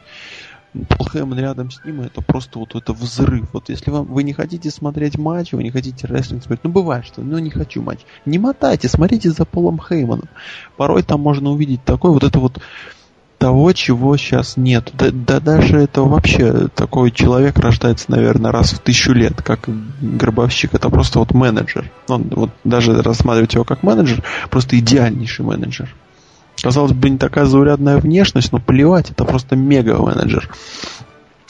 Пол 0.73 1.07
Хейман 1.07 1.39
рядом 1.39 1.71
с 1.71 1.85
ним, 1.85 2.01
это 2.01 2.23
просто 2.23 2.59
вот 2.59 2.75
это 2.75 2.95
взрыв. 2.95 3.49
Вот 3.53 3.69
если 3.69 3.91
вам, 3.91 4.07
вы 4.07 4.23
не 4.23 4.33
хотите 4.33 4.71
смотреть 4.71 5.19
матч, 5.19 5.53
вы 5.53 5.65
не 5.65 5.71
хотите 5.71 6.07
рестлинг 6.07 6.45
смотреть, 6.45 6.65
ну 6.65 6.71
бывает, 6.71 7.05
что 7.05 7.21
ну 7.21 7.37
не 7.41 7.51
хочу 7.51 7.83
матч. 7.83 7.99
Не 8.25 8.39
мотайте, 8.39 8.89
смотрите 8.89 9.33
за 9.33 9.45
Полом 9.45 9.79
Хейманом. 9.79 10.31
Порой 10.79 11.03
там 11.03 11.21
можно 11.21 11.51
увидеть 11.51 11.85
такой 11.85 12.11
вот 12.11 12.25
это 12.25 12.39
вот 12.39 12.59
того, 13.43 13.73
чего 13.73 14.17
сейчас 14.17 14.57
нет. 14.57 14.93
Да, 14.95 15.09
да 15.11 15.41
даже 15.41 15.79
это 15.79 16.03
вообще 16.03 16.69
такой 16.73 17.11
человек 17.11 17.59
рождается, 17.59 18.09
наверное, 18.09 18.53
раз 18.53 18.73
в 18.73 18.79
тысячу 18.79 19.13
лет, 19.13 19.43
как 19.43 19.69
гробовщик. 20.01 20.75
Это 20.75 20.89
просто 20.91 21.19
вот 21.19 21.33
менеджер. 21.33 21.91
Он 22.07 22.29
вот 22.31 22.51
даже 22.63 23.03
рассматривать 23.03 23.55
его 23.55 23.65
как 23.65 23.83
менеджер, 23.83 24.23
просто 24.49 24.79
идеальнейший 24.79 25.45
менеджер. 25.45 25.93
Казалось 26.63 26.93
бы, 26.93 27.11
не 27.11 27.19
такая 27.19 27.47
заурядная 27.47 27.97
внешность, 27.97 28.53
но 28.53 28.61
плевать, 28.61 29.11
это 29.11 29.25
просто 29.25 29.57
мега-менеджер. 29.57 30.49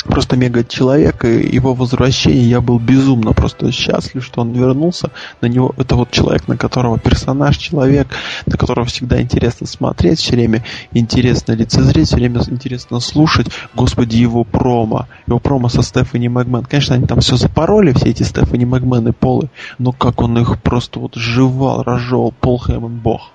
Просто 0.05 0.37
мега-человек, 0.37 1.25
и 1.25 1.55
его 1.55 1.75
возвращение, 1.75 2.49
я 2.49 2.61
был 2.61 2.79
безумно 2.79 3.33
просто 3.33 3.71
счастлив, 3.71 4.25
что 4.25 4.41
он 4.41 4.53
вернулся. 4.53 5.11
На 5.41 5.47
него, 5.47 5.75
это 5.77 5.95
вот 5.95 6.11
человек, 6.11 6.49
на 6.49 6.57
которого 6.57 6.99
персонаж, 6.99 7.57
человек, 7.57 8.09
на 8.47 8.57
которого 8.57 8.87
всегда 8.87 9.21
интересно 9.23 9.67
смотреть, 9.67 10.19
все 10.19 10.33
время 10.33 10.65
интересно 10.93 11.53
лицезреть, 11.53 12.09
все 12.09 12.17
время 12.17 12.41
интересно 12.49 13.01
слушать. 13.01 13.49
Господи, 13.75 14.17
его 14.17 14.45
промо. 14.45 15.07
Его 15.27 15.39
промо 15.39 15.69
со 15.69 15.83
Стефани 15.83 16.29
Мэгмен. 16.29 16.65
Конечно, 16.65 16.97
они 16.97 17.07
там 17.07 17.21
все 17.21 17.37
запороли, 17.37 17.93
все 17.93 18.11
эти 18.11 18.25
Стефани 18.25 18.65
Мэгмены, 18.65 19.13
Полы, 19.13 19.51
но 19.79 19.93
как 19.93 20.21
он 20.21 20.39
их 20.39 20.61
просто 20.61 20.99
вот 20.99 21.15
жевал, 21.15 21.83
разжевал, 21.83 22.33
Пол 22.33 22.61
Хейман 22.61 22.99
бог. 22.99 23.31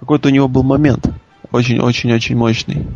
Какой-то 0.00 0.28
у 0.28 0.32
него 0.32 0.48
был 0.48 0.62
момент. 0.62 1.10
Очень-очень-очень 1.52 2.36
мощный. 2.36 2.86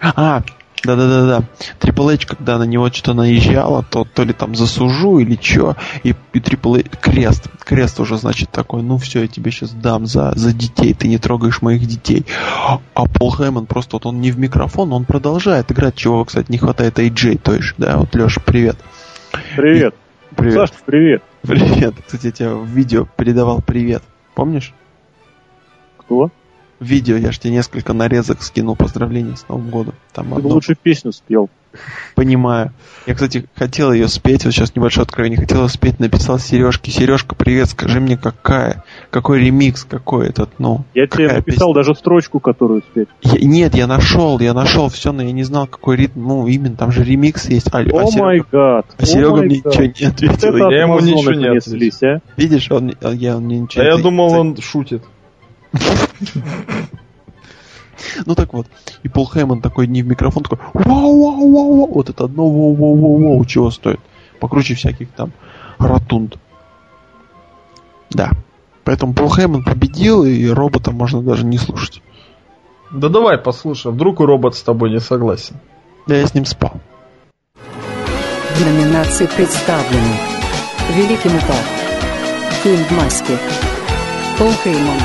А, 0.00 0.42
да-да-да-да. 0.84 1.44
Трипл 1.78 2.08
Эйч, 2.08 2.26
когда 2.26 2.58
на 2.58 2.64
него 2.64 2.88
что-то 2.88 3.14
наезжало, 3.14 3.84
то 3.88 4.04
то 4.04 4.24
ли 4.24 4.32
там 4.32 4.54
засужу 4.54 5.18
или 5.18 5.38
что, 5.40 5.76
и, 6.02 6.14
и 6.32 6.40
Трипл 6.40 6.76
Эйч, 6.76 6.86
крест, 7.00 7.48
крест 7.64 8.00
уже, 8.00 8.16
значит, 8.16 8.50
такой, 8.50 8.82
ну 8.82 8.98
все, 8.98 9.22
я 9.22 9.28
тебе 9.28 9.50
сейчас 9.50 9.72
дам 9.72 10.06
за, 10.06 10.32
за 10.34 10.52
детей, 10.52 10.94
ты 10.94 11.08
не 11.08 11.18
трогаешь 11.18 11.62
моих 11.62 11.86
детей. 11.86 12.24
А 12.94 13.04
Пол 13.06 13.34
Хейман 13.34 13.66
просто, 13.66 13.96
вот 13.96 14.06
он 14.06 14.20
не 14.20 14.30
в 14.30 14.38
микрофон, 14.38 14.92
он 14.92 15.04
продолжает 15.04 15.70
играть, 15.70 15.94
чего, 15.94 16.24
кстати, 16.24 16.50
не 16.50 16.58
хватает 16.58 16.98
AJ 16.98 17.38
той 17.38 17.60
же, 17.60 17.74
да, 17.78 17.98
вот, 17.98 18.14
Леша, 18.14 18.40
привет. 18.44 18.76
Привет. 19.56 19.94
Привет. 20.36 20.54
Саш, 20.54 20.70
привет. 20.86 21.22
Привет. 21.42 21.94
Кстати, 22.06 22.26
я 22.26 22.32
тебе 22.32 22.54
в 22.54 22.66
видео 22.66 23.06
передавал 23.16 23.60
привет. 23.60 24.02
Помнишь? 24.34 24.72
Кто? 25.98 26.30
Видео, 26.80 27.16
я 27.16 27.30
же 27.30 27.38
тебе 27.38 27.52
несколько 27.52 27.92
нарезок 27.92 28.42
скинул 28.42 28.74
поздравления 28.74 29.36
с 29.36 29.46
Новым 29.48 29.68
годом. 29.70 29.94
Там 30.14 30.30
Ты 30.30 30.36
одно. 30.36 30.48
лучше 30.48 30.74
песню 30.80 31.12
спел. 31.12 31.50
Понимаю. 32.16 32.72
Я, 33.06 33.14
кстати, 33.14 33.46
хотел 33.54 33.92
ее 33.92 34.08
спеть, 34.08 34.44
вот 34.44 34.52
сейчас 34.52 34.74
небольшое 34.74 35.04
откровение, 35.04 35.38
хотел 35.38 35.62
ее 35.62 35.68
спеть, 35.68 36.00
написал 36.00 36.38
Сережке. 36.38 36.90
Сережка, 36.90 37.34
привет, 37.36 37.68
скажи 37.68 38.00
мне, 38.00 38.16
какая? 38.16 38.82
Какой 39.10 39.40
ремикс, 39.40 39.84
какой 39.84 40.28
этот, 40.28 40.50
ну? 40.58 40.84
Я 40.94 41.06
тебе 41.06 41.30
написал 41.32 41.72
даже 41.72 41.94
строчку, 41.94 42.40
которую 42.40 42.82
спеть. 42.82 43.08
песня? 43.22 43.38
Я- 43.38 43.46
нет, 43.46 43.74
я 43.76 43.86
нашел, 43.86 44.38
я 44.40 44.52
нашел 44.52 44.88
все, 44.88 45.12
но 45.12 45.22
я 45.22 45.32
не 45.32 45.44
знал, 45.44 45.66
какой 45.66 45.96
ритм, 45.96 46.26
ну, 46.26 46.46
именно, 46.48 46.76
там 46.76 46.90
же 46.92 47.04
ремикс 47.04 47.48
есть. 47.48 47.68
А, 47.72 47.78
а 47.78 47.82
О 47.82 48.10
май 48.18 48.38
Серега, 48.38 48.46
гад. 48.50 48.86
а 48.98 49.06
Серега 49.06 49.30
май 49.36 49.46
мне 49.46 49.60
гад. 49.60 49.66
ничего 49.78 49.84
не 49.84 50.06
ответил. 50.12 50.70
Я 50.70 50.80
ему 50.82 50.98
ничего 51.00 51.32
не 51.32 51.48
понеслись, 51.48 52.02
а? 52.02 52.20
Видишь, 52.36 52.70
он, 52.70 52.92
я, 53.12 53.36
он 53.36 53.44
мне 53.44 53.60
ничего 53.60 53.82
А 53.82 53.86
я 53.86 53.96
не- 53.96 54.02
думал, 54.02 54.32
он 54.32 54.56
шутит. 54.56 55.04
Ну 58.26 58.34
так 58.34 58.52
вот. 58.52 58.66
И 59.02 59.08
Пол 59.08 59.30
Хейман 59.30 59.60
такой 59.60 59.86
не 59.86 60.02
в 60.02 60.06
микрофон, 60.06 60.42
такой 60.42 60.58
вау, 60.74 61.22
вау, 61.22 61.52
вау, 61.52 61.76
вау. 61.78 61.94
Вот 61.94 62.08
это 62.10 62.24
одно 62.24 62.48
вау, 62.48 62.74
вау, 62.74 62.96
вау, 62.96 63.18
вау, 63.18 63.44
чего 63.44 63.70
стоит. 63.70 64.00
Покруче 64.40 64.74
всяких 64.74 65.10
там 65.12 65.32
ротунд. 65.78 66.38
Да. 68.10 68.30
Поэтому 68.84 69.14
Пол 69.14 69.32
Хейман 69.32 69.64
победил, 69.64 70.24
и 70.24 70.48
робота 70.48 70.90
можно 70.90 71.22
даже 71.22 71.44
не 71.44 71.58
слушать. 71.58 72.02
Да 72.90 73.08
давай 73.08 73.38
послушай, 73.38 73.92
вдруг 73.92 74.20
робот 74.20 74.56
с 74.56 74.62
тобой 74.62 74.90
не 74.90 75.00
согласен. 75.00 75.56
Да 76.06 76.16
я 76.16 76.26
с 76.26 76.34
ним 76.34 76.44
спал. 76.44 76.80
Номинации 78.58 79.26
представлены 79.26 80.16
Великий 80.96 81.28
Мутат, 81.28 81.64
Кейн 82.62 82.84
в 82.84 82.90
маске. 82.92 83.38
Пол 84.38 84.50
Хейман. 84.64 84.98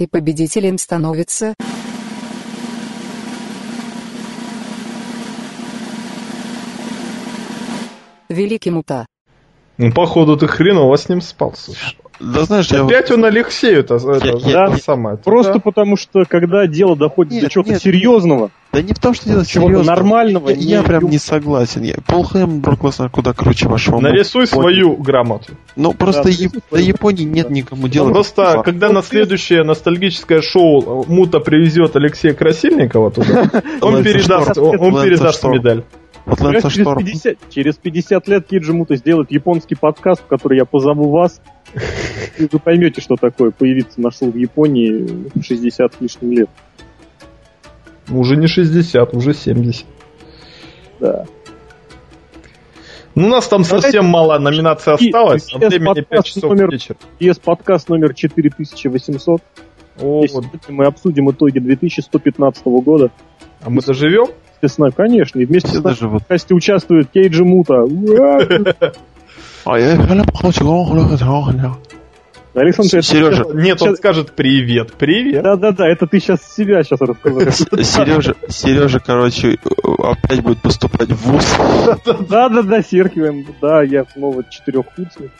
И 0.00 0.08
победителем 0.08 0.76
становится... 0.76 1.54
Великий 8.28 8.70
Мута. 8.72 9.06
Ну, 9.76 9.92
походу, 9.92 10.36
ты 10.36 10.48
хреново 10.48 10.96
с 10.96 11.08
ним 11.08 11.20
спал, 11.20 11.54
слушай. 11.54 11.96
Да 12.20 12.44
знаешь, 12.44 12.68
я 12.70 12.84
Опять 12.84 13.10
он 13.10 13.24
Алексею-то 13.24 13.96
это, 13.96 14.26
Я- 14.26 14.32
это 14.34 14.48
я- 14.72 14.76
самое. 14.78 15.16
Просто 15.16 15.54
Да. 15.54 15.58
потому 15.58 15.96
что, 15.96 16.24
когда 16.28 16.66
дело 16.66 16.96
доходит 16.96 17.32
Нет, 17.32 17.42
до 17.44 17.50
чего-то 17.50 17.70
нет, 17.70 17.82
серьезного, 17.82 18.50
Да 18.72 18.82
не 18.82 18.92
в 18.92 18.98
том, 18.98 19.14
что 19.14 19.26
дело 19.28 19.44
чего-то 19.44 19.72
серьезно. 19.72 19.92
нормального, 19.94 20.48
Я, 20.50 20.56
я 20.56 20.78
не- 20.80 20.84
прям 20.86 21.04
не 21.10 21.18
согласен. 21.18 21.82
Я, 21.82 21.94
Пол 22.06 22.22
Хэм, 22.22 22.60
Брок 22.60 22.80
куда 23.10 23.32
круче 23.32 23.68
вашего. 23.68 24.00
Нарисуй 24.00 24.46
Понял. 24.46 24.62
свою 24.62 24.96
грамоту. 24.96 25.54
Ну, 25.76 25.92
просто 25.92 26.22
Да, 26.22 26.28
нарисуй 26.28 26.48
до. 26.70 26.76
Японии 26.78 27.24
нет 27.24 27.48
Да. 27.48 27.54
никому 27.54 27.88
дела. 27.88 28.10
Просто, 28.10 28.44
Факт. 28.44 28.64
когда 28.64 28.88
Ну, 28.88 28.94
на 28.94 29.02
ты- 29.02 29.08
следующее 29.08 29.64
ностальгическое 29.64 30.40
шоу 30.40 31.04
Мута 31.08 31.40
привезет 31.40 31.96
Алексея 31.96 32.34
Красильникова 32.34 33.10
туда, 33.10 33.50
он 33.80 34.02
передаст, 34.04 34.56
медаль. 35.44 35.82
Вот 36.26 36.40
Лэнса 36.40 36.70
через, 36.70 36.86
Шторм. 36.86 36.98
50, 37.04 37.36
через 37.50 37.74
50 37.76 38.28
лет 38.28 38.46
Киджи 38.48 38.72
Мута 38.72 38.96
сделает 38.96 39.30
японский 39.30 39.74
подкаст, 39.74 40.22
в 40.22 40.26
который 40.26 40.56
я 40.56 40.64
позову 40.64 41.10
вас. 41.10 41.40
И 42.38 42.48
вы 42.50 42.58
поймете, 42.58 43.00
что 43.00 43.16
такое 43.16 43.50
появиться 43.50 44.00
на 44.00 44.10
шоу 44.10 44.30
в 44.30 44.36
Японии 44.36 45.28
в 45.34 45.42
60 45.42 45.94
с 45.94 46.00
лишним 46.00 46.32
лет. 46.32 46.50
Уже 48.10 48.36
не 48.36 48.46
60, 48.46 49.14
уже 49.14 49.34
70. 49.34 49.84
Да. 51.00 51.24
Ну, 53.14 53.26
у 53.26 53.30
нас 53.30 53.46
там 53.48 53.62
Давайте- 53.62 53.82
совсем 53.86 54.06
мало 54.06 54.38
номинаций 54.38 54.94
И- 54.98 55.06
осталось, 55.08 55.46
а 55.54 55.58
времени 55.58 55.94
5 55.94 56.08
подкаст 56.08 56.26
часов 56.26 56.50
номер- 56.50 56.70
вечера. 56.72 56.96
ЕС 57.20 57.38
подкаст 57.38 57.88
номер 57.88 58.14
4800. 58.14 59.40
О, 60.00 60.26
сегодня 60.26 60.50
мы 60.68 60.84
обсудим 60.86 61.30
итоги 61.30 61.60
2115 61.60 62.80
года. 62.80 63.10
а 63.62 63.70
мы 63.70 63.80
доживем? 63.82 64.26
Естественно, 64.60 64.90
конечно. 64.90 65.38
И 65.38 65.44
вместе 65.46 65.68
Все 65.68 65.78
с 65.78 65.84
нами 65.84 65.94
даже 65.94 66.08
вот. 66.08 66.16
в 66.16 66.18
подкасте 66.26 66.54
участвует 66.54 67.08
Кейджи 67.10 67.44
Мута. 67.44 67.82
Ура! 67.84 68.40
А 69.64 69.78
я- 69.78 69.92
Александр, 72.54 72.98
это 72.98 73.02
Сережа, 73.02 73.42
сейчас- 73.44 73.54
Нет, 73.54 73.82
он 73.82 73.88
сейчас- 73.88 73.98
скажет 73.98 74.32
привет, 74.36 74.92
привет. 74.94 75.42
Да-да-да, 75.42 75.88
это 75.88 76.06
ты 76.06 76.20
сейчас 76.20 76.40
себя 76.54 76.84
сейчас 76.84 77.00
рассказываешь. 77.00 77.54
Сережа, 77.84 78.36
Сережа, 78.48 79.00
короче, 79.00 79.58
опять 79.98 80.40
будет 80.40 80.62
поступать 80.62 81.08
в 81.08 81.16
ВУЗ. 81.16 81.56
Да-да-да, 82.28 82.82
Серхио, 82.82 83.32
да, 83.60 83.82
я 83.82 84.04
снова 84.12 84.44
четырехкурсник. 84.48 85.32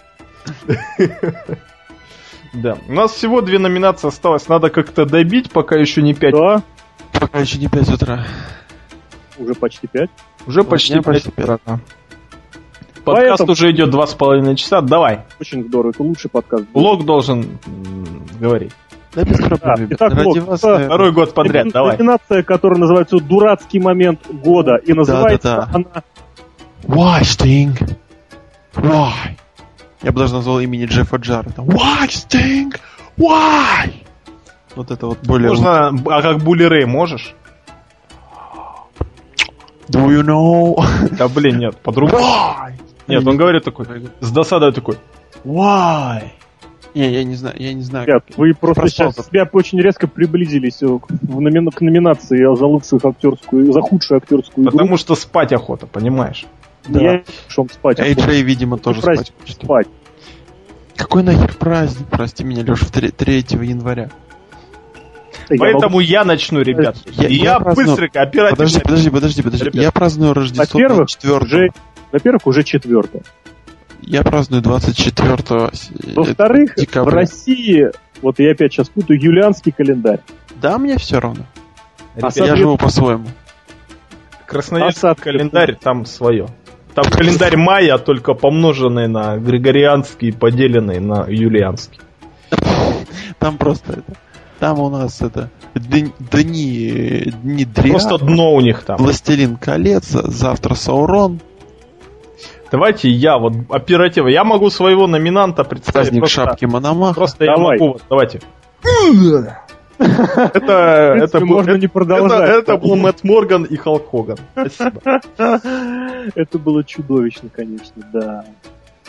Да. 2.53 2.79
У 2.89 2.93
нас 2.93 3.13
всего 3.13 3.41
две 3.43 3.59
номинации 3.59 4.09
осталось, 4.09 4.49
надо 4.49 4.71
как-то 4.71 5.07
добить, 5.07 5.51
пока 5.51 5.77
еще 5.77 6.03
не 6.03 6.15
5. 6.15 6.33
Да, 6.35 6.63
Пока 7.21 7.39
еще 7.41 7.59
не 7.59 7.69
5 7.69 7.89
утра. 7.91 8.25
уже 9.39 9.55
почти 9.55 9.87
пять. 9.87 10.11
Уже 10.47 10.63
почти 10.65 10.95
я 10.95 11.03
5 11.03 11.05
почти 11.25 11.29
утра. 11.31 11.59
Да. 13.05 13.13
Подкаст 13.13 13.29
Поэтому- 13.39 13.53
уже 13.53 13.71
идет 13.71 13.91
два 13.91 14.07
с 14.07 14.15
половиной 14.15 14.57
часа, 14.57 14.81
давай. 14.81 15.21
Очень 15.41 15.65
здорово, 15.65 15.91
это 15.91 16.03
лучший 16.03 16.31
подкаст. 16.31 16.65
Лог 16.75 17.05
должен 17.05 17.59
говорить. 18.41 18.73
Да 19.15 19.23
без 19.23 19.37
проблем, 19.39 19.89
Да, 19.89 19.95
итак, 19.95 20.13
Ради 20.15 20.25
вот, 20.25 20.39
вас, 20.49 20.61
да. 20.61 20.79
Второй 20.87 21.13
год 21.13 21.35
подряд, 21.35 21.69
давай. 21.69 21.97
Номинация, 21.97 22.43
которая 22.43 22.81
называется 22.81 23.19
«Дурацкий 23.19 23.79
момент 23.79 24.21
года». 24.29 24.75
И 24.77 24.93
называется 24.93 25.69
Да-да-да. 25.73 26.03
она... 26.03 26.03
Why, 26.83 27.21
Sting? 27.21 27.97
Why? 28.75 29.13
Я 30.03 30.11
бы 30.13 30.19
даже 30.19 30.35
назвал 30.35 30.59
имени 30.61 30.87
Джеффа 30.87 31.17
Джаррета. 31.17 31.63
Why, 31.63 32.09
Sting? 32.09 32.75
Why? 33.17 33.93
Вот 34.75 34.91
это 34.91 35.07
вот 35.07 35.19
более... 35.25 35.51
Можно, 35.51 35.89
а 35.89 36.23
как 36.23 36.39
Були 36.39 36.65
Рэй 36.65 36.85
можешь? 36.85 37.35
Do 39.89 40.09
you 40.09 40.23
know? 40.23 40.83
Да 41.17 41.29
блин, 41.29 41.59
нет, 41.59 41.77
по-другому. 41.77 42.25
Why? 42.25 42.73
Нет, 43.07 43.27
он 43.27 43.37
говорит 43.37 43.65
такой, 43.65 43.87
с 44.21 44.31
досадой 44.31 44.73
такой, 44.73 44.97
why? 45.45 46.25
Не, 46.95 47.13
я 47.13 47.25
не 47.25 47.35
знаю, 47.35 47.57
я 47.59 47.75
не 47.75 47.83
знаю. 47.83 48.07
Ребят, 48.07 48.25
вы 48.37 48.55
просто 48.55 48.83
Проспал 48.83 49.13
сейчас 49.13 49.27
себя 49.27 49.49
очень 49.53 49.81
резко 49.81 50.07
приблизились 50.07 50.81
э, 50.81 50.87
к, 50.87 51.11
в 51.11 51.41
номи- 51.41 51.71
к 51.75 51.81
номинации 51.81 52.39
за 52.57 52.67
лучшую 52.67 53.01
актерскую, 53.05 53.73
за 53.73 53.81
худшую 53.81 54.19
актерскую 54.19 54.65
игру. 54.67 54.79
Потому 54.79 54.97
что 54.97 55.17
спать 55.17 55.53
охота, 55.53 55.89
понимаешь? 55.89 56.47
Да. 56.87 57.01
Я 57.01 57.23
спать. 57.73 57.99
Эй 57.99 58.15
Джей, 58.15 58.43
видимо, 58.43 58.79
тоже 58.79 59.01
праздник 59.01 59.27
спать 59.27 59.41
хочет. 59.41 59.57
спать. 59.65 59.87
Какой 60.97 61.25
нахер 61.25 61.53
праздник, 61.55 62.07
прости 62.11 62.45
меня, 62.45 62.63
Леш, 62.63 62.79
в 62.81 62.91
3, 62.93 63.11
января. 63.63 64.11
Я 65.51 65.59
Поэтому 65.59 65.99
я 65.99 66.25
начну, 66.25 66.61
ребят. 66.63 66.97
Я- 67.07 67.29
я 67.29 67.53
я 67.55 67.59
праздную- 67.59 67.89
быстренько, 67.89 68.23
оперативно. 68.23 68.57
Подожди, 68.57 68.81
подожди, 68.81 69.11
подожди, 69.11 69.43
подожди. 69.43 69.65
Ребят. 69.65 69.83
Я 69.83 69.91
праздную 69.91 70.33
Рождество 70.33 70.79
Во-первых, 70.79 71.09
24 71.09 71.47
Жень, 71.47 71.71
Во-первых, 72.15 72.47
уже 72.47 72.63
четвертое. 72.63 73.23
Я 74.01 74.23
праздную 74.23 74.63
24 74.63 75.71
с- 75.73 75.91
Во-вторых, 76.15 76.75
в 76.77 76.81
декабря. 76.81 77.13
России, 77.13 77.91
вот 78.23 78.39
я 78.39 78.53
опять 78.53 78.73
сейчас 78.73 78.89
путаю, 78.89 79.21
юлианский 79.21 79.73
календарь. 79.73 80.21
Да, 80.63 80.79
мне 80.79 80.97
все 80.97 81.19
равно. 81.19 81.45
А 82.23 82.29
Я 82.37 82.55
живу 82.55 82.77
по-своему. 82.77 83.27
Красноярский 84.47 84.97
Осадки. 85.09 85.25
календарь 85.25 85.75
там 85.75 86.07
свое. 86.07 86.47
Там 86.95 87.05
календарь 87.07 87.57
майя, 87.57 87.99
только 87.99 88.35
помноженный 88.35 89.09
на 89.09 89.37
григорианский, 89.37 90.33
поделенный 90.33 91.01
на 91.01 91.27
юлианский. 91.27 91.99
Там 93.41 93.59
просто 93.59 93.93
это. 93.95 94.13
Там 94.61 94.79
у 94.79 94.89
нас 94.89 95.21
это 95.21 95.51
дни, 95.75 96.13
дни, 96.31 97.33
дни 97.43 97.65
Просто 97.67 98.11
Дриада, 98.19 98.25
дно 98.25 98.55
у 98.55 98.61
них 98.61 98.85
там. 98.85 98.99
Властелин 98.99 99.57
колец, 99.57 100.07
завтра 100.11 100.75
Саурон, 100.75 101.41
Давайте 102.71 103.09
я 103.11 103.39
вот 103.39 103.53
оперативно. 103.71 104.29
Я 104.29 104.45
могу 104.45 104.71
своего 104.71 105.07
номинанта 105.07 105.65
представить. 105.65 105.95
праздник 105.95 106.21
просто, 106.21 106.45
шапки 106.45 106.65
Мономаха. 106.65 107.15
Просто 107.15 107.45
я 107.45 107.55
Давай. 107.57 107.79
могу. 107.79 107.93
Вот, 107.93 108.03
давайте. 108.09 108.41
Это, 109.99 111.15
это, 111.23 111.41
был, 111.41 111.47
можно 111.47 111.71
это, 111.71 111.79
не 111.79 111.87
продолжать. 111.87 112.49
это- 112.49 112.73
это 112.73 112.77
был 112.77 112.97
Мэтт 112.97 113.23
Морган 113.23 113.63
и 113.65 113.77
Халк 113.77 114.11
Хоган. 114.11 114.39
Спасибо. 114.53 115.21
Это 116.35 116.59
было 116.59 116.83
чудовищно, 116.83 117.49
конечно, 117.49 118.03
да. 118.13 118.45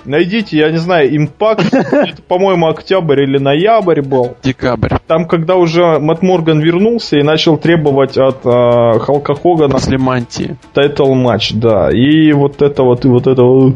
Найдите, 0.03 0.57
я 0.57 0.72
не 0.72 0.77
знаю, 0.77 1.15
Impact. 1.16 1.74
Это, 1.74 2.22
по-моему, 2.27 2.67
октябрь 2.67 3.24
или 3.24 3.38
ноябрь 3.38 4.01
был. 4.01 4.35
Декабрь. 4.43 4.90
Там, 5.07 5.27
когда 5.27 5.56
уже 5.56 5.99
Мэтт 5.99 6.22
Морган 6.22 6.59
вернулся 6.59 7.17
и 7.17 7.24
начал 7.24 7.57
требовать 7.57 8.17
от 8.17 8.45
э, 8.45 8.99
Халка 8.99 9.33
Хогана 9.35 9.74
После 9.74 9.98
мантии. 9.98 10.57
title 10.74 11.14
match, 11.14 11.53
да. 11.53 11.90
И 11.91 12.32
вот 12.33 12.61
это 12.61 12.83
вот, 12.83 13.06
и 13.06 13.07
вот 13.07 13.27
это 13.27 13.41
вот. 13.43 13.75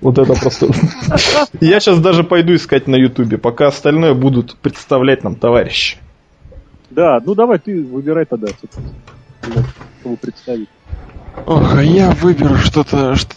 Вот 0.00 0.16
это 0.18 0.32
просто... 0.32 0.68
Я 1.60 1.78
сейчас 1.80 1.98
даже 2.00 2.24
пойду 2.24 2.54
искать 2.54 2.86
на 2.86 2.96
Ютубе, 2.96 3.36
пока 3.36 3.66
остальное 3.66 4.14
будут 4.14 4.56
представлять 4.56 5.22
нам 5.24 5.34
товарищи. 5.34 5.98
Да, 6.88 7.20
ну 7.24 7.34
давай 7.34 7.58
ты 7.58 7.84
выбирай 7.84 8.24
тогда, 8.24 8.48
собственно, 8.60 8.88
кого 10.02 10.16
представить. 10.16 10.68
Ох, 11.46 11.76
а 11.76 11.82
я 11.82 12.10
выберу 12.12 12.56
что-то, 12.56 13.14
что 13.14 13.34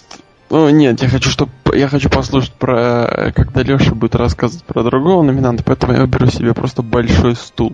О, 0.53 0.69
нет, 0.69 1.01
я 1.01 1.09
хочу, 1.09 1.31
чтобы 1.31 1.51
я 1.73 1.87
хочу 1.87 2.11
послушать 2.11 2.53
про, 2.53 3.05
э, 3.05 3.31
когда 3.31 3.63
Леша 3.63 3.95
будет 3.95 4.13
рассказывать 4.13 4.63
про 4.63 4.83
другого 4.83 5.23
номинанта, 5.23 5.63
поэтому 5.63 5.93
я 5.93 6.01
выберу 6.01 6.27
себе 6.27 6.53
просто 6.53 6.83
большой 6.83 7.35
стул. 7.35 7.73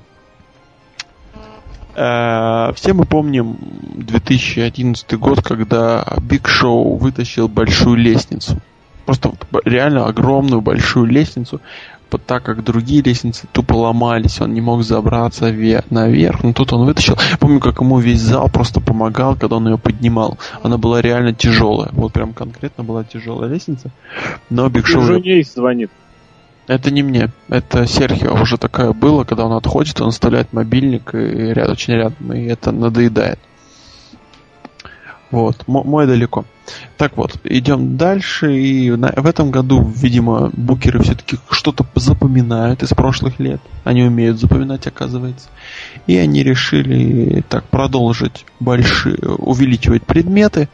Э, 1.93 2.71
Все 2.75 2.93
мы 2.93 3.03
помним 3.03 3.57
2011 3.95 5.13
год, 5.15 5.41
когда 5.41 6.05
Биг 6.21 6.47
Шоу 6.47 6.95
вытащил 6.95 7.49
большую 7.49 7.97
лестницу. 7.97 8.61
Просто 9.05 9.33
реально 9.65 10.05
огромную 10.05 10.61
большую 10.61 11.07
лестницу, 11.07 11.59
так 12.17 12.43
как 12.43 12.63
другие 12.63 13.01
лестницы 13.01 13.47
тупо 13.51 13.73
ломались, 13.73 14.41
он 14.41 14.53
не 14.53 14.61
мог 14.61 14.83
забраться 14.83 15.49
ве- 15.49 15.83
наверх. 15.89 16.43
Но 16.43 16.53
тут 16.53 16.73
он 16.73 16.85
вытащил. 16.85 17.17
Помню, 17.39 17.59
как 17.59 17.79
ему 17.81 17.99
весь 17.99 18.21
зал 18.21 18.49
просто 18.49 18.81
помогал, 18.81 19.35
когда 19.35 19.57
он 19.57 19.67
ее 19.67 19.77
поднимал. 19.77 20.37
Она 20.63 20.77
была 20.77 21.01
реально 21.01 21.33
тяжелая. 21.33 21.89
Вот 21.93 22.13
прям 22.13 22.33
конкретно 22.33 22.83
была 22.83 23.03
тяжелая 23.03 23.49
лестница. 23.49 23.91
Но 24.49 24.69
Биг 24.69 24.87
Шоу... 24.87 25.21
Есть 25.21 25.55
звонит. 25.55 25.91
Это 26.67 26.91
не 26.91 27.01
мне, 27.01 27.29
это 27.47 27.87
Серхио. 27.87 28.39
Уже 28.39 28.57
такое 28.57 28.93
было, 28.93 29.23
когда 29.23 29.45
он 29.45 29.53
отходит, 29.53 29.99
он 30.01 30.09
оставляет 30.09 30.53
мобильник 30.53 31.15
и 31.15 31.51
ряд, 31.51 31.67
очень 31.67 31.95
рядом, 31.95 32.31
и 32.31 32.45
это 32.45 32.71
надоедает. 32.71 33.39
Вот, 35.31 35.67
мо- 35.67 35.83
мой 35.83 36.07
далеко. 36.07 36.45
Так 36.97 37.17
вот, 37.17 37.37
идем 37.43 37.97
дальше, 37.97 38.59
и 38.59 38.91
на- 38.91 39.13
в 39.15 39.25
этом 39.25 39.51
году, 39.51 39.81
видимо, 39.83 40.49
букеры 40.53 41.01
все-таки 41.03 41.37
что-то 41.49 41.85
запоминают 41.95 42.83
из 42.83 42.89
прошлых 42.89 43.39
лет. 43.39 43.61
Они 43.83 44.03
умеют 44.03 44.39
запоминать, 44.39 44.87
оказывается. 44.87 45.49
И 46.07 46.15
они 46.17 46.43
решили 46.43 47.43
так 47.47 47.63
продолжить 47.65 48.45
большие, 48.59 49.17
увеличивать 49.17 50.03
предметы. 50.03 50.67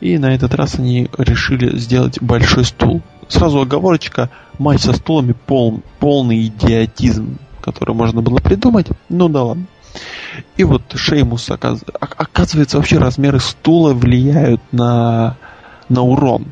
И 0.00 0.18
на 0.18 0.34
этот 0.34 0.54
раз 0.54 0.78
они 0.78 1.08
решили 1.16 1.76
сделать 1.78 2.20
большой 2.20 2.64
стул. 2.64 3.00
сразу 3.28 3.60
оговорочка, 3.60 4.28
матч 4.58 4.82
со 4.82 4.92
стулами 4.92 5.32
пол, 5.32 5.80
полный 5.98 6.46
идиотизм, 6.46 7.38
который 7.62 7.94
можно 7.94 8.20
было 8.20 8.36
придумать. 8.36 8.88
Ну 9.08 9.30
да 9.30 9.44
ладно. 9.44 9.64
И 10.56 10.64
вот 10.64 10.82
Шеймус, 10.94 11.50
оказывается, 11.50 12.78
вообще 12.78 12.98
размеры 12.98 13.40
стула 13.40 13.92
влияют 13.92 14.60
на, 14.72 15.36
на 15.88 16.02
урон, 16.02 16.46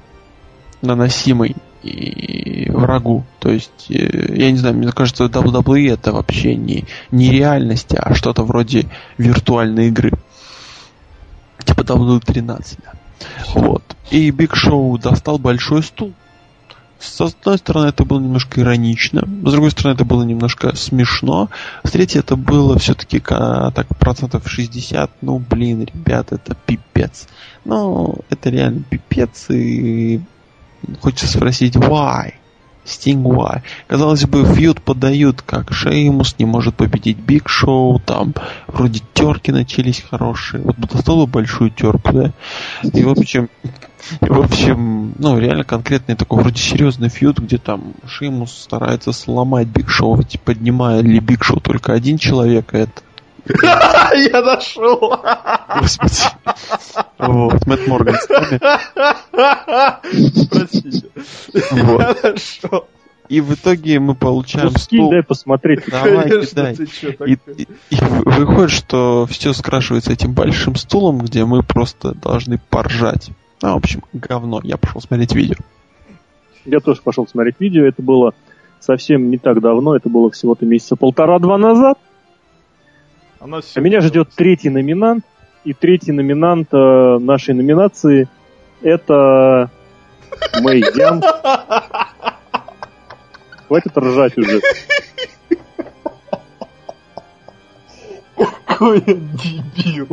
наносимый 0.80 1.56
и 1.82 2.70
врагу. 2.70 3.24
То 3.40 3.50
есть, 3.50 3.90
э, 3.90 4.34
я 4.36 4.50
не 4.50 4.58
знаю, 4.58 4.76
мне 4.76 4.92
кажется, 4.92 5.24
WWE 5.24 5.92
это 5.92 6.12
вообще 6.12 6.54
не, 6.54 6.84
не 7.10 7.30
реальность, 7.30 7.94
а 7.96 8.14
что-то 8.14 8.44
вроде 8.44 8.86
виртуальной 9.18 9.88
игры. 9.88 10.12
Типа 11.64 11.80
WWE13, 11.80 12.78
да. 12.84 12.92
Вот. 13.54 13.82
И 14.10 14.30
Биг 14.30 14.54
Шоу 14.54 14.98
достал 14.98 15.38
большой 15.38 15.82
стул. 15.82 16.12
С 17.02 17.20
одной 17.20 17.58
стороны, 17.58 17.88
это 17.88 18.04
было 18.04 18.20
немножко 18.20 18.60
иронично, 18.60 19.22
с 19.22 19.50
другой 19.50 19.72
стороны, 19.72 19.94
это 19.96 20.04
было 20.04 20.22
немножко 20.22 20.76
смешно, 20.76 21.50
с 21.82 21.90
третьей, 21.90 22.20
это 22.20 22.36
было 22.36 22.78
все-таки 22.78 23.18
так 23.18 23.86
процентов 23.98 24.48
60. 24.48 25.10
Ну, 25.20 25.38
блин, 25.38 25.88
ребят, 25.92 26.32
это 26.32 26.54
пипец. 26.54 27.26
Ну, 27.64 28.18
это 28.30 28.50
реально 28.50 28.84
пипец, 28.88 29.50
и 29.50 30.20
хочется 31.00 31.26
спросить, 31.26 31.74
why? 31.74 32.34
Why. 32.84 33.62
Казалось 33.86 34.24
бы, 34.26 34.44
feud 34.44 34.82
подают, 34.82 35.42
как 35.42 35.72
Шеймус 35.72 36.36
не 36.38 36.44
может 36.44 36.74
победить 36.74 37.18
Биг 37.18 37.48
Шоу, 37.48 38.00
там 38.00 38.34
вроде 38.66 39.00
терки 39.14 39.52
начались 39.52 40.02
хорошие. 40.02 40.62
Вот 40.62 40.76
достал 40.78 41.26
большую 41.26 41.70
терку, 41.70 42.12
да? 42.12 42.32
И 42.82 43.02
в 43.02 43.10
общем, 43.10 43.48
и, 44.20 44.26
в 44.28 44.40
общем, 44.40 45.14
ну, 45.18 45.38
реально 45.38 45.64
конкретный 45.64 46.16
такой 46.16 46.42
вроде 46.42 46.60
серьезный 46.60 47.08
feud, 47.08 47.38
где 47.38 47.58
там 47.58 47.94
Шеймус 48.06 48.52
старается 48.52 49.12
сломать 49.12 49.68
Биг 49.68 49.88
Шоу, 49.88 50.20
поднимали 50.44 51.20
Биг 51.20 51.44
Шоу 51.44 51.60
только 51.60 51.92
один 51.92 52.18
человек, 52.18 52.74
а 52.74 52.78
это 52.78 53.02
я 54.32 54.40
нашел. 54.42 54.98
Господи. 55.80 56.22
Вот, 57.18 57.66
Мэтт 57.66 57.86
Морган. 57.88 58.16
Простите. 60.50 61.06
Вот. 61.72 62.00
Я 62.22 62.30
нашел. 62.32 62.84
И 63.28 63.40
в 63.40 63.54
итоге 63.54 63.98
мы 63.98 64.14
получаем 64.14 64.66
Ну, 64.66 64.78
скинь, 64.78 64.98
стул. 65.00 65.10
дай 65.10 65.22
посмотреть. 65.22 65.80
Давай, 65.88 66.28
Конечно, 66.28 66.46
кидай. 66.46 66.76
ты 66.76 66.86
чё, 66.86 67.08
И, 67.24 67.32
и- 67.56 67.66
и 67.90 67.96
выходит, 68.26 68.70
что 68.72 69.26
все 69.30 69.52
скрашивается 69.54 70.12
этим 70.12 70.32
большим 70.34 70.74
стулом, 70.76 71.18
где 71.18 71.44
мы 71.46 71.62
просто 71.62 72.14
должны 72.14 72.58
поржать. 72.68 73.30
А, 73.62 73.72
в 73.72 73.76
общем, 73.76 74.02
говно. 74.12 74.60
Я 74.64 74.76
пошел 74.76 75.00
смотреть 75.00 75.34
видео. 75.34 75.54
Я 76.66 76.80
тоже 76.80 77.00
пошел 77.02 77.26
смотреть 77.26 77.56
видео. 77.58 77.86
Это 77.86 78.02
было 78.02 78.34
совсем 78.80 79.30
не 79.30 79.38
так 79.38 79.60
давно. 79.62 79.96
Это 79.96 80.10
было 80.10 80.30
всего-то 80.30 80.66
месяца 80.66 80.96
полтора-два 80.96 81.56
назад. 81.56 81.98
Она 83.42 83.58
А 83.74 83.80
меня 83.80 84.00
ждет 84.00 84.28
третий 84.36 84.70
номинант. 84.70 85.24
И 85.64 85.74
третий 85.74 86.12
номинант 86.12 86.68
э, 86.72 87.18
нашей 87.20 87.54
номинации 87.54 88.28
это 88.82 89.70
Мэй 90.60 90.80
Янг. 90.94 91.24
Хватит 93.66 93.96
ржать 93.96 94.38
уже. 94.38 94.60
Какой 98.66 99.02
я 99.06 99.14
дебил. 99.14 100.08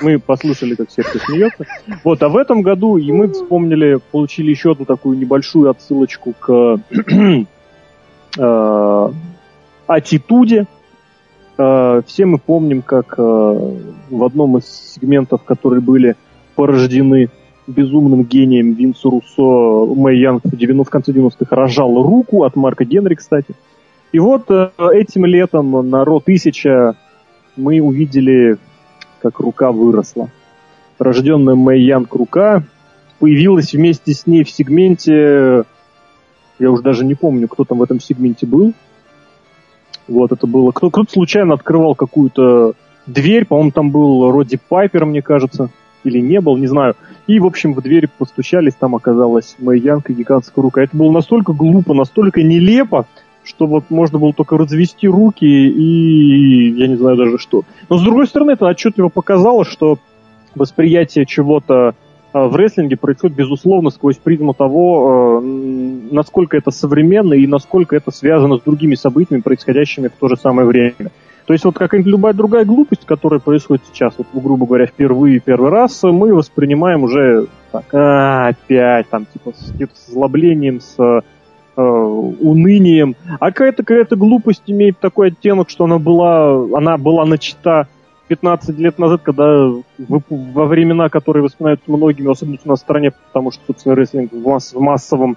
Мы 0.00 0.18
послушали, 0.18 0.74
как 0.74 0.90
Серхио 0.90 1.20
смеется. 1.20 1.66
Вот, 2.04 2.22
а 2.22 2.28
в 2.28 2.36
этом 2.36 2.62
году 2.62 2.96
и 2.96 3.10
мы 3.12 3.28
вспомнили, 3.28 3.98
получили 4.10 4.50
еще 4.50 4.72
одну 4.72 4.84
такую 4.84 5.18
небольшую 5.18 5.70
отсылочку 5.70 6.34
к 6.38 6.80
э, 8.38 9.08
аттитуде. 9.86 10.66
Э, 11.58 12.02
все 12.06 12.26
мы 12.26 12.38
помним, 12.38 12.82
как 12.82 13.14
э, 13.18 13.22
в 13.22 14.24
одном 14.24 14.58
из 14.58 14.66
сегментов, 14.66 15.42
которые 15.42 15.80
были 15.80 16.16
порождены 16.54 17.30
безумным 17.66 18.24
гением 18.24 18.72
Винсу 18.72 19.10
Руссо, 19.10 19.94
Мэй 19.94 20.18
Янг 20.18 20.44
в, 20.44 20.56
90, 20.56 20.84
в 20.84 20.90
конце 20.90 21.12
90-х 21.12 21.54
рожал 21.54 22.02
руку 22.02 22.44
от 22.44 22.56
Марка 22.56 22.84
Генри, 22.84 23.14
кстати. 23.14 23.54
И 24.12 24.18
вот 24.18 24.50
этим 24.50 25.26
летом 25.26 25.90
на 25.90 26.02
Ро 26.04 26.16
1000 26.16 26.96
мы 27.56 27.80
увидели 27.80 28.56
как 29.20 29.40
рука 29.40 29.72
выросла. 29.72 30.28
Рожденная 30.98 31.54
Мэй 31.54 31.82
Янг 31.82 32.14
рука 32.14 32.62
появилась 33.18 33.72
вместе 33.72 34.12
с 34.12 34.26
ней 34.26 34.44
в 34.44 34.50
сегменте, 34.50 35.64
я 36.58 36.70
уже 36.70 36.82
даже 36.82 37.04
не 37.04 37.14
помню, 37.14 37.48
кто 37.48 37.64
там 37.64 37.78
в 37.78 37.82
этом 37.82 38.00
сегменте 38.00 38.46
был. 38.46 38.72
Вот 40.06 40.32
это 40.32 40.46
было, 40.46 40.70
кто, 40.72 40.90
кто-то 40.90 41.10
случайно 41.10 41.54
открывал 41.54 41.94
какую-то 41.94 42.74
дверь, 43.06 43.46
по-моему, 43.46 43.70
там 43.72 43.90
был 43.90 44.30
Роди 44.30 44.58
Пайпер, 44.68 45.04
мне 45.04 45.22
кажется, 45.22 45.70
или 46.04 46.18
не 46.18 46.40
был, 46.40 46.56
не 46.56 46.66
знаю. 46.66 46.94
И, 47.26 47.38
в 47.40 47.46
общем, 47.46 47.74
в 47.74 47.82
дверь 47.82 48.08
постучались, 48.08 48.74
там 48.74 48.94
оказалась 48.94 49.56
Мэй 49.58 49.80
Янг 49.80 50.10
и 50.10 50.14
гигантская 50.14 50.62
рука. 50.62 50.82
Это 50.82 50.96
было 50.96 51.10
настолько 51.10 51.52
глупо, 51.52 51.94
настолько 51.94 52.42
нелепо, 52.42 53.06
что 53.48 53.66
вот 53.66 53.84
можно 53.90 54.18
было 54.18 54.32
только 54.32 54.56
развести 54.56 55.08
руки 55.08 55.44
и 55.44 56.70
я 56.72 56.86
не 56.86 56.96
знаю 56.96 57.16
даже 57.16 57.38
что. 57.38 57.62
Но 57.88 57.98
с 57.98 58.02
другой 58.02 58.26
стороны, 58.26 58.52
это 58.52 58.66
отчетливо 58.66 59.08
показало, 59.08 59.64
что 59.64 59.98
восприятие 60.54 61.24
чего-то 61.24 61.94
э, 62.34 62.38
в 62.38 62.54
рестлинге 62.56 62.96
происходит, 62.96 63.36
безусловно, 63.36 63.90
сквозь 63.90 64.16
призму 64.18 64.52
того, 64.54 65.40
м, 65.42 66.14
насколько 66.14 66.56
это 66.56 66.70
современно 66.70 67.34
и 67.34 67.46
насколько 67.46 67.96
это 67.96 68.10
связано 68.10 68.58
с 68.58 68.62
другими 68.62 68.94
событиями, 68.94 69.40
происходящими 69.40 70.08
в 70.08 70.12
то 70.12 70.28
же 70.28 70.36
самое 70.36 70.66
время. 70.66 71.10
То 71.46 71.54
есть 71.54 71.64
вот 71.64 71.78
какая-нибудь 71.78 72.12
любая 72.12 72.34
другая 72.34 72.66
глупость, 72.66 73.06
которая 73.06 73.40
происходит 73.40 73.82
сейчас, 73.90 74.12
вот, 74.18 74.26
грубо 74.34 74.66
говоря, 74.66 74.84
впервые, 74.84 75.40
первый 75.40 75.70
раз, 75.70 76.02
мы 76.02 76.34
воспринимаем 76.34 77.04
уже 77.04 77.46
так, 77.72 77.86
«А, 77.94 78.48
опять, 78.48 79.08
там, 79.08 79.24
типа, 79.24 79.52
с, 79.56 79.72
с 79.72 80.08
озлоблением, 80.10 80.80
с 80.80 81.22
э, 81.78 81.80
унынием. 81.80 83.14
А 83.38 83.46
какая-то 83.52 83.84
какая 83.84 84.04
глупость 84.10 84.64
имеет 84.66 84.98
такой 84.98 85.28
оттенок, 85.28 85.70
что 85.70 85.84
она 85.84 85.98
была, 85.98 86.54
она 86.76 86.96
была 86.98 87.24
начата 87.24 87.86
15 88.26 88.78
лет 88.78 88.98
назад, 88.98 89.22
когда 89.22 89.68
в- 89.68 89.82
во 90.28 90.66
времена, 90.66 91.08
которые 91.08 91.42
воспоминаются 91.44 91.90
многими, 91.90 92.30
особенно 92.30 92.58
у 92.64 92.68
нас 92.68 92.80
в 92.80 92.82
стране, 92.82 93.12
потому 93.28 93.52
что, 93.52 93.62
собственно, 93.68 93.94
рестлинг 93.94 94.32
в, 94.32 94.46
масс- 94.46 94.74
в 94.74 94.80
массовом 94.80 95.36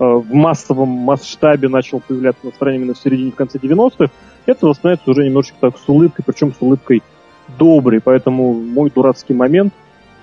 э, 0.00 0.04
в 0.04 0.32
массовом 0.34 0.88
масштабе 0.88 1.68
начал 1.68 2.00
появляться 2.00 2.46
на 2.46 2.52
стране 2.52 2.78
именно 2.78 2.94
в 2.94 2.98
середине, 2.98 3.30
в 3.30 3.34
конце 3.36 3.58
90-х, 3.58 4.10
это 4.46 4.66
воспринимается 4.66 5.10
уже 5.10 5.24
немножечко 5.26 5.56
так 5.60 5.78
с 5.78 5.88
улыбкой, 5.88 6.24
причем 6.26 6.52
с 6.52 6.56
улыбкой 6.60 7.02
доброй. 7.58 8.00
Поэтому 8.00 8.54
мой 8.54 8.90
дурацкий 8.90 9.34
момент 9.34 9.72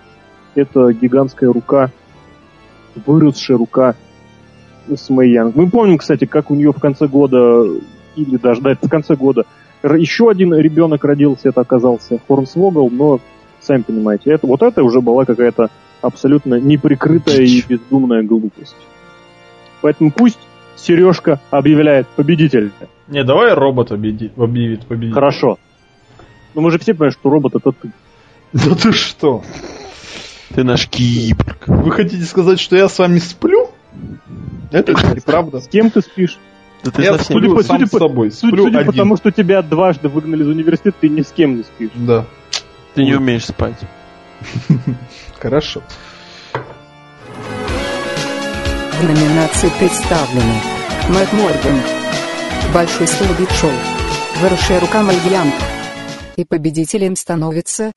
—это 0.56 0.92
гигантская 0.92 1.54
рука, 1.54 1.92
выросшая 3.06 3.58
рука 3.58 3.96
с 4.96 5.10
Мэй 5.10 5.32
Янг. 5.32 5.56
Мы 5.56 5.70
помним, 5.70 5.98
кстати, 5.98 6.26
как 6.26 6.52
у 6.52 6.56
нее 6.56 6.72
в 6.72 6.80
конце 6.80 7.08
года, 7.08 7.66
или 8.16 8.38
даже, 8.38 8.62
да, 8.62 8.72
это 8.72 8.88
в 8.88 8.90
конце 8.90 9.16
года, 9.16 9.46
еще 9.84 10.30
один 10.30 10.54
ребенок 10.54 11.04
родился, 11.04 11.50
это 11.50 11.62
оказался 11.62 12.20
Хорнсвогл, 12.28 12.90
но, 12.90 13.20
сами 13.62 13.84
понимаете, 13.84 14.32
это, 14.32 14.48
вот 14.48 14.62
это 14.62 14.84
уже 14.84 15.02
была 15.02 15.26
какая-то 15.26 15.70
абсолютно 16.02 16.60
неприкрытая 16.60 17.42
и 17.42 17.64
бездумная 17.68 18.24
глупость. 18.24 18.76
Поэтому 19.82 20.12
пусть 20.12 20.40
Сережка 20.76 21.40
объявляет 21.50 22.08
победителя. 22.08 22.72
Не, 23.08 23.24
давай 23.24 23.54
робот 23.54 23.92
объедит- 23.92 24.38
объявит 24.38 24.86
победителя. 24.86 25.14
Хорошо. 25.14 25.58
Но 26.54 26.62
мы 26.62 26.72
же 26.72 26.80
все 26.80 26.94
понимаем, 26.94 27.12
что 27.14 27.30
робот 27.30 27.56
это 27.56 27.72
ты. 27.72 27.92
Да 28.54 28.76
ты 28.76 28.92
что? 28.92 29.44
Ты 30.54 30.64
наш 30.64 30.88
киборг. 30.88 31.64
Вы 31.68 31.92
хотите 31.92 32.24
сказать, 32.24 32.60
что 32.60 32.76
я 32.76 32.90
с 32.90 32.98
вами 32.98 33.20
сплю? 33.20 33.59
Это 34.72 34.92
неправда. 34.94 35.60
С 35.60 35.68
кем 35.68 35.90
ты 35.92 36.02
спишь? 36.02 36.38
Да 36.84 36.92
ты 36.92 37.02
Я 37.02 37.14
совсем... 37.18 37.38
сплю 37.38 37.50
Судя 37.50 37.56
по- 37.56 37.64
сам 37.64 37.78
судя 37.80 37.88
с 37.88 37.92
собой. 38.00 38.32
Судя, 38.32 38.48
Сплю 38.54 38.64
судя 38.66 38.78
по 38.78 38.90
один. 38.90 38.96
тому, 38.96 39.18
что 39.18 39.32
тебя 39.32 39.62
дважды 39.62 40.08
выгнали 40.08 40.44
из 40.44 40.48
университета, 40.48 40.98
ты 41.02 41.10
ни 41.10 41.22
с 41.22 41.32
кем 41.32 41.58
не 41.58 41.64
спишь. 41.64 41.90
Да. 41.96 42.26
Ты 42.96 43.04
не 43.04 43.14
умеешь 43.16 43.46
спать. 43.46 43.78
Хорошо. 45.40 45.82
В 48.94 49.04
номинации 49.04 49.70
представлены 49.80 50.54
Мэтт 51.10 51.34
Морган, 51.34 51.80
Большой 52.74 53.08
стул 53.08 53.28
Биг 53.40 53.50
Шоу, 53.52 53.72
Выросшая 54.42 54.80
рука 54.80 55.02
Янг. 55.02 55.54
И 56.36 56.46
победителем 56.46 57.16
становится... 57.16 57.92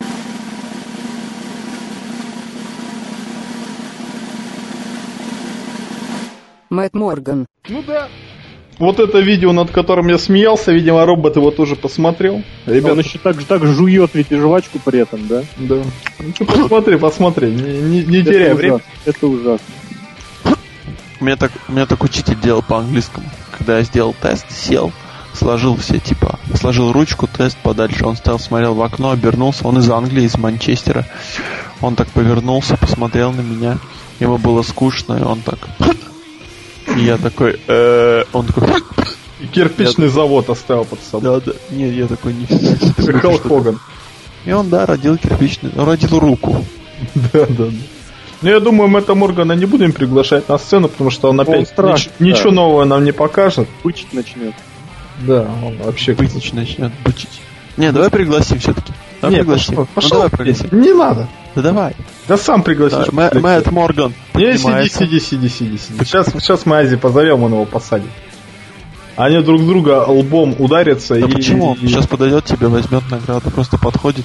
Мэтт 6.73 6.95
Морган. 6.95 7.47
Ну 7.69 7.83
да. 7.87 8.09
Вот 8.79 8.99
это 8.99 9.21
видео, 9.21 9.53
над 9.53 9.71
которым 9.71 10.09
я 10.09 10.17
смеялся, 10.19 10.73
видимо, 10.73 11.05
робот 11.05 11.37
его 11.37 11.51
тоже 11.51 11.77
посмотрел. 11.77 12.37
Он 12.37 12.73
Ребята, 12.73 13.01
еще 13.01 13.19
так, 13.19 13.39
же- 13.39 13.47
так 13.47 13.65
жует 13.67 14.15
ведь 14.15 14.33
и 14.33 14.37
жвачку 14.37 14.79
при 14.83 15.01
этом, 15.01 15.29
да? 15.29 15.43
да. 15.59 15.77
Ну, 16.19 16.33
ты 16.33 16.45
посмотри, 16.47 16.97
посмотри, 16.97 17.51
не, 17.53 17.81
не- 17.83 18.05
не 18.05 18.25
теряй 18.25 18.47
это 18.49 18.55
время. 18.55 18.75
ужасно. 18.77 18.91
Это 19.05 19.27
ужасно. 19.27 19.67
У 21.21 21.25
меня 21.25 21.37
так, 21.37 21.53
у 21.69 21.73
меня 21.73 21.87
так 21.87 22.03
учитель 22.03 22.41
делал 22.41 22.63
по 22.63 22.79
английскому. 22.79 23.27
Когда 23.57 23.77
я 23.77 23.85
сделал 23.85 24.15
тест, 24.21 24.51
сел, 24.51 24.91
сложил 25.35 25.77
все, 25.77 25.99
типа, 25.99 26.41
сложил 26.55 26.91
ручку, 26.91 27.29
тест 27.29 27.59
подальше. 27.63 28.07
Он 28.07 28.17
стоял, 28.17 28.39
смотрел 28.41 28.75
в 28.75 28.83
окно, 28.83 29.11
обернулся. 29.11 29.69
Он 29.69 29.79
из 29.79 29.89
Англии, 29.91 30.25
из 30.25 30.37
Манчестера. 30.39 31.07
Он 31.83 31.95
так 31.95 32.09
повернулся, 32.09 32.77
посмотрел 32.79 33.31
на 33.33 33.43
меня. 33.43 33.77
Ему 34.19 34.39
было 34.39 34.63
скучно, 34.63 35.19
и 35.19 35.23
он 35.23 35.41
так... 35.43 35.59
И 36.97 37.01
я 37.05 37.17
такой... 37.19 37.59
«Э». 37.69 38.25
Он 38.33 38.47
такой... 38.47 38.69
И 39.41 39.47
кирпичный 39.47 40.09
завод 40.09 40.49
оставил 40.51 40.85
под 40.85 41.01
собой. 41.03 41.41
Да, 41.45 41.53
да. 41.53 41.53
Нет, 41.71 41.93
я 41.95 42.07
такой 42.07 42.33
не... 42.35 42.47
Халк 43.21 43.43
Хоган. 43.43 43.81
И 44.45 44.53
он, 44.53 44.69
да, 44.69 44.87
родил 44.87 45.17
кирпичный... 45.17 45.71
Он 45.77 45.87
родил 45.89 46.19
руку. 46.19 46.65
Да, 47.15 47.47
да, 47.47 47.47
да. 47.49 47.71
Ну, 48.43 48.49
я 48.49 48.59
думаю, 48.61 48.89
Мэтта 48.89 49.15
Моргана 49.15 49.53
не 49.53 49.67
будем 49.67 49.93
приглашать 49.93 50.49
на 50.49 50.59
сцену, 50.59 50.89
потому 50.89 51.11
что 51.11 51.29
он 51.31 51.41
опять 51.41 51.69
страшный, 51.69 52.13
нич- 52.19 52.33
ничего 52.35 52.51
нового 52.51 52.85
нам 52.85 53.05
не 53.05 53.13
покажет. 53.13 53.69
Бычить 53.85 54.13
начнет. 54.13 54.55
Да, 55.21 55.47
он 55.65 55.77
вообще... 55.79 56.13
Бычить 56.15 56.53
начнет, 56.55 56.93
бычить. 57.05 57.41
Не, 57.77 57.91
давай 57.93 58.11
пригласим 58.11 58.59
все-таки. 58.59 58.93
Давай 59.21 59.37
Не, 59.37 59.41
пригласим. 59.43 59.67
пошел, 59.77 59.81
Ну, 59.83 59.89
пошел. 59.95 60.11
давай 60.11 60.31
пригласим. 60.31 60.69
Не 60.73 60.93
надо. 60.93 61.29
Да 61.55 61.63
давай. 61.63 61.95
Да 62.29 62.37
сам 62.37 62.63
пригласишь. 62.63 63.07
Да, 63.07 63.13
Мэ- 63.13 63.39
Мэтт 63.41 63.71
Морган. 63.71 64.15
Не, 64.35 64.57
сиди, 64.57 64.89
сиди, 64.89 65.21
сиди, 65.21 65.49
сиди, 65.49 65.79
сиди. 65.79 66.05
Сейчас, 66.05 66.29
сейчас 66.33 66.65
мы 66.67 66.79
Ази 66.79 66.97
позовем, 66.97 67.43
он 67.43 67.53
его 67.53 67.65
посадит. 67.65 68.11
Они 69.17 69.41
друг 69.43 69.65
друга 69.67 70.05
лбом 70.09 70.57
ударятся 70.59 71.15
Да 71.15 71.27
и... 71.27 71.31
почему? 71.31 71.71
Он 71.73 71.77
и- 71.77 71.87
сейчас 71.87 72.07
подойдет 72.07 72.45
тебе, 72.47 72.69
возьмет 72.69 73.03
награду, 73.11 73.51
просто 73.51 73.79
подходит. 73.79 74.25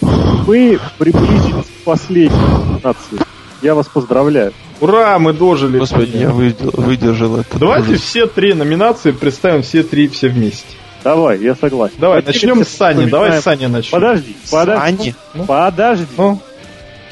Мы 0.00 0.78
приблизились 0.98 1.64
к 1.64 1.84
последней 1.84 2.38
номинации. 2.38 3.18
Я 3.62 3.74
вас 3.74 3.86
поздравляю. 3.88 4.52
Ура, 4.80 5.18
мы 5.18 5.32
дожили. 5.32 5.78
Господи, 5.78 6.16
я 6.16 6.30
выдержал, 6.30 6.72
выдержал 6.76 7.36
это. 7.38 7.58
Давайте 7.58 7.96
все 7.96 8.26
три 8.26 8.54
номинации 8.54 9.10
представим 9.10 9.62
все 9.62 9.82
три 9.82 10.08
все 10.08 10.28
вместе. 10.28 10.64
Давай, 11.04 11.38
я 11.40 11.54
согласен. 11.54 11.94
Давай, 11.98 12.18
А 12.18 12.22
теперь 12.22 12.34
начнем 12.50 12.64
с 12.64 12.68
Сани. 12.68 13.06
Давай 13.06 13.40
с 13.40 13.42
Сани 13.42 13.66
начнем. 13.66 13.92
Подожди, 13.92 14.36
подожди. 14.50 15.14
Сани? 15.34 15.44
Подожди. 15.46 16.06
Ну, 16.16 16.40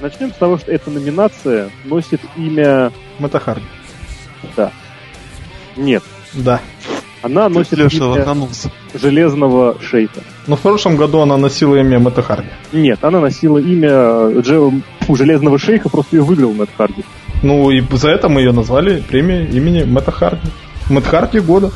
Начнем 0.01 0.31
с 0.31 0.37
того, 0.37 0.59
что 0.59 0.71
эта 0.71 0.91
номинация 0.91 1.71
носит 1.85 2.21
имя... 2.37 2.93
Мэтта 3.19 3.41
Харди. 3.41 3.67
Нет. 5.77 6.03
Да. 6.35 6.61
Она 7.23 7.49
носит 7.49 7.73
Леша 7.73 7.97
имя 7.97 8.07
лоханулся. 8.07 8.71
Железного 8.95 9.77
Шейха. 9.83 10.21
Но 10.47 10.57
в 10.57 10.61
прошлом 10.61 10.97
году 10.97 11.19
она 11.19 11.37
носила 11.37 11.77
имя 11.77 11.99
Мэтта 11.99 12.23
Харди. 12.23 12.49
Нет, 12.73 13.03
она 13.03 13.21
носила 13.21 13.59
имя 13.59 13.89
Дже- 14.41 14.83
фу, 15.01 15.17
Железного 15.17 15.59
Шейха, 15.59 15.89
просто 15.89 16.17
ее 16.17 16.23
выиграл 16.23 16.53
Мэтт 16.53 16.71
Харди. 16.77 17.05
Ну 17.43 17.71
и 17.71 17.83
за 17.97 18.11
это 18.11 18.29
мы 18.29 18.41
ее 18.41 18.53
назвали 18.53 19.01
премией 19.01 19.47
имени 19.47 19.83
Мэтта 19.83 20.13
Харди. 20.13 20.49
Мэтт 20.91 21.09
Харди 21.09 21.41
года. 21.41 21.73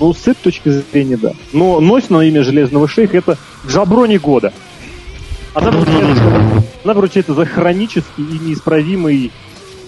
Ну, 0.00 0.12
с 0.12 0.22
этой 0.26 0.44
точки 0.44 0.70
зрения, 0.70 1.16
да. 1.16 1.32
Но 1.52 1.78
носит 1.80 2.10
на 2.10 2.22
имя 2.22 2.42
Железного 2.42 2.88
Шейха 2.88 3.18
это 3.18 3.38
Джаброни 3.68 4.16
года. 4.16 4.52
Она 5.54 5.70
вручается, 5.70 6.22
она 6.84 6.94
вручается 6.94 7.34
за 7.34 7.44
хронический 7.44 8.22
и 8.22 8.38
неисправимый 8.38 9.32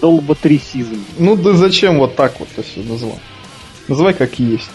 долботрясизм. 0.01 1.03
Ну 1.17 1.35
да 1.35 1.53
зачем 1.53 1.99
вот 1.99 2.15
так 2.15 2.39
вот 2.39 2.49
это 2.55 2.67
все 2.67 2.81
назвал? 2.81 3.19
Называй 3.87 4.13
как 4.13 4.39
есть. 4.39 4.69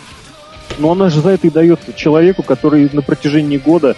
Но 0.78 0.92
она 0.92 1.08
же 1.08 1.20
за 1.20 1.30
это 1.30 1.46
и 1.46 1.50
дается 1.50 1.92
человеку, 1.92 2.42
который 2.42 2.88
на 2.92 3.02
протяжении 3.02 3.58
года, 3.58 3.96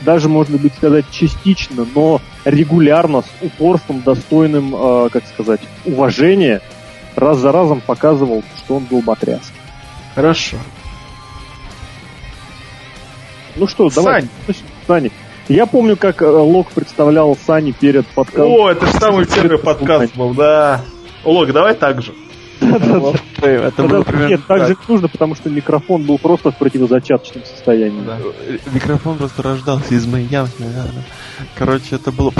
даже, 0.00 0.28
можно 0.28 0.56
быть 0.56 0.74
сказать, 0.74 1.04
частично, 1.10 1.86
но 1.94 2.22
регулярно, 2.44 3.22
с 3.22 3.26
упорством, 3.42 4.00
достойным, 4.00 4.74
э, 4.74 5.08
как 5.10 5.26
сказать, 5.26 5.60
уважения, 5.84 6.62
раз 7.16 7.38
за 7.38 7.52
разом 7.52 7.82
показывал, 7.82 8.42
что 8.56 8.76
он 8.76 8.86
долботряс. 8.86 9.52
Хорошо. 10.14 10.56
Ну 13.56 13.66
что, 13.66 13.90
давай. 13.90 14.24
Сань. 14.86 15.10
Я 15.50 15.66
помню, 15.66 15.96
как 15.96 16.22
э, 16.22 16.26
Лок 16.26 16.70
представлял 16.70 17.36
Сани 17.44 17.72
перед 17.72 18.06
подкастом. 18.06 18.52
О, 18.52 18.70
это 18.70 18.86
же 18.86 18.92
самый 18.92 19.26
первый 19.26 19.58
подкаст 19.58 20.16
был, 20.16 20.32
да. 20.32 20.80
Лок, 21.24 21.52
давай 21.52 21.74
так 21.74 22.02
же. 22.02 22.14
Это 22.60 23.82
было 23.82 24.02
примерно 24.02 24.28
Нет, 24.28 24.42
так 24.46 24.68
же 24.68 24.76
нужно, 24.86 25.08
потому 25.08 25.34
что 25.34 25.50
микрофон 25.50 26.04
был 26.04 26.18
просто 26.18 26.52
в 26.52 26.56
противозачаточном 26.56 27.44
состоянии. 27.44 28.00
Микрофон 28.72 29.16
просто 29.16 29.42
рождался 29.42 29.92
из 29.92 30.06
моей 30.06 30.28
ямки, 30.28 30.60
наверное. 30.60 31.04
Короче, 31.56 31.96
это 31.96 32.12
было... 32.12 32.32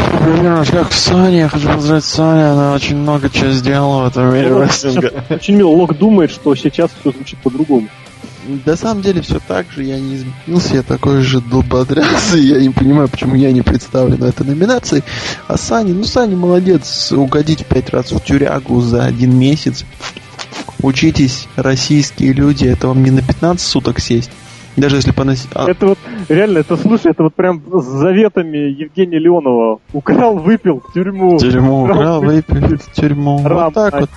Как 0.70 0.92
Саня, 0.92 1.38
я 1.38 1.48
хочу 1.48 1.66
поздравить 1.66 2.04
Саня, 2.04 2.52
она 2.52 2.74
очень 2.74 2.96
много 2.96 3.28
чего 3.28 3.50
сделала 3.50 4.04
в 4.04 4.08
этом 4.08 4.32
мире. 4.32 4.54
Очень 4.54 5.56
мило. 5.56 5.70
Лок 5.70 5.98
думает, 5.98 6.30
что 6.30 6.54
сейчас 6.54 6.90
все 7.00 7.10
звучит 7.10 7.40
по-другому. 7.40 7.88
На 8.64 8.76
самом 8.76 9.02
деле 9.02 9.20
все 9.22 9.38
так 9.46 9.66
же, 9.70 9.82
я 9.82 9.98
не 9.98 10.16
изменился, 10.16 10.76
я 10.76 10.82
такой 10.82 11.22
же 11.22 11.40
долбодряс, 11.40 12.34
и 12.34 12.40
я 12.40 12.60
не 12.60 12.70
понимаю, 12.70 13.08
почему 13.08 13.34
я 13.34 13.52
не 13.52 13.62
представлен 13.62 14.16
в 14.16 14.24
этой 14.24 14.46
номинации. 14.46 15.02
А 15.48 15.56
Саня, 15.56 15.94
ну 15.94 16.04
Саня 16.04 16.36
молодец, 16.36 17.12
угодить 17.12 17.66
пять 17.66 17.90
раз 17.90 18.12
в 18.12 18.20
тюрягу 18.20 18.80
за 18.80 19.04
один 19.04 19.38
месяц. 19.38 19.84
Учитесь, 20.82 21.46
российские 21.56 22.32
люди, 22.32 22.66
это 22.66 22.88
вам 22.88 23.02
не 23.02 23.10
на 23.10 23.22
15 23.22 23.60
суток 23.66 24.00
сесть. 24.00 24.30
Даже 24.76 24.96
если 24.96 25.10
поносить... 25.10 25.50
а, 25.54 25.68
Это 25.68 25.88
вот, 25.88 25.98
реально, 26.28 26.58
это, 26.58 26.76
слушай, 26.76 27.10
это 27.10 27.24
вот 27.24 27.34
прям 27.34 27.62
с 27.72 27.84
заветами 27.84 28.56
Евгения 28.58 29.18
Леонова. 29.18 29.80
Украл, 29.92 30.36
выпил, 30.38 30.80
в 30.80 30.92
тюрьму. 30.92 31.38
тюрьму, 31.38 31.82
Украл, 31.82 31.98
украл, 31.98 32.22
выпил, 32.22 32.78
в 32.78 32.92
тюрьму. 32.92 33.40
Рам, 33.44 33.64
Вот 33.64 33.74
так 33.74 34.00
вот. 34.00 34.10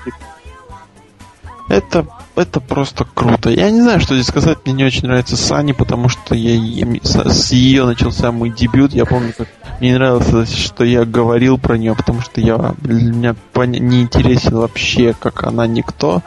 Это, 1.73 2.05
это 2.35 2.59
просто 2.59 3.03
круто. 3.15 3.49
Я 3.49 3.71
не 3.71 3.81
знаю, 3.81 3.99
что 3.99 4.13
здесь 4.13 4.27
сказать. 4.27 4.59
Мне 4.65 4.73
не 4.75 4.83
очень 4.85 5.07
нравится 5.07 5.35
Сани, 5.35 5.71
потому 5.71 6.07
что 6.07 6.35
я, 6.35 6.53
я- 6.53 6.99
с, 7.03 7.51
ее 7.51 7.85
начался 7.85 8.31
мой 8.31 8.51
дебют. 8.51 8.93
Я 8.93 9.05
помню, 9.05 9.33
как 9.35 9.47
мне 9.79 9.89
не 9.89 9.95
нравилось, 9.95 10.53
что 10.55 10.83
я 10.83 11.03
говорил 11.03 11.57
про 11.57 11.77
нее, 11.77 11.95
потому 11.95 12.21
что 12.21 12.41
я 12.41 12.75
для 12.81 12.93
меня 13.11 13.35
не 13.65 14.03
интересен 14.03 14.55
вообще, 14.55 15.15
как 15.19 15.43
она 15.43 15.65
никто. 15.65 16.21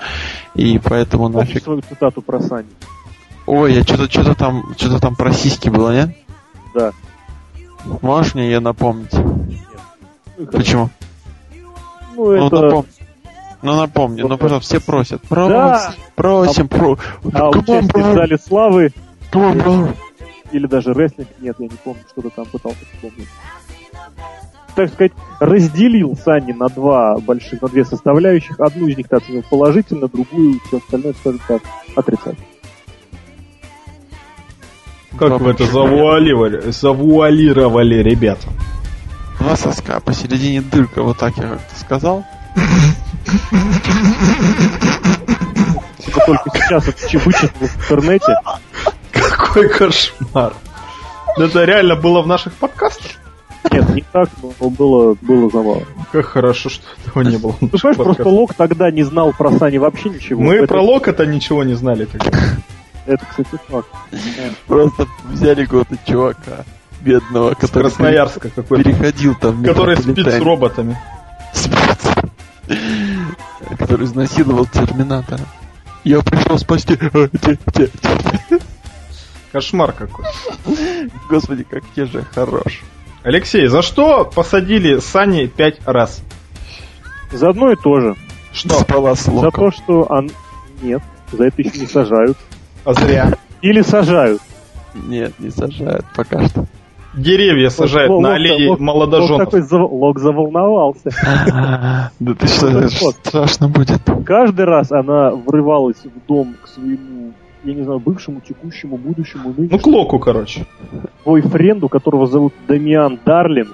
И 0.54 0.80
поэтому 0.82 1.30
Помнишь 1.30 1.48
нафиг. 1.50 1.62
свою 1.62 1.82
цитату 1.82 2.22
про 2.22 2.40
Сани? 2.40 2.68
Ой, 3.46 3.74
я 3.74 3.82
что-то 3.84 4.10
что-то 4.10 4.34
там 4.34 4.74
что-то 4.76 4.98
там 4.98 5.14
про 5.14 5.32
сиськи 5.32 5.68
было, 5.68 5.92
нет? 5.94 6.16
Да. 6.74 6.90
Можешь 8.02 8.34
мне 8.34 8.46
ее 8.46 8.58
напомнить? 8.58 9.12
Ну, 9.12 9.26
хорошо. 10.46 10.50
Почему? 10.58 10.90
Ну, 12.16 12.24
Ну, 12.34 12.46
это... 12.46 12.84
Ну, 13.66 13.74
напомни. 13.74 14.22
Ну, 14.22 14.38
пожалуйста, 14.38 14.78
все 14.78 14.86
просят. 14.86 15.22
Просим, 15.22 15.50
Да. 15.50 15.94
просим, 16.14 16.68
про... 16.68 16.96
А 17.32 17.50
on, 17.50 17.58
участие 17.58 17.80
в 17.80 18.06
bro. 18.06 18.14
зале 18.14 18.38
славы 18.38 18.92
или 20.52 20.66
даже 20.68 20.94
рестлинг, 20.94 21.28
нет, 21.40 21.56
я 21.58 21.66
не 21.66 21.76
помню, 21.82 22.00
что-то 22.12 22.30
там 22.30 22.46
пытался 22.46 22.78
вспомнить. 22.94 23.26
Так 24.76 24.92
сказать, 24.92 25.10
разделил 25.40 26.16
Сани 26.16 26.52
на 26.52 26.68
два 26.68 27.18
больших, 27.18 27.60
на 27.60 27.68
две 27.68 27.84
составляющих. 27.84 28.60
Одну 28.60 28.86
из 28.86 28.96
них 28.96 29.08
ты 29.08 29.16
оценил 29.16 29.42
положительно, 29.42 30.06
другую, 30.06 30.60
все 30.66 30.76
остальное, 30.76 31.14
скажем 31.14 31.40
так, 31.48 31.62
отрицательно. 31.96 32.46
Как 35.18 35.40
вы 35.40 35.50
это 35.50 35.66
завуалировали, 35.66 36.70
завуалировали, 36.70 37.96
ребята? 37.96 38.46
Два 39.40 39.56
соска, 39.56 39.98
посередине 39.98 40.60
дырка, 40.60 41.02
вот 41.02 41.18
так 41.18 41.36
я 41.36 41.48
как-то 41.48 41.80
сказал. 41.80 42.24
Типа 45.98 46.20
только 46.26 46.50
сейчас 46.54 46.88
это 46.88 47.08
чи- 47.08 47.16
вычитал 47.18 47.68
в 47.68 47.76
интернете. 47.76 48.34
Какой 49.12 49.68
кошмар. 49.68 50.52
Это 51.36 51.64
реально 51.64 51.96
было 51.96 52.22
в 52.22 52.26
наших 52.26 52.52
подкастах? 52.54 53.12
Нет, 53.72 53.88
не 53.90 54.02
так, 54.12 54.28
но 54.42 54.70
было, 54.70 55.16
было 55.20 55.50
забавно. 55.50 55.86
Как 56.12 56.26
хорошо, 56.26 56.68
что 56.68 56.84
этого 57.04 57.22
не 57.24 57.36
было. 57.36 57.52
наших 57.60 57.68
понимаешь, 57.68 57.96
просто. 57.96 58.28
Лок 58.28 58.54
тогда 58.54 58.90
не 58.90 59.02
знал 59.02 59.32
про 59.36 59.50
Сани 59.52 59.78
вообще 59.78 60.08
ничего. 60.10 60.40
Мы 60.40 60.54
это, 60.56 60.66
про 60.68 60.80
Лока-то 60.80 61.26
ничего 61.26 61.64
не 61.64 61.74
знали 61.74 62.04
тогда. 62.04 62.30
Это, 63.06 63.24
кстати, 63.28 63.48
факт. 63.68 63.88
Просто 64.66 65.06
взяли 65.24 65.64
какого-то 65.64 65.96
чувака 66.06 66.64
бедного, 67.00 67.54
который 67.54 67.82
Красноярска 67.90 68.50
какой-то. 68.50 68.84
переходил 68.84 69.34
там. 69.34 69.62
Который 69.64 69.96
спит 69.96 70.26
с 70.26 70.38
роботами. 70.40 70.96
Который 73.68 74.06
изнасиловал 74.06 74.66
Терминатора. 74.66 75.44
Я 76.04 76.20
пришел 76.22 76.58
спасти. 76.58 76.96
Те, 76.96 77.58
те, 77.72 77.88
те. 78.48 78.58
Кошмар 79.52 79.92
какой. 79.92 80.24
Господи, 81.28 81.64
как 81.64 81.82
я 81.96 82.06
же 82.06 82.22
хорош. 82.34 82.82
Алексей, 83.22 83.66
за 83.66 83.82
что 83.82 84.24
посадили 84.24 84.98
Сани 84.98 85.46
пять 85.46 85.78
раз? 85.84 86.22
За 87.32 87.48
одно 87.48 87.72
и 87.72 87.76
то 87.76 88.00
же. 88.00 88.16
Что? 88.52 88.80
Спала 88.80 89.14
с 89.16 89.24
За 89.24 89.50
то, 89.50 89.70
что 89.70 90.02
он... 90.02 90.30
Нет. 90.80 91.02
За 91.32 91.44
это 91.44 91.60
еще 91.60 91.78
не 91.80 91.86
сажают. 91.86 92.38
А 92.84 92.94
зря. 92.94 93.36
Или 93.62 93.82
сажают. 93.82 94.40
Нет, 94.94 95.38
не 95.38 95.50
сажают 95.50 96.06
пока 96.14 96.46
что. 96.48 96.66
Деревья 97.16 97.70
сажают 97.70 98.10
на 98.20 98.36
Лок- 98.36 98.68
Лок 98.68 98.80
молодоженов. 98.80 99.44
такой 99.44 99.60
зав- 99.62 99.90
Лок 99.90 100.18
заволновался. 100.18 101.10
Да 102.20 102.34
ты 102.34 102.46
что, 102.46 103.10
страшно 103.10 103.68
будет. 103.68 104.00
Каждый 104.24 104.64
раз 104.66 104.92
она 104.92 105.30
врывалась 105.30 105.96
в 106.04 106.26
дом 106.28 106.54
к 106.62 106.68
своему, 106.68 107.32
я 107.64 107.74
не 107.74 107.82
знаю, 107.82 108.00
бывшему, 108.00 108.40
текущему, 108.46 108.96
будущему, 108.96 109.54
Ну, 109.56 109.78
к 109.78 109.86
Локу, 109.86 110.18
короче. 110.18 110.66
бойфренду, 111.24 111.88
которого 111.88 112.26
зовут 112.26 112.52
Дамиан 112.68 113.18
Дарлин. 113.24 113.68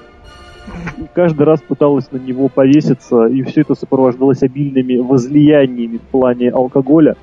И 0.98 1.02
каждый 1.12 1.42
раз 1.42 1.60
пыталась 1.60 2.10
на 2.12 2.18
него 2.18 2.48
повеситься, 2.48 3.26
и 3.26 3.42
все 3.42 3.62
это 3.62 3.74
сопровождалось 3.74 4.42
обильными 4.44 4.96
возлияниями 4.98 5.96
в 5.96 6.02
плане 6.02 6.50
алкоголя. 6.50 7.16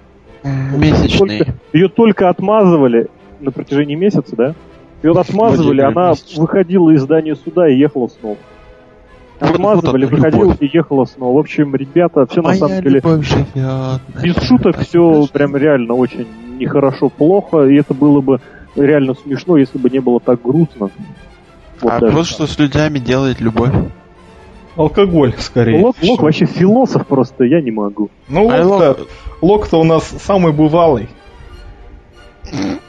Месячный. 0.43 1.43
Ее 1.73 1.87
только 1.87 2.29
отмазывали 2.29 3.07
на 3.39 3.51
протяжении 3.51 3.95
месяца, 3.95 4.35
да? 4.35 4.53
Ее 5.03 5.11
отмазывали, 5.11 5.81
она 5.81 6.13
выходила 6.35 6.89
из 6.91 7.01
здания 7.01 7.35
суда 7.35 7.69
и 7.69 7.77
ехала 7.77 8.07
снова. 8.07 8.37
Вот- 9.39 9.49
Отмазывали, 9.51 10.03
вот 10.05 10.13
это 10.13 10.21
выходила 10.21 10.57
и 10.59 10.69
ехала 10.73 11.05
снова. 11.05 11.35
В 11.37 11.39
общем, 11.39 11.73
ребята, 11.75 12.25
все 12.25 12.41
на 12.41 12.49
Моя 12.49 12.59
самом 12.59 12.81
деле 12.81 13.01
живет. 13.01 14.01
без 14.21 14.35
шуток 14.43 14.79
все 14.79 15.27
прям 15.31 15.55
реально 15.55 15.93
очень 15.93 16.27
нехорошо, 16.59 17.07
плохо, 17.09 17.63
и 17.63 17.77
это 17.79 17.93
было 17.93 18.19
бы 18.19 18.41
реально 18.75 19.13
смешно, 19.13 19.55
если 19.55 19.77
бы 19.77 19.89
не 19.89 19.99
было 19.99 20.19
так 20.19 20.41
грустно. 20.41 20.89
Вот 21.81 21.93
А 21.93 21.99
просто 21.99 22.33
что 22.33 22.47
с 22.47 22.59
людьми 22.59 22.99
делает 22.99 23.39
любовь. 23.39 23.71
Алкоголь, 24.75 25.33
скорее. 25.39 25.81
Лок, 25.81 25.95
Лок 26.03 26.21
вообще 26.21 26.45
философ 26.45 27.07
просто, 27.07 27.45
я 27.45 27.61
не 27.61 27.71
могу. 27.71 28.09
Ну, 28.27 28.49
А 28.49 28.61
Лок-то, 28.63 28.97
Лок-то 29.41 29.77
у 29.79 29.83
нас 29.85 30.03
самый 30.03 30.51
бывалый. 30.51 31.07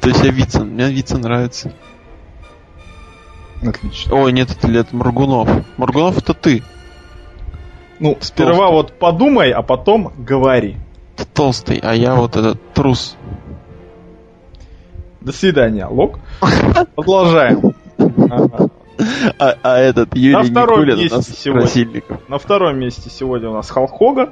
То 0.00 0.08
есть 0.08 0.24
я 0.24 0.30
Вицин. 0.30 0.68
Мне 0.68 0.90
Вицин 0.90 1.20
нравится. 1.20 1.72
Отлично. 3.62 4.14
Ой, 4.14 4.32
нет, 4.32 4.50
это 4.50 4.66
лет 4.68 4.92
Моргунов. 4.92 5.48
Моргунов 5.76 6.18
это 6.18 6.32
ты. 6.32 6.62
Ну, 7.98 8.16
сперва 8.20 8.70
вот 8.70 8.98
подумай, 8.98 9.50
а 9.50 9.60
потом 9.62 10.12
говори. 10.16 10.76
Ты 11.16 11.26
толстый, 11.26 11.78
а 11.82 11.94
я 11.94 12.14
вот 12.14 12.36
этот 12.36 12.72
трус. 12.72 13.16
До 15.20 15.32
свидания, 15.32 15.86
Лок. 15.86 16.18
Продолжаем. 16.94 17.74
А, 19.38 19.56
а 19.62 19.78
этот 19.78 20.14
Юрий 20.14 20.34
На 20.34 20.42
втором 20.42 20.80
Никулин 20.80 20.98
у 20.98 21.00
месте 21.02 21.16
нас 21.16 21.28
сегодня. 21.38 22.02
На 22.28 22.38
втором 22.38 22.78
месте 22.78 23.10
сегодня 23.10 23.48
у 23.48 23.54
нас 23.54 23.70
Халк 23.70 23.98
Хоган. 23.98 24.30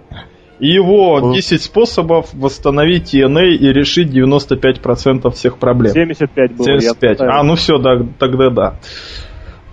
И 0.61 0.69
его 0.69 1.31
О. 1.31 1.35
10 1.35 1.63
способов 1.63 2.35
восстановить 2.35 3.15
TNA 3.15 3.51
и 3.51 3.73
решить 3.73 4.09
95% 4.09 5.31
всех 5.31 5.59
проблем. 5.59 5.93
75 5.93 6.57
было. 6.57 6.69
я 6.69 6.81
75. 6.81 7.11
отставил. 7.11 7.33
А, 7.33 7.43
ну 7.45 7.55
все, 7.55 7.79
да, 7.79 8.05
тогда 8.19 8.51
да. 8.51 8.75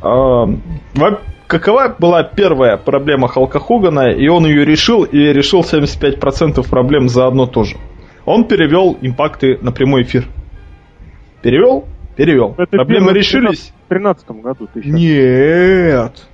А, 0.01 0.45
какова 1.47 1.95
была 1.97 2.23
первая 2.23 2.77
проблема 2.77 3.27
Халка 3.27 3.59
Хогана, 3.59 4.11
и 4.11 4.27
он 4.27 4.45
ее 4.45 4.63
решил, 4.65 5.03
и 5.03 5.17
решил 5.17 5.61
75% 5.61 6.69
проблем 6.69 7.09
заодно 7.09 7.47
тоже. 7.47 7.77
Он 8.25 8.45
перевел 8.45 8.97
импакты 9.01 9.57
на 9.61 9.71
прямой 9.71 10.03
эфир. 10.03 10.27
Перевел? 11.41 11.85
Перевел. 12.15 12.55
Это 12.57 12.77
Проблемы 12.77 13.13
решились? 13.13 13.73
В 13.85 13.89
13 13.89 14.27
году 14.41 14.67
ты 14.73 14.81
сейчас. 14.81 14.93
Нет. 14.93 16.27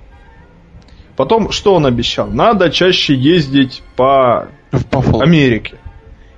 Потом, 1.16 1.50
что 1.50 1.74
он 1.74 1.86
обещал? 1.86 2.28
Надо 2.28 2.70
чаще 2.70 3.14
ездить 3.14 3.82
по 3.96 4.48
В 4.70 4.88
Баффало. 4.90 5.22
Америке. 5.22 5.76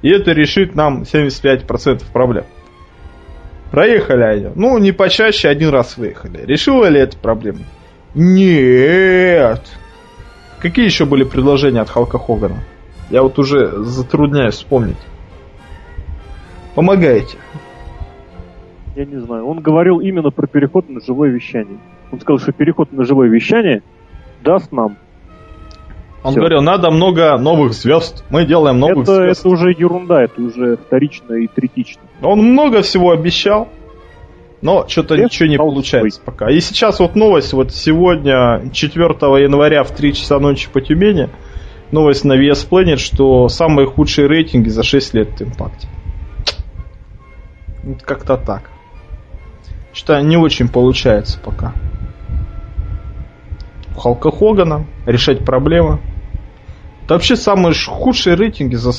И 0.02 0.10
это 0.10 0.32
решит 0.32 0.74
нам 0.74 1.02
75% 1.02 2.02
проблем. 2.12 2.44
Проехали 3.70 4.22
они. 4.22 4.48
Ну, 4.54 4.78
не 4.78 4.92
почаще, 4.92 5.48
один 5.48 5.70
раз 5.70 5.96
выехали. 5.96 6.44
Решила 6.44 6.86
ли 6.86 7.00
это 7.00 7.16
проблему? 7.16 7.60
Нет. 8.14 9.62
Какие 10.60 10.84
еще 10.84 11.04
были 11.04 11.24
предложения 11.24 11.80
от 11.80 11.90
Халка 11.90 12.18
Хогана? 12.18 12.62
Я 13.10 13.22
вот 13.22 13.38
уже 13.38 13.84
затрудняюсь 13.84 14.54
вспомнить. 14.54 14.98
Помогайте. 16.74 17.36
Я 18.96 19.04
не 19.04 19.16
знаю. 19.20 19.46
Он 19.46 19.60
говорил 19.60 20.00
именно 20.00 20.30
про 20.30 20.46
переход 20.46 20.88
на 20.88 21.00
живое 21.00 21.30
вещание. 21.30 21.78
Он 22.12 22.20
сказал, 22.20 22.38
что 22.38 22.52
переход 22.52 22.92
на 22.92 23.04
живое 23.04 23.28
вещание 23.28 23.82
даст 24.44 24.70
нам. 24.72 24.96
Он 26.22 26.30
Всё. 26.32 26.40
говорил, 26.40 26.62
надо 26.62 26.90
много 26.90 27.36
новых 27.36 27.74
звезд. 27.74 28.24
Мы 28.30 28.46
делаем 28.46 28.78
новых 28.78 29.04
Это, 29.04 29.14
звезд. 29.16 29.40
это 29.40 29.48
уже 29.50 29.70
ерунда, 29.70 30.22
это 30.22 30.40
уже 30.40 30.76
вторично 30.76 31.34
и 31.34 31.48
третично. 31.48 32.02
Он 32.22 32.40
много 32.40 32.80
всего 32.80 33.10
обещал, 33.10 33.68
но 34.62 34.86
что-то 34.88 35.16
ничего 35.18 35.48
не 35.48 35.58
получается 35.58 36.22
пока. 36.24 36.50
И 36.50 36.60
сейчас 36.60 36.98
вот 37.00 37.14
новость, 37.14 37.52
вот 37.52 37.72
сегодня, 37.74 38.70
4 38.72 39.04
января 39.42 39.84
в 39.84 39.90
3 39.90 40.14
часа 40.14 40.38
ночи 40.38 40.68
по 40.72 40.80
Тюмени, 40.80 41.28
новость 41.90 42.24
на 42.24 42.32
VS 42.40 42.68
Planet, 42.70 42.96
что 42.96 43.48
самые 43.48 43.86
худшие 43.86 44.26
рейтинги 44.26 44.70
за 44.70 44.82
6 44.82 45.12
лет 45.12 45.28
в 45.38 45.42
импакте. 45.42 45.88
Вот 47.82 48.02
Как-то 48.02 48.38
так. 48.38 48.70
Что-то 49.92 50.22
не 50.22 50.38
очень 50.38 50.68
получается 50.68 51.38
пока. 51.44 51.74
Халка 53.96 54.30
Хогана 54.30 54.86
решать 55.06 55.44
проблемы. 55.44 56.00
Это 57.04 57.14
вообще 57.14 57.36
самые 57.36 57.74
худшие 57.74 58.34
рейтинги 58.34 58.76
за, 58.76 58.92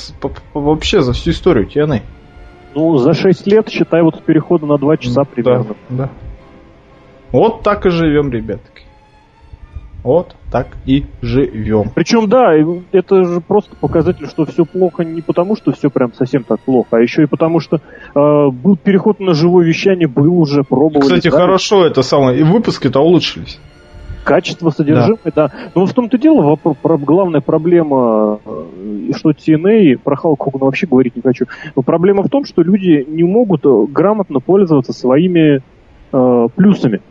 вообще 0.54 1.02
за 1.02 1.14
всю 1.14 1.32
историю 1.32 1.68
TNA. 1.68 2.02
Ну, 2.76 2.98
за 2.98 3.14
6 3.14 3.48
лет, 3.48 3.70
считай, 3.70 4.02
вот 4.02 4.18
с 4.18 4.20
перехода 4.20 4.66
на 4.66 4.78
2 4.78 4.98
часа 4.98 5.24
примерно. 5.24 5.76
Да, 5.90 5.96
да. 6.06 6.10
Вот 7.32 7.64
так 7.64 7.86
и 7.86 7.90
живем, 7.90 8.32
ребятки. 8.32 8.84
Вот 10.04 10.36
так 10.52 10.68
и 10.86 11.06
живем. 11.24 11.90
Причем, 11.96 12.30
да, 12.30 12.54
это 12.92 13.24
же 13.24 13.42
просто 13.42 13.76
показатель, 13.76 14.28
что 14.28 14.46
все 14.46 14.64
плохо 14.64 15.04
не 15.04 15.22
потому, 15.22 15.56
что 15.56 15.72
все 15.72 15.90
прям 15.90 16.14
совсем 16.14 16.44
так 16.44 16.60
плохо, 16.60 16.98
а 16.98 17.00
еще 17.00 17.24
и 17.24 17.26
потому, 17.26 17.60
что 17.60 17.78
э, 17.78 17.80
был 18.14 18.78
переход 18.78 19.20
на 19.20 19.34
живое 19.34 19.66
вещание, 19.66 20.08
был 20.08 20.40
уже, 20.40 20.62
пробовали. 20.62 21.02
Кстати, 21.02 21.32
да, 21.32 21.38
хорошо 21.38 21.88
это 21.88 22.04
самое. 22.04 22.40
И 22.40 22.44
выпуски-то 22.44 23.00
улучшились. 23.00 23.60
Качество 24.26 24.72
содержимое, 24.72 25.32
да. 25.36 25.52
Но 25.76 25.86
в 25.86 25.94
том-то 25.94 26.18
дело, 26.18 26.42
вопро- 26.56 26.76
про- 26.82 26.98
главная 26.98 27.42
проблема, 27.42 28.40
э, 28.44 29.12
что 29.16 29.30
TNA, 29.30 30.00
про 30.04 30.16
Халк 30.16 30.44
Хогана 30.44 30.66
вообще 30.66 30.88
говорить 30.88 31.16
не 31.16 31.22
хочу, 31.22 31.46
но 31.76 31.84
проблема 31.84 32.24
в 32.24 32.30
том, 32.30 32.44
что 32.44 32.64
люди 32.64 33.06
не 33.08 33.24
могут 33.24 33.66
э, 33.66 33.86
грамотно 33.88 34.40
пользоваться 34.40 34.94
своими 34.94 35.62
э, 36.12 36.48
плюсами. 36.56 37.02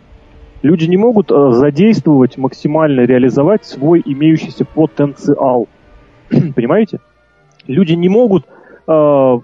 Люди 0.63 0.87
не 0.87 0.97
могут 0.97 1.31
э, 1.31 1.51
задействовать, 1.53 2.37
максимально 2.37 3.03
реализовать 3.03 3.65
свой 3.65 4.03
имеющийся 4.05 4.65
потенциал. 4.65 5.69
Понимаете? 6.57 6.99
Люди 7.69 7.93
не 7.93 8.09
могут 8.09 8.45
э, 8.89 9.39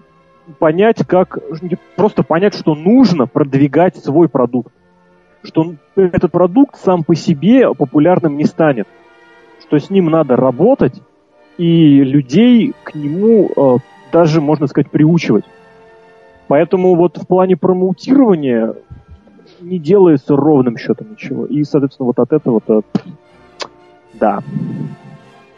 понять, 0.58 1.06
как 1.06 1.38
просто 1.94 2.24
понять, 2.24 2.54
что 2.54 2.74
нужно 2.74 3.26
продвигать 3.26 3.96
свой 3.96 4.28
продукт 4.28 4.72
что 5.42 5.74
этот 5.96 6.30
продукт 6.30 6.76
сам 6.76 7.04
по 7.04 7.14
себе 7.14 7.72
популярным 7.74 8.36
не 8.36 8.44
станет, 8.44 8.86
что 9.60 9.78
с 9.78 9.90
ним 9.90 10.06
надо 10.06 10.36
работать 10.36 11.00
и 11.56 12.02
людей 12.02 12.74
к 12.84 12.94
нему 12.94 13.50
э, 13.54 13.76
даже, 14.12 14.40
можно 14.40 14.66
сказать, 14.66 14.90
приучивать. 14.90 15.44
Поэтому 16.48 16.94
вот 16.96 17.18
в 17.18 17.26
плане 17.26 17.56
промоутирования 17.56 18.74
не 19.60 19.78
делается 19.78 20.36
ровным 20.36 20.76
счетом 20.76 21.12
ничего. 21.12 21.46
И, 21.46 21.62
соответственно, 21.64 22.06
вот 22.06 22.18
от 22.18 22.32
этого-то, 22.32 22.82
да, 24.14 24.40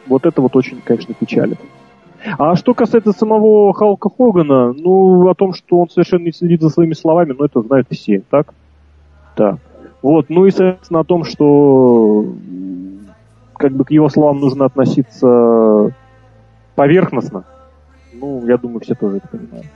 вот 0.06 0.26
это 0.26 0.42
вот 0.42 0.54
очень, 0.56 0.80
конечно, 0.84 1.14
печалит. 1.14 1.58
А 2.38 2.54
что 2.54 2.74
касается 2.74 3.12
самого 3.12 3.72
Халка 3.72 4.08
Хогана, 4.08 4.72
ну, 4.72 5.28
о 5.28 5.34
том, 5.34 5.54
что 5.54 5.78
он 5.78 5.88
совершенно 5.88 6.24
не 6.24 6.32
следит 6.32 6.60
за 6.60 6.68
своими 6.68 6.92
словами, 6.92 7.34
ну, 7.36 7.44
это 7.44 7.62
знают 7.62 7.88
все, 7.90 8.22
так? 8.30 8.54
Так. 9.34 9.58
Вот, 10.02 10.28
ну 10.30 10.46
и, 10.46 10.50
соответственно, 10.50 11.00
о 11.00 11.04
том, 11.04 11.24
что 11.24 12.24
как 13.56 13.72
бы 13.72 13.84
к 13.84 13.90
его 13.92 14.08
словам 14.08 14.40
нужно 14.40 14.64
относиться 14.66 15.94
поверхностно. 16.74 17.44
Ну, 18.12 18.44
я 18.46 18.56
думаю, 18.56 18.80
все 18.80 18.94
тоже 18.94 19.18
это 19.18 19.28
понимают. 19.28 19.66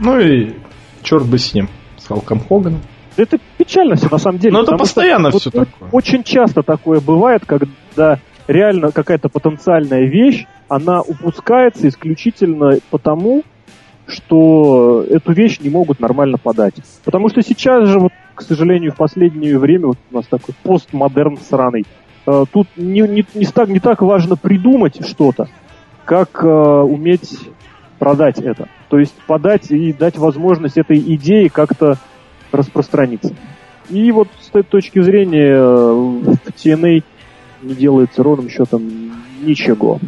Ну 0.00 0.18
и 0.18 0.54
черт 1.02 1.26
бы 1.26 1.38
с 1.38 1.54
ним, 1.54 1.68
с 1.98 2.06
Халком 2.06 2.40
Хоганом. 2.40 2.80
Это 3.16 3.38
печально 3.58 3.96
все 3.96 4.08
на 4.10 4.18
самом 4.18 4.38
деле. 4.38 4.54
Но 4.54 4.62
это 4.62 4.76
постоянно 4.76 5.30
вот 5.30 5.40
все 5.42 5.50
о- 5.50 5.64
такое. 5.64 5.90
Очень 5.92 6.22
часто 6.22 6.62
такое 6.62 7.00
бывает, 7.00 7.44
когда 7.44 8.18
реально 8.48 8.92
какая-то 8.92 9.28
потенциальная 9.28 10.06
вещь, 10.06 10.46
она 10.68 11.02
упускается 11.02 11.86
исключительно 11.88 12.78
потому, 12.90 13.42
что 14.10 15.04
эту 15.08 15.32
вещь 15.32 15.58
не 15.60 15.70
могут 15.70 16.00
нормально 16.00 16.38
подать. 16.38 16.74
Потому 17.04 17.28
что 17.28 17.42
сейчас 17.42 17.88
же, 17.88 17.98
вот, 17.98 18.12
к 18.34 18.42
сожалению, 18.42 18.92
в 18.92 18.96
последнее 18.96 19.58
время 19.58 19.88
вот 19.88 19.98
у 20.10 20.14
нас 20.16 20.26
такой 20.26 20.54
постмодерн 20.62 21.38
сраный. 21.38 21.84
э, 22.26 22.44
тут 22.52 22.68
не, 22.76 23.00
не, 23.00 23.24
не, 23.34 23.46
так, 23.46 23.68
не 23.68 23.80
так 23.80 24.02
важно 24.02 24.36
придумать 24.36 25.04
что-то, 25.06 25.48
как 26.04 26.42
э, 26.42 26.48
уметь 26.48 27.38
продать 27.98 28.38
это. 28.38 28.68
То 28.88 28.98
есть 28.98 29.14
подать 29.26 29.70
и 29.70 29.92
дать 29.92 30.18
возможность 30.18 30.78
этой 30.78 30.98
идее 30.98 31.48
как-то 31.50 31.96
распространиться. 32.50 33.34
И 33.88 34.10
вот 34.12 34.28
с 34.40 34.48
этой 34.50 34.62
точки 34.62 35.00
зрения 35.00 35.54
э, 35.54 35.92
в 35.92 36.38
TNA 36.56 37.02
не 37.62 37.74
делается 37.74 38.22
ровным 38.22 38.48
счетом 38.48 38.82
ничего. 39.42 39.98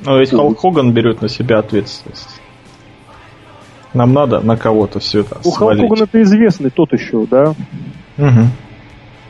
Но 0.00 0.18
ведь 0.18 0.30
Халк 0.30 0.58
Хоган 0.58 0.92
берет 0.92 1.22
на 1.22 1.28
себя 1.28 1.58
ответственность. 1.58 2.40
Нам 3.92 4.12
надо 4.12 4.40
на 4.40 4.56
кого-то 4.56 4.98
все 4.98 5.20
это 5.20 5.38
У 5.44 5.50
Халк 5.50 5.78
Хоган 5.78 6.02
это 6.02 6.22
известный 6.22 6.70
тот 6.70 6.92
еще, 6.92 7.26
да? 7.26 7.54
Угу. 8.18 8.48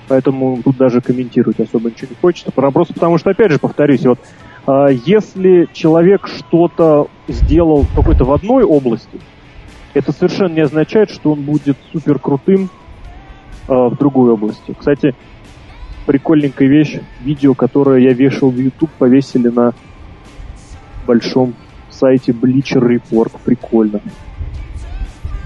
Поэтому 0.08 0.62
тут 0.62 0.76
даже 0.76 1.00
комментировать 1.00 1.60
особо 1.60 1.90
ничего 1.90 2.08
не 2.10 2.16
хочется. 2.20 2.50
Просто 2.50 2.94
потому 2.94 3.18
что, 3.18 3.30
опять 3.30 3.52
же, 3.52 3.58
повторюсь, 3.58 4.04
вот 4.04 4.18
а, 4.66 4.88
если 4.88 5.68
человек 5.72 6.26
что-то 6.26 7.08
сделал 7.28 7.86
какой-то 7.94 8.24
в 8.24 8.32
одной 8.32 8.64
области, 8.64 9.20
это 9.94 10.12
совершенно 10.12 10.54
не 10.54 10.60
означает, 10.60 11.10
что 11.10 11.32
он 11.32 11.42
будет 11.42 11.76
супер 11.92 12.18
крутым 12.18 12.68
а, 13.68 13.88
в 13.88 13.96
другой 13.96 14.32
области. 14.32 14.74
Кстати, 14.78 15.14
прикольненькая 16.06 16.68
вещь, 16.68 16.98
видео, 17.22 17.54
которое 17.54 18.00
я 18.00 18.12
вешал 18.12 18.50
в 18.50 18.58
YouTube, 18.58 18.90
повесили 18.98 19.48
на 19.48 19.72
большом 21.04 21.54
сайте 21.90 22.32
Bleacher 22.32 22.80
Report. 22.80 23.32
Прикольно. 23.44 24.00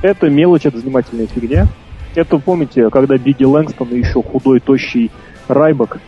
Это 0.03 0.31
мелочь, 0.31 0.67
это 0.67 0.79
занимательная 0.79 1.27
фигня. 1.27 1.67
Это, 2.15 2.39
помните, 2.39 2.89
когда 2.91 3.17
Биги 3.17 3.45
Лэнгстон 3.45 3.89
и 3.89 3.99
еще 3.99 4.23
худой, 4.23 4.61
тощий 4.61 5.11
Райбок 5.49 5.99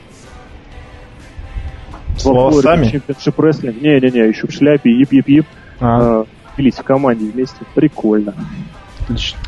с 2.16 2.24
волосами? 2.24 2.86
Championship 2.86 3.38
Wrestling. 3.40 3.80
Не-не-не, 3.80 4.28
еще 4.28 4.46
в 4.46 4.52
шляпе, 4.52 4.90
ип-ип-ип. 4.90 5.46
А. 5.80 6.24
Бились 6.56 6.74
в 6.74 6.82
команде 6.82 7.30
вместе. 7.30 7.58
Прикольно. 7.74 8.34
Отлично. 9.02 9.38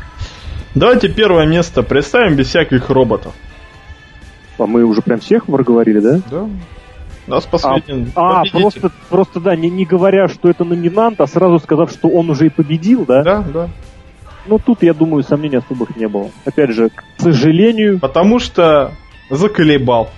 Давайте 0.75 1.09
первое 1.09 1.45
место 1.45 1.83
представим 1.83 2.35
без 2.35 2.47
всяких 2.47 2.89
роботов. 2.89 3.33
А 4.57 4.65
мы 4.65 4.83
уже 4.83 5.01
прям 5.01 5.19
всех 5.19 5.45
проговорили, 5.45 5.99
да? 5.99 6.19
Да. 6.29 6.49
У 7.25 7.31
нас 7.31 7.45
последний 7.45 8.07
А, 8.15 8.41
а 8.41 8.43
просто, 8.51 8.91
просто, 9.09 9.39
да, 9.39 9.55
не, 9.55 9.69
не 9.69 9.85
говоря, 9.85 10.27
что 10.27 10.49
это 10.49 10.65
номинант, 10.65 11.21
а 11.21 11.27
сразу 11.27 11.59
сказав, 11.59 11.91
что 11.91 12.09
он 12.09 12.29
уже 12.29 12.47
и 12.47 12.49
победил, 12.49 13.05
да? 13.05 13.23
Да, 13.23 13.41
да. 13.41 13.69
Ну, 14.45 14.59
тут, 14.59 14.83
я 14.83 14.93
думаю, 14.93 15.23
сомнений 15.23 15.57
особых 15.57 15.95
не 15.95 16.07
было. 16.07 16.29
Опять 16.45 16.71
же, 16.71 16.89
к 16.89 17.03
сожалению... 17.17 17.99
Потому 17.99 18.39
что 18.39 18.91
заколебал. 19.29 20.09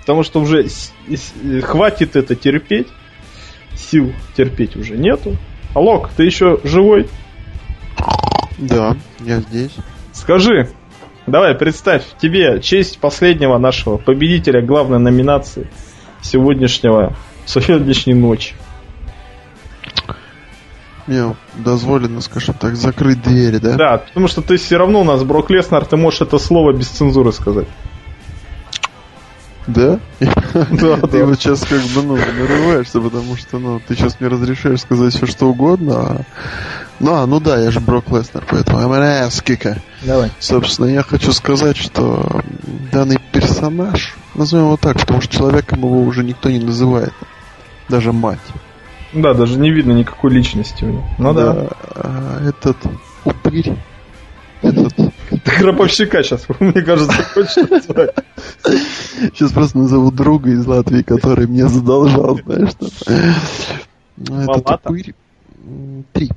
Потому 0.00 0.22
что 0.22 0.40
уже 0.40 0.66
хватит 1.62 2.14
это 2.14 2.36
терпеть. 2.36 2.86
Сил 3.74 4.12
терпеть 4.36 4.76
уже 4.76 4.96
нету. 4.96 5.36
Алок, 5.74 6.10
ты 6.16 6.24
еще 6.24 6.60
живой? 6.62 7.08
Да, 8.58 8.96
я 9.20 9.40
здесь. 9.40 9.74
Скажи, 10.12 10.68
давай 11.30 11.54
представь, 11.54 12.02
тебе 12.20 12.60
честь 12.60 12.98
последнего 12.98 13.58
нашего 13.58 13.96
победителя 13.96 14.62
главной 14.62 14.98
номинации 14.98 15.68
сегодняшнего, 16.22 17.16
сегодняшней 17.46 18.14
ночи. 18.14 18.54
Мне 21.06 21.34
дозволено, 21.54 22.20
скажем 22.20 22.54
так, 22.54 22.76
закрыть 22.76 23.22
двери, 23.22 23.58
да? 23.58 23.74
Да, 23.74 23.98
потому 23.98 24.28
что 24.28 24.42
ты 24.42 24.58
все 24.58 24.76
равно 24.76 25.00
у 25.00 25.04
нас 25.04 25.24
Брок 25.24 25.50
Леснар, 25.50 25.84
ты 25.84 25.96
можешь 25.96 26.20
это 26.20 26.38
слово 26.38 26.72
без 26.72 26.88
цензуры 26.88 27.32
сказать. 27.32 27.66
Да? 29.66 30.00
Да, 30.70 30.96
Ты 30.96 31.24
вот 31.24 31.38
сейчас 31.38 31.60
как 31.60 31.80
бы, 31.80 32.02
ну, 32.02 32.16
нарываешься, 32.16 33.00
потому 33.00 33.36
что, 33.36 33.58
ну, 33.58 33.80
ты 33.86 33.94
сейчас 33.94 34.18
мне 34.20 34.28
разрешаешь 34.28 34.80
сказать 34.80 35.14
все, 35.14 35.26
что 35.26 35.46
угодно, 35.46 35.94
а... 35.96 36.20
Ну, 37.00 37.14
а, 37.14 37.26
ну 37.26 37.40
да, 37.40 37.58
я 37.58 37.70
же 37.70 37.80
Брок 37.80 38.10
Леснер, 38.10 38.44
поэтому 38.48 38.86
МРС 38.88 39.40
кика. 39.40 39.78
Давай. 40.02 40.30
Собственно, 40.38 40.86
я 40.86 41.02
хочу 41.02 41.32
сказать, 41.32 41.78
что 41.78 42.42
данный 42.92 43.18
персонаж, 43.32 44.14
назовем 44.34 44.66
его 44.66 44.76
так, 44.76 45.00
потому 45.00 45.22
что 45.22 45.34
человеком 45.34 45.78
его 45.78 46.02
уже 46.02 46.22
никто 46.22 46.50
не 46.50 46.58
называет. 46.58 47.14
Даже 47.88 48.12
мать. 48.12 48.38
Да, 49.14 49.34
даже 49.34 49.58
не 49.58 49.70
видно 49.70 49.92
никакой 49.92 50.30
личности 50.30 50.84
у 50.84 50.88
него. 50.88 51.04
Ну 51.18 51.32
да. 51.32 51.52
да. 51.52 51.68
А, 51.94 52.48
этот 52.48 52.76
упырь, 53.24 53.72
этот 54.60 54.94
Гробовщика 55.58 56.22
сейчас, 56.22 56.46
мне 56.60 56.82
кажется, 56.82 57.14
назвать. 57.70 58.14
Сейчас 59.32 59.52
просто 59.52 59.78
назову 59.78 60.10
друга 60.10 60.50
из 60.50 60.66
Латвии, 60.66 61.02
который 61.02 61.46
мне 61.46 61.66
задолжал, 61.66 62.38
знаешь, 62.44 62.70
что 62.70 62.86
Это 64.28 64.60
тупырь. 64.60 65.14
Три. 66.12 66.30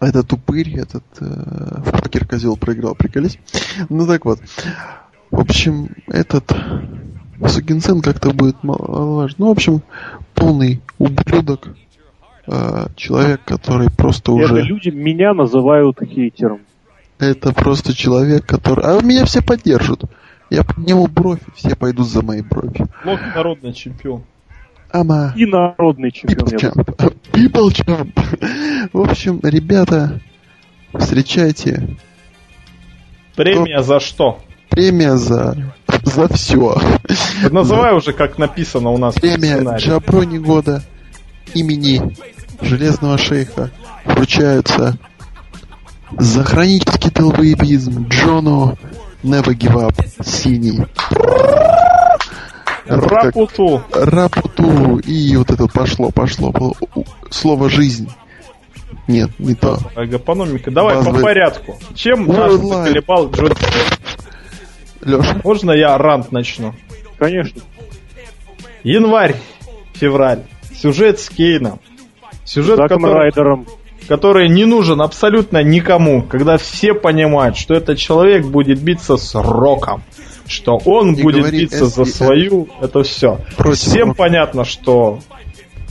Этот 0.00 0.28
тупырь, 0.28 0.78
этот 0.78 1.04
э, 1.20 1.24
в 1.24 1.90
покер 2.02 2.26
козел 2.26 2.56
проиграл, 2.56 2.94
приколись. 2.94 3.38
Ну 3.88 4.06
так 4.06 4.24
вот. 4.24 4.40
В 5.30 5.40
общем, 5.40 5.88
этот 6.06 6.52
Сукинсен 7.46 8.00
как-то 8.00 8.30
будет 8.30 8.62
маловажен. 8.62 9.36
Ну, 9.38 9.48
в 9.48 9.50
общем, 9.50 9.82
полный 10.34 10.80
ублюдок. 10.98 11.68
Э, 12.46 12.86
человек, 12.94 13.40
который 13.44 13.90
просто 13.90 14.32
уже... 14.32 14.58
Это 14.58 14.66
люди 14.66 14.90
меня 14.90 15.34
называют 15.34 15.98
хейтером. 16.00 16.60
Это 17.18 17.52
просто 17.52 17.94
человек, 17.94 18.46
который... 18.46 18.84
А 18.84 19.02
меня 19.02 19.24
все 19.24 19.42
поддержат. 19.42 20.02
Я 20.50 20.62
подниму 20.62 21.08
бровь, 21.08 21.40
все 21.54 21.74
пойдут 21.74 22.06
за 22.08 22.22
моей 22.22 22.42
бровью. 22.42 22.88
Лок 23.04 23.20
народный 23.34 23.72
чемпион. 23.72 24.22
Ама. 24.96 25.34
И 25.36 25.44
народный 25.44 26.10
чемпион. 26.10 26.48
People 26.48 26.58
champ. 26.58 27.18
People 27.32 27.68
champ. 27.68 28.90
В 28.94 29.00
общем, 29.00 29.40
ребята, 29.42 30.20
встречайте. 30.94 31.96
Премия 33.34 33.82
за 33.82 34.00
что? 34.00 34.40
Премия 34.70 35.16
за 35.16 35.74
за 36.02 36.28
все. 36.28 36.80
Называй 37.50 37.94
уже, 37.94 38.12
как 38.14 38.38
написано 38.38 38.90
у 38.90 38.96
нас 38.96 39.14
Премия 39.16 39.76
Джаброни 39.76 40.38
года 40.38 40.82
имени 41.52 42.16
Железного 42.62 43.18
Шейха 43.18 43.70
вручается 44.06 44.96
за 46.18 46.42
хронический 46.42 47.10
телвоебизм 47.10 48.08
Джону 48.08 48.78
Never 49.22 49.54
Give 49.54 49.74
Up 49.74 50.24
Синий. 50.24 50.86
Рапуту. 52.88 53.82
Рапуту. 53.92 54.98
И 54.98 55.36
вот 55.36 55.50
это 55.50 55.66
пошло, 55.66 56.10
пошло. 56.10 56.52
Слово 57.30 57.68
жизнь. 57.68 58.10
Нет, 59.08 59.30
не 59.38 59.54
то. 59.54 59.78
Экономика. 59.96 60.70
Давай 60.70 60.96
Базовый... 60.96 61.20
по 61.20 61.26
порядку. 61.26 61.78
Чем 61.94 62.26
наш 62.26 62.52
заколебал 62.52 63.30
Джон 63.30 63.52
Леша. 65.02 65.40
Можно 65.44 65.70
я 65.72 65.96
рант 65.96 66.32
начну? 66.32 66.74
Конечно. 67.18 67.62
Январь, 68.82 69.36
февраль. 69.94 70.42
Сюжет 70.74 71.20
с 71.20 71.28
Кейном. 71.28 71.80
Сюжет, 72.44 72.76
Заком 72.76 73.02
который... 73.02 73.18
Райдером 73.18 73.66
который 74.06 74.48
не 74.48 74.64
нужен 74.64 75.00
абсолютно 75.02 75.62
никому, 75.62 76.22
когда 76.22 76.56
все 76.58 76.94
понимают, 76.94 77.56
что 77.56 77.74
этот 77.74 77.98
человек 77.98 78.46
будет 78.46 78.80
биться 78.80 79.16
с 79.16 79.34
Роком, 79.34 80.02
что 80.46 80.80
он 80.84 81.14
и 81.14 81.22
будет 81.22 81.50
биться 81.50 81.86
за 81.86 82.04
свою, 82.04 82.68
это 82.80 83.02
все. 83.02 83.40
Всем 83.72 84.08
рока. 84.08 84.18
понятно, 84.18 84.64
что 84.64 85.20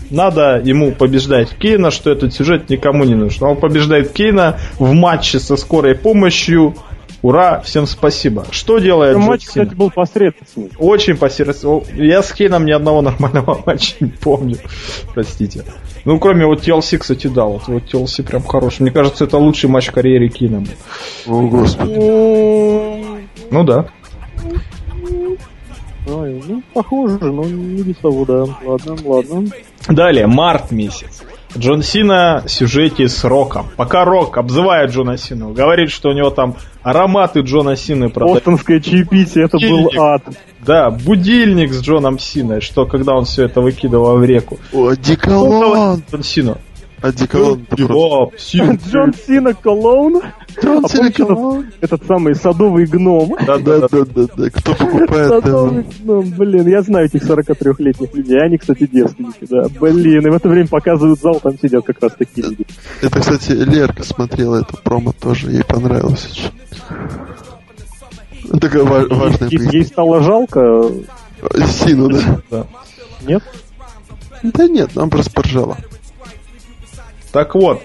надо 0.09 0.61
ему 0.63 0.91
побеждать 0.91 1.49
Кейна, 1.57 1.91
что 1.91 2.11
этот 2.11 2.33
сюжет 2.33 2.69
никому 2.69 3.03
не 3.03 3.15
нужен. 3.15 3.43
Он 3.43 3.57
побеждает 3.57 4.11
Кейна 4.11 4.59
в 4.77 4.93
матче 4.93 5.39
со 5.39 5.55
скорой 5.57 5.95
помощью. 5.95 6.75
Ура, 7.21 7.59
всем 7.61 7.87
спасибо. 7.87 8.45
Что 8.51 8.77
делает 8.77 9.17
Матч, 9.17 9.41
Сина? 9.41 9.65
кстати, 9.65 9.73
был 9.75 9.89
посредственный. 9.89 10.69
Очень 10.77 11.17
посредственный. 11.17 11.81
Я 11.95 12.21
с 12.21 12.31
Кейном 12.31 12.65
ни 12.65 12.71
одного 12.71 13.01
нормального 13.01 13.63
матча 13.65 13.95
не 13.99 14.09
помню. 14.09 14.57
Простите. 15.15 15.63
Ну, 16.03 16.19
кроме 16.19 16.45
вот 16.45 16.61
TLC, 16.67 16.99
кстати, 16.99 17.25
да, 17.25 17.45
вот, 17.45 17.67
вот 17.67 17.83
TLC 17.91 18.21
прям 18.21 18.43
хороший. 18.43 18.83
Мне 18.83 18.91
кажется, 18.91 19.23
это 19.23 19.37
лучший 19.39 19.71
матч 19.71 19.87
в 19.87 19.91
карьере 19.91 20.29
Кина. 20.29 20.63
О, 21.25 21.41
господи. 21.47 21.95
Ну 23.49 23.63
да. 23.63 23.87
Ой, 26.07 26.43
ну, 26.47 26.61
похоже, 26.73 27.17
но 27.19 27.43
не 27.43 27.81
без 27.81 27.97
того, 27.97 28.25
да. 28.25 28.45
Ладно, 28.63 28.95
ладно. 29.03 29.49
Далее, 29.87 30.27
март 30.27 30.71
месяц. 30.71 31.23
Джон 31.57 31.83
Сина 31.83 32.43
в 32.45 32.49
сюжете 32.49 33.07
с 33.07 33.23
Роком. 33.23 33.67
Пока 33.77 34.03
Рок 34.03 34.37
обзывает 34.37 34.91
Джона 34.91 35.17
Сину, 35.17 35.53
говорит, 35.53 35.89
что 35.89 36.09
у 36.09 36.13
него 36.13 36.29
там 36.29 36.55
ароматы 36.83 37.39
Джона 37.39 37.75
Сины 37.75 38.09
продают. 38.09 38.39
Бостонское 38.39 38.81
чаепитие, 38.81 39.45
это 39.45 39.57
был 39.57 39.89
ад. 39.97 40.23
Да, 40.65 40.89
будильник 40.89 41.71
с 41.71 41.81
Джоном 41.81 42.19
Синой, 42.19 42.59
что 42.61 42.85
когда 42.85 43.13
он 43.13 43.25
все 43.25 43.45
это 43.45 43.61
выкидывал 43.61 44.17
в 44.17 44.25
реку. 44.25 44.59
О, 44.73 44.93
Диколон! 44.95 46.03
Джон 46.11 46.23
Сину. 46.23 46.57
Одеколон. 47.05 47.65
Джон 48.89 49.13
Сина 49.13 49.53
Колоун. 49.53 50.21
Джон 50.61 50.85
А 50.85 50.89
Сина 50.89 51.11
Колон. 51.11 51.65
Этот 51.81 52.05
самый 52.05 52.35
садовый 52.35 52.85
гном. 52.85 53.35
Да, 53.45 53.57
да, 53.57 53.79
да. 53.81 53.87
Да-да-да. 53.89 54.49
Кто 54.49 54.73
покупает... 54.79 55.29
Садовый 55.29 55.85
гном, 55.99 56.29
блин, 56.31 56.67
я 56.67 56.81
знаю 56.81 57.05
этих 57.07 57.23
43-летних 57.23 58.13
людей. 58.13 58.39
Они, 58.41 58.57
кстати, 58.57 58.87
девственники, 58.91 59.45
да. 59.49 59.63
Блин, 59.79 60.25
и 60.25 60.29
в 60.29 60.33
это 60.35 60.49
время 60.49 60.67
показывают 60.67 61.19
зал, 61.19 61.39
там 61.41 61.57
сидят 61.59 61.85
как 61.85 62.01
раз 62.01 62.13
такие 62.17 62.47
люди. 62.47 62.65
Это, 63.01 63.19
кстати, 63.19 63.51
Лерка 63.51 64.03
смотрела 64.03 64.61
это 64.61 64.75
промо 64.77 65.11
тоже, 65.19 65.51
ей 65.51 65.63
понравилось. 65.63 66.49
Такая 68.61 68.83
ва- 68.83 69.07
важная 69.09 69.49
Ей- 69.49 69.85
стало 69.85 70.21
жалко, 70.21 70.89
Сину, 71.67 72.09
да? 72.09 72.39
Да. 72.49 72.67
нет? 73.27 73.43
Да 74.43 74.67
нет, 74.67 74.95
нам 74.95 75.09
просто 75.09 75.31
поржала. 75.31 75.77
Так 77.35 77.53
вот, 77.53 77.81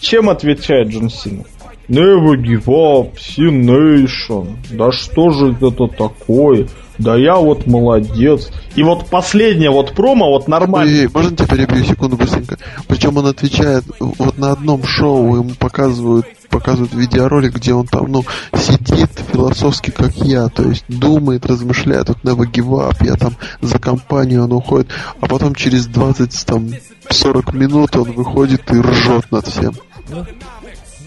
чем 0.00 0.30
отвечает 0.30 0.88
Джон 0.88 1.10
Сина? 1.10 1.44
Never 1.86 2.34
give 2.34 2.64
up, 2.64 3.12
Sin 3.16 3.66
Nation. 3.66 4.56
Да 4.70 4.90
что 4.90 5.28
же 5.32 5.52
это 5.52 5.86
такое? 5.86 6.66
Да 6.96 7.14
я 7.14 7.36
вот 7.36 7.66
молодец. 7.66 8.50
И 8.74 8.82
вот 8.82 9.10
последнее 9.10 9.68
вот 9.68 9.94
промо, 9.94 10.30
вот 10.30 10.48
нормально. 10.48 10.90
Ой, 10.90 11.10
можно 11.12 11.36
тебя 11.36 11.46
перебью 11.46 11.84
секунду 11.84 12.16
быстренько? 12.16 12.56
Причем 12.88 13.18
он 13.18 13.26
отвечает 13.26 13.84
вот 14.00 14.38
на 14.38 14.52
одном 14.52 14.82
шоу, 14.84 15.36
ему 15.36 15.50
показывают 15.58 16.26
показывают 16.58 16.94
видеоролик, 16.94 17.54
где 17.54 17.74
он 17.74 17.86
там, 17.86 18.10
ну, 18.10 18.24
сидит 18.54 19.10
философски, 19.30 19.90
как 19.90 20.16
я, 20.16 20.48
то 20.48 20.62
есть 20.62 20.84
думает, 20.88 21.44
размышляет, 21.44 22.08
вот 22.08 22.18
never 22.24 22.50
give 22.50 22.70
up, 22.70 22.96
я 23.00 23.14
там 23.16 23.36
за 23.60 23.78
компанию, 23.78 24.44
он 24.44 24.52
уходит, 24.52 24.88
а 25.20 25.26
потом 25.26 25.54
через 25.54 25.86
20, 25.86 26.46
там, 26.46 26.70
40 27.10 27.52
минут 27.52 27.94
он 27.96 28.12
выходит 28.12 28.62
и 28.72 28.80
ржет 28.80 29.30
над 29.30 29.46
всем. 29.46 29.74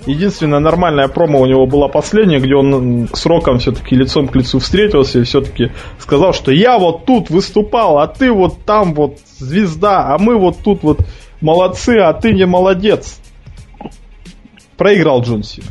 Единственная 0.05 0.59
нормальная 0.59 1.07
промо 1.07 1.41
у 1.41 1.45
него 1.47 1.65
была 1.65 1.87
последняя, 1.87 2.39
где 2.39 2.55
он 2.55 3.09
с 3.11 3.25
Роком 3.25 3.57
все-таки 3.57 3.95
лицом 3.95 4.27
к 4.27 4.35
лицу 4.35 4.59
встретился 4.59 5.19
и 5.19 5.23
все-таки 5.23 5.71
сказал, 5.97 6.33
что 6.33 6.51
я 6.51 6.77
вот 6.77 7.05
тут 7.05 7.29
выступал, 7.31 7.97
а 7.97 8.07
ты 8.07 8.31
вот 8.31 8.63
там 8.65 8.93
вот 8.93 9.17
звезда, 9.39 10.13
а 10.13 10.19
мы 10.19 10.37
вот 10.37 10.57
тут 10.63 10.83
вот 10.83 10.99
молодцы, 11.41 11.97
а 11.97 12.13
ты 12.13 12.33
не 12.33 12.45
молодец. 12.45 13.19
Проиграл 14.79 15.21
Джон 15.21 15.43
Сина. 15.43 15.67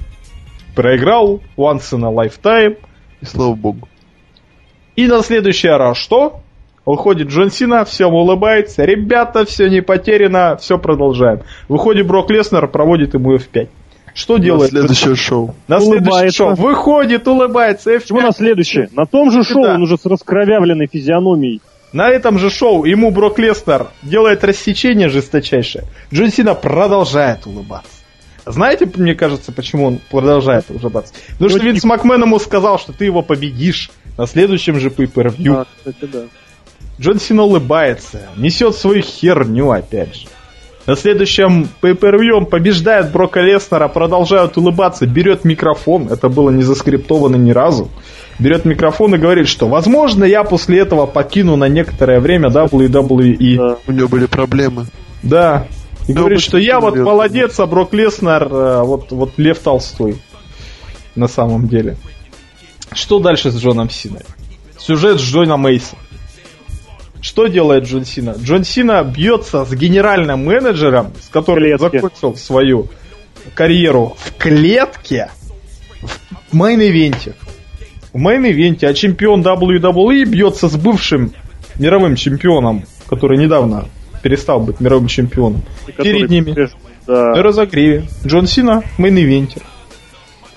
Проиграл 0.77 1.41
once 1.57 1.93
in 1.93 2.05
a 2.05 2.13
lifetime. 2.13 2.77
И 3.21 3.25
слава 3.25 3.55
богу. 3.55 3.89
И 4.95 5.07
на 5.09 5.23
следующий 5.23 5.69
раз 5.69 5.97
что? 5.97 6.41
Выходит 6.87 7.29
Джон 7.29 7.51
Сина, 7.51 7.85
всем 7.85 8.15
улыбается. 8.15 8.85
Ребята, 8.85 9.45
все 9.45 9.69
не 9.69 9.81
потеряно, 9.81 10.57
все 10.59 10.79
продолжаем. 10.79 11.41
Выходит 11.69 12.07
Брок 12.07 12.31
Леснер, 12.31 12.69
проводит 12.69 13.15
ему 13.15 13.35
F5. 13.35 13.69
Что 14.15 14.37
На 14.37 14.43
делает? 14.43 14.71
следующее 14.71 15.17
шоу. 15.17 15.55
На 15.69 15.81
следующее 15.81 16.03
Улыбается. 16.11 16.37
шоу. 16.37 16.55
Выходит, 16.55 17.29
улыбается. 17.29 17.95
F5. 17.95 18.01
Почему 18.01 18.21
на 18.21 18.33
следующее? 18.33 18.89
На 18.93 19.07
том 19.07 19.31
же 19.31 19.43
шоу 19.43 19.63
Да. 19.65 19.75
он 19.75 19.83
уже 19.83 19.97
с 19.97 20.05
раскровявленной 20.07 20.87
физиономией. 20.87 21.61
На 21.93 22.11
этом 22.11 22.39
же 22.39 22.51
шоу 22.51 22.85
ему 22.85 23.11
Брок 23.11 23.39
Леснер 23.39 23.89
делает 24.03 24.45
рассечение 24.45 25.09
жесточайшее. 25.09 25.85
Джон 26.13 26.31
Сина 26.31 26.55
продолжает 26.55 27.47
улыбаться. 27.47 27.98
Знаете, 28.51 28.91
мне 28.97 29.15
кажется, 29.15 29.53
почему 29.53 29.87
он 29.87 30.01
продолжает 30.11 30.67
улыбаться? 30.71 31.13
Потому 31.33 31.51
что 31.51 31.59
Винс 31.61 31.85
Макмен 31.85 32.23
ему 32.23 32.39
сказал, 32.39 32.79
что 32.79 32.93
ты 32.93 33.05
его 33.05 33.23
победишь 33.23 33.91
на 34.17 34.27
следующем 34.27 34.81
же 34.81 34.89
pay-per-view. 34.89 35.55
А, 35.55 35.67
кстати, 35.77 36.05
да. 36.13 36.23
Джон 37.01 37.21
Сина 37.21 37.45
улыбается, 37.45 38.23
несет 38.37 38.75
свою 38.75 39.03
херню 39.03 39.71
опять 39.71 40.15
же. 40.17 40.27
На 40.89 40.97
следующем 40.97 41.69
pay 41.83 42.31
он 42.33 42.47
побеждает 42.47 43.13
Брока 43.13 43.43
Леснера, 43.43 43.89
продолжает 43.89 44.57
улыбаться, 44.57 45.07
берет 45.07 45.45
микрофон, 45.45 46.09
это 46.11 46.31
было 46.31 46.49
не 46.49 46.63
заскриптовано 46.63 47.37
ни 47.37 47.51
разу, 47.51 47.91
берет 48.39 48.65
микрофон 48.65 49.15
и 49.15 49.19
говорит, 49.19 49.49
что 49.49 49.69
возможно 49.69 50.25
я 50.25 50.45
после 50.45 50.79
этого 50.81 51.05
покину 51.05 51.57
на 51.57 51.69
некоторое 51.69 52.21
время 52.21 52.49
WWE. 52.49 53.57
Да. 53.57 53.77
У 53.87 53.93
него 53.93 54.09
были 54.09 54.25
проблемы. 54.25 54.87
Да. 55.23 55.67
И 56.09 56.13
Да, 56.15 56.21
говорит, 56.21 56.41
что 56.41 56.59
я 56.59 56.81
вот 56.81 56.97
молодец, 56.97 57.61
а 57.61 57.67
Брок 57.67 57.93
Леснер 57.93 58.49
э, 58.51 58.83
вот, 58.83 59.13
вот 59.13 59.33
Лев 59.37 59.59
Толстой. 59.59 60.17
На 61.15 61.29
самом 61.29 61.69
деле. 61.69 61.97
Что 62.93 63.19
дальше 63.19 63.51
с 63.51 63.59
Джоном 63.61 63.91
Синой? 63.91 64.23
Сюжет 64.79 65.21
с 65.21 65.23
Джонни 65.23 65.61
Эйсом. 65.63 65.99
Что 67.21 67.47
делает 67.49 67.85
Джон 67.85 68.05
Сина? 68.05 68.37
Джон 68.39 68.65
Сина 68.65 69.03
бьется 69.03 69.65
с 69.65 69.73
генеральным 69.73 70.45
менеджером, 70.45 71.13
с 71.21 71.29
которым 71.29 71.79
закончил 71.79 72.37
свою 72.37 72.89
карьеру 73.55 74.17
в 74.19 74.35
клетке 74.39 75.31
в 76.01 76.55
main 76.55 76.84
event 76.84 77.20
е. 77.20 77.35
В 78.13 78.19
main 78.19 78.43
event 78.43 78.74
е, 78.74 78.87
а 78.87 78.95
чемпион 78.95 79.43
WWE 79.43 80.25
бьется 80.25 80.69
с 80.69 80.77
бывшим 80.77 81.33
мировым 81.79 82.15
чемпионом, 82.15 82.85
который 83.09 83.37
недавно 83.37 83.87
перестал 84.29 84.61
быть 84.61 84.79
мировым 84.81 85.07
чемпионом. 85.09 85.63
И 85.87 85.93
Перед 85.93 86.29
ними. 86.29 86.51
по-прежнему, 86.51 86.81
Да. 87.07 87.35
На 87.35 87.43
разогреве. 87.43 88.05
Джон 88.27 88.47
Сина 88.47 88.83
в 88.83 88.99
main 89.01 89.23
event 89.23 89.51
е. 89.51 89.63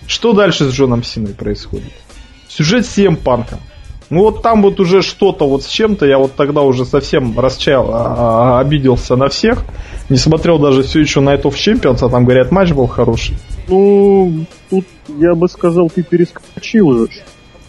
Что 0.08 0.33
дальше 0.33 0.66
с 0.69 0.74
Джоном 0.74 1.03
Синой 1.03 1.33
происходит? 1.33 1.93
Сюжет 2.50 2.83
CM 2.83 3.16
Панка. 3.16 3.59
Ну 4.09 4.24
вот 4.24 4.41
там 4.41 4.61
вот 4.61 4.82
уже 4.82 5.01
что-то 5.01 5.48
вот 5.48 5.64
с 5.64 5.67
чем-то, 5.67 6.06
я 6.06 6.17
вот 6.17 6.33
тогда 6.35 6.64
уже 6.64 6.83
совсем 6.83 7.40
расчаял, 7.40 7.90
а- 7.93 8.16
а- 8.17 8.59
обиделся 8.59 9.16
на 9.16 9.30
всех. 9.30 9.64
Не 10.09 10.17
смотрел 10.17 10.59
даже 10.59 10.83
все 10.83 11.00
еще 11.00 11.22
Night 11.22 11.43
of 11.43 11.53
Champions, 11.53 12.06
а 12.06 12.09
там, 12.09 12.25
говорят, 12.25 12.51
матч 12.51 12.72
был 12.74 12.88
хороший. 12.88 13.38
Ну, 13.69 14.45
тут 14.69 14.85
я 15.17 15.33
бы 15.33 15.48
сказал, 15.48 15.90
ты 15.90 16.03
перескочил 16.03 17.08
же. 17.08 17.22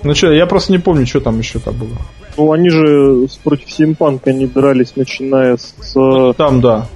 Ну 0.02 0.14
что, 0.16 0.32
я 0.32 0.46
просто 0.46 0.72
не 0.72 0.78
помню, 0.78 1.06
что 1.06 1.20
там 1.20 1.38
еще 1.38 1.60
там 1.60 1.74
было. 1.74 1.96
Ну, 2.36 2.52
они 2.52 2.70
же 2.70 3.26
против 3.44 3.70
CM 3.70 3.87
Панка 3.87 4.30
они 4.30 4.46
дрались, 4.46 4.96
начиная 4.96 5.56
с... 5.56 5.74
э, 5.96 6.32
Там, 6.36 6.60
да. 6.60 6.86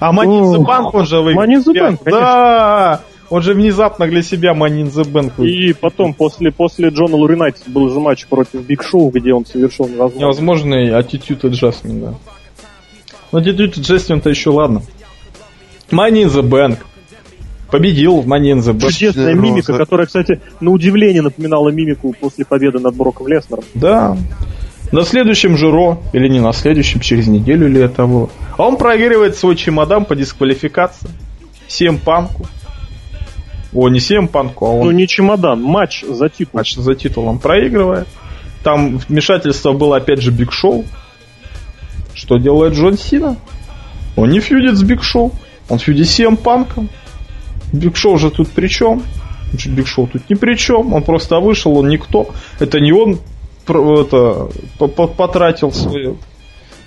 А 0.00 0.12
Money 0.12 0.40
in 0.40 0.56
the. 0.56 0.64
Bank 0.64 0.90
он 0.92 1.06
же 1.06 1.20
выиграл. 1.20 1.44
In 1.44 1.64
the 1.64 1.74
Bank, 1.74 1.98
Да! 2.04 3.00
Он 3.30 3.42
же 3.42 3.54
внезапно 3.54 4.06
для 4.06 4.22
себя 4.22 4.52
in 4.52 4.84
the 4.84 5.04
Bank 5.04 5.32
выиграл. 5.36 5.44
И 5.46 5.72
потом, 5.72 6.14
после, 6.14 6.50
после 6.50 6.88
Джона 6.88 7.16
Луринайтис 7.16 7.62
был 7.66 7.88
же 7.90 8.00
матч 8.00 8.26
против 8.26 8.64
Биг 8.66 8.82
Шоу, 8.82 9.10
где 9.10 9.32
он 9.32 9.46
совершил 9.46 9.86
невозможно. 9.88 10.18
Невозможный 10.20 10.90
attitude 10.90 11.40
adjustment, 11.42 12.00
да. 12.00 12.14
Но 13.32 13.40
attitude 13.40 13.74
adjustment-то 13.74 14.30
еще 14.30 14.50
ладно. 14.50 14.82
In 15.90 16.26
the 16.28 16.42
Bank. 16.42 16.78
Победил 17.70 18.20
в 18.20 18.28
Money 18.28 18.52
in 18.52 18.58
the 18.58 18.72
Bank. 18.72 18.92
Чудесная 18.92 19.34
мимика, 19.34 19.76
которая, 19.76 20.06
кстати, 20.06 20.40
на 20.60 20.70
удивление 20.70 21.22
напоминала 21.22 21.70
мимику 21.70 22.14
после 22.20 22.44
победы 22.44 22.78
над 22.78 22.94
Броком 22.94 23.26
Леснером. 23.26 23.64
Да. 23.74 24.16
На 24.94 25.02
следующем 25.02 25.56
же 25.56 25.72
Ро, 25.72 26.00
или 26.12 26.28
не 26.28 26.38
на 26.38 26.52
следующем, 26.52 27.00
через 27.00 27.26
неделю 27.26 27.66
или 27.66 27.84
того. 27.88 28.30
А 28.56 28.62
он 28.62 28.76
проигрывает 28.76 29.34
свой 29.36 29.56
чемодан 29.56 30.04
по 30.04 30.14
дисквалификации. 30.14 31.10
CM 31.66 31.98
Панку. 31.98 32.46
О, 33.72 33.88
не 33.88 33.98
CM 33.98 34.28
Панку, 34.28 34.66
а 34.66 34.68
он 34.70 34.86
Ну, 34.86 34.90
не 34.92 35.08
чемодан, 35.08 35.60
матч 35.60 36.04
за 36.04 36.28
титул. 36.28 36.50
матч 36.52 36.76
за 36.76 36.94
титулом 36.94 37.40
проигрывает. 37.40 38.06
Там 38.62 38.98
вмешательство 38.98 39.72
было 39.72 39.96
опять 39.96 40.20
же 40.20 40.30
Биг 40.30 40.52
Шоу. 40.52 40.84
Что 42.14 42.36
делает 42.36 42.74
Джон 42.74 42.96
Сина? 42.96 43.36
Он 44.14 44.30
не 44.30 44.38
фьюдит 44.38 44.76
с 44.76 44.84
Биг 44.84 45.02
Шоу. 45.02 45.32
Он 45.68 45.80
фьюдит 45.80 46.08
с 46.08 46.20
CM 46.20 46.36
Панком. 46.36 46.88
Биг 47.72 47.96
Шоу 47.96 48.16
же 48.16 48.30
тут 48.30 48.48
при 48.48 48.68
чем? 48.68 49.02
Биг 49.66 49.88
Шоу 49.88 50.06
тут 50.06 50.30
ни 50.30 50.34
при 50.34 50.54
чем. 50.54 50.92
Он 50.92 51.02
просто 51.02 51.40
вышел, 51.40 51.76
он 51.76 51.88
никто. 51.88 52.28
Это 52.60 52.78
не 52.78 52.92
он 52.92 53.18
это, 53.68 54.48
по- 54.78 54.88
по- 54.88 55.06
потратил 55.08 55.72
свою 55.72 56.16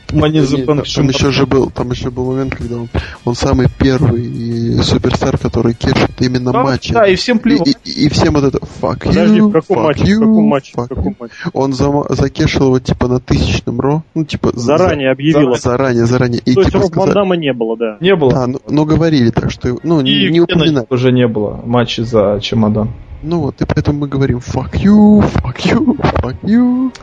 Money 0.09 0.39
the 0.41 0.63
Bank 0.63 0.65
там, 0.65 0.83
там 0.85 1.09
еще 1.09 1.31
же 1.31 1.45
был, 1.45 1.69
там 1.69 1.91
еще 1.91 2.09
был 2.09 2.31
момент, 2.31 2.55
когда 2.55 2.77
он, 2.77 2.87
он 3.25 3.35
самый 3.35 3.67
первый 3.77 4.21
и 4.25 4.77
суперстар, 4.81 5.37
который 5.37 5.73
кешит 5.73 6.11
именно 6.21 6.53
Да, 6.53 6.63
матчи. 6.63 6.93
да, 6.93 7.05
и 7.05 7.15
всем 7.15 7.35
и, 7.37 7.41
плевать. 7.41 7.75
и- 7.83 8.05
и 8.05 8.09
всем 8.09 8.35
вот 8.35 8.45
это 8.45 8.59
fuck 8.59 9.05
Подожди, 9.05 9.39
you, 9.39 9.49
в 9.49 9.51
каком 9.51 9.77
fuck 9.79 9.83
матче? 9.83 10.03
you, 10.05 10.15
в 10.15 10.19
каком 10.19 10.43
матче? 10.45 10.71
В 10.73 10.77
fuck 10.79 10.87
каком 10.87 11.07
you. 11.11 11.15
матче? 11.19 11.33
Он 11.51 11.73
зама- 11.73 12.05
закешил 12.15 12.67
его 12.67 12.79
типа 12.79 13.09
на 13.09 13.19
тысячном 13.19 13.81
ро, 13.81 14.03
ну 14.15 14.23
типа 14.23 14.51
за- 14.53 14.77
Заранее 14.77 15.11
объявил. 15.11 15.53
за- 15.55 15.59
заранее, 15.61 16.05
заранее. 16.05 16.39
И 16.45 16.53
То 16.53 16.61
есть 16.61 16.71
типа 16.71 16.83
Ван 16.83 16.87
сказали- 16.87 17.13
Дамма 17.13 17.35
не 17.35 17.51
было, 17.51 17.75
да. 17.75 17.97
Не 17.99 18.15
было. 18.15 18.31
Да, 18.31 18.47
ну, 18.47 18.59
ну, 18.69 18.85
говорили 18.85 19.29
так, 19.31 19.51
что 19.51 19.77
ну 19.83 19.99
и 19.99 20.29
не 20.31 20.39
упоминали. 20.39 20.85
уже 20.89 21.11
не 21.11 21.27
было 21.27 21.59
матча 21.65 22.05
за 22.05 22.39
чемодан. 22.41 22.93
Ну 23.23 23.41
вот, 23.41 23.61
и 23.61 23.65
поэтому 23.65 23.99
мы 23.99 24.07
говорим 24.07 24.37
fuck 24.37 24.73
you, 24.73 25.19
fuck 25.21 25.57
you, 25.57 25.97
fuck 26.21 26.35
you. 26.43 26.93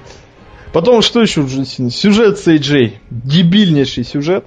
Потом 0.73 1.03
что 1.03 1.21
еще 1.21 1.43
в 1.43 1.49
Джон 1.49 1.65
Сине? 1.67 1.91
Сюжет 1.91 2.39
с 2.39 2.49
AJ. 2.49 2.95
Дебильнейший 3.11 4.05
сюжет. 4.05 4.45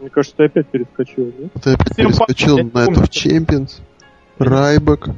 Мне 0.00 0.10
кажется, 0.10 0.36
ты 0.38 0.44
опять 0.44 0.68
перескочил, 0.68 1.32
да? 1.38 1.48
Я 1.64 1.74
опять 1.74 1.92
Всем 1.92 2.06
перескочил 2.06 2.56
на 2.58 2.60
я 2.62 2.66
это 2.66 2.84
помню. 2.86 3.02
в 3.02 3.10
Champions. 3.10 3.70
Райбек. 4.38 5.08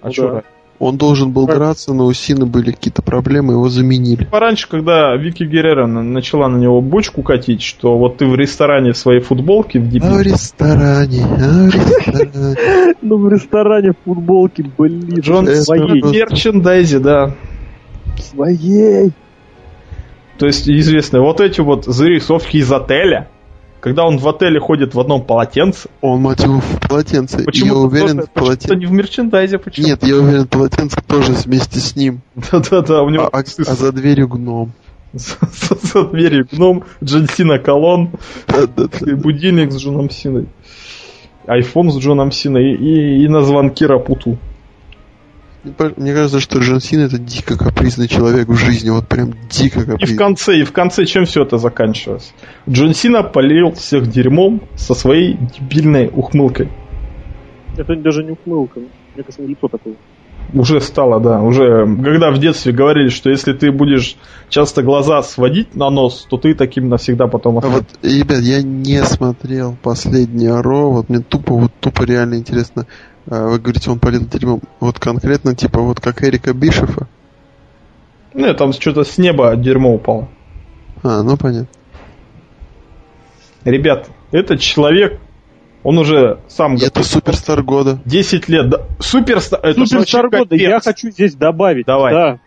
А 0.00 0.06
Ну 0.06 0.12
чё? 0.12 0.30
да. 0.30 0.42
Он 0.82 0.96
должен 0.96 1.30
был 1.30 1.46
драться, 1.46 1.94
но 1.94 2.06
у 2.06 2.12
Сины 2.12 2.44
были 2.44 2.72
какие-то 2.72 3.02
проблемы, 3.02 3.52
его 3.52 3.68
заменили. 3.68 4.24
Пораньше, 4.24 4.68
когда 4.68 5.14
Вики 5.16 5.44
Геррера 5.44 5.86
на- 5.86 6.02
начала 6.02 6.48
на 6.48 6.56
него 6.56 6.80
бочку 6.80 7.22
катить, 7.22 7.62
что 7.62 7.96
вот 7.96 8.16
ты 8.16 8.26
в 8.26 8.34
ресторане 8.34 8.90
в 8.90 8.96
своей 8.96 9.20
футболке 9.20 9.78
в 9.78 9.84
А 10.02 10.14
в 10.14 10.20
ресторане, 10.22 11.24
а 11.24 11.36
в 11.36 11.70
ресторане. 11.70 12.56
Ну, 13.00 13.16
в 13.18 13.28
ресторане 13.28 13.92
в 13.92 14.04
футболке, 14.04 14.64
блин, 14.76 15.20
Джон 15.20 15.46
своей, 15.46 16.02
мерчендайзе, 16.02 16.98
да. 16.98 17.32
своей. 18.18 19.12
То 20.36 20.46
есть 20.46 20.68
известно, 20.68 21.20
вот 21.20 21.40
эти 21.40 21.60
вот 21.60 21.84
зарисовки 21.84 22.56
из 22.56 22.72
отеля, 22.72 23.28
когда 23.82 24.04
он 24.04 24.18
в 24.18 24.28
отеле 24.28 24.60
ходит 24.60 24.94
в 24.94 25.00
одном 25.00 25.24
полотенце. 25.24 25.88
Он, 26.00 26.20
мать 26.20 26.44
его, 26.44 26.60
в 26.60 26.88
полотенце. 26.88 27.42
Почему 27.44 27.74
я 27.74 27.78
уверен, 27.80 28.20
в 28.22 28.30
полотенце... 28.30 28.76
не 28.76 28.86
в 28.86 28.92
мерчендайзе, 28.92 29.58
почему? 29.58 29.88
Нет, 29.88 30.06
я 30.06 30.16
уверен, 30.18 30.46
полотенце 30.46 31.00
тоже 31.04 31.32
вместе 31.32 31.80
с 31.80 31.96
ним. 31.96 32.20
Да-да-да, 32.52 33.02
у 33.02 33.08
него 33.08 33.24
А, 33.24 33.38
а- 33.38 33.42
а 33.42 33.74
за 33.74 33.90
дверью 33.90 34.28
гном. 34.28 34.72
за 35.12 36.04
дверью 36.04 36.46
гном, 36.50 36.84
Джон 37.02 37.26
Сина 37.26 37.58
колонн, 37.58 38.12
и 39.04 39.14
будильник 39.14 39.72
с 39.72 39.78
Джоном 39.78 40.10
Синой. 40.10 40.46
Айфон 41.46 41.90
с 41.90 41.98
Джоном 41.98 42.30
Синой 42.30 42.74
и, 42.74 42.76
и, 42.76 43.24
и 43.24 43.28
на 43.28 43.42
звонки 43.42 43.84
Рапуту. 43.84 44.38
Мне 45.64 46.12
кажется, 46.12 46.40
что 46.40 46.58
Джон 46.58 46.80
Сина 46.80 47.02
это 47.02 47.18
дико 47.18 47.56
капризный 47.56 48.08
человек 48.08 48.48
в 48.48 48.56
жизни, 48.56 48.90
вот 48.90 49.06
прям 49.06 49.32
дико 49.48 49.80
И 49.80 49.82
в 49.82 49.86
капризный. 49.86 50.16
конце, 50.18 50.58
и 50.58 50.64
в 50.64 50.72
конце 50.72 51.04
чем 51.04 51.24
все 51.24 51.42
это 51.44 51.58
заканчивалось? 51.58 52.34
Джон 52.68 52.94
Сина 52.94 53.22
полил 53.22 53.70
всех 53.72 54.08
дерьмом 54.08 54.62
со 54.74 54.94
своей 54.94 55.34
дебильной 55.34 56.10
ухмылкой. 56.12 56.68
Это 57.76 57.94
даже 57.94 58.24
не 58.24 58.32
ухмылка. 58.32 58.80
Мне 58.80 59.22
кажется, 59.24 59.42
лицо 59.42 59.68
такое. 59.68 59.94
Уже 60.52 60.80
стало, 60.80 61.20
да. 61.20 61.40
Уже, 61.40 61.86
когда 62.02 62.30
в 62.30 62.38
детстве 62.38 62.72
говорили, 62.72 63.08
что 63.08 63.30
если 63.30 63.52
ты 63.52 63.70
будешь 63.70 64.16
часто 64.48 64.82
глаза 64.82 65.22
сводить 65.22 65.74
на 65.76 65.88
нос, 65.88 66.26
то 66.28 66.36
ты 66.36 66.54
таким 66.54 66.88
навсегда 66.88 67.28
потом 67.28 67.58
А 67.58 67.60
вот, 67.68 67.84
ребят, 68.02 68.40
я 68.40 68.62
не 68.62 69.02
смотрел 69.04 69.76
последнее 69.80 70.60
Ро, 70.60 70.90
вот 70.90 71.08
мне 71.08 71.20
тупо, 71.20 71.54
вот 71.54 71.72
тупо 71.80 72.02
реально 72.02 72.34
интересно. 72.34 72.86
А, 73.30 73.48
Вы 73.48 73.58
говорите, 73.58 73.90
он 73.90 73.98
полил 73.98 74.26
дерьмом. 74.26 74.60
Вот 74.80 74.98
конкретно, 74.98 75.54
типа, 75.54 75.80
вот 75.80 76.00
как 76.00 76.22
Эрика 76.24 76.52
Бишефа. 76.52 77.06
Ну, 78.34 78.52
там 78.54 78.72
что-то 78.72 79.04
с 79.04 79.18
неба 79.18 79.54
дерьмо 79.56 79.94
упало. 79.94 80.28
А, 81.02 81.22
ну 81.22 81.36
понятно. 81.36 81.68
Ребят, 83.64 84.08
этот 84.32 84.60
человек, 84.60 85.20
он 85.82 85.98
уже 85.98 86.38
сам 86.48 86.74
Это 86.74 86.86
готов- 86.86 87.06
суперстар 87.06 87.62
года. 87.62 88.00
10 88.04 88.48
лет. 88.48 88.68
Да, 88.70 88.86
суперстар. 88.98 89.60
Это 89.62 89.84
Суперстар 89.86 90.28
года, 90.30 90.56
я 90.56 90.80
хочу 90.80 91.10
здесь 91.10 91.34
добавить. 91.34 91.86
Давай. 91.86 92.12
Да. 92.14 92.38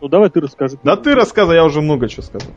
Ну 0.00 0.08
давай 0.08 0.30
ты 0.30 0.40
расскажи. 0.40 0.78
Да 0.82 0.96
ты 0.96 1.14
рассказывай, 1.14 1.56
я 1.56 1.64
уже 1.64 1.80
много 1.80 2.08
чего 2.08 2.22
сказал. 2.22 2.48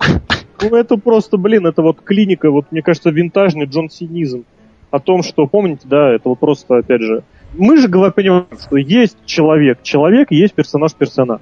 Ну 0.61 0.75
это 0.75 0.95
просто, 0.97 1.37
блин, 1.37 1.65
это 1.65 1.81
вот 1.81 2.01
клиника, 2.01 2.51
вот 2.51 2.71
мне 2.71 2.81
кажется, 2.83 3.09
винтажный 3.09 3.65
Джон 3.65 3.89
Синизм. 3.89 4.45
О 4.91 4.99
том, 4.99 5.23
что, 5.23 5.47
помните, 5.47 5.83
да, 5.85 6.13
это 6.13 6.29
вот 6.29 6.39
просто, 6.39 6.77
опять 6.77 7.01
же, 7.01 7.23
мы 7.53 7.77
же 7.77 7.87
говорим, 7.87 8.13
понимаем, 8.13 8.45
что 8.59 8.77
есть 8.77 9.17
человек, 9.25 9.79
человек, 9.83 10.31
есть 10.31 10.53
персонаж, 10.53 10.93
персонаж. 10.93 11.41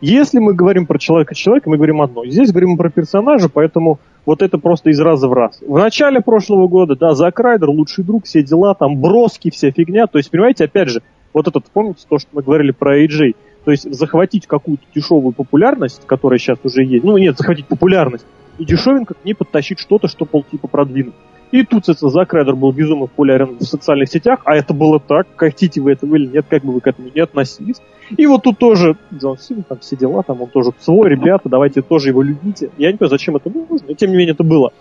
Если 0.00 0.40
мы 0.40 0.52
говорим 0.52 0.86
про 0.86 0.98
человека, 0.98 1.34
человека, 1.34 1.70
мы 1.70 1.76
говорим 1.76 2.02
одно. 2.02 2.24
Здесь 2.26 2.50
говорим 2.50 2.76
про 2.76 2.90
персонажа, 2.90 3.48
поэтому 3.48 4.00
вот 4.24 4.42
это 4.42 4.58
просто 4.58 4.90
из 4.90 5.00
раза 5.00 5.28
в 5.28 5.32
раз. 5.32 5.60
В 5.60 5.78
начале 5.78 6.20
прошлого 6.20 6.66
года, 6.66 6.96
да, 6.96 7.14
Зак 7.14 7.38
Райдер, 7.38 7.70
лучший 7.70 8.02
друг, 8.02 8.24
все 8.24 8.42
дела, 8.42 8.74
там 8.74 9.00
броски, 9.00 9.50
вся 9.50 9.70
фигня. 9.70 10.06
То 10.08 10.18
есть, 10.18 10.30
понимаете, 10.30 10.64
опять 10.64 10.88
же, 10.88 11.02
вот 11.32 11.46
этот, 11.46 11.66
помните 11.72 12.04
то, 12.08 12.18
что 12.18 12.28
мы 12.32 12.42
говорили 12.42 12.72
про 12.72 13.00
AJ? 13.00 13.36
То 13.64 13.70
есть 13.70 13.92
захватить 13.92 14.46
какую-то 14.46 14.84
дешевую 14.94 15.32
популярность, 15.32 16.02
которая 16.06 16.38
сейчас 16.38 16.58
уже 16.64 16.84
есть. 16.84 17.04
Ну 17.04 17.16
нет, 17.18 17.36
захватить 17.36 17.66
популярность. 17.66 18.24
И 18.58 18.64
дешевенько 18.64 19.14
к 19.14 19.24
ней 19.24 19.34
подтащить 19.34 19.78
что-то, 19.78 20.08
что 20.08 20.24
полтипа 20.24 20.66
продвинуть. 20.66 21.14
И 21.52 21.62
тут, 21.62 21.86
соответственно, 21.86 22.10
Зак 22.10 22.32
Райдер 22.32 22.56
был 22.56 22.72
безумно 22.72 23.06
популярен 23.06 23.56
в 23.58 23.62
социальных 23.64 24.08
сетях, 24.08 24.40
а 24.44 24.56
это 24.56 24.74
было 24.74 24.98
так, 24.98 25.28
хотите 25.36 25.80
вы 25.80 25.92
этого 25.92 26.16
или 26.16 26.26
нет, 26.26 26.46
как 26.48 26.64
бы 26.64 26.72
вы 26.72 26.80
к 26.80 26.86
этому 26.86 27.08
не 27.14 27.20
относились. 27.20 27.76
И 28.16 28.26
вот 28.26 28.42
тут 28.42 28.58
тоже 28.58 28.96
Джон 29.14 29.38
Сина, 29.38 29.62
там 29.62 29.78
все 29.78 29.96
дела, 29.96 30.22
там 30.22 30.42
он 30.42 30.48
тоже 30.48 30.72
свой, 30.80 31.08
ребята, 31.08 31.48
давайте 31.48 31.82
тоже 31.82 32.08
его 32.08 32.22
любите. 32.22 32.70
Я 32.78 32.90
не 32.90 32.98
понимаю, 32.98 33.10
зачем 33.10 33.36
это 33.36 33.48
нужно, 33.48 33.86
но 33.88 33.94
тем 33.94 34.10
не 34.10 34.16
менее 34.16 34.34
это 34.34 34.42
было. 34.42 34.72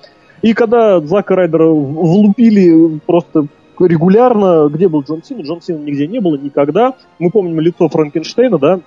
И 0.41 0.53
когда 0.53 0.99
Зака 1.01 1.35
Райдера 1.35 1.69
влупили 1.69 2.99
просто 3.05 3.47
регулярно, 3.79 4.69
где 4.69 4.87
был 4.87 5.01
Джон 5.01 5.23
Сина, 5.23 5.41
Джон 5.41 5.61
Сина 5.61 5.77
нигде 5.77 6.07
не 6.07 6.19
было 6.19 6.35
никогда. 6.35 6.93
Мы 7.19 7.29
помним 7.29 7.59
лицо 7.59 7.89
Франкенштейна, 7.89 8.57
да, 8.57 8.79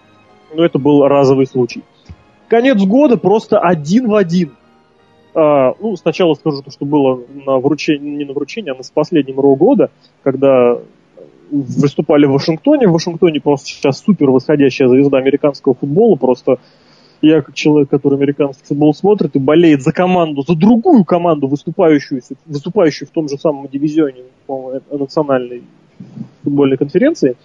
но 0.55 0.65
это 0.65 0.79
был 0.79 1.07
разовый 1.07 1.47
случай. 1.47 1.83
Конец 2.49 2.83
года 2.83 3.17
просто 3.17 3.59
один 3.59 4.09
в 4.09 4.15
один. 4.15 4.53
А, 5.35 5.75
ну, 5.81 5.97
сначала 5.97 6.35
скажу 6.35 6.63
то, 6.63 6.71
что 6.71 6.85
было 6.85 7.21
на 7.47 7.59
вручении, 7.59 8.17
не 8.17 8.25
на 8.25 8.33
вручении, 8.33 8.71
а 8.71 8.75
на 8.75 8.83
последнем 8.95 9.39
Ро 9.41 9.55
года, 9.57 9.91
когда 10.23 10.79
выступали 11.51 12.27
в 12.27 12.33
Вашингтоне. 12.33 12.89
В 12.89 12.93
Вашингтоне 12.93 13.41
просто 13.41 13.69
сейчас 13.69 14.01
супер 14.01 14.31
восходящая 14.31 14.89
звезда 14.89 15.19
американского 15.19 15.75
футбола. 15.75 16.17
Просто 16.17 16.59
я, 17.21 17.43
как 17.43 17.55
человек, 17.55 17.91
который 17.91 18.17
американский 18.17 18.65
футбол 18.65 18.95
смотрит 18.95 19.35
и 19.37 19.39
болеет 19.39 19.83
за 19.83 19.93
команду, 19.93 20.45
за 20.47 20.55
другую 20.55 21.05
команду, 21.05 21.49
выступающую, 21.49 22.23
выступающую 22.47 23.09
в 23.09 23.11
том 23.11 23.29
же 23.29 23.39
самом 23.39 23.69
дивизионе 23.69 24.25
национальной 24.91 25.63
футбольной 26.43 26.77
конференции, 26.77 27.37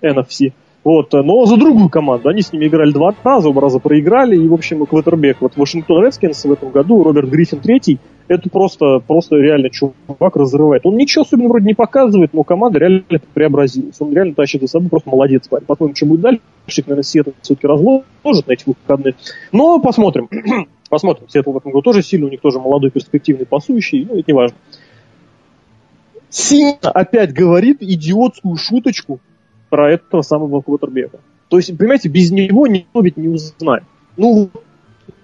NFC, 0.00 0.52
вот, 0.84 1.12
но 1.12 1.46
за 1.46 1.56
другую 1.56 1.88
команду. 1.88 2.28
Они 2.28 2.42
с 2.42 2.52
ними 2.52 2.66
играли 2.66 2.92
два 2.92 3.14
раза, 3.22 3.48
оба 3.48 3.60
раза 3.60 3.78
проиграли, 3.78 4.36
и, 4.36 4.48
в 4.48 4.54
общем, 4.54 4.84
Квотербек, 4.84 5.40
вот 5.40 5.56
Вашингтон 5.56 6.04
Редскинс 6.04 6.44
в 6.44 6.52
этом 6.52 6.70
году, 6.70 7.04
Роберт 7.04 7.28
Гриффин 7.28 7.60
третий, 7.60 8.00
это 8.26 8.50
просто, 8.50 8.98
просто 9.06 9.36
реально 9.36 9.70
чувак 9.70 10.36
разрывает. 10.36 10.84
Он 10.84 10.96
ничего 10.96 11.22
особенно 11.22 11.48
вроде 11.48 11.66
не 11.66 11.74
показывает, 11.74 12.32
но 12.32 12.42
команда 12.42 12.80
реально 12.80 13.04
преобразилась. 13.34 14.00
Он 14.00 14.12
реально 14.12 14.34
тащит 14.34 14.60
за 14.60 14.68
собой, 14.68 14.88
просто 14.88 15.10
молодец 15.10 15.46
парень. 15.48 15.66
Посмотрим, 15.66 15.94
что 15.94 16.06
будет 16.06 16.20
дальше. 16.20 16.40
Наверное, 16.78 17.02
Сиэтл 17.02 17.30
все-таки 17.42 17.66
разложит 17.66 18.46
на 18.46 18.52
этих 18.52 18.66
выходных. 18.66 19.14
Но 19.52 19.78
посмотрим. 19.80 20.28
посмотрим. 20.88 21.28
Сиэтл 21.28 21.52
в 21.52 21.56
этом 21.58 21.72
году 21.72 21.82
тоже 21.82 22.02
сильный, 22.02 22.26
у 22.26 22.30
них 22.30 22.40
тоже 22.40 22.58
молодой, 22.58 22.90
перспективный, 22.90 23.46
пасующий, 23.46 24.06
ну, 24.08 24.18
это 24.18 24.24
не 24.26 24.34
важно. 24.34 24.56
Сина 26.30 26.78
опять 26.82 27.34
говорит 27.34 27.78
идиотскую 27.82 28.56
шуточку 28.56 29.20
про 29.72 29.90
этого 29.90 30.20
самого 30.20 30.60
квотербека. 30.60 31.20
То 31.48 31.56
есть, 31.56 31.76
понимаете, 31.78 32.10
без 32.10 32.30
него 32.30 32.66
никто 32.66 33.00
ведь 33.00 33.16
не 33.16 33.28
узнает. 33.28 33.84
Ну, 34.18 34.50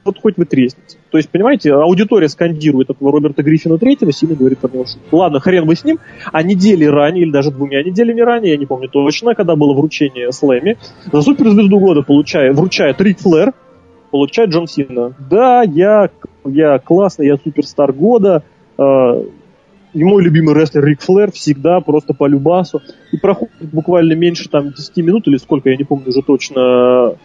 вот 0.07 0.19
хоть 0.23 0.39
вы 0.39 0.47
треснете. 0.47 0.97
То 1.11 1.19
есть, 1.19 1.29
понимаете, 1.29 1.75
аудитория 1.75 2.31
скандирует 2.31 2.89
этого 2.89 3.13
Роберта 3.13 3.43
Гриффина 3.43 3.77
третьего, 3.77 4.11
Сина 4.11 4.35
говорит 4.35 4.59
про 4.59 4.71
него 4.71 4.87
шутку. 4.87 5.19
Ладно, 5.19 5.39
хрен 5.39 5.67
бы 5.67 5.77
с 5.77 5.85
ним. 5.85 5.99
А 6.33 6.43
недели 6.43 6.87
ранее, 6.87 7.25
или 7.25 7.31
даже 7.31 7.51
двумя 7.51 7.83
неделями 7.83 8.23
ранее, 8.23 8.53
я 8.53 8.57
не 8.57 8.65
помню 8.65 8.89
точно, 8.89 9.35
когда 9.35 9.55
было 9.55 9.75
вручение 9.75 10.33
Слэми, 10.33 10.79
за 11.13 11.21
суперзвезду 11.21 11.79
года 11.79 12.01
получая, 12.01 12.55
вручает 12.55 12.99
Рик 13.03 13.19
Флэр, 13.19 13.53
получает 14.11 14.49
Джон 14.49 14.67
Сина. 14.67 15.15
Да, 15.31 15.63
я, 15.63 16.09
я 16.47 16.79
классный, 16.79 17.27
я 17.27 17.37
суперстар 17.37 17.93
года, 17.93 18.45
э, 18.79 19.23
и 19.95 20.05
мой 20.05 20.23
любимый 20.23 20.55
рестлер 20.55 20.85
Рик 20.85 21.01
Флэр 21.01 21.33
всегда 21.33 21.81
просто 21.81 22.15
по 22.15 22.27
любасу. 22.27 22.83
И 23.13 23.17
проходит 23.17 23.55
буквально 23.61 24.15
меньше 24.15 24.49
там 24.49 24.73
10 24.73 24.97
минут 24.99 25.27
или 25.29 25.37
сколько, 25.37 25.71
я 25.71 25.77
не 25.77 25.85
помню 25.85 26.09
уже 26.09 26.23
точно. 26.23 27.17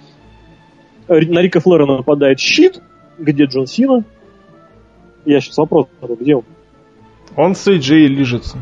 На 1.08 1.42
Рика 1.42 1.60
Флэра 1.60 1.86
нападает 1.86 2.40
щит, 2.40 2.82
где 3.18 3.46
Джон 3.46 3.68
Сина. 3.68 4.04
Я 5.26 5.42
сейчас 5.42 5.58
вопрос 5.58 5.88
задал, 6.02 6.16
где 6.16 6.36
он? 6.36 6.44
Он 7.36 7.56
с 7.56 7.68
AJ 7.68 8.08
лижется. 8.08 8.58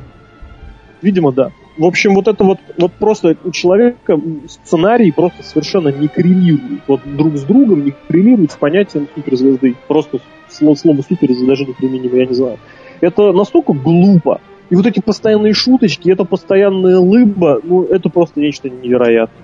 Видимо, 1.01 1.31
да. 1.31 1.51
В 1.77 1.85
общем, 1.85 2.13
вот 2.13 2.27
это 2.27 2.43
вот, 2.43 2.59
вот 2.77 2.91
просто 2.93 3.37
у 3.43 3.51
человека 3.51 4.19
сценарий 4.47 5.11
просто 5.11 5.41
совершенно 5.43 5.89
не 5.89 6.07
коррелирует. 6.07 6.81
Вот 6.87 7.01
друг 7.05 7.37
с 7.37 7.43
другом 7.43 7.85
не 7.85 7.93
коррелирует 8.07 8.51
с 8.51 8.55
понятием 8.55 9.07
суперзвезды. 9.15 9.75
Просто 9.87 10.19
слово, 10.49 10.75
супер 10.75 11.29
даже 11.45 11.65
не 11.65 11.73
применимо, 11.73 12.17
я 12.17 12.25
не 12.25 12.33
знаю. 12.33 12.57
Это 13.01 13.33
настолько 13.33 13.73
глупо. 13.73 14.39
И 14.69 14.75
вот 14.75 14.85
эти 14.85 15.01
постоянные 15.01 15.53
шуточки, 15.53 16.09
это 16.09 16.23
постоянная 16.23 16.97
лыба, 16.97 17.59
ну, 17.61 17.83
это 17.83 18.09
просто 18.09 18.39
нечто 18.39 18.69
невероятное. 18.69 19.43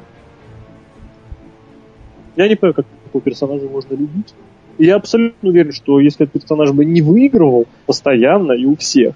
Я 2.37 2.47
не 2.47 2.55
понимаю, 2.55 2.75
как 2.75 2.85
такого 3.03 3.21
персонажа 3.21 3.67
можно 3.67 3.95
любить. 3.95 4.33
И 4.77 4.85
я 4.85 4.95
абсолютно 4.95 5.49
уверен, 5.49 5.73
что 5.73 5.99
если 5.99 6.25
этот 6.25 6.39
персонаж 6.39 6.71
бы 6.71 6.85
не 6.85 7.01
выигрывал 7.01 7.65
постоянно 7.87 8.53
и 8.53 8.65
у 8.65 8.75
всех, 8.75 9.15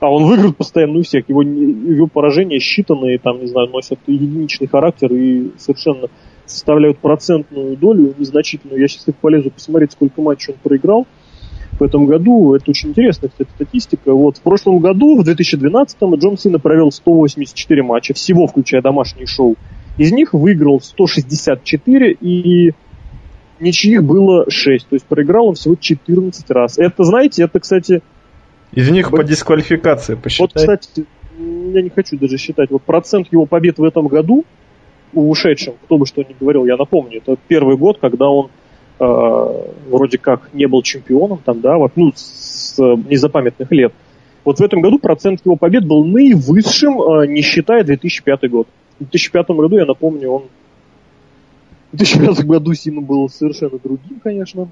а 0.00 0.10
он 0.10 0.24
выиграет 0.24 0.56
постоянно 0.56 0.98
у 0.98 1.02
всех, 1.02 1.28
его, 1.28 1.42
его 1.42 2.06
поражения 2.08 2.58
считанные, 2.58 3.20
там, 3.22 3.40
не 3.40 3.46
знаю, 3.46 3.68
носят 3.68 4.00
единичный 4.06 4.66
характер 4.66 5.12
и 5.12 5.52
совершенно 5.58 6.08
составляют 6.44 6.98
процентную 6.98 7.76
долю 7.76 8.14
незначительную. 8.18 8.80
Я 8.80 8.88
сейчас 8.88 9.06
их 9.08 9.16
полезу 9.16 9.50
посмотреть, 9.50 9.92
сколько 9.92 10.20
матчей 10.20 10.54
он 10.54 10.58
проиграл 10.60 11.06
в 11.80 11.82
этом 11.82 12.06
году. 12.06 12.54
Это 12.54 12.70
очень 12.70 12.90
интересная, 12.90 13.30
кстати, 13.30 13.48
статистика. 13.54 14.12
Вот 14.12 14.36
в 14.36 14.42
прошлом 14.42 14.78
году, 14.78 15.20
в 15.20 15.26
2012-м, 15.26 16.14
Джон 16.16 16.38
Сина 16.38 16.58
провел 16.58 16.92
184 16.92 17.82
матча, 17.82 18.14
всего 18.14 18.46
включая 18.46 18.82
домашнее 18.82 19.26
шоу, 19.26 19.56
Из 19.96 20.12
них 20.12 20.32
выиграл 20.32 20.80
164 20.80 22.12
и 22.12 22.72
ничьих 23.58 24.04
было 24.04 24.46
6. 24.48 24.88
То 24.88 24.96
есть 24.96 25.06
проиграл 25.06 25.48
он 25.48 25.54
всего 25.54 25.74
14 25.74 26.50
раз. 26.50 26.78
Это, 26.78 27.04
знаете, 27.04 27.44
это, 27.44 27.60
кстати... 27.60 28.02
Из 28.72 28.88
них 28.88 29.10
по 29.10 29.24
дисквалификации 29.24 30.14
посчитай. 30.14 30.46
Вот, 30.46 30.54
кстати, 30.54 31.06
я 31.38 31.82
не 31.82 31.90
хочу 31.90 32.16
даже 32.18 32.38
считать. 32.38 32.70
Вот 32.70 32.82
процент 32.82 33.28
его 33.32 33.46
побед 33.46 33.78
в 33.78 33.84
этом 33.84 34.06
году, 34.06 34.44
ушедшем, 35.12 35.74
кто 35.84 35.98
бы 35.98 36.06
что 36.06 36.22
ни 36.22 36.36
говорил, 36.38 36.64
я 36.64 36.76
напомню, 36.76 37.18
это 37.18 37.36
первый 37.48 37.76
год, 37.76 37.98
когда 38.00 38.28
он 38.28 38.50
вроде 39.06 40.18
как 40.18 40.50
не 40.52 40.66
был 40.66 40.82
чемпионом, 40.82 41.40
там, 41.44 41.60
да, 41.60 41.78
вот, 41.78 41.92
ну, 41.96 42.12
с 42.14 42.78
э, 42.78 42.96
незапамятных 43.08 43.70
лет. 43.72 43.92
Вот 44.44 44.58
в 44.58 44.62
этом 44.62 44.80
году 44.80 44.98
процент 44.98 45.40
его 45.44 45.56
побед 45.56 45.86
был 45.86 46.04
наивысшим, 46.04 47.00
э, 47.00 47.26
не 47.26 47.42
считая 47.42 47.82
2005 47.82 48.50
год. 48.50 48.68
В 48.98 49.04
2005 49.04 49.48
году, 49.50 49.76
я 49.78 49.86
напомню, 49.86 50.30
он... 50.30 50.42
В 51.92 51.96
2005 51.96 52.44
году 52.44 52.74
Сина 52.74 53.00
был 53.00 53.28
совершенно 53.28 53.78
другим, 53.78 54.20
конечно. 54.22 54.68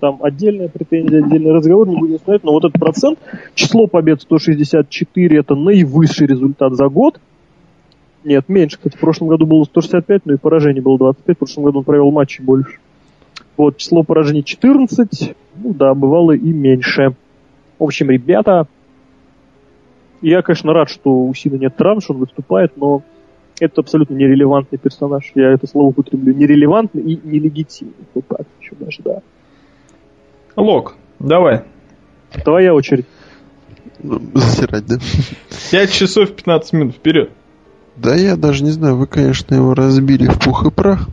Там 0.00 0.18
отдельная 0.22 0.68
претензия, 0.68 1.24
отдельный 1.24 1.52
разговор, 1.52 1.88
не 1.88 1.96
будем 1.96 2.18
смотреть, 2.18 2.44
но 2.44 2.52
вот 2.52 2.64
этот 2.64 2.80
процент, 2.80 3.18
число 3.54 3.86
побед 3.86 4.22
164, 4.22 5.38
это 5.38 5.54
наивысший 5.54 6.26
результат 6.26 6.74
за 6.74 6.88
год. 6.88 7.20
Нет, 8.24 8.48
меньше, 8.48 8.76
кстати, 8.76 8.96
в 8.96 9.00
прошлом 9.00 9.28
году 9.28 9.46
было 9.46 9.64
165, 9.64 10.26
но 10.26 10.34
и 10.34 10.36
поражений 10.36 10.80
было 10.80 10.98
25, 10.98 11.36
в 11.36 11.38
прошлом 11.38 11.64
году 11.64 11.78
он 11.80 11.84
провел 11.84 12.10
матчи 12.10 12.40
больше. 12.40 12.78
Вот, 13.56 13.76
число 13.76 14.02
поражений 14.02 14.44
14, 14.44 15.34
ну 15.56 15.74
да, 15.74 15.94
бывало 15.94 16.32
и 16.32 16.52
меньше. 16.52 17.14
В 17.78 17.84
общем, 17.84 18.10
ребята, 18.10 18.66
я, 20.22 20.42
конечно, 20.42 20.72
рад, 20.72 20.88
что 20.88 21.10
у 21.10 21.34
Сина 21.34 21.56
нет 21.56 21.76
травм, 21.76 22.00
что 22.00 22.14
он 22.14 22.20
выступает, 22.20 22.76
но 22.76 23.02
это 23.60 23.80
абсолютно 23.80 24.14
нерелевантный 24.14 24.78
персонаж. 24.78 25.30
Я 25.34 25.52
это 25.52 25.66
слово 25.66 25.88
употреблю. 25.88 26.34
Нерелевантный 26.34 27.02
и 27.02 27.20
нелегитимный. 27.22 27.94
Вот 28.14 28.26
так 28.28 28.46
еще 28.60 28.74
даже, 28.76 29.02
да. 29.04 29.22
Лок, 30.56 30.94
давай. 31.18 31.62
Твоя 32.44 32.74
очередь. 32.74 33.06
Засирать, 34.00 34.86
да? 34.86 34.96
5 35.70 35.92
часов 35.92 36.32
15 36.32 36.72
минут, 36.72 36.94
вперед. 36.94 37.30
Да 37.96 38.14
я 38.14 38.36
даже 38.36 38.64
не 38.64 38.70
знаю, 38.70 38.96
вы, 38.96 39.06
конечно, 39.06 39.54
его 39.54 39.74
разбили 39.74 40.26
в 40.26 40.38
пух 40.38 40.66
и 40.66 40.70
прах. 40.70 41.08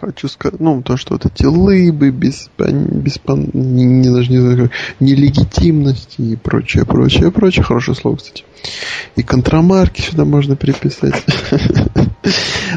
Хочу 0.00 0.28
сказать, 0.28 0.60
ну, 0.60 0.80
то, 0.80 0.96
что 0.96 1.12
вот 1.14 1.26
эти 1.26 1.44
лыбы, 1.44 2.10
без, 2.10 2.48
без 2.56 3.18
не, 3.52 3.84
не, 3.84 4.10
даже 4.10 4.30
не 4.30 4.38
знаю, 4.38 4.70
нелегитимности 4.98 6.22
и 6.22 6.36
прочее, 6.36 6.86
прочее, 6.86 7.30
прочее. 7.30 7.62
Хорошее 7.62 7.94
слово, 7.94 8.16
кстати. 8.16 8.44
И 9.16 9.22
контрамарки 9.22 10.00
сюда 10.00 10.24
можно 10.24 10.56
приписать. 10.56 11.22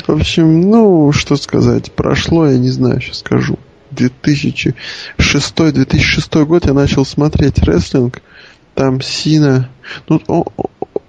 В 0.07 0.11
общем, 0.11 0.69
ну, 0.69 1.13
что 1.13 1.37
сказать. 1.37 1.93
Прошло, 1.93 2.47
я 2.47 2.57
не 2.57 2.71
знаю, 2.71 2.99
сейчас 2.99 3.19
скажу. 3.19 3.57
2006-2006 3.91 6.45
год 6.45 6.65
я 6.65 6.73
начал 6.73 7.05
смотреть 7.05 7.59
рестлинг. 7.59 8.21
Там 8.75 8.99
Сина... 9.01 9.69
Ну, 10.09 10.19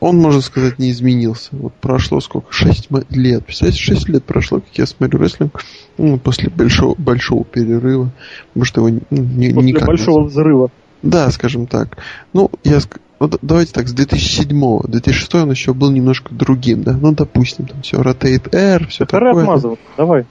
он, 0.05 0.19
можно 0.19 0.43
сказать, 0.43 0.79
не 0.79 0.91
изменился. 0.91 1.49
Вот 1.53 1.73
прошло 1.75 2.21
сколько? 2.21 2.53
6 2.53 2.91
лет. 3.11 3.47
Представляете, 3.47 3.83
6 3.83 4.09
лет 4.11 4.25
прошло, 4.25 4.61
как 4.61 4.69
я 4.77 4.85
смотрю 4.85 5.19
рестлинг 5.19 5.65
ну, 5.97 6.19
после 6.19 6.51
большого, 6.51 6.95
большого 6.99 7.45
перерыва. 7.45 8.11
Потому 8.49 8.65
что 8.67 8.87
его 8.87 9.01
ну, 9.11 9.23
не, 9.23 9.51
после 9.55 9.73
никак 9.73 9.87
большого 9.87 10.21
не... 10.21 10.27
взрыва. 10.29 10.71
Да, 11.03 11.31
скажем 11.31 11.67
так. 11.67 11.97
Ну, 12.35 12.51
я 12.65 12.81
вот 13.19 13.39
давайте 13.41 13.73
так, 13.73 13.89
с 13.89 13.95
2007 13.95 14.81
2006 14.89 15.35
он 15.37 15.51
еще 15.51 15.73
был 15.73 15.91
немножко 15.91 16.35
другим, 16.35 16.83
да? 16.83 16.93
Ну, 16.93 17.13
допустим, 17.13 17.67
там 17.67 17.81
все 17.81 17.97
Rotate 17.97 18.51
Air, 18.51 18.87
все 18.89 19.05
Это 19.05 19.19
такое. 19.19 19.43
Отмазывал. 19.43 19.79
Давай. 19.97 20.27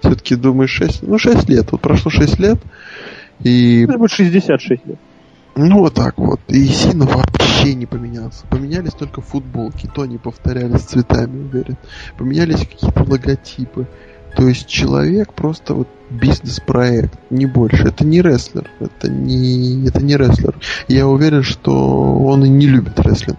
Все-таки 0.00 0.34
думаешь 0.34 0.70
6, 0.70 1.04
ну 1.04 1.18
6 1.18 1.48
лет, 1.48 1.70
вот 1.70 1.80
прошло 1.80 2.10
6 2.10 2.38
лет, 2.40 2.58
и... 3.44 3.84
Это 3.84 3.98
будет 3.98 4.10
66 4.10 4.86
лет. 4.86 4.98
Ну, 5.56 5.78
вот 5.78 5.94
так 5.94 6.18
вот. 6.18 6.40
И 6.48 6.66
Сина 6.66 7.06
вообще 7.06 7.74
не 7.74 7.86
поменялся. 7.86 8.46
Поменялись 8.50 8.92
только 8.92 9.22
футболки, 9.22 9.90
то 9.92 10.02
они 10.02 10.18
повторялись 10.18 10.82
цветами, 10.82 11.44
уверен. 11.44 11.78
Поменялись 12.18 12.60
какие-то 12.60 13.02
логотипы. 13.02 13.86
То 14.36 14.46
есть 14.46 14.66
человек 14.66 15.32
просто 15.32 15.72
вот 15.72 15.88
бизнес-проект, 16.10 17.18
не 17.30 17.46
больше. 17.46 17.88
Это 17.88 18.04
не 18.04 18.20
рестлер. 18.20 18.70
Это 18.80 19.08
не, 19.08 19.88
это 19.88 20.04
не 20.04 20.16
рестлер. 20.18 20.54
Я 20.88 21.08
уверен, 21.08 21.42
что 21.42 21.72
он 21.72 22.44
и 22.44 22.48
не 22.50 22.66
любит 22.66 23.00
рестлинг. 23.00 23.38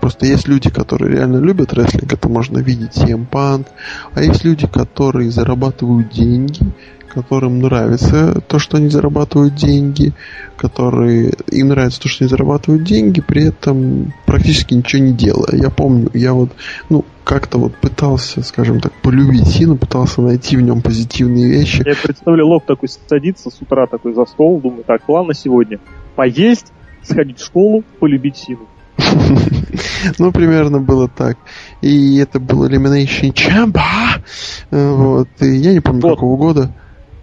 Просто 0.00 0.24
есть 0.24 0.48
люди, 0.48 0.70
которые 0.70 1.16
реально 1.16 1.36
любят 1.36 1.74
рестлинг, 1.74 2.12
это 2.12 2.28
можно 2.28 2.58
видеть 2.58 2.96
CM 2.96 3.28
Punk, 3.28 3.66
а 4.14 4.22
есть 4.22 4.44
люди, 4.44 4.66
которые 4.66 5.30
зарабатывают 5.30 6.10
деньги, 6.10 6.60
которым 7.08 7.60
нравится 7.60 8.40
то, 8.46 8.58
что 8.58 8.76
они 8.76 8.88
зарабатывают 8.88 9.54
деньги, 9.54 10.12
которые 10.56 11.32
им 11.50 11.68
нравится 11.68 12.00
то, 12.00 12.08
что 12.08 12.24
они 12.24 12.30
зарабатывают 12.30 12.84
деньги, 12.84 13.20
при 13.20 13.44
этом 13.46 14.12
практически 14.26 14.74
ничего 14.74 15.02
не 15.02 15.12
делая. 15.12 15.54
Я 15.54 15.70
помню, 15.70 16.10
я 16.14 16.32
вот, 16.32 16.50
ну, 16.88 17.04
как-то 17.24 17.58
вот 17.58 17.76
пытался, 17.76 18.42
скажем 18.42 18.80
так, 18.80 18.92
полюбить 19.02 19.46
Сину, 19.48 19.76
пытался 19.76 20.22
найти 20.22 20.56
в 20.56 20.62
нем 20.62 20.80
позитивные 20.82 21.48
вещи. 21.48 21.82
Я 21.84 21.94
представляю, 21.94 22.48
Лоб 22.48 22.64
такой 22.64 22.88
садится 22.88 23.50
с 23.50 23.60
утра 23.60 23.86
такой 23.86 24.14
за 24.14 24.24
стол, 24.24 24.60
думаю, 24.60 24.84
так, 24.84 25.02
план 25.04 25.26
на 25.26 25.34
сегодня. 25.34 25.78
Поесть, 26.16 26.72
сходить 27.02 27.38
в 27.38 27.44
школу, 27.44 27.84
полюбить 28.00 28.36
Сину. 28.36 28.66
Ну, 30.18 30.32
примерно 30.32 30.80
было 30.80 31.08
так. 31.08 31.38
И 31.82 32.18
это 32.18 32.40
был 32.40 32.66
Elimination 32.66 33.32
Chamber. 33.32 34.22
Вот. 34.70 35.28
И 35.40 35.56
я 35.56 35.72
не 35.72 35.80
помню, 35.80 36.02
какого 36.02 36.36
года. 36.36 36.74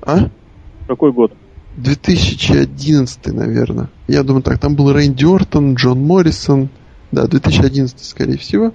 А? 0.06 0.30
Какой 0.88 1.11
год? 1.11 1.34
2011, 1.77 3.27
наверное. 3.34 3.90
Я 4.08 4.24
думаю 4.24 4.43
так, 4.43 4.59
там 4.59 4.75
был 4.75 4.93
Рэнди 4.93 5.25
Ортон, 5.25 5.75
Джон 5.75 6.01
Моррисон. 6.06 6.69
Да, 7.11 7.27
2011, 7.27 8.03
скорее 8.03 8.38
всего. 8.38 8.74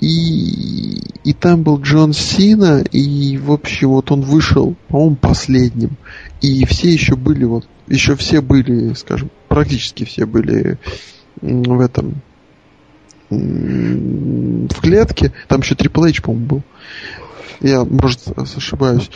И, 0.00 0.98
и 1.24 1.32
там 1.34 1.62
был 1.62 1.80
Джон 1.80 2.14
Сина, 2.14 2.82
и, 2.90 3.36
в 3.36 3.52
общем, 3.52 3.90
вот 3.90 4.10
он 4.10 4.22
вышел, 4.22 4.74
по-моему, 4.88 5.16
последним. 5.16 5.96
И 6.40 6.64
все 6.64 6.90
еще 6.90 7.16
были, 7.16 7.44
вот, 7.44 7.66
еще 7.86 8.16
все 8.16 8.40
были, 8.40 8.94
скажем, 8.94 9.30
практически 9.48 10.04
все 10.04 10.24
были 10.24 10.78
в 11.42 11.80
этом, 11.80 12.22
в 13.28 14.80
клетке. 14.80 15.32
Там 15.48 15.60
еще 15.60 15.74
Triple 15.74 16.08
H, 16.08 16.22
по-моему, 16.22 16.46
был. 16.46 16.62
Я, 17.60 17.84
может, 17.84 18.20
ошибаюсь. 18.36 19.10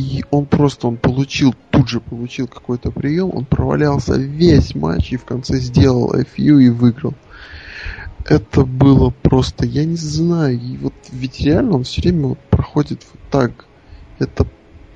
И 0.00 0.24
он 0.30 0.46
просто, 0.46 0.88
он 0.88 0.96
получил, 0.96 1.54
тут 1.68 1.90
же 1.90 2.00
получил 2.00 2.48
какой-то 2.48 2.90
прием, 2.90 3.30
он 3.34 3.44
провалялся 3.44 4.14
весь 4.14 4.74
матч 4.74 5.12
и 5.12 5.18
в 5.18 5.26
конце 5.26 5.58
сделал 5.58 6.14
FU 6.14 6.58
и 6.58 6.70
выиграл. 6.70 7.12
Это 8.24 8.64
было 8.64 9.10
просто, 9.10 9.66
я 9.66 9.84
не 9.84 9.96
знаю, 9.96 10.58
и 10.58 10.78
вот 10.78 10.94
ведь 11.12 11.40
реально 11.40 11.76
он 11.76 11.84
все 11.84 12.00
время 12.00 12.28
вот 12.28 12.38
проходит 12.48 13.02
вот 13.12 13.20
так. 13.30 13.66
Это 14.18 14.46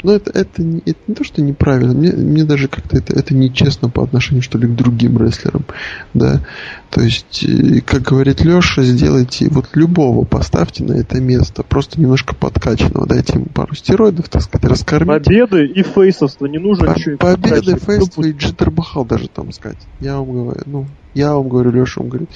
но 0.05 0.13
это, 0.13 0.31
это, 0.39 0.63
не, 0.63 0.81
это 0.81 0.99
не 1.07 1.15
то, 1.15 1.25
что 1.25 1.43
неправильно, 1.43 1.95
мне, 1.95 2.13
мне 2.13 2.45
даже 2.45 2.69
как-то 2.69 2.99
это, 2.99 3.19
это 3.19 3.35
нечестно 3.35 3.89
по 3.89 4.05
отношению, 4.05 4.43
что 4.43 4.59
ли, 4.59 4.69
к 4.69 4.75
другим 4.77 5.19
рестлерам, 5.19 5.65
да. 6.13 6.43
То 6.91 7.01
есть, 7.01 7.43
э, 7.43 7.81
как 7.81 8.03
говорит 8.03 8.45
Леша, 8.45 8.83
сделайте 8.83 9.49
вот 9.49 9.71
любого, 9.75 10.27
поставьте 10.27 10.85
на 10.85 10.93
это 10.93 11.21
место, 11.21 11.63
просто 11.63 12.01
немножко 12.01 12.35
подкачанного, 12.35 13.07
дайте 13.07 13.33
ему 13.33 13.47
пару 13.47 13.75
стероидов, 13.75 14.29
так 14.29 14.43
сказать, 14.43 14.71
раскормите. 14.71 15.25
Победы 15.25 15.67
и 15.67 15.83
фейсовство, 15.83 16.47
не 16.47 16.59
нужно 16.59 16.87
По- 16.87 16.99
ничего. 16.99 17.17
Победы, 17.17 17.77
фейсовство 17.79 18.23
и 18.25 18.33
джиттербахал 18.33 19.07
даже 19.07 19.29
там 19.29 19.53
сказать. 19.53 19.79
Я 20.01 20.19
вам 20.19 20.31
говорю, 20.33 20.61
ну, 20.67 20.87
я 21.15 21.35
вам 21.35 21.49
говорю, 21.49 21.71
Леша 21.71 22.01
вам 22.01 22.11
говорит. 22.11 22.31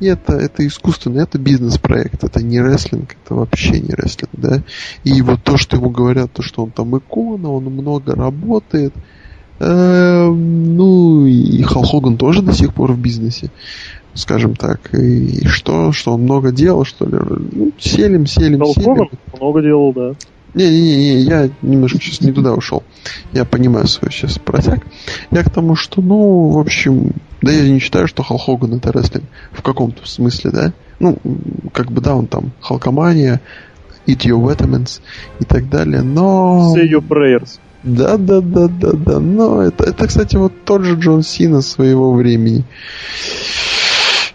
И 0.00 0.06
это, 0.06 0.34
это 0.34 0.66
искусственно, 0.66 1.20
это 1.20 1.38
бизнес-проект, 1.38 2.24
это 2.24 2.42
не 2.42 2.60
рестлинг, 2.60 3.16
это 3.24 3.34
вообще 3.34 3.80
не 3.80 3.94
рестлинг, 3.94 4.30
да. 4.32 4.62
И 5.04 5.22
вот 5.22 5.42
то, 5.42 5.56
что 5.56 5.76
ему 5.76 5.90
говорят, 5.90 6.32
то, 6.32 6.42
что 6.42 6.64
он 6.64 6.70
там 6.70 6.96
икона, 6.98 7.50
он 7.50 7.64
много 7.64 8.14
работает, 8.14 8.92
э, 9.60 10.28
ну, 10.28 11.26
и 11.26 11.62
Хал 11.62 11.84
Хоган 11.84 12.16
тоже 12.16 12.42
до 12.42 12.52
сих 12.52 12.74
пор 12.74 12.92
в 12.92 12.98
бизнесе, 12.98 13.50
скажем 14.14 14.56
так. 14.56 14.92
И 14.94 15.46
что, 15.46 15.92
что 15.92 16.14
он 16.14 16.22
много 16.22 16.50
делал, 16.50 16.84
что 16.84 17.06
ли? 17.06 17.18
Ну, 17.52 17.70
селим, 17.78 18.26
селим, 18.26 18.60
Хал 18.60 18.74
селим. 18.74 18.88
Хоган 18.88 19.08
много 19.40 19.62
делал, 19.62 19.92
да. 19.92 20.12
Не-не-не, 20.54 21.20
я 21.20 21.50
немножко 21.62 21.98
сейчас 21.98 22.20
не 22.20 22.32
туда 22.32 22.54
ушел. 22.54 22.84
Я 23.32 23.44
понимаю 23.44 23.86
свой 23.88 24.12
сейчас 24.12 24.38
протяг. 24.38 24.86
Я 25.30 25.42
к 25.42 25.50
тому, 25.50 25.74
что, 25.74 26.00
ну, 26.00 26.50
в 26.50 26.58
общем, 26.58 27.12
да 27.42 27.52
я 27.52 27.68
не 27.68 27.80
считаю, 27.80 28.06
что 28.06 28.22
Халк 28.22 28.42
Хоган 28.42 28.74
это 28.74 28.92
рестлинг 28.92 29.24
в 29.52 29.62
каком-то 29.62 30.08
смысле, 30.08 30.50
да. 30.50 30.72
Ну, 31.00 31.18
как 31.72 31.90
бы, 31.90 32.00
да, 32.00 32.14
он 32.14 32.28
там 32.28 32.52
Халкомания, 32.60 33.40
Eat 34.06 34.20
Your 34.26 34.40
Vitamins 34.44 35.00
и 35.40 35.44
так 35.44 35.68
далее, 35.68 36.02
но... 36.02 36.74
Say 36.76 36.88
Your 36.88 37.06
Prayers. 37.06 37.58
Да, 37.82 38.16
да, 38.16 38.40
да, 38.40 38.68
да, 38.68 38.92
да. 38.92 39.20
Но 39.20 39.60
это, 39.60 39.84
это, 39.84 40.06
кстати, 40.06 40.36
вот 40.36 40.52
тот 40.64 40.84
же 40.84 40.94
Джон 40.94 41.22
Сина 41.22 41.60
своего 41.62 42.14
времени. 42.14 42.64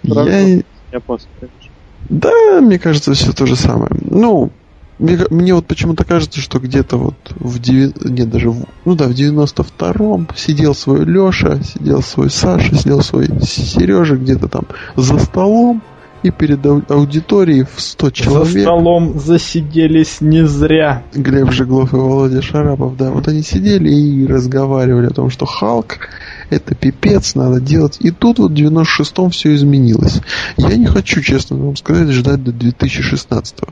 Правда? 0.04 0.40
Я... 0.40 0.62
Опасно, 0.92 1.30
конечно. 1.40 1.72
Да, 2.10 2.62
мне 2.62 2.78
кажется, 2.80 3.14
все 3.14 3.32
то 3.32 3.46
же 3.46 3.56
самое. 3.56 3.92
Ну, 4.02 4.52
Мне, 5.00 5.18
мне 5.30 5.54
вот 5.54 5.66
почему-то 5.66 6.04
кажется, 6.04 6.42
что 6.42 6.60
где-то 6.60 6.98
вот 6.98 7.16
в 7.40 7.60
деви... 7.60 7.94
нет, 8.04 8.30
даже 8.30 8.52
в... 8.52 8.66
ну 8.86 8.96
да, 8.96 9.06
в 9.06 9.12
92-м 9.12 10.28
сидел 10.36 10.76
свой 10.76 11.06
Леша, 11.06 11.62
сидел 11.64 12.02
свой 12.02 12.30
Саша, 12.30 12.76
сидел 12.76 13.02
свой 13.02 13.28
Сережа 13.42 14.18
где-то 14.18 14.50
там 14.50 14.64
за 14.98 15.18
столом 15.18 15.82
и 16.22 16.32
перед 16.32 16.66
ау- 16.66 16.84
аудиторией 16.90 17.64
в 17.64 17.80
100 17.80 18.12
человек. 18.12 18.54
За 18.54 18.62
столом 18.62 19.20
засиделись 19.20 20.20
не 20.20 20.46
зря. 20.46 21.04
Глеб 21.14 21.52
Жеглов 21.52 21.94
и 21.94 21.96
Володя 21.96 22.42
Шарапов, 22.42 22.98
да, 22.98 23.12
вот 23.12 23.28
они 23.30 23.42
сидели 23.42 23.90
и 23.90 24.28
разговаривали 24.28 25.08
о 25.08 25.12
том, 25.12 25.30
что 25.30 25.46
Халк 25.46 26.10
это 26.50 26.76
пипец, 26.76 27.36
надо 27.36 27.62
делать. 27.62 27.98
И 28.02 28.12
тут 28.12 28.40
вот 28.40 28.52
в 28.52 28.56
96-м 28.56 29.30
все 29.30 29.54
изменилось. 29.56 30.22
Я 30.58 30.76
не 30.76 30.88
хочу, 30.88 31.22
честно 31.22 31.58
вам 31.58 31.76
сказать, 31.76 32.10
ждать 32.10 32.44
до 32.44 32.52
2016-го. 32.52 33.70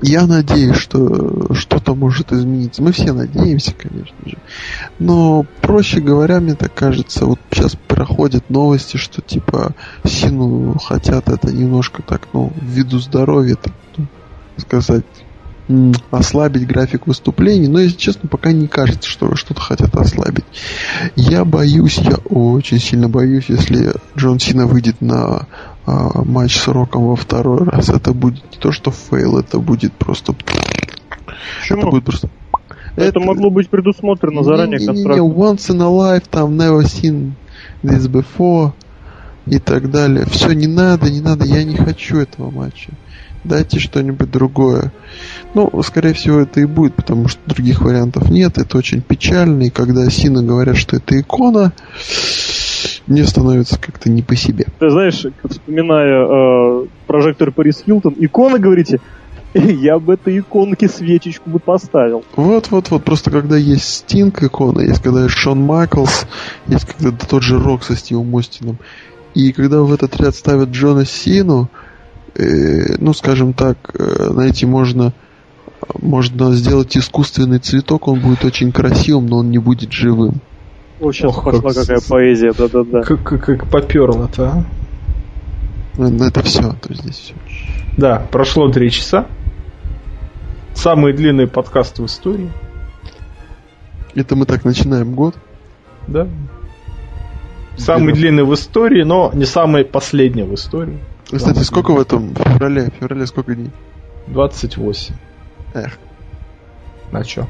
Я 0.00 0.26
надеюсь, 0.26 0.76
что 0.76 1.52
что-то 1.54 1.94
может 1.94 2.32
измениться. 2.32 2.82
Мы 2.82 2.92
все 2.92 3.12
надеемся, 3.12 3.74
конечно 3.74 4.16
же. 4.24 4.38
Но, 4.98 5.44
проще 5.60 6.00
говоря, 6.00 6.40
мне 6.40 6.54
так 6.54 6.72
кажется, 6.72 7.26
вот 7.26 7.40
сейчас 7.50 7.74
проходят 7.74 8.48
новости, 8.48 8.96
что 8.96 9.22
типа 9.22 9.74
Сину 10.04 10.78
хотят 10.78 11.28
это 11.28 11.52
немножко 11.52 12.02
так, 12.02 12.28
ну, 12.32 12.52
ввиду 12.60 12.98
здоровья, 12.98 13.56
так, 13.56 13.72
ну, 13.96 14.06
сказать, 14.56 15.04
ослабить 16.10 16.66
график 16.66 17.06
выступлений. 17.06 17.68
Но, 17.68 17.80
если 17.80 17.96
честно, 17.96 18.28
пока 18.28 18.52
не 18.52 18.68
кажется, 18.68 19.08
что 19.08 19.34
что-то 19.34 19.60
хотят 19.60 19.94
ослабить. 19.94 20.44
Я 21.16 21.44
боюсь, 21.44 21.98
я 21.98 22.16
очень 22.30 22.78
сильно 22.78 23.08
боюсь, 23.08 23.46
если 23.48 23.92
Джон 24.16 24.38
Сина 24.38 24.66
выйдет 24.66 25.00
на 25.00 25.46
а, 25.88 26.22
матч 26.22 26.58
с 26.58 26.68
Роком 26.68 27.06
во 27.06 27.16
второй 27.16 27.64
раз. 27.64 27.88
Это 27.88 28.12
будет 28.12 28.44
не 28.52 28.58
то, 28.58 28.72
что 28.72 28.90
fail, 28.90 29.38
это 29.38 29.58
будет 29.58 29.94
просто... 29.94 30.34
Это 31.70 31.86
будет 31.86 32.04
просто... 32.04 32.28
Это, 32.94 33.20
могло 33.20 33.48
быть 33.48 33.70
предусмотрено 33.70 34.42
заранее 34.42 34.80
не, 34.80 34.86
не, 34.86 34.92
не, 34.92 35.04
контрактом. 35.04 35.32
once 35.32 35.70
in 35.70 35.80
a 35.80 35.88
lifetime, 35.88 36.56
never 36.56 36.82
seen 36.82 37.32
this 37.82 38.06
before 38.06 38.72
и 39.46 39.58
так 39.58 39.90
далее. 39.90 40.26
Все, 40.26 40.52
не 40.52 40.66
надо, 40.66 41.10
не 41.10 41.20
надо, 41.20 41.46
я 41.46 41.64
не 41.64 41.76
хочу 41.76 42.18
этого 42.18 42.50
матча. 42.50 42.90
Дайте 43.44 43.78
что-нибудь 43.78 44.30
другое. 44.30 44.92
Ну, 45.54 45.70
скорее 45.82 46.12
всего, 46.12 46.40
это 46.40 46.60
и 46.60 46.66
будет, 46.66 46.94
потому 46.96 47.28
что 47.28 47.40
других 47.46 47.80
вариантов 47.80 48.28
нет. 48.30 48.58
Это 48.58 48.76
очень 48.76 49.00
печально, 49.00 49.62
и 49.62 49.70
когда 49.70 50.10
Сина 50.10 50.42
говорят, 50.42 50.76
что 50.76 50.96
это 50.96 51.18
икона, 51.18 51.72
мне 53.08 53.24
становится 53.24 53.78
как-то 53.78 54.10
не 54.10 54.22
по 54.22 54.36
себе. 54.36 54.66
Ты 54.78 54.90
знаешь, 54.90 55.24
вспоминая 55.48 56.82
э, 56.82 56.86
прожектор 57.06 57.50
Парис 57.52 57.82
Хилтон, 57.84 58.14
икона, 58.18 58.58
говорите, 58.58 59.00
я 59.54 59.98
бы 59.98 60.14
этой 60.14 60.38
иконке 60.38 60.88
свечечку 60.88 61.50
бы 61.50 61.58
поставил. 61.58 62.24
Вот-вот-вот, 62.36 63.04
просто 63.04 63.30
когда 63.30 63.56
есть 63.56 63.88
Стинг 63.88 64.42
икона, 64.42 64.80
есть 64.80 65.02
когда 65.02 65.24
есть 65.24 65.34
Шон 65.34 65.60
Майклс, 65.60 66.26
есть 66.66 66.86
когда 66.86 67.16
тот 67.16 67.42
же 67.42 67.58
Рок 67.58 67.82
со 67.82 67.96
Стивом 67.96 68.34
Остином, 68.36 68.78
и 69.34 69.52
когда 69.52 69.80
в 69.80 69.92
этот 69.92 70.20
ряд 70.20 70.34
ставят 70.34 70.70
Джона 70.70 71.04
Сину, 71.04 71.70
э, 72.34 72.96
ну, 72.98 73.12
скажем 73.14 73.52
так, 73.52 73.78
э, 73.94 74.30
знаете, 74.30 74.66
можно 74.66 75.12
можно 76.00 76.52
сделать 76.52 76.96
искусственный 76.96 77.58
цветок, 77.60 78.08
он 78.08 78.20
будет 78.20 78.44
очень 78.44 78.72
красивым, 78.72 79.26
но 79.26 79.38
он 79.38 79.50
не 79.50 79.58
будет 79.58 79.92
живым. 79.92 80.40
О, 81.00 81.12
сейчас 81.12 81.30
Ох, 81.30 81.44
пошла 81.44 81.60
как- 81.72 81.74
какая 81.86 82.00
поэзия, 82.00 82.52
да-да-да. 82.52 83.02
Как, 83.02 83.22
как, 83.22 83.44
как 83.44 83.68
поперло-то, 83.70 84.48
а? 84.50 84.64
Ну, 85.96 86.24
Это 86.24 86.42
все, 86.42 86.72
то 86.74 86.94
здесь 86.94 87.16
все. 87.16 87.34
Да, 87.96 88.26
прошло 88.30 88.68
три 88.70 88.90
часа. 88.90 89.26
Самый 90.74 91.12
длинный 91.12 91.46
подкаст 91.48 91.98
в 91.98 92.06
истории. 92.06 92.50
Это 94.14 94.36
мы 94.36 94.46
так 94.46 94.64
начинаем 94.64 95.14
год. 95.14 95.36
Да. 96.06 96.26
Самый 97.76 98.08
Берем. 98.08 98.16
длинный 98.16 98.44
в 98.44 98.54
истории, 98.54 99.02
но 99.04 99.30
не 99.34 99.44
самый 99.44 99.84
последний 99.84 100.42
в 100.42 100.54
истории. 100.54 100.98
Кстати, 101.30 101.60
сколько 101.60 101.92
в 101.92 102.00
этом 102.00 102.34
феврале? 102.34 102.90
В 102.90 102.94
феврале 103.00 103.26
сколько 103.26 103.54
дней? 103.54 103.70
28. 104.28 105.14
Эх, 105.74 105.98
На 107.12 107.24
чё? 107.24 107.46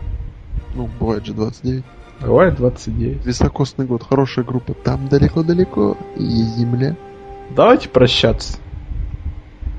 ну, 0.74 0.88
бывает 1.00 1.24
же 1.26 1.32
29. 1.32 1.84
Бывает 2.20 2.56
29. 2.56 3.24
Високосный 3.24 3.86
год, 3.86 4.02
хорошая 4.02 4.44
группа. 4.44 4.74
Там 4.74 5.08
далеко-далеко 5.08 5.96
и 6.16 6.22
земля. 6.24 6.96
Давайте 7.54 7.88
прощаться. 7.88 8.58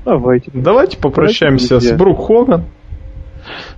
Давайте. 0.04 0.50
Давайте 0.54 0.96
попрощаемся 0.96 1.68
друзья. 1.76 1.94
с 1.94 1.98
Брук 1.98 2.26
Хоган. 2.26 2.64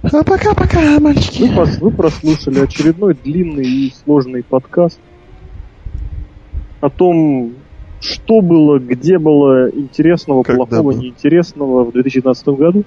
А 0.03 0.25
пока-пока, 0.25 0.99
мальчики. 1.01 1.51
вы 1.81 1.91
прослушали 1.91 2.61
очередной 2.61 3.15
длинный 3.15 3.65
и 3.65 3.93
сложный 4.05 4.43
подкаст 4.43 4.99
о 6.81 6.89
том, 6.91 7.55
что 8.01 8.41
было, 8.41 8.79
где 8.79 9.19
было 9.19 9.71
интересного, 9.71 10.43
Когда 10.43 10.65
плохого, 10.65 10.93
было. 10.93 10.99
неинтересного 11.01 11.85
в 11.85 11.93
2019 11.93 12.49
году. 12.49 12.85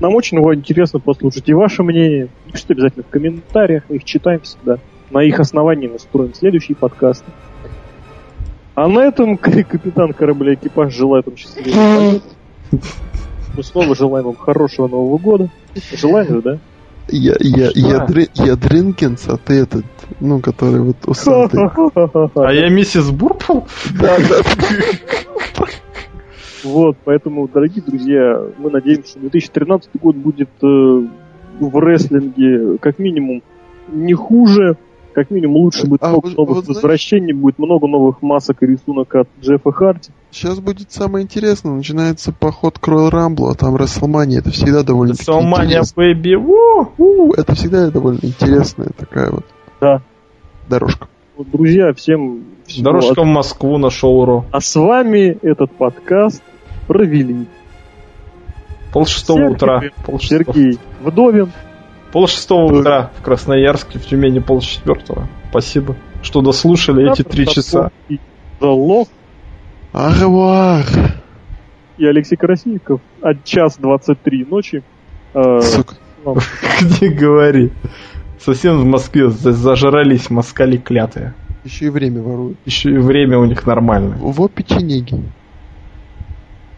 Нам 0.00 0.14
очень 0.14 0.38
его 0.38 0.54
интересно 0.54 1.00
послушать 1.00 1.48
и 1.48 1.54
ваше 1.54 1.82
мнение. 1.82 2.28
Пишите 2.50 2.74
обязательно 2.74 3.04
в 3.04 3.08
комментариях, 3.08 3.84
мы 3.88 3.96
их 3.96 4.04
читаем 4.04 4.40
всегда. 4.40 4.78
На 5.10 5.22
их 5.22 5.38
основании 5.38 5.88
мы 5.88 5.98
строим 5.98 6.34
следующие 6.34 6.76
подкасты. 6.76 7.30
А 8.74 8.88
на 8.88 9.00
этом 9.00 9.36
капитан 9.38 10.12
корабля 10.12 10.54
экипаж 10.54 10.94
желает 10.94 11.26
вам 11.26 11.36
счастливого. 11.36 12.20
Мы 13.56 13.62
снова 13.62 13.94
желаем 13.94 14.26
вам 14.26 14.36
хорошего 14.36 14.88
Нового 14.88 15.18
года. 15.18 15.50
Желаем 15.92 16.28
же, 16.28 16.42
да? 16.42 16.58
Я, 17.08 17.36
я, 17.38 17.70
я. 17.74 18.04
Дри- 18.04 18.30
я 18.34 18.56
Дринкинс, 18.56 19.28
а 19.28 19.36
ты 19.36 19.54
этот, 19.60 19.84
ну, 20.20 20.40
который 20.40 20.80
вот 20.80 20.96
усатый. 21.06 21.60
А 22.34 22.52
я 22.52 22.68
миссис 22.68 23.10
Бурпл? 23.10 23.60
Да, 23.98 24.16
да. 24.18 25.66
Вот, 26.64 26.96
поэтому, 27.04 27.46
дорогие 27.46 27.82
друзья, 27.82 28.42
мы 28.58 28.70
надеемся, 28.70 29.10
что 29.10 29.20
2013 29.20 29.90
год 30.02 30.16
будет 30.16 30.50
э, 30.62 30.66
в 30.66 31.78
рестлинге 31.80 32.78
как 32.78 32.98
минимум 32.98 33.42
не 33.88 34.14
хуже, 34.14 34.76
как 35.16 35.30
минимум 35.30 35.56
лучше 35.62 35.86
будет 35.86 36.02
А 36.02 36.10
много 36.10 36.26
вы- 36.26 36.32
новых 36.34 36.48
вот 36.56 36.64
знаете- 36.66 36.74
возвращений, 36.74 37.32
будет 37.32 37.58
много 37.58 37.86
новых 37.88 38.20
масок 38.20 38.62
и 38.62 38.66
рисунок 38.66 39.14
от 39.14 39.26
Джеффа 39.40 39.72
Харди. 39.72 40.10
Сейчас 40.30 40.60
будет 40.60 40.92
самое 40.92 41.24
интересное. 41.24 41.72
Начинается 41.72 42.32
поход 42.32 42.78
к 42.78 42.86
Royal 42.86 43.10
Rumble, 43.10 43.50
а 43.50 43.54
там 43.54 43.76
Расселмания. 43.76 44.40
Это 44.40 44.50
всегда 44.50 44.82
довольно 44.82 45.14
Салмания 45.14 45.78
интересно. 45.78 45.94
Бэйби. 46.02 46.34
Во! 46.34 46.92
У, 46.98 47.32
Это 47.32 47.54
всегда 47.54 47.90
довольно 47.90 48.18
интересная 48.22 48.90
такая 48.94 49.30
вот 49.30 49.46
Да. 49.80 50.02
дорожка. 50.68 51.08
Вот, 51.38 51.50
друзья, 51.50 51.94
всем 51.94 52.44
всего 52.66 52.84
Дорожка 52.84 53.22
в 53.22 53.26
Москву 53.26 53.78
на 53.78 53.88
шоу 53.88 54.24
Ро. 54.26 54.44
А 54.52 54.60
с 54.60 54.74
вами 54.76 55.38
этот 55.42 55.72
подкаст 55.72 56.42
провели 56.86 57.46
Пол 58.92 59.06
шестого 59.06 59.38
Сергей. 59.38 59.54
утра. 59.54 59.82
Пол. 60.04 60.20
Сергей 60.20 60.78
Вдовин, 61.02 61.52
Пол 62.16 62.28
шестого 62.28 62.78
утра 62.78 63.10
в 63.18 63.22
Красноярске, 63.22 63.98
в 63.98 64.06
Тюмени 64.06 64.38
пол 64.38 64.62
четвертого. 64.62 65.28
Спасибо, 65.50 65.96
что 66.22 66.40
дослушали 66.40 67.12
эти 67.12 67.20
три 67.20 67.46
часа. 67.46 67.90
Залог 68.58 69.10
Арвар! 69.92 70.86
и 71.98 72.06
Алексей 72.06 72.36
Красильников 72.36 73.02
от 73.20 73.44
час 73.44 73.76
23 73.76 74.46
ночи. 74.46 74.82
Э, 75.34 75.60
Сука. 75.60 75.96
Где 76.80 77.08
говори. 77.08 77.70
Совсем 78.40 78.78
в 78.78 78.86
Москве 78.86 79.28
за- 79.28 79.52
зажрались 79.52 80.30
москали 80.30 80.78
клятые. 80.78 81.34
Еще 81.64 81.84
и 81.84 81.90
время 81.90 82.22
воруют. 82.22 82.56
Еще 82.64 82.92
и 82.92 82.96
время 82.96 83.36
у 83.36 83.44
них 83.44 83.66
нормальное. 83.66 84.16
Во 84.16 84.48
печенеги. 84.48 85.22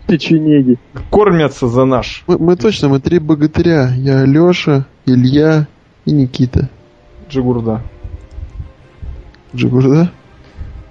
Печенеги. 0.08 0.78
Кормятся 1.10 1.68
за 1.68 1.84
наш. 1.84 2.24
Мы, 2.26 2.38
мы 2.38 2.56
точно, 2.56 2.88
мы 2.88 2.98
три 2.98 3.20
богатыря. 3.20 3.92
Я 3.94 4.24
Леша, 4.24 4.86
Илья 5.06 5.68
и 6.04 6.12
Никита. 6.12 6.68
Джигурда. 7.28 7.82
Джигурда? 9.54 10.10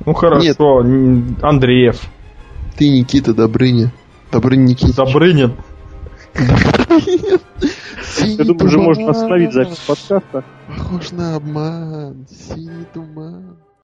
Ну 0.05 0.13
хорошо, 0.13 0.81
н- 0.81 1.37
Андреев. 1.41 2.01
Ты 2.77 2.89
Никита 2.89 3.33
Добрыня. 3.33 3.91
Добрыня 4.31 4.63
Никита. 4.63 5.05
Добрынин. 5.05 5.53
Я 6.35 8.43
думаю, 8.45 8.65
уже 8.65 8.77
можно 8.77 9.09
остановить 9.09 9.53
запись 9.53 9.77
подкаста. 9.87 10.43
Похож 10.67 11.11
на 11.11 11.35
обман. 11.35 12.27
Синий 12.29 12.85
туман. 12.93 13.57